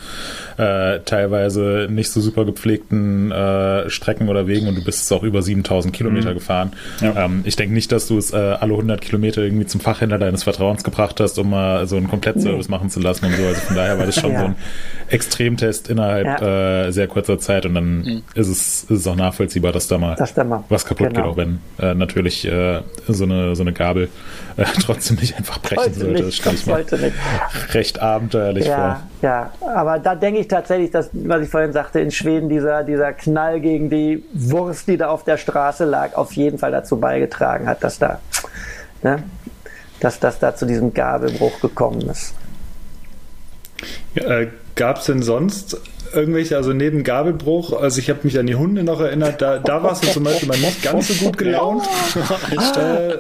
äh, 0.58 1.00
teilweise 1.06 1.88
nicht 1.90 2.12
so 2.12 2.20
super 2.20 2.44
gepflegten 2.44 3.32
äh, 3.32 3.90
Strecken 3.90 4.28
oder 4.28 4.48
Wegen 4.48 4.68
und 4.68 4.76
du 4.76 4.84
bist 4.84 5.12
auch 5.14 5.24
über 5.24 5.42
7000 5.42 5.94
Kilometer 5.94 6.32
mhm. 6.32 6.36
gefahren. 6.36 6.74
Ja. 7.00 7.26
Ähm, 7.26 7.42
ich 7.46 7.56
denke 7.56 7.74
nicht, 7.74 7.92
dass 7.94 8.08
du 8.08 8.18
es 8.18 8.34
äh, 8.34 8.36
alle 8.36 8.74
100 8.74 9.00
Kilometer 9.00 9.44
irgendwie 9.44 9.66
zum 9.66 9.80
Fachhändler 9.80 10.18
deines 10.18 10.44
Vertrauens 10.44 10.84
gebracht 10.84 11.22
hast, 11.22 11.40
um 11.40 11.52
mal 11.52 11.88
so 11.88 11.96
einen 11.96 12.10
Komplettservice 12.10 12.68
nee. 12.68 12.76
machen 12.76 12.90
zu 12.90 13.00
lassen 13.00 13.26
und 13.26 13.36
so. 13.36 13.44
Also 13.44 13.62
von 13.62 13.76
daher 13.78 13.98
war 13.98 14.06
das 14.06 14.20
schon 14.20 14.34
ja. 14.34 14.40
so 14.40 14.46
ein 14.48 14.56
Extremtest 15.08 15.90
innerhalb 15.90 16.42
äh, 16.42 16.92
sehr 16.92 17.08
kurzer 17.08 17.40
Zeit 17.40 17.66
und 17.66 17.76
dann 17.76 17.98
mhm 18.02 18.25
ist 18.34 18.48
es, 18.48 18.84
ist 18.84 18.90
es 18.90 19.08
auch 19.08 19.16
nachvollziehbar, 19.16 19.72
dass 19.72 19.88
da 19.88 19.98
mal, 19.98 20.16
da 20.16 20.44
mal. 20.44 20.64
was 20.68 20.86
kaputt 20.86 21.08
genau. 21.08 21.22
geht, 21.22 21.32
auch 21.32 21.38
wenn 21.38 21.60
äh, 21.80 21.94
natürlich 21.94 22.46
äh, 22.46 22.82
so, 23.08 23.24
eine, 23.24 23.56
so 23.56 23.64
eine 23.64 23.72
Gabel 23.72 24.10
äh, 24.58 24.66
trotzdem 24.82 25.18
nicht 25.18 25.38
einfach 25.38 25.60
brechen 25.60 25.84
heute 25.84 25.94
sollte. 25.94 26.12
Nicht, 26.12 26.26
das 26.26 26.36
stelle 26.36 26.56
ich 26.56 26.66
mir 26.92 27.12
recht 27.74 28.02
abenteuerlich 28.02 28.66
ja, 28.66 28.76
vor. 28.76 29.02
Ja, 29.22 29.52
aber 29.74 30.00
da 30.00 30.16
denke 30.16 30.42
ich 30.42 30.48
tatsächlich, 30.48 30.92
dass, 30.92 31.10
was 31.14 31.44
ich 31.44 31.50
vorhin 31.50 31.72
sagte, 31.72 32.02
in 32.02 32.12
Schweden 32.12 32.50
dieser, 32.50 32.84
dieser 32.84 33.14
Knall 33.14 33.62
gegen 33.62 33.90
die 33.90 34.24
Wurst, 34.34 34.88
die 34.88 34.98
da 34.98 35.08
auf 35.08 35.24
der 35.24 35.38
Straße 35.38 35.86
lag, 35.86 36.16
auf 36.16 36.34
jeden 36.34 36.58
Fall 36.58 36.72
dazu 36.72 36.98
beigetragen 36.98 37.68
hat, 37.68 37.84
dass 37.84 38.00
da, 38.00 38.20
ne, 39.02 39.24
dass 40.02 40.20
das 40.20 40.40
da 40.40 40.56
zu 40.56 40.66
diesem 40.66 40.94
Gabelbruch 40.94 41.62
gekommen 41.62 42.02
ist. 42.02 42.34
Ja, 44.16 44.40
äh, 44.40 44.48
Gab 44.76 44.98
es 44.98 45.06
denn 45.06 45.24
sonst 45.24 45.80
irgendwelche, 46.16 46.56
also 46.58 46.74
neben 46.74 47.04
Gabelbruch, 47.04 47.74
also 47.74 48.00
ich 48.00 48.10
habe 48.10 48.20
mich 48.24 48.38
an 48.40 48.48
die 48.48 48.56
Hunde 48.56 48.84
noch 48.84 49.02
erinnert, 49.02 49.42
da, 49.42 49.60
da 49.60 49.84
warst 49.84 50.04
du 50.04 50.08
zum 50.12 50.24
Beispiel 50.24 50.48
mal 50.48 50.58
nicht 50.58 50.82
ganz 50.82 51.08
so 51.08 51.26
gut 51.26 51.38
gelaunt. 51.38 51.86
äh, 52.16 53.18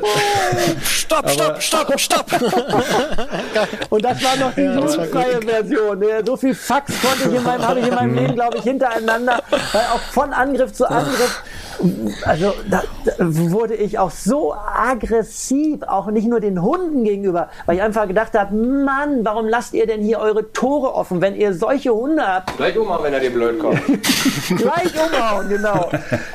stopp, 0.84 1.30
stopp, 1.30 1.62
stopp, 1.62 2.00
stopp! 2.00 2.26
Und 3.90 4.04
das 4.04 4.24
war 4.24 4.36
noch 4.38 4.54
die 4.56 4.62
ja, 4.62 4.76
jugendfreie 4.76 5.42
Version. 5.42 6.04
So 6.26 6.38
viel 6.38 6.56
Fax 6.56 6.94
konnte 7.02 7.30
ich 7.30 7.36
in 7.36 7.44
meinem, 7.44 7.68
habe 7.68 7.80
ich 7.80 7.88
in 7.88 7.96
meinem 7.96 8.12
mhm. 8.12 8.18
Leben, 8.18 8.36
glaube 8.36 8.58
ich, 8.58 8.64
hintereinander, 8.64 9.44
weil 9.50 9.82
auch 9.94 10.00
von 10.12 10.34
Angriff 10.34 10.74
zu 10.74 10.90
Angriff 10.90 11.44
also 12.26 12.54
da, 12.70 12.84
da, 13.06 13.14
wurde 13.20 13.76
ich 13.76 14.00
auch 14.00 14.12
so 14.12 14.54
aggressiv, 14.54 15.82
auch 15.84 16.08
nicht 16.08 16.28
nur 16.28 16.40
den 16.40 16.62
Hunden 16.62 17.04
gegenüber, 17.04 17.50
weil 17.66 17.78
ich 17.78 17.82
einfach 17.82 18.08
gedacht 18.08 18.34
habe, 18.38 18.56
Mann, 18.56 19.24
warum 19.24 19.48
lasst 19.48 19.74
ihr 19.74 19.88
denn 19.88 20.02
hier 20.02 20.20
eure 20.20 20.52
Tore 20.52 20.94
offen, 20.94 21.22
wenn 21.22 21.36
ihr 21.36 21.54
solche 21.54 21.94
Hunde 21.94 22.26
habt? 22.26 22.56
Gleich 22.58 22.78
umhauen, 22.78 23.04
wenn 23.04 23.14
er 23.14 23.20
dir 23.20 23.32
blöd 23.32 23.60
kommt. 23.60 23.82
Gleich 24.48 24.94
umhauen, 24.96 25.50
genau. 25.50 25.90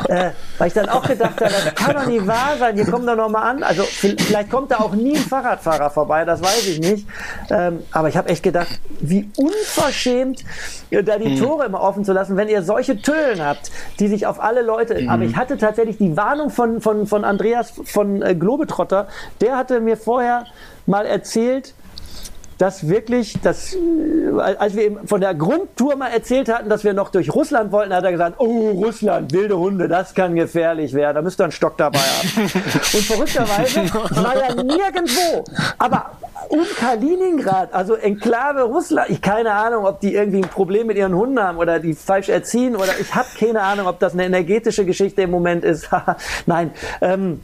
äh, 0.09 0.31
weil 0.59 0.69
ich 0.69 0.75
dann 0.75 0.89
auch 0.89 1.07
gedacht 1.07 1.41
habe, 1.41 1.51
das 1.51 1.75
kann 1.75 1.95
doch 1.95 2.07
nicht 2.07 2.27
wahr 2.27 2.57
sein, 2.59 2.75
hier 2.75 2.87
kommt 2.87 3.09
doch 3.09 3.17
noch 3.17 3.29
mal 3.29 3.43
an. 3.43 3.63
Also 3.63 3.83
vielleicht 3.83 4.51
kommt 4.51 4.71
da 4.71 4.79
auch 4.79 4.93
nie 4.93 5.17
ein 5.17 5.23
Fahrradfahrer 5.23 5.91
vorbei, 5.91 6.25
das 6.25 6.43
weiß 6.43 6.67
ich 6.67 6.81
nicht. 6.81 7.07
Ähm, 7.51 7.81
aber 7.93 8.09
ich 8.09 8.17
habe 8.17 8.29
echt 8.29 8.43
gedacht, 8.43 8.81
wie 9.01 9.31
unverschämt, 9.37 10.45
da 10.91 11.19
die 11.19 11.37
hm. 11.37 11.39
Tore 11.39 11.67
immer 11.67 11.81
offen 11.81 12.05
zu 12.05 12.13
lassen, 12.13 12.37
wenn 12.37 12.49
ihr 12.49 12.63
solche 12.63 13.01
Tüllen 13.01 13.45
habt, 13.45 13.71
die 13.99 14.09
sich 14.09 14.27
auf 14.27 14.41
alle 14.41 14.63
Leute, 14.63 15.07
aber 15.09 15.25
ich 15.25 15.30
hatte 15.37 15.57
tatsächlich 15.57 15.99
die 15.99 16.17
Warnung 16.17 16.51
von, 16.51 16.81
von, 16.81 17.07
von 17.07 17.25
Andreas 17.25 17.73
von 17.85 18.23
äh, 18.23 18.35
Globetrotter, 18.35 19.09
der 19.41 19.57
hatte 19.57 19.81
mir 19.81 19.97
vorher 19.97 20.45
mal 20.87 21.07
erzählt, 21.07 21.75
dass 22.61 22.87
wirklich, 22.87 23.41
dass, 23.41 23.75
äh, 23.75 23.79
als 24.39 24.77
wir 24.77 24.85
eben 24.85 25.09
von 25.09 25.23
der 25.23 25.35
Grundtour 25.35 25.97
mal 25.97 26.09
erzählt 26.09 26.53
hatten, 26.53 26.69
dass 26.69 26.85
wir 26.85 26.93
noch 26.93 27.09
durch 27.09 27.35
Russland 27.35 27.73
wollten, 27.73 27.95
hat 27.95 28.05
er 28.05 28.13
gesagt, 28.13 28.35
oh, 28.39 28.73
Russland, 28.73 29.33
wilde 29.33 29.57
Hunde, 29.57 29.89
das 29.89 30.15
kann 30.15 30.35
gefährlich 30.35 30.93
werden, 30.93 31.15
da 31.15 31.23
müsst 31.23 31.41
ihr 31.41 31.45
einen 31.45 31.53
Stock 31.53 31.79
dabei 31.79 32.01
haben. 32.01 32.43
Und 32.43 32.53
verrückterweise 32.53 33.95
war 33.95 34.37
ja 34.37 34.55
nirgendwo, 34.63 35.43
aber 35.79 36.11
um 36.49 36.61
Kaliningrad, 36.79 37.73
also 37.73 37.95
Enklave 37.95 38.63
Russland, 38.65 39.09
ich 39.09 39.23
keine 39.23 39.53
Ahnung, 39.53 39.87
ob 39.87 40.01
die 40.01 40.15
irgendwie 40.15 40.43
ein 40.43 40.49
Problem 40.49 40.89
mit 40.89 40.99
ihren 40.99 41.15
Hunden 41.15 41.41
haben 41.41 41.57
oder 41.57 41.79
die 41.79 41.95
falsch 41.95 42.29
erziehen 42.29 42.77
oder 42.77 42.93
ich 43.01 43.15
habe 43.15 43.29
keine 43.39 43.63
Ahnung, 43.63 43.87
ob 43.87 44.01
das 44.01 44.13
eine 44.13 44.27
energetische 44.27 44.85
Geschichte 44.85 45.23
im 45.23 45.31
Moment 45.31 45.65
ist. 45.65 45.89
Nein, 46.47 46.73
ähm, 47.01 47.41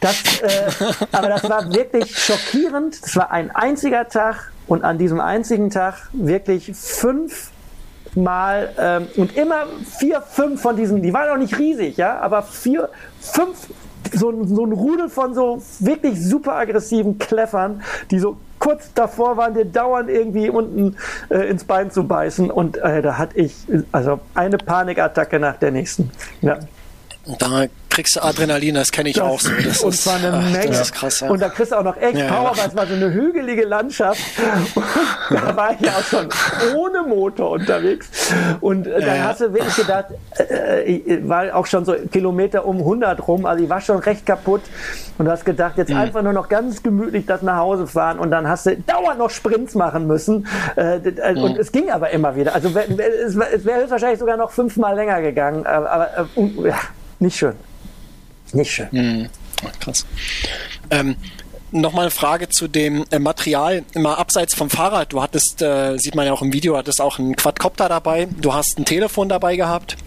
das, 0.00 0.40
äh, 0.40 0.94
aber 1.12 1.28
das 1.28 1.48
war 1.48 1.72
wirklich 1.72 2.16
schockierend. 2.16 3.04
Das 3.04 3.16
war 3.16 3.30
ein 3.30 3.54
einziger 3.54 4.08
Tag 4.08 4.47
und 4.68 4.84
an 4.84 4.98
diesem 4.98 5.20
einzigen 5.20 5.70
Tag 5.70 6.08
wirklich 6.12 6.72
fünf 6.74 7.50
Mal 8.14 8.70
ähm, 8.78 9.06
und 9.16 9.36
immer 9.36 9.66
vier, 9.98 10.22
fünf 10.22 10.62
von 10.62 10.76
diesen, 10.76 11.02
die 11.02 11.12
waren 11.12 11.28
auch 11.28 11.36
nicht 11.36 11.58
riesig, 11.58 11.98
ja, 11.98 12.18
aber 12.20 12.42
vier, 12.42 12.88
fünf 13.20 13.68
so, 14.12 14.32
so 14.46 14.64
ein 14.64 14.72
Rudel 14.72 15.08
von 15.08 15.34
so 15.34 15.62
wirklich 15.80 16.22
super 16.24 16.54
aggressiven 16.54 17.18
Kleffern, 17.18 17.82
die 18.10 18.18
so 18.18 18.36
kurz 18.58 18.92
davor 18.94 19.36
waren, 19.36 19.54
dir 19.54 19.64
dauernd 19.64 20.10
irgendwie 20.10 20.50
unten 20.50 20.96
äh, 21.30 21.48
ins 21.48 21.64
Bein 21.64 21.90
zu 21.90 22.04
beißen. 22.04 22.50
Und 22.50 22.76
äh, 22.78 23.02
da 23.02 23.18
hatte 23.18 23.38
ich 23.38 23.54
also 23.92 24.20
eine 24.34 24.58
Panikattacke 24.58 25.38
nach 25.38 25.56
der 25.56 25.70
nächsten. 25.70 26.10
Ja. 26.40 26.58
Da 27.38 27.66
kriegst 27.98 28.14
du 28.14 28.22
Adrenalin, 28.22 28.76
das 28.76 28.92
kenne 28.92 29.08
ich 29.08 29.16
das, 29.16 29.24
auch 29.24 29.40
so. 29.40 29.50
Das 29.64 29.82
und 29.82 29.92
zwar 29.92 30.16
eine 30.16 30.32
ach, 30.32 30.52
Menge. 30.52 30.82
Krass, 30.92 31.18
ja. 31.18 31.28
Und 31.28 31.42
da 31.42 31.48
kriegst 31.48 31.72
du 31.72 31.76
auch 31.76 31.82
noch 31.82 31.96
echt 31.96 32.16
ja, 32.16 32.28
Power, 32.28 32.52
weil 32.56 32.68
es 32.68 32.76
war 32.76 32.86
so 32.86 32.94
eine 32.94 33.12
hügelige 33.12 33.64
Landschaft. 33.64 34.20
Und 35.30 35.34
da 35.42 35.56
war 35.56 35.72
ich 35.72 35.80
ja 35.80 35.92
auch 35.92 36.04
schon 36.04 36.28
ohne 36.76 37.02
Motor 37.02 37.50
unterwegs. 37.50 38.08
Und 38.60 38.86
äh, 38.86 39.00
dann 39.00 39.16
ja. 39.16 39.24
hast 39.24 39.40
du 39.40 39.52
wirklich 39.52 39.74
gedacht, 39.74 40.06
äh, 40.38 40.84
ich 40.84 41.28
war 41.28 41.54
auch 41.56 41.66
schon 41.66 41.84
so 41.84 41.94
Kilometer 42.12 42.64
um 42.64 42.78
100 42.78 43.26
rum, 43.26 43.46
also 43.46 43.64
ich 43.64 43.68
war 43.68 43.80
schon 43.80 43.98
recht 43.98 44.24
kaputt. 44.24 44.62
Und 45.18 45.24
du 45.24 45.32
hast 45.32 45.44
gedacht, 45.44 45.76
jetzt 45.76 45.90
mhm. 45.90 45.96
einfach 45.96 46.22
nur 46.22 46.32
noch 46.32 46.48
ganz 46.48 46.84
gemütlich 46.84 47.26
das 47.26 47.42
nach 47.42 47.56
Hause 47.56 47.88
fahren 47.88 48.20
und 48.20 48.30
dann 48.30 48.48
hast 48.48 48.66
du 48.66 48.76
dauernd 48.76 49.18
noch 49.18 49.30
Sprints 49.30 49.74
machen 49.74 50.06
müssen. 50.06 50.46
Äh, 50.76 50.98
mhm. 50.98 51.42
Und 51.42 51.58
es 51.58 51.72
ging 51.72 51.90
aber 51.90 52.10
immer 52.10 52.36
wieder. 52.36 52.54
Also 52.54 52.68
es 52.68 53.36
wäre 53.36 53.80
höchstwahrscheinlich 53.80 54.20
sogar 54.20 54.36
noch 54.36 54.52
fünfmal 54.52 54.94
länger 54.94 55.20
gegangen. 55.20 55.66
Aber, 55.66 55.90
aber 55.90 56.28
äh, 56.36 56.68
ja, 56.68 56.76
nicht 57.18 57.36
schön. 57.36 57.54
Nicht 58.52 58.70
schön. 58.70 58.88
Mhm. 58.92 59.28
Krass. 59.80 60.06
Ähm, 60.90 61.16
Nochmal 61.70 62.04
eine 62.04 62.10
Frage 62.10 62.48
zu 62.48 62.66
dem 62.66 63.04
äh, 63.10 63.18
Material, 63.18 63.84
immer 63.92 64.16
abseits 64.16 64.54
vom 64.54 64.70
Fahrrad. 64.70 65.12
Du 65.12 65.20
hattest, 65.20 65.60
äh, 65.60 65.98
sieht 65.98 66.14
man 66.14 66.24
ja 66.24 66.32
auch 66.32 66.40
im 66.40 66.50
Video, 66.54 66.78
hattest 66.78 66.98
auch 66.98 67.18
einen 67.18 67.36
Quadcopter 67.36 67.90
dabei. 67.90 68.26
Du 68.40 68.54
hast 68.54 68.78
ein 68.78 68.86
Telefon 68.86 69.28
dabei 69.28 69.56
gehabt. 69.56 69.98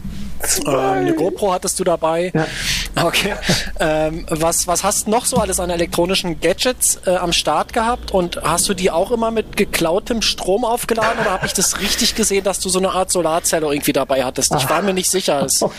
Ähm, 0.65 0.75
eine 0.75 1.13
GoPro 1.13 1.53
hattest 1.53 1.79
du 1.79 1.83
dabei. 1.83 2.31
Ja. 2.33 2.47
Okay. 3.03 3.33
Ähm, 3.79 4.25
was, 4.29 4.67
was 4.67 4.83
hast 4.83 5.07
du 5.07 5.11
noch 5.11 5.25
so 5.25 5.37
alles 5.37 5.59
an 5.59 5.69
elektronischen 5.69 6.39
Gadgets 6.39 6.99
äh, 7.05 7.15
am 7.15 7.33
Start 7.33 7.73
gehabt? 7.73 8.11
Und 8.11 8.41
hast 8.43 8.69
du 8.69 8.73
die 8.73 8.91
auch 8.91 9.11
immer 9.11 9.31
mit 9.31 9.57
geklautem 9.57 10.21
Strom 10.21 10.65
aufgeladen 10.65 11.19
oder 11.21 11.31
habe 11.31 11.45
ich 11.45 11.53
das 11.53 11.79
richtig 11.79 12.15
gesehen, 12.15 12.43
dass 12.43 12.59
du 12.59 12.69
so 12.69 12.79
eine 12.79 12.91
Art 12.91 13.11
Solarzelle 13.11 13.67
irgendwie 13.67 13.93
dabei 13.93 14.23
hattest? 14.23 14.53
Ich 14.55 14.69
war 14.69 14.81
mir 14.81 14.93
nicht 14.93 15.09
sicher, 15.09 15.41
dass, 15.41 15.61
oh 15.63 15.71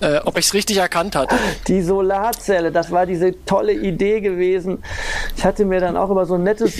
äh, 0.00 0.18
ob 0.24 0.38
ich 0.38 0.46
es 0.46 0.54
richtig 0.54 0.76
erkannt 0.76 1.16
hatte. 1.16 1.34
Die 1.66 1.82
Solarzelle, 1.82 2.70
das 2.70 2.90
war 2.90 3.06
diese 3.06 3.44
tolle 3.44 3.72
Idee 3.72 4.20
gewesen. 4.20 4.82
Ich 5.36 5.44
hatte 5.44 5.64
mir 5.64 5.80
dann 5.80 5.96
auch 5.96 6.10
über 6.10 6.26
so 6.26 6.34
ein 6.34 6.42
nettes, 6.42 6.74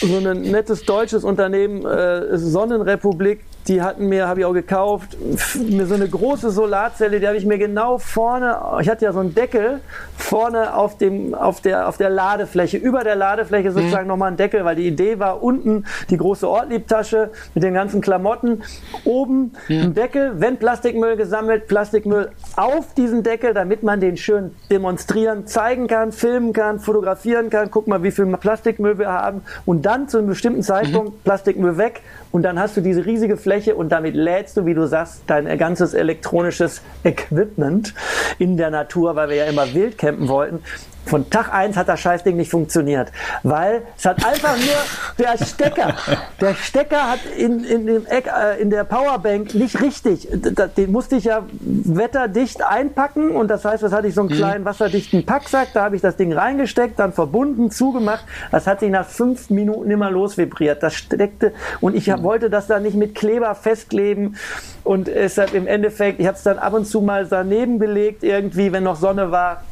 so 0.00 0.16
ein 0.16 0.42
nettes 0.42 0.84
deutsches 0.84 1.24
Unternehmen, 1.24 1.84
äh, 1.86 2.36
Sonnenrepublik, 2.38 3.40
die 3.68 3.82
hatten 3.82 4.08
mir, 4.08 4.26
habe 4.26 4.40
ich 4.40 4.46
auch 4.46 4.54
gekauft, 4.54 5.16
mir 5.54 5.86
so 5.86 5.94
eine 5.94 6.08
große 6.08 6.50
Solarzelle, 6.50 7.20
die 7.20 7.26
habe 7.26 7.36
ich 7.36 7.44
mir 7.44 7.58
genau 7.58 7.98
vorne, 7.98 8.58
ich 8.80 8.88
hatte 8.88 9.04
ja 9.04 9.12
so 9.12 9.20
einen 9.20 9.34
Deckel 9.34 9.80
vorne 10.16 10.74
auf 10.74 10.96
dem, 10.96 11.34
auf 11.34 11.60
der, 11.60 11.88
auf 11.88 11.96
der 11.96 12.10
Ladefläche, 12.10 12.78
über 12.78 13.04
der 13.04 13.16
Ladefläche 13.16 13.70
sozusagen 13.72 14.04
mhm. 14.04 14.08
nochmal 14.08 14.28
einen 14.28 14.36
Deckel, 14.38 14.64
weil 14.64 14.76
die 14.76 14.86
Idee 14.86 15.18
war 15.18 15.42
unten 15.42 15.84
die 16.08 16.16
große 16.16 16.48
Ortliebtasche 16.48 17.30
mit 17.54 17.62
den 17.62 17.74
ganzen 17.74 18.00
Klamotten, 18.00 18.62
oben 19.04 19.52
mhm. 19.68 19.80
ein 19.80 19.94
Deckel, 19.94 20.40
wenn 20.40 20.56
Plastikmüll 20.56 21.16
gesammelt, 21.16 21.68
Plastikmüll 21.68 22.30
auf 22.56 22.94
diesen 22.94 23.22
Deckel, 23.22 23.52
damit 23.52 23.82
man 23.82 24.00
den 24.00 24.16
schön 24.16 24.52
demonstrieren, 24.70 25.46
zeigen 25.46 25.86
kann, 25.86 26.12
filmen 26.12 26.52
kann, 26.52 26.80
fotografieren 26.80 27.50
kann, 27.50 27.70
guck 27.70 27.86
mal, 27.88 28.02
wie 28.02 28.10
viel 28.10 28.26
Plastikmüll 28.26 28.98
wir 28.98 29.12
haben 29.12 29.42
und 29.66 29.84
dann 29.84 30.08
zu 30.08 30.18
einem 30.18 30.28
bestimmten 30.28 30.62
Zeitpunkt 30.62 31.12
mhm. 31.12 31.22
Plastikmüll 31.24 31.76
weg 31.76 32.00
und 32.32 32.42
dann 32.42 32.58
hast 32.58 32.76
du 32.76 32.80
diese 32.80 33.04
riesige 33.04 33.36
Fläche 33.36 33.49
und 33.74 33.90
damit 33.90 34.14
lädst 34.14 34.56
du, 34.56 34.66
wie 34.66 34.74
du 34.74 34.86
sagst, 34.86 35.22
dein 35.26 35.58
ganzes 35.58 35.92
elektronisches 35.94 36.82
Equipment 37.04 37.94
in 38.38 38.56
der 38.56 38.70
Natur, 38.70 39.16
weil 39.16 39.28
wir 39.28 39.36
ja 39.36 39.44
immer 39.46 39.74
wild 39.74 39.98
campen 39.98 40.28
wollten. 40.28 40.62
Von 41.06 41.28
Tag 41.28 41.52
eins 41.52 41.76
hat 41.76 41.88
das 41.88 41.98
Scheißding 42.00 42.36
nicht 42.36 42.50
funktioniert, 42.50 43.10
weil 43.42 43.82
es 43.96 44.04
hat 44.04 44.24
einfach 44.24 44.56
nur 44.56 44.76
der 45.18 45.44
Stecker, 45.44 45.96
der 46.40 46.54
Stecker 46.54 47.10
hat 47.10 47.20
in, 47.36 47.64
in, 47.64 47.86
dem 47.86 48.06
Eck, 48.06 48.26
äh, 48.26 48.60
in 48.60 48.70
der 48.70 48.84
Powerbank 48.84 49.54
nicht 49.54 49.80
richtig, 49.80 50.28
den 50.30 50.92
musste 50.92 51.16
ich 51.16 51.24
ja 51.24 51.42
wetterdicht 51.60 52.62
einpacken 52.62 53.30
und 53.30 53.48
das 53.48 53.64
heißt, 53.64 53.82
das 53.82 53.92
hatte 53.92 54.08
ich 54.08 54.14
so 54.14 54.20
einen 54.20 54.30
mhm. 54.30 54.34
kleinen 54.34 54.64
wasserdichten 54.64 55.26
Packsack, 55.26 55.68
da 55.74 55.84
habe 55.84 55.96
ich 55.96 56.02
das 56.02 56.16
Ding 56.16 56.32
reingesteckt, 56.32 56.98
dann 56.98 57.12
verbunden, 57.12 57.70
zugemacht, 57.70 58.24
das 58.52 58.66
hat 58.66 58.80
sich 58.80 58.90
nach 58.90 59.06
fünf 59.06 59.50
Minuten 59.50 59.90
immer 59.90 60.10
losvibriert, 60.10 60.82
das 60.82 60.94
steckte 60.94 61.52
und 61.80 61.96
ich 61.96 62.06
mhm. 62.06 62.22
wollte 62.22 62.50
das 62.50 62.66
dann 62.66 62.82
nicht 62.82 62.94
mit 62.94 63.14
Kleber 63.14 63.54
festkleben 63.54 64.36
und 64.84 65.08
es 65.08 65.38
hat 65.38 65.54
im 65.54 65.66
Endeffekt, 65.66 66.20
ich 66.20 66.26
habe 66.26 66.36
es 66.36 66.42
dann 66.42 66.58
ab 66.58 66.74
und 66.74 66.86
zu 66.86 67.00
mal 67.00 67.26
daneben 67.26 67.78
gelegt 67.78 68.22
irgendwie, 68.22 68.70
wenn 68.72 68.84
noch 68.84 68.96
Sonne 68.96 69.30
war, 69.30 69.62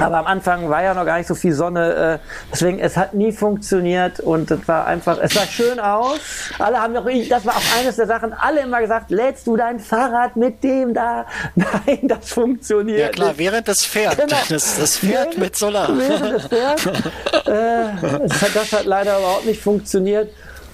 aber 0.00 0.18
am 0.18 0.26
Anfang 0.26 0.68
war 0.68 0.82
ja 0.82 0.94
noch 0.94 1.04
gar 1.04 1.18
nicht 1.18 1.26
so 1.26 1.34
viel 1.34 1.52
Sonne, 1.52 2.20
äh, 2.22 2.26
deswegen 2.52 2.78
es 2.78 2.96
hat 2.96 3.14
nie 3.14 3.32
funktioniert 3.32 4.20
und 4.20 4.50
es 4.50 4.66
war 4.66 4.86
einfach, 4.86 5.18
es 5.20 5.34
sah 5.34 5.46
schön 5.46 5.78
aus. 5.78 6.18
Alle 6.58 6.80
haben 6.80 6.92
noch, 6.92 7.06
das 7.28 7.44
war 7.44 7.56
auch 7.56 7.78
eines 7.78 7.96
der 7.96 8.06
Sachen, 8.06 8.32
alle 8.32 8.60
immer 8.60 8.80
gesagt, 8.80 9.10
lädst 9.10 9.46
du 9.46 9.56
dein 9.56 9.78
Fahrrad 9.78 10.36
mit 10.36 10.62
dem 10.62 10.94
da? 10.94 11.26
Nein, 11.54 12.00
das 12.02 12.30
funktioniert. 12.30 13.00
Ja 13.00 13.08
klar, 13.08 13.34
während 13.36 13.68
es 13.68 13.84
fährt. 13.84 14.16
Genau. 14.16 14.36
Das, 14.50 14.78
das 14.78 14.96
fährt 14.96 15.12
während, 15.12 15.38
mit 15.38 15.56
Solar. 15.56 15.88
Während 15.96 16.32
es 16.32 16.46
fährt. 16.46 16.86
äh, 17.46 18.26
das, 18.26 18.42
hat, 18.42 18.56
das 18.56 18.72
hat 18.72 18.84
leider 18.84 19.18
überhaupt 19.18 19.46
nicht 19.46 19.62
funktioniert. 19.62 20.30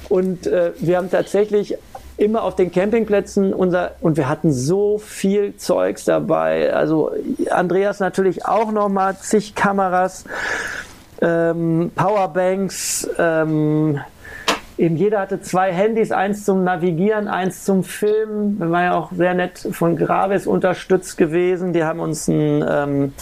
Und 0.09 0.47
äh, 0.47 0.73
wir 0.79 0.97
haben 0.97 1.11
tatsächlich 1.11 1.77
immer 2.17 2.43
auf 2.43 2.57
den 2.57 2.73
Campingplätzen 2.73 3.53
unser 3.53 3.93
und 4.01 4.17
wir 4.17 4.29
hatten 4.29 4.53
so 4.53 4.99
viel 4.99 5.57
Zeugs 5.57 6.05
dabei. 6.05 6.73
Also 6.73 7.13
Andreas 7.51 8.01
natürlich 8.01 8.47
auch 8.47 8.73
noch 8.73 8.89
mal 8.89 9.17
zig 9.19 9.55
Kameras, 9.55 10.25
ähm, 11.21 11.91
Powerbanks, 11.95 13.09
ähm, 13.19 14.01
eben 14.79 14.97
jeder 14.97 15.21
hatte 15.21 15.41
zwei 15.41 15.73
Handys, 15.73 16.13
eins 16.13 16.45
zum 16.45 16.65
Navigieren, 16.65 17.29
eins 17.29 17.65
zum 17.65 17.85
Filmen. 17.85 18.59
Wir 18.59 18.71
waren 18.71 18.85
ja 18.85 18.95
auch 18.95 19.13
sehr 19.13 19.35
nett 19.35 19.67
von 19.73 19.97
Gravis 19.97 20.47
unterstützt 20.47 21.17
gewesen. 21.17 21.73
Die 21.73 21.85
haben 21.85 22.01
uns 22.01 22.29
ein 22.29 22.65
ähm, 22.69 23.13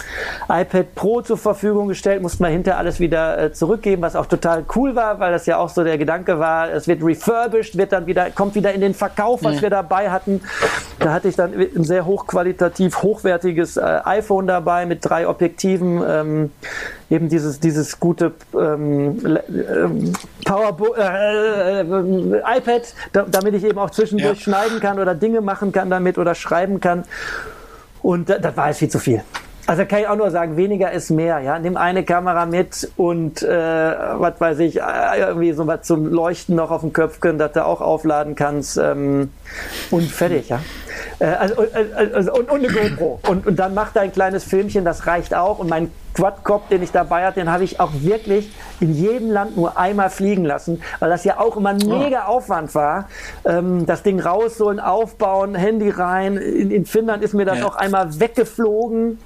iPad 0.48 0.94
Pro 0.94 1.20
zur 1.20 1.38
Verfügung 1.38 1.88
gestellt, 1.88 2.22
mussten 2.22 2.42
wir 2.44 2.50
hinterher 2.50 2.78
alles 2.78 3.00
wieder 3.00 3.38
äh, 3.38 3.52
zurückgeben, 3.52 4.02
was 4.02 4.16
auch 4.16 4.26
total 4.26 4.64
cool 4.74 4.96
war, 4.96 5.20
weil 5.20 5.32
das 5.32 5.46
ja 5.46 5.58
auch 5.58 5.68
so 5.68 5.84
der 5.84 5.98
Gedanke 5.98 6.38
war, 6.38 6.70
es 6.72 6.88
wird 6.88 7.02
refurbished, 7.02 7.76
wird 7.76 7.92
dann 7.92 8.06
wieder, 8.06 8.30
kommt 8.30 8.54
wieder 8.54 8.72
in 8.72 8.80
den 8.80 8.94
Verkauf, 8.94 9.44
was 9.44 9.56
mhm. 9.56 9.62
wir 9.62 9.70
dabei 9.70 10.10
hatten. 10.10 10.40
Da 10.98 11.12
hatte 11.12 11.28
ich 11.28 11.36
dann 11.36 11.52
ein 11.54 11.84
sehr 11.84 12.06
hochqualitativ, 12.06 13.02
hochwertiges 13.02 13.76
äh, 13.76 14.00
iPhone 14.04 14.46
dabei 14.46 14.86
mit 14.86 15.04
drei 15.04 15.28
Objektiven. 15.28 16.02
Ähm, 16.06 16.50
eben 17.10 17.28
dieses, 17.28 17.60
dieses 17.60 18.00
gute 18.00 18.32
ähm, 18.54 19.24
äh, 19.24 19.38
äh, 19.52 19.90
äh, 21.80 22.58
iPad, 22.58 22.94
da, 23.12 23.22
damit 23.22 23.54
ich 23.54 23.64
eben 23.64 23.78
auch 23.78 23.90
zwischendurch 23.90 24.38
ja. 24.38 24.42
schneiden 24.42 24.80
kann 24.80 24.98
oder 24.98 25.14
Dinge 25.14 25.40
machen 25.40 25.72
kann 25.72 25.90
damit 25.90 26.18
oder 26.18 26.34
schreiben 26.34 26.80
kann. 26.80 27.04
Und 28.02 28.28
das 28.28 28.56
war 28.56 28.68
jetzt 28.68 28.78
viel 28.78 28.90
zu 28.90 28.98
viel. 28.98 29.22
Also 29.66 29.86
kann 29.86 30.00
ich 30.00 30.08
auch 30.08 30.16
nur 30.16 30.30
sagen, 30.30 30.56
weniger 30.56 30.92
ist 30.92 31.10
mehr. 31.10 31.40
Ja, 31.40 31.58
nimm 31.58 31.76
eine 31.76 32.04
Kamera 32.04 32.44
mit 32.44 32.90
und 32.96 33.42
äh, 33.42 33.48
was 33.48 34.38
weiß 34.38 34.58
ich, 34.58 34.80
äh, 34.80 35.18
irgendwie 35.18 35.52
so 35.52 35.66
was 35.66 35.82
zum 35.82 36.06
Leuchten 36.06 36.54
noch 36.54 36.70
auf 36.70 36.82
dem 36.82 36.92
Köpfchen, 36.92 37.38
dass 37.38 37.52
du 37.52 37.64
auch 37.64 37.80
aufladen 37.80 38.34
kannst 38.34 38.76
ähm, 38.76 39.30
und 39.90 40.10
fertig. 40.10 40.50
Ja. 40.50 40.60
Äh, 41.18 41.26
also, 41.26 41.62
äh, 41.62 42.12
also, 42.12 42.34
und, 42.34 42.50
und 42.50 42.64
eine 42.64 42.68
GoPro 42.68 43.20
und, 43.26 43.46
und 43.46 43.56
dann 43.58 43.72
mach 43.72 43.92
dein 43.92 44.12
kleines 44.12 44.44
Filmchen, 44.44 44.84
das 44.84 45.06
reicht 45.06 45.34
auch. 45.34 45.58
Und 45.58 45.70
mein 45.70 45.90
Quadcop, 46.12 46.68
den 46.68 46.82
ich 46.82 46.92
dabei 46.92 47.24
hatte, 47.24 47.40
den 47.40 47.50
habe 47.50 47.64
ich 47.64 47.80
auch 47.80 47.90
wirklich 47.94 48.50
in 48.80 48.94
jedem 48.94 49.30
Land 49.30 49.56
nur 49.56 49.78
einmal 49.78 50.10
fliegen 50.10 50.44
lassen, 50.44 50.82
weil 51.00 51.08
das 51.08 51.24
ja 51.24 51.40
auch 51.40 51.56
immer 51.56 51.70
ein 51.70 51.78
mega 51.78 52.26
Aufwand 52.26 52.74
war. 52.74 53.08
Ähm, 53.46 53.86
das 53.86 54.02
Ding 54.02 54.20
rausholen, 54.20 54.78
aufbauen, 54.78 55.54
Handy 55.54 55.88
rein. 55.88 56.36
In, 56.36 56.70
in 56.70 56.84
Finnland 56.84 57.22
ist 57.22 57.32
mir 57.32 57.46
das 57.46 57.60
ja. 57.60 57.66
auch 57.66 57.76
einmal 57.76 58.20
weggeflogen 58.20 59.18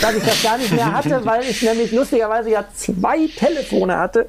dass 0.00 0.14
ich 0.14 0.24
das 0.24 0.42
gar 0.42 0.56
nicht 0.56 0.72
mehr 0.72 0.92
hatte, 0.92 1.20
weil 1.24 1.42
ich 1.42 1.62
nämlich 1.62 1.90
lustigerweise 1.92 2.50
ja 2.50 2.64
zwei 2.74 3.28
Telefone 3.36 3.98
hatte 3.98 4.28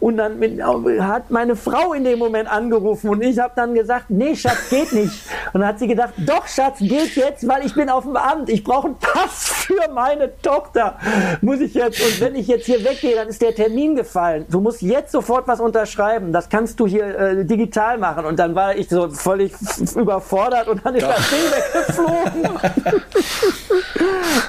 und 0.00 0.16
dann 0.16 0.38
mit, 0.38 0.62
hat 0.62 1.30
meine 1.30 1.56
Frau 1.56 1.92
in 1.92 2.04
dem 2.04 2.18
Moment 2.18 2.50
angerufen 2.50 3.10
und 3.10 3.22
ich 3.22 3.38
habe 3.38 3.52
dann 3.54 3.74
gesagt, 3.74 4.06
nee 4.08 4.34
Schatz, 4.34 4.70
geht 4.70 4.92
nicht. 4.92 5.12
Und 5.52 5.60
dann 5.60 5.68
hat 5.68 5.78
sie 5.78 5.86
gedacht, 5.86 6.14
doch 6.18 6.46
Schatz, 6.46 6.78
geht 6.78 7.16
jetzt, 7.16 7.46
weil 7.46 7.66
ich 7.66 7.74
bin 7.74 7.90
auf 7.90 8.04
dem 8.04 8.16
Amt, 8.16 8.48
ich 8.48 8.64
brauche 8.64 8.86
einen 8.88 8.98
Pass 8.98 9.48
für 9.48 9.90
meine 9.92 10.30
Tochter, 10.40 10.98
muss 11.42 11.60
ich 11.60 11.74
jetzt 11.74 12.00
und 12.00 12.20
wenn 12.20 12.34
ich 12.34 12.48
jetzt 12.48 12.66
hier 12.66 12.82
weggehe, 12.84 13.14
dann 13.14 13.28
ist 13.28 13.42
der 13.42 13.54
Termin 13.54 13.96
gefallen. 13.96 14.46
Du 14.48 14.60
musst 14.60 14.82
jetzt 14.82 15.12
sofort 15.12 15.46
was 15.46 15.60
unterschreiben, 15.60 16.32
das 16.32 16.48
kannst 16.48 16.80
du 16.80 16.86
hier 16.86 17.18
äh, 17.18 17.44
digital 17.44 17.98
machen 17.98 18.24
und 18.24 18.38
dann 18.38 18.54
war 18.54 18.74
ich 18.74 18.88
so 18.88 19.10
völlig 19.10 19.52
überfordert 19.96 20.68
und 20.68 20.84
dann 20.84 20.94
ist 20.94 21.02
ja. 21.02 21.08
das 21.08 21.30
Ding 21.30 21.38
weggeflogen 21.50 22.60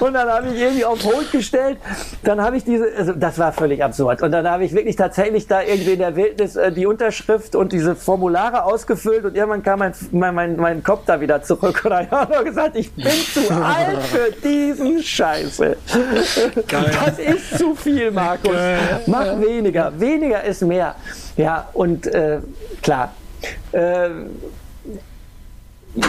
und 0.00 0.12
dann 0.14 0.28
habe 0.28 0.45
ich 0.48 0.56
ich 0.56 0.62
irgendwie 0.62 0.84
auf 0.84 1.04
Hold 1.04 1.30
gestellt. 1.30 1.78
Dann 2.24 2.40
habe 2.40 2.56
ich 2.56 2.64
diese, 2.64 2.86
also 2.96 3.12
das 3.12 3.38
war 3.38 3.52
völlig 3.52 3.82
absurd. 3.82 4.22
Und 4.22 4.32
dann 4.32 4.48
habe 4.48 4.64
ich 4.64 4.72
wirklich 4.74 4.96
tatsächlich 4.96 5.46
da 5.46 5.62
irgendwie 5.62 5.92
in 5.92 5.98
der 5.98 6.16
Wildnis 6.16 6.56
äh, 6.56 6.72
die 6.72 6.86
Unterschrift 6.86 7.54
und 7.54 7.72
diese 7.72 7.94
Formulare 7.94 8.64
ausgefüllt 8.64 9.24
und 9.24 9.36
irgendwann 9.36 9.62
kam 9.62 9.78
mein, 9.78 9.92
mein, 10.12 10.34
mein, 10.34 10.56
mein 10.56 10.82
Kopf 10.82 11.02
da 11.06 11.20
wieder 11.20 11.42
zurück 11.42 11.84
und 11.84 11.92
ich 12.00 12.10
habe 12.10 12.34
nur 12.34 12.44
gesagt, 12.44 12.76
ich 12.76 12.92
bin 12.92 13.06
zu 13.06 13.52
alt 13.52 14.02
für 14.02 14.32
diesen 14.42 15.02
Scheiße. 15.02 15.76
Geil. 16.68 16.90
Das 17.04 17.18
ist 17.18 17.58
zu 17.58 17.74
viel, 17.74 18.10
Markus. 18.10 18.52
Geil. 18.52 18.78
Mach 19.06 19.40
weniger. 19.40 19.92
Weniger 19.98 20.42
ist 20.44 20.62
mehr. 20.62 20.94
Ja, 21.36 21.68
und 21.72 22.06
äh, 22.06 22.40
klar. 22.82 23.12
Äh, 23.72 24.08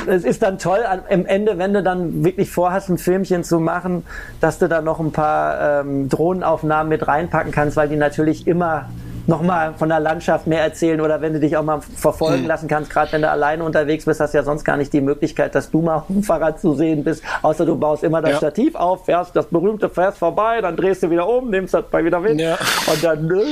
es 0.07 0.23
ist 0.23 0.41
dann 0.41 0.59
toll 0.59 0.79
am 1.09 1.25
Ende, 1.25 1.57
wenn 1.57 1.73
du 1.73 1.83
dann 1.83 2.23
wirklich 2.23 2.49
vorhast, 2.49 2.89
ein 2.89 2.97
Filmchen 2.97 3.43
zu 3.43 3.59
machen, 3.59 4.03
dass 4.41 4.59
du 4.59 4.67
da 4.67 4.81
noch 4.81 4.99
ein 4.99 5.11
paar 5.11 5.81
ähm, 5.81 6.09
Drohnenaufnahmen 6.09 6.89
mit 6.89 7.07
reinpacken 7.07 7.51
kannst, 7.51 7.77
weil 7.77 7.89
die 7.89 7.95
natürlich 7.95 8.47
immer 8.47 8.89
nochmal 9.27 9.73
von 9.77 9.89
der 9.89 9.99
Landschaft 9.99 10.47
mehr 10.47 10.61
erzählen 10.61 11.01
oder 11.01 11.21
wenn 11.21 11.33
du 11.33 11.39
dich 11.39 11.55
auch 11.57 11.63
mal 11.63 11.81
verfolgen 11.81 12.43
mhm. 12.43 12.47
lassen 12.47 12.67
kannst, 12.67 12.89
gerade 12.89 13.11
wenn 13.11 13.21
du 13.21 13.29
alleine 13.29 13.63
unterwegs 13.63 14.05
bist, 14.05 14.19
hast 14.19 14.33
du 14.33 14.37
ja 14.37 14.43
sonst 14.43 14.63
gar 14.63 14.77
nicht 14.77 14.93
die 14.93 15.01
Möglichkeit, 15.01 15.53
dass 15.53 15.69
du 15.69 15.81
mal 15.81 15.95
auf 15.97 16.07
dem 16.07 16.23
Fahrrad 16.23 16.59
zu 16.59 16.73
sehen 16.73 17.03
bist, 17.03 17.23
außer 17.41 17.65
du 17.65 17.77
baust 17.77 18.03
immer 18.03 18.21
das 18.21 18.31
ja. 18.31 18.37
Stativ 18.37 18.75
auf, 18.75 19.05
fährst 19.05 19.35
das 19.35 19.45
berühmte 19.47 19.89
fährst 19.89 20.17
vorbei, 20.17 20.61
dann 20.61 20.75
drehst 20.75 21.03
du 21.03 21.09
wieder 21.09 21.27
um, 21.27 21.49
nimmst 21.49 21.73
das 21.73 21.85
bei 21.91 22.03
wieder 22.03 22.19
mit 22.19 22.39
ja. 22.39 22.57
und 22.87 23.03
dann 23.03 23.29
äh, 23.29 23.43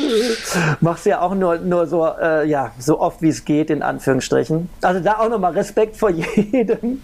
machst 0.80 1.06
du 1.06 1.12
ja 1.12 1.22
auch 1.22 1.36
nur, 1.36 1.58
nur 1.58 1.86
so, 1.88 2.06
äh, 2.06 2.48
ja, 2.48 2.72
so 2.80 3.00
oft 3.00 3.22
wie 3.22 3.30
es 3.30 3.44
geht, 3.44 3.70
in 3.70 3.82
Anführungsstrichen. 3.82 4.70
Also 4.82 5.00
da 5.02 5.20
auch 5.20 5.30
nochmal 5.30 5.54
Respekt 5.54 5.98
vor 5.98 6.10
jedem, 6.36 7.02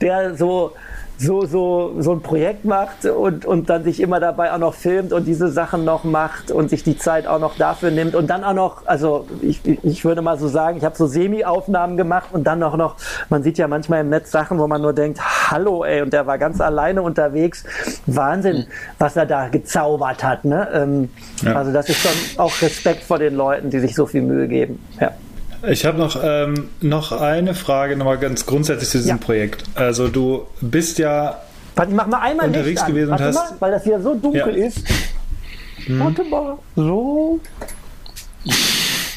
der 0.00 0.34
so 0.34 0.72
so, 1.18 1.46
so, 1.46 1.94
so 2.00 2.12
ein 2.12 2.20
Projekt 2.20 2.64
macht 2.64 3.04
und, 3.04 3.46
und 3.46 3.70
dann 3.70 3.84
sich 3.84 4.00
immer 4.00 4.20
dabei 4.20 4.52
auch 4.52 4.58
noch 4.58 4.74
filmt 4.74 5.12
und 5.12 5.26
diese 5.26 5.48
Sachen 5.48 5.84
noch 5.84 6.04
macht 6.04 6.50
und 6.50 6.70
sich 6.70 6.82
die 6.82 6.98
Zeit 6.98 7.26
auch 7.26 7.38
noch 7.38 7.56
dafür 7.56 7.90
nimmt 7.90 8.14
und 8.14 8.28
dann 8.28 8.42
auch 8.42 8.54
noch, 8.54 8.86
also 8.86 9.26
ich, 9.40 9.60
ich 9.64 10.04
würde 10.04 10.22
mal 10.22 10.38
so 10.38 10.48
sagen, 10.48 10.78
ich 10.78 10.84
habe 10.84 10.96
so 10.96 11.06
Semi-Aufnahmen 11.06 11.96
gemacht 11.96 12.28
und 12.32 12.44
dann 12.44 12.62
auch 12.62 12.76
noch, 12.76 12.96
man 13.28 13.42
sieht 13.42 13.58
ja 13.58 13.68
manchmal 13.68 14.00
im 14.00 14.08
Netz 14.08 14.30
Sachen, 14.30 14.58
wo 14.58 14.66
man 14.66 14.82
nur 14.82 14.92
denkt, 14.92 15.20
hallo 15.50 15.84
ey, 15.84 16.02
und 16.02 16.12
der 16.12 16.26
war 16.26 16.38
ganz 16.38 16.60
alleine 16.60 17.02
unterwegs. 17.02 17.64
Wahnsinn, 18.06 18.66
was 18.98 19.16
er 19.16 19.26
da 19.26 19.48
gezaubert 19.48 20.24
hat. 20.24 20.44
Ne? 20.44 20.68
Ähm, 20.72 21.10
ja. 21.42 21.54
Also 21.54 21.72
das 21.72 21.88
ist 21.88 22.00
schon 22.00 22.38
auch 22.38 22.52
Respekt 22.60 23.02
vor 23.02 23.18
den 23.18 23.34
Leuten, 23.34 23.70
die 23.70 23.78
sich 23.78 23.94
so 23.94 24.06
viel 24.06 24.22
Mühe 24.22 24.48
geben. 24.48 24.84
Ja. 25.00 25.12
Ich 25.68 25.84
habe 25.84 25.98
noch, 25.98 26.18
ähm, 26.22 26.68
noch 26.80 27.12
eine 27.12 27.54
Frage, 27.54 27.96
nochmal 27.96 28.18
ganz 28.18 28.46
grundsätzlich 28.46 28.90
zu 28.90 28.98
diesem 28.98 29.16
ja. 29.16 29.24
Projekt. 29.24 29.64
Also 29.74 30.08
du 30.08 30.46
bist 30.60 30.98
ja 30.98 31.40
Warte, 31.76 31.92
mach 31.92 32.06
mal 32.06 32.20
einmal 32.20 32.46
unterwegs 32.48 32.80
Licht 32.80 32.86
gewesen 32.86 33.12
an. 33.12 33.18
und 33.18 33.24
hast... 33.26 33.34
Mal, 33.34 33.56
weil 33.58 33.72
das 33.72 33.84
hier 33.84 34.00
so 34.00 34.14
dunkel 34.14 34.58
ja. 34.58 34.66
ist. 34.66 34.86
Hm. 35.86 36.00
Warte 36.00 36.24
mal, 36.24 36.58
so. 36.76 37.40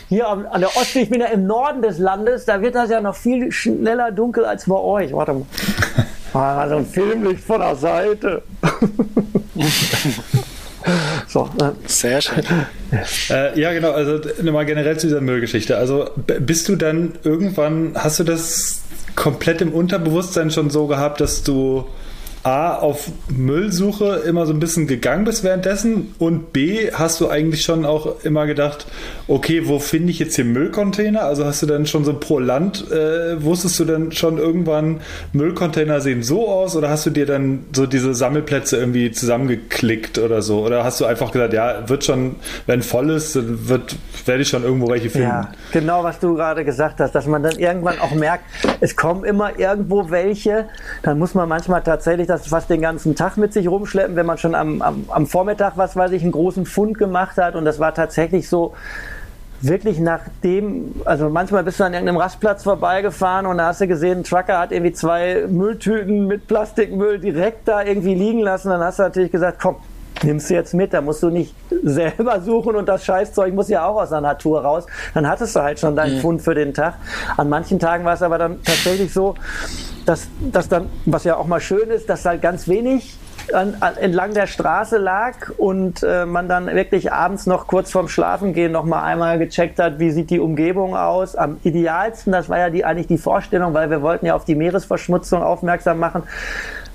Hier 0.09 0.27
an, 0.27 0.45
an 0.45 0.61
der 0.61 0.75
Ostsee, 0.75 1.01
ich 1.01 1.09
bin 1.09 1.21
ja 1.21 1.27
im 1.27 1.45
Norden 1.45 1.81
des 1.81 1.99
Landes, 1.99 2.45
da 2.45 2.61
wird 2.61 2.75
das 2.75 2.89
ja 2.89 3.01
noch 3.01 3.15
viel 3.15 3.51
schneller 3.51 4.11
dunkel 4.11 4.45
als 4.45 4.65
bei 4.65 4.75
euch. 4.75 5.13
Warte 5.13 5.33
mal. 5.33 5.45
Ah, 6.33 6.67
so 6.69 6.75
ein 6.75 6.85
Filmlicht 6.85 7.39
von 7.39 7.59
der 7.61 7.75
Seite. 7.75 8.43
So, 11.27 11.49
äh. 11.61 11.71
Sehr 11.85 12.21
schön. 12.21 12.43
Äh, 13.29 13.59
ja, 13.59 13.73
genau. 13.73 13.91
Also 13.91 14.19
nochmal 14.41 14.65
generell 14.65 14.97
zu 14.97 15.07
dieser 15.07 15.21
Müllgeschichte. 15.21 15.77
Also 15.77 16.09
bist 16.15 16.69
du 16.69 16.75
dann 16.75 17.13
irgendwann, 17.23 17.91
hast 17.95 18.19
du 18.19 18.23
das 18.23 18.81
komplett 19.15 19.61
im 19.61 19.73
Unterbewusstsein 19.73 20.51
schon 20.51 20.69
so 20.69 20.87
gehabt, 20.87 21.19
dass 21.21 21.43
du 21.43 21.85
A, 22.47 22.75
auf 22.77 23.11
Müllsuche 23.27 24.21
immer 24.25 24.45
so 24.45 24.53
ein 24.53 24.61
bisschen 24.61 24.87
gegangen 24.87 25.25
bist 25.25 25.43
währenddessen 25.43 26.15
und 26.17 26.53
B, 26.53 26.91
hast 26.93 27.19
du 27.19 27.27
eigentlich 27.27 27.63
schon 27.63 27.83
auch 27.85 28.23
immer 28.23 28.47
gedacht, 28.47 28.87
okay, 29.27 29.67
wo 29.67 29.79
finde 29.79 30.11
ich 30.11 30.19
jetzt 30.19 30.37
hier 30.37 30.45
Müllcontainer? 30.45 31.23
Also 31.23 31.43
hast 31.43 31.61
du 31.61 31.65
dann 31.65 31.85
schon 31.85 32.05
so 32.05 32.13
pro 32.13 32.39
Land, 32.39 32.89
äh, 32.89 33.43
wusstest 33.43 33.77
du 33.81 33.83
dann 33.83 34.13
schon 34.13 34.37
irgendwann, 34.37 35.01
Müllcontainer 35.33 35.99
sehen 35.99 36.23
so 36.23 36.47
aus 36.47 36.77
oder 36.77 36.87
hast 36.89 37.05
du 37.05 37.09
dir 37.09 37.25
dann 37.25 37.65
so 37.73 37.85
diese 37.85 38.15
Sammelplätze 38.15 38.77
irgendwie 38.77 39.11
zusammengeklickt 39.11 40.17
oder 40.17 40.41
so? 40.41 40.61
Oder 40.65 40.85
hast 40.85 41.01
du 41.01 41.05
einfach 41.05 41.33
gesagt, 41.33 41.51
ja, 41.51 41.89
wird 41.89 42.05
schon, 42.05 42.37
wenn 42.65 42.81
voll 42.81 43.09
ist, 43.09 43.37
wird, 43.67 43.97
werde 44.25 44.43
ich 44.43 44.47
schon 44.47 44.63
irgendwo 44.63 44.87
welche 44.87 45.09
finden? 45.09 45.27
Ja, 45.27 45.51
genau, 45.73 46.01
was 46.01 46.17
du 46.19 46.35
gerade 46.35 46.63
gesagt 46.63 47.01
hast, 47.01 47.13
dass 47.13 47.27
man 47.27 47.43
dann 47.43 47.59
irgendwann 47.59 47.99
auch 47.99 48.13
merkt, 48.13 48.45
es 48.79 48.95
kommen 48.95 49.25
immer 49.25 49.59
irgendwo 49.59 50.09
welche, 50.11 50.69
dann 51.03 51.19
muss 51.19 51.33
man 51.33 51.49
manchmal 51.49 51.83
tatsächlich 51.83 52.27
das 52.27 52.36
das 52.37 52.47
fast 52.47 52.69
den 52.69 52.81
ganzen 52.81 53.15
Tag 53.15 53.37
mit 53.37 53.53
sich 53.53 53.67
rumschleppen, 53.67 54.15
wenn 54.15 54.25
man 54.25 54.37
schon 54.37 54.55
am, 54.55 54.81
am, 54.81 55.05
am 55.09 55.27
Vormittag, 55.27 55.73
was 55.75 55.95
weiß 55.95 56.11
ich, 56.11 56.23
einen 56.23 56.31
großen 56.31 56.65
Fund 56.65 56.97
gemacht 56.97 57.37
hat. 57.37 57.55
Und 57.55 57.65
das 57.65 57.79
war 57.79 57.93
tatsächlich 57.93 58.47
so, 58.49 58.73
wirklich 59.61 59.99
nachdem, 59.99 60.93
also 61.05 61.29
manchmal 61.29 61.63
bist 61.63 61.79
du 61.79 61.83
an 61.83 61.93
irgendeinem 61.93 62.17
Rastplatz 62.17 62.63
vorbeigefahren 62.63 63.45
und 63.45 63.57
da 63.57 63.67
hast 63.67 63.81
du 63.81 63.87
gesehen, 63.87 64.19
ein 64.19 64.23
Trucker 64.23 64.59
hat 64.59 64.71
irgendwie 64.71 64.93
zwei 64.93 65.45
Mülltüten 65.47 66.27
mit 66.27 66.47
Plastikmüll 66.47 67.19
direkt 67.19 67.67
da 67.67 67.83
irgendwie 67.83 68.13
liegen 68.13 68.39
lassen. 68.39 68.69
Dann 68.69 68.81
hast 68.81 68.99
du 68.99 69.03
natürlich 69.03 69.31
gesagt, 69.31 69.59
komm, 69.61 69.77
nimmst 70.23 70.49
du 70.49 70.53
jetzt 70.53 70.73
mit, 70.73 70.93
da 70.93 71.01
musst 71.01 71.23
du 71.23 71.29
nicht 71.29 71.53
selber 71.83 72.41
suchen 72.41 72.75
und 72.75 72.87
das 72.87 73.05
Scheißzeug 73.05 73.53
muss 73.53 73.69
ja 73.69 73.85
auch 73.85 74.01
aus 74.01 74.09
der 74.09 74.21
Natur 74.21 74.61
raus. 74.61 74.85
Dann 75.13 75.27
hattest 75.27 75.55
du 75.55 75.61
halt 75.61 75.79
schon 75.79 75.95
deinen 75.95 76.17
mhm. 76.17 76.21
Fund 76.21 76.41
für 76.41 76.55
den 76.55 76.73
Tag. 76.73 76.95
An 77.35 77.49
manchen 77.49 77.79
Tagen 77.79 78.05
war 78.05 78.13
es 78.13 78.21
aber 78.21 78.37
dann 78.37 78.61
tatsächlich 78.63 79.13
so, 79.13 79.35
dass, 80.05 80.27
dass 80.39 80.69
dann, 80.69 80.89
was 81.05 81.23
ja 81.23 81.35
auch 81.35 81.47
mal 81.47 81.59
schön 81.59 81.89
ist, 81.89 82.09
dass 82.09 82.25
halt 82.25 82.41
ganz 82.41 82.67
wenig 82.67 83.17
an, 83.53 83.77
an, 83.79 83.97
entlang 83.97 84.33
der 84.33 84.47
Straße 84.47 84.97
lag 84.97 85.49
und 85.57 86.03
äh, 86.03 86.25
man 86.25 86.49
dann 86.49 86.67
wirklich 86.67 87.11
abends 87.11 87.45
noch 87.45 87.67
kurz 87.67 87.91
vorm 87.91 88.09
Schlafengehen 88.09 88.71
noch 88.71 88.83
mal 88.83 89.03
einmal 89.03 89.39
gecheckt 89.39 89.79
hat, 89.79 89.99
wie 89.99 90.11
sieht 90.11 90.29
die 90.29 90.39
Umgebung 90.39 90.95
aus. 90.95 91.35
Am 91.35 91.57
idealsten, 91.63 92.33
das 92.33 92.49
war 92.49 92.57
ja 92.57 92.69
die, 92.69 92.83
eigentlich 92.83 93.07
die 93.07 93.17
Vorstellung, 93.17 93.73
weil 93.73 93.89
wir 93.89 94.01
wollten 94.01 94.25
ja 94.25 94.35
auf 94.35 94.45
die 94.45 94.55
Meeresverschmutzung 94.55 95.41
aufmerksam 95.41 95.99
machen, 95.99 96.23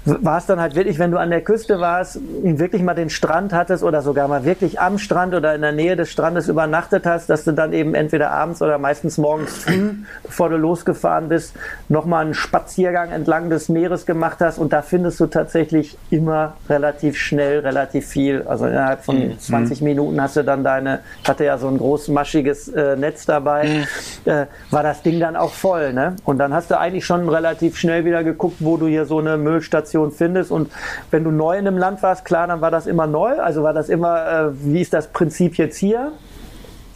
war 0.04 0.38
es 0.38 0.46
dann 0.46 0.60
halt 0.60 0.74
wirklich, 0.74 0.98
wenn 0.98 1.12
du 1.12 1.18
an 1.18 1.30
der 1.30 1.42
Küste 1.42 1.78
warst, 1.78 2.18
wirklich 2.42 2.82
mal 2.82 2.94
den 2.94 3.08
Strand 3.08 3.52
hattest 3.52 3.84
oder 3.84 4.02
sogar 4.02 4.26
mal 4.26 4.44
wirklich 4.44 4.80
am 4.80 4.98
Strand 4.98 5.34
oder 5.34 5.54
in 5.54 5.62
der 5.62 5.72
Nähe 5.72 5.94
des 5.94 6.10
Strandes 6.10 6.48
übernachtet 6.48 7.06
hast, 7.06 7.30
dass 7.30 7.44
du 7.44 7.52
dann 7.52 7.72
eben 7.72 7.94
entweder 7.94 8.32
abends 8.32 8.60
oder 8.62 8.78
meistens 8.78 9.16
morgens 9.16 9.56
früh, 9.58 9.90
bevor 10.24 10.48
du 10.48 10.56
losgefahren 10.56 11.28
bist, 11.28 11.54
nochmal 11.88 12.24
einen 12.24 12.34
Spaziergang 12.34 13.12
entlang 13.12 13.48
des 13.48 13.68
Meeres 13.68 14.04
gemacht 14.04 14.38
hast 14.40 14.58
und 14.58 14.72
da 14.72 14.82
findest 14.82 15.20
du 15.20 15.26
tatsächlich 15.26 15.96
immer 16.10 16.54
relativ 16.68 17.16
schnell 17.16 17.60
relativ 17.60 18.08
viel. 18.08 18.42
Also 18.42 18.66
innerhalb 18.66 19.04
von 19.04 19.16
mhm. 19.16 19.38
20 19.38 19.82
Minuten 19.82 20.20
hast 20.20 20.36
du 20.36 20.42
dann 20.42 20.64
deine, 20.64 21.00
ich 21.22 21.28
hatte 21.28 21.44
ja 21.44 21.58
so 21.58 21.68
ein 21.68 21.78
großmaschiges 21.78 22.68
äh, 22.68 22.96
Netz 22.96 23.24
dabei, 23.24 23.86
mhm. 24.24 24.30
äh, 24.30 24.46
war 24.70 24.82
das 24.82 25.02
Ding 25.02 25.20
dann 25.20 25.36
auch 25.36 25.52
voll. 25.52 25.92
Ne? 25.92 26.16
Und 26.24 26.38
dann 26.38 26.52
hast 26.52 26.72
du 26.72 26.78
eigentlich 26.78 27.06
schon 27.06 27.28
relativ 27.28 27.76
schnell 27.76 28.04
wieder 28.04 28.24
geguckt, 28.24 28.56
wo 28.58 28.76
du 28.76 28.88
hier 28.88 29.04
so 29.04 29.18
eine 29.18 29.36
Müllstation 29.36 29.91
Information 29.92 30.12
findest. 30.12 30.50
Und 30.50 30.70
wenn 31.10 31.24
du 31.24 31.30
neu 31.30 31.58
in 31.58 31.66
einem 31.66 31.78
Land 31.78 32.02
warst, 32.02 32.24
klar, 32.24 32.46
dann 32.46 32.60
war 32.60 32.70
das 32.70 32.86
immer 32.86 33.06
neu. 33.06 33.38
Also 33.40 33.62
war 33.62 33.72
das 33.72 33.88
immer, 33.88 34.26
äh, 34.26 34.64
wie 34.64 34.80
ist 34.80 34.92
das 34.92 35.08
Prinzip 35.08 35.56
jetzt 35.56 35.76
hier? 35.76 36.12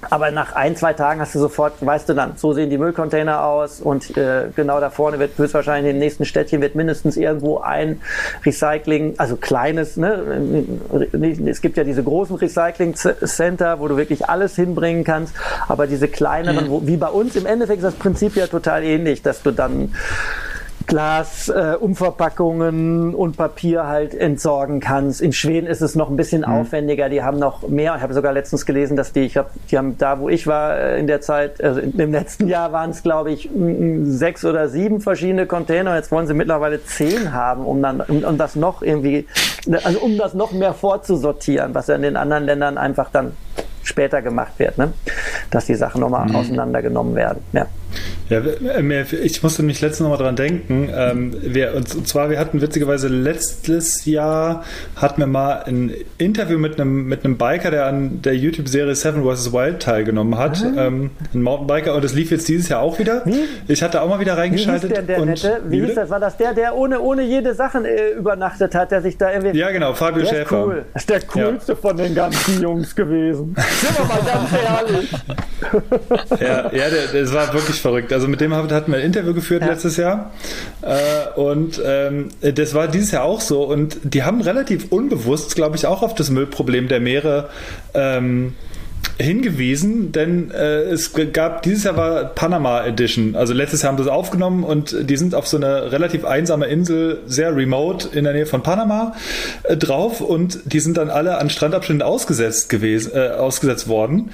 Aber 0.09 0.31
nach 0.31 0.55
ein, 0.55 0.77
zwei 0.77 0.93
Tagen 0.93 1.21
hast 1.21 1.35
du 1.35 1.41
sofort, 1.41 1.85
weißt 1.85 2.09
du 2.09 2.15
dann, 2.15 2.35
so 2.37 2.53
sehen 2.53 2.71
die 2.71 2.79
Müllcontainer 2.79 3.43
aus 3.45 3.81
und 3.81 4.17
äh, 4.17 4.51
genau 4.55 4.79
da 4.79 4.91
vorne 4.91 5.19
wird 5.19 5.37
höchstwahrscheinlich 5.37 5.95
im 5.95 5.99
nächsten 5.99 6.25
Städtchen 6.27 6.61
wird 6.61 6.77
mindestens 6.77 7.17
irgendwo 7.17 7.59
ein 7.59 8.01
Recycling, 8.45 9.15
also 9.17 9.37
kleines, 9.37 9.97
ne? 9.97 10.65
Es 11.47 11.61
gibt 11.61 11.77
ja 11.77 11.83
diese 11.83 12.05
großen 12.05 12.37
Recycling-Center, 12.37 13.81
wo 13.81 13.89
du 13.89 13.97
wirklich 13.97 14.29
alles 14.29 14.55
hinbringen 14.55 15.03
kannst, 15.03 15.35
aber 15.67 15.89
diese 15.89 16.07
kleineren, 16.07 16.67
mhm. 16.67 16.71
wo, 16.71 16.87
wie 16.87 16.99
bei 16.99 17.09
uns, 17.09 17.35
im 17.35 17.47
Endeffekt 17.47 17.79
ist 17.79 17.87
das 17.87 17.95
Prinzip 17.95 18.37
ja 18.37 18.47
total 18.47 18.85
ähnlich, 18.85 19.23
dass 19.23 19.43
du 19.43 19.51
dann 19.51 19.95
Glas, 20.87 21.49
äh, 21.49 21.75
Umverpackungen 21.79 23.15
und 23.15 23.37
Papier 23.37 23.87
halt 23.87 24.15
entsorgen 24.15 24.81
kannst. 24.81 25.21
In 25.21 25.33
Schweden 25.33 25.67
ist 25.67 25.81
es 25.81 25.95
noch 25.95 26.09
ein 26.09 26.17
bisschen 26.17 26.43
mhm. 26.43 26.49
aufwendiger. 26.49 27.09
Die 27.09 27.23
haben 27.23 27.39
noch 27.39 27.69
mehr. 27.69 27.95
Ich 27.97 28.03
habe 28.03 28.15
sogar 28.15 28.33
letztens 28.33 28.67
gelesen, 28.67 28.97
dass 28.97 29.13
die, 29.13 29.21
ich 29.21 29.37
habe, 29.37 29.51
die 29.71 29.79
haben 29.79 29.99
da, 29.99 30.21
wo 30.21 30.29
ich 30.29 30.47
war 30.47 30.79
äh, 30.79 31.01
in 31.01 31.07
der 31.07 31.21
Zeit, 31.21 31.63
also 31.63 31.81
im 31.81 32.13
letzten 32.13 32.47
Jahr 32.49 32.73
waren 32.73 32.91
es, 32.91 33.03
glaube 33.03 33.33
ich, 33.33 33.51
sechs 34.05 34.45
oder 34.45 34.69
sieben 34.69 35.01
verschiedene 35.01 35.47
Container. 35.47 35.97
Jetzt 35.97 36.13
wollen 36.13 36.27
sie 36.27 36.35
mittlerweile 36.35 36.85
zehn 36.85 37.33
haben, 37.33 37.65
um 37.65 37.83
dann, 37.83 38.01
um, 38.01 38.23
um 38.23 38.39
das 38.39 38.55
noch 38.57 38.83
irgendwie, 38.83 39.27
also 39.85 39.99
um 40.01 40.17
das 40.17 40.35
noch 40.35 40.53
mehr 40.53 40.75
vorzusortieren, 40.75 41.75
was 41.75 41.89
ja 41.89 41.97
in 41.97 42.03
den 42.03 42.17
anderen 42.17 42.45
Ländern 42.45 42.79
einfach 42.79 43.11
dann 43.11 43.33
später 43.83 44.23
gemacht 44.23 44.53
wird, 44.59 44.79
ne? 44.79 44.93
dass 45.51 45.67
die 45.67 45.75
Sachen 45.75 46.01
nochmal 46.01 46.29
mhm. 46.29 46.37
auseinandergenommen 46.37 47.15
werden. 47.15 47.43
Ja. 47.53 47.67
Ja, 48.29 48.43
ich 49.23 49.43
musste 49.43 49.63
mich 49.63 49.81
letztens 49.81 50.01
noch 50.01 50.19
mal 50.19 50.23
dran 50.23 50.35
denken. 50.35 50.91
Ähm, 50.93 51.33
wir, 51.41 51.75
und 51.75 52.09
zwar, 52.09 52.29
wir 52.29 52.41
hatten 52.41 52.61
witzigerweise 52.61 53.07
letztes 53.07 54.05
Jahr 54.05 54.65
hatten 54.97 55.21
wir 55.21 55.29
mal 55.29 55.63
ein 55.65 55.93
Interview 56.19 56.59
mit 56.59 56.81
einem, 56.81 57.07
mit 57.07 57.25
einem 57.25 57.39
Biker, 57.39 57.71
der 57.71 57.87
an 57.87 58.23
der 58.23 58.37
YouTube-Serie 58.37 58.97
Seven 58.97 59.23
vs. 59.23 59.53
Wild 59.53 59.81
teilgenommen 59.81 60.39
hat. 60.39 60.65
Ah. 60.65 60.87
Ähm, 60.87 61.11
ein 61.33 61.43
Mountainbiker 61.43 61.95
und 61.95 62.03
das 62.03 62.15
lief 62.15 62.33
jetzt 62.33 62.49
dieses 62.49 62.69
Jahr 62.69 62.81
auch 62.81 62.99
wieder. 62.99 63.23
Wie? 63.27 63.45
Ich 63.69 63.83
hatte 63.83 64.03
auch 64.03 64.09
mal 64.09 64.19
wieder 64.19 64.37
reingeschaltet. 64.37 64.91
Wie 64.91 64.97
hieß 64.97 65.07
der, 65.07 65.17
der 65.17 65.25
Nette? 65.25 65.61
Wie 65.69 65.81
hieß 65.85 65.95
das? 65.95 66.11
War 66.11 66.21
das 66.21 66.37
der, 66.37 66.53
der 66.53 66.77
ohne, 66.77 67.01
ohne 67.01 67.23
jede 67.23 67.55
Sachen 67.55 67.85
äh, 67.85 68.11
übernachtet 68.11 68.75
hat, 68.75 68.91
der 68.91 69.03
sich 69.03 69.17
da 69.17 69.33
irgendwie. 69.33 69.57
Ja, 69.57 69.71
genau, 69.71 69.95
Fabio 69.95 70.23
der 70.23 70.31
Schäfer. 70.31 70.43
Ist 70.43 70.67
cool. 70.67 70.85
Das 70.93 71.03
ist 71.03 71.11
der 71.11 71.21
coolste 71.23 71.73
ja. 71.73 71.79
von 71.79 71.97
den 71.97 72.15
ganzen 72.15 72.61
Jungs 72.61 72.97
gewesen. 72.97 73.55
Sind 73.81 73.99
wir 73.99 74.05
mal 74.05 74.21
ganz 74.27 74.51
ehrlich. 74.53 75.13
ja, 76.41 76.73
ja 76.73 76.91
der, 76.91 77.23
das 77.23 77.33
war 77.33 77.53
wirklich 77.53 77.76
verrückt. 77.81 78.13
Also 78.13 78.29
mit 78.29 78.41
dem 78.41 78.55
hatten 78.55 78.93
wir 78.93 78.99
ein 78.99 79.05
Interview 79.05 79.35
geführt 79.35 79.63
ja. 79.63 79.69
letztes 79.69 79.97
Jahr. 79.97 80.33
Äh, 80.83 81.39
und 81.39 81.81
ähm, 81.85 82.29
das 82.41 82.75
war 82.75 82.89
dieses 82.89 83.11
Jahr 83.11 83.25
auch 83.25 83.41
so. 83.41 83.65
Und 83.65 83.99
die 84.03 84.23
haben 84.23 84.41
relativ 84.41 84.87
unbewusst, 84.91 85.55
glaube 85.55 85.77
ich, 85.77 85.87
auch 85.87 86.03
auf 86.03 86.15
das 86.15 86.31
Müllproblem 86.31 86.89
der 86.89 87.01
Meere 87.01 87.51
ähm, 87.95 88.55
hingewiesen, 89.19 90.13
denn 90.13 90.51
äh, 90.51 90.83
es 90.83 91.13
gab, 91.33 91.63
dieses 91.63 91.85
Jahr 91.85 91.97
war 91.97 92.25
Panama 92.25 92.85
Edition, 92.85 93.35
also 93.35 93.55
letztes 93.55 93.83
Jahr 93.83 93.93
haben 93.93 93.99
sie 93.99 94.05
es 94.05 94.11
aufgenommen 94.11 94.63
und 94.63 94.95
die 95.09 95.17
sind 95.17 95.35
auf 95.35 95.47
so 95.47 95.57
eine 95.57 95.91
relativ 95.91 96.25
einsame 96.25 96.67
Insel, 96.67 97.21
sehr 97.27 97.57
remote 97.57 98.09
in 98.13 98.25
der 98.25 98.35
Nähe 98.35 98.47
von 98.47 98.63
Panama 98.63 99.15
äh, 99.63 99.77
drauf 99.77 100.21
und 100.21 100.61
die 100.65 100.81
sind 100.81 100.99
dann 100.99 101.09
alle 101.09 101.39
an 101.39 101.49
Strandabschnitten 101.49 102.03
ausgesetzt 102.03 102.69
gewesen, 102.69 103.13
äh, 103.15 103.29
ausgesetzt 103.31 103.89
worden 103.89 104.31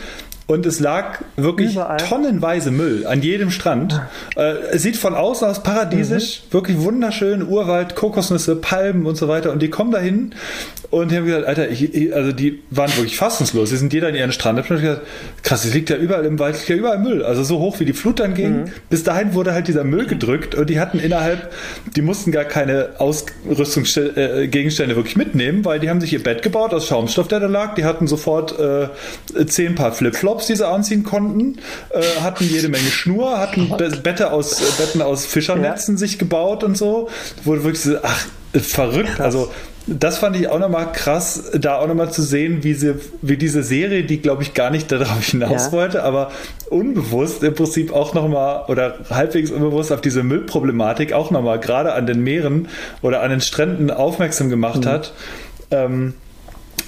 und 0.46 0.66
es 0.66 0.80
lag 0.80 1.20
wirklich 1.36 1.74
Überall. 1.74 1.98
tonnenweise 1.98 2.70
Müll 2.70 3.06
an 3.06 3.22
jedem 3.22 3.50
Strand. 3.50 4.00
Äh, 4.36 4.54
es 4.72 4.82
sieht 4.82 4.96
von 4.96 5.14
außen 5.14 5.46
aus 5.46 5.62
paradiesisch, 5.62 6.42
mhm. 6.48 6.52
wirklich 6.52 6.78
wunderschön, 6.80 7.46
Urwald, 7.46 7.94
Kokosnüsse, 7.94 8.56
Palmen 8.56 9.06
und 9.06 9.16
so 9.16 9.28
weiter. 9.28 9.52
Und 9.52 9.62
die 9.62 9.70
kommen 9.70 9.92
dahin 9.92 10.34
und 10.90 11.10
die 11.10 11.16
haben 11.16 11.26
gesagt, 11.26 11.46
Alter, 11.46 11.70
ich, 11.70 12.14
also 12.14 12.32
die 12.32 12.60
waren 12.70 12.90
wirklich 12.96 13.16
fassungslos. 13.16 13.70
Sie 13.70 13.76
sind 13.76 13.92
jeder 13.92 14.08
in 14.08 14.14
ihren 14.14 14.32
Strand. 14.32 14.58
Und 14.58 14.80
gesagt, 14.80 15.02
krass, 15.42 15.64
es 15.64 15.72
liegt 15.72 15.90
ja 15.90 15.96
überall 15.96 16.26
im 16.26 16.38
Wald, 16.38 16.56
liegt 16.56 16.68
ja 16.68 16.76
überall 16.76 16.98
Müll. 16.98 17.24
Also 17.24 17.44
so 17.44 17.60
hoch 17.60 17.80
wie 17.80 17.84
die 17.84 17.92
Flut 17.92 18.20
dann 18.20 18.34
ging. 18.34 18.62
Mhm. 18.62 18.72
Bis 18.90 19.04
dahin 19.04 19.34
wurde 19.34 19.54
halt 19.54 19.68
dieser 19.68 19.84
Müll 19.84 20.06
gedrückt 20.06 20.54
und 20.54 20.68
die 20.68 20.80
hatten 20.80 20.98
innerhalb, 20.98 21.52
die 21.96 22.02
mussten 22.02 22.32
gar 22.32 22.44
keine 22.44 22.90
Ausrüstungsgegenstände 22.98 24.92
äh, 24.92 24.96
wirklich 24.96 25.16
mitnehmen, 25.16 25.64
weil 25.64 25.80
die 25.80 25.88
haben 25.88 26.00
sich 26.00 26.12
ihr 26.12 26.22
Bett 26.22 26.42
gebaut 26.42 26.74
aus 26.74 26.86
Schaumstoff, 26.86 27.28
der 27.28 27.40
da 27.40 27.46
lag. 27.46 27.74
Die 27.74 27.84
hatten 27.84 28.06
sofort 28.06 28.58
äh, 28.58 28.88
zehn 29.46 29.76
Paar 29.76 29.92
Flipflops 29.92 30.31
Tops, 30.32 30.46
die 30.46 30.56
sie 30.56 30.66
anziehen 30.66 31.02
konnten, 31.02 31.58
äh, 31.90 32.02
hatten 32.22 32.44
jede 32.44 32.68
Menge 32.68 32.88
Schnur, 32.88 33.38
hatten 33.38 33.68
Be 33.76 33.90
Bette 34.02 34.32
aus, 34.32 34.60
äh, 34.60 34.64
Betten 34.82 35.02
aus 35.02 35.26
Fischernetzen 35.26 35.96
ja. 35.96 35.98
sich 35.98 36.18
gebaut 36.18 36.64
und 36.64 36.76
so. 36.76 37.10
Wurde 37.44 37.64
wirklich 37.64 37.82
so, 37.82 37.96
ach, 38.02 38.26
verrückt. 38.54 39.16
Krass. 39.16 39.26
Also 39.26 39.52
das 39.86 40.18
fand 40.18 40.36
ich 40.36 40.48
auch 40.48 40.58
nochmal 40.58 40.90
krass, 40.92 41.50
da 41.58 41.76
auch 41.76 41.86
nochmal 41.86 42.10
zu 42.10 42.22
sehen, 42.22 42.62
wie, 42.62 42.72
sie, 42.72 42.94
wie 43.20 43.36
diese 43.36 43.62
Serie, 43.62 44.04
die 44.04 44.22
glaube 44.22 44.42
ich 44.42 44.54
gar 44.54 44.70
nicht 44.70 44.90
darauf 44.90 45.22
hinaus 45.22 45.66
ja. 45.66 45.72
wollte, 45.72 46.02
aber 46.02 46.30
unbewusst 46.70 47.42
im 47.42 47.54
Prinzip 47.54 47.92
auch 47.92 48.14
nochmal 48.14 48.64
oder 48.68 49.00
halbwegs 49.10 49.50
unbewusst 49.50 49.92
auf 49.92 50.00
diese 50.00 50.22
Müllproblematik 50.22 51.12
auch 51.12 51.30
nochmal 51.30 51.60
gerade 51.60 51.92
an 51.92 52.06
den 52.06 52.22
Meeren 52.22 52.68
oder 53.02 53.22
an 53.22 53.30
den 53.30 53.40
Stränden 53.42 53.90
aufmerksam 53.90 54.48
gemacht 54.48 54.84
mhm. 54.84 54.88
hat. 54.88 55.12
Ähm, 55.70 56.14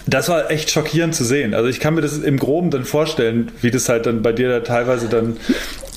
das 0.07 0.29
war 0.29 0.51
echt 0.51 0.71
schockierend 0.71 1.15
zu 1.15 1.25
sehen. 1.25 1.55
Also 1.55 1.69
ich 1.69 1.81
kann 1.81 1.95
mir 1.95 2.03
das 2.03 2.19
im 2.19 2.39
Groben 2.39 2.71
dann 2.71 2.85
vorstellen, 2.85 3.53
wie 3.61 3.71
das 3.71 3.89
halt 3.89 4.07
dann 4.07 4.23
bei 4.23 4.33
dir 4.33 4.49
da 4.49 4.61
teilweise 4.61 5.09
dann 5.09 5.37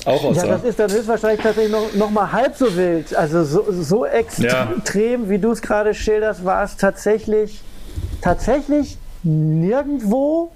auch 0.04 0.24
aussah. 0.24 0.46
Ja, 0.46 0.52
das 0.54 0.64
ist 0.64 0.78
dann 0.78 0.90
höchstwahrscheinlich 0.90 1.42
tatsächlich 1.42 1.72
noch, 1.72 1.92
noch 1.94 2.10
mal 2.10 2.32
halb 2.32 2.56
so 2.56 2.74
wild. 2.76 3.14
Also 3.14 3.44
so, 3.44 3.66
so 3.70 4.06
extrem, 4.06 5.24
ja. 5.24 5.30
wie 5.30 5.38
du 5.38 5.50
es 5.50 5.60
gerade 5.60 5.92
schilderst, 5.92 6.44
war 6.44 6.64
es 6.64 6.76
tatsächlich, 6.76 7.60
tatsächlich 8.22 8.96
nirgendwo, 9.22 10.52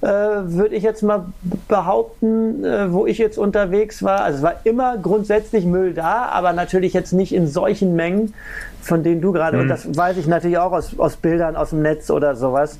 äh, 0.00 0.06
würde 0.06 0.74
ich 0.74 0.82
jetzt 0.82 1.02
mal 1.02 1.26
behaupten, 1.68 2.64
äh, 2.64 2.92
wo 2.92 3.06
ich 3.06 3.18
jetzt 3.18 3.38
unterwegs 3.38 4.02
war. 4.02 4.22
Also 4.22 4.38
es 4.38 4.42
war 4.42 4.54
immer 4.64 4.98
grundsätzlich 4.98 5.64
Müll 5.64 5.94
da, 5.94 6.26
aber 6.26 6.52
natürlich 6.52 6.92
jetzt 6.92 7.12
nicht 7.12 7.34
in 7.34 7.46
solchen 7.46 7.94
Mengen, 7.94 8.34
von 8.80 9.02
denen 9.02 9.20
du 9.20 9.32
gerade, 9.32 9.56
mhm. 9.56 9.62
und 9.62 9.68
das 9.68 9.96
weiß 9.96 10.16
ich 10.16 10.26
natürlich 10.26 10.58
auch 10.58 10.72
aus, 10.72 10.98
aus 10.98 11.16
Bildern 11.16 11.56
aus 11.56 11.70
dem 11.70 11.82
Netz 11.82 12.10
oder 12.10 12.34
sowas. 12.34 12.78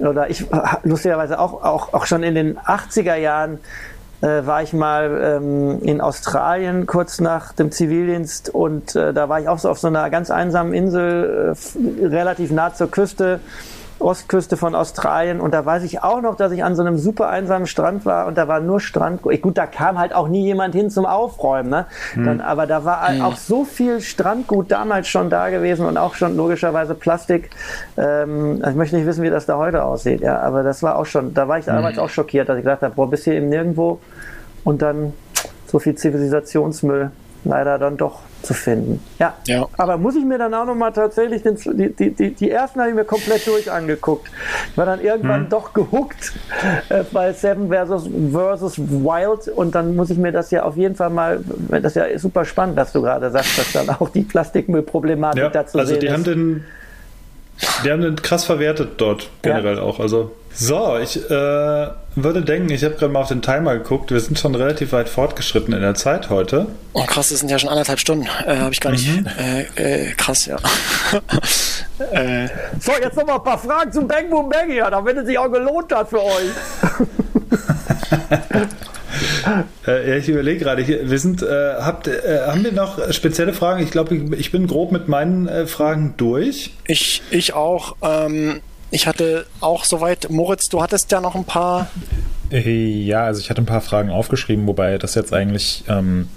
Oder 0.00 0.28
ich 0.28 0.44
lustigerweise 0.82 1.38
auch, 1.38 1.62
auch, 1.62 1.94
auch 1.94 2.06
schon 2.06 2.24
in 2.24 2.34
den 2.34 2.58
80er 2.58 3.14
Jahren 3.14 3.58
äh, 4.20 4.46
war 4.46 4.62
ich 4.62 4.72
mal 4.72 5.20
ähm, 5.22 5.82
in 5.82 6.00
Australien 6.00 6.86
kurz 6.86 7.20
nach 7.20 7.52
dem 7.52 7.70
Zivildienst 7.70 8.48
und 8.48 8.96
äh, 8.96 9.12
da 9.12 9.28
war 9.28 9.40
ich 9.40 9.48
auch 9.48 9.58
so 9.58 9.68
auf 9.68 9.78
so 9.78 9.88
einer 9.88 10.08
ganz 10.10 10.30
einsamen 10.30 10.72
Insel, 10.72 11.54
äh, 11.54 12.06
relativ 12.06 12.50
nah 12.50 12.74
zur 12.74 12.90
Küste 12.90 13.40
Ostküste 14.04 14.56
von 14.56 14.74
Australien 14.74 15.40
und 15.40 15.52
da 15.52 15.64
weiß 15.64 15.82
ich 15.84 16.02
auch 16.02 16.20
noch, 16.20 16.36
dass 16.36 16.52
ich 16.52 16.62
an 16.62 16.76
so 16.76 16.82
einem 16.82 16.98
super 16.98 17.28
einsamen 17.28 17.66
Strand 17.66 18.04
war 18.04 18.26
und 18.26 18.38
da 18.38 18.46
war 18.46 18.60
nur 18.60 18.80
Strand. 18.80 19.22
Gut, 19.22 19.58
da 19.58 19.66
kam 19.66 19.98
halt 19.98 20.14
auch 20.14 20.28
nie 20.28 20.44
jemand 20.44 20.74
hin 20.74 20.90
zum 20.90 21.06
Aufräumen, 21.06 21.70
ne? 21.70 21.86
Hm. 22.12 22.24
Dann, 22.24 22.40
aber 22.40 22.66
da 22.66 22.84
war 22.84 23.08
hm. 23.08 23.22
auch 23.22 23.36
so 23.36 23.64
viel 23.64 24.00
Strandgut 24.00 24.70
damals 24.70 25.08
schon 25.08 25.30
da 25.30 25.48
gewesen 25.50 25.86
und 25.86 25.96
auch 25.96 26.14
schon 26.14 26.36
logischerweise 26.36 26.94
Plastik. 26.94 27.50
Ähm, 27.96 28.62
ich 28.68 28.74
möchte 28.74 28.96
nicht 28.96 29.06
wissen, 29.06 29.22
wie 29.22 29.30
das 29.30 29.46
da 29.46 29.56
heute 29.56 29.84
aussieht, 29.84 30.20
ja, 30.20 30.40
aber 30.40 30.62
das 30.62 30.82
war 30.82 30.96
auch 30.96 31.06
schon, 31.06 31.34
da 31.34 31.48
war 31.48 31.58
ich 31.58 31.64
damals 31.64 31.96
hm. 31.96 32.04
auch 32.04 32.10
schockiert, 32.10 32.48
dass 32.48 32.58
ich 32.58 32.64
gedacht 32.64 32.82
habe, 32.82 32.94
boah, 32.94 33.10
bis 33.10 33.24
hier 33.24 33.34
eben 33.34 33.48
nirgendwo 33.48 34.00
und 34.62 34.82
dann 34.82 35.12
so 35.66 35.78
viel 35.78 35.94
Zivilisationsmüll 35.94 37.10
leider 37.44 37.78
dann 37.78 37.96
doch 37.96 38.20
zu 38.42 38.54
finden. 38.54 39.02
Ja. 39.18 39.34
ja. 39.46 39.66
Aber 39.76 39.96
muss 39.96 40.16
ich 40.16 40.24
mir 40.24 40.38
dann 40.38 40.52
auch 40.54 40.66
nochmal 40.66 40.92
tatsächlich 40.92 41.42
den, 41.42 41.56
die, 41.56 42.10
die, 42.10 42.34
die 42.34 42.50
ersten 42.50 42.80
habe 42.80 42.90
ich 42.90 42.94
mir 42.94 43.04
komplett 43.04 43.46
durch 43.46 43.70
angeguckt. 43.70 44.28
Ich 44.70 44.76
war 44.76 44.86
dann 44.86 45.00
irgendwann 45.00 45.42
hm. 45.42 45.48
doch 45.48 45.72
gehuckt 45.72 46.32
äh, 46.88 47.04
bei 47.12 47.32
Seven 47.32 47.68
versus, 47.68 48.08
versus 48.32 48.78
Wild 48.78 49.48
und 49.48 49.74
dann 49.74 49.96
muss 49.96 50.10
ich 50.10 50.18
mir 50.18 50.32
das 50.32 50.50
ja 50.50 50.64
auf 50.64 50.76
jeden 50.76 50.94
Fall 50.94 51.10
mal, 51.10 51.42
das 51.70 51.96
ist 51.96 51.96
ja 51.96 52.18
super 52.18 52.44
spannend, 52.44 52.76
dass 52.78 52.92
du 52.92 53.02
gerade 53.02 53.30
sagst, 53.30 53.58
dass 53.58 53.72
dann 53.72 53.90
auch 53.90 54.10
die 54.10 54.22
Plastikmüllproblematik 54.22 55.42
ja, 55.42 55.48
dazu 55.48 55.78
also 55.78 55.96
die 55.96 56.10
haben 56.10 56.24
den 56.24 56.64
die 57.84 57.90
haben 57.90 58.02
den 58.02 58.16
krass 58.16 58.44
verwertet 58.44 58.92
dort 58.96 59.30
generell 59.42 59.76
ja. 59.76 59.82
auch. 59.82 60.00
Also 60.00 60.32
so, 60.54 60.98
ich 60.98 61.16
äh, 61.16 61.88
würde 62.14 62.42
denken, 62.42 62.70
ich 62.70 62.84
habe 62.84 62.94
gerade 62.94 63.12
mal 63.12 63.20
auf 63.20 63.28
den 63.28 63.42
Timer 63.42 63.74
geguckt. 63.74 64.10
Wir 64.10 64.20
sind 64.20 64.38
schon 64.38 64.54
relativ 64.54 64.92
weit 64.92 65.08
fortgeschritten 65.08 65.74
in 65.74 65.80
der 65.80 65.94
Zeit 65.94 66.30
heute. 66.30 66.66
Oh 66.92 67.04
krass, 67.04 67.30
das 67.30 67.40
sind 67.40 67.50
ja 67.50 67.58
schon 67.58 67.70
anderthalb 67.70 67.98
Stunden. 67.98 68.26
Äh, 68.46 68.56
habe 68.58 68.72
ich 68.72 68.80
gar 68.80 68.92
nicht. 68.92 69.08
Mhm. 69.08 69.26
Äh, 69.38 70.10
äh, 70.10 70.12
krass, 70.14 70.46
ja. 70.46 70.56
Äh. 72.10 72.48
so, 72.80 72.90
jetzt 73.00 73.16
noch 73.16 73.24
mal 73.24 73.36
ein 73.36 73.44
paar 73.44 73.58
Fragen 73.58 73.92
zum 73.92 74.08
Bang 74.08 74.28
Boom 74.28 74.48
Bang 74.48 74.68
hier, 74.68 74.90
damit 74.90 75.16
es 75.16 75.26
sich 75.26 75.38
auch 75.38 75.50
gelohnt 75.50 75.92
hat 75.94 76.10
für 76.10 76.24
euch. 76.24 76.50
äh, 79.86 80.10
ja, 80.10 80.16
ich 80.16 80.28
überlege 80.28 80.64
gerade, 80.64 80.86
wir 80.86 81.18
sind, 81.20 81.42
äh, 81.42 81.74
habt, 81.80 82.08
äh, 82.08 82.40
haben 82.48 82.64
wir 82.64 82.72
noch 82.72 83.12
spezielle 83.12 83.52
Fragen? 83.52 83.80
Ich 83.82 83.92
glaube, 83.92 84.16
ich, 84.16 84.32
ich, 84.32 84.50
bin 84.50 84.66
grob 84.66 84.90
mit 84.90 85.06
meinen 85.06 85.46
äh, 85.46 85.68
Fragen 85.68 86.14
durch. 86.16 86.72
Ich, 86.86 87.22
ich 87.30 87.54
auch. 87.54 87.94
Ähm, 88.02 88.60
ich 88.90 89.06
hatte 89.06 89.46
auch 89.60 89.84
soweit, 89.84 90.30
Moritz, 90.30 90.68
du 90.68 90.82
hattest 90.82 91.10
ja 91.12 91.20
noch 91.20 91.34
ein 91.34 91.44
paar. 91.44 91.88
Äh, 92.50 93.04
ja, 93.04 93.24
also 93.24 93.40
ich 93.40 93.50
hatte 93.50 93.62
ein 93.62 93.66
paar 93.66 93.80
Fragen 93.80 94.10
aufgeschrieben, 94.10 94.66
wobei 94.66 94.98
das 94.98 95.14
jetzt 95.14 95.32
eigentlich 95.32 95.84
ähm, 95.88 96.28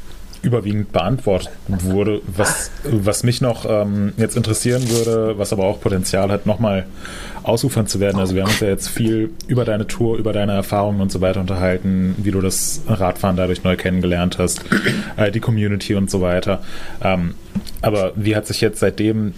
überwiegend 0.41 0.91
beantwortet 0.91 1.52
wurde. 1.68 2.22
Was, 2.28 2.72
was 2.84 3.24
mich 3.24 3.41
noch 3.41 3.65
ähm, 3.69 4.14
jetzt 4.18 4.36
interessieren 4.36 4.90
würde, 4.90 5.38
was 5.38 5.53
aber 5.53 5.65
auch 5.65 5.80
Potenzial 5.80 6.32
hat, 6.32 6.45
nochmal 6.45 6.86
ausufern 7.44 7.88
zu 7.88 7.99
werden. 7.99 8.19
Also 8.19 8.36
wir 8.36 8.44
haben 8.44 8.49
uns 8.49 8.60
ja 8.60 8.68
jetzt 8.68 8.90
viel 8.90 9.32
über 9.48 9.65
deine 9.65 9.88
Tour, 9.88 10.18
über 10.18 10.34
deine 10.34 10.53
Erfahrungen 10.53 11.02
und 11.02 11.11
so 11.11 11.22
weiter 11.22 11.40
unterhalten, 11.40 12.15
wie 12.18 12.32
du 12.32 12.41
das 12.41 12.82
Radfahren 12.88 13.38
dadurch 13.38 13.64
neu 13.64 13.76
kennengelernt 13.76 14.38
hast, 14.38 14.61
äh, 15.15 15.32
die 15.32 15.40
Community 15.40 15.95
und 15.95 16.10
so 16.10 16.22
weiter. 16.22 16.61
Ähm, 17.03 17.36
aber 17.82 18.14
wie 18.15 18.36
hat 18.36 18.48
sich 18.48 18.61
jetzt 18.61 18.80
seitdem 18.80 19.34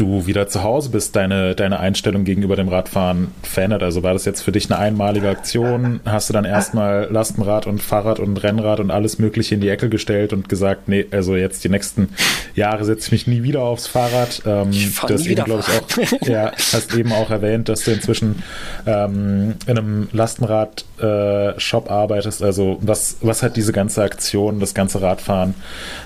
du 0.00 0.26
wieder 0.26 0.48
zu 0.48 0.62
Hause 0.62 0.90
bist, 0.90 1.14
deine, 1.14 1.54
deine 1.54 1.78
Einstellung 1.78 2.24
gegenüber 2.24 2.56
dem 2.56 2.68
Radfahren 2.68 3.28
verändert? 3.42 3.82
Also 3.82 4.02
war 4.02 4.14
das 4.14 4.24
jetzt 4.24 4.40
für 4.40 4.52
dich 4.52 4.70
eine 4.70 4.78
einmalige 4.78 5.28
Aktion? 5.28 6.00
Hast 6.06 6.28
du 6.28 6.32
dann 6.32 6.44
erstmal 6.44 7.08
Lastenrad 7.10 7.66
und 7.66 7.82
Fahrrad 7.82 8.18
und 8.18 8.36
Rennrad 8.38 8.80
und 8.80 8.90
alles 8.90 9.18
Mögliche 9.18 9.54
in 9.54 9.60
die 9.60 9.68
Ecke 9.68 9.88
gestellt 9.88 10.32
und 10.32 10.48
gesagt, 10.48 10.88
nee, 10.88 11.06
also 11.10 11.36
jetzt 11.36 11.62
die 11.64 11.68
nächsten 11.68 12.08
Jahre 12.54 12.84
setze 12.84 13.06
ich 13.06 13.12
mich 13.12 13.26
nie 13.26 13.42
wieder 13.42 13.62
aufs 13.62 13.86
Fahrrad? 13.86 14.42
Ähm, 14.46 14.70
du 14.70 15.14
hast 15.14 15.26
eben, 15.26 15.44
glaube 15.44 15.64
ich, 15.66 16.08
auch, 16.08 16.22
ja, 16.26 16.52
hast 16.72 16.94
eben 16.94 17.12
auch 17.12 17.30
erwähnt, 17.30 17.68
dass 17.68 17.84
du 17.84 17.90
inzwischen 17.90 18.42
ähm, 18.86 19.54
in 19.66 19.78
einem 19.78 20.08
Lastenrad-Shop 20.12 21.86
äh, 21.86 21.92
arbeitest. 21.92 22.42
Also 22.42 22.78
was, 22.80 23.18
was 23.20 23.42
hat 23.42 23.56
diese 23.56 23.72
ganze 23.72 24.02
Aktion, 24.02 24.60
das 24.60 24.72
ganze 24.72 25.02
Radfahren 25.02 25.54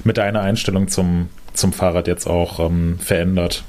mit 0.02 0.18
deiner 0.18 0.40
Einstellung 0.40 0.88
zum, 0.88 1.28
zum 1.52 1.72
Fahrrad 1.72 2.08
jetzt 2.08 2.26
auch 2.26 2.58
ähm, 2.58 2.98
verändert? 2.98 3.62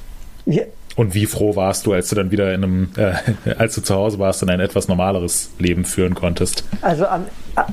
Ja, 0.46 0.64
und 0.96 1.14
wie 1.14 1.26
froh 1.26 1.56
warst 1.56 1.86
du, 1.86 1.94
als 1.94 2.10
du 2.10 2.16
dann 2.16 2.32
wieder 2.32 2.54
in 2.54 2.64
einem, 2.64 2.90
äh, 2.96 3.14
als 3.58 3.76
du 3.76 3.82
zu 3.82 3.96
Hause 3.96 4.18
warst 4.18 4.42
und 4.44 4.50
ein 4.50 4.60
etwas 4.60 4.88
normaleres 4.88 5.52
Leben 5.60 5.86
führen 5.86 6.16
konntest? 6.16 6.64
Also 6.82 7.06
am, 7.06 7.26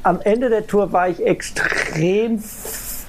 am 0.03 0.21
Ende 0.21 0.49
der 0.51 0.67
Tour 0.67 0.93
war 0.93 1.09
ich 1.09 1.25
extrem 1.25 2.43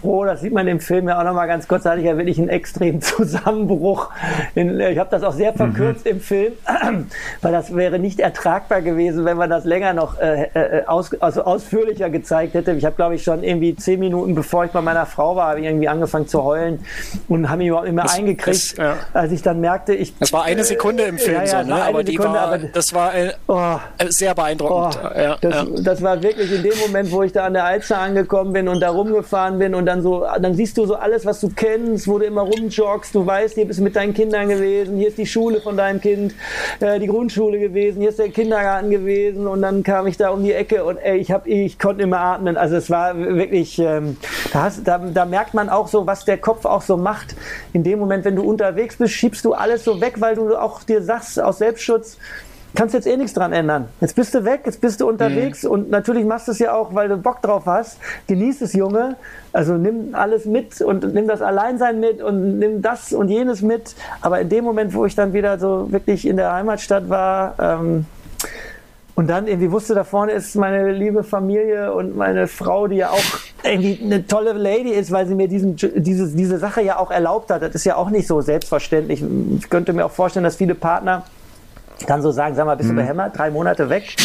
froh, 0.04 0.26
das 0.26 0.42
sieht 0.42 0.54
man 0.54 0.68
im 0.68 0.80
Film 0.80 1.08
ja 1.08 1.20
auch 1.20 1.24
nochmal 1.24 1.48
ganz 1.48 1.68
kurz, 1.68 1.84
da 1.84 1.92
hatte 1.92 2.02
ich 2.02 2.06
ja 2.06 2.18
wirklich 2.18 2.38
einen 2.38 2.50
extremen 2.50 3.02
Zusammenbruch. 3.02 4.10
Ich 4.54 4.98
habe 5.00 5.10
das 5.10 5.24
auch 5.24 5.34
sehr 5.34 5.54
verkürzt 5.54 6.06
mhm. 6.06 6.12
im 6.12 6.20
Film, 6.20 6.54
weil 7.42 7.52
das 7.52 7.74
wäre 7.76 8.00
nicht 8.00 8.20
ertragbar 8.20 8.82
gewesen, 8.82 9.26
wenn 9.26 9.38
man 9.38 9.50
das 9.50 9.64
länger 9.64 9.94
noch 9.94 10.20
äh, 10.20 10.50
äh, 10.54 10.86
aus, 10.86 11.14
also 11.22 11.44
ausführlicher 11.44 12.10
gezeigt 12.10 12.54
hätte. 12.54 12.74
Ich 12.74 12.86
habe, 12.86 12.96
glaube 12.96 13.16
ich, 13.16 13.24
schon 13.24 13.44
irgendwie 13.44 13.76
zehn 13.76 14.00
Minuten, 14.00 14.36
bevor 14.36 14.66
ich 14.66 14.72
bei 14.72 14.82
meiner 14.82 15.06
Frau 15.06 15.36
war, 15.36 15.50
habe 15.50 15.62
ich 15.62 15.66
irgendwie 15.66 15.88
angefangen 15.88 16.28
zu 16.28 16.44
heulen 16.44 16.86
und 17.30 17.50
habe 17.50 17.60
mich 17.60 17.68
überhaupt 17.68 17.88
nicht 17.88 17.96
mehr 17.96 18.04
das, 18.04 18.18
eingekriegt, 18.18 18.78
das, 18.78 18.78
ja. 18.78 18.98
als 19.14 19.32
ich 19.32 19.42
dann 19.42 19.62
merkte, 19.62 19.94
ich... 19.94 20.18
Das 20.18 20.34
war 20.34 20.44
eine 20.44 20.66
Sekunde 20.66 21.04
im 21.04 21.18
Film 21.18 21.38
ja, 21.38 21.44
ja, 21.44 21.64
so, 21.64 21.70
ne? 21.70 21.76
aber 21.76 22.04
die 22.04 22.12
Sekunde, 22.12 22.34
war, 22.34 22.48
aber, 22.48 22.58
das 22.58 22.94
war 22.94 23.16
äh, 23.16 23.32
oh, 23.48 23.78
sehr 24.10 24.36
beeindruckend. 24.36 25.00
Oh, 25.02 25.36
das, 25.42 25.66
das, 25.84 26.02
war 26.02 26.22
wirklich 26.22 26.52
in 26.52 26.64
dem 26.64 26.78
Moment, 26.80 27.12
wo 27.12 27.24
ich 27.24 27.32
da 27.32 27.46
an 27.46 27.54
der 27.54 27.66
Alster 27.66 28.00
angekommen 28.00 28.54
bin 28.54 28.68
und 28.68 28.82
da 28.82 28.90
rumgefahren 28.90 29.60
bin 29.60 29.76
und 29.76 29.86
dann 29.86 29.93
dann 29.94 30.02
so, 30.02 30.26
dann 30.41 30.56
siehst 30.56 30.78
du 30.78 30.86
so 30.86 30.95
alles, 30.95 31.26
was 31.26 31.40
du 31.40 31.49
kennst, 31.49 32.07
wo 32.07 32.18
du 32.18 32.26
immer 32.26 32.41
rumjoggst, 32.41 33.14
du 33.14 33.26
weißt, 33.26 33.56
hier 33.56 33.65
bist 33.65 33.80
du 33.80 33.84
mit 33.84 33.95
deinen 33.95 34.14
Kindern 34.14 34.49
gewesen, 34.49 34.98
hier 34.98 35.07
ist 35.07 35.18
die 35.18 35.26
Schule 35.26 35.61
von 35.61 35.78
deinem 35.78 36.02
Kind, 36.02 36.34
äh, 36.80 36.99
die 36.99 37.07
Grundschule 37.07 37.60
gewesen, 37.60 37.99
hier 37.99 38.10
ist 38.10 38.20
der 38.20 38.30
Kindergarten 38.30 38.90
gewesen 38.90 39.45
und 39.45 39.61
dann 39.61 39.84
kam 39.84 40.07
ich 40.07 40.18
da 40.18 40.30
um 40.30 40.44
die 40.44 40.53
Ecke 40.53 40.84
und 40.84 40.98
ey, 40.98 41.18
ich 41.18 41.32
hab, 41.32 41.45
ich 41.45 41.78
konnte 41.78 42.03
immer 42.03 42.20
atmen. 42.20 42.57
Also 42.57 42.76
es 42.76 42.90
war 42.90 43.18
wirklich, 43.18 43.78
ähm, 43.80 44.18
da, 44.52 44.64
hast, 44.64 44.88
da, 44.88 44.98
da 44.98 45.26
merkt 45.26 45.53
man 45.53 45.70
auch 45.70 45.88
so, 45.88 46.07
was 46.07 46.26
der 46.26 46.38
Kopf 46.38 46.65
auch 46.65 46.82
so 46.82 46.98
macht. 46.98 47.36
In 47.74 47.84
dem 47.84 47.99
Moment, 47.99 48.26
wenn 48.26 48.36
du 48.36 48.44
unterwegs 48.44 48.98
bist, 48.98 49.14
schiebst 49.14 49.45
du 49.45 49.53
alles 49.53 49.84
so 49.84 50.02
weg, 50.02 50.15
weil 50.20 50.36
du 50.36 50.56
auch 50.56 50.84
dir 50.84 51.03
sagst, 51.03 51.40
aus 51.40 51.60
Selbstschutz, 51.60 52.18
kannst 52.76 52.94
jetzt 52.94 53.08
eh 53.08 53.18
nichts 53.18 53.34
dran 53.34 53.54
ändern. 53.54 53.88
Jetzt 54.02 54.16
bist 54.16 54.34
du 54.34 54.45
weg, 54.45 54.62
jetzt 54.66 54.82
bist 54.82 55.02
du 55.02 55.08
unterwegs 55.08 55.64
mhm. 55.64 55.72
und 55.72 55.90
natürlich 55.90 56.26
machst 56.26 56.48
du 56.48 56.52
es 56.52 56.60
ja 56.60 56.74
auch, 56.74 56.94
weil 56.95 57.10
du 57.10 57.18
Bock 57.18 57.41
drauf 57.41 57.66
hast. 57.66 58.00
Genieß 58.28 58.62
es, 58.62 58.74
Junge. 58.74 59.16
Also 59.52 59.76
nimm 59.76 60.16
alles 60.16 60.45
mit 60.45 60.82
und 60.82 61.14
nimm 61.14 61.28
das 61.28 61.41
Alleinsein 61.41 62.00
mit 62.00 62.22
und 62.22 62.60
nimm 62.60 62.82
das 62.82 63.14
und 63.14 63.30
jenes 63.30 63.62
mit. 63.62 63.95
Aber 64.22 64.41
in 64.41 64.50
dem 64.50 64.64
Moment, 64.64 64.94
wo 64.94 65.06
ich 65.06 65.16
dann 65.16 65.34
wieder 65.34 65.60
so 65.60 65.91
wirklich 65.91 66.28
in 66.28 66.38
der 66.38 66.54
Heimatstadt 66.54 67.10
war, 67.10 67.56
ähm, 67.60 68.06
und 69.16 69.28
dann 69.28 69.48
irgendwie 69.48 69.72
wusste, 69.72 69.94
da 69.94 70.04
vorne 70.04 70.32
ist 70.32 70.56
meine 70.56 70.91
liebe 70.91 71.24
Familie 71.24 71.94
und 71.94 72.18
meine 72.18 72.48
Frau, 72.48 72.88
die 72.88 72.95
ja 72.95 73.12
auch 73.12 73.24
irgendwie 73.64 74.00
eine 74.04 74.26
tolle 74.26 74.54
Lady 74.54 74.90
ist, 74.90 75.12
weil 75.12 75.28
sie 75.28 75.36
mir 75.36 75.48
diesen, 75.48 75.76
diese, 75.76 76.36
diese 76.36 76.58
Sache 76.58 76.82
ja 76.82 76.98
auch 76.98 77.12
erlaubt 77.12 77.52
hat. 77.52 77.62
Das 77.62 77.76
ist 77.76 77.86
ja 77.86 77.95
auch 77.95 78.10
nicht 78.10 78.28
so 78.28 78.41
selbstverständlich. 78.41 79.24
Ich 79.60 79.70
könnte 79.70 79.94
mir 79.94 80.06
auch 80.06 80.12
vorstellen, 80.12 80.44
dass 80.44 80.56
viele 80.56 80.74
Partner 80.74 81.24
dann 82.06 82.22
so 82.22 82.32
sagen, 82.32 82.56
sag 82.56 82.66
mal, 82.66 82.76
bist 82.76 82.90
du 82.90 82.92
hm. 82.92 82.98
behämmert? 82.98 83.38
Drei 83.38 83.50
Monate 83.50 83.90
weg? 83.90 84.16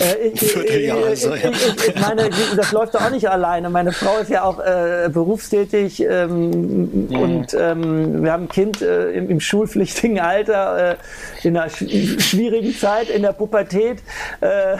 Äh, 0.00 0.28
ich, 0.28 0.56
ich, 0.56 2.00
meine, 2.00 2.30
das 2.56 2.72
läuft 2.72 2.94
doch 2.94 3.02
auch 3.04 3.10
nicht 3.10 3.28
alleine. 3.28 3.70
Meine 3.70 3.92
Frau 3.92 4.18
ist 4.18 4.30
ja 4.30 4.42
auch 4.42 4.58
äh, 4.58 5.08
berufstätig 5.12 6.00
ähm, 6.00 7.08
mhm. 7.08 7.16
und 7.16 7.54
ähm, 7.54 8.22
wir 8.22 8.32
haben 8.32 8.44
ein 8.44 8.48
Kind 8.48 8.82
äh, 8.82 9.10
im, 9.12 9.30
im, 9.30 9.40
schulpflichtigen 9.40 10.18
Alter, 10.20 10.92
äh, 10.92 11.46
in 11.46 11.56
einer 11.56 11.68
sch 11.68 11.84
schwierigen 12.18 12.74
Zeit, 12.74 13.08
in 13.10 13.22
der 13.22 13.32
Pubertät. 13.32 13.98
Äh, 14.40 14.76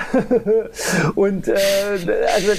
und 1.15 1.49
äh, 1.49 1.55
also 2.35 2.53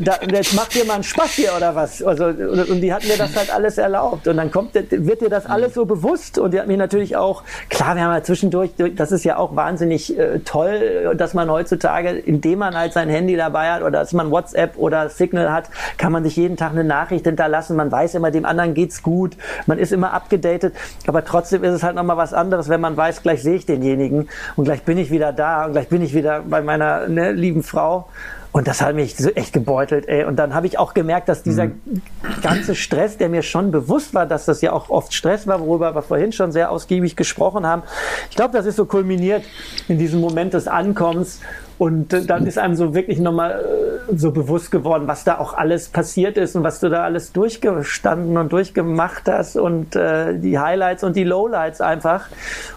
da, 0.00 0.18
da, 0.18 0.26
das 0.26 0.52
macht 0.52 0.74
dir 0.74 0.84
mal 0.84 0.94
einen 0.94 1.04
Spaß 1.04 1.32
hier 1.32 1.54
oder 1.56 1.74
was. 1.74 2.02
Also, 2.02 2.26
und 2.26 2.80
die 2.80 2.92
hat 2.92 3.04
mir 3.04 3.16
das 3.16 3.36
halt 3.36 3.54
alles 3.54 3.78
erlaubt. 3.78 4.28
Und 4.28 4.36
dann 4.36 4.50
kommt, 4.50 4.74
wird 4.74 5.20
dir 5.20 5.30
das 5.30 5.46
alles 5.46 5.74
so 5.74 5.84
bewusst. 5.84 6.38
Und 6.38 6.52
die 6.52 6.60
hat 6.60 6.66
mich 6.66 6.78
natürlich 6.78 7.16
auch, 7.16 7.42
klar, 7.70 7.96
wir 7.96 8.02
haben 8.02 8.14
ja 8.14 8.22
zwischendurch, 8.22 8.70
das 8.94 9.12
ist 9.12 9.24
ja 9.24 9.36
auch 9.36 9.56
wahnsinnig 9.56 10.14
toll, 10.44 11.14
dass 11.16 11.34
man 11.34 11.37
man 11.38 11.50
heutzutage, 11.50 12.10
indem 12.10 12.58
man 12.58 12.76
halt 12.76 12.92
sein 12.92 13.08
Handy 13.08 13.36
dabei 13.36 13.70
hat 13.70 13.82
oder 13.82 14.00
dass 14.00 14.12
man 14.12 14.30
WhatsApp 14.30 14.76
oder 14.76 15.08
Signal 15.08 15.52
hat, 15.52 15.70
kann 15.96 16.12
man 16.12 16.24
sich 16.24 16.36
jeden 16.36 16.56
Tag 16.56 16.72
eine 16.72 16.84
Nachricht 16.84 17.24
hinterlassen. 17.24 17.76
Man 17.76 17.90
weiß 17.90 18.16
immer, 18.16 18.30
dem 18.30 18.44
anderen 18.44 18.74
geht's 18.74 19.02
gut. 19.02 19.36
Man 19.66 19.78
ist 19.78 19.92
immer 19.92 20.12
abgedatet. 20.12 20.74
Aber 21.06 21.24
trotzdem 21.24 21.62
ist 21.64 21.72
es 21.72 21.82
halt 21.82 21.94
nochmal 21.94 22.16
was 22.16 22.34
anderes, 22.34 22.68
wenn 22.68 22.80
man 22.80 22.96
weiß, 22.96 23.22
gleich 23.22 23.42
sehe 23.42 23.54
ich 23.54 23.66
denjenigen 23.66 24.28
und 24.56 24.64
gleich 24.64 24.82
bin 24.82 24.98
ich 24.98 25.10
wieder 25.10 25.32
da 25.32 25.66
und 25.66 25.72
gleich 25.72 25.88
bin 25.88 26.02
ich 26.02 26.12
wieder 26.12 26.42
bei 26.42 26.60
meiner 26.60 27.08
ne, 27.08 27.32
lieben 27.32 27.62
Frau. 27.62 28.08
Und 28.50 28.66
das 28.66 28.80
hat 28.80 28.94
mich 28.94 29.16
so 29.16 29.28
echt 29.30 29.52
gebeutelt, 29.52 30.08
ey. 30.08 30.24
Und 30.24 30.36
dann 30.36 30.54
habe 30.54 30.66
ich 30.66 30.78
auch 30.78 30.94
gemerkt, 30.94 31.28
dass 31.28 31.42
dieser 31.42 31.66
mhm. 31.66 32.02
ganze 32.42 32.74
Stress, 32.74 33.16
der 33.16 33.28
mir 33.28 33.42
schon 33.42 33.70
bewusst 33.70 34.14
war, 34.14 34.26
dass 34.26 34.46
das 34.46 34.62
ja 34.62 34.72
auch 34.72 34.88
oft 34.88 35.12
Stress 35.12 35.46
war, 35.46 35.60
worüber 35.60 35.94
wir 35.94 36.02
vorhin 36.02 36.32
schon 36.32 36.50
sehr 36.50 36.70
ausgiebig 36.70 37.14
gesprochen 37.14 37.66
haben. 37.66 37.82
Ich 38.30 38.36
glaube, 38.36 38.56
das 38.56 38.66
ist 38.66 38.76
so 38.76 38.86
kulminiert 38.86 39.44
in 39.88 39.98
diesem 39.98 40.20
Moment 40.20 40.54
des 40.54 40.66
Ankommens 40.66 41.40
und 41.78 42.28
dann 42.28 42.46
ist 42.46 42.58
einem 42.58 42.74
so 42.74 42.94
wirklich 42.94 43.20
nochmal 43.20 44.00
äh, 44.10 44.16
so 44.16 44.32
bewusst 44.32 44.70
geworden, 44.70 45.06
was 45.06 45.22
da 45.22 45.38
auch 45.38 45.54
alles 45.54 45.88
passiert 45.88 46.36
ist 46.36 46.56
und 46.56 46.64
was 46.64 46.80
du 46.80 46.88
da 46.88 47.04
alles 47.04 47.32
durchgestanden 47.32 48.36
und 48.36 48.52
durchgemacht 48.52 49.28
hast 49.28 49.56
und 49.56 49.94
äh, 49.94 50.36
die 50.36 50.58
Highlights 50.58 51.04
und 51.04 51.14
die 51.14 51.24
Lowlights 51.24 51.80
einfach. 51.80 52.26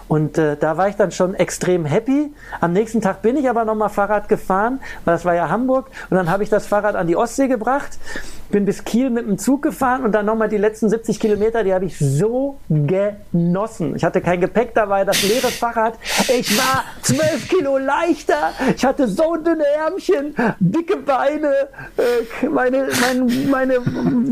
Und 0.06 0.38
äh, 0.38 0.56
da 0.56 0.76
war 0.76 0.88
ich 0.88 0.96
dann 0.96 1.10
schon 1.10 1.34
extrem 1.34 1.84
happy. 1.84 2.32
Am 2.60 2.72
nächsten 2.72 3.00
Tag 3.00 3.22
bin 3.22 3.36
ich 3.36 3.48
aber 3.50 3.64
nochmal 3.64 3.88
Fahrrad 3.88 4.28
gefahren, 4.28 4.80
weil 5.04 5.14
das 5.14 5.24
war 5.24 5.34
ja 5.34 5.48
Hamburg. 5.48 5.90
Und 6.10 6.16
dann 6.16 6.30
habe 6.30 6.44
ich 6.44 6.48
das 6.48 6.66
Fahrrad 6.66 6.94
an 6.94 7.06
die 7.06 7.16
Ostsee 7.16 7.48
gebracht 7.48 7.98
bin 8.52 8.64
bis 8.64 8.84
Kiel 8.84 9.10
mit 9.10 9.26
dem 9.26 9.38
Zug 9.38 9.62
gefahren 9.62 10.04
und 10.04 10.12
dann 10.12 10.26
nochmal 10.26 10.48
die 10.48 10.58
letzten 10.58 10.88
70 10.88 11.18
Kilometer, 11.18 11.64
die 11.64 11.74
habe 11.74 11.86
ich 11.86 11.98
so 11.98 12.58
genossen. 12.68 13.96
Ich 13.96 14.04
hatte 14.04 14.20
kein 14.20 14.40
Gepäck 14.40 14.74
dabei, 14.74 15.04
das 15.04 15.22
leere 15.22 15.48
Fahrrad. 15.48 15.94
Ich 16.38 16.56
war 16.56 16.84
12 17.02 17.48
Kilo 17.48 17.78
leichter. 17.78 18.52
Ich 18.76 18.84
hatte 18.84 19.08
so 19.08 19.36
dünne 19.36 19.64
Ärmchen, 19.84 20.34
dicke 20.60 20.98
Beine. 20.98 21.52
Äh, 21.96 22.46
meine, 22.46 22.88
meine, 23.00 23.24
meine, 23.50 23.80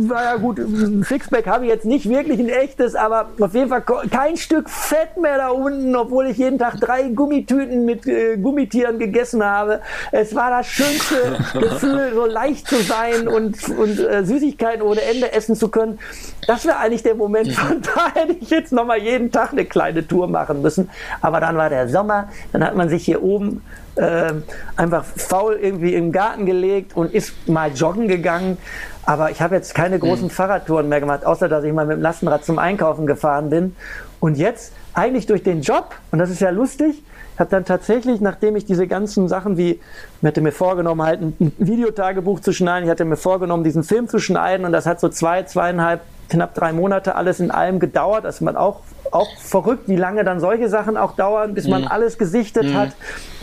naja 0.06 0.36
gut, 0.36 0.60
Sixpack 1.04 1.46
habe 1.46 1.64
ich 1.64 1.70
jetzt 1.70 1.86
nicht 1.86 2.08
wirklich 2.08 2.38
ein 2.38 2.48
echtes, 2.48 2.94
aber 2.94 3.30
auf 3.40 3.54
jeden 3.54 3.70
Fall 3.70 3.82
kein 4.10 4.36
Stück 4.36 4.68
Fett 4.68 5.16
mehr 5.16 5.38
da 5.38 5.48
unten, 5.48 5.96
obwohl 5.96 6.26
ich 6.26 6.36
jeden 6.36 6.58
Tag 6.58 6.78
drei 6.80 7.08
Gummitüten 7.08 7.84
mit 7.84 8.06
äh, 8.06 8.36
Gummitieren 8.36 8.98
gegessen 8.98 9.44
habe. 9.44 9.80
Es 10.12 10.34
war 10.34 10.50
das 10.50 10.66
schönste 10.66 11.38
Gefühl, 11.58 12.12
so 12.14 12.26
leicht 12.26 12.68
zu 12.68 12.76
sein 12.82 13.26
und, 13.26 13.68
und 13.70 13.98
äh, 14.10 14.24
Süßigkeiten 14.24 14.82
ohne 14.82 15.02
Ende 15.02 15.32
essen 15.32 15.54
zu 15.54 15.68
können. 15.68 15.98
Das 16.46 16.64
wäre 16.64 16.78
eigentlich 16.78 17.02
der 17.02 17.14
Moment. 17.14 17.52
Von 17.52 17.82
da 17.82 18.12
hätte 18.14 18.32
ich 18.40 18.50
jetzt 18.50 18.72
nochmal 18.72 18.98
jeden 18.98 19.30
Tag 19.30 19.52
eine 19.52 19.64
kleine 19.64 20.06
Tour 20.06 20.28
machen 20.28 20.62
müssen. 20.62 20.90
Aber 21.20 21.40
dann 21.40 21.56
war 21.56 21.70
der 21.70 21.88
Sommer, 21.88 22.28
dann 22.52 22.64
hat 22.64 22.76
man 22.76 22.88
sich 22.88 23.04
hier 23.04 23.22
oben 23.22 23.62
äh, 23.96 24.32
einfach 24.76 25.04
faul 25.04 25.58
irgendwie 25.60 25.94
im 25.94 26.12
Garten 26.12 26.46
gelegt 26.46 26.96
und 26.96 27.12
ist 27.12 27.48
mal 27.48 27.70
joggen 27.72 28.08
gegangen. 28.08 28.58
Aber 29.04 29.30
ich 29.30 29.40
habe 29.40 29.54
jetzt 29.56 29.74
keine 29.74 29.98
großen 29.98 30.26
mhm. 30.26 30.30
Fahrradtouren 30.30 30.88
mehr 30.88 31.00
gemacht, 31.00 31.24
außer 31.24 31.48
dass 31.48 31.64
ich 31.64 31.72
mal 31.72 31.86
mit 31.86 31.96
dem 31.98 32.02
Lastenrad 32.02 32.44
zum 32.44 32.58
Einkaufen 32.58 33.06
gefahren 33.06 33.50
bin. 33.50 33.76
Und 34.20 34.36
jetzt 34.36 34.72
eigentlich 34.94 35.26
durch 35.26 35.42
den 35.42 35.62
Job, 35.62 35.94
und 36.10 36.18
das 36.18 36.30
ist 36.30 36.40
ja 36.40 36.50
lustig, 36.50 37.02
habe 37.40 37.50
dann 37.50 37.64
tatsächlich, 37.64 38.20
nachdem 38.20 38.54
ich 38.54 38.64
diese 38.66 38.86
ganzen 38.86 39.28
Sachen 39.28 39.56
wie, 39.56 39.80
ich 40.20 40.26
hatte 40.26 40.40
mir 40.40 40.52
vorgenommen, 40.52 41.02
halt 41.02 41.20
ein 41.20 41.52
Videotagebuch 41.58 42.40
zu 42.40 42.52
schneiden, 42.52 42.84
ich 42.84 42.90
hatte 42.90 43.04
mir 43.04 43.16
vorgenommen, 43.16 43.64
diesen 43.64 43.82
Film 43.82 44.08
zu 44.08 44.18
schneiden 44.18 44.66
und 44.66 44.72
das 44.72 44.86
hat 44.86 45.00
so 45.00 45.08
zwei, 45.08 45.42
zweieinhalb, 45.42 46.02
knapp 46.28 46.54
drei 46.54 46.72
Monate 46.72 47.16
alles 47.16 47.40
in 47.40 47.50
allem 47.50 47.80
gedauert. 47.80 48.24
Das 48.24 48.36
ist 48.36 48.40
man 48.42 48.56
auch, 48.56 48.80
auch 49.10 49.28
verrückt, 49.38 49.88
wie 49.88 49.96
lange 49.96 50.22
dann 50.22 50.38
solche 50.38 50.68
Sachen 50.68 50.96
auch 50.96 51.16
dauern, 51.16 51.54
bis 51.54 51.66
man 51.66 51.82
mhm. 51.82 51.88
alles 51.88 52.18
gesichtet 52.18 52.66
mhm. 52.66 52.74
hat. 52.74 52.90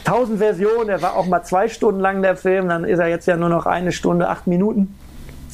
Tausend 0.05 0.39
Versionen, 0.39 0.87
der 0.87 1.01
war 1.01 1.17
auch 1.17 1.25
mal 1.25 1.43
zwei 1.43 1.67
Stunden 1.67 1.99
lang 1.99 2.21
der 2.21 2.37
Film, 2.37 2.69
dann 2.69 2.85
ist 2.85 2.99
er 2.99 3.07
jetzt 3.07 3.27
ja 3.27 3.35
nur 3.35 3.49
noch 3.49 3.65
eine 3.65 3.91
Stunde, 3.91 4.29
acht 4.29 4.47
Minuten. 4.47 4.95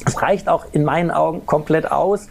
Das 0.04 0.20
reicht 0.22 0.48
auch 0.48 0.66
in 0.72 0.84
meinen 0.84 1.10
Augen 1.10 1.46
komplett 1.46 1.90
aus. 1.90 2.28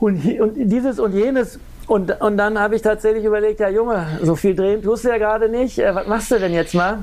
Und, 0.00 0.24
und 0.40 0.54
dieses 0.56 0.98
und 0.98 1.14
jenes 1.14 1.58
und, 1.86 2.20
und 2.20 2.36
dann 2.36 2.58
habe 2.58 2.76
ich 2.76 2.82
tatsächlich 2.82 3.24
überlegt, 3.24 3.60
ja 3.60 3.68
Junge, 3.68 4.06
so 4.22 4.36
viel 4.36 4.54
drehen 4.54 4.82
tust 4.82 5.04
du 5.04 5.08
ja 5.08 5.18
gerade 5.18 5.48
nicht, 5.48 5.78
äh, 5.78 5.94
was 5.94 6.06
machst 6.06 6.30
du 6.30 6.38
denn 6.38 6.52
jetzt 6.52 6.74
mal? 6.74 7.02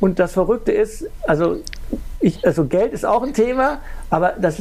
Und 0.00 0.18
das 0.18 0.32
Verrückte 0.32 0.72
ist, 0.72 1.08
also, 1.26 1.56
ich, 2.20 2.44
also 2.44 2.66
Geld 2.66 2.92
ist 2.92 3.04
auch 3.04 3.22
ein 3.22 3.32
Thema, 3.32 3.80
aber 4.08 4.34
das, 4.40 4.60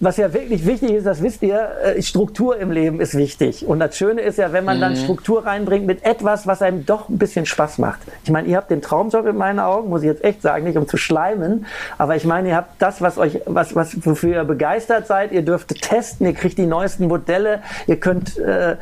was 0.00 0.16
ja 0.16 0.32
wirklich 0.32 0.64
wichtig 0.66 0.92
ist, 0.92 1.06
das 1.06 1.22
wisst 1.22 1.42
ihr, 1.42 1.68
äh, 1.84 2.00
Struktur 2.02 2.56
im 2.56 2.70
Leben 2.70 3.00
ist 3.00 3.16
wichtig. 3.16 3.66
Und 3.66 3.80
das 3.80 3.96
Schöne 3.96 4.22
ist 4.22 4.38
ja, 4.38 4.52
wenn 4.52 4.64
man 4.64 4.78
mhm. 4.78 4.80
dann 4.80 4.96
Struktur 4.96 5.44
reinbringt 5.44 5.86
mit 5.86 6.04
etwas, 6.04 6.46
was 6.46 6.62
einem 6.62 6.86
doch 6.86 7.08
ein 7.08 7.18
bisschen 7.18 7.44
Spaß 7.44 7.78
macht. 7.78 8.00
Ich 8.24 8.30
meine, 8.30 8.48
ihr 8.48 8.56
habt 8.56 8.70
den 8.70 8.80
Traumjob 8.80 9.26
in 9.26 9.36
meinen 9.36 9.60
Augen, 9.60 9.90
muss 9.90 10.02
ich 10.02 10.08
jetzt 10.08 10.24
echt 10.24 10.40
sagen, 10.40 10.64
nicht 10.64 10.78
um 10.78 10.88
zu 10.88 10.96
schleimen, 10.96 11.66
aber 11.98 12.16
ich 12.16 12.24
meine, 12.24 12.48
ihr 12.48 12.56
habt 12.56 12.80
das, 12.80 13.02
was 13.02 13.18
euch, 13.18 13.40
was, 13.44 13.74
was, 13.74 13.94
wofür 14.06 14.36
ihr 14.36 14.44
begeistert 14.44 15.06
seid. 15.06 15.32
Ihr 15.32 15.42
dürft 15.42 15.68
testen, 15.82 16.26
ihr 16.26 16.34
kriegt 16.34 16.56
die 16.56 16.66
neuesten 16.66 17.08
Modelle, 17.08 17.60
ihr 17.86 17.96
könnt 17.96 18.38
äh, 18.38 18.76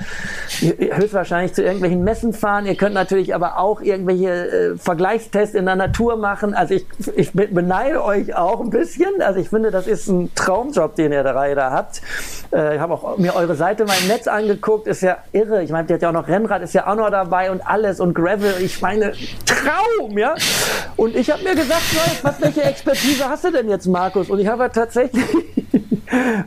höchstwahrscheinlich 0.61 1.55
zu 1.55 1.63
irgendwelchen 1.63 2.05
Messen 2.05 2.33
fahren, 2.33 2.67
ihr 2.67 2.77
könnt 2.77 2.95
natürlich 2.95 3.35
aber 3.35 3.59
auch 3.59 3.81
irgendwelche 3.81 4.31
äh, 4.31 4.77
Vergleichstests 4.77 5.55
in 5.55 5.65
der 5.65 5.77
Natur 5.77 6.17
machen. 6.17 6.55
Also 6.55 6.75
ich, 6.75 6.87
ich 7.17 7.33
beneide 7.33 8.05
euch 8.05 8.35
auch 8.37 8.61
ein 8.61 8.71
bisschen. 8.71 9.21
Also 9.21 9.41
ich 9.41 9.49
finde, 9.49 9.71
das 9.71 9.87
ist 9.87 9.96
ist 10.01 10.09
ein 10.09 10.35
Traumjob, 10.35 10.95
den 10.95 11.13
ihr 11.13 11.23
da, 11.23 11.55
da 11.55 11.71
habt. 11.71 12.03
Äh, 12.53 12.77
ich 12.77 12.81
habe 12.81 12.95
auch 12.95 13.19
mir 13.19 13.35
eure 13.35 13.55
Seite 13.55 13.85
mal 13.85 13.97
im 14.01 14.09
Netz 14.09 14.27
angeguckt, 14.27 14.87
ist 14.87 15.03
ja 15.03 15.19
irre. 15.33 15.63
Ich 15.63 15.71
meine, 15.71 15.87
der 15.87 15.95
hat 15.95 16.03
ja 16.03 16.09
auch 16.09 16.13
noch 16.13 16.29
Rennrad, 16.29 16.63
ist 16.63 16.75
ja 16.75 16.87
auch 16.87 16.95
noch 16.95 17.11
dabei 17.11 17.51
und 17.51 17.67
alles 17.67 18.01
und 18.01 18.15
Gravel. 18.15 18.55
Ich 18.61 18.81
meine, 18.81 19.13
Traum, 19.45 20.17
ja. 20.19 20.35
Und 20.97 21.17
ich 21.17 21.31
habe 21.31 21.43
mir 21.43 21.55
gesagt, 21.55 21.83
was, 22.23 22.41
welche 22.41 22.63
Expertise 22.63 23.29
hast 23.29 23.45
du 23.45 23.53
denn 23.53 23.69
jetzt, 23.69 23.87
Markus? 23.87 24.31
Und 24.31 24.39
ich 24.39 24.47
habe 24.47 24.71
tatsächlich 24.73 25.25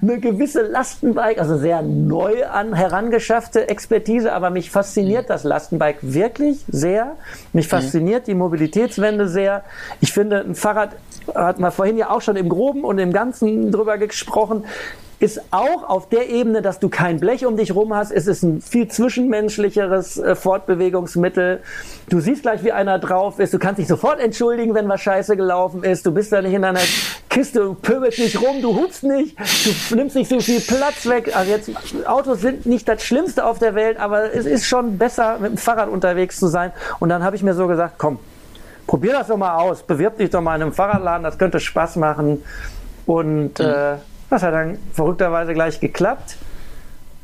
eine 0.02 0.20
gewisse 0.20 0.62
Lastenbike, 0.62 1.40
also 1.40 1.58
sehr 1.58 1.82
neu 1.82 2.46
an 2.46 2.74
herangeschaffte 2.74 3.70
Expertise, 3.70 4.34
aber 4.34 4.50
mich 4.50 4.72
fasziniert 4.72 5.30
das 5.30 5.44
Lastenbike 5.44 6.00
wirklich 6.02 6.64
sehr. 6.68 7.16
Mich 7.54 7.66
mhm. 7.66 7.70
fasziniert 7.70 8.28
die 8.28 8.36
Mobilitätswende 8.36 9.28
sehr. 9.28 9.64
Ich 10.02 10.14
finde, 10.14 10.42
ein 10.42 10.56
Fahrrad 10.56 10.92
hat 11.34 11.60
man 11.60 11.72
vorhin 11.72 11.98
ja 11.98 12.10
auch 12.10 12.22
schon 12.22 12.36
im 12.36 12.50
Groben 12.50 12.84
und 12.84 12.98
im 13.00 13.14
Ganzen 13.14 13.72
drüber 13.72 13.98
gesprochen 13.98 14.66
ist 15.20 15.42
auch 15.52 15.84
auf 15.84 16.08
der 16.08 16.30
Ebene, 16.30 16.62
dass 16.62 16.80
du 16.80 16.88
kein 16.88 17.20
Blech 17.20 17.46
um 17.46 17.58
dich 17.58 17.76
rum 17.76 17.94
hast. 17.94 18.12
Es 18.12 18.26
ist 18.26 18.42
ein 18.42 18.62
viel 18.62 18.88
zwischenmenschlicheres 18.88 20.18
äh, 20.18 20.36
Fortbewegungsmittel. 20.36 21.62
Du 22.08 22.22
siehst 22.22 22.44
gleich, 22.44 22.64
wie 22.64 22.72
einer 22.72 23.00
drauf 23.00 23.38
ist. 23.40 23.54
Du 23.54 23.60
kannst 23.60 23.80
dich 23.80 23.88
sofort 23.88 24.22
entschuldigen, 24.22 24.74
wenn 24.76 24.88
was 24.88 25.02
scheiße 25.02 25.36
gelaufen 25.36 25.84
ist. 25.84 26.06
Du 26.06 26.12
bist 26.14 26.32
da 26.32 26.42
nicht 26.42 26.54
in 26.54 26.64
einer 26.64 26.80
Kiste, 27.30 27.60
du 27.60 27.74
pöbelst 27.74 28.20
nicht 28.20 28.42
rum, 28.42 28.62
du 28.62 28.76
hupst 28.76 29.04
nicht, 29.04 29.36
du 29.90 29.96
nimmst 29.96 30.16
nicht 30.16 30.30
so 30.30 30.40
viel 30.40 30.62
Platz 30.62 31.06
weg. 31.06 31.36
Also 31.36 31.52
jetzt, 31.52 31.70
Autos 32.08 32.40
sind 32.40 32.66
nicht 32.66 32.88
das 32.88 33.04
Schlimmste 33.04 33.46
auf 33.46 33.60
der 33.60 33.76
Welt, 33.76 34.00
aber 34.00 34.34
es 34.34 34.46
ist 34.46 34.66
schon 34.66 34.98
besser, 34.98 35.38
mit 35.40 35.52
dem 35.52 35.58
Fahrrad 35.58 35.90
unterwegs 35.90 36.40
zu 36.40 36.48
sein. 36.48 36.72
Und 37.00 37.10
dann 37.10 37.24
habe 37.24 37.36
ich 37.36 37.44
mir 37.44 37.54
so 37.54 37.68
gesagt, 37.68 37.96
komm, 37.98 38.20
probier 38.88 39.12
das 39.12 39.28
doch 39.28 39.38
mal 39.38 39.58
aus, 39.58 39.84
bewirb 39.84 40.18
dich 40.18 40.30
doch 40.30 40.42
mal 40.42 40.56
in 40.56 40.62
einem 40.62 40.74
Fahrradladen, 40.74 41.24
das 41.24 41.38
könnte 41.38 41.60
Spaß 41.60 41.98
machen. 41.98 42.42
Und 43.06 43.60
mhm. 43.60 43.66
äh, 43.66 43.96
das 44.30 44.44
hat 44.44 44.54
dann 44.54 44.78
verrückterweise 44.94 45.54
gleich 45.54 45.80
geklappt. 45.80 46.38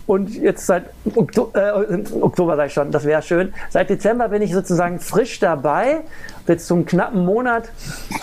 Und 0.08 0.36
jetzt 0.36 0.68
seit 0.68 0.86
Oktober, 1.16 1.90
äh, 1.90 2.04
Oktober 2.22 2.56
sag 2.56 2.68
ich 2.68 2.74
schon, 2.74 2.92
das 2.92 3.06
wäre 3.06 3.22
schön. 3.24 3.54
Seit 3.70 3.90
Dezember 3.90 4.30
bin 4.30 4.42
ich 4.42 4.54
sozusagen 4.54 5.00
frisch 5.00 5.40
dabei 5.40 6.02
jetzt 6.48 6.68
zum 6.68 6.86
knappen 6.86 7.26
Monat 7.26 7.70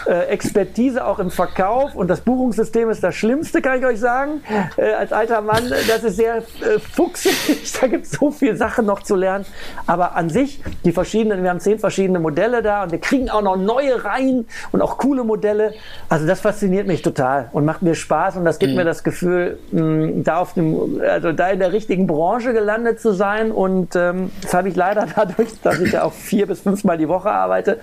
äh, 0.06 0.26
Expertise 0.26 1.04
auch 1.04 1.18
im 1.18 1.30
Verkauf 1.30 1.94
und 1.94 2.08
das 2.08 2.20
Buchungssystem 2.20 2.90
ist 2.90 3.02
das 3.02 3.14
Schlimmste, 3.14 3.62
kann 3.62 3.78
ich 3.78 3.86
euch 3.86 4.00
sagen. 4.00 4.42
Äh, 4.76 4.92
als 4.92 5.12
alter 5.12 5.40
Mann, 5.40 5.64
das 5.88 6.04
ist 6.04 6.16
sehr 6.16 6.38
äh, 6.38 6.78
fuchsig, 6.78 7.72
da 7.80 7.86
gibt 7.86 8.06
es 8.06 8.12
so 8.12 8.30
viele 8.30 8.56
Sachen 8.56 8.86
noch 8.86 9.02
zu 9.02 9.16
lernen. 9.16 9.44
Aber 9.86 10.14
an 10.16 10.30
sich, 10.30 10.62
die 10.84 10.92
verschiedenen, 10.92 11.42
wir 11.42 11.50
haben 11.50 11.60
zehn 11.60 11.78
verschiedene 11.78 12.20
Modelle 12.20 12.62
da 12.62 12.84
und 12.84 12.92
wir 12.92 13.00
kriegen 13.00 13.30
auch 13.30 13.42
noch 13.42 13.56
neue 13.56 14.04
rein 14.04 14.46
und 14.72 14.82
auch 14.82 14.98
coole 14.98 15.24
Modelle. 15.24 15.74
Also 16.08 16.26
das 16.26 16.40
fasziniert 16.40 16.86
mich 16.86 17.02
total 17.02 17.48
und 17.52 17.64
macht 17.64 17.82
mir 17.82 17.94
Spaß 17.94 18.36
und 18.36 18.44
das 18.44 18.58
gibt 18.58 18.72
mhm. 18.72 18.78
mir 18.78 18.84
das 18.84 19.04
Gefühl, 19.04 19.58
mh, 19.70 20.22
da 20.24 20.38
auf 20.38 20.54
dem, 20.54 21.00
also 21.00 21.32
da 21.32 21.48
in 21.48 21.58
der 21.58 21.72
richtigen 21.72 22.06
Branche 22.06 22.52
gelandet 22.52 23.00
zu 23.00 23.12
sein 23.12 23.52
und 23.52 23.96
ähm, 23.96 24.30
das 24.42 24.54
habe 24.54 24.68
ich 24.68 24.76
leider 24.76 25.06
dadurch, 25.16 25.48
dass 25.62 25.80
ich 25.80 25.92
ja 25.92 26.04
auch 26.04 26.12
vier 26.12 26.46
bis 26.46 26.60
fünfmal 26.60 26.98
die 26.98 27.08
Woche 27.08 27.30
arbeite, 27.30 27.78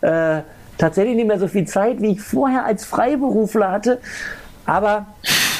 äh, 0.00 0.42
tatsächlich 0.78 1.16
nicht 1.16 1.28
mehr 1.28 1.38
so 1.38 1.48
viel 1.48 1.66
Zeit, 1.66 2.00
wie 2.00 2.12
ich 2.12 2.20
vorher 2.20 2.64
als 2.64 2.84
Freiberufler 2.84 3.70
hatte. 3.70 4.00
Aber 4.64 5.06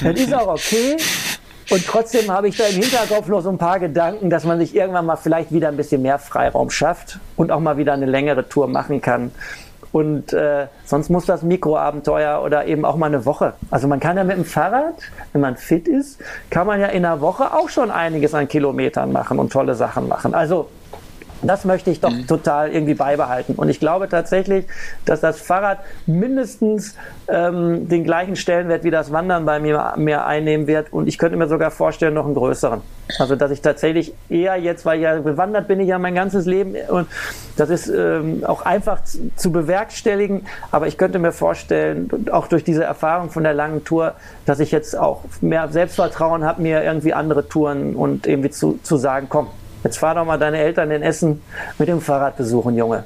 das 0.03 0.21
ist 0.21 0.35
auch 0.35 0.49
okay. 0.49 0.97
Und 1.71 1.85
trotzdem 1.85 2.31
habe 2.31 2.49
ich 2.49 2.57
da 2.57 2.65
im 2.67 2.81
Hinterkopf 2.81 3.27
noch 3.29 3.41
so 3.41 3.49
ein 3.49 3.59
paar 3.59 3.81
Gedanken, 3.81 4.31
dass 4.31 4.45
man 4.45 4.59
sich 4.59 4.75
irgendwann 4.75 5.07
mal 5.07 5.17
vielleicht 5.17 5.53
wieder 5.53 5.69
ein 5.69 5.77
bisschen 5.77 6.03
mehr 6.03 6.19
Freiraum 6.19 6.71
schafft 6.71 7.19
und 7.37 7.51
auch 7.51 7.59
mal 7.61 7.77
wieder 7.77 7.93
eine 7.93 8.07
längere 8.07 8.49
Tour 8.49 8.69
machen 8.69 9.01
kann. 9.01 9.33
Und 9.91 10.33
äh, 10.33 10.67
sonst 10.85 11.09
muss 11.09 11.25
das 11.25 11.43
Mikroabenteuer 11.43 12.43
oder 12.43 12.67
eben 12.67 12.85
auch 12.85 12.97
mal 12.97 13.07
eine 13.07 13.25
Woche. 13.25 13.55
Also 13.71 13.89
man 13.89 13.99
kann 13.99 14.17
ja 14.17 14.25
mit 14.25 14.37
dem 14.37 14.45
Fahrrad, 14.45 14.95
wenn 15.33 15.41
man 15.41 15.57
fit 15.57 15.89
ist, 15.89 16.21
kann 16.51 16.67
man 16.67 16.81
ja 16.81 16.89
in 16.89 17.05
einer 17.05 17.21
Woche 17.21 17.53
auch 17.55 17.69
schon 17.69 17.91
einiges 17.91 18.35
an 18.35 18.47
Kilometern 18.47 19.11
machen 19.11 19.39
und 19.39 19.53
tolle 19.53 19.75
Sachen 19.75 20.07
machen. 20.07 20.35
Also 20.35 20.69
das 21.43 21.65
möchte 21.65 21.91
ich 21.91 22.01
doch 22.01 22.11
mhm. 22.11 22.27
total 22.27 22.73
irgendwie 22.73 22.95
beibehalten. 22.95 23.55
Und 23.55 23.69
ich 23.69 23.81
glaube 23.81 24.09
tatsächlich, 24.09 24.67
dass 25.05 25.21
das 25.21 25.41
Fahrrad 25.41 25.79
mindestens 26.07 26.95
ähm, 27.29 27.89
den 27.89 28.05
gleichen 28.05 28.37
Stellenwert 28.37 28.85
wie 28.85 28.91
das 28.91 29.13
Wandern 29.13 29.45
bei 29.45 29.61
mir 29.61 29.95
mehr 29.97 30.27
einnehmen 30.27 30.67
wird. 30.67 30.93
Und 30.93 31.09
ich 31.09 31.19
könnte 31.19 31.37
mir 31.37 31.49
sogar 31.49 31.71
vorstellen, 31.71 32.15
noch 32.15 32.27
einen 32.27 32.35
größeren. 32.35 32.81
Also, 33.19 33.37
dass 33.37 33.51
ich 33.51 33.61
tatsächlich 33.61 34.13
eher 34.29 34.57
jetzt, 34.57 34.85
weil 34.85 35.01
ja 35.01 35.19
bewandert 35.21 35.69
bin 35.69 35.79
ich 35.81 35.89
ja 35.89 35.99
mein 35.99 36.15
ganzes 36.15 36.45
Leben 36.45 36.75
und 36.89 37.07
das 37.57 37.71
ist 37.71 37.89
ähm, 37.89 38.43
auch 38.45 38.63
einfach 38.63 39.05
zu, 39.05 39.31
zu 39.37 39.53
bewerkstelligen. 39.53 40.47
Aber 40.71 40.89
ich 40.89 40.99
könnte 40.99 41.19
mir 41.19 41.33
vorstellen, 41.33 42.11
auch 42.33 42.49
durch 42.49 42.65
diese 42.65 42.85
Erfahrung 42.85 43.31
von 43.31 43.45
der 43.45 43.55
langen 43.55 43.85
Tour, 43.85 44.15
dass 44.45 44.61
ich 44.61 44.73
jetzt 44.73 44.99
auch 44.99 45.23
mehr 45.41 45.69
Selbstvertrauen 45.69 46.45
habe, 46.45 46.63
mir 46.63 46.83
irgendwie 46.83 47.15
andere 47.15 47.49
Touren 47.49 47.95
und 47.95 48.27
irgendwie 48.27 48.51
zu, 48.51 48.79
zu 48.83 48.97
sagen, 48.97 49.27
komm, 49.29 49.49
Jetzt 49.87 49.99
fahr 49.99 50.17
doch 50.17 50.25
mal 50.25 50.37
deine 50.37 50.59
Eltern 50.59 50.91
in 50.91 51.01
Essen 51.01 51.41
mit 51.79 51.87
dem 51.87 52.01
Fahrrad 52.01 52.37
besuchen, 52.37 52.77
Junge. 52.77 53.05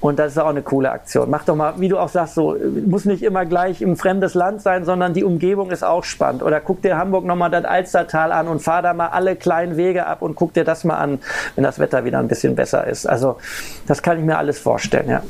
Und 0.00 0.18
das 0.18 0.32
ist 0.32 0.38
auch 0.38 0.48
eine 0.48 0.62
coole 0.62 0.90
Aktion. 0.90 1.28
Mach 1.28 1.44
doch 1.44 1.54
mal, 1.54 1.74
wie 1.76 1.88
du 1.88 1.98
auch 1.98 2.08
sagst, 2.08 2.36
so 2.36 2.56
muss 2.86 3.04
nicht 3.04 3.22
immer 3.22 3.44
gleich 3.44 3.82
im 3.82 3.98
fremdes 3.98 4.32
Land 4.32 4.62
sein, 4.62 4.86
sondern 4.86 5.12
die 5.12 5.24
Umgebung 5.24 5.70
ist 5.70 5.84
auch 5.84 6.04
spannend. 6.04 6.42
Oder 6.42 6.60
guck 6.60 6.80
dir 6.80 6.96
Hamburg 6.96 7.26
nochmal 7.26 7.50
das 7.50 7.66
Alstertal 7.66 8.32
an 8.32 8.48
und 8.48 8.62
fahr 8.62 8.80
da 8.80 8.94
mal 8.94 9.08
alle 9.08 9.36
kleinen 9.36 9.76
Wege 9.76 10.06
ab 10.06 10.22
und 10.22 10.34
guck 10.34 10.54
dir 10.54 10.64
das 10.64 10.84
mal 10.84 10.96
an, 10.96 11.18
wenn 11.54 11.64
das 11.64 11.78
Wetter 11.78 12.06
wieder 12.06 12.18
ein 12.18 12.28
bisschen 12.28 12.56
besser 12.56 12.86
ist. 12.86 13.04
Also 13.04 13.36
das 13.86 14.00
kann 14.00 14.18
ich 14.18 14.24
mir 14.24 14.38
alles 14.38 14.58
vorstellen, 14.58 15.10
ja. 15.10 15.22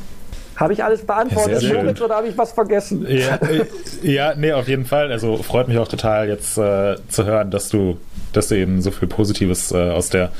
Habe 0.55 0.75
ich 0.75 0.85
alles 0.85 1.05
beantwortet, 1.05 1.65
Moritz, 1.75 2.01
oder 2.01 2.15
habe 2.15 2.29
ich 2.29 2.39
was 2.39 2.53
vergessen? 2.53 3.05
Ja, 3.09 3.37
äh, 3.37 3.67
ja, 4.03 4.35
nee, 4.37 4.53
auf 4.53 4.69
jeden 4.69 4.85
Fall. 4.85 5.11
Also 5.11 5.39
freut 5.39 5.67
mich 5.67 5.79
auch 5.79 5.89
total 5.89 6.29
jetzt 6.29 6.59
äh, 6.59 6.95
zu 7.09 7.25
hören, 7.25 7.51
dass 7.51 7.71
du, 7.71 7.99
dass 8.33 8.49
du 8.49 8.57
eben 8.57 8.83
so 8.83 8.91
viel 8.91 9.09
Positives 9.09 9.73
äh, 9.73 9.91
aus 9.91 10.09
der 10.09 10.33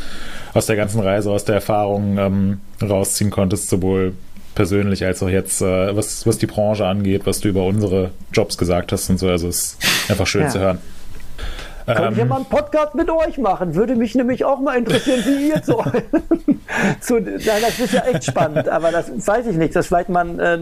aus 0.55 0.67
der 0.67 0.77
ganzen 0.77 1.01
Reise, 1.01 1.31
aus 1.31 1.45
der 1.45 1.57
Erfahrung 1.57 2.19
ähm, 2.19 2.61
rausziehen 2.83 3.31
konntest, 3.31 3.71
sowohl 3.71 4.13
persönlich 4.55 5.05
als 5.05 5.23
auch 5.23 5.29
jetzt, 5.29 5.63
äh, 5.63 5.97
was, 5.97 6.27
was 6.27 6.39
die 6.39 6.47
Branche 6.47 6.87
angeht, 6.87 7.23
was 7.25 7.41
du 7.41 7.49
über 7.49 7.65
unsere 7.65 8.11
Jobs 8.33 8.59
gesagt 8.59 8.93
hast 8.93 9.09
und 9.09 9.19
so. 9.19 9.29
Also 9.29 9.49
es 9.49 9.79
ist 9.79 10.11
einfach 10.11 10.27
schön 10.27 10.43
ja. 10.43 10.49
zu 10.49 10.61
hören. 10.61 10.79
Könnte 11.87 12.03
ähm, 12.03 12.13
ich 12.13 12.19
ja 12.19 12.25
mal 12.25 12.37
einen 12.37 12.45
Podcast 12.47 12.95
mit 12.95 13.11
euch 13.11 13.39
machen. 13.39 13.75
Würde 13.75 13.97
mich 13.97 14.15
nämlich 14.15 14.45
auch 14.45 14.61
mal 14.61 14.77
interessieren, 14.77 15.23
wie 15.27 15.49
ihr 15.51 15.63
zu, 15.63 15.77
zu 17.01 17.21
nein, 17.21 17.63
das 17.63 17.79
ist 17.79 17.93
ja 17.93 18.03
echt 18.03 18.25
spannend, 18.25 18.69
aber 18.69 18.91
das 18.91 19.11
weiß 19.27 19.47
ich 19.47 19.57
nicht. 19.57 19.75
Das 19.75 19.87
vielleicht 19.87 20.09
man, 20.09 20.39
äh, 20.39 20.59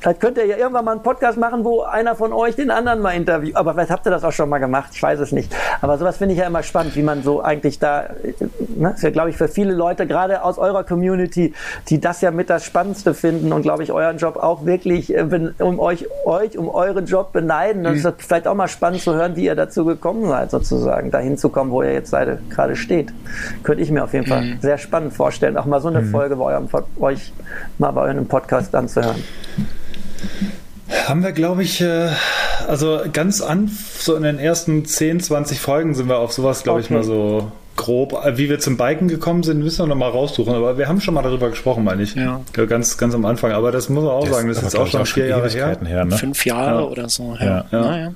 vielleicht 0.00 0.20
könnt 0.20 0.38
ihr 0.38 0.46
ja 0.46 0.56
irgendwann 0.56 0.84
mal 0.84 0.92
einen 0.92 1.02
Podcast 1.02 1.38
machen, 1.38 1.64
wo 1.64 1.82
einer 1.82 2.14
von 2.14 2.32
euch 2.32 2.56
den 2.56 2.70
anderen 2.70 3.00
mal 3.00 3.12
interviewt. 3.12 3.56
Aber 3.56 3.72
vielleicht 3.72 3.90
habt 3.90 4.06
ihr 4.06 4.10
das 4.10 4.24
auch 4.24 4.32
schon 4.32 4.48
mal 4.48 4.58
gemacht. 4.58 4.90
Ich 4.92 5.02
weiß 5.02 5.20
es 5.20 5.32
nicht. 5.32 5.54
Aber 5.80 5.98
sowas 5.98 6.16
finde 6.18 6.34
ich 6.34 6.40
ja 6.40 6.46
immer 6.46 6.62
spannend, 6.62 6.96
wie 6.96 7.02
man 7.02 7.22
so 7.22 7.42
eigentlich 7.42 7.78
da, 7.78 8.06
ne, 8.76 8.92
ist 8.94 9.02
ja 9.02 9.10
glaube 9.10 9.30
ich 9.30 9.36
für 9.36 9.48
viele 9.48 9.72
Leute, 9.72 10.06
gerade 10.06 10.42
aus 10.42 10.58
eurer 10.58 10.84
Community, 10.84 11.54
die 11.88 12.00
das 12.00 12.20
ja 12.20 12.30
mit 12.30 12.50
das 12.50 12.64
Spannendste 12.64 13.14
finden 13.14 13.52
und 13.52 13.62
glaube 13.62 13.82
ich 13.82 13.92
euren 13.92 14.18
Job 14.18 14.36
auch 14.36 14.64
wirklich 14.64 15.14
äh, 15.14 15.26
um 15.58 15.80
euch, 15.80 16.06
euch, 16.24 16.58
um 16.58 16.68
euren 16.68 17.06
Job 17.06 17.32
beneiden. 17.32 17.84
Das 17.84 17.96
ist 17.96 18.08
vielleicht 18.18 18.46
auch 18.46 18.54
mal 18.54 18.68
spannend 18.68 19.02
zu 19.02 19.14
hören, 19.14 19.36
wie 19.36 19.44
ihr 19.44 19.54
dazu 19.54 19.84
gekommen 19.84 20.28
seid 20.28 20.50
sozusagen, 20.58 21.10
dahin 21.10 21.36
zu 21.36 21.48
kommen, 21.48 21.70
wo 21.70 21.82
ihr 21.82 21.92
jetzt 21.92 22.14
gerade 22.50 22.76
steht. 22.76 23.12
Könnte 23.62 23.82
ich 23.82 23.90
mir 23.90 24.04
auf 24.04 24.12
jeden 24.12 24.26
Fall 24.26 24.42
mhm. 24.42 24.60
sehr 24.60 24.78
spannend 24.78 25.12
vorstellen, 25.12 25.56
auch 25.56 25.66
mal 25.66 25.80
so 25.80 25.88
eine 25.88 26.02
mhm. 26.02 26.10
Folge 26.10 26.36
bei 26.36 26.44
eurem, 26.44 26.68
euch 26.98 27.32
mal 27.78 27.90
bei 27.92 28.02
eurem 28.02 28.26
Podcast 28.26 28.74
anzuhören. 28.74 29.22
Haben 31.06 31.22
wir, 31.22 31.32
glaube 31.32 31.62
ich, 31.62 31.80
äh, 31.80 32.08
also 32.66 33.00
ganz 33.12 33.40
an, 33.40 33.70
so 33.98 34.14
in 34.16 34.22
den 34.22 34.38
ersten 34.38 34.84
10, 34.84 35.20
20 35.20 35.60
Folgen 35.60 35.94
sind 35.94 36.08
wir 36.08 36.18
auf 36.18 36.32
sowas, 36.32 36.62
glaube 36.62 36.80
okay. 36.80 36.86
ich, 36.86 36.90
mal 36.90 37.04
so 37.04 37.52
grob, 37.76 38.12
äh, 38.24 38.36
wie 38.36 38.50
wir 38.50 38.58
zum 38.58 38.76
Biken 38.76 39.08
gekommen 39.08 39.42
sind, 39.42 39.60
müssen 39.62 39.84
wir 39.84 39.86
noch 39.86 39.96
mal 39.96 40.10
raussuchen. 40.10 40.54
Aber 40.54 40.76
wir 40.76 40.88
haben 40.88 41.00
schon 41.00 41.14
mal 41.14 41.22
darüber 41.22 41.48
gesprochen, 41.48 41.84
meine 41.84 42.02
ich. 42.02 42.14
Ja. 42.14 42.40
Ganz, 42.52 42.98
ganz 42.98 43.14
am 43.14 43.24
Anfang. 43.24 43.52
Aber 43.52 43.72
das 43.72 43.88
muss 43.88 44.04
man 44.04 44.12
auch 44.12 44.24
das 44.24 44.34
sagen, 44.34 44.48
das 44.48 44.58
ist 44.58 44.64
jetzt 44.64 44.76
auch 44.76 44.86
schon 44.86 45.06
vier 45.06 45.26
Jahre 45.26 45.48
her. 45.48 45.78
her 45.84 46.04
ne? 46.04 46.16
Fünf 46.16 46.44
Jahre 46.44 46.80
ja. 46.80 46.86
oder 46.86 47.08
so. 47.08 47.36
Ja. 47.40 47.64
ja. 47.70 47.80
Naja. 47.80 48.12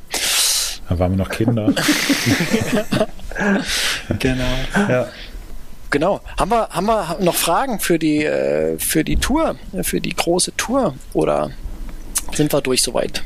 Da 0.89 0.99
waren 0.99 1.13
wir 1.13 1.19
noch 1.19 1.29
Kinder. 1.31 1.73
genau. 4.19 4.45
Ja. 4.89 5.07
Genau. 5.91 6.21
Haben 6.39 6.51
wir, 6.51 6.69
haben 6.71 6.87
wir 6.87 7.19
noch 7.21 7.35
Fragen 7.35 7.79
für 7.81 7.99
die, 7.99 8.25
äh, 8.25 8.79
für 8.79 9.05
die 9.05 9.17
Tour, 9.17 9.57
für 9.83 10.01
die 10.01 10.15
große 10.15 10.57
Tour? 10.57 10.95
Oder 11.13 11.51
sind 12.35 12.53
wir 12.53 12.61
durch 12.61 12.83
soweit? 12.83 13.23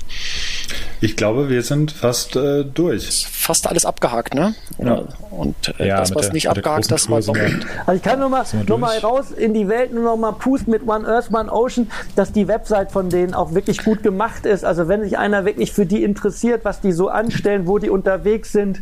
Ich 1.01 1.17
glaube, 1.17 1.49
wir 1.49 1.63
sind 1.63 1.93
fast 1.93 2.37
äh, 2.37 2.65
durch. 2.65 3.27
Fast 3.27 3.67
alles 3.69 3.85
abgehakt, 3.85 4.35
ne? 4.35 4.55
Ja. 4.79 5.05
Und 5.31 5.55
äh, 5.79 5.89
ja, 5.89 5.99
das, 5.99 6.15
was 6.15 6.27
der, 6.27 6.33
nicht 6.33 6.49
abgehakt, 6.49 6.91
das 6.91 7.11
war 7.11 7.21
doppelt. 7.21 7.67
Also 7.85 7.97
ich 7.97 8.03
kann 8.03 8.19
nur 8.19 8.31
mal, 8.31 8.45
nur 8.67 8.79
mal 8.79 8.99
raus 8.99 9.31
in 9.31 9.53
die 9.53 9.69
Welt 9.69 9.93
und 9.93 10.03
noch 10.03 10.17
mal 10.17 10.33
pusten 10.33 10.71
mit 10.71 10.87
One 10.89 11.07
Earth, 11.07 11.33
One 11.33 11.53
Ocean, 11.53 11.91
dass 12.15 12.33
die 12.33 12.49
Website 12.49 12.93
von 12.93 13.11
denen 13.11 13.35
auch 13.35 13.53
wirklich 13.53 13.85
gut 13.85 14.03
gemacht 14.03 14.47
ist. 14.47 14.65
Also 14.65 14.89
wenn 14.89 15.03
sich 15.03 15.19
einer 15.19 15.45
wirklich 15.45 15.73
für 15.73 15.85
die 15.85 16.03
interessiert, 16.03 16.65
was 16.65 16.81
die 16.81 16.93
so 16.93 17.09
anstellen, 17.09 17.67
wo 17.67 17.79
die 17.79 17.91
unterwegs 17.91 18.53
sind, 18.53 18.81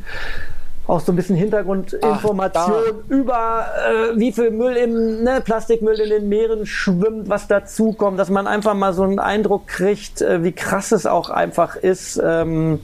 auch 0.87 1.01
so 1.01 1.13
ein 1.13 1.17
bisschen 1.17 1.37
Hintergrundinformation 1.37 2.75
über 3.09 3.67
äh, 3.89 4.19
wie 4.19 4.33
viel 4.33 4.51
Müll 4.51 4.77
im 4.77 5.25
ne, 5.25 5.41
Plastikmüll 5.43 5.99
in 5.99 6.11
den 6.11 6.29
Meeren 6.29 6.67
schwimmt, 6.67 7.29
was 7.29 7.49
dazukommt, 7.49 8.19
dass 8.19 8.29
man 8.29 8.47
einfach 8.47 8.75
mal 8.75 8.93
so 8.93 9.03
einen 9.03 9.19
Eindruck 9.19 9.67
kriegt, 9.67 10.21
äh, 10.21 10.45
wie 10.45 10.53
krass 10.53 10.93
es 10.93 11.07
auch 11.07 11.31
einfach 11.31 11.77
ist. 11.77 12.21
Ähm, 12.23 12.81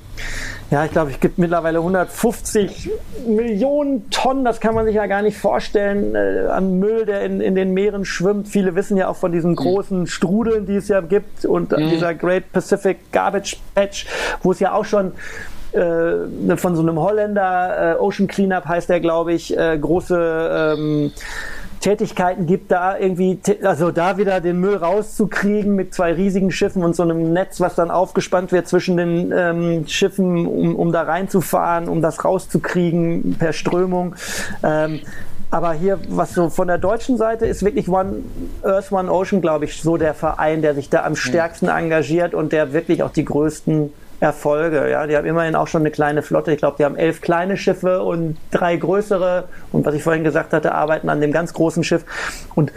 ja, 0.70 0.84
ich 0.84 0.92
glaube, 0.92 1.10
es 1.10 1.18
gibt 1.18 1.36
mittlerweile 1.38 1.78
150 1.78 2.90
Millionen 3.26 4.08
Tonnen, 4.10 4.44
das 4.44 4.60
kann 4.60 4.74
man 4.74 4.86
sich 4.86 4.94
ja 4.94 5.06
gar 5.06 5.20
nicht 5.20 5.36
vorstellen, 5.36 6.14
äh, 6.14 6.46
an 6.48 6.78
Müll, 6.78 7.06
der 7.06 7.22
in, 7.22 7.40
in 7.40 7.54
den 7.54 7.74
Meeren 7.74 8.04
schwimmt. 8.04 8.48
Viele 8.48 8.76
wissen 8.76 8.96
ja 8.96 9.08
auch 9.08 9.16
von 9.16 9.32
diesen 9.32 9.56
großen 9.56 10.06
Strudeln, 10.06 10.66
die 10.66 10.76
es 10.76 10.88
ja 10.88 11.00
gibt 11.00 11.44
und 11.44 11.72
mhm. 11.72 11.90
dieser 11.90 12.14
Great 12.14 12.52
Pacific 12.52 13.12
Garbage 13.12 13.56
Patch, 13.74 14.06
wo 14.42 14.52
es 14.52 14.60
ja 14.60 14.72
auch 14.72 14.84
schon 14.84 15.12
äh, 15.72 16.56
von 16.56 16.76
so 16.76 16.82
einem 16.82 16.98
Holländer, 16.98 17.96
äh, 17.96 18.00
Ocean 18.00 18.26
Cleanup 18.26 18.66
heißt 18.66 18.88
der, 18.88 19.00
glaube 19.00 19.32
ich, 19.32 19.56
äh, 19.56 19.78
große 19.78 20.76
ähm, 20.78 21.12
Tätigkeiten 21.80 22.46
gibt, 22.46 22.70
da 22.70 22.98
irgendwie, 22.98 23.40
also 23.62 23.90
da 23.90 24.18
wieder 24.18 24.40
den 24.40 24.60
Müll 24.60 24.76
rauszukriegen 24.76 25.74
mit 25.74 25.94
zwei 25.94 26.12
riesigen 26.12 26.50
Schiffen 26.50 26.84
und 26.84 26.94
so 26.94 27.02
einem 27.02 27.32
Netz, 27.32 27.58
was 27.58 27.74
dann 27.74 27.90
aufgespannt 27.90 28.52
wird 28.52 28.68
zwischen 28.68 28.98
den 28.98 29.32
ähm, 29.34 29.86
Schiffen, 29.86 30.46
um, 30.46 30.76
um 30.76 30.92
da 30.92 31.02
reinzufahren, 31.02 31.88
um 31.88 32.02
das 32.02 32.22
rauszukriegen 32.22 33.36
per 33.38 33.54
Strömung. 33.54 34.14
Ähm, 34.62 35.00
aber 35.50 35.72
hier, 35.72 35.98
was 36.08 36.34
so 36.34 36.48
von 36.48 36.68
der 36.68 36.78
deutschen 36.78 37.16
Seite 37.16 37.46
ist, 37.46 37.64
wirklich 37.64 37.88
One 37.88 38.18
Earth, 38.62 38.92
One 38.92 39.10
Ocean, 39.10 39.40
glaube 39.40 39.64
ich, 39.64 39.80
so 39.82 39.96
der 39.96 40.14
Verein, 40.14 40.62
der 40.62 40.74
sich 40.74 40.90
da 40.90 41.04
am 41.04 41.16
stärksten 41.16 41.68
engagiert 41.68 42.34
und 42.34 42.52
der 42.52 42.72
wirklich 42.72 43.02
auch 43.02 43.10
die 43.10 43.24
größten 43.24 43.92
Erfolge. 44.20 44.90
Ja, 44.90 45.06
die 45.06 45.16
haben 45.16 45.26
immerhin 45.26 45.56
auch 45.56 45.66
schon 45.66 45.82
eine 45.82 45.90
kleine 45.90 46.22
Flotte. 46.22 46.52
Ich 46.52 46.58
glaube, 46.58 46.76
die 46.78 46.84
haben 46.84 46.96
elf 46.96 47.22
kleine 47.22 47.56
Schiffe 47.56 48.02
und 48.02 48.36
drei 48.50 48.76
größere. 48.76 49.44
Und 49.72 49.86
was 49.86 49.94
ich 49.94 50.02
vorhin 50.02 50.24
gesagt 50.24 50.52
hatte, 50.52 50.72
arbeiten 50.72 51.08
an 51.08 51.20
dem 51.20 51.32
ganz 51.32 51.54
großen 51.54 51.82
Schiff. 51.82 52.04
Und 52.54 52.72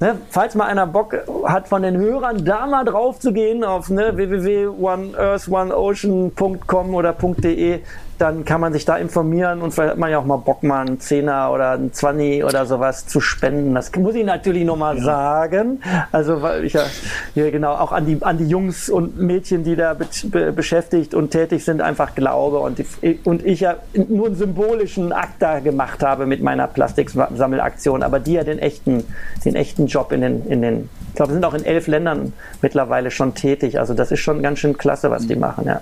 Ne, 0.00 0.16
falls 0.30 0.54
mal 0.54 0.66
einer 0.66 0.86
Bock 0.86 1.16
hat 1.44 1.66
von 1.66 1.82
den 1.82 1.96
Hörern, 1.96 2.44
da 2.44 2.68
mal 2.68 2.84
drauf 2.84 3.18
zu 3.18 3.32
gehen 3.32 3.64
auf 3.64 3.90
ne, 3.90 4.16
www.oneearthoneocean.com 4.16 6.94
oder 6.94 7.14
.de, 7.14 7.80
dann 8.18 8.44
kann 8.44 8.60
man 8.60 8.72
sich 8.72 8.84
da 8.84 8.96
informieren 8.96 9.62
und 9.62 9.72
vielleicht 9.72 9.92
hat 9.92 9.98
man 9.98 10.10
ja 10.10 10.18
auch 10.18 10.24
mal 10.24 10.36
Bock, 10.36 10.62
mal 10.62 10.86
einen 10.86 11.00
Zehner 11.00 11.52
oder 11.52 11.72
einen 11.72 11.92
Zwanni 11.92 12.42
oder 12.42 12.66
sowas 12.66 13.06
zu 13.06 13.20
spenden. 13.20 13.74
Das 13.74 13.94
muss 13.94 14.14
ich 14.14 14.24
natürlich 14.24 14.64
nochmal 14.64 14.98
ja. 14.98 15.04
sagen. 15.04 15.80
Also, 16.10 16.42
weil 16.42 16.64
ich 16.64 16.72
ja 16.72 16.82
hier 17.34 17.50
genau 17.52 17.72
auch 17.74 17.92
an 17.92 18.06
die, 18.06 18.18
an 18.20 18.36
die 18.38 18.48
Jungs 18.48 18.90
und 18.90 19.18
Mädchen, 19.18 19.62
die 19.62 19.76
da 19.76 19.94
be 19.94 20.06
be 20.24 20.52
beschäftigt 20.52 21.14
und 21.14 21.30
tätig 21.30 21.64
sind, 21.64 21.80
einfach 21.80 22.14
glaube 22.14 22.58
und, 22.58 22.78
die, 22.78 23.20
und 23.24 23.46
ich 23.46 23.60
ja 23.60 23.76
nur 23.94 24.26
einen 24.26 24.36
symbolischen 24.36 25.12
Akt 25.12 25.40
da 25.40 25.60
gemacht 25.60 26.02
habe 26.02 26.26
mit 26.26 26.42
meiner 26.42 26.66
Plastiksammelaktion, 26.66 28.02
aber 28.02 28.18
die 28.18 28.32
ja 28.32 28.44
den 28.44 28.58
echten, 28.58 29.04
den 29.44 29.54
echten 29.54 29.86
Job 29.86 30.10
in 30.10 30.22
den, 30.22 30.46
in 30.46 30.62
den, 30.62 30.88
ich 31.10 31.14
glaube, 31.14 31.32
sind 31.32 31.44
auch 31.44 31.54
in 31.54 31.64
elf 31.64 31.86
Ländern 31.86 32.32
mittlerweile 32.62 33.10
schon 33.10 33.34
tätig. 33.34 33.78
Also, 33.78 33.94
das 33.94 34.10
ist 34.10 34.20
schon 34.20 34.42
ganz 34.42 34.58
schön 34.58 34.76
klasse, 34.76 35.10
was 35.10 35.26
die 35.26 35.36
machen, 35.36 35.66
ja. 35.66 35.80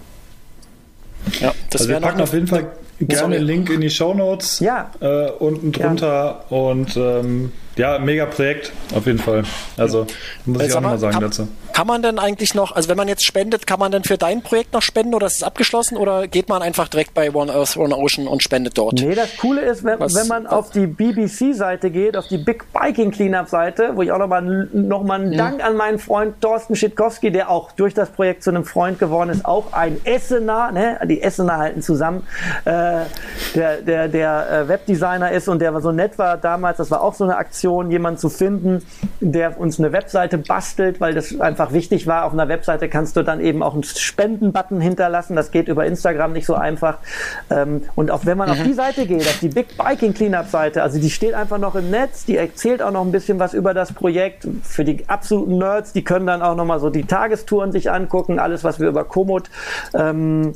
Ja, 1.41 1.55
das 1.71 1.83
also 1.83 1.93
wir 1.93 2.01
packen 2.01 2.21
auf 2.21 2.33
jeden 2.33 2.47
Fall 2.47 2.71
gerne 3.01 3.37
einen 3.37 3.45
Link 3.45 3.71
in 3.71 3.81
die 3.81 3.91
Show 3.91 4.15
Notes 4.15 4.61
ja. 4.61 4.91
äh, 5.01 5.31
unten 5.31 5.73
drunter 5.73 6.45
ja. 6.49 6.57
und 6.57 6.97
ähm, 6.97 7.53
ja, 7.77 7.99
mega 7.99 8.27
Projekt, 8.27 8.73
auf 8.95 9.07
jeden 9.07 9.19
Fall. 9.19 9.45
Also, 9.77 10.07
muss 10.45 10.63
ich 10.63 10.73
auch 10.73 10.81
nochmal 10.81 10.99
sagen 10.99 11.15
kann, 11.15 11.23
dazu. 11.23 11.49
Kann 11.73 11.87
man 11.87 12.01
denn 12.01 12.19
eigentlich 12.19 12.55
noch, 12.55 12.75
also 12.75 12.89
wenn 12.89 12.97
man 12.97 13.07
jetzt 13.07 13.23
spendet, 13.23 13.67
kann 13.67 13.79
man 13.79 13.93
denn 13.93 14.03
für 14.03 14.17
dein 14.17 14.41
Projekt 14.41 14.73
noch 14.73 14.81
spenden 14.81 15.15
oder 15.15 15.27
ist 15.27 15.37
es 15.37 15.43
abgeschlossen 15.43 15.99
oder 15.99 16.27
geht 16.27 16.49
man 16.49 16.63
einfach 16.63 16.89
direkt 16.89 17.13
bei 17.13 17.31
One 17.35 17.53
Earth, 17.53 17.77
One 17.77 17.95
Ocean 17.95 18.27
und 18.27 18.43
spendet 18.43 18.79
dort? 18.79 18.95
Nee, 18.95 19.15
das 19.15 19.37
Coole 19.37 19.61
ist, 19.61 19.85
wenn, 19.85 20.01
Was, 20.01 20.15
wenn 20.15 20.27
man 20.27 20.47
auf 20.47 20.71
die 20.71 20.87
BBC-Seite 20.87 21.91
geht, 21.91 22.17
auf 22.17 22.29
die 22.29 22.39
Big 22.39 22.65
Biking 22.73 23.11
Cleanup-Seite, 23.11 23.91
wo 23.95 24.01
ich 24.01 24.11
auch 24.11 24.19
nochmal 24.19 24.41
noch 24.73 25.03
mal 25.03 25.21
einen 25.21 25.33
mhm. 25.33 25.37
Dank 25.37 25.63
an 25.63 25.77
meinen 25.77 25.99
Freund 25.99 26.41
Thorsten 26.41 26.77
Schitkowski, 26.77 27.31
der 27.31 27.51
auch 27.51 27.73
durch 27.73 27.93
das 27.93 28.09
Projekt 28.09 28.43
zu 28.43 28.49
einem 28.49 28.65
Freund 28.65 28.99
geworden 28.99 29.29
ist, 29.29 29.45
auch 29.45 29.75
ein 29.75 30.01
Essener, 30.05 30.73
ne? 30.73 30.99
die 31.05 31.23
Essener 31.23 31.59
halten 31.59 31.83
zusammen, 31.83 32.27
äh, 32.65 33.01
der, 33.55 33.83
der, 33.83 34.09
der 34.09 34.51
äh, 34.51 34.69
Webdesigner 34.69 35.31
ist 35.31 35.47
und 35.47 35.59
der 35.59 35.79
so 35.83 35.93
nett 35.93 36.19
war 36.19 36.39
damals, 36.39 36.79
das 36.79 36.91
war 36.91 37.03
auch 37.03 37.13
so 37.13 37.25
eine 37.25 37.37
Aktion, 37.37 37.66
Aktion, 37.67 37.91
jemanden 37.91 38.19
zu 38.19 38.29
finden, 38.29 38.83
der 39.21 39.59
uns 39.59 39.79
eine 39.79 39.93
Webseite 39.93 40.39
bastelt, 40.39 41.01
weil 41.01 41.15
das 41.15 41.41
einfach 41.41 41.73
wichtig 41.73 42.07
war. 42.07 42.25
Auf 42.25 42.33
einer 42.33 42.49
Webseite 42.49 42.89
kannst 42.89 43.17
du 43.17 43.23
dann 43.23 43.41
eben 43.41 43.63
auch 43.63 43.75
einen 43.75 43.83
Spenden-Button 43.83 44.81
hinterlassen. 44.81 45.35
Das 45.35 45.51
geht 45.51 45.67
über 45.67 45.85
Instagram 45.85 46.33
nicht 46.33 46.47
so 46.47 46.55
einfach. 46.55 46.99
Ähm, 47.51 47.83
und 47.97 48.13
auch 48.13 48.25
wenn 48.25 48.39
man 48.39 48.49
mhm. 48.49 48.55
auf 48.55 48.63
die 48.63 48.73
Seite 48.73 49.07
geht, 49.07 49.23
auf 49.23 49.41
die 49.41 49.49
Big 49.49 49.77
Biking 49.77 50.15
Cleanup 50.15 50.47
Seite, 50.47 50.83
also 50.83 51.01
die 51.01 51.11
steht 51.11 51.35
einfach 51.35 51.59
noch 51.59 51.75
im 51.75 51.91
Netz, 51.91 52.25
die 52.25 52.37
erzählt 52.37 52.83
auch 52.83 52.93
noch 52.93 53.05
ein 53.05 53.11
bisschen 53.11 53.41
was 53.41 53.53
über 53.53 53.75
das 53.75 53.93
Projekt. 53.93 54.47
Für 54.63 54.85
die 54.85 55.09
absoluten 55.09 55.59
Nerds, 55.59 55.93
die 55.93 56.05
können 56.05 56.27
dann 56.27 56.43
auch 56.43 56.55
noch 56.55 56.65
mal 56.65 56.79
so 56.79 56.91
die 56.91 57.05
Tagestouren 57.05 57.73
sich 57.73 57.91
angucken, 57.91 58.39
alles, 58.39 58.63
was 58.63 58.79
wir 58.79 58.89
über 58.89 59.05
Komoot 59.05 59.51
ähm, 59.95 60.53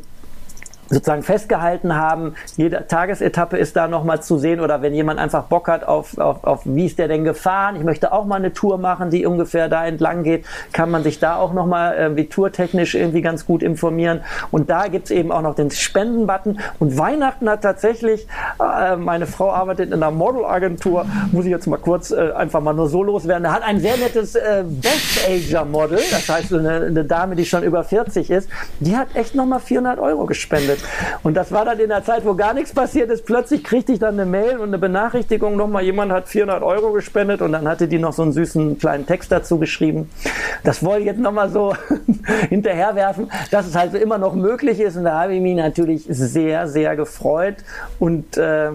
sozusagen 0.90 1.22
festgehalten 1.22 1.94
haben. 1.94 2.34
Jede 2.56 2.86
Tagesetappe 2.86 3.56
ist 3.56 3.76
da 3.76 3.88
nochmal 3.88 4.22
zu 4.22 4.38
sehen 4.38 4.60
oder 4.60 4.82
wenn 4.82 4.94
jemand 4.94 5.18
einfach 5.18 5.44
Bock 5.44 5.68
hat 5.68 5.84
auf, 5.84 6.18
auf, 6.18 6.44
auf 6.44 6.60
wie 6.64 6.86
ist 6.86 6.98
der 6.98 7.08
denn 7.08 7.24
gefahren, 7.24 7.76
ich 7.76 7.84
möchte 7.84 8.12
auch 8.12 8.24
mal 8.24 8.36
eine 8.36 8.52
Tour 8.52 8.78
machen, 8.78 9.10
die 9.10 9.24
ungefähr 9.24 9.68
da 9.68 9.86
entlang 9.86 10.22
geht, 10.22 10.44
kann 10.72 10.90
man 10.90 11.02
sich 11.02 11.18
da 11.18 11.36
auch 11.36 11.52
nochmal 11.52 12.16
wie 12.16 12.26
tourtechnisch 12.26 12.94
irgendwie 12.94 13.22
ganz 13.22 13.46
gut 13.46 13.62
informieren. 13.62 14.20
Und 14.50 14.70
da 14.70 14.88
gibt's 14.88 15.10
eben 15.10 15.32
auch 15.32 15.42
noch 15.42 15.54
den 15.54 15.70
Spendenbutton. 15.70 16.60
Und 16.78 16.98
Weihnachten 16.98 17.48
hat 17.48 17.62
tatsächlich, 17.62 18.26
äh, 18.58 18.96
meine 18.96 19.26
Frau 19.26 19.52
arbeitet 19.52 19.88
in 19.88 19.94
einer 19.94 20.10
Modelagentur, 20.10 21.06
muss 21.32 21.44
ich 21.44 21.50
jetzt 21.50 21.66
mal 21.66 21.78
kurz 21.78 22.10
äh, 22.10 22.32
einfach 22.32 22.60
mal 22.60 22.74
nur 22.74 22.88
so 22.88 23.02
loswerden, 23.02 23.44
da 23.44 23.52
hat 23.52 23.62
ein 23.62 23.80
sehr 23.80 23.96
nettes 23.96 24.34
äh, 24.34 24.64
Best-Ager-Model, 24.66 25.98
das 26.10 26.28
heißt 26.28 26.52
eine, 26.54 26.86
eine 26.86 27.04
Dame, 27.04 27.36
die 27.36 27.44
schon 27.44 27.62
über 27.62 27.84
40 27.84 28.30
ist, 28.30 28.48
die 28.80 28.96
hat 28.96 29.08
echt 29.14 29.34
nochmal 29.34 29.60
400 29.60 29.98
Euro 29.98 30.26
gespendet. 30.26 30.79
Und 31.22 31.34
das 31.34 31.52
war 31.52 31.64
dann 31.64 31.78
in 31.78 31.88
der 31.88 32.04
Zeit, 32.04 32.24
wo 32.24 32.34
gar 32.34 32.54
nichts 32.54 32.72
passiert 32.72 33.10
ist. 33.10 33.24
Plötzlich 33.24 33.64
kriegte 33.64 33.92
ich 33.92 33.98
dann 33.98 34.18
eine 34.18 34.24
Mail 34.28 34.58
und 34.58 34.68
eine 34.68 34.78
Benachrichtigung 34.78 35.56
nochmal, 35.56 35.82
jemand 35.82 36.12
hat 36.12 36.28
400 36.28 36.62
Euro 36.62 36.92
gespendet 36.92 37.42
und 37.42 37.52
dann 37.52 37.68
hatte 37.68 37.88
die 37.88 37.98
noch 37.98 38.12
so 38.12 38.22
einen 38.22 38.32
süßen 38.32 38.78
kleinen 38.78 39.06
Text 39.06 39.32
dazu 39.32 39.58
geschrieben. 39.58 40.10
Das 40.64 40.84
wollte 40.84 41.00
ich 41.00 41.06
jetzt 41.06 41.20
nochmal 41.20 41.50
so 41.50 41.74
hinterherwerfen, 42.48 43.30
dass 43.50 43.66
es 43.66 43.74
halt 43.74 43.94
immer 43.94 44.18
noch 44.18 44.34
möglich 44.34 44.80
ist. 44.80 44.96
Und 44.96 45.04
da 45.04 45.20
habe 45.20 45.34
ich 45.34 45.40
mich 45.40 45.56
natürlich 45.56 46.04
sehr, 46.08 46.68
sehr 46.68 46.96
gefreut 46.96 47.56
und 47.98 48.36
äh, 48.36 48.70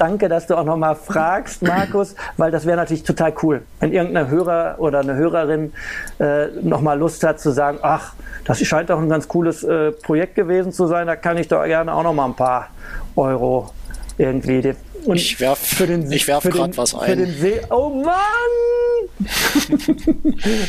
danke, 0.00 0.28
dass 0.28 0.46
du 0.46 0.56
auch 0.56 0.64
nochmal 0.64 0.94
fragst, 0.94 1.62
Markus, 1.62 2.14
weil 2.36 2.50
das 2.50 2.66
wäre 2.66 2.76
natürlich 2.76 3.02
total 3.02 3.34
cool, 3.42 3.62
wenn 3.80 3.92
irgendein 3.92 4.28
Hörer 4.28 4.76
oder 4.78 5.00
eine 5.00 5.14
Hörerin 5.14 5.72
äh, 6.18 6.46
nochmal 6.62 6.98
Lust 6.98 7.22
hat 7.22 7.40
zu 7.40 7.50
sagen, 7.50 7.78
ach, 7.82 8.14
das 8.44 8.60
scheint 8.60 8.90
doch 8.90 8.98
ein 8.98 9.08
ganz 9.08 9.28
cooles 9.28 9.62
äh, 9.62 9.92
Projekt 9.92 10.34
gewesen 10.34 10.72
zu 10.72 10.86
sein, 10.86 11.06
da 11.06 11.16
kann 11.16 11.36
ich 11.36 11.48
doch 11.48 11.64
gerne 11.64 11.92
auch 11.92 12.02
nochmal 12.02 12.28
ein 12.28 12.34
paar 12.34 12.68
Euro 13.16 13.70
irgendwie. 14.16 14.74
Und 15.04 15.16
ich 15.16 15.40
werfe 15.40 15.88
werf 15.88 16.44
gerade 16.44 16.76
was 16.76 16.94
ein. 16.94 17.06
Für 17.06 17.16
den 17.16 17.34
See, 17.34 17.60
oh 17.70 17.88
Mann! 18.04 18.14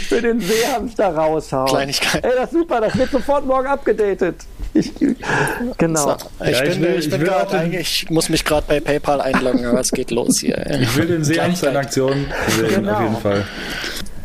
für 0.10 0.22
den 0.22 0.40
Seehamster 0.40 1.16
raushauen. 1.16 1.68
Kleinigkeit. 1.68 2.24
Ey, 2.24 2.32
das 2.36 2.52
ist 2.52 2.60
super, 2.60 2.82
das 2.82 2.98
wird 2.98 3.12
sofort 3.12 3.45
morgen 3.45 3.68
abgedatet. 3.68 4.36
Ich, 4.73 4.91
genau. 5.77 6.18
So, 6.18 6.45
ich, 6.45 6.57
ja, 6.57 6.61
bin, 6.64 6.72
ich, 6.72 6.81
will, 6.81 6.99
ich, 6.99 7.10
bin 7.10 7.23
grad, 7.23 7.73
ich 7.73 8.10
muss 8.10 8.30
mich 8.30 8.45
gerade 8.45 8.65
bei 8.68 8.80
PayPal 8.80 9.22
einloggen, 9.22 9.65
aber 9.65 9.80
es 9.80 9.91
geht 9.91 10.11
los 10.11 10.39
hier. 10.39 10.65
Ich 10.80 10.95
will 10.95 11.07
den 11.07 11.23
Seehamster 11.23 11.72
in 11.72 11.77
Aktion 11.77 12.26
sehen, 12.48 12.76
genau. 12.76 12.93
auf 12.93 13.02
jeden 13.02 13.18
Fall. 13.18 13.45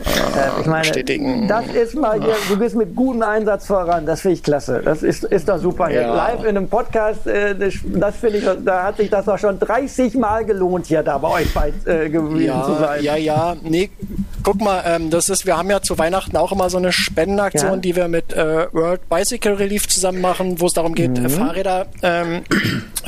Äh, 0.07 0.61
ich 0.61 0.67
meine, 0.67 0.83
bestätigen. 0.83 1.49
das 1.49 1.67
ist 1.67 1.95
mal 1.95 2.21
hier, 2.21 2.35
du 2.49 2.59
bist 2.59 2.77
mit 2.77 2.95
gutem 2.95 3.23
Einsatz 3.23 3.67
voran, 3.67 4.07
das 4.07 4.21
finde 4.21 4.35
ich 4.35 4.43
klasse. 4.43 4.83
Das 4.85 5.03
ist, 5.03 5.25
ist 5.25 5.49
doch 5.49 5.59
super. 5.59 5.91
Ja. 5.91 6.15
Live 6.15 6.41
in 6.41 6.57
einem 6.57 6.69
Podcast, 6.69 7.27
äh, 7.27 7.55
das 7.55 8.17
finde 8.17 8.39
ich, 8.39 8.45
da 8.65 8.85
hat 8.85 8.99
sich 8.99 9.11
das 9.11 9.25
doch 9.25 9.39
schon 9.39 9.59
30 9.59 10.15
Mal 10.15 10.45
gelohnt, 10.45 10.87
hier 10.87 11.03
da 11.03 11.19
bei 11.19 11.29
euch 11.29 11.55
bei, 11.55 11.73
äh, 11.85 12.09
gewesen 12.09 12.47
ja, 12.47 12.63
zu 12.63 12.75
sein. 12.75 13.03
Ja, 13.03 13.17
ja, 13.17 13.57
nee, 13.63 13.91
guck 14.43 14.61
mal, 14.61 14.83
ähm, 14.87 15.11
das 15.11 15.29
ist, 15.29 15.47
wir 15.47 15.57
haben 15.57 15.71
ja 15.71 15.81
zu 15.81 15.99
Weihnachten 15.99 16.37
auch 16.37 16.53
immer 16.53 16.71
so 16.71 16.79
eine 16.79 16.93
Spendenaktion, 16.93 17.71
ja. 17.71 17.77
die 17.77 17.97
wir 17.97 18.09
mit 18.09 18.33
äh, 18.33 18.67
World 18.73 19.09
Bicycle 19.09 19.55
Relief 19.55 19.89
zusammen 19.89 20.21
machen, 20.21 20.61
wo 20.61 20.67
es 20.67 20.73
darum 20.73 20.95
geht, 20.95 21.19
mhm. 21.19 21.31
Fahrräder 21.31 21.87
ähm, 22.03 22.43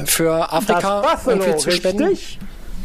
für 0.05 0.53
Afrika 0.53 1.03
irgendwie 1.27 1.57
zu 1.57 1.71
spenden. 1.71 2.05
Richtig? 2.05 2.39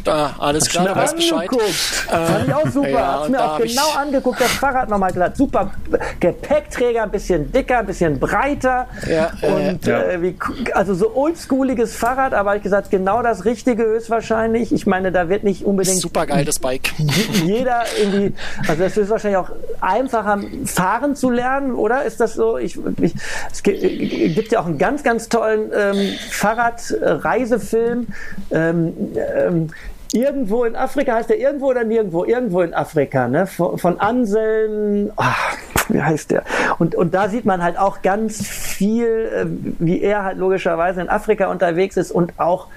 Ah, 0.06 0.32
alles 0.40 0.68
klar, 0.70 0.88
du 0.88 0.96
weißt 0.96 1.16
Bescheid. 1.16 1.50
Äh, 1.52 2.12
Fand 2.12 2.48
ich 2.48 2.54
auch 2.54 2.68
super. 2.70 2.90
Ja, 2.90 3.14
Hab's 3.14 3.30
mir 3.30 3.44
auch 3.44 3.60
genau 3.60 3.92
angeguckt, 3.98 4.42
das 4.42 4.52
Fahrrad 4.52 4.90
nochmal 4.90 5.12
glatt. 5.12 5.38
Super 5.38 5.72
Gepäckträger, 6.20 7.04
ein 7.04 7.12
bisschen 7.12 7.52
dicker, 7.52 7.80
ein 7.80 7.86
bisschen 7.86 8.20
breiter. 8.20 8.88
Ja, 9.10 9.32
und 9.42 9.88
äh, 9.88 10.22
wie, 10.22 10.36
also 10.74 10.94
so 10.94 11.16
oldschooliges 11.16 11.96
Fahrrad, 11.96 12.34
aber 12.34 12.56
ich 12.56 12.64
gesagt, 12.64 12.92
genau 12.92 13.22
das 13.22 13.46
Richtige 13.46 13.84
höchstwahrscheinlich. 13.84 14.72
Ich 14.72 14.86
meine, 14.86 15.12
da 15.12 15.30
wird 15.30 15.44
nicht 15.44 15.66
unbedingt. 15.66 15.98
Super 15.98 16.26
geiles 16.26 16.60
Bike. 16.60 16.92
Jeder 17.46 17.84
irgendwie, 18.00 18.34
also 18.68 18.84
es 18.84 18.98
ist 18.98 19.10
wahrscheinlich 19.10 19.38
auch 19.38 19.52
einfacher, 19.82 20.40
fahren 20.66 21.16
zu 21.16 21.30
lernen, 21.30 21.74
oder? 21.74 22.04
Ist 22.04 22.20
das 22.20 22.34
so? 22.34 22.58
Ich, 22.58 22.78
ich, 23.02 23.14
es 23.52 23.64
gibt 23.64 24.52
ja 24.52 24.62
auch 24.62 24.66
einen 24.66 24.78
ganz, 24.78 25.04
ganz 25.04 25.30
tollen 25.30 25.72
ähm, 25.76 26.14
Fahrradreisefilm. 26.30 28.08
Ähm, 28.52 28.94
ähm, 29.16 29.70
irgendwo 30.14 30.64
in 30.64 30.76
Afrika, 30.76 31.16
heißt 31.16 31.30
der 31.30 31.40
irgendwo 31.40 31.68
oder 31.68 31.84
nirgendwo? 31.84 32.24
Irgendwo 32.24 32.62
in 32.62 32.74
Afrika, 32.74 33.28
ne? 33.28 33.48
Von, 33.48 33.78
von 33.78 34.00
Anselm, 34.00 35.12
ach, 35.16 35.58
wie 35.90 36.02
heißt 36.02 36.32
der? 36.32 36.44
Und, 36.80 36.96
und 36.96 37.14
da 37.14 37.30
sieht 37.30 37.46
man 37.46 37.64
halt 37.64 37.78
auch 37.78 38.02
ganz 38.02 38.48
viel, 38.48 39.08
äh, 39.08 39.46
wie 39.80 40.02
er 40.02 40.24
halt 40.24 40.38
logischerweise 40.38 41.02
in 41.02 41.10
Afrika 41.10 41.48
unterwegs 41.48 41.98
ist 41.98 42.12
und 42.12 42.40
auch 42.40 42.68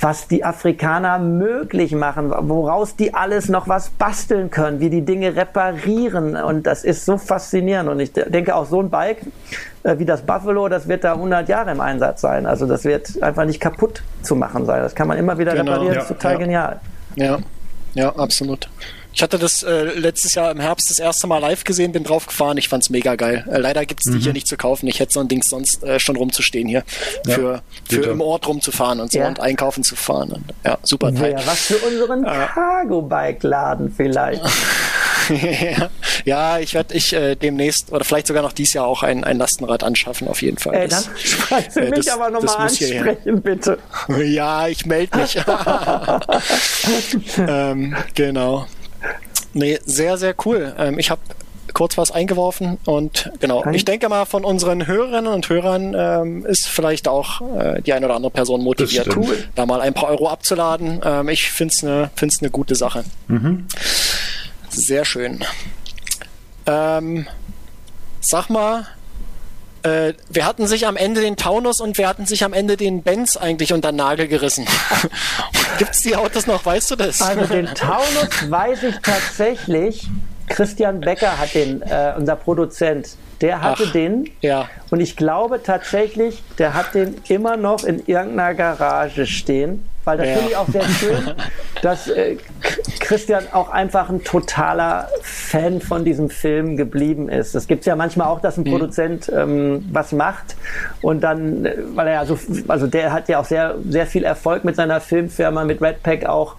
was 0.00 0.28
die 0.28 0.44
Afrikaner 0.44 1.18
möglich 1.18 1.92
machen, 1.92 2.30
woraus 2.30 2.96
die 2.96 3.14
alles 3.14 3.48
noch 3.48 3.68
was 3.68 3.90
basteln 3.90 4.50
können, 4.50 4.80
wie 4.80 4.90
die 4.90 5.02
Dinge 5.02 5.36
reparieren. 5.36 6.36
Und 6.36 6.66
das 6.66 6.84
ist 6.84 7.04
so 7.04 7.16
faszinierend. 7.16 7.88
Und 7.88 8.00
ich 8.00 8.12
denke 8.12 8.54
auch 8.54 8.66
so 8.66 8.80
ein 8.80 8.90
Bike 8.90 9.22
äh, 9.82 9.98
wie 9.98 10.04
das 10.04 10.22
Buffalo, 10.22 10.68
das 10.68 10.88
wird 10.88 11.04
da 11.04 11.14
100 11.14 11.48
Jahre 11.48 11.70
im 11.70 11.80
Einsatz 11.80 12.20
sein. 12.20 12.46
Also 12.46 12.66
das 12.66 12.84
wird 12.84 13.22
einfach 13.22 13.44
nicht 13.44 13.60
kaputt 13.60 14.02
zu 14.22 14.36
machen 14.36 14.66
sein. 14.66 14.82
Das 14.82 14.94
kann 14.94 15.08
man 15.08 15.16
immer 15.16 15.38
wieder 15.38 15.52
genau, 15.52 15.72
reparieren. 15.72 15.94
Ja, 15.94 16.00
das 16.00 16.10
ist 16.10 16.16
total 16.16 16.32
ja. 16.32 16.38
genial. 16.38 16.80
Ja, 17.14 17.38
ja, 17.94 18.14
absolut. 18.16 18.68
Ich 19.16 19.22
hatte 19.22 19.38
das 19.38 19.62
äh, 19.62 19.84
letztes 19.98 20.34
Jahr 20.34 20.50
im 20.50 20.60
Herbst 20.60 20.90
das 20.90 20.98
erste 20.98 21.26
Mal 21.26 21.38
live 21.38 21.64
gesehen, 21.64 21.90
bin 21.90 22.04
drauf 22.04 22.26
gefahren. 22.26 22.58
Ich 22.58 22.68
fand's 22.68 22.90
mega 22.90 23.14
geil. 23.14 23.46
Äh, 23.50 23.60
leider 23.60 23.86
gibt's 23.86 24.04
die 24.04 24.10
mhm. 24.10 24.20
hier 24.20 24.34
nicht 24.34 24.46
zu 24.46 24.58
kaufen. 24.58 24.86
Ich 24.88 25.00
hätte 25.00 25.14
so 25.14 25.20
ein 25.20 25.28
Ding 25.28 25.42
sonst 25.42 25.82
äh, 25.84 25.98
schon 25.98 26.16
rumzustehen 26.16 26.68
hier. 26.68 26.84
Ja, 27.26 27.34
für, 27.34 27.62
für 27.88 28.10
im 28.10 28.20
Ort 28.20 28.46
rumzufahren 28.46 29.00
und 29.00 29.10
so 29.10 29.20
ja. 29.20 29.28
und 29.28 29.40
einkaufen 29.40 29.84
zu 29.84 29.96
fahren. 29.96 30.32
Und, 30.32 30.44
ja, 30.66 30.76
super 30.82 31.14
Teil. 31.14 31.32
Ja, 31.32 31.46
was 31.46 31.62
für 31.62 31.78
unseren 31.78 32.24
Cargo-Bike-Laden 32.24 33.94
vielleicht. 33.96 34.42
ja, 36.26 36.58
ich 36.58 36.74
werde 36.74 36.94
ich 36.94 37.14
äh, 37.14 37.36
demnächst 37.36 37.92
oder 37.92 38.04
vielleicht 38.04 38.26
sogar 38.26 38.42
noch 38.42 38.52
dieses 38.52 38.74
Jahr 38.74 38.86
auch 38.86 39.02
ein, 39.02 39.24
ein 39.24 39.38
Lastenrad 39.38 39.82
anschaffen, 39.82 40.28
auf 40.28 40.42
jeden 40.42 40.58
Fall. 40.58 40.74
Ey, 40.74 40.88
dann 40.88 41.04
du 41.74 41.80
äh, 41.80 41.90
mich 41.90 42.04
das, 42.04 42.14
aber 42.14 42.28
nochmal 42.28 42.66
ansprechen, 42.66 43.40
bitte. 43.40 43.78
Ja, 44.26 44.68
ich 44.68 44.84
melde 44.84 45.16
mich. 45.16 45.36
ähm, 47.38 47.96
genau. 48.14 48.66
Nee, 49.56 49.78
sehr, 49.86 50.18
sehr 50.18 50.34
cool. 50.44 50.74
Ähm, 50.78 50.98
ich 50.98 51.10
habe 51.10 51.22
kurz 51.72 51.96
was 51.96 52.10
eingeworfen 52.10 52.78
und 52.84 53.30
genau, 53.40 53.64
ich 53.72 53.84
denke 53.84 54.08
mal 54.08 54.26
von 54.26 54.44
unseren 54.44 54.86
Hörerinnen 54.86 55.32
und 55.32 55.48
Hörern 55.48 55.94
ähm, 55.98 56.46
ist 56.46 56.68
vielleicht 56.68 57.08
auch 57.08 57.40
äh, 57.58 57.82
die 57.82 57.92
eine 57.92 58.06
oder 58.06 58.16
andere 58.16 58.30
Person 58.30 58.62
motiviert, 58.62 59.08
da 59.54 59.66
mal 59.66 59.80
ein 59.80 59.94
paar 59.94 60.10
Euro 60.10 60.28
abzuladen. 60.28 61.00
Ähm, 61.02 61.28
ich 61.30 61.50
finde 61.50 61.72
es 61.72 61.82
eine 61.82 62.10
find's 62.14 62.42
ne 62.42 62.50
gute 62.50 62.74
Sache. 62.74 63.04
Mhm. 63.28 63.66
Sehr 64.68 65.04
schön. 65.06 65.42
Ähm, 66.66 67.26
sag 68.20 68.50
mal, 68.50 68.86
äh, 69.82 70.12
wir 70.28 70.44
hatten 70.44 70.66
sich 70.66 70.86
am 70.86 70.96
Ende 70.96 71.22
den 71.22 71.36
Taunus 71.36 71.80
und 71.80 71.96
wir 71.96 72.08
hatten 72.08 72.26
sich 72.26 72.44
am 72.44 72.52
Ende 72.52 72.76
den 72.76 73.02
Benz 73.02 73.36
eigentlich 73.36 73.72
unter 73.72 73.92
den 73.92 73.96
Nagel 73.96 74.28
gerissen. 74.28 74.66
Gibt 75.78 75.94
es 75.94 76.02
die 76.02 76.16
Autos 76.16 76.46
noch? 76.46 76.64
Weißt 76.64 76.90
du 76.90 76.96
das? 76.96 77.20
Also 77.22 77.44
den 77.46 77.66
Taunus 77.66 78.50
weiß 78.50 78.82
ich 78.84 78.96
tatsächlich. 78.98 80.08
Christian 80.48 81.00
Becker 81.00 81.38
hat 81.38 81.54
den, 81.54 81.82
äh, 81.82 82.14
unser 82.16 82.36
Produzent, 82.36 83.16
der 83.40 83.60
hatte 83.62 83.84
Ach, 83.88 83.92
den. 83.92 84.30
Ja. 84.40 84.68
Und 84.90 85.00
ich 85.00 85.16
glaube 85.16 85.60
tatsächlich, 85.62 86.42
der 86.58 86.74
hat 86.74 86.94
den 86.94 87.20
immer 87.28 87.56
noch 87.56 87.82
in 87.82 88.06
irgendeiner 88.06 88.54
Garage 88.54 89.26
stehen 89.26 89.84
weil 90.06 90.16
das 90.18 90.28
ja. 90.28 90.34
finde 90.34 90.50
ich 90.50 90.56
auch 90.56 90.68
sehr 90.68 90.84
schön, 90.84 91.34
dass 91.82 92.08
äh, 92.08 92.36
Christian 93.00 93.44
auch 93.52 93.70
einfach 93.70 94.08
ein 94.08 94.22
totaler 94.24 95.08
Fan 95.20 95.80
von 95.80 96.04
diesem 96.04 96.30
Film 96.30 96.76
geblieben 96.76 97.28
ist. 97.28 97.54
Es 97.54 97.66
gibt 97.66 97.84
ja 97.86 97.96
manchmal 97.96 98.28
auch, 98.28 98.40
dass 98.40 98.56
ein 98.56 98.64
mhm. 98.64 98.70
Produzent 98.70 99.30
ähm, 99.34 99.84
was 99.92 100.12
macht 100.12 100.54
und 101.02 101.22
dann, 101.22 101.66
äh, 101.66 101.76
weil 101.94 102.06
er 102.06 102.14
ja 102.14 102.24
so, 102.24 102.38
also 102.68 102.86
der 102.86 103.12
hat 103.12 103.28
ja 103.28 103.40
auch 103.40 103.44
sehr, 103.44 103.74
sehr 103.88 104.06
viel 104.06 104.22
Erfolg 104.24 104.64
mit 104.64 104.76
seiner 104.76 105.00
Filmfirma, 105.00 105.64
mit 105.64 105.82
Red 105.82 106.04
Pack 106.04 106.24
auch 106.26 106.54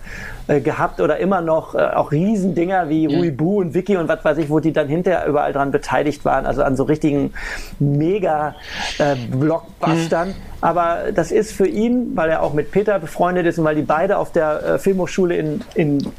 äh, 0.47 0.59
gehabt 0.59 0.99
oder 1.01 1.17
immer 1.17 1.41
noch 1.41 1.73
äh, 1.73 1.77
auch 1.77 2.11
Riesendinger 2.11 2.89
wie 2.89 3.07
mhm. 3.07 3.37
Bu 3.37 3.61
und 3.61 3.73
Vicky 3.73 3.95
und 3.95 4.09
was 4.09 4.25
weiß 4.25 4.37
ich, 4.39 4.49
wo 4.49 4.59
die 4.59 4.73
dann 4.73 4.89
hinterher 4.89 5.25
überall 5.25 5.53
dran 5.53 5.71
beteiligt 5.71 6.25
waren, 6.25 6.45
also 6.45 6.63
an 6.63 6.75
so 6.75 6.83
richtigen 6.83 7.33
Mega-Blockbustern. 7.79 10.29
Äh, 10.29 10.31
mhm. 10.31 10.35
Aber 10.61 11.11
das 11.13 11.31
ist 11.31 11.51
für 11.51 11.67
ihn, 11.67 12.15
weil 12.15 12.29
er 12.29 12.41
auch 12.41 12.53
mit 12.53 12.71
Peter 12.71 12.99
befreundet 12.99 13.45
ist 13.45 13.59
und 13.59 13.65
weil 13.65 13.75
die 13.75 13.83
beide 13.83 14.17
auf 14.17 14.31
der 14.31 14.63
äh, 14.63 14.79
Filmhochschule 14.79 15.35
in, 15.35 15.61
in 15.75 16.11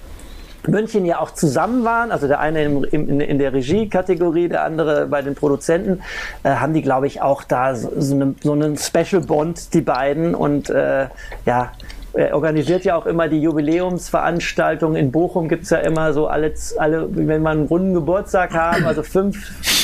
München 0.66 1.04
ja 1.04 1.20
auch 1.20 1.32
zusammen 1.32 1.84
waren, 1.84 2.12
also 2.12 2.28
der 2.28 2.40
eine 2.40 2.64
im, 2.64 2.84
im, 2.84 3.20
in 3.20 3.38
der 3.38 3.52
Regie-Kategorie, 3.52 4.48
der 4.48 4.64
andere 4.64 5.06
bei 5.06 5.22
den 5.22 5.34
Produzenten, 5.34 6.02
äh, 6.42 6.50
haben 6.50 6.74
die, 6.74 6.82
glaube 6.82 7.06
ich, 7.06 7.22
auch 7.22 7.42
da 7.42 7.74
so, 7.74 7.90
so, 7.96 8.14
eine, 8.14 8.34
so 8.42 8.52
einen 8.52 8.76
Special 8.76 9.22
Bond, 9.22 9.74
die 9.74 9.80
beiden. 9.80 10.34
Und 10.34 10.70
äh, 10.70 11.06
ja, 11.46 11.72
er 12.12 12.34
organisiert 12.34 12.84
ja 12.84 12.96
auch 12.96 13.06
immer 13.06 13.28
die 13.28 13.40
Jubiläumsveranstaltung. 13.40 14.96
In 14.96 15.12
Bochum 15.12 15.48
gibt 15.48 15.64
es 15.64 15.70
ja 15.70 15.78
immer 15.78 16.12
so 16.12 16.26
alle, 16.26 16.52
alle, 16.78 17.08
wenn 17.10 17.42
wir 17.42 17.50
einen 17.50 17.66
runden 17.66 17.94
Geburtstag 17.94 18.54
haben, 18.54 18.84
also 18.86 19.02
fünf, 19.02 19.36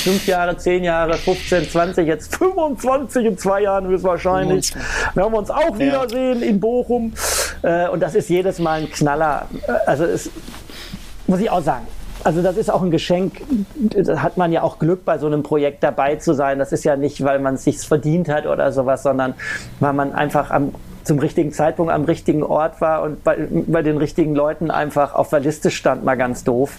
fünf 0.05 0.27
Jahre, 0.27 0.57
zehn 0.59 0.85
Jahre, 0.85 1.15
15, 1.15 1.71
20, 1.71 2.07
jetzt 2.07 2.37
25 2.37 3.25
in 3.25 3.39
zwei 3.39 3.63
Jahren 3.63 3.87
höchstwahrscheinlich. 3.87 4.75
Werden 5.15 5.33
wir 5.33 5.39
uns 5.39 5.51
auch 5.51 5.79
wiedersehen 5.79 6.43
in 6.43 6.61
Bochum. 6.61 7.15
Äh, 7.63 7.89
und 7.89 8.01
das 8.01 8.15
ist 8.15 8.29
jedes 8.29 8.59
Mal 8.59 8.83
ein 8.83 8.91
Knaller. 8.91 9.49
Äh, 9.67 9.73
also 9.87 10.05
es 10.05 10.31
muss 11.27 11.41
ich 11.41 11.51
auch 11.51 11.63
sagen. 11.63 11.87
Also 12.23 12.43
das 12.43 12.59
ist 12.59 12.71
auch 12.71 12.83
ein 12.83 12.91
Geschenk. 12.91 13.41
Da 13.75 14.23
hat 14.23 14.37
man 14.37 14.53
ja 14.53 14.63
auch 14.63 14.79
Glück, 14.79 15.07
bei 15.07 15.17
so 15.17 15.27
einem 15.27 15.43
Projekt 15.43 15.83
dabei 15.83 16.17
zu 16.17 16.35
sein. 16.35 16.59
Das 16.59 16.73
ist 16.73 16.85
ja 16.85 16.97
nicht, 16.97 17.25
weil 17.25 17.39
man 17.39 17.55
es 17.55 17.65
sich 17.65 17.79
verdient 17.79 18.29
hat 18.29 18.47
oder 18.47 18.73
sowas, 18.73 19.03
sondern 19.03 19.35
weil 19.81 19.95
man 19.95 20.13
einfach 20.13 20.51
am 20.51 20.75
zum 21.05 21.19
richtigen 21.19 21.53
Zeitpunkt 21.53 21.93
am 21.93 22.05
richtigen 22.05 22.43
Ort 22.43 22.81
war 22.81 23.03
und 23.03 23.23
bei, 23.23 23.47
bei 23.51 23.83
den 23.83 23.99
richtigen 23.99 24.35
Leuten 24.35 24.71
einfach 24.71 25.15
auf 25.15 25.29
der 25.29 25.41
Liste 25.41 25.71
stand, 25.71 26.05
mal 26.05 26.17
ganz 26.17 26.45
doof. 26.45 26.79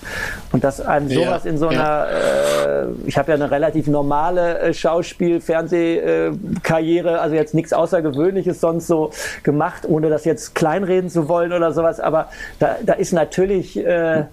Und 0.51 0.63
dass 0.63 0.81
einem 0.81 1.09
sowas 1.09 1.43
ja, 1.43 1.49
in 1.49 1.57
so 1.57 1.67
einer, 1.67 1.79
ja. 1.79 2.83
äh, 2.83 2.87
ich 3.05 3.17
habe 3.17 3.31
ja 3.31 3.35
eine 3.35 3.51
relativ 3.51 3.87
normale 3.87 4.59
äh, 4.59 4.73
Schauspiel-, 4.73 5.41
Fernsehkarriere, 5.41 7.21
also 7.21 7.35
jetzt 7.35 7.53
nichts 7.53 7.71
Außergewöhnliches 7.71 8.59
sonst 8.59 8.87
so 8.87 9.11
gemacht, 9.43 9.83
ohne 9.87 10.09
das 10.09 10.25
jetzt 10.25 10.55
kleinreden 10.55 11.09
zu 11.09 11.29
wollen 11.29 11.53
oder 11.53 11.71
sowas, 11.71 11.99
aber 11.99 12.29
da, 12.59 12.77
da 12.83 12.93
ist 12.93 13.13
natürlich 13.13 13.77
äh, 13.77 14.25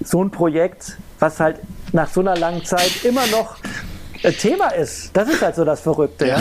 so 0.00 0.22
ein 0.22 0.30
Projekt, 0.30 0.96
was 1.18 1.40
halt 1.40 1.56
nach 1.92 2.08
so 2.08 2.20
einer 2.20 2.36
langen 2.36 2.64
Zeit 2.64 3.04
immer 3.04 3.26
noch 3.32 3.56
Thema 4.22 4.68
ist. 4.68 5.16
Das 5.16 5.28
ist 5.28 5.42
halt 5.42 5.54
so 5.54 5.64
das 5.64 5.80
Verrückte. 5.80 6.26
Ja. 6.26 6.38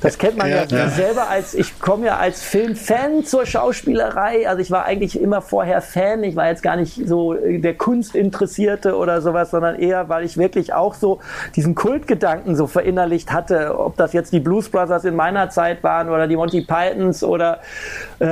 Das 0.00 0.18
kennt 0.18 0.36
man 0.36 0.48
ja, 0.48 0.64
ja 0.64 0.88
selber 0.88 1.28
als, 1.28 1.54
ich 1.54 1.78
komme 1.80 2.06
ja 2.06 2.16
als 2.16 2.42
Filmfan 2.42 3.24
zur 3.24 3.46
Schauspielerei. 3.46 4.48
Also 4.48 4.60
ich 4.62 4.70
war 4.70 4.84
eigentlich 4.84 5.20
immer 5.20 5.42
vorher 5.42 5.82
Fan. 5.82 6.22
Ich 6.24 6.36
war 6.36 6.48
jetzt 6.48 6.62
gar 6.62 6.76
nicht 6.76 7.06
so 7.06 7.34
der 7.34 7.74
Kunstinteressierte 7.74 8.96
oder 8.96 9.20
sowas, 9.20 9.50
sondern 9.50 9.76
eher, 9.76 10.08
weil 10.08 10.24
ich 10.24 10.36
wirklich 10.36 10.72
auch 10.72 10.94
so 10.94 11.20
diesen 11.54 11.74
Kultgedanken 11.74 12.56
so 12.56 12.66
verinnerlicht 12.66 13.32
hatte. 13.32 13.78
Ob 13.78 13.96
das 13.96 14.12
jetzt 14.12 14.32
die 14.32 14.40
Blues 14.40 14.68
Brothers 14.68 15.04
in 15.04 15.16
meiner 15.16 15.50
Zeit 15.50 15.82
waren 15.82 16.08
oder 16.08 16.26
die 16.26 16.36
Monty 16.36 16.62
Pythons 16.62 17.22
oder 17.24 17.60
äh, 18.18 18.26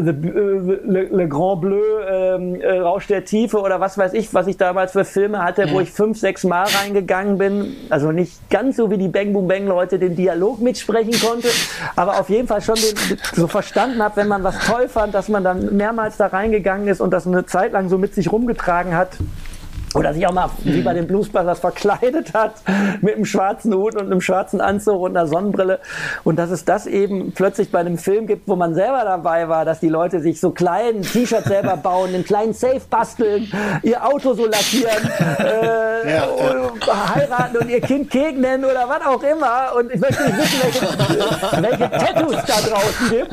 The, 0.00 0.10
äh, 0.10 0.80
Le, 0.84 1.08
Le, 1.10 1.28
Grand 1.28 1.60
Bleu, 1.60 1.80
ähm, 2.08 2.60
äh, 2.60 2.78
Rausch 2.78 3.06
der 3.06 3.24
Tiefe 3.24 3.60
oder 3.60 3.80
was 3.80 3.96
weiß 3.96 4.12
ich, 4.14 4.32
was 4.34 4.46
ich 4.46 4.56
damals 4.56 4.92
für 4.92 5.04
Filme 5.04 5.42
hatte, 5.42 5.70
wo 5.70 5.80
ich 5.80 5.90
fünf, 5.90 6.18
sechs 6.18 6.44
Mal 6.44 6.66
reingegangen 6.82 7.38
bin. 7.38 7.76
Also 7.90 8.12
nicht 8.12 8.49
ganz 8.50 8.76
so 8.76 8.90
wie 8.90 8.98
die 8.98 9.08
Bang 9.08 9.32
Boom 9.32 9.48
Bang 9.48 9.66
Leute 9.66 9.98
den 9.98 10.16
Dialog 10.16 10.60
mitsprechen 10.60 11.14
konnte, 11.20 11.48
aber 11.96 12.20
auf 12.20 12.28
jeden 12.28 12.48
Fall 12.48 12.60
schon 12.60 12.74
den, 12.74 13.18
so 13.34 13.46
verstanden 13.46 14.02
habe, 14.02 14.16
wenn 14.16 14.28
man 14.28 14.42
was 14.42 14.58
toll 14.66 14.88
fand, 14.88 15.14
dass 15.14 15.28
man 15.28 15.44
dann 15.44 15.76
mehrmals 15.76 16.16
da 16.16 16.26
reingegangen 16.26 16.88
ist 16.88 17.00
und 17.00 17.10
das 17.12 17.26
eine 17.26 17.46
Zeit 17.46 17.72
lang 17.72 17.88
so 17.88 17.96
mit 17.96 18.14
sich 18.14 18.30
rumgetragen 18.30 18.94
hat. 18.94 19.16
Oder 19.94 20.14
sich 20.14 20.26
auch 20.26 20.32
mal 20.32 20.50
wie 20.60 20.82
bei 20.82 20.94
den 20.94 21.06
Blues 21.06 21.28
Brothers 21.28 21.58
verkleidet 21.58 22.32
hat 22.32 22.54
mit 23.00 23.16
einem 23.16 23.24
schwarzen 23.24 23.74
Hut 23.74 23.96
und 23.96 24.06
einem 24.06 24.20
schwarzen 24.20 24.60
Anzug 24.60 25.00
und 25.00 25.16
einer 25.16 25.26
Sonnenbrille 25.26 25.80
und 26.22 26.38
dass 26.38 26.50
es 26.50 26.64
das 26.64 26.86
eben 26.86 27.32
plötzlich 27.32 27.72
bei 27.72 27.80
einem 27.80 27.98
Film 27.98 28.26
gibt, 28.26 28.46
wo 28.46 28.54
man 28.54 28.74
selber 28.74 29.02
dabei 29.04 29.48
war, 29.48 29.64
dass 29.64 29.80
die 29.80 29.88
Leute 29.88 30.20
sich 30.20 30.40
so 30.40 30.50
kleinen 30.50 31.02
T-Shirts 31.02 31.48
selber 31.48 31.76
bauen, 31.82 32.14
einen 32.14 32.24
kleinen 32.24 32.52
Safe 32.54 32.80
basteln, 32.88 33.50
ihr 33.82 34.06
Auto 34.06 34.34
so 34.34 34.46
lackieren, 34.46 35.10
äh, 35.38 36.14
ja, 36.14 36.24
ja. 36.86 37.14
heiraten 37.14 37.56
und 37.56 37.68
ihr 37.68 37.80
Kind 37.80 38.10
Kek 38.10 38.38
nennen 38.38 38.64
oder 38.64 38.88
was 38.88 39.04
auch 39.04 39.22
immer 39.22 39.72
und 39.76 39.92
ich 39.92 40.00
möchte 40.00 40.22
nicht 40.24 40.38
wissen, 40.38 40.60
welche, 40.62 41.62
welche 41.62 41.90
Tattoos 41.90 42.36
da 42.46 42.60
draußen 42.68 43.10
gibt. 43.10 43.32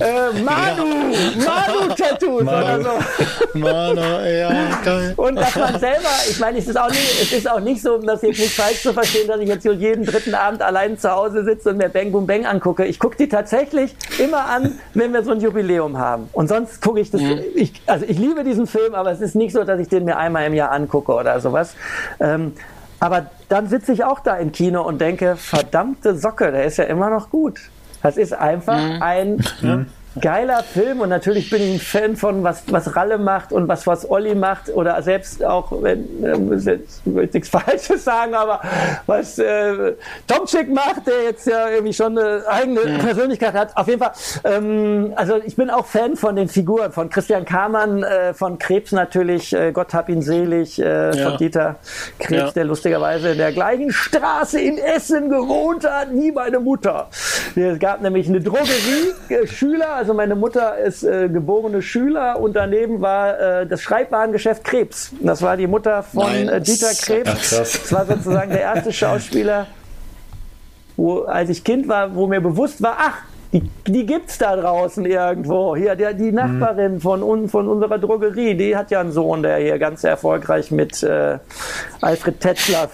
Äh, 0.00 0.42
Manu, 0.42 1.14
Manu-Tattoos 1.44 2.42
oder 2.42 2.80
so. 2.80 3.58
Manu, 3.58 4.00
ja, 4.00 4.50
geil. 4.84 5.14
Und 5.16 5.36
dass 5.36 5.56
man 5.56 5.80
selber 5.80 5.95
selber, 5.96 6.14
ich 6.28 6.38
meine, 6.38 6.58
es 6.58 6.68
ist 6.68 6.78
auch 6.78 6.88
nicht, 6.88 7.22
es 7.22 7.32
ist 7.32 7.50
auch 7.50 7.60
nicht 7.60 7.82
so, 7.82 7.94
um 7.94 8.06
das 8.06 8.22
jetzt 8.22 8.38
nicht 8.38 8.54
falsch 8.54 8.82
zu 8.82 8.92
verstehen, 8.92 9.28
dass 9.28 9.40
ich 9.40 9.48
jetzt 9.48 9.64
jeden 9.64 10.04
dritten 10.04 10.34
Abend 10.34 10.62
allein 10.62 10.98
zu 10.98 11.10
Hause 11.10 11.44
sitze 11.44 11.70
und 11.70 11.78
mir 11.78 11.88
Bang 11.88 12.12
Boom 12.12 12.26
Bang 12.26 12.46
angucke. 12.46 12.84
Ich 12.84 12.98
gucke 12.98 13.16
die 13.16 13.28
tatsächlich 13.28 13.94
immer 14.18 14.46
an, 14.46 14.78
wenn 14.94 15.12
wir 15.12 15.22
so 15.22 15.32
ein 15.32 15.40
Jubiläum 15.40 15.98
haben. 15.98 16.28
Und 16.32 16.48
sonst 16.48 16.80
gucke 16.82 17.00
ich 17.00 17.10
das, 17.10 17.20
mhm. 17.20 17.40
ich, 17.54 17.72
also 17.86 18.04
ich 18.06 18.18
liebe 18.18 18.44
diesen 18.44 18.66
Film, 18.66 18.94
aber 18.94 19.10
es 19.10 19.20
ist 19.20 19.34
nicht 19.34 19.52
so, 19.52 19.64
dass 19.64 19.80
ich 19.80 19.88
den 19.88 20.04
mir 20.04 20.16
einmal 20.16 20.46
im 20.46 20.54
Jahr 20.54 20.70
angucke 20.70 21.12
oder 21.12 21.40
sowas. 21.40 21.74
Ähm, 22.20 22.52
aber 22.98 23.26
dann 23.48 23.68
sitze 23.68 23.92
ich 23.92 24.04
auch 24.04 24.20
da 24.20 24.36
im 24.36 24.52
Kino 24.52 24.82
und 24.82 25.00
denke, 25.00 25.36
verdammte 25.36 26.16
Socke, 26.16 26.50
der 26.50 26.64
ist 26.64 26.78
ja 26.78 26.84
immer 26.84 27.10
noch 27.10 27.30
gut. 27.30 27.60
Das 28.02 28.16
ist 28.16 28.32
einfach 28.32 28.80
mhm. 28.80 29.02
ein 29.02 29.44
mhm 29.60 29.86
geiler 30.20 30.62
Film 30.62 31.00
und 31.00 31.08
natürlich 31.08 31.50
bin 31.50 31.62
ich 31.62 31.74
ein 31.74 31.80
Fan 31.80 32.16
von 32.16 32.42
was, 32.42 32.62
was 32.68 32.96
Ralle 32.96 33.18
macht 33.18 33.52
und 33.52 33.68
was, 33.68 33.86
was 33.86 34.08
Olli 34.08 34.34
macht 34.34 34.70
oder 34.70 35.00
selbst 35.02 35.44
auch, 35.44 35.82
wenn, 35.82 36.24
äh, 36.24 36.54
jetzt 36.70 37.02
will 37.04 37.24
ich 37.24 37.32
nichts 37.32 37.48
Falsches 37.56 38.04
sagen, 38.04 38.34
aber 38.34 38.60
was 39.06 39.38
äh, 39.38 39.94
Tomczyk 40.26 40.72
macht, 40.72 41.06
der 41.06 41.24
jetzt 41.24 41.46
ja 41.46 41.68
irgendwie 41.68 41.92
schon 41.92 42.18
eine 42.18 42.46
eigene 42.48 42.86
ja. 42.86 42.98
Persönlichkeit 42.98 43.54
hat. 43.54 43.76
Auf 43.76 43.88
jeden 43.88 44.00
Fall, 44.00 44.12
ähm, 44.44 45.12
also 45.16 45.36
ich 45.44 45.56
bin 45.56 45.70
auch 45.70 45.86
Fan 45.86 46.16
von 46.16 46.36
den 46.36 46.48
Figuren, 46.48 46.92
von 46.92 47.10
Christian 47.10 47.44
Kamann, 47.44 48.02
äh, 48.02 48.32
von 48.32 48.58
Krebs 48.58 48.92
natürlich, 48.92 49.52
äh, 49.52 49.72
Gott 49.72 49.92
hab 49.92 50.08
ihn 50.08 50.22
selig, 50.22 50.78
äh, 50.78 51.16
ja. 51.16 51.30
von 51.30 51.38
Dieter 51.38 51.76
Krebs, 52.18 52.42
ja. 52.42 52.50
der 52.52 52.64
lustigerweise 52.64 53.30
in 53.30 53.38
der 53.38 53.52
gleichen 53.52 53.90
Straße 53.90 54.60
in 54.60 54.78
Essen 54.78 55.28
gewohnt 55.28 55.88
hat 55.88 56.08
wie 56.12 56.32
meine 56.32 56.60
Mutter. 56.60 57.08
Es 57.54 57.78
gab 57.78 58.00
nämlich 58.00 58.28
eine 58.28 58.40
Drogerie, 58.40 59.12
äh, 59.28 59.46
Schüler, 59.46 60.05
also 60.06 60.14
meine 60.14 60.36
Mutter 60.36 60.78
ist 60.78 61.02
äh, 61.02 61.28
geborene 61.28 61.82
Schüler 61.82 62.38
und 62.38 62.54
daneben 62.54 63.00
war 63.00 63.40
äh, 63.40 63.66
das 63.66 63.82
Schreibwarengeschäft 63.82 64.62
Krebs. 64.62 65.10
Das 65.20 65.42
war 65.42 65.56
die 65.56 65.66
Mutter 65.66 66.04
von 66.04 66.30
äh, 66.30 66.60
Dieter 66.60 66.92
Krebs. 66.94 67.28
Ach, 67.28 67.58
das 67.58 67.92
war 67.92 68.06
sozusagen 68.06 68.52
der 68.52 68.60
erste 68.60 68.92
Schauspieler, 68.92 69.66
wo 70.96 71.22
als 71.22 71.50
ich 71.50 71.64
Kind 71.64 71.88
war, 71.88 72.14
wo 72.14 72.28
mir 72.28 72.40
bewusst 72.40 72.80
war, 72.80 72.96
ach, 73.00 73.18
die, 73.52 73.68
die 73.88 74.06
gibt 74.06 74.30
es 74.30 74.38
da 74.38 74.54
draußen 74.54 75.04
irgendwo. 75.04 75.74
Hier, 75.74 75.96
der, 75.96 76.14
die 76.14 76.30
Nachbarin 76.30 76.94
mhm. 76.94 77.00
von, 77.00 77.48
von 77.48 77.68
unserer 77.68 77.98
Drogerie, 77.98 78.54
die 78.54 78.76
hat 78.76 78.92
ja 78.92 79.00
einen 79.00 79.10
Sohn, 79.10 79.42
der 79.42 79.56
hier 79.56 79.80
ganz 79.80 80.04
erfolgreich 80.04 80.70
mit 80.70 81.02
äh, 81.02 81.38
Alfred 82.00 82.38
Tetzlaff 82.38 82.92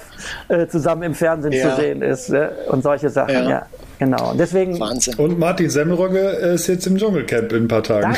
äh, 0.48 0.66
zusammen 0.66 1.02
im 1.02 1.14
Fernsehen 1.14 1.52
ja. 1.52 1.68
zu 1.68 1.76
sehen 1.76 2.01
ist. 2.01 2.30
Äh, 2.30 2.48
und 2.68 2.82
solche 2.82 3.10
Sachen, 3.10 3.34
ja. 3.34 3.51
ja. 3.51 3.66
Genau. 4.03 4.35
deswegen. 4.35 4.81
Wahnsinn. 4.81 5.15
Und 5.15 5.39
Martin 5.39 5.70
Semmelrogge 5.70 6.19
ist 6.19 6.66
jetzt 6.66 6.87
im 6.89 6.99
Dschungelcamp 6.99 7.53
in 7.53 7.65
ein 7.65 7.69
paar 7.69 7.85
Tagen. 7.85 8.16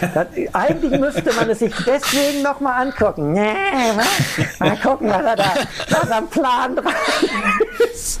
Das 0.00 0.12
Das, 0.12 0.26
eigentlich 0.52 1.00
müsste 1.00 1.32
man 1.32 1.48
es 1.48 1.60
sich 1.60 1.72
deswegen 1.86 2.42
nochmal 2.42 2.86
angucken. 2.86 3.32
Nee, 3.32 3.54
mal 4.58 4.76
gucken, 4.76 5.08
was 5.08 5.22
er 5.24 5.36
da, 5.36 5.54
was 5.88 6.10
am 6.10 6.28
Plan 6.28 6.76
dran 6.76 6.92
ist. 7.92 8.20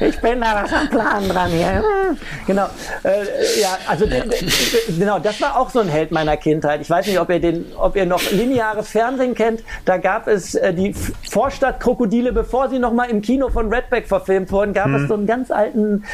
Ich 0.00 0.20
bin 0.20 0.40
da 0.40 0.62
was 0.62 0.72
am 0.72 0.88
Plan 0.88 1.28
dran 1.28 1.50
hier. 1.50 1.82
Genau. 2.46 2.66
Äh, 3.02 3.60
ja, 3.60 3.78
also 3.86 4.06
genau, 4.98 5.18
das 5.18 5.40
war 5.40 5.58
auch 5.58 5.70
so 5.70 5.80
ein 5.80 5.88
Held 5.88 6.10
meiner 6.10 6.36
Kindheit. 6.36 6.80
Ich 6.80 6.90
weiß 6.90 7.06
nicht, 7.06 7.18
ob 7.18 7.30
ihr 7.30 7.40
den, 7.40 7.66
ob 7.76 7.96
ihr 7.96 8.06
noch 8.06 8.22
lineares 8.30 8.88
Fernsehen 8.88 9.34
kennt. 9.34 9.62
Da 9.84 9.96
gab 9.96 10.28
es 10.28 10.54
äh, 10.54 10.72
die 10.72 10.94
Vorstadtkrokodile, 11.30 12.32
bevor 12.32 12.68
sie 12.68 12.78
nochmal 12.78 13.10
im 13.10 13.22
Kino 13.22 13.48
von 13.48 13.72
Redback 13.72 14.06
verfilmt 14.08 14.52
wurden, 14.52 14.72
gab 14.72 14.86
hm. 14.86 14.94
es 14.96 15.08
so 15.08 15.14
einen 15.14 15.26
ganz 15.26 15.50
alten 15.50 16.04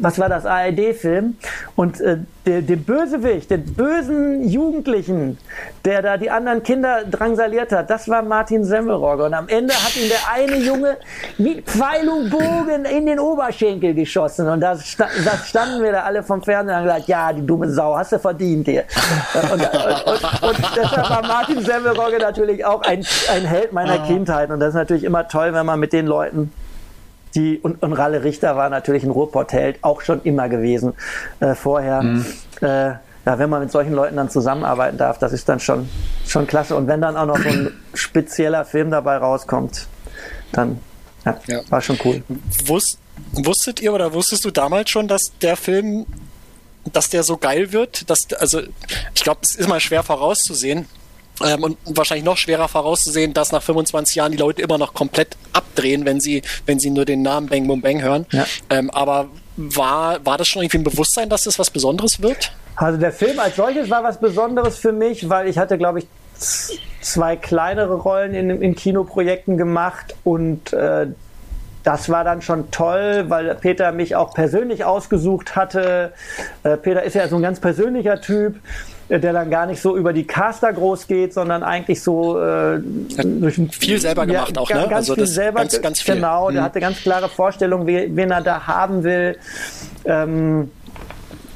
was 0.00 0.18
war 0.18 0.28
das, 0.28 0.46
ARD-Film. 0.46 1.36
Und 1.76 2.00
äh, 2.00 2.18
der, 2.46 2.76
Bösewicht, 2.76 3.50
den 3.50 3.64
bösen 3.74 4.48
Jugendlichen, 4.48 5.38
der 5.84 6.02
da 6.02 6.16
die 6.16 6.30
anderen 6.30 6.62
Kinder 6.62 7.04
drangsaliert 7.04 7.70
hat, 7.72 7.90
das 7.90 8.08
war 8.08 8.22
Martin 8.22 8.64
Semmelrogge. 8.64 9.24
Und 9.24 9.34
am 9.34 9.48
Ende 9.48 9.74
hat 9.74 9.96
ihn 9.96 10.08
der 10.08 10.32
eine 10.32 10.56
Junge 10.56 10.96
mit 11.38 11.66
Pfeil 11.66 11.89
und 11.98 12.30
Bogen 12.30 12.84
in 12.84 13.06
den 13.06 13.18
Oberschenkel 13.18 13.94
geschossen. 13.94 14.48
Und 14.48 14.60
da, 14.60 14.76
standen 14.78 15.82
wir 15.82 15.92
da 15.92 16.02
alle 16.02 16.22
vom 16.22 16.42
Fernseher 16.42 16.76
und 16.76 16.80
haben 16.80 16.86
gesagt, 16.86 17.08
ja, 17.08 17.32
die 17.32 17.46
dumme 17.46 17.70
Sau, 17.70 17.96
hast 17.96 18.12
du 18.12 18.18
verdient 18.18 18.66
hier. 18.66 18.84
Und, 19.34 19.52
und, 19.52 19.62
und, 19.62 20.42
und 20.42 20.76
deshalb 20.76 21.10
war 21.10 21.22
Martin 21.26 21.62
Semmelrogge 21.64 22.18
natürlich 22.18 22.64
auch 22.64 22.82
ein, 22.82 23.04
ein 23.32 23.44
Held 23.44 23.72
meiner 23.72 24.02
ah. 24.02 24.06
Kindheit. 24.06 24.50
Und 24.50 24.60
das 24.60 24.70
ist 24.70 24.74
natürlich 24.74 25.04
immer 25.04 25.28
toll, 25.28 25.52
wenn 25.52 25.66
man 25.66 25.80
mit 25.80 25.92
den 25.92 26.06
Leuten 26.06 26.52
die, 27.34 27.58
und, 27.58 27.82
und 27.82 27.92
Ralle 27.92 28.24
Richter 28.24 28.56
war 28.56 28.68
natürlich 28.70 29.04
ein 29.04 29.10
Ruhrpott-Held, 29.10 29.78
auch 29.82 30.00
schon 30.00 30.22
immer 30.22 30.48
gewesen 30.48 30.94
äh, 31.40 31.54
vorher. 31.54 32.02
Mhm. 32.02 32.26
Äh, 32.60 32.94
ja, 33.26 33.38
wenn 33.38 33.50
man 33.50 33.60
mit 33.60 33.70
solchen 33.70 33.92
Leuten 33.92 34.16
dann 34.16 34.30
zusammenarbeiten 34.30 34.96
darf, 34.96 35.18
das 35.18 35.32
ist 35.32 35.48
dann 35.48 35.60
schon, 35.60 35.88
schon 36.26 36.46
klasse. 36.46 36.74
Und 36.74 36.86
wenn 36.86 37.00
dann 37.00 37.16
auch 37.16 37.26
noch 37.26 37.38
so 37.38 37.48
ein 37.48 37.70
spezieller 37.94 38.64
Film 38.64 38.90
dabei 38.90 39.18
rauskommt, 39.18 39.86
dann 40.52 40.80
ja, 41.24 41.40
ja. 41.46 41.60
war 41.68 41.80
schon 41.80 41.98
cool. 42.04 42.22
Wusst, 42.64 42.98
wusstet 43.32 43.80
ihr 43.80 43.92
oder 43.92 44.12
wusstest 44.12 44.44
du 44.44 44.50
damals 44.50 44.90
schon, 44.90 45.08
dass 45.08 45.32
der 45.40 45.56
Film, 45.56 46.06
dass 46.92 47.10
der 47.10 47.22
so 47.22 47.36
geil 47.36 47.72
wird? 47.72 48.08
Dass, 48.10 48.32
also, 48.38 48.60
ich 49.14 49.22
glaube, 49.22 49.40
es 49.42 49.54
ist 49.54 49.68
mal 49.68 49.80
schwer 49.80 50.02
vorauszusehen. 50.02 50.86
Ähm, 51.42 51.64
und 51.64 51.78
wahrscheinlich 51.86 52.24
noch 52.24 52.36
schwerer 52.36 52.68
vorauszusehen, 52.68 53.32
dass 53.32 53.50
nach 53.50 53.62
25 53.62 54.14
Jahren 54.14 54.32
die 54.32 54.38
Leute 54.38 54.60
immer 54.60 54.76
noch 54.76 54.92
komplett 54.92 55.38
abdrehen, 55.54 56.04
wenn 56.04 56.20
sie, 56.20 56.42
wenn 56.66 56.78
sie 56.78 56.90
nur 56.90 57.06
den 57.06 57.22
Namen 57.22 57.48
Bang 57.48 57.66
Boom 57.66 57.80
Bang 57.80 58.02
hören. 58.02 58.26
Ja. 58.30 58.44
Ähm, 58.68 58.90
aber 58.90 59.28
war, 59.56 60.24
war 60.24 60.36
das 60.36 60.48
schon 60.48 60.62
irgendwie 60.62 60.78
ein 60.78 60.84
Bewusstsein, 60.84 61.30
dass 61.30 61.44
das 61.44 61.58
was 61.58 61.70
Besonderes 61.70 62.20
wird? 62.20 62.52
Also 62.76 62.98
der 62.98 63.12
Film 63.12 63.38
als 63.38 63.56
solches 63.56 63.88
war 63.88 64.02
was 64.02 64.20
Besonderes 64.20 64.76
für 64.76 64.92
mich, 64.92 65.28
weil 65.28 65.48
ich 65.48 65.58
hatte, 65.58 65.78
glaube 65.78 66.00
ich, 66.00 66.06
zwei 67.00 67.36
kleinere 67.36 67.94
Rollen 67.94 68.34
in, 68.34 68.50
in 68.62 68.74
Kinoprojekten 68.74 69.56
gemacht 69.56 70.14
und 70.24 70.72
äh, 70.72 71.08
das 71.82 72.10
war 72.10 72.24
dann 72.24 72.42
schon 72.42 72.70
toll, 72.70 73.24
weil 73.28 73.54
Peter 73.54 73.92
mich 73.92 74.14
auch 74.14 74.34
persönlich 74.34 74.84
ausgesucht 74.84 75.56
hatte. 75.56 76.12
Äh, 76.62 76.76
Peter 76.76 77.02
ist 77.02 77.14
ja 77.14 77.26
so 77.26 77.36
ein 77.36 77.42
ganz 77.42 77.58
persönlicher 77.58 78.20
Typ 78.20 78.56
der 79.18 79.32
dann 79.32 79.50
gar 79.50 79.66
nicht 79.66 79.80
so 79.80 79.96
über 79.96 80.12
die 80.12 80.24
Caster 80.24 80.72
groß 80.72 81.08
geht, 81.08 81.34
sondern 81.34 81.62
eigentlich 81.64 82.00
so 82.00 82.40
äh, 82.40 82.80
viel 83.70 84.00
selber 84.00 84.24
gemacht 84.24 84.54
ja, 84.54 84.62
auch, 84.62 84.70
ne? 84.70 84.86
Ganz 84.88 84.92
also 84.92 85.14
viel 85.14 85.26
selber, 85.26 85.60
ganz, 85.60 85.82
ganz 85.82 86.00
viel. 86.00 86.14
genau. 86.14 86.48
Mhm. 86.48 86.54
Der 86.54 86.62
hatte 86.62 86.80
ganz 86.80 86.98
klare 86.98 87.28
Vorstellungen, 87.28 87.86
wen 87.86 88.30
er 88.30 88.40
da 88.40 88.66
haben 88.66 89.02
will. 89.02 89.36
Ähm, 90.04 90.70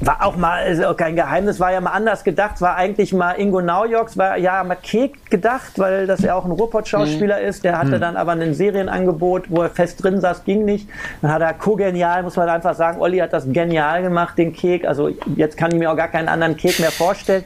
war 0.06 0.24
auch 0.24 0.36
mal, 0.36 0.66
ist 0.66 0.84
auch 0.84 0.96
kein 0.96 1.16
Geheimnis, 1.16 1.60
war 1.60 1.72
ja 1.72 1.80
mal 1.80 1.92
anders 1.92 2.24
gedacht, 2.24 2.60
war 2.60 2.76
eigentlich 2.76 3.12
mal 3.12 3.32
Ingo 3.32 3.60
Naujoks, 3.60 4.16
war 4.16 4.36
ja 4.36 4.62
mal 4.64 4.76
Kek 4.76 5.30
gedacht, 5.30 5.78
weil 5.78 6.06
das 6.06 6.20
ja 6.20 6.34
auch 6.34 6.44
ein 6.44 6.50
Ruhrpott-Schauspieler 6.50 7.40
mhm. 7.40 7.46
ist. 7.46 7.64
Der 7.64 7.78
hatte 7.78 7.96
mhm. 7.96 8.00
dann 8.00 8.16
aber 8.16 8.32
ein 8.32 8.54
Serienangebot, 8.54 9.50
wo 9.50 9.62
er 9.62 9.70
fest 9.70 10.02
drin 10.02 10.20
saß, 10.20 10.44
ging 10.44 10.64
nicht. 10.64 10.88
Dann 11.22 11.32
hat 11.32 11.42
er 11.42 11.54
co-genial, 11.54 12.22
muss 12.22 12.36
man 12.36 12.48
einfach 12.48 12.74
sagen, 12.74 13.00
Olli 13.00 13.18
hat 13.18 13.32
das 13.32 13.50
genial 13.50 14.02
gemacht, 14.02 14.36
den 14.38 14.52
Kek. 14.52 14.86
Also 14.86 15.10
jetzt 15.36 15.56
kann 15.56 15.72
ich 15.72 15.78
mir 15.78 15.90
auch 15.90 15.96
gar 15.96 16.08
keinen 16.08 16.28
anderen 16.28 16.56
Kek 16.56 16.78
mehr 16.80 16.90
vorstellen. 16.90 17.44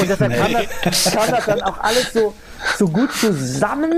Und 0.00 0.08
deshalb 0.08 0.32
nee. 0.32 0.38
kam, 0.38 0.52
das, 0.84 1.12
kam 1.12 1.30
das 1.30 1.46
dann 1.46 1.62
auch 1.62 1.80
alles 1.80 2.12
so, 2.12 2.34
so 2.76 2.88
gut 2.88 3.12
zusammen 3.12 3.92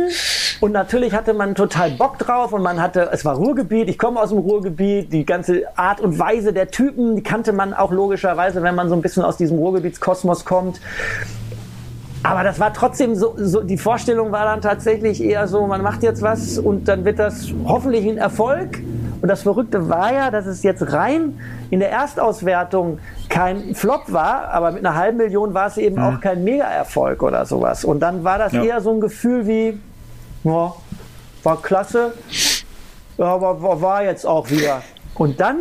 und 0.60 0.72
natürlich 0.72 1.14
hatte 1.14 1.34
man 1.34 1.54
total 1.54 1.92
Bock 1.92 2.18
drauf 2.18 2.52
und 2.52 2.62
man 2.62 2.80
hatte, 2.80 3.10
es 3.12 3.24
war 3.24 3.36
Ruhrgebiet, 3.36 3.88
ich 3.88 3.98
komme 3.98 4.20
aus 4.20 4.30
dem 4.30 4.38
Ruhrgebiet, 4.38 5.12
die 5.12 5.24
ganze 5.24 5.62
Art 5.76 6.00
und 6.00 6.18
Weise 6.18 6.52
der 6.52 6.70
Typen, 6.70 7.16
die 7.16 7.22
kannte 7.22 7.52
man 7.52 7.74
auch 7.74 7.92
logischerweise, 7.92 8.62
wenn 8.62 8.74
man 8.74 8.88
so 8.88 8.94
ein 8.94 9.02
bisschen 9.02 9.22
aus 9.22 9.36
diesem 9.36 9.58
Ruhrgebietskosmos 9.58 10.44
kommt. 10.44 10.80
Aber 12.22 12.42
das 12.42 12.58
war 12.58 12.72
trotzdem 12.72 13.14
so, 13.14 13.34
so, 13.36 13.62
die 13.62 13.78
Vorstellung 13.78 14.32
war 14.32 14.44
dann 14.46 14.60
tatsächlich 14.60 15.22
eher 15.22 15.46
so, 15.46 15.66
man 15.66 15.82
macht 15.82 16.02
jetzt 16.02 16.22
was 16.22 16.58
und 16.58 16.88
dann 16.88 17.04
wird 17.04 17.18
das 17.18 17.52
hoffentlich 17.66 18.04
ein 18.06 18.18
Erfolg. 18.18 18.82
Und 19.22 19.28
das 19.28 19.42
Verrückte 19.42 19.88
war 19.88 20.12
ja, 20.12 20.30
dass 20.30 20.46
es 20.46 20.62
jetzt 20.62 20.92
rein 20.92 21.40
in 21.70 21.80
der 21.80 21.90
Erstauswertung 21.90 22.98
kein 23.28 23.74
Flop 23.74 24.12
war, 24.12 24.48
aber 24.48 24.72
mit 24.72 24.84
einer 24.84 24.96
halben 24.96 25.18
Million 25.18 25.54
war 25.54 25.66
es 25.66 25.76
eben 25.76 25.96
mhm. 25.96 26.02
auch 26.02 26.20
kein 26.20 26.44
Mega-Erfolg 26.44 27.22
oder 27.22 27.44
sowas. 27.46 27.84
Und 27.84 28.00
dann 28.00 28.24
war 28.24 28.38
das 28.38 28.52
ja. 28.52 28.62
eher 28.62 28.80
so 28.80 28.92
ein 28.92 29.00
Gefühl 29.00 29.46
wie, 29.46 29.80
ja, 30.44 30.74
war 31.42 31.62
klasse, 31.62 32.12
aber 33.18 33.80
war 33.80 34.04
jetzt 34.04 34.26
auch 34.26 34.50
wieder. 34.50 34.82
Und 35.14 35.40
dann 35.40 35.56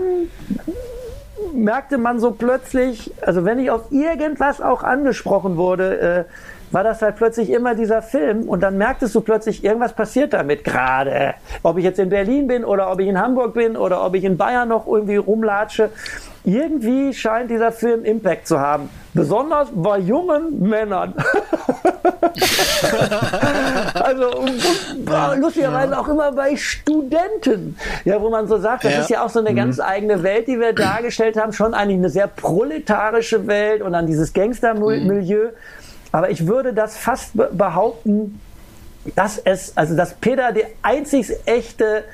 merkte 1.54 1.98
man 1.98 2.20
so 2.20 2.32
plötzlich, 2.32 3.12
also 3.22 3.46
wenn 3.46 3.60
ich 3.60 3.72
auf 3.72 3.92
irgendwas 3.92 4.62
auch 4.62 4.84
angesprochen 4.84 5.58
wurde, 5.58 6.00
äh, 6.00 6.24
war 6.72 6.84
das 6.84 7.02
halt 7.02 7.16
plötzlich 7.16 7.50
immer 7.50 7.76
dieser 7.76 8.02
Film 8.02 8.50
und 8.50 8.62
dann 8.62 8.78
merktest 8.78 9.16
du 9.16 9.22
plötzlich, 9.22 9.64
irgendwas 9.64 9.94
passiert 9.94 10.34
damit 10.34 10.64
gerade. 10.64 11.36
Ob 11.64 11.78
ich 11.78 11.84
jetzt 11.84 12.00
in 12.00 12.10
Berlin 12.10 12.48
bin 12.48 12.66
oder 12.66 12.92
ob 12.92 13.00
ich 13.00 13.08
in 13.08 13.20
Hamburg 13.20 13.54
bin 13.54 13.78
oder 13.78 14.06
ob 14.06 14.16
ich 14.16 14.24
in 14.24 14.38
Bayern 14.38 14.70
noch 14.70 14.88
irgendwie 14.88 15.18
rumlatsche. 15.18 15.90
Irgendwie 16.44 17.14
scheint 17.14 17.50
dieser 17.50 17.72
Film 17.72 18.06
Impact 18.06 18.48
zu 18.48 18.60
haben. 18.60 18.90
Besonders 19.16 19.70
bei 19.74 19.98
jungen 19.98 20.60
Männern. 20.60 21.16
also 23.96 24.46
lustigerweise 25.40 25.98
auch 25.98 26.08
immer 26.08 26.32
bei 26.34 26.56
Studenten. 26.56 27.78
Ja, 28.04 28.22
wo 28.22 28.30
man 28.30 28.48
so 28.48 28.58
sagt, 28.58 28.84
das 28.84 28.94
ja. 28.94 29.00
ist 29.00 29.10
ja 29.10 29.26
auch 29.26 29.30
so 29.30 29.40
eine 29.40 29.56
ganz 29.56 29.78
mhm. 29.78 29.84
eigene 29.84 30.22
Welt, 30.22 30.48
die 30.48 30.60
wir 30.60 30.74
dargestellt 30.74 31.36
haben. 31.36 31.52
Schon 31.52 31.74
eigentlich 31.74 31.98
eine 31.98 32.10
sehr 32.10 32.28
proletarische 32.28 33.48
Welt 33.48 33.82
und 33.82 33.94
dann 33.94 34.06
dieses 34.06 34.34
Gangstermilieu. 34.34 35.46
Mhm. 35.46 35.52
Aber 36.16 36.30
ich 36.30 36.48
würde 36.48 36.74
das 36.74 36.96
fast 36.96 37.32
behaupten, 37.34 38.40
dass 39.18 39.38
es, 39.38 39.76
also 39.76 39.98
dass 39.98 40.14
Peter 40.14 40.54
der 40.54 40.68
einzig 40.82 41.30
echte 41.46 42.06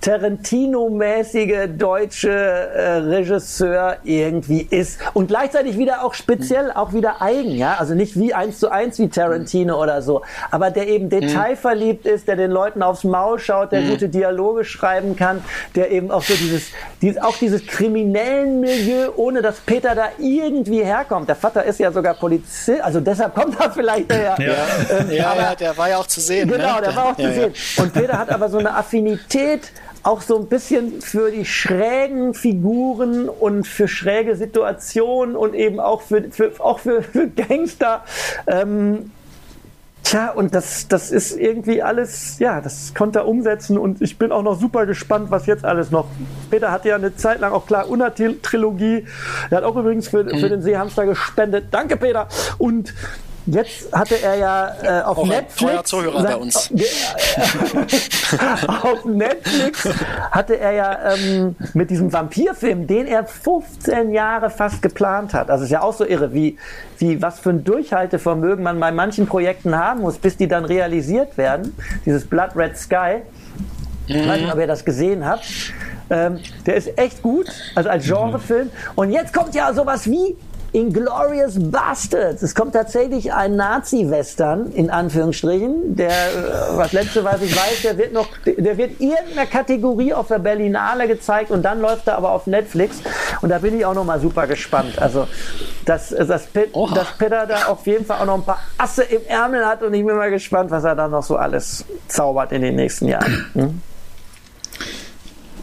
Tarantino-mäßige 0.00 1.68
deutsche 1.76 2.30
äh, 2.30 2.96
Regisseur 2.98 3.96
irgendwie 4.04 4.66
ist 4.70 5.00
und 5.14 5.28
gleichzeitig 5.28 5.78
wieder 5.78 6.04
auch 6.04 6.14
speziell, 6.14 6.70
auch 6.72 6.92
wieder 6.92 7.20
eigen, 7.22 7.52
ja, 7.52 7.76
also 7.78 7.94
nicht 7.94 8.18
wie 8.18 8.32
eins 8.32 8.58
zu 8.58 8.70
eins 8.70 8.98
wie 8.98 9.08
Tarantino 9.08 9.80
oder 9.82 10.02
so, 10.02 10.22
aber 10.50 10.70
der 10.70 10.88
eben 10.88 11.08
detailverliebt 11.08 12.06
ist, 12.06 12.28
der 12.28 12.36
den 12.36 12.50
Leuten 12.50 12.82
aufs 12.82 13.04
Maul 13.04 13.38
schaut, 13.38 13.72
der 13.72 13.82
mhm. 13.82 13.90
gute 13.90 14.08
Dialoge 14.08 14.64
schreiben 14.64 15.16
kann, 15.16 15.42
der 15.74 15.90
eben 15.90 16.10
auch 16.10 16.22
so 16.22 16.34
dieses, 16.34 16.68
dieses, 17.02 17.22
auch 17.22 17.36
dieses 17.36 17.66
kriminellen 17.66 18.60
Milieu, 18.60 19.10
ohne 19.16 19.42
dass 19.42 19.60
Peter 19.60 19.94
da 19.94 20.08
irgendwie 20.18 20.82
herkommt. 20.84 21.28
Der 21.28 21.36
Vater 21.36 21.64
ist 21.64 21.80
ja 21.80 21.90
sogar 21.90 22.14
Polizist, 22.14 22.80
also 22.80 23.00
deshalb 23.00 23.34
kommt 23.34 23.58
er 23.60 23.70
vielleicht 23.70 24.10
daher. 24.10 24.36
Ja, 24.38 24.98
ähm, 24.98 25.10
ja, 25.10 25.30
aber, 25.30 25.40
ja, 25.40 25.54
der 25.54 25.76
war 25.76 25.88
ja 25.88 25.98
auch 25.98 26.06
zu 26.06 26.20
sehen. 26.20 26.48
Genau, 26.48 26.76
ne? 26.76 26.82
der 26.82 26.96
war 26.96 27.04
auch 27.06 27.18
ja, 27.18 27.28
zu 27.28 27.34
sehen. 27.34 27.54
Und 27.78 27.92
Peter 27.92 28.18
hat 28.18 28.30
aber 28.30 28.48
so 28.48 28.58
eine 28.58 28.74
Affinität 28.74 29.72
auch 30.06 30.22
so 30.22 30.38
ein 30.38 30.46
bisschen 30.46 31.00
für 31.02 31.30
die 31.30 31.44
schrägen 31.44 32.32
Figuren 32.32 33.28
und 33.28 33.66
für 33.66 33.88
schräge 33.88 34.36
Situationen 34.36 35.34
und 35.36 35.54
eben 35.54 35.80
auch 35.80 36.02
für, 36.02 36.30
für 36.30 36.52
auch 36.60 36.78
für, 36.78 37.02
für 37.02 37.28
Gangster. 37.28 38.04
Ähm, 38.46 39.10
Tja, 40.04 40.30
und 40.30 40.54
das, 40.54 40.86
das 40.86 41.10
ist 41.10 41.36
irgendwie 41.36 41.82
alles, 41.82 42.38
ja, 42.38 42.60
das 42.60 42.94
konnte 42.94 43.18
er 43.18 43.26
umsetzen 43.26 43.76
und 43.76 44.00
ich 44.00 44.18
bin 44.18 44.30
auch 44.30 44.44
noch 44.44 44.56
super 44.56 44.86
gespannt, 44.86 45.32
was 45.32 45.46
jetzt 45.46 45.64
alles 45.64 45.90
noch. 45.90 46.06
Peter 46.48 46.70
hatte 46.70 46.90
ja 46.90 46.94
eine 46.94 47.16
Zeit 47.16 47.40
lang 47.40 47.52
auch 47.52 47.66
klar 47.66 47.90
Una-Trilogie. 47.90 49.04
Er 49.50 49.56
hat 49.56 49.64
auch 49.64 49.74
übrigens 49.74 50.06
für, 50.06 50.24
für 50.24 50.48
den 50.48 50.62
Seehamster 50.62 51.06
gespendet. 51.06 51.64
Danke, 51.72 51.96
Peter. 51.96 52.28
Und 52.58 52.94
Jetzt 53.46 53.92
hatte 53.92 54.20
er 54.20 54.34
ja 54.34 54.74
äh, 54.82 55.02
auf 55.02 55.18
Auch 55.18 55.26
Netflix. 55.26 55.88
Zuhörer 55.88 56.22
bei 56.22 56.36
uns. 56.36 56.70
auf 58.82 59.04
Netflix 59.04 59.88
hatte 60.32 60.58
er 60.58 60.72
ja 60.72 61.14
ähm, 61.14 61.54
mit 61.72 61.90
diesem 61.90 62.12
Vampirfilm, 62.12 62.88
den 62.88 63.06
er 63.06 63.24
15 63.24 64.10
Jahre 64.10 64.50
fast 64.50 64.82
geplant 64.82 65.32
hat. 65.32 65.48
Also 65.50 65.64
ist 65.64 65.70
ja 65.70 65.82
auch 65.82 65.94
so 65.94 66.04
irre, 66.04 66.34
wie, 66.34 66.58
wie 66.98 67.22
was 67.22 67.38
für 67.38 67.50
ein 67.50 67.62
Durchhaltevermögen 67.62 68.64
man 68.64 68.80
bei 68.80 68.90
manchen 68.90 69.26
Projekten 69.26 69.76
haben 69.76 70.00
muss, 70.00 70.18
bis 70.18 70.36
die 70.36 70.48
dann 70.48 70.64
realisiert 70.64 71.38
werden. 71.38 71.76
Dieses 72.04 72.26
Blood 72.26 72.50
Red 72.56 72.76
Sky. 72.76 73.22
Ich 74.08 74.28
weiß 74.28 74.40
nicht, 74.40 74.52
ob 74.52 74.58
ihr 74.58 74.66
das 74.66 74.84
gesehen 74.84 75.24
habt. 75.26 75.44
Ähm, 76.10 76.38
der 76.64 76.76
ist 76.76 76.96
echt 76.96 77.22
gut, 77.22 77.46
also 77.74 77.88
als 77.88 78.06
Genrefilm. 78.06 78.70
Und 78.94 79.10
jetzt 79.10 79.32
kommt 79.32 79.54
ja 79.54 79.72
sowas 79.72 80.08
wie 80.08 80.36
Inglorious 80.72 81.54
Bastards. 81.58 82.42
Es 82.42 82.54
kommt 82.54 82.74
tatsächlich 82.74 83.32
ein 83.32 83.56
Nazi-Western, 83.56 84.72
in 84.72 84.90
Anführungsstrichen. 84.90 85.96
Der, 85.96 86.08
äh, 86.08 86.76
was 86.76 86.92
letzte, 86.92 87.24
was 87.24 87.42
ich 87.42 87.54
weiß, 87.54 87.82
der 87.82 87.98
wird 87.98 88.12
noch, 88.12 88.28
der 88.44 88.76
wird 88.76 89.00
irgendeiner 89.00 89.46
Kategorie 89.46 90.12
auf 90.12 90.28
der 90.28 90.38
Berlinale 90.38 91.08
gezeigt 91.08 91.50
und 91.50 91.62
dann 91.62 91.80
läuft 91.80 92.06
er 92.08 92.16
aber 92.16 92.32
auf 92.32 92.46
Netflix. 92.46 92.98
Und 93.42 93.50
da 93.50 93.58
bin 93.58 93.76
ich 93.78 93.84
auch 93.84 93.94
noch 93.94 94.04
mal 94.04 94.20
super 94.20 94.46
gespannt. 94.46 95.00
Also, 95.00 95.26
dass, 95.84 96.10
dass, 96.10 96.26
dass 96.26 96.46
Peter 96.46 97.46
da 97.46 97.66
auf 97.66 97.86
jeden 97.86 98.04
Fall 98.04 98.20
auch 98.20 98.26
noch 98.26 98.34
ein 98.34 98.44
paar 98.44 98.60
Asse 98.78 99.04
im 99.04 99.24
Ärmel 99.26 99.64
hat 99.64 99.82
und 99.82 99.94
ich 99.94 100.04
bin 100.04 100.16
mal 100.16 100.30
gespannt, 100.30 100.70
was 100.70 100.84
er 100.84 100.94
dann 100.94 101.10
noch 101.10 101.22
so 101.22 101.36
alles 101.36 101.84
zaubert 102.08 102.52
in 102.52 102.62
den 102.62 102.76
nächsten 102.76 103.08
Jahren. 103.08 103.46
Hm? 103.54 103.80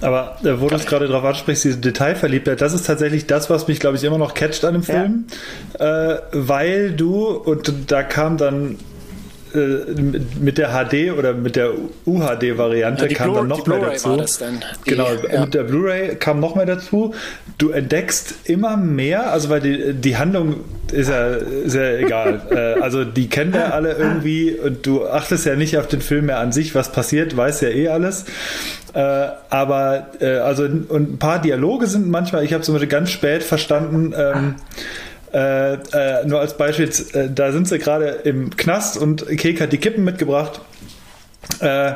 Aber 0.04 0.38
äh, 0.44 0.60
wo 0.60 0.68
du 0.68 0.76
es 0.76 0.86
gerade 0.86 1.08
drauf 1.08 1.24
ansprichst, 1.24 1.64
diese 1.64 1.78
Detailverliebtheit, 1.78 2.60
das 2.60 2.74
ist 2.74 2.86
tatsächlich 2.86 3.26
das, 3.26 3.50
was 3.50 3.68
mich, 3.68 3.80
glaube 3.80 3.96
ich, 3.96 4.04
immer 4.04 4.18
noch 4.18 4.34
catcht 4.34 4.66
an 4.66 4.74
dem 4.74 4.84
Film. 4.84 5.26
Ja. 5.80 6.12
Äh, 6.12 6.22
weil 6.34 6.92
du, 6.92 7.28
und 7.30 7.92
da 7.92 8.04
kam 8.04 8.38
dann 8.38 8.78
äh, 9.54 10.02
mit 10.40 10.58
der 10.58 10.70
HD 10.70 11.12
oder 11.18 11.34
mit 11.34 11.56
der 11.56 11.72
UHD-Variante 12.06 13.08
ja, 13.08 13.14
kam 13.14 13.34
dann 13.34 13.48
noch 13.48 13.66
mehr 13.68 13.80
dazu. 13.80 14.18
Die, 14.18 14.90
genau, 14.90 15.08
ja. 15.32 15.42
mit 15.42 15.54
der 15.54 15.64
Blu-ray 15.64 16.16
kam 16.16 16.40
noch 16.40 16.56
mehr 16.56 16.66
dazu. 16.66 17.14
Du 17.58 17.70
entdeckst 17.70 18.34
immer 18.46 18.78
mehr, 18.78 19.32
also 19.32 19.50
weil 19.50 19.62
die, 19.62 19.94
die 19.94 20.18
Handlung 20.18 20.62
ist 20.92 21.10
ja 21.10 21.38
sehr 21.66 22.00
egal. 22.00 22.42
äh, 22.52 22.82
also 22.82 23.04
die 23.06 23.30
kennen 23.30 23.54
ja 23.54 23.70
alle 23.70 23.94
irgendwie 23.94 24.52
und 24.52 24.86
du 24.86 25.06
achtest 25.06 25.46
ja 25.46 25.56
nicht 25.56 25.78
auf 25.78 25.88
den 25.88 26.02
Film 26.02 26.28
mehr 26.28 26.40
an 26.40 26.52
sich, 26.52 26.76
was 26.76 26.92
passiert, 26.92 27.36
weiß 27.36 27.62
ja 27.62 27.70
eh 27.70 27.90
alles. 27.90 28.26
Äh, 28.94 29.28
aber 29.50 30.08
äh, 30.20 30.38
also 30.38 30.64
und 30.64 31.14
ein 31.14 31.20
paar 31.20 31.42
Dialoge 31.42 31.88
sind 31.88 32.10
manchmal, 32.10 32.44
ich 32.44 32.54
habe 32.54 32.64
zum 32.64 32.76
Beispiel 32.76 32.90
ganz 32.90 33.10
spät 33.10 33.44
verstanden, 33.44 34.14
ähm, 34.16 34.56
äh, 35.34 35.74
äh, 35.74 36.26
nur 36.26 36.40
als 36.40 36.56
Beispiel, 36.56 36.90
äh, 37.14 37.30
da 37.30 37.52
sind 37.52 37.68
sie 37.68 37.80
gerade 37.80 38.08
im 38.24 38.56
Knast 38.56 38.98
und 38.98 39.26
Kek 39.38 39.60
hat 39.62 39.74
die 39.74 39.80
Kippen 39.80 40.04
mitgebracht. 40.04 40.62
Äh, 41.60 41.94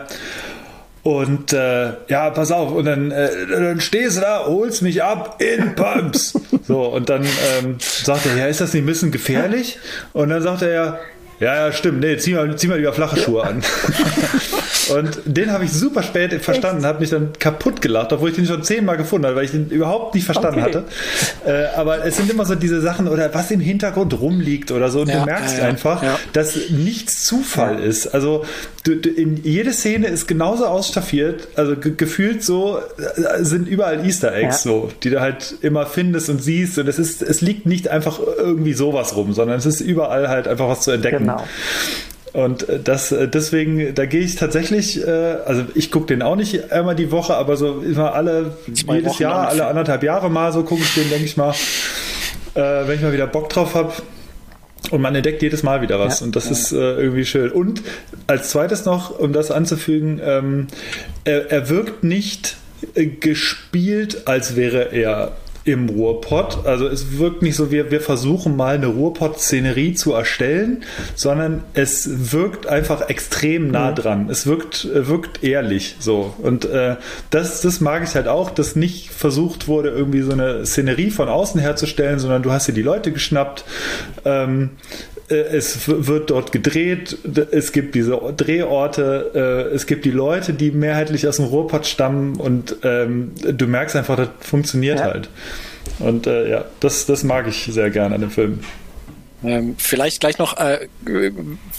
und 1.03 1.53
äh, 1.53 1.93
ja, 2.09 2.29
pass 2.31 2.51
auf, 2.51 2.73
und 2.73 2.83
dann, 2.83 3.11
äh, 3.11 3.29
dann 3.49 3.79
stehst 3.79 4.17
du 4.17 4.21
da, 4.21 4.45
holst 4.45 4.81
mich 4.81 5.03
ab 5.03 5.41
in 5.41 5.73
Pumps. 5.75 6.33
so, 6.67 6.81
und 6.83 7.09
dann 7.09 7.23
ähm, 7.23 7.77
sagt 7.79 8.25
er, 8.25 8.35
ja, 8.35 8.47
ist 8.47 8.59
das 8.59 8.73
nicht 8.73 8.83
ein 8.83 8.87
bisschen 8.87 9.11
gefährlich? 9.11 9.79
Und 10.11 10.29
dann 10.29 10.41
sagt 10.41 10.63
er 10.63 10.71
ja, 10.71 10.99
ja, 11.39 11.67
ja, 11.67 11.71
stimmt. 11.71 11.99
Nee, 11.99 12.17
zieh 12.17 12.33
mal, 12.33 12.55
zieh 12.55 12.67
mal 12.67 12.77
lieber 12.77 12.93
flache 12.93 13.17
Schuhe 13.17 13.43
an. 13.43 13.63
und 14.97 15.19
den 15.25 15.51
habe 15.51 15.65
ich 15.65 15.71
super 15.71 16.01
spät 16.01 16.33
verstanden, 16.41 16.85
habe 16.85 16.99
mich 16.99 17.11
dann 17.11 17.33
kaputt 17.37 17.81
gelacht, 17.81 18.11
obwohl 18.11 18.29
ich 18.29 18.35
den 18.35 18.47
schon 18.47 18.63
zehnmal 18.63 18.97
gefunden 18.97 19.27
habe, 19.27 19.35
weil 19.35 19.45
ich 19.45 19.51
den 19.51 19.69
überhaupt 19.69 20.15
nicht 20.15 20.25
verstanden 20.25 20.61
okay. 20.61 20.75
hatte. 20.75 20.83
Äh, 21.45 21.77
aber 21.77 22.03
es 22.05 22.17
sind 22.17 22.31
immer 22.31 22.45
so 22.45 22.55
diese 22.55 22.81
Sachen 22.81 23.07
oder 23.07 23.31
was 23.35 23.51
im 23.51 23.59
Hintergrund 23.59 24.19
rumliegt 24.19 24.71
oder 24.71 24.89
so. 24.89 25.01
Und 25.01 25.09
ja, 25.09 25.19
du 25.19 25.25
merkst 25.25 25.59
ja, 25.59 25.65
einfach, 25.65 26.01
ja. 26.01 26.17
dass 26.33 26.57
nichts 26.69 27.25
Zufall 27.25 27.79
ist. 27.79 28.07
Also 28.07 28.43
du, 28.83 28.95
du, 28.95 29.09
in, 29.09 29.43
jede 29.43 29.73
Szene 29.73 30.07
ist 30.07 30.27
genauso 30.27 30.65
ausstaffiert, 30.65 31.49
also 31.55 31.75
ge 31.75 31.93
gefühlt 31.95 32.43
so 32.43 32.79
äh, 32.97 33.43
sind 33.43 33.67
überall 33.67 34.05
Easter 34.05 34.33
Eggs 34.33 34.63
so, 34.63 34.89
die 35.03 35.11
du 35.11 35.21
halt 35.21 35.55
immer 35.61 35.85
findest 35.85 36.29
und 36.29 36.41
siehst. 36.41 36.79
Und 36.79 36.87
es 36.87 36.97
ist, 36.97 37.21
es 37.21 37.41
liegt 37.41 37.67
nicht 37.67 37.89
einfach 37.89 38.19
irgendwie 38.19 38.73
sowas 38.73 39.15
rum, 39.15 39.33
sondern 39.33 39.57
es 39.57 39.67
ist 39.67 39.81
überall 39.81 40.29
halt 40.29 40.47
einfach 40.47 40.67
was 40.67 40.81
zu 40.81 40.91
entdecken. 40.91 41.26
Genau. 41.27 41.43
Und 42.33 42.69
äh, 42.69 42.79
das 42.79 43.11
äh, 43.11 43.27
deswegen, 43.27 43.95
da 43.95 44.05
gehe 44.05 44.21
ich 44.21 44.35
tatsächlich, 44.35 45.05
äh, 45.05 45.09
also 45.09 45.63
ich 45.75 45.91
gucke 45.91 46.07
den 46.07 46.21
auch 46.21 46.35
nicht 46.35 46.71
einmal 46.71 46.95
die 46.95 47.11
Woche, 47.11 47.35
aber 47.35 47.57
so 47.57 47.81
immer 47.81 48.13
alle, 48.13 48.57
Zwei 48.73 48.97
jedes 48.97 49.13
Wochen 49.13 49.23
Jahr, 49.23 49.47
alle 49.47 49.65
anderthalb 49.65 50.03
Jahre 50.03 50.29
mal 50.29 50.51
so 50.51 50.63
gucke 50.63 50.81
ich 50.81 50.93
den, 50.93 51.09
denke 51.09 51.25
ich 51.25 51.37
mal, 51.37 51.53
wenn 52.53 52.95
ich 52.95 53.01
mal 53.01 53.13
wieder 53.13 53.27
Bock 53.27 53.49
drauf 53.49 53.75
habe. 53.75 53.93
Und 54.91 55.01
man 55.01 55.13
entdeckt 55.15 55.41
jedes 55.41 55.63
Mal 55.63 55.81
wieder 55.81 55.99
was. 55.99 56.21
Ja, 56.21 56.25
und 56.25 56.35
das 56.35 56.45
ja. 56.45 56.51
ist 56.51 56.71
äh, 56.71 56.75
irgendwie 56.75 57.25
schön. 57.25 57.51
Und 57.51 57.81
als 58.27 58.49
zweites 58.49 58.85
noch, 58.85 59.19
um 59.19 59.33
das 59.33 59.51
anzufügen, 59.51 60.21
ähm, 60.23 60.67
er, 61.23 61.51
er 61.51 61.69
wirkt 61.69 62.03
nicht 62.03 62.57
äh, 62.95 63.05
gespielt, 63.07 64.27
als 64.27 64.55
wäre 64.55 64.91
er 64.93 65.35
im 65.67 65.89
Ruhrpott. 65.89 66.65
Also 66.65 66.87
es 66.87 67.17
wirkt 67.17 67.41
nicht 67.41 67.57
so, 67.57 67.71
wir, 67.71 67.91
wir 67.91 67.99
versuchen 67.99 68.55
mal 68.55 68.75
eine 68.75 68.87
Ruhrpott-Szenerie 68.87 69.93
zu 69.95 70.13
erstellen, 70.13 70.83
sondern 71.13 71.63
es 71.73 72.31
wirkt 72.31 72.67
einfach 72.67 73.09
extrem 73.09 73.69
nah 73.69 73.91
mhm. 73.91 73.95
dran. 73.95 74.29
Es 74.29 74.47
wirkt, 74.47 74.87
wirkt 74.93 75.43
ehrlich 75.43 75.97
so. 75.99 76.33
Und 76.41 76.65
äh, 76.65 76.95
das, 77.31 77.61
das 77.61 77.81
mag 77.81 78.03
ich 78.03 78.15
halt 78.15 78.29
auch, 78.29 78.49
dass 78.49 78.77
nicht 78.77 79.11
versucht 79.11 79.67
wurde, 79.67 79.89
irgendwie 79.89 80.21
so 80.21 80.31
eine 80.31 80.65
Szenerie 80.65 81.11
von 81.11 81.27
außen 81.27 81.59
herzustellen, 81.59 82.19
sondern 82.19 82.43
du 82.43 82.51
hast 82.51 82.69
dir 82.69 82.73
die 82.73 82.81
Leute 82.81 83.11
geschnappt. 83.11 83.65
Ähm, 84.23 84.69
äh, 85.15 85.16
es 85.29 85.87
wird 85.87 86.29
dort 86.29 86.51
gedreht, 86.51 87.17
es 87.51 87.71
gibt 87.71 87.95
diese 87.95 88.17
Drehorte, 88.35 89.31
äh, 89.71 89.75
es 89.75 89.85
gibt 89.85 90.05
die 90.05 90.11
Leute, 90.11 90.53
die 90.53 90.71
mehrheitlich 90.71 91.27
aus 91.27 91.37
dem 91.37 91.45
Ruhrpott 91.45 91.85
stammen 91.85 92.37
und 92.37 92.77
ähm, 92.83 93.31
du 93.41 93.67
merkst 93.67 93.95
einfach, 93.95 94.15
das 94.15 94.29
funktioniert 94.39 94.99
ja. 94.99 95.05
halt. 95.05 95.29
Und 95.99 96.27
äh, 96.27 96.49
ja, 96.49 96.65
das, 96.79 97.05
das 97.05 97.23
mag 97.23 97.47
ich 97.47 97.69
sehr 97.71 97.89
gerne 97.89 98.15
an 98.15 98.21
dem 98.21 98.31
Film. 98.31 98.59
Ähm, 99.43 99.75
vielleicht 99.77 100.19
gleich 100.19 100.39
noch 100.39 100.57
äh, 100.57 100.87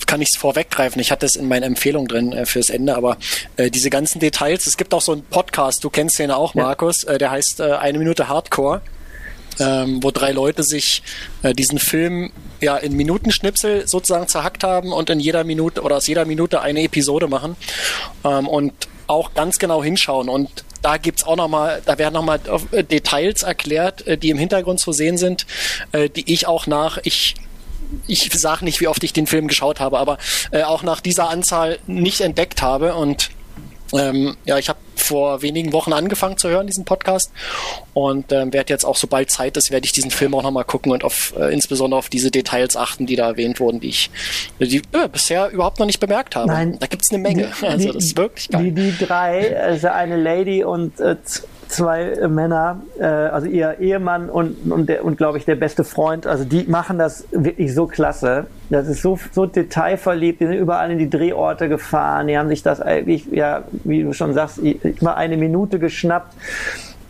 kann 0.06 0.20
ich 0.20 0.30
es 0.30 0.36
vorweggreifen. 0.36 1.00
Ich 1.00 1.10
hatte 1.10 1.26
es 1.26 1.34
in 1.34 1.48
meiner 1.48 1.66
Empfehlung 1.66 2.06
drin 2.06 2.32
äh, 2.32 2.46
fürs 2.46 2.70
Ende, 2.70 2.96
aber 2.96 3.16
äh, 3.56 3.70
diese 3.70 3.90
ganzen 3.90 4.20
Details. 4.20 4.66
Es 4.66 4.76
gibt 4.76 4.94
auch 4.94 5.00
so 5.00 5.12
einen 5.12 5.22
Podcast, 5.22 5.82
du 5.82 5.90
kennst 5.90 6.18
den 6.18 6.30
auch, 6.30 6.54
Markus. 6.54 7.02
Ja. 7.02 7.14
Äh, 7.14 7.18
der 7.18 7.30
heißt 7.30 7.60
äh, 7.60 7.72
eine 7.72 7.98
Minute 7.98 8.28
Hardcore. 8.28 8.80
Ähm, 9.58 10.02
wo 10.02 10.10
drei 10.10 10.32
Leute 10.32 10.62
sich 10.62 11.02
äh, 11.42 11.52
diesen 11.52 11.78
Film 11.78 12.32
ja 12.60 12.76
in 12.76 12.94
Minutenschnipsel 12.94 13.86
sozusagen 13.86 14.28
zerhackt 14.28 14.64
haben 14.64 14.92
und 14.92 15.10
in 15.10 15.20
jeder 15.20 15.44
Minute 15.44 15.82
oder 15.82 15.96
aus 15.96 16.06
jeder 16.06 16.24
Minute 16.24 16.60
eine 16.60 16.82
Episode 16.82 17.28
machen 17.28 17.56
ähm, 18.24 18.48
und 18.48 18.72
auch 19.06 19.34
ganz 19.34 19.58
genau 19.58 19.82
hinschauen. 19.82 20.28
Und 20.28 20.64
da 20.82 20.96
gibt's 20.96 21.24
auch 21.24 21.36
noch 21.36 21.48
mal, 21.48 21.82
da 21.84 21.98
werden 21.98 22.14
nochmal 22.14 22.40
äh, 22.72 22.84
Details 22.84 23.42
erklärt, 23.42 24.06
äh, 24.06 24.18
die 24.18 24.30
im 24.30 24.38
Hintergrund 24.38 24.80
zu 24.80 24.92
sehen 24.92 25.16
sind, 25.16 25.46
äh, 25.92 26.08
die 26.08 26.32
ich 26.32 26.46
auch 26.46 26.66
nach, 26.66 26.98
ich 27.02 27.34
ich 28.06 28.30
sage 28.34 28.66
nicht, 28.66 28.82
wie 28.82 28.88
oft 28.88 29.02
ich 29.02 29.14
den 29.14 29.26
Film 29.26 29.48
geschaut 29.48 29.80
habe, 29.80 29.98
aber 29.98 30.18
auch 30.66 30.82
nach 30.82 31.00
dieser 31.00 31.30
Anzahl 31.30 31.78
nicht 31.86 32.20
entdeckt 32.20 32.60
habe. 32.60 32.94
Und 32.94 33.30
ähm, 33.92 34.36
ja, 34.44 34.58
ich 34.58 34.68
habe 34.68 34.78
vor 34.96 35.42
wenigen 35.42 35.72
Wochen 35.72 35.92
angefangen 35.92 36.36
zu 36.36 36.48
hören, 36.48 36.66
diesen 36.66 36.84
Podcast. 36.84 37.32
Und 37.94 38.30
ähm, 38.32 38.52
werde 38.52 38.72
jetzt 38.72 38.84
auch, 38.84 38.96
sobald 38.96 39.30
Zeit 39.30 39.56
ist, 39.56 39.70
werde 39.70 39.86
ich 39.86 39.92
diesen 39.92 40.10
Film 40.10 40.34
auch 40.34 40.42
nochmal 40.42 40.64
gucken 40.64 40.92
und 40.92 41.04
auf 41.04 41.34
äh, 41.38 41.52
insbesondere 41.52 41.98
auf 41.98 42.08
diese 42.08 42.30
Details 42.30 42.76
achten, 42.76 43.06
die 43.06 43.16
da 43.16 43.28
erwähnt 43.28 43.58
wurden, 43.60 43.80
die 43.80 43.88
ich 43.88 44.10
die, 44.60 44.82
äh, 44.92 45.08
bisher 45.10 45.50
überhaupt 45.50 45.78
noch 45.78 45.86
nicht 45.86 46.00
bemerkt 46.00 46.36
habe. 46.36 46.48
Nein, 46.48 46.76
da 46.78 46.86
gibt's 46.86 47.10
eine 47.10 47.18
Menge. 47.18 47.50
Die, 47.60 47.66
also 47.66 47.92
das 47.92 48.04
ist 48.04 48.16
wirklich 48.16 48.50
geil. 48.50 48.64
Die, 48.64 48.72
die 48.72 49.04
drei, 49.04 49.58
also 49.58 49.88
eine 49.88 50.16
Lady 50.16 50.62
und 50.62 51.00
äh, 51.00 51.16
zwei 51.68 52.02
äh, 52.02 52.28
Männer, 52.28 52.80
äh, 52.98 53.04
also 53.04 53.46
ihr 53.46 53.78
Ehemann 53.78 54.28
und, 54.30 54.70
und, 54.70 54.88
der, 54.88 55.04
und 55.04 55.16
glaube 55.16 55.38
ich, 55.38 55.44
der 55.44 55.54
beste 55.54 55.84
Freund, 55.84 56.26
also 56.26 56.44
die 56.44 56.64
machen 56.64 56.98
das 56.98 57.26
wirklich 57.30 57.74
so 57.74 57.86
klasse. 57.86 58.46
Das 58.70 58.88
ist 58.88 59.02
so, 59.02 59.18
so 59.32 59.46
detailverliebt, 59.46 60.40
die 60.40 60.46
sind 60.46 60.56
überall 60.56 60.90
in 60.90 60.98
die 60.98 61.10
Drehorte 61.10 61.68
gefahren, 61.68 62.26
die 62.26 62.38
haben 62.38 62.48
sich 62.48 62.62
das 62.62 62.80
eigentlich, 62.80 63.26
ja, 63.30 63.64
wie 63.84 64.02
du 64.02 64.12
schon 64.12 64.34
sagst, 64.34 64.60
mal 65.00 65.14
eine 65.14 65.36
Minute 65.36 65.78
geschnappt. 65.78 66.34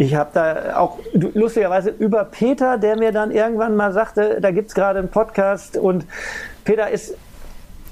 Ich 0.01 0.14
habe 0.14 0.30
da 0.32 0.76
auch 0.76 0.98
lustigerweise 1.12 1.90
über 1.90 2.24
Peter, 2.24 2.78
der 2.78 2.97
mir 2.97 3.10
dann 3.10 3.32
irgendwann 3.32 3.74
mal 3.74 3.93
sagte, 3.93 4.39
da 4.40 4.52
gibt's 4.52 4.74
gerade 4.74 5.01
einen 5.01 5.09
Podcast 5.09 5.76
und 5.76 6.06
Peter 6.64 6.89
ist 6.89 7.14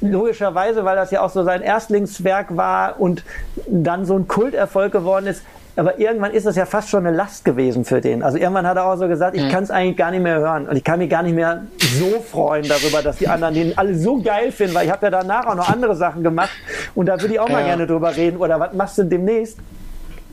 logischerweise, 0.00 0.84
weil 0.84 0.96
das 0.96 1.10
ja 1.10 1.22
auch 1.22 1.30
so 1.30 1.42
sein 1.42 1.62
Erstlingswerk 1.62 2.56
war 2.56 3.00
und 3.00 3.24
dann 3.66 4.04
so 4.04 4.14
ein 4.14 4.28
Kulterfolg 4.28 4.92
geworden 4.92 5.26
ist, 5.26 5.42
aber 5.76 5.98
irgendwann 5.98 6.32
ist 6.32 6.46
das 6.46 6.56
ja 6.56 6.64
fast 6.64 6.88
schon 6.88 7.06
eine 7.06 7.14
Last 7.14 7.44
gewesen 7.44 7.84
für 7.84 8.00
den. 8.00 8.22
Also 8.22 8.38
irgendwann 8.38 8.66
hat 8.66 8.76
er 8.76 8.86
auch 8.86 8.96
so 8.96 9.08
gesagt, 9.08 9.36
ich 9.36 9.42
mhm. 9.42 9.50
kann 9.50 9.64
es 9.64 9.70
eigentlich 9.70 9.96
gar 9.96 10.10
nicht 10.10 10.22
mehr 10.22 10.38
hören 10.38 10.66
und 10.68 10.76
ich 10.76 10.84
kann 10.84 10.98
mich 10.98 11.10
gar 11.10 11.22
nicht 11.22 11.34
mehr 11.34 11.62
so 11.78 12.20
freuen 12.20 12.66
darüber, 12.66 13.02
dass 13.02 13.18
die 13.18 13.28
anderen 13.28 13.54
den 13.54 13.76
alle 13.76 13.94
so 13.94 14.20
geil 14.20 14.52
finden, 14.52 14.74
weil 14.74 14.86
ich 14.86 14.92
habe 14.92 15.06
ja 15.06 15.10
danach 15.10 15.46
auch 15.46 15.54
noch 15.54 15.68
andere 15.68 15.94
Sachen 15.94 16.22
gemacht 16.22 16.50
und 16.94 17.06
da 17.06 17.20
würde 17.20 17.34
ich 17.34 17.40
auch 17.40 17.48
mal 17.48 17.64
gerne 17.64 17.86
drüber 17.86 18.16
reden 18.16 18.38
oder 18.38 18.58
was 18.58 18.72
machst 18.72 18.98
du 18.98 19.04
demnächst? 19.04 19.58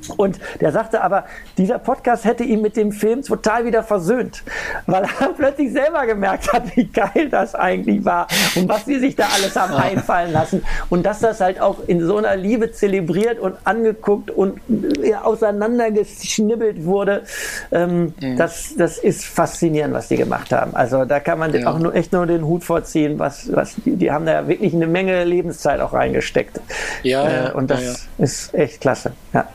Und 0.10 0.40
der 0.62 0.72
sagte 0.72 1.02
aber, 1.02 1.26
dieser 1.58 1.80
Podcast 1.80 2.26
hätte 2.26 2.44
ihn 2.44 2.62
mit 2.62 2.76
dem 2.78 2.92
Film 2.92 3.22
total 3.22 3.66
wieder 3.66 3.84
versöhnt, 3.84 4.44
weil 4.86 5.04
er 5.04 5.30
plötzlich 5.38 5.72
selber 5.72 6.06
gemerkt 6.06 6.52
hat, 6.52 6.76
wie 6.76 6.86
geil 6.86 7.30
das 7.30 7.56
eigentlich 7.56 8.04
war 8.06 8.28
und 8.56 8.70
was 8.70 8.86
sie 8.86 9.00
sich 9.00 9.16
da 9.16 9.28
alles 9.36 9.56
haben 9.56 9.74
einfallen 9.74 10.32
lassen. 10.32 10.64
Und 10.90 11.06
dass 11.06 11.20
das 11.20 11.42
halt 11.42 11.60
auch 11.60 11.78
in 11.88 12.06
so 12.06 12.18
einer 12.18 12.36
Liebe 12.36 12.72
zelebriert 12.72 13.40
und 13.40 13.56
angeguckt 13.64 14.32
und 14.32 14.60
ja, 15.04 15.24
auseinandergeschnibbelt 15.24 16.86
wurde, 16.86 17.24
ähm, 17.72 18.14
mhm. 18.20 18.38
das, 18.38 18.76
das 18.78 18.98
ist 18.98 19.26
faszinierend, 19.26 19.94
was 19.94 20.08
die 20.08 20.18
gemacht 20.18 20.52
haben. 20.52 20.76
Also 20.76 21.06
da 21.06 21.20
kann 21.20 21.40
man 21.40 21.54
ja. 21.54 21.68
auch 21.68 21.80
nur, 21.80 21.96
echt 21.96 22.14
nur 22.14 22.26
den 22.26 22.46
Hut 22.46 22.64
vorziehen, 22.64 23.20
was, 23.20 23.54
was 23.54 23.76
die, 23.86 23.96
die 23.96 24.12
haben 24.12 24.26
da 24.26 24.48
wirklich 24.48 24.74
eine 24.74 24.88
Menge 24.88 25.24
Lebenszeit 25.24 25.80
auch 25.80 25.94
reingesteckt. 25.94 26.60
Ja, 27.04 27.50
äh, 27.50 27.52
und 27.54 27.70
das 27.70 28.10
ja, 28.18 28.24
ist 28.24 28.54
echt 28.54 28.82
klasse. 28.82 29.14
Ja. 29.34 29.48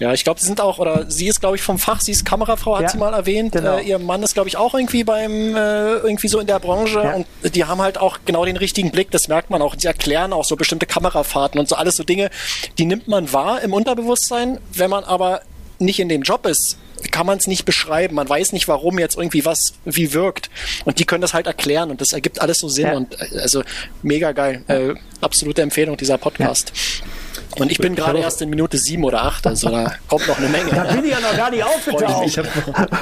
Ja, 0.00 0.14
ich 0.14 0.24
glaube, 0.24 0.40
sie 0.40 0.46
sind 0.46 0.62
auch, 0.62 0.78
oder 0.78 1.10
sie 1.10 1.28
ist, 1.28 1.40
glaube 1.40 1.56
ich, 1.56 1.62
vom 1.62 1.78
Fach, 1.78 2.00
sie 2.00 2.12
ist 2.12 2.24
Kamerafrau, 2.24 2.76
hat 2.76 2.82
ja, 2.84 2.88
sie 2.88 2.96
mal 2.96 3.12
erwähnt. 3.12 3.52
Genau. 3.52 3.76
Äh, 3.76 3.82
ihr 3.82 3.98
Mann 3.98 4.22
ist, 4.22 4.32
glaube 4.32 4.48
ich, 4.48 4.56
auch 4.56 4.74
irgendwie 4.74 5.04
beim, 5.04 5.54
äh, 5.54 5.96
irgendwie 5.96 6.26
so 6.26 6.40
in 6.40 6.46
der 6.46 6.58
Branche. 6.58 7.00
Ja. 7.00 7.14
Und 7.16 7.26
die 7.54 7.66
haben 7.66 7.82
halt 7.82 7.98
auch 7.98 8.18
genau 8.24 8.46
den 8.46 8.56
richtigen 8.56 8.90
Blick, 8.90 9.10
das 9.10 9.28
merkt 9.28 9.50
man 9.50 9.60
auch. 9.60 9.74
Die 9.76 9.86
erklären 9.86 10.32
auch 10.32 10.46
so 10.46 10.56
bestimmte 10.56 10.86
Kamerafahrten 10.86 11.60
und 11.60 11.68
so 11.68 11.76
alles 11.76 11.96
so 11.96 12.02
Dinge, 12.02 12.30
die 12.78 12.86
nimmt 12.86 13.08
man 13.08 13.30
wahr 13.34 13.60
im 13.60 13.74
Unterbewusstsein. 13.74 14.58
Wenn 14.72 14.88
man 14.88 15.04
aber 15.04 15.42
nicht 15.78 16.00
in 16.00 16.08
dem 16.08 16.22
Job 16.22 16.46
ist, 16.46 16.78
kann 17.10 17.26
man 17.26 17.36
es 17.36 17.46
nicht 17.46 17.66
beschreiben. 17.66 18.14
Man 18.14 18.28
weiß 18.28 18.52
nicht, 18.52 18.68
warum 18.68 18.98
jetzt 18.98 19.16
irgendwie 19.16 19.44
was 19.44 19.74
wie 19.84 20.14
wirkt. 20.14 20.50
Und 20.86 20.98
die 20.98 21.04
können 21.04 21.22
das 21.22 21.34
halt 21.34 21.46
erklären 21.46 21.90
und 21.90 22.00
das 22.00 22.14
ergibt 22.14 22.40
alles 22.40 22.58
so 22.58 22.68
Sinn 22.68 22.86
ja. 22.86 22.94
und 22.94 23.20
äh, 23.20 23.38
also 23.40 23.62
mega 24.02 24.32
geil. 24.32 24.64
Äh, 24.68 24.94
absolute 25.20 25.60
Empfehlung 25.62 25.96
dieser 25.96 26.18
Podcast. 26.18 26.72
Und 27.58 27.70
ich 27.70 27.78
bin 27.78 27.94
gerade 27.94 28.18
erst 28.18 28.40
in 28.42 28.50
Minute 28.50 28.78
sieben 28.78 29.04
oder 29.04 29.22
acht, 29.22 29.46
also 29.46 29.70
da 29.70 29.92
kommt 30.08 30.26
noch 30.28 30.38
eine 30.38 30.48
Menge. 30.48 30.70
Da 30.70 30.84
bin 30.84 31.04
ich 31.04 31.10
ja 31.10 31.20
noch 31.20 31.36
gar 31.36 31.50
nicht 31.50 31.64
aufgetaucht. 31.64 32.26
Ich 32.26 32.36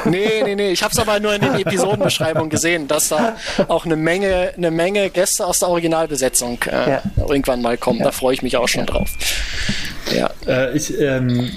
nee, 0.04 0.42
nee, 0.44 0.54
nee, 0.54 0.70
ich 0.70 0.82
habe 0.82 0.92
es 0.92 0.98
aber 0.98 1.20
nur 1.20 1.34
in 1.34 1.40
den 1.40 1.54
Episodenbeschreibungen 1.54 2.50
gesehen, 2.50 2.88
dass 2.88 3.08
da 3.08 3.36
auch 3.68 3.84
eine 3.84 3.96
Menge, 3.96 4.52
eine 4.56 4.70
Menge 4.70 5.10
Gäste 5.10 5.46
aus 5.46 5.58
der 5.58 5.68
Originalbesetzung 5.68 6.58
äh, 6.66 6.90
ja. 6.90 7.02
irgendwann 7.16 7.62
mal 7.62 7.76
kommen. 7.76 7.98
Ja. 7.98 8.06
Da 8.06 8.12
freue 8.12 8.34
ich 8.34 8.42
mich 8.42 8.56
auch 8.56 8.68
schon 8.68 8.86
drauf. 8.86 9.10
Ja. 10.14 10.30
Äh, 10.46 10.76
ich 10.76 10.98
ähm, 10.98 11.50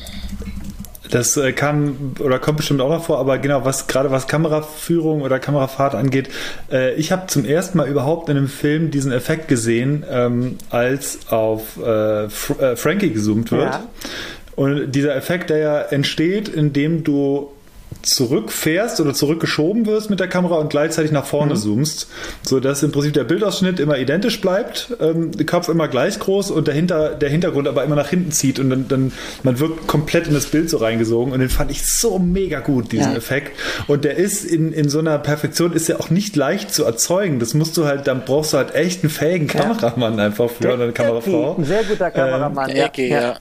das 1.12 1.38
äh, 1.38 1.52
kam 1.52 2.14
oder 2.20 2.40
kommt 2.40 2.58
bestimmt 2.58 2.82
auch 2.82 2.90
noch 2.90 3.04
vor, 3.04 3.20
aber 3.20 3.38
genau, 3.38 3.64
was 3.66 3.88
gerade 3.88 4.12
was 4.12 4.28
Kameraführung 4.28 5.22
oder 5.22 5.40
Kamerafahrt 5.40 5.94
angeht, 5.94 6.30
äh, 6.72 6.96
ich 6.96 7.12
habe 7.12 7.28
zum 7.28 7.46
ersten 7.46 7.78
Mal 7.78 7.88
überhaupt 7.88 8.30
in 8.30 8.38
einem 8.38 8.48
Film 8.48 8.92
diesen 8.92 9.12
Effekt 9.12 9.48
gesehen, 9.48 10.04
ähm, 10.10 10.58
als 10.70 11.20
auf 11.30 11.78
äh, 11.78 12.30
Fr 12.30 12.60
äh, 12.62 12.76
Frankie 12.76 13.12
gezoomt 13.12 13.52
wird. 13.52 13.74
Ja. 13.74 13.84
Und 14.56 14.92
dieser 14.92 15.16
Effekt, 15.16 15.50
der 15.50 15.58
ja 15.58 15.82
entsteht, 15.82 16.50
indem 16.50 17.04
du 17.04 17.52
zurückfährst 18.01 18.99
oder 18.99 19.13
zurückgeschoben 19.13 19.85
wirst 19.85 20.09
mit 20.09 20.19
der 20.19 20.27
Kamera 20.27 20.55
und 20.55 20.69
gleichzeitig 20.69 21.11
nach 21.11 21.26
vorne 21.26 21.53
mhm. 21.53 21.57
zoomst, 21.57 22.07
so 22.41 22.59
dass 22.59 22.81
im 22.84 22.91
Prinzip 22.91 23.13
der 23.13 23.23
Bildausschnitt 23.23 23.80
immer 23.80 23.97
identisch 23.97 24.41
bleibt, 24.41 24.95
ähm, 24.99 25.31
der 25.31 25.45
Kopf 25.45 25.69
immer 25.69 25.88
gleich 25.88 26.18
groß 26.19 26.51
und 26.51 26.68
der, 26.68 26.73
Hinter, 26.73 27.09
der 27.09 27.30
Hintergrund 27.30 27.68
aber 27.68 27.84
immer 27.84 27.95
nach 27.95 28.09
hinten 28.09 28.31
zieht 28.31 28.59
und 28.59 28.69
dann, 28.69 28.88
dann 28.88 29.11
man 29.43 29.59
wird 29.59 29.88
komplett 29.88 30.27
in 30.27 30.34
das 30.34 30.47
Bild 30.47 30.69
so 30.69 30.77
reingesogen 30.77 31.34
und 31.34 31.39
den 31.39 31.49
fand 31.49 31.69
ich 31.69 31.85
so 31.85 32.18
mega 32.18 32.59
gut, 32.59 32.91
diesen 32.91 33.11
ja. 33.11 33.18
Effekt. 33.18 33.51
Und 33.88 34.03
der 34.03 34.18
ist 34.18 34.45
in, 34.45 34.73
in 34.73 34.89
so 34.89 34.99
einer 34.99 35.19
Perfektion 35.19 35.73
ist 35.73 35.88
ja 35.88 35.99
auch 35.99 36.09
nicht 36.09 36.35
leicht 36.35 36.73
zu 36.73 36.85
erzeugen. 36.85 37.39
Das 37.39 37.53
musst 37.53 37.77
du 37.77 37.85
halt, 37.85 38.07
dann 38.07 38.23
brauchst 38.26 38.53
du 38.53 38.57
halt 38.57 38.73
echt 38.73 39.03
einen 39.03 39.11
fähigen 39.11 39.47
Kameramann 39.47 40.18
ja. 40.18 40.26
einfach 40.26 40.49
für 40.49 40.73
oder 40.73 40.84
eine 40.84 40.93
Kamerafrau. 40.93 41.55
Ein 41.57 41.65
sehr 41.65 41.84
guter 41.84 42.09
Kameramann. 42.09 42.69
Ähm, 42.69 42.76
ja. 42.77 42.85
Ecke, 42.85 43.07
ja. 43.07 43.35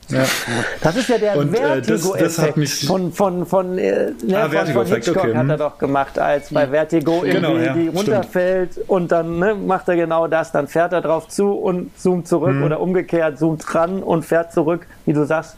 Das 0.82 0.96
ist 0.96 1.08
ja 1.08 1.18
der 1.18 1.34
Vertigo-Effekt 1.34 2.68
von, 2.86 3.12
von, 3.12 3.46
von 3.46 3.78
äh, 3.78 4.12
ah, 4.44 4.48
Vertigo 4.48 4.84
von 4.84 4.94
Hitchcock 4.94 5.16
okay. 5.24 5.36
hat 5.36 5.48
er 5.48 5.56
doch 5.56 5.78
gemacht, 5.78 6.18
als 6.18 6.52
bei 6.52 6.64
hm. 6.64 6.70
Vertigo 6.70 7.20
genau, 7.20 7.56
irgendwie 7.56 7.64
ja, 7.64 7.72
die 7.74 7.88
runterfällt 7.88 8.72
stimmt. 8.72 8.88
und 8.88 9.12
dann 9.12 9.38
ne, 9.38 9.54
macht 9.54 9.88
er 9.88 9.96
genau 9.96 10.26
das, 10.26 10.52
dann 10.52 10.68
fährt 10.68 10.92
er 10.92 11.00
drauf 11.00 11.28
zu 11.28 11.52
und 11.52 11.98
zoomt 11.98 12.28
zurück 12.28 12.54
mhm. 12.54 12.64
oder 12.64 12.80
umgekehrt 12.80 13.38
zoomt 13.38 13.74
ran 13.74 14.02
und 14.02 14.24
fährt 14.24 14.52
zurück, 14.52 14.86
wie 15.06 15.12
du 15.12 15.24
sagst. 15.24 15.56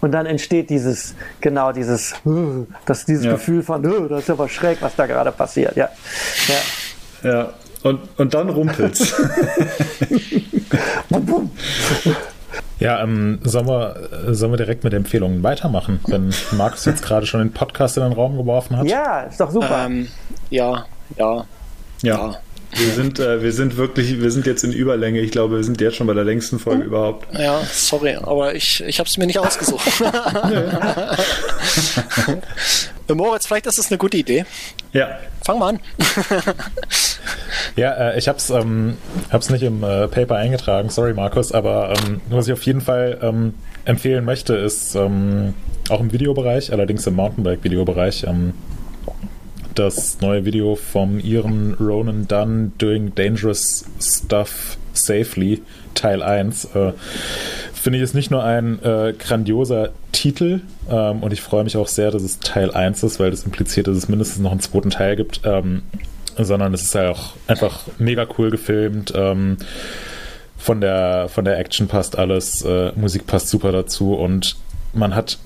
Und 0.00 0.12
dann 0.12 0.26
entsteht 0.26 0.68
dieses, 0.68 1.14
genau 1.40 1.72
dieses, 1.72 2.14
das, 2.84 3.06
dieses 3.06 3.24
ja. 3.24 3.32
Gefühl 3.32 3.62
von, 3.62 3.82
das 3.82 4.24
ist 4.24 4.30
aber 4.30 4.48
schräg, 4.48 4.82
was 4.82 4.94
da 4.96 5.06
gerade 5.06 5.32
passiert. 5.32 5.76
Ja. 5.76 5.88
Ja. 7.22 7.30
ja. 7.30 7.48
Und, 7.82 8.00
und 8.18 8.34
dann 8.34 8.48
rumpelt's. 8.50 9.14
Ja, 12.78 13.02
ähm, 13.02 13.38
sollen, 13.44 13.66
wir, 13.66 14.08
sollen 14.30 14.52
wir 14.52 14.56
direkt 14.56 14.84
mit 14.84 14.92
Empfehlungen 14.92 15.42
weitermachen, 15.42 16.00
wenn 16.06 16.34
Markus 16.52 16.84
jetzt 16.84 17.02
gerade 17.02 17.26
schon 17.26 17.40
den 17.40 17.52
Podcast 17.52 17.96
in 17.96 18.02
den 18.02 18.12
Raum 18.12 18.36
geworfen 18.36 18.76
hat? 18.76 18.86
Ja, 18.86 19.22
ist 19.22 19.40
doch 19.40 19.50
super. 19.50 19.86
Ähm, 19.86 20.08
ja, 20.50 20.86
ja, 21.16 21.46
ja. 22.02 22.36
Wir 22.76 22.92
sind, 22.92 23.20
äh, 23.20 23.40
wir 23.42 23.52
sind 23.52 23.76
wirklich, 23.76 24.20
wir 24.20 24.30
sind 24.30 24.46
jetzt 24.46 24.64
in 24.64 24.72
Überlänge. 24.72 25.20
Ich 25.20 25.30
glaube, 25.30 25.56
wir 25.56 25.64
sind 25.64 25.80
jetzt 25.80 25.96
schon 25.96 26.06
bei 26.06 26.14
der 26.14 26.24
längsten 26.24 26.58
Folge 26.58 26.80
hm. 26.82 26.88
überhaupt. 26.88 27.38
Ja, 27.38 27.62
sorry, 27.72 28.16
aber 28.16 28.54
ich, 28.54 28.82
ich 28.82 28.98
habe 28.98 29.08
es 29.08 29.16
mir 29.16 29.26
nicht 29.26 29.38
ausgesucht. 29.38 29.86
Moritz, 33.08 33.46
vielleicht 33.46 33.66
ist 33.66 33.78
das 33.78 33.90
eine 33.90 33.98
gute 33.98 34.16
Idee. 34.16 34.44
Ja. 34.94 35.18
Fang 35.44 35.58
mal 35.58 35.70
an. 35.70 35.80
ja, 37.76 37.92
äh, 37.92 38.18
ich 38.18 38.28
habe 38.28 38.38
es 38.38 38.48
ähm, 38.48 38.96
hab's 39.30 39.50
nicht 39.50 39.62
im 39.62 39.82
äh, 39.82 40.08
Paper 40.08 40.36
eingetragen, 40.36 40.88
sorry 40.88 41.12
Markus, 41.12 41.52
aber 41.52 41.92
ähm, 41.98 42.20
was 42.30 42.46
ich 42.46 42.52
auf 42.52 42.62
jeden 42.62 42.80
Fall 42.80 43.18
ähm, 43.20 43.54
empfehlen 43.84 44.24
möchte, 44.24 44.54
ist 44.54 44.94
ähm, 44.94 45.52
auch 45.90 46.00
im 46.00 46.12
Videobereich, 46.12 46.72
allerdings 46.72 47.06
im 47.06 47.16
Mountainbike-Videobereich, 47.16 48.24
ähm, 48.24 48.54
das 49.74 50.20
neue 50.20 50.44
Video 50.44 50.76
vom 50.76 51.18
Iren 51.18 51.74
Ronan 51.74 52.28
Dunn 52.28 52.72
Doing 52.78 53.14
Dangerous 53.16 53.84
Stuff 54.00 54.78
Safely, 54.92 55.60
Teil 55.94 56.22
1. 56.22 56.66
Äh, 56.76 56.92
Finde 57.84 57.98
ich 57.98 58.02
es 58.02 58.14
nicht 58.14 58.30
nur 58.30 58.42
ein 58.42 58.82
äh, 58.82 59.12
grandioser 59.12 59.90
Titel 60.10 60.62
ähm, 60.88 61.22
und 61.22 61.34
ich 61.34 61.42
freue 61.42 61.64
mich 61.64 61.76
auch 61.76 61.86
sehr, 61.86 62.10
dass 62.10 62.22
es 62.22 62.38
Teil 62.38 62.70
1 62.70 63.02
ist, 63.02 63.20
weil 63.20 63.30
das 63.30 63.42
impliziert, 63.42 63.88
dass 63.88 63.98
es 63.98 64.08
mindestens 64.08 64.40
noch 64.40 64.52
einen 64.52 64.60
zweiten 64.60 64.88
Teil 64.88 65.16
gibt, 65.16 65.42
ähm, 65.44 65.82
sondern 66.38 66.72
es 66.72 66.80
ist 66.80 66.94
ja 66.94 67.10
auch 67.10 67.34
einfach 67.46 67.80
mega 67.98 68.26
cool 68.38 68.48
gefilmt. 68.48 69.12
Ähm, 69.14 69.58
von 70.56 70.80
der, 70.80 71.28
von 71.28 71.44
der 71.44 71.58
Action 71.58 71.86
passt 71.86 72.16
alles, 72.16 72.62
äh, 72.62 72.92
Musik 72.96 73.26
passt 73.26 73.50
super 73.50 73.70
dazu 73.70 74.14
und 74.14 74.56
man 74.94 75.14
hat 75.14 75.36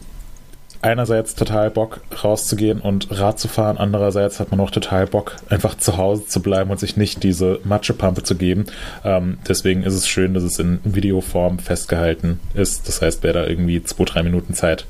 einerseits 0.82 1.34
total 1.34 1.70
Bock 1.70 2.00
rauszugehen 2.22 2.80
und 2.80 3.08
Rad 3.10 3.38
zu 3.38 3.48
fahren, 3.48 3.78
andererseits 3.78 4.40
hat 4.40 4.50
man 4.50 4.60
auch 4.60 4.70
total 4.70 5.06
Bock 5.06 5.36
einfach 5.48 5.76
zu 5.76 5.96
Hause 5.96 6.26
zu 6.26 6.40
bleiben 6.40 6.70
und 6.70 6.78
sich 6.78 6.96
nicht 6.96 7.22
diese 7.22 7.60
Matschepampe 7.64 8.22
zu 8.22 8.36
geben. 8.36 8.66
Ähm, 9.04 9.38
deswegen 9.48 9.82
ist 9.82 9.94
es 9.94 10.08
schön, 10.08 10.34
dass 10.34 10.42
es 10.42 10.58
in 10.58 10.80
Videoform 10.84 11.58
festgehalten 11.58 12.40
ist. 12.54 12.88
Das 12.88 13.02
heißt, 13.02 13.22
wer 13.22 13.32
da 13.32 13.46
irgendwie 13.46 13.82
zwei, 13.82 14.04
drei 14.04 14.22
Minuten 14.22 14.54
Zeit 14.54 14.86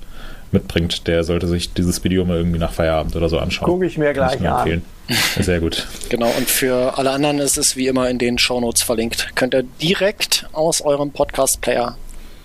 mitbringt, 0.52 1.06
der 1.06 1.24
sollte 1.24 1.46
sich 1.46 1.72
dieses 1.74 2.02
Video 2.04 2.24
mal 2.24 2.36
irgendwie 2.36 2.58
nach 2.58 2.72
Feierabend 2.72 3.14
oder 3.16 3.28
so 3.28 3.38
anschauen. 3.38 3.66
Gucke 3.66 3.86
ich 3.86 3.98
mir 3.98 4.12
gleich 4.12 4.36
ich 4.36 4.40
mir 4.40 4.52
an. 4.52 4.58
Empfehlen. 4.58 4.82
Sehr 5.40 5.60
gut. 5.60 5.86
Genau, 6.08 6.30
und 6.36 6.48
für 6.48 6.98
alle 6.98 7.10
anderen 7.10 7.38
ist 7.38 7.58
es 7.58 7.76
wie 7.76 7.86
immer 7.86 8.08
in 8.08 8.18
den 8.18 8.38
Shownotes 8.38 8.82
verlinkt. 8.82 9.34
Könnt 9.34 9.54
ihr 9.54 9.64
direkt 9.80 10.46
aus 10.52 10.80
eurem 10.80 11.10
Podcast-Player 11.10 11.96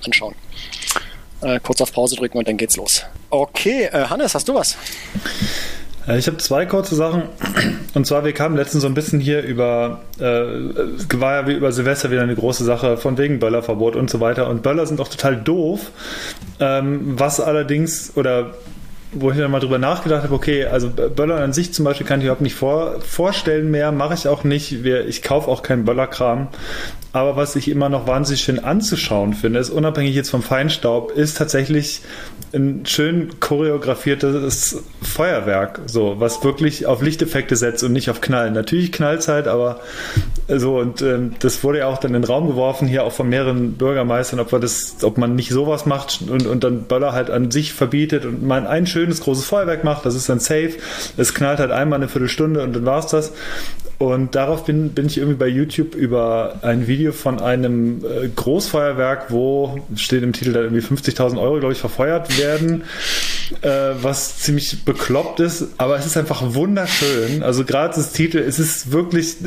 anschauen. 0.06 0.36
Äh, 1.44 1.60
kurz 1.62 1.82
auf 1.82 1.92
Pause 1.92 2.16
drücken 2.16 2.38
und 2.38 2.48
dann 2.48 2.58
geht's 2.58 2.78
los. 2.78 3.04
Okay, 3.30 3.90
äh, 3.92 4.06
Hannes, 4.06 4.34
hast 4.34 4.48
du 4.48 4.56
was? 4.56 4.78
Äh, 6.08 6.18
ich 6.18 6.28
habe 6.28 6.38
zwei 6.38 6.66
kurze 6.66 6.96
Sachen. 6.96 7.24
Und 7.94 8.08
zwar, 8.08 8.24
wir 8.24 8.34
kamen 8.34 8.56
letztens 8.56 8.82
so 8.82 8.88
ein 8.88 8.94
bisschen 8.94 9.20
hier 9.20 9.42
über, 9.42 10.02
äh, 10.20 10.24
war 10.24 11.42
ja 11.42 11.48
wie 11.48 11.54
über 11.54 11.72
Silvester 11.72 12.12
wieder 12.12 12.22
eine 12.22 12.36
große 12.36 12.64
Sache 12.64 12.98
von 12.98 13.18
wegen 13.18 13.40
Böllerverbot 13.40 13.96
und 13.96 14.10
so 14.10 14.20
weiter. 14.20 14.50
Und 14.50 14.64
Böller 14.64 14.86
sind 14.86 15.02
auch 15.02 15.08
total 15.10 15.36
doof. 15.36 15.92
Ähm, 16.60 17.20
was 17.20 17.40
allerdings, 17.40 18.14
oder 18.16 18.52
wo 19.12 19.30
ich 19.32 19.38
dann 19.38 19.52
mal 19.52 19.60
drüber 19.60 19.78
nachgedacht 19.78 20.24
habe, 20.24 20.34
okay, 20.34 20.66
also 20.66 20.90
Böller 20.90 21.42
an 21.42 21.54
sich 21.54 21.74
zum 21.74 21.86
Beispiel 21.86 22.08
kann 22.08 22.20
ich 22.20 22.26
überhaupt 22.26 22.42
nicht 22.42 22.56
vor, 22.56 23.00
vorstellen 23.02 23.70
mehr, 23.70 23.92
mache 23.92 24.16
ich 24.16 24.28
auch 24.28 24.44
nicht. 24.44 24.72
Ich 24.86 25.22
kaufe 25.22 25.50
auch 25.50 25.62
keinen 25.62 25.86
Böllerkram. 25.86 26.48
Aber 27.14 27.36
was 27.36 27.56
ich 27.56 27.70
immer 27.70 27.90
noch 27.90 28.08
wahnsinnig 28.08 28.42
schön 28.42 28.58
anzuschauen 28.58 29.36
finde, 29.36 29.60
ist 29.60 29.70
unabhängig 29.70 30.16
jetzt 30.16 30.32
vom 30.32 30.42
Feinstaub, 30.42 31.12
ist 31.12 31.38
tatsächlich 31.38 32.02
ein 32.54 32.88
schön 32.88 33.40
choreografiertes 33.40 34.84
Feuerwerk, 35.04 35.82
so, 35.86 36.16
was 36.18 36.44
wirklich 36.44 36.88
auf 36.88 37.04
Lichteffekte 37.04 37.56
setzt 37.56 37.84
und 37.84 37.94
nicht 37.94 38.10
auf 38.10 38.20
Knallen. 38.20 38.56
Natürlich 38.56 38.92
knallt 38.92 39.28
halt, 39.28 39.48
aber 39.48 39.80
so, 40.48 40.80
und 40.80 41.04
ähm, 41.04 41.36
das 41.38 41.64
wurde 41.64 41.80
ja 41.80 41.88
auch 41.88 42.00
dann 42.00 42.16
in 42.16 42.22
den 42.24 42.28
Raum 42.28 42.48
geworfen, 42.48 42.88
hier 42.88 43.04
auch 43.04 43.12
von 43.12 43.30
mehreren 43.30 43.74
Bürgermeistern, 43.74 44.40
ob, 44.40 44.50
das, 44.60 44.98
ob 45.04 45.20
man 45.20 45.36
nicht 45.36 45.52
sowas 45.52 45.86
macht 45.86 46.24
und, 46.28 46.48
und 46.48 46.64
dann 46.64 46.86
Böller 46.86 47.14
halt 47.14 47.30
an 47.30 47.52
sich 47.52 47.74
verbietet 47.74 48.26
und 48.26 48.44
man 48.44 48.66
ein 48.66 48.88
schönes 48.88 49.22
großes 49.22 49.46
Feuerwerk 49.46 49.84
macht, 49.84 50.06
das 50.08 50.16
ist 50.16 50.30
dann 50.30 50.40
safe. 50.40 50.74
Es 51.16 51.36
knallt 51.36 51.60
halt 51.60 51.72
einmal 51.72 51.98
eine 52.00 52.08
Viertelstunde 52.08 52.64
und 52.64 52.76
dann 52.76 52.86
war's 52.86 53.08
das. 53.08 53.34
Und 54.00 54.36
darauf 54.36 54.66
bin, 54.66 54.90
bin 54.90 55.06
ich 55.06 55.18
irgendwie 55.18 55.38
bei 55.38 55.48
YouTube 55.48 55.96
über 55.96 56.56
ein 56.62 56.88
Video 56.88 57.03
von 57.12 57.42
einem 57.42 58.04
äh, 58.06 58.30
Großfeuerwerk, 58.30 59.32
wo 59.32 59.80
steht 59.96 60.24
im 60.24 60.32
Titel 60.32 60.54
da 60.54 60.62
irgendwie 60.62 60.82
50.000 60.82 61.40
Euro, 61.42 61.60
glaube 61.60 61.74
ich, 61.74 61.80
verfeuert 61.80 62.38
werden, 62.38 62.84
äh, 63.62 63.70
was 64.02 64.38
ziemlich 64.40 64.86
bekloppt 64.86 65.40
ist, 65.40 65.68
aber 65.78 65.98
es 65.98 66.06
ist 66.06 66.16
einfach 66.16 66.54
wunderschön. 66.54 67.44
Also 67.44 67.66
gerade 67.66 67.96
das 67.96 68.12
Titel, 68.14 68.38
es 68.38 68.60
ist 68.60 68.92
wirklich, 68.92 69.38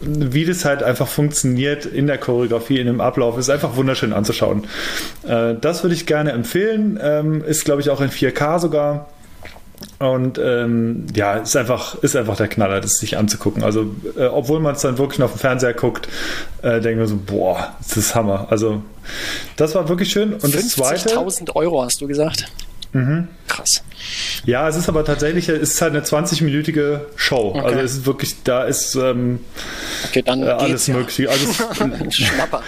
wie 0.00 0.44
das 0.44 0.64
halt 0.64 0.82
einfach 0.82 1.08
funktioniert 1.08 1.86
in 1.86 2.06
der 2.06 2.18
Choreografie, 2.18 2.78
in 2.78 2.86
dem 2.86 3.00
Ablauf, 3.00 3.38
ist 3.38 3.50
einfach 3.50 3.76
wunderschön 3.76 4.12
anzuschauen. 4.12 4.64
Äh, 5.26 5.54
das 5.60 5.84
würde 5.84 5.94
ich 5.94 6.06
gerne 6.06 6.32
empfehlen. 6.32 6.98
Ähm, 7.02 7.44
ist, 7.44 7.64
glaube 7.64 7.80
ich, 7.80 7.90
auch 7.90 8.00
in 8.00 8.10
4K 8.10 8.58
sogar. 8.58 9.08
Und 9.98 10.38
ähm, 10.38 11.06
ja, 11.14 11.34
ist 11.34 11.56
einfach, 11.56 11.96
ist 11.96 12.16
einfach 12.16 12.36
der 12.36 12.48
Knaller, 12.48 12.80
das 12.80 12.98
sich 12.98 13.18
anzugucken. 13.18 13.62
Also, 13.62 13.94
äh, 14.16 14.26
obwohl 14.26 14.60
man 14.60 14.74
es 14.74 14.82
dann 14.82 14.98
wirklich 14.98 15.22
auf 15.22 15.32
dem 15.32 15.38
Fernseher 15.38 15.74
guckt, 15.74 16.08
äh, 16.62 16.80
denken 16.80 17.00
wir 17.00 17.06
so, 17.06 17.16
boah, 17.16 17.74
das 17.86 17.96
ist 17.96 18.14
Hammer. 18.14 18.46
Also, 18.50 18.82
das 19.56 19.74
war 19.74 19.88
wirklich 19.88 20.10
schön. 20.10 20.34
Und 20.34 20.54
das 20.54 20.68
zweite. 20.70 21.10
50.000 21.10 21.54
Euro 21.54 21.82
hast 21.82 22.00
du 22.00 22.06
gesagt. 22.06 22.46
Mhm. 22.92 23.28
Krass. 23.46 23.82
Ja, 24.44 24.68
es 24.68 24.76
ist 24.76 24.88
aber 24.88 25.04
tatsächlich, 25.04 25.48
es 25.48 25.74
ist 25.74 25.82
halt 25.82 25.92
eine 25.92 26.02
20-minütige 26.02 27.00
Show. 27.16 27.54
Okay. 27.54 27.60
Also 27.60 27.78
es 27.80 27.92
ist 27.92 28.06
wirklich, 28.06 28.42
da 28.42 28.64
ist 28.64 28.94
ähm, 28.96 29.40
okay, 30.08 30.22
dann 30.22 30.42
äh, 30.42 30.46
alles. 30.46 30.86
Ja. 30.86 30.96
Alles, 30.96 31.62
Schnapper. 32.14 32.62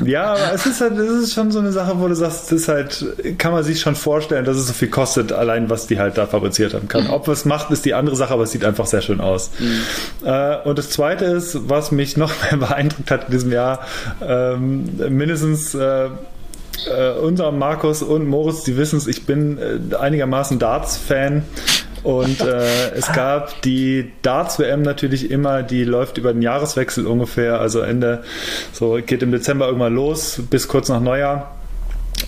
Ja, 0.08 0.32
aber 0.32 0.52
es 0.54 0.66
ist 0.66 0.80
halt, 0.80 0.96
es 0.98 1.10
ist 1.10 1.34
schon 1.34 1.50
so 1.50 1.58
eine 1.58 1.72
Sache, 1.72 1.98
wo 1.98 2.08
du 2.08 2.14
sagst, 2.14 2.44
das 2.44 2.52
ist 2.52 2.68
halt, 2.68 3.04
kann 3.38 3.52
man 3.52 3.62
sich 3.62 3.80
schon 3.80 3.94
vorstellen, 3.94 4.44
dass 4.44 4.56
es 4.56 4.66
so 4.66 4.72
viel 4.72 4.88
kostet, 4.88 5.32
allein 5.32 5.70
was 5.70 5.86
die 5.86 5.98
halt 5.98 6.16
da 6.16 6.26
fabriziert 6.26 6.74
haben 6.74 6.88
kann. 6.88 7.04
Mhm. 7.04 7.10
Ob 7.10 7.28
es 7.28 7.44
macht, 7.44 7.70
ist 7.70 7.84
die 7.84 7.94
andere 7.94 8.16
Sache, 8.16 8.32
aber 8.32 8.44
es 8.44 8.52
sieht 8.52 8.64
einfach 8.64 8.86
sehr 8.86 9.02
schön 9.02 9.20
aus. 9.20 9.50
Mhm. 9.58 10.26
Äh, 10.26 10.56
und 10.62 10.78
das 10.78 10.90
zweite 10.90 11.24
ist, 11.26 11.68
was 11.68 11.92
mich 11.92 12.16
noch 12.16 12.32
mehr 12.42 12.56
beeindruckt 12.68 13.10
hat 13.10 13.26
in 13.26 13.32
diesem 13.32 13.52
Jahr, 13.52 13.80
ähm, 14.22 14.88
mindestens 15.08 15.74
äh, 15.74 16.08
äh, 16.86 17.10
unser 17.20 17.50
Markus 17.52 18.02
und 18.02 18.26
Moritz, 18.26 18.62
die 18.64 18.76
wissen 18.76 18.96
es, 18.96 19.06
ich 19.06 19.26
bin 19.26 19.58
äh, 19.58 19.96
einigermaßen 19.96 20.58
Darts-Fan. 20.58 21.42
Und 22.02 22.40
äh, 22.40 22.90
es 22.90 23.12
gab 23.12 23.62
die 23.62 24.12
Darts-WM 24.22 24.82
natürlich 24.82 25.30
immer, 25.30 25.62
die 25.62 25.84
läuft 25.84 26.18
über 26.18 26.32
den 26.32 26.42
Jahreswechsel 26.42 27.06
ungefähr, 27.06 27.60
also 27.60 27.80
Ende, 27.80 28.22
so 28.72 28.98
geht 29.04 29.22
im 29.22 29.32
Dezember 29.32 29.66
irgendwann 29.66 29.94
los, 29.94 30.40
bis 30.50 30.68
kurz 30.68 30.88
nach 30.88 31.00
Neujahr. 31.00 31.54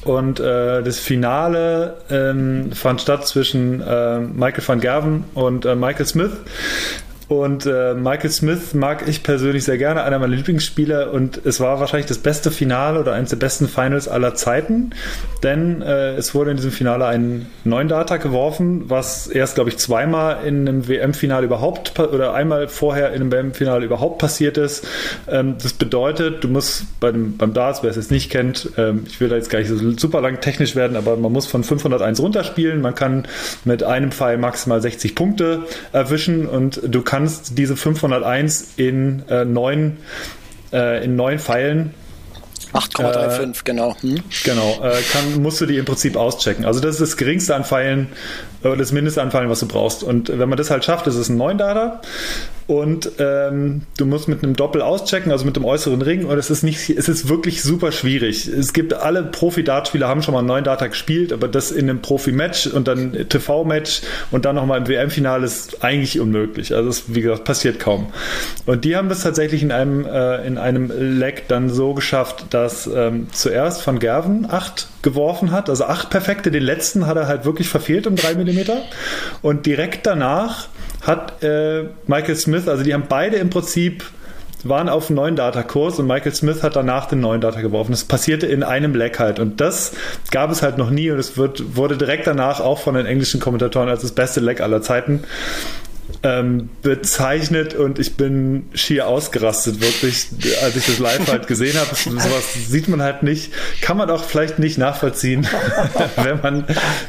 Und 0.05 0.41
äh, 0.41 0.83
das 0.83 0.99
Finale 0.99 1.97
ähm, 2.11 2.73
fand 2.73 3.01
statt 3.01 3.27
zwischen 3.27 3.81
äh, 3.81 4.21
Michael 4.21 4.67
van 4.67 4.81
Gerven 4.81 5.25
und 5.35 5.65
äh, 5.65 5.75
Michael 5.75 6.07
Smith. 6.07 6.33
Und 7.31 7.65
äh, 7.65 7.95
Michael 7.95 8.31
Smith 8.31 8.75
mag 8.75 9.07
ich 9.07 9.23
persönlich 9.23 9.63
sehr 9.63 9.79
gerne, 9.79 10.03
einer 10.03 10.19
meiner 10.19 10.35
Lieblingsspieler. 10.35 11.13
Und 11.13 11.41
es 11.47 11.61
war 11.61 11.79
wahrscheinlich 11.79 12.09
das 12.09 12.19
beste 12.19 12.51
Finale 12.51 12.99
oder 12.99 13.13
eines 13.13 13.31
der 13.31 13.37
besten 13.37 13.69
Finals 13.69 14.09
aller 14.09 14.35
Zeiten. 14.35 14.91
Denn 15.45 15.81
äh, 15.81 16.17
es 16.17 16.35
wurde 16.35 16.51
in 16.51 16.57
diesem 16.57 16.73
Finale 16.73 17.07
ein 17.07 17.47
neuen 17.63 17.87
Data 17.87 18.17
geworfen, 18.17 18.91
was 18.91 19.29
erst, 19.29 19.55
glaube 19.55 19.71
ich, 19.71 19.77
zweimal 19.77 20.45
in 20.45 20.69
einem 20.69 20.89
WM-Finale 20.89 21.47
überhaupt 21.47 21.97
oder 22.01 22.35
einmal 22.35 22.67
vorher 22.67 23.13
in 23.13 23.21
einem 23.21 23.31
WM-Finale 23.31 23.85
überhaupt 23.85 24.19
passiert 24.19 24.59
ist. 24.59 24.85
Ähm, 25.29 25.55
das 25.63 25.75
bedeutet, 25.75 26.43
du 26.43 26.49
musst 26.49 26.99
bei 26.99 27.13
dem, 27.13 27.37
beim 27.37 27.55
Darts, 27.55 27.85
wer 27.85 27.91
es 27.91 27.97
jetzt 27.97 28.11
nicht 28.11 28.33
kennt, 28.33 28.71
ähm, 28.77 29.05
ich 29.07 29.21
will 29.21 29.29
da 29.29 29.37
jetzt 29.37 29.51
gar 29.51 29.61
nicht 29.61 29.69
so 29.69 29.77
super 29.93 30.21
lang 30.21 30.41
technisch 30.41 30.75
werden, 30.75 30.97
aber 30.97 31.17
man 31.17 31.31
muss 31.31 31.47
von 31.47 31.63
501 31.63 32.19
runterspielen. 32.19 32.81
Man 32.81 32.97
kann 32.97 33.29
mit 33.65 33.85
einem 33.85 34.11
Pfeil 34.11 34.37
maximal 34.37 34.83
60 34.83 35.15
Punkte 35.15 35.63
erwischen 35.93 36.47
und 36.47 36.81
du 36.85 37.03
kannst 37.03 37.20
kannst 37.21 37.59
diese 37.59 37.77
501 37.77 38.75
in 38.77 39.23
äh, 39.29 39.45
neun, 39.45 39.99
äh, 40.73 41.05
in 41.05 41.17
neun 41.17 41.39
Pfeilen 41.39 41.95
8,35, 42.73 43.43
äh, 43.43 43.53
genau. 43.65 43.97
Hm? 44.01 44.23
Genau, 44.45 44.81
äh, 44.83 45.03
kann, 45.13 45.43
musst 45.43 45.61
du 45.61 45.67
die 45.67 45.77
im 45.77 45.85
Prinzip 45.85 46.17
auschecken. 46.17 46.65
Also 46.65 46.81
das 46.81 46.95
ist 46.97 47.01
das 47.01 47.17
geringste 47.17 47.55
an 47.57 47.65
Pfeilen, 47.65 48.09
äh, 48.63 48.77
das 48.77 48.93
mindeste 48.93 49.21
an 49.23 49.33
Pfeilen, 49.33 49.51
was 49.51 49.61
du 49.61 49.67
brauchst. 49.67 50.05
Und 50.05 50.29
wenn 50.29 50.49
man 50.49 50.57
das 50.57 50.71
halt 50.71 50.85
schafft, 50.85 51.07
ist 51.09 51.17
es 51.17 51.29
ein 51.29 51.37
9 51.37 51.59
Data 51.59 52.01
und 52.71 53.11
ähm, 53.19 53.83
du 53.97 54.07
musst 54.07 54.29
mit 54.29 54.45
einem 54.45 54.55
Doppel 54.55 54.81
auschecken, 54.81 55.33
also 55.33 55.45
mit 55.45 55.57
dem 55.57 55.65
äußeren 55.65 56.03
Ring 56.03 56.25
und 56.25 56.39
es 56.39 56.51
ist 56.51 56.63
nicht, 56.63 56.89
es 56.89 57.09
ist 57.09 57.29
wirklich 57.29 57.65
super 57.65 57.91
schwierig. 57.91 58.47
Es 58.47 58.73
gibt 58.73 58.95
alle 58.95 59.25
Profi-Dartspieler 59.25 60.07
haben 60.07 60.23
schon 60.23 60.35
mal 60.35 60.39
einen 60.39 60.47
neuen 60.47 60.63
Data 60.63 60.87
gespielt, 60.87 61.33
aber 61.33 61.49
das 61.49 61.73
in 61.73 61.91
einem 61.91 62.01
Profi-Match 62.01 62.69
und 62.69 62.87
dann 62.87 63.29
TV-Match 63.29 64.03
und 64.31 64.45
dann 64.45 64.55
nochmal 64.55 64.79
im 64.79 64.87
WM-Finale 64.87 65.47
ist 65.47 65.83
eigentlich 65.83 66.21
unmöglich. 66.21 66.73
Also 66.73 66.91
es, 66.91 67.13
wie 67.13 67.23
gesagt, 67.23 67.43
passiert 67.43 67.81
kaum. 67.81 68.13
Und 68.67 68.85
die 68.85 68.95
haben 68.95 69.09
das 69.09 69.25
tatsächlich 69.25 69.65
in 69.65 69.73
einem, 69.73 70.07
äh, 70.07 70.47
in 70.47 70.57
einem 70.57 70.93
Leg 70.97 71.49
dann 71.49 71.71
so 71.71 71.93
geschafft, 71.95 72.45
dass 72.51 72.87
ähm, 72.87 73.27
zuerst 73.33 73.85
Van 73.85 73.99
Gerven 73.99 74.47
acht 74.49 74.87
geworfen 75.03 75.51
hat, 75.51 75.69
also 75.69 75.87
acht 75.87 76.11
perfekte, 76.11 76.53
den 76.53 76.63
letzten 76.63 77.09
hat 77.09 77.17
er 77.17 77.27
halt 77.27 77.45
wirklich 77.45 77.69
verfehlt 77.69 78.07
um 78.07 78.15
drei 78.15 78.35
Millimeter 78.35 78.77
und 79.43 79.67
direkt 79.67 80.07
danach 80.07 80.69
hat 81.03 81.43
äh, 81.43 81.85
Michael 82.07 82.37
Smith, 82.37 82.69
also 82.69 82.83
die 82.83 82.95
haben 82.95 83.05
beide 83.09 83.37
im 83.37 83.51
Prinzip 83.51 84.05
waren 84.63 84.89
auf 84.89 85.09
einem 85.09 85.17
neuen 85.17 85.37
Datakurs 85.37 85.99
und 85.99 86.07
Michael 86.07 86.35
Smith 86.35 86.63
hat 86.63 86.77
danach 86.77 87.07
den 87.07 87.21
neuen 87.21 87.41
Data 87.41 87.61
geworfen. 87.61 87.93
Das 87.93 88.05
passierte 88.05 88.47
in 88.47 88.63
einem 88.63 88.95
Leck 88.95 89.19
halt 89.19 89.39
und 89.39 89.61
das 89.61 89.93
gab 90.31 90.51
es 90.51 90.63
halt 90.63 90.79
noch 90.79 90.91
nie 90.91 91.11
und 91.11 91.19
es 91.19 91.37
wird, 91.37 91.77
wurde 91.77 91.97
direkt 91.97 92.27
danach 92.27 92.61
auch 92.61 92.79
von 92.79 92.95
den 92.95 93.07
englischen 93.07 93.41
Kommentatoren 93.41 93.89
als 93.89 94.03
das 94.03 94.13
beste 94.13 94.41
Leck 94.41 94.61
aller 94.61 94.83
Zeiten 94.83 95.25
ähm, 96.23 96.69
bezeichnet 96.83 97.75
und 97.75 97.99
ich 97.99 98.17
bin 98.17 98.69
schier 98.75 99.09
ausgerastet, 99.09 99.81
wirklich, 99.81 100.27
als 100.63 100.77
ich 100.77 100.87
das 100.87 100.99
live 100.99 101.27
halt 101.29 101.47
gesehen 101.47 101.77
habe. 101.79 101.95
Sowas 101.95 102.55
sieht 102.69 102.89
man 102.89 103.03
halt 103.03 103.23
nicht, 103.23 103.53
kann 103.81 103.97
man 103.97 104.11
auch 104.11 104.25
vielleicht 104.25 104.59
nicht 104.59 104.77
nachvollziehen, 104.77 105.47
wenn 106.17 106.41
man 106.41 106.67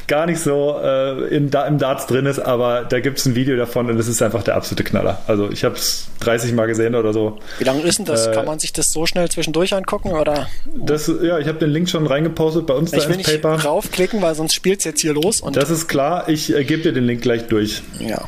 gar 0.07 0.25
nicht 0.25 0.39
so 0.39 0.79
äh, 0.81 1.27
im, 1.27 1.49
im 1.49 1.77
Darts 1.77 2.07
drin 2.07 2.25
ist, 2.25 2.39
aber 2.39 2.85
da 2.85 2.99
gibt 3.01 3.17
es 3.17 3.25
ein 3.25 3.35
Video 3.35 3.57
davon 3.57 3.89
und 3.89 3.99
es 3.99 4.07
ist 4.07 4.21
einfach 4.21 4.43
der 4.43 4.55
absolute 4.55 4.83
Knaller. 4.83 5.21
Also 5.27 5.49
ich 5.49 5.65
habe 5.65 5.75
es 5.75 6.07
30 6.21 6.53
Mal 6.53 6.67
gesehen 6.67 6.95
oder 6.95 7.11
so. 7.11 7.39
Wie 7.59 7.65
lange 7.65 7.81
ist 7.81 7.97
denn 7.97 8.05
das? 8.05 8.27
Äh, 8.27 8.31
kann 8.31 8.45
man 8.45 8.59
sich 8.59 8.71
das 8.71 8.91
so 8.93 9.05
schnell 9.05 9.27
zwischendurch 9.29 9.73
angucken 9.73 10.11
oder? 10.11 10.47
Das, 10.73 11.11
ja, 11.21 11.37
ich 11.39 11.47
habe 11.47 11.59
den 11.59 11.71
Link 11.71 11.89
schon 11.89 12.07
reingepostet 12.07 12.65
bei 12.65 12.73
uns 12.73 12.93
ich 12.93 13.03
da 13.03 13.09
will 13.09 13.17
ins 13.17 13.27
nicht 13.27 13.41
Paper. 13.41 13.57
draufklicken, 13.57 14.21
weil 14.21 14.35
sonst 14.35 14.53
spielt 14.53 14.79
es 14.79 14.85
jetzt 14.85 15.01
hier 15.01 15.13
los. 15.13 15.41
Und 15.41 15.57
das 15.57 15.69
ist 15.69 15.87
klar, 15.87 16.29
ich 16.29 16.53
äh, 16.55 16.63
gebe 16.63 16.83
dir 16.83 16.93
den 16.93 17.05
Link 17.05 17.21
gleich 17.21 17.47
durch. 17.47 17.81
Ja. 17.99 18.27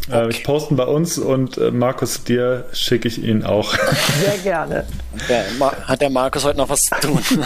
Okay. 0.11 0.25
Äh, 0.25 0.29
ich 0.29 0.43
posten 0.43 0.75
bei 0.75 0.85
uns 0.85 1.17
und 1.17 1.57
äh, 1.57 1.71
Markus, 1.71 2.23
dir 2.23 2.65
schicke 2.73 3.07
ich 3.07 3.23
ihn 3.23 3.43
auch. 3.43 3.73
Sehr 4.23 4.37
gerne. 4.43 4.85
Hat 5.85 6.01
der 6.01 6.09
Markus 6.09 6.43
heute 6.43 6.57
noch 6.57 6.69
was 6.69 6.85
zu 6.85 6.95
tun? 7.01 7.21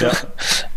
ja. 0.00 0.12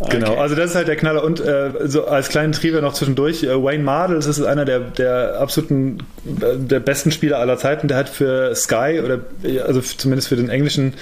Genau, 0.10 0.36
also 0.36 0.56
das 0.56 0.72
ist 0.72 0.76
halt 0.76 0.88
der 0.88 0.96
Knaller. 0.96 1.24
Und 1.24 1.42
äh, 1.42 1.72
so 1.86 2.06
als 2.06 2.30
kleinen 2.30 2.54
Trivia 2.54 2.80
noch 2.82 2.94
zwischendurch, 2.94 3.44
äh, 3.44 3.62
Wayne 3.62 3.84
Mardell, 3.84 4.16
das 4.18 4.28
ist 4.28 4.42
einer 4.42 4.64
der, 4.64 4.80
der 4.80 5.40
absoluten, 5.40 6.00
äh, 6.26 6.58
der 6.58 6.80
besten 6.80 7.12
Spieler 7.12 7.40
aller 7.40 7.58
Zeiten. 7.58 7.88
Der 7.88 7.98
hat 7.98 8.10
für 8.10 8.56
Sky 8.56 9.02
oder 9.04 9.20
also 9.66 9.82
zumindest 9.82 10.30
für 10.30 10.38
den 10.38 10.50
englischen 10.50 10.94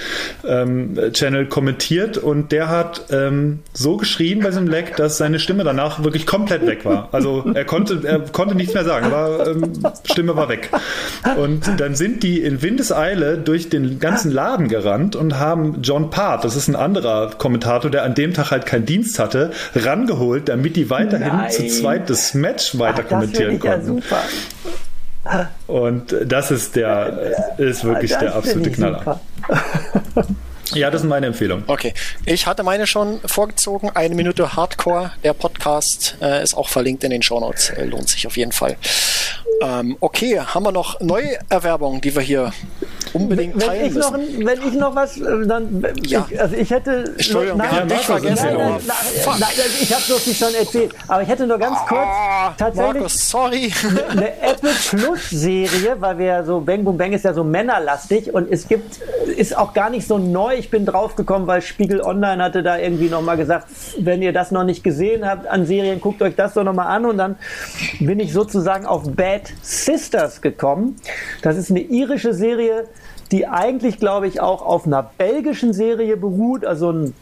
ähm, 0.45 0.97
Channel 1.13 1.45
kommentiert 1.45 2.17
und 2.17 2.51
der 2.51 2.69
hat 2.69 3.05
ähm, 3.11 3.59
so 3.73 3.97
geschrien 3.97 4.39
bei 4.39 4.49
diesem 4.49 4.67
Leck, 4.67 4.95
dass 4.95 5.17
seine 5.17 5.39
Stimme 5.39 5.63
danach 5.63 6.03
wirklich 6.03 6.25
komplett 6.25 6.65
weg 6.65 6.83
war. 6.85 7.09
Also 7.11 7.45
er 7.53 7.65
konnte, 7.65 8.01
er 8.03 8.19
konnte 8.19 8.55
nichts 8.55 8.73
mehr 8.73 8.83
sagen, 8.83 9.07
aber 9.07 9.47
ähm, 9.47 9.73
Stimme 10.03 10.35
war 10.35 10.49
weg. 10.49 10.69
Und 11.37 11.79
dann 11.79 11.95
sind 11.95 12.23
die 12.23 12.41
in 12.41 12.61
Windeseile 12.61 13.37
durch 13.37 13.69
den 13.69 13.99
ganzen 13.99 14.31
Laden 14.31 14.67
gerannt 14.67 15.15
und 15.15 15.39
haben 15.39 15.81
John 15.81 16.09
Part, 16.09 16.43
das 16.43 16.55
ist 16.55 16.67
ein 16.67 16.75
anderer 16.75 17.31
Kommentator, 17.37 17.91
der 17.91 18.03
an 18.03 18.15
dem 18.15 18.33
Tag 18.33 18.51
halt 18.51 18.65
kein 18.65 18.85
Dienst 18.85 19.19
hatte, 19.19 19.51
rangeholt, 19.75 20.49
damit 20.49 20.75
die 20.75 20.89
weiterhin 20.89 21.27
Nein. 21.27 21.51
zu 21.51 21.67
zweit 21.67 22.09
das 22.09 22.33
Match 22.33 22.77
weiter 22.77 23.03
Ach, 23.05 23.09
kommentieren 23.09 23.59
konnten. 23.59 24.01
Ja 25.25 25.49
Und 25.67 26.15
das 26.25 26.51
ist 26.51 26.75
der, 26.75 27.57
ist 27.57 27.83
wirklich 27.83 28.11
das 28.11 28.19
der 28.19 28.35
absolute 28.35 28.71
Knaller. 28.71 29.19
Ja, 30.73 30.91
das 30.91 31.01
ist 31.01 31.07
meine 31.07 31.27
Empfehlung. 31.27 31.63
Okay. 31.67 31.93
Ich 32.25 32.45
hatte 32.45 32.63
meine 32.63 32.87
schon 32.87 33.19
vorgezogen. 33.25 33.89
Eine 33.91 34.15
Minute 34.15 34.55
Hardcore. 34.55 35.11
Der 35.23 35.33
Podcast 35.33 36.17
äh, 36.21 36.43
ist 36.43 36.55
auch 36.55 36.69
verlinkt 36.69 37.03
in 37.03 37.11
den 37.11 37.21
Shownotes. 37.21 37.69
Äh, 37.69 37.85
lohnt 37.85 38.09
sich 38.09 38.27
auf 38.27 38.35
jeden 38.37 38.51
Fall. 38.51 38.75
Ähm, 39.61 39.97
okay, 39.99 40.39
haben 40.39 40.63
wir 40.63 40.71
noch 40.71 40.99
neue 40.99 41.37
Erwerbungen, 41.49 42.01
die 42.01 42.15
wir 42.15 42.21
hier 42.21 42.51
unbedingt 43.13 43.55
wenn 43.55 43.67
teilen 43.67 43.85
ich 43.87 43.93
müssen? 43.93 44.11
Noch, 44.11 44.45
wenn 44.45 44.67
ich 44.67 44.73
noch 44.73 44.95
was, 44.95 45.17
äh, 45.17 45.47
dann, 45.47 45.85
ja. 46.05 46.27
ich, 46.29 46.39
also 46.39 46.55
ich 46.55 46.69
hätte, 46.69 47.05
Entschuldigung, 47.17 47.57
nein, 47.57 47.69
nein, 47.71 47.87
nein, 47.87 47.99
nein, 48.07 48.33
nein, 48.35 48.57
nein, 48.57 49.39
nein, 49.39 49.49
ich 49.81 49.93
habe 49.93 50.03
so 50.03 50.15
viel 50.15 50.33
schon 50.33 50.53
erzählt, 50.53 50.93
aber 51.07 51.23
ich 51.23 51.29
hätte 51.29 51.47
nur 51.47 51.57
ganz 51.57 51.77
kurz 51.87 52.01
oh, 52.01 52.49
tatsächlich 52.57 52.93
Markus, 52.93 53.29
sorry. 53.29 53.73
eine 54.09 54.41
Apple 54.41 54.71
Plus 54.89 55.29
Serie, 55.29 55.95
weil 55.99 56.17
wir 56.17 56.43
so 56.43 56.59
Bang 56.59 56.83
Boom 56.83 56.97
Bang 56.97 57.13
ist 57.13 57.25
ja 57.25 57.33
so 57.33 57.43
männerlastig 57.43 58.33
und 58.33 58.51
es 58.51 58.67
gibt, 58.67 58.97
ist 59.35 59.57
auch 59.57 59.73
gar 59.73 59.89
nicht 59.89 60.07
so 60.07 60.17
neu. 60.17 60.55
Ich 60.55 60.69
bin 60.69 60.85
draufgekommen, 60.85 61.47
weil 61.47 61.61
Spiegel 61.61 62.01
Online 62.01 62.43
hatte 62.43 62.63
da 62.63 62.77
irgendwie 62.77 63.09
noch 63.09 63.21
mal 63.21 63.37
gesagt, 63.37 63.67
wenn 63.99 64.21
ihr 64.21 64.33
das 64.33 64.51
noch 64.51 64.63
nicht 64.63 64.83
gesehen 64.83 65.25
habt 65.25 65.47
an 65.47 65.65
Serien, 65.65 66.01
guckt 66.01 66.21
euch 66.21 66.35
das 66.35 66.53
doch 66.53 66.63
noch 66.63 66.73
mal 66.73 66.87
an 66.87 67.05
und 67.05 67.17
dann 67.17 67.37
bin 67.99 68.19
ich 68.19 68.33
sozusagen 68.33 68.85
auf 68.85 69.03
Bad 69.27 69.51
Sisters 69.61 70.41
gekommen. 70.41 70.95
Das 71.41 71.57
ist 71.57 71.69
eine 71.69 71.81
irische 71.81 72.33
Serie, 72.33 72.87
die 73.29 73.45
eigentlich, 73.45 73.99
glaube 73.99 74.25
ich, 74.25 74.39
auch 74.39 74.65
auf 74.65 74.85
einer 74.85 75.03
belgischen 75.03 75.73
Serie 75.73 76.15
beruht, 76.15 76.63
also 76.63 76.91
ein 76.93 77.13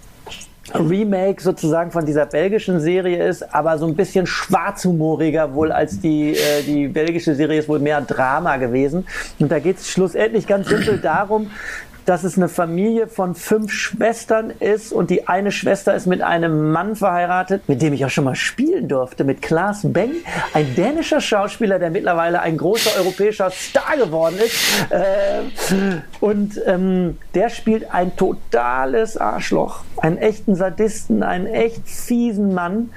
Remake 0.75 1.41
sozusagen 1.41 1.89
von 1.89 2.05
dieser 2.05 2.27
belgischen 2.27 2.79
Serie 2.79 3.27
ist, 3.27 3.41
aber 3.55 3.79
so 3.79 3.87
ein 3.87 3.95
bisschen 3.95 4.27
schwarzhumoriger 4.27 5.55
wohl 5.55 5.71
als 5.71 5.99
die, 5.99 6.35
äh, 6.37 6.61
die 6.61 6.87
belgische 6.87 7.33
Serie 7.33 7.57
ist 7.59 7.69
wohl 7.69 7.79
mehr 7.79 8.01
Drama 8.01 8.57
gewesen. 8.57 9.07
Und 9.39 9.51
da 9.51 9.57
geht 9.57 9.77
es 9.77 9.89
schlussendlich 9.89 10.45
ganz 10.45 10.67
simpel 10.67 10.99
darum, 10.99 11.49
dass 12.05 12.23
es 12.23 12.37
eine 12.37 12.49
Familie 12.49 13.07
von 13.07 13.35
fünf 13.35 13.71
Schwestern 13.71 14.51
ist 14.59 14.93
und 14.93 15.09
die 15.09 15.27
eine 15.27 15.51
Schwester 15.51 15.95
ist 15.95 16.05
mit 16.05 16.21
einem 16.21 16.71
Mann 16.71 16.95
verheiratet, 16.95 17.67
mit 17.67 17.81
dem 17.81 17.93
ich 17.93 18.05
auch 18.05 18.09
schon 18.09 18.23
mal 18.23 18.35
spielen 18.35 18.87
durfte, 18.87 19.23
mit 19.23 19.41
Klaas 19.41 19.81
Beng, 19.83 20.11
ein 20.53 20.75
dänischer 20.75 21.21
Schauspieler, 21.21 21.79
der 21.79 21.89
mittlerweile 21.89 22.41
ein 22.41 22.57
großer 22.57 22.99
europäischer 22.99 23.49
Star 23.51 23.97
geworden 23.97 24.37
ist. 24.37 24.55
Äh, 24.89 26.01
und 26.19 26.61
ähm, 26.65 27.17
der 27.33 27.49
spielt 27.49 27.91
ein 27.93 28.15
totales 28.15 29.17
Arschloch, 29.17 29.83
einen 29.97 30.17
echten 30.17 30.55
Sadisten, 30.55 31.23
einen 31.23 31.47
echt 31.47 31.87
fiesen 31.87 32.53
Mann. 32.53 32.91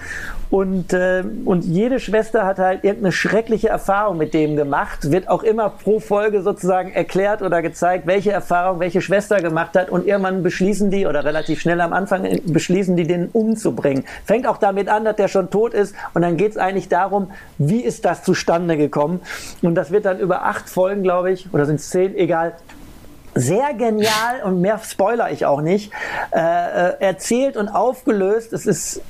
Und, 0.50 0.94
äh, 0.94 1.24
und 1.44 1.64
jede 1.64 2.00
Schwester 2.00 2.46
hat 2.46 2.58
halt 2.58 2.82
irgendeine 2.82 3.12
schreckliche 3.12 3.68
Erfahrung 3.68 4.16
mit 4.16 4.32
dem 4.32 4.56
gemacht, 4.56 5.10
wird 5.10 5.28
auch 5.28 5.42
immer 5.42 5.68
pro 5.68 6.00
Folge 6.00 6.42
sozusagen 6.42 6.92
erklärt 6.92 7.42
oder 7.42 7.60
gezeigt, 7.60 8.06
welche 8.06 8.32
Erfahrung 8.32 8.80
welche 8.80 9.02
Schwester 9.02 9.42
gemacht 9.42 9.76
hat. 9.76 9.90
Und 9.90 10.06
irgendwann 10.06 10.42
beschließen 10.42 10.90
die, 10.90 11.06
oder 11.06 11.24
relativ 11.24 11.60
schnell 11.60 11.80
am 11.80 11.92
Anfang 11.92 12.26
beschließen 12.46 12.96
die, 12.96 13.06
den 13.06 13.28
umzubringen. 13.28 14.04
Fängt 14.24 14.46
auch 14.46 14.56
damit 14.56 14.88
an, 14.88 15.04
dass 15.04 15.16
der 15.16 15.28
schon 15.28 15.50
tot 15.50 15.74
ist. 15.74 15.94
Und 16.14 16.22
dann 16.22 16.38
geht 16.38 16.52
es 16.52 16.56
eigentlich 16.56 16.88
darum, 16.88 17.30
wie 17.58 17.80
ist 17.80 18.06
das 18.06 18.22
zustande 18.22 18.78
gekommen. 18.78 19.20
Und 19.60 19.74
das 19.74 19.90
wird 19.90 20.06
dann 20.06 20.18
über 20.18 20.44
acht 20.44 20.68
Folgen, 20.68 21.02
glaube 21.02 21.30
ich, 21.30 21.52
oder 21.52 21.66
sind 21.66 21.76
es 21.76 21.90
zehn, 21.90 22.16
egal, 22.16 22.54
sehr 23.34 23.74
genial 23.74 24.42
und 24.44 24.60
mehr 24.62 24.80
spoiler 24.82 25.30
ich 25.30 25.44
auch 25.44 25.60
nicht, 25.60 25.92
äh, 26.32 26.38
äh 26.38 26.94
erzählt 27.00 27.56
und 27.56 27.68
aufgelöst. 27.68 28.52
Es 28.52 28.66
ist 28.66 29.02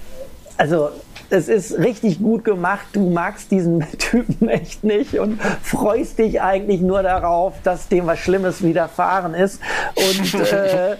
also 0.59 0.91
es 1.31 1.49
ist 1.49 1.79
richtig 1.79 2.21
gut 2.21 2.45
gemacht. 2.45 2.87
Du 2.93 3.11
magst 3.11 3.51
diesen 3.51 3.85
Typen 3.99 4.49
echt 4.49 4.85
nicht 4.85 5.19
und 5.19 5.41
freust 5.63 6.19
dich 6.19 6.41
eigentlich 6.41 6.81
nur 6.81 7.03
darauf, 7.03 7.55
dass 7.63 7.89
dem 7.89 8.07
was 8.07 8.19
Schlimmes 8.19 8.63
widerfahren 8.63 9.35
ist. 9.35 9.61
Und 9.97 10.35
äh, 10.53 10.97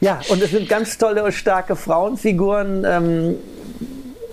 ja, 0.00 0.20
und 0.28 0.42
es 0.42 0.50
sind 0.50 0.68
ganz 0.68 0.98
tolle 0.98 1.24
und 1.24 1.32
starke 1.32 1.76
Frauenfiguren. 1.76 2.84
Ähm, 2.84 3.36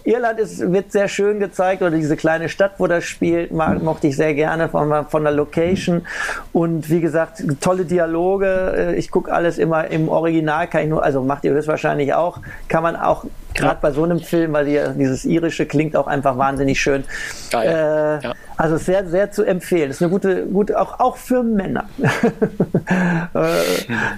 Irland 0.08 0.40
ist, 0.40 0.72
wird 0.72 0.94
sehr 0.94 1.10
schön 1.10 1.42
gezeigt 1.42 1.82
oder 1.82 1.92
diese 1.92 2.16
kleine 2.16 2.48
Stadt, 2.48 2.76
wo 2.78 2.88
das 2.88 3.04
spielt, 3.04 3.52
mag, 3.52 3.84
mochte 3.84 4.08
ich 4.08 4.16
sehr 4.16 4.34
gerne 4.34 4.70
von, 4.70 5.06
von 5.08 5.24
der 5.24 5.34
Location. 5.34 6.08
Und 6.54 6.90
wie 6.90 7.02
gesagt, 7.02 7.44
tolle 7.60 7.84
Dialoge. 7.84 8.46
Äh, 8.48 8.96
ich 8.96 9.12
gucke 9.12 9.34
alles 9.34 9.58
immer 9.58 9.88
im 9.88 10.08
Original, 10.08 10.68
kann 10.68 10.84
ich 10.84 10.90
nur, 10.90 11.04
also 11.04 11.22
macht 11.22 11.44
ihr 11.44 11.54
das 11.54 11.68
wahrscheinlich 11.68 12.14
auch, 12.14 12.40
kann 12.70 12.84
man 12.84 12.96
auch 12.96 13.26
gerade 13.54 13.74
ja. 13.74 13.80
bei 13.82 13.92
so 13.92 14.06
einem 14.06 14.20
Film, 14.20 14.54
weil 14.54 14.66
die, 14.66 14.80
dieses 14.98 15.26
irische 15.26 15.66
klingt 15.66 15.98
auch 15.98 16.08
einfach 16.08 16.38
wahnsinnig 16.38 16.80
schön. 16.80 17.04
Geil. 17.52 17.68
Äh, 17.68 18.28
ja. 18.28 18.34
Also 18.56 18.78
sehr, 18.78 19.06
sehr 19.10 19.32
zu 19.32 19.44
empfehlen. 19.44 19.90
Das 19.90 19.98
ist 19.98 20.04
eine 20.04 20.12
gute, 20.12 20.46
gute 20.46 20.80
auch, 20.80 21.02
auch 21.02 21.18
für 21.18 21.44
Männer. 21.44 21.84
äh, 23.34 23.50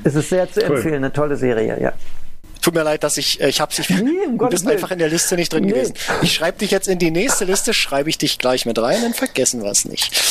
es 0.03 0.13
ist 0.13 0.29
sehr 0.29 0.51
zu 0.51 0.63
empfehlen, 0.63 0.97
eine 0.97 1.11
tolle 1.11 1.35
Serie, 1.35 1.81
ja. 1.81 1.93
Tut 2.61 2.73
mir 2.73 2.83
leid, 2.83 3.03
dass 3.03 3.17
ich, 3.17 3.39
äh, 3.41 3.49
ich 3.49 3.61
hab's 3.61 3.77
nicht, 3.77 3.89
nee, 4.03 4.11
um 4.27 4.37
du 4.37 4.47
bist 4.47 4.65
Willen. 4.65 4.75
einfach 4.75 4.91
in 4.91 4.99
der 4.99 5.09
Liste 5.09 5.35
nicht 5.35 5.53
drin 5.53 5.63
nee. 5.63 5.71
gewesen. 5.71 5.93
Ich 6.21 6.33
schreibe 6.33 6.57
dich 6.57 6.71
jetzt 6.71 6.87
in 6.87 6.99
die 6.99 7.11
nächste 7.11 7.45
Liste, 7.45 7.73
schreibe 7.73 8.09
ich 8.09 8.17
dich 8.17 8.37
gleich 8.37 8.65
mit 8.65 8.79
rein, 8.79 9.01
dann 9.01 9.13
vergessen 9.13 9.63
wir 9.63 9.71
es 9.71 9.85
nicht. 9.85 10.21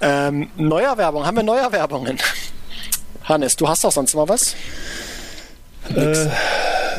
Ähm, 0.00 0.50
Neuerwerbung, 0.56 1.24
haben 1.24 1.36
wir 1.36 1.42
Neuerwerbungen? 1.44 2.18
Hannes, 3.24 3.56
du 3.56 3.68
hast 3.68 3.84
doch 3.84 3.92
sonst 3.92 4.14
mal 4.14 4.28
was? 4.28 4.54
Äh, 5.94 6.28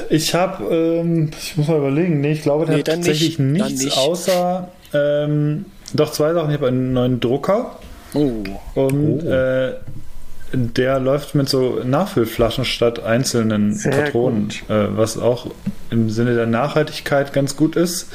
ich 0.10 0.34
habe, 0.34 0.64
ähm, 0.74 1.32
ich 1.40 1.58
muss 1.58 1.68
mal 1.68 1.78
überlegen, 1.78 2.22
nee, 2.22 2.34
ich 2.34 2.42
glaube 2.42 2.72
nee, 2.72 2.84
tatsächlich 2.84 3.40
nicht, 3.40 3.64
nichts 3.64 3.84
nicht. 3.84 3.98
außer, 3.98 4.70
ähm, 4.94 5.66
doch 5.94 6.12
zwei 6.12 6.34
Sachen. 6.34 6.50
Ich 6.50 6.58
habe 6.58 6.68
einen 6.68 6.94
neuen 6.94 7.20
Drucker. 7.20 7.78
Oh. 8.14 8.44
Und 8.76 9.24
oh. 9.24 9.30
Äh, 9.30 9.76
der 10.54 11.00
läuft 11.00 11.36
mit 11.36 11.50
so 11.50 11.82
Nachfüllflaschen 11.84 12.66
statt 12.66 13.04
einzelnen 13.04 13.74
Sehr 13.74 13.92
Patronen, 13.92 14.50
äh, 14.70 14.88
was 14.90 15.18
auch 15.18 15.48
im 15.90 16.10
Sinne 16.10 16.36
der 16.36 16.46
Nachhaltigkeit 16.46 17.34
ganz 17.34 17.58
gut 17.58 17.76
ist. 17.76 18.10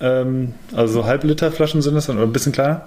Ähm, 0.00 0.54
also 0.74 0.94
so 0.94 1.04
Halbliterflaschen 1.06 1.82
sind 1.82 1.96
es 1.96 2.06
dann, 2.06 2.16
oder 2.16 2.26
ein 2.26 2.32
bisschen 2.32 2.52
kleiner. 2.52 2.82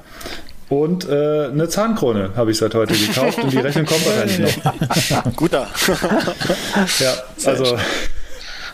Und 0.69 1.07
äh, 1.07 1.49
eine 1.51 1.69
Zahnkrone 1.69 2.31
habe 2.35 2.51
ich 2.51 2.57
seit 2.57 2.73
heute 2.73 2.93
gekauft 2.93 3.37
und 3.43 3.51
die 3.51 3.59
Rechnung 3.59 3.85
kommt 3.85 4.05
wahrscheinlich 4.05 4.63
noch. 5.11 5.35
Guter. 5.35 5.67
ja, 6.99 7.13
also 7.45 7.77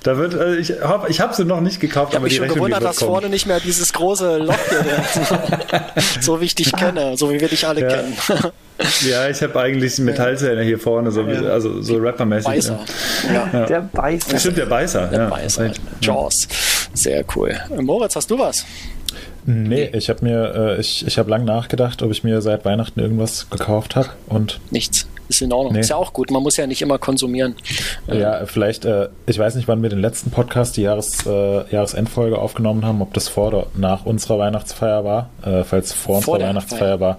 da 0.04 0.18
wird, 0.18 0.34
äh, 0.34 0.56
ich 0.58 0.82
habe 0.82 1.10
ich 1.10 1.20
hab 1.20 1.36
sie 1.36 1.46
noch 1.46 1.62
nicht 1.62 1.80
gekauft, 1.80 2.14
ich 2.14 2.18
aber 2.18 2.24
mich 2.24 2.34
die 2.34 2.38
schon 2.38 2.44
Rechnung 2.44 2.68
gewundert, 2.68 2.84
dass 2.84 2.98
kommen. 2.98 3.12
vorne 3.12 3.30
nicht 3.30 3.46
mehr 3.46 3.60
dieses 3.60 3.92
große 3.94 4.38
Loch 4.38 4.56
hier 4.70 6.04
so 6.22 6.40
wie 6.40 6.46
ich 6.46 6.56
dich 6.56 6.72
kenne, 6.72 7.18
so 7.18 7.32
wie 7.32 7.40
wir 7.40 7.48
dich 7.48 7.68
alle 7.68 7.82
ja. 7.82 7.88
kennen. 7.88 8.18
Ja, 9.02 9.28
ich 9.28 9.42
habe 9.42 9.60
eigentlich 9.60 9.98
Metallzähne 10.00 10.64
hier 10.64 10.80
vorne, 10.80 11.12
so, 11.12 11.22
ja. 11.24 11.42
also 11.50 11.82
so 11.82 11.98
rappermäßig. 11.98 12.46
Beißer. 12.46 12.80
Ja. 13.34 13.50
ja. 13.52 13.66
Der 13.66 13.82
Beißer. 13.82 14.40
Stimmt, 14.40 14.58
der 14.58 14.68
Beißer. 14.68 15.08
Der 15.08 15.20
ja. 15.20 15.30
Beißer. 15.30 15.72
Jaws. 16.02 16.48
Sehr 16.94 17.26
cool. 17.36 17.60
Moritz, 17.82 18.16
hast 18.16 18.32
du 18.32 18.40
was? 18.40 18.66
Nee, 19.46 19.90
ich 19.94 20.10
habe 20.10 20.24
mir, 20.24 20.78
äh, 20.78 20.80
ich, 20.80 21.06
ich 21.08 21.18
habe 21.18 21.30
lang 21.30 21.44
nachgedacht, 21.44 22.02
ob 22.04 22.12
ich 22.12 22.24
mir 22.24 22.42
seit 22.42 22.66
Weihnachten 22.66 23.00
irgendwas 23.00 23.50
gekauft 23.50 23.96
habe 23.96 24.10
und 24.28 24.60
nichts. 24.70 25.08
Ist 25.30 25.44
in 25.44 25.54
Ordnung. 25.54 25.74
Nee. 25.74 25.82
Ist 25.82 25.90
ja 25.90 25.96
auch 25.96 26.12
gut. 26.12 26.32
Man 26.32 26.42
muss 26.42 26.58
ja 26.58 26.66
nicht 26.66 26.82
immer 26.82 26.98
konsumieren. 26.98 27.56
Ja, 28.08 28.48
vielleicht, 28.48 28.84
äh, 28.84 29.10
ich 29.28 29.38
weiß 29.38 29.54
nicht, 29.56 29.68
wann 29.68 29.84
wir 29.84 29.90
den 29.90 30.02
letzten 30.02 30.32
Podcast, 30.32 30.76
die 30.76 30.82
Jahres, 30.82 31.24
äh, 31.28 31.72
Jahresendfolge 31.72 32.40
aufgenommen 32.40 32.84
haben, 32.84 33.00
ob 33.04 33.14
das 33.14 33.28
vor 33.28 33.50
oder 33.50 33.68
nach 33.76 34.06
unserer 34.06 34.40
Weihnachtsfeier 34.40 35.04
war. 35.04 35.30
Äh, 35.46 35.64
falls 35.64 35.94
vor, 35.94 36.24
vor 36.24 36.34
unserer 36.34 36.50
Weihnachtsfeier 36.50 36.80
Feier. 36.80 37.00
war, 37.00 37.18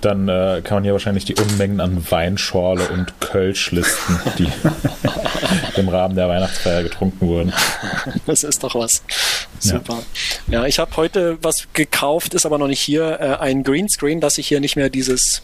dann 0.00 0.28
äh, 0.28 0.62
kann 0.64 0.78
man 0.78 0.82
hier 0.82 0.94
wahrscheinlich 0.94 1.26
die 1.26 1.36
Unmengen 1.36 1.80
an 1.80 2.04
Weinschorle 2.10 2.88
und 2.88 3.20
Kölsch 3.20 3.70
listen, 3.70 4.20
die 4.36 4.48
im 5.80 5.88
Rahmen 5.88 6.16
der 6.16 6.28
Weihnachtsfeier 6.28 6.82
getrunken 6.82 7.28
wurden. 7.28 7.52
Das 8.26 8.42
ist 8.42 8.64
doch 8.64 8.74
was. 8.74 9.04
Super. 9.60 9.98
Ja, 10.48 10.60
ja 10.60 10.66
ich 10.66 10.80
habe 10.80 10.96
heute 10.96 11.38
was 11.40 11.68
gekauft, 11.72 12.34
ist 12.34 12.46
aber 12.46 12.58
noch 12.58 12.68
nicht 12.68 12.80
hier, 12.80 13.20
äh, 13.20 13.36
ein 13.36 13.62
Greenscreen, 13.62 14.20
dass 14.20 14.38
ich 14.38 14.48
hier 14.48 14.58
nicht 14.58 14.74
mehr 14.74 14.90
dieses 14.90 15.42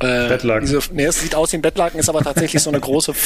Äh, 0.00 0.28
Bettlaken. 0.28 0.66
Diese, 0.66 0.80
nee, 0.92 1.04
es 1.04 1.20
sieht 1.20 1.34
aus 1.34 1.52
wie 1.52 1.56
ein 1.56 1.62
Bettlaken, 1.62 1.98
ist 1.98 2.08
aber 2.08 2.22
tatsächlich 2.22 2.62
so 2.62 2.70
eine 2.70 2.80
große 2.80 3.14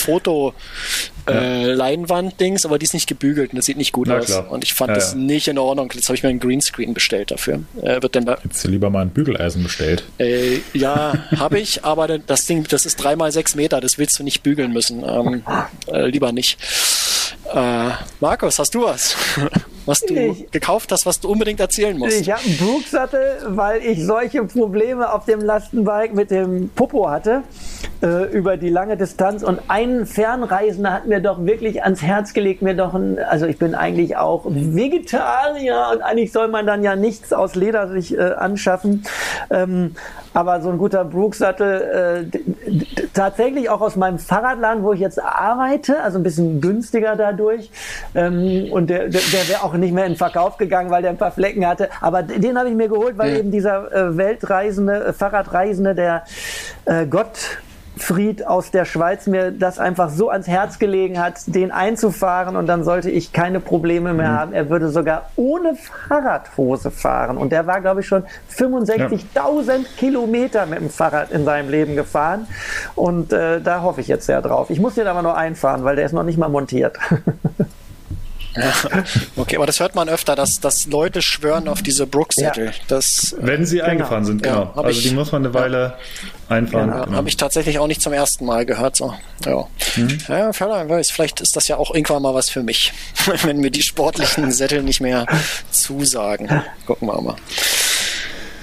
Foto-Leinwand-Dings, 1.26 2.64
äh, 2.64 2.68
aber 2.68 2.78
die 2.78 2.84
ist 2.84 2.94
nicht 2.94 3.08
gebügelt 3.08 3.52
und 3.52 3.56
das 3.56 3.66
sieht 3.66 3.76
nicht 3.76 3.92
gut 3.92 4.08
Na, 4.08 4.18
aus. 4.18 4.26
Klar. 4.26 4.50
Und 4.50 4.64
ich 4.64 4.74
fand 4.74 4.90
ja, 4.90 4.94
das 4.94 5.12
ja. 5.12 5.18
nicht 5.18 5.48
in 5.48 5.58
Ordnung. 5.58 5.90
Jetzt 5.92 6.08
habe 6.08 6.16
ich 6.16 6.22
mir 6.22 6.28
einen 6.28 6.40
Greenscreen 6.40 6.94
bestellt 6.94 7.32
dafür. 7.32 7.60
Äh, 7.82 8.00
wird 8.02 8.14
denn 8.14 8.24
da 8.24 8.38
Hättest 8.40 8.64
du 8.64 8.68
lieber 8.68 8.90
mal 8.90 9.02
ein 9.02 9.10
Bügeleisen 9.10 9.62
bestellt? 9.62 10.04
Äh, 10.18 10.60
ja, 10.72 11.14
habe 11.36 11.58
ich, 11.58 11.84
aber 11.84 12.18
das 12.18 12.46
Ding, 12.46 12.64
das 12.68 12.86
ist 12.86 12.96
dreimal 12.96 13.32
sechs 13.32 13.54
Meter, 13.54 13.80
das 13.80 13.98
willst 13.98 14.18
du 14.18 14.22
nicht 14.22 14.42
bügeln 14.42 14.72
müssen. 14.72 15.04
Ähm, 15.04 15.42
äh, 15.88 16.06
lieber 16.06 16.32
nicht. 16.32 16.58
Äh, 17.52 17.90
Markus, 18.20 18.58
hast 18.58 18.74
du 18.74 18.84
was? 18.84 19.16
was 19.86 20.00
du 20.00 20.14
ich, 20.14 20.50
gekauft 20.50 20.92
hast, 20.92 21.06
was 21.06 21.20
du 21.20 21.28
unbedingt 21.28 21.60
erzählen 21.60 21.98
musst? 21.98 22.20
Ich 22.20 22.30
habe 22.30 22.42
einen 22.44 22.56
Brooks-Sattel, 22.58 23.38
weil 23.48 23.82
ich 23.82 24.04
solche 24.04 24.44
Probleme 24.44 25.12
auf 25.12 25.24
dem 25.24 25.40
Lastenbike 25.40 26.14
mit 26.14 26.30
dem 26.30 26.68
Popo 26.70 27.08
hatte 27.08 27.42
äh, 28.02 28.24
über 28.30 28.56
die 28.56 28.68
lange 28.68 28.96
Distanz 28.96 29.42
und 29.42 29.60
ein 29.68 30.06
Fernreisender 30.06 30.92
hat 30.92 31.06
mir 31.06 31.20
doch 31.20 31.44
wirklich 31.44 31.82
ans 31.82 32.02
Herz 32.02 32.32
gelegt, 32.32 32.62
mir 32.62 32.74
doch 32.74 32.94
ein, 32.94 33.18
also 33.18 33.46
ich 33.46 33.58
bin 33.58 33.74
eigentlich 33.74 34.16
auch 34.16 34.44
Vegetarier 34.46 35.88
und 35.92 36.02
eigentlich 36.02 36.32
soll 36.32 36.48
man 36.48 36.66
dann 36.66 36.82
ja 36.82 36.96
nichts 36.96 37.32
aus 37.32 37.54
Leder 37.54 37.88
sich 37.88 38.16
äh, 38.16 38.20
anschaffen. 38.20 39.04
Ähm, 39.50 39.94
aber 40.32 40.60
so 40.60 40.70
ein 40.70 40.78
guter 40.78 41.04
Brooks-Sattel, 41.04 42.28
äh, 42.30 43.08
tatsächlich 43.12 43.68
auch 43.68 43.80
aus 43.80 43.96
meinem 43.96 44.18
Fahrradladen, 44.18 44.84
wo 44.84 44.92
ich 44.92 45.00
jetzt 45.00 45.20
arbeite, 45.20 46.00
also 46.02 46.18
ein 46.18 46.22
bisschen 46.22 46.60
günstiger 46.60 47.16
dadurch. 47.20 47.70
Ähm, 48.14 48.72
und 48.72 48.90
der, 48.90 49.08
der, 49.08 49.20
der 49.20 49.48
wäre 49.48 49.62
auch 49.62 49.74
nicht 49.74 49.92
mehr 49.92 50.06
in 50.06 50.16
Verkauf 50.16 50.56
gegangen, 50.56 50.90
weil 50.90 51.02
der 51.02 51.10
ein 51.10 51.18
paar 51.18 51.30
Flecken 51.30 51.66
hatte. 51.66 51.88
Aber 52.00 52.22
den 52.22 52.58
habe 52.58 52.68
ich 52.68 52.74
mir 52.74 52.88
geholt, 52.88 53.16
weil 53.18 53.32
ja. 53.32 53.38
eben 53.38 53.50
dieser 53.50 53.92
äh, 53.92 54.16
Weltreisende, 54.16 55.04
äh, 55.04 55.12
Fahrradreisende, 55.12 55.94
der 55.94 56.24
äh, 56.86 57.06
Gott 57.06 57.58
Fried 57.96 58.46
aus 58.46 58.70
der 58.70 58.84
Schweiz 58.84 59.26
mir 59.26 59.50
das 59.50 59.78
einfach 59.78 60.10
so 60.10 60.30
ans 60.30 60.46
Herz 60.46 60.78
gelegen 60.78 61.22
hat, 61.22 61.40
den 61.46 61.70
einzufahren 61.70 62.56
und 62.56 62.66
dann 62.66 62.84
sollte 62.84 63.10
ich 63.10 63.32
keine 63.32 63.60
Probleme 63.60 64.14
mehr 64.14 64.30
mhm. 64.30 64.36
haben. 64.36 64.52
Er 64.52 64.70
würde 64.70 64.90
sogar 64.90 65.30
ohne 65.36 65.74
Fahrradhose 65.74 66.90
fahren 66.90 67.36
und 67.36 67.50
der 67.50 67.66
war, 67.66 67.80
glaube 67.80 68.00
ich, 68.00 68.06
schon 68.06 68.24
65.000 68.56 68.96
ja. 68.96 69.78
Kilometer 69.98 70.66
mit 70.66 70.80
dem 70.80 70.90
Fahrrad 70.90 71.30
in 71.30 71.44
seinem 71.44 71.68
Leben 71.68 71.96
gefahren 71.96 72.46
und 72.94 73.32
äh, 73.32 73.60
da 73.60 73.82
hoffe 73.82 74.00
ich 74.00 74.08
jetzt 74.08 74.26
sehr 74.26 74.40
drauf. 74.40 74.70
Ich 74.70 74.80
muss 74.80 74.94
den 74.94 75.06
aber 75.06 75.22
noch 75.22 75.34
einfahren, 75.34 75.84
weil 75.84 75.96
der 75.96 76.06
ist 76.06 76.12
noch 76.12 76.24
nicht 76.24 76.38
mal 76.38 76.48
montiert. 76.48 76.96
okay, 79.36 79.56
aber 79.56 79.66
das 79.66 79.80
hört 79.80 79.94
man 79.94 80.08
öfter, 80.08 80.34
dass, 80.34 80.60
dass 80.60 80.86
Leute 80.86 81.22
schwören 81.22 81.68
auf 81.68 81.82
diese 81.82 82.06
Brooks-Sättel. 82.06 82.72
Ja. 82.88 83.00
Wenn 83.38 83.64
sie 83.64 83.76
genau. 83.76 83.88
eingefahren 83.88 84.24
sind, 84.24 84.42
genau. 84.42 84.72
Ja, 84.74 84.82
also 84.82 84.90
ich, 84.90 85.08
die 85.08 85.14
muss 85.14 85.32
man 85.32 85.44
eine 85.44 85.54
Weile 85.54 85.78
ja. 85.78 85.94
Einfahren. 86.50 86.90
Genau. 86.90 87.04
Genau. 87.04 87.16
Habe 87.16 87.28
ich 87.28 87.36
tatsächlich 87.36 87.78
auch 87.78 87.86
nicht 87.86 88.02
zum 88.02 88.12
ersten 88.12 88.44
Mal 88.44 88.66
gehört. 88.66 88.96
So. 88.96 89.14
Ja. 89.44 89.66
Mhm. 89.96 90.18
ja, 90.28 90.88
weiß, 90.88 91.10
vielleicht 91.10 91.40
ist 91.40 91.56
das 91.56 91.68
ja 91.68 91.76
auch 91.76 91.94
irgendwann 91.94 92.22
mal 92.22 92.34
was 92.34 92.50
für 92.50 92.62
mich, 92.62 92.92
wenn 93.42 93.58
mir 93.58 93.70
die 93.70 93.82
sportlichen 93.82 94.50
Sättel 94.52 94.82
nicht 94.82 95.00
mehr 95.00 95.26
zusagen. 95.70 96.62
Gucken 96.86 97.08
wir 97.08 97.20
mal. 97.20 97.36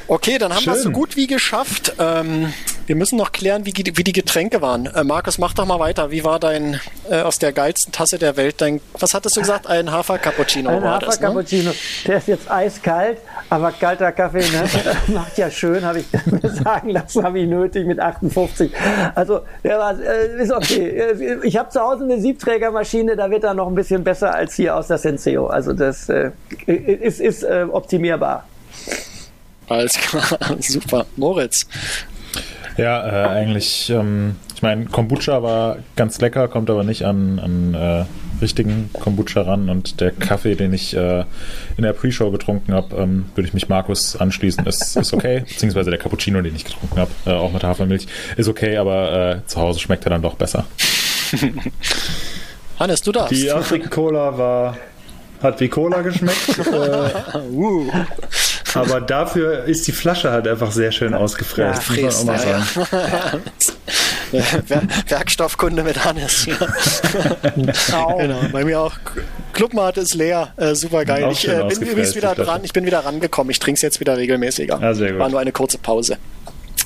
Okay, 0.08 0.38
dann 0.38 0.54
haben 0.54 0.66
wir 0.66 0.74
es 0.74 0.84
so 0.84 0.92
gut 0.92 1.18
wie 1.18 1.28
geschafft. 1.28 1.94
Ähm, 2.00 2.54
wir 2.88 2.96
müssen 2.96 3.18
noch 3.18 3.34
klären, 3.34 3.66
wie, 3.66 3.74
wie 3.76 4.04
die 4.04 4.14
Getränke 4.14 4.62
waren. 4.62 4.86
Äh, 4.86 5.04
Markus, 5.04 5.38
mach 5.38 5.54
doch 5.54 5.66
mal 5.66 5.80
weiter. 5.80 6.10
Wie 6.10 6.24
war 6.24 6.40
dein 6.40 6.80
äh, 7.10 7.22
aus 7.22 7.38
der 7.38 7.52
geilsten 7.52 7.92
Tasse 7.92 8.18
der 8.18 8.38
Welt 8.38 8.56
dein, 8.60 8.80
was 8.98 9.14
hattest 9.14 9.36
du 9.36 9.42
gesagt? 9.42 9.68
Ein 9.68 9.92
Hafer-Cappuccino 9.92 10.70
Ein 10.70 10.84
Hafer-Cappuccino. 10.84 11.72
Ne? 11.72 11.76
Der 12.08 12.18
ist 12.18 12.28
jetzt 12.30 12.50
eiskalt, 12.50 13.18
aber 13.50 13.74
kalter 13.74 14.14
Kaffee 14.14 14.40
ne? 14.40 14.64
macht 15.14 15.38
ja 15.38 15.52
schön, 15.52 15.84
habe 15.84 16.00
ich 16.00 16.06
mir 16.32 16.50
sagen 16.50 16.90
lassen, 16.90 17.24
habe 17.24 17.40
ich 17.40 17.48
nötig 17.48 17.86
mit 17.86 18.00
58. 18.00 18.72
Also, 19.16 19.42
der 19.66 19.80
war, 19.80 20.00
äh, 20.00 20.42
ist 20.42 20.52
okay. 20.52 21.40
Ich 21.44 21.58
habe 21.58 21.70
zu 21.70 21.82
Hause 21.82 22.06
eine 22.06 22.22
Siebträgermaschine, 22.22 23.18
da 23.18 23.30
wird 23.30 23.44
er 23.44 23.54
noch 23.54 23.68
ein 23.68 23.76
bisschen 23.76 24.04
besser 24.06 24.34
als 24.34 24.56
hier 24.56 24.76
aus 24.76 24.88
der 24.88 24.98
Senseo. 24.98 25.48
Also, 25.48 25.74
das 25.74 26.08
äh, 26.08 26.32
ist, 26.66 27.20
ist 27.20 27.44
äh, 27.44 27.66
optimierbar. 27.70 28.46
Alles 29.68 29.94
klar, 29.96 30.40
super. 30.60 31.06
Moritz. 31.18 31.68
Ja, 32.78 33.08
äh, 33.08 33.28
eigentlich, 33.30 33.90
ähm, 33.90 34.36
ich 34.56 34.62
meine, 34.62 34.86
Kombucha 34.86 35.42
war 35.42 35.78
ganz 35.96 36.22
lecker, 36.22 36.48
kommt 36.48 36.70
aber 36.70 36.84
nicht 36.84 37.04
an, 37.04 37.40
an 37.40 37.74
äh, 37.74 38.06
richtigen 38.42 38.90
Kombucha 38.94 39.42
ran 39.42 39.70
und 39.70 40.00
der 40.00 40.12
Kaffee, 40.12 40.56
den 40.56 40.74
ich 40.74 40.96
äh, 40.96 41.26
in 41.76 41.84
der 41.84 41.94
Pre-Show 41.94 42.30
getrunken 42.30 42.74
habe, 42.74 42.96
ähm, 42.96 43.26
würde 43.34 43.48
ich 43.48 43.54
mich 43.54 43.68
Markus 43.68 44.16
anschließen, 44.16 44.66
ist, 44.68 44.96
ist 44.96 45.14
okay, 45.14 45.40
beziehungsweise 45.48 45.90
der 45.90 46.00
Cappuccino, 46.00 46.42
den 46.42 46.56
ich 46.56 46.66
getrunken 46.66 47.00
habe, 47.00 47.12
äh, 47.26 47.32
auch 47.32 47.52
mit 47.52 47.64
Hafermilch, 47.64 48.08
ist 48.38 48.48
okay, 48.48 48.78
aber 48.78 49.38
äh, 49.38 49.46
zu 49.48 49.60
Hause 49.60 49.80
schmeckt 49.80 50.06
er 50.06 50.12
dann 50.12 50.22
doch 50.22 50.36
besser. 50.36 50.66
Hannes, 52.80 53.02
du 53.02 53.12
darfst. 53.12 53.32
Die 53.32 53.52
Afrik-Cola 53.52 54.38
war, 54.38 54.78
hat 55.42 55.60
wie 55.60 55.68
Cola 55.68 56.02
geschmeckt. 56.02 56.60
äh, 56.60 57.40
uh. 57.52 57.92
Aber 58.90 59.02
dafür 59.02 59.66
ist 59.66 59.88
die 59.88 59.92
Flasche 59.92 60.32
halt 60.32 60.48
einfach 60.48 60.72
sehr 60.72 60.92
schön 60.92 61.14
ausgefräst. 61.14 61.88
Ja, 61.88 62.04
muss 62.04 62.24
man 62.24 62.36
auch 62.36 62.46
mal 62.46 62.64
sagen. 62.64 63.44
Ja. 64.32 64.82
Werkstoffkunde 65.08 65.84
mit 65.84 66.04
Hannes. 66.04 66.46
genau, 67.56 68.42
bei 68.52 68.66
mir 68.66 68.82
auch. 68.82 68.94
Clubmate 69.54 70.02
ist 70.02 70.14
leer. 70.14 70.54
Äh, 70.58 70.76
super 70.76 71.06
geil. 71.06 71.30
Ich 71.32 71.48
äh, 71.48 71.64
bin 71.64 71.82
übrigens 71.82 72.16
wieder 72.16 72.36
dran. 72.36 72.62
Ich 72.64 72.74
bin 72.74 72.86
wieder 72.86 73.00
rangekommen. 73.00 73.52
Ich 73.52 73.60
trinke 73.60 73.78
es 73.78 73.82
jetzt 73.82 74.00
wieder 74.00 74.18
regelmäßiger. 74.18 74.80
Ja, 74.82 74.94
sehr 74.94 75.12
gut. 75.12 75.20
War 75.20 75.30
nur 75.30 75.40
eine 75.40 75.52
kurze 75.52 75.78
Pause. 75.78 76.18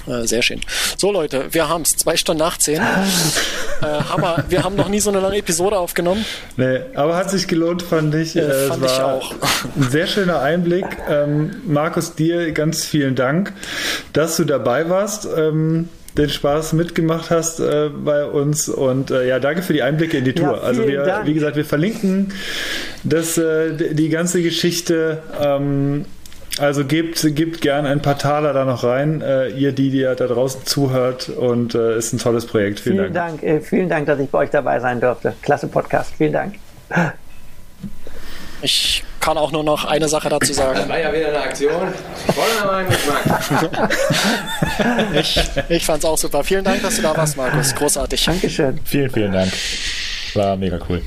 Äh, 0.08 0.26
sehr 0.26 0.42
schön. 0.42 0.62
So 0.98 1.12
Leute, 1.12 1.48
wir 1.52 1.70
haben 1.70 1.84
es. 1.84 1.96
Zwei 1.96 2.18
Stunden 2.18 2.40
nach 2.40 2.58
zehn. 2.58 2.82
äh, 3.82 3.86
Hammer. 3.86 4.44
Wir 4.50 4.64
haben 4.64 4.76
noch 4.76 4.90
nie 4.90 5.00
so 5.00 5.10
eine 5.10 5.20
lange 5.20 5.38
Episode 5.38 5.78
aufgenommen. 5.78 6.26
Nee, 6.58 6.82
aber 6.96 7.16
hat 7.16 7.30
sich 7.30 7.48
gelohnt, 7.48 7.84
fand 7.84 8.16
ich. 8.16 8.36
Äh, 8.36 8.42
äh 8.42 8.68
fand 8.68 8.86
ich 8.86 8.92
auch. 8.92 9.34
Ein 9.76 9.90
sehr 9.90 10.08
schöner 10.08 10.42
Einblick. 10.42 10.86
Ähm, 11.10 11.62
Markus, 11.66 12.16
dir 12.16 12.52
ganz 12.52 12.86
vielen 12.86 13.16
Dank, 13.16 13.54
dass 14.14 14.38
du 14.38 14.46
dabei 14.46 14.90
warst. 14.90 15.28
Ähm, 15.36 15.90
den 16.18 16.30
Spaß 16.30 16.74
mitgemacht 16.74 17.30
hast 17.30 17.60
äh, 17.60 17.90
bei 17.90 18.26
uns 18.26 18.68
und 18.68 19.12
äh, 19.12 19.28
ja, 19.28 19.40
danke 19.40 19.62
für 19.62 19.74
die 19.74 19.82
Einblicke 19.82 20.18
in 20.18 20.26
die 20.26 20.34
Tour. 20.34 20.58
Ja, 20.58 20.62
also 20.62 20.86
wir, 20.86 21.04
Dank. 21.04 21.26
wie 21.26 21.34
gesagt, 21.34 21.56
wir 21.56 21.64
verlinken 21.64 22.34
das, 23.04 23.38
äh, 23.38 23.94
die 23.94 24.10
ganze 24.10 24.42
Geschichte 24.42 25.24
ähm, 25.40 26.06
also 26.60 26.86
gebt, 26.86 27.36
gebt 27.36 27.62
gern 27.62 27.86
ein 27.86 28.02
paar 28.02 28.18
Taler 28.18 28.54
da 28.54 28.66
noch 28.66 28.84
rein, 28.84 29.22
äh, 29.22 29.50
ihr, 29.50 29.72
die, 29.72 29.90
die 29.90 30.02
da 30.02 30.16
draußen 30.16 30.66
zuhört. 30.66 31.30
Und 31.30 31.76
äh, 31.76 31.98
ist 31.98 32.14
ein 32.14 32.20
tolles 32.20 32.46
Projekt. 32.46 32.80
Vielen, 32.80 32.98
vielen 32.98 33.14
Dank. 33.14 33.42
Dank. 33.42 33.44
Äh, 33.44 33.62
vielen 33.62 33.90
Dank, 33.90 34.06
dass 34.08 34.20
ich 34.20 34.30
bei 34.30 34.40
euch 34.40 34.50
dabei 34.50 34.80
sein 34.80 35.00
durfte. 35.00 35.34
Klasse 35.42 35.68
Podcast. 35.68 36.14
Vielen 36.18 36.34
Dank. 36.34 36.56
Ich 38.62 39.04
kann 39.20 39.38
auch 39.38 39.52
nur 39.52 39.64
noch 39.64 39.86
eine 39.86 40.10
Sache 40.10 40.30
dazu 40.30 40.52
sagen. 40.52 40.80
Das 40.80 40.90
war 40.90 41.00
ja 41.00 41.14
wieder 41.14 41.28
eine 41.28 41.40
Aktion. 41.40 41.94
Voller 42.34 42.72
Meinung, 42.72 42.94
Ich, 45.14 45.40
ich 45.70 45.86
fand 45.86 46.00
es 46.00 46.06
auch 46.06 46.18
super. 46.18 46.44
Vielen 46.44 46.64
Dank, 46.64 46.82
dass 46.82 46.96
du 46.96 47.02
da 47.04 47.16
warst, 47.16 47.38
Markus. 47.38 47.74
Großartig. 47.76 48.26
Dankeschön. 48.26 48.80
Vielen, 48.84 49.10
vielen 49.10 49.32
Dank. 49.32 49.52
War 50.34 50.56
mega 50.56 50.80
cool. 50.90 51.02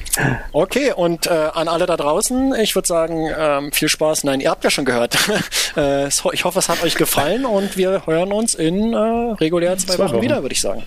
Okay, 0.52 0.92
und 0.92 1.26
äh, 1.26 1.30
an 1.30 1.68
alle 1.68 1.86
da 1.86 1.96
draußen, 1.96 2.54
ich 2.54 2.74
würde 2.74 2.88
sagen, 2.88 3.28
ähm, 3.36 3.72
viel 3.72 3.88
Spaß. 3.88 4.24
Nein, 4.24 4.40
ihr 4.40 4.50
habt 4.50 4.64
ja 4.64 4.70
schon 4.70 4.84
gehört. 4.84 5.16
äh, 5.76 6.08
ich 6.08 6.44
hoffe, 6.44 6.58
es 6.58 6.68
hat 6.68 6.82
euch 6.82 6.94
gefallen 6.94 7.44
und 7.44 7.76
wir 7.76 8.06
hören 8.06 8.32
uns 8.32 8.54
in 8.54 8.92
äh, 8.92 8.96
regulär 8.96 9.76
zwei, 9.78 9.94
zwei 9.94 10.04
Wochen, 10.04 10.14
Wochen, 10.14 10.22
wieder, 10.22 10.42
würde 10.42 10.52
ich 10.52 10.60
sagen. 10.60 10.84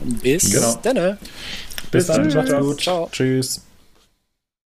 Bis 0.00 0.50
genau. 0.50 0.78
dann. 0.82 1.18
Bis, 1.90 2.06
Bis 2.06 2.06
dann. 2.06 2.28
Tschüss. 2.28 2.76
Ciao. 2.78 3.08
Tschüss. 3.10 3.65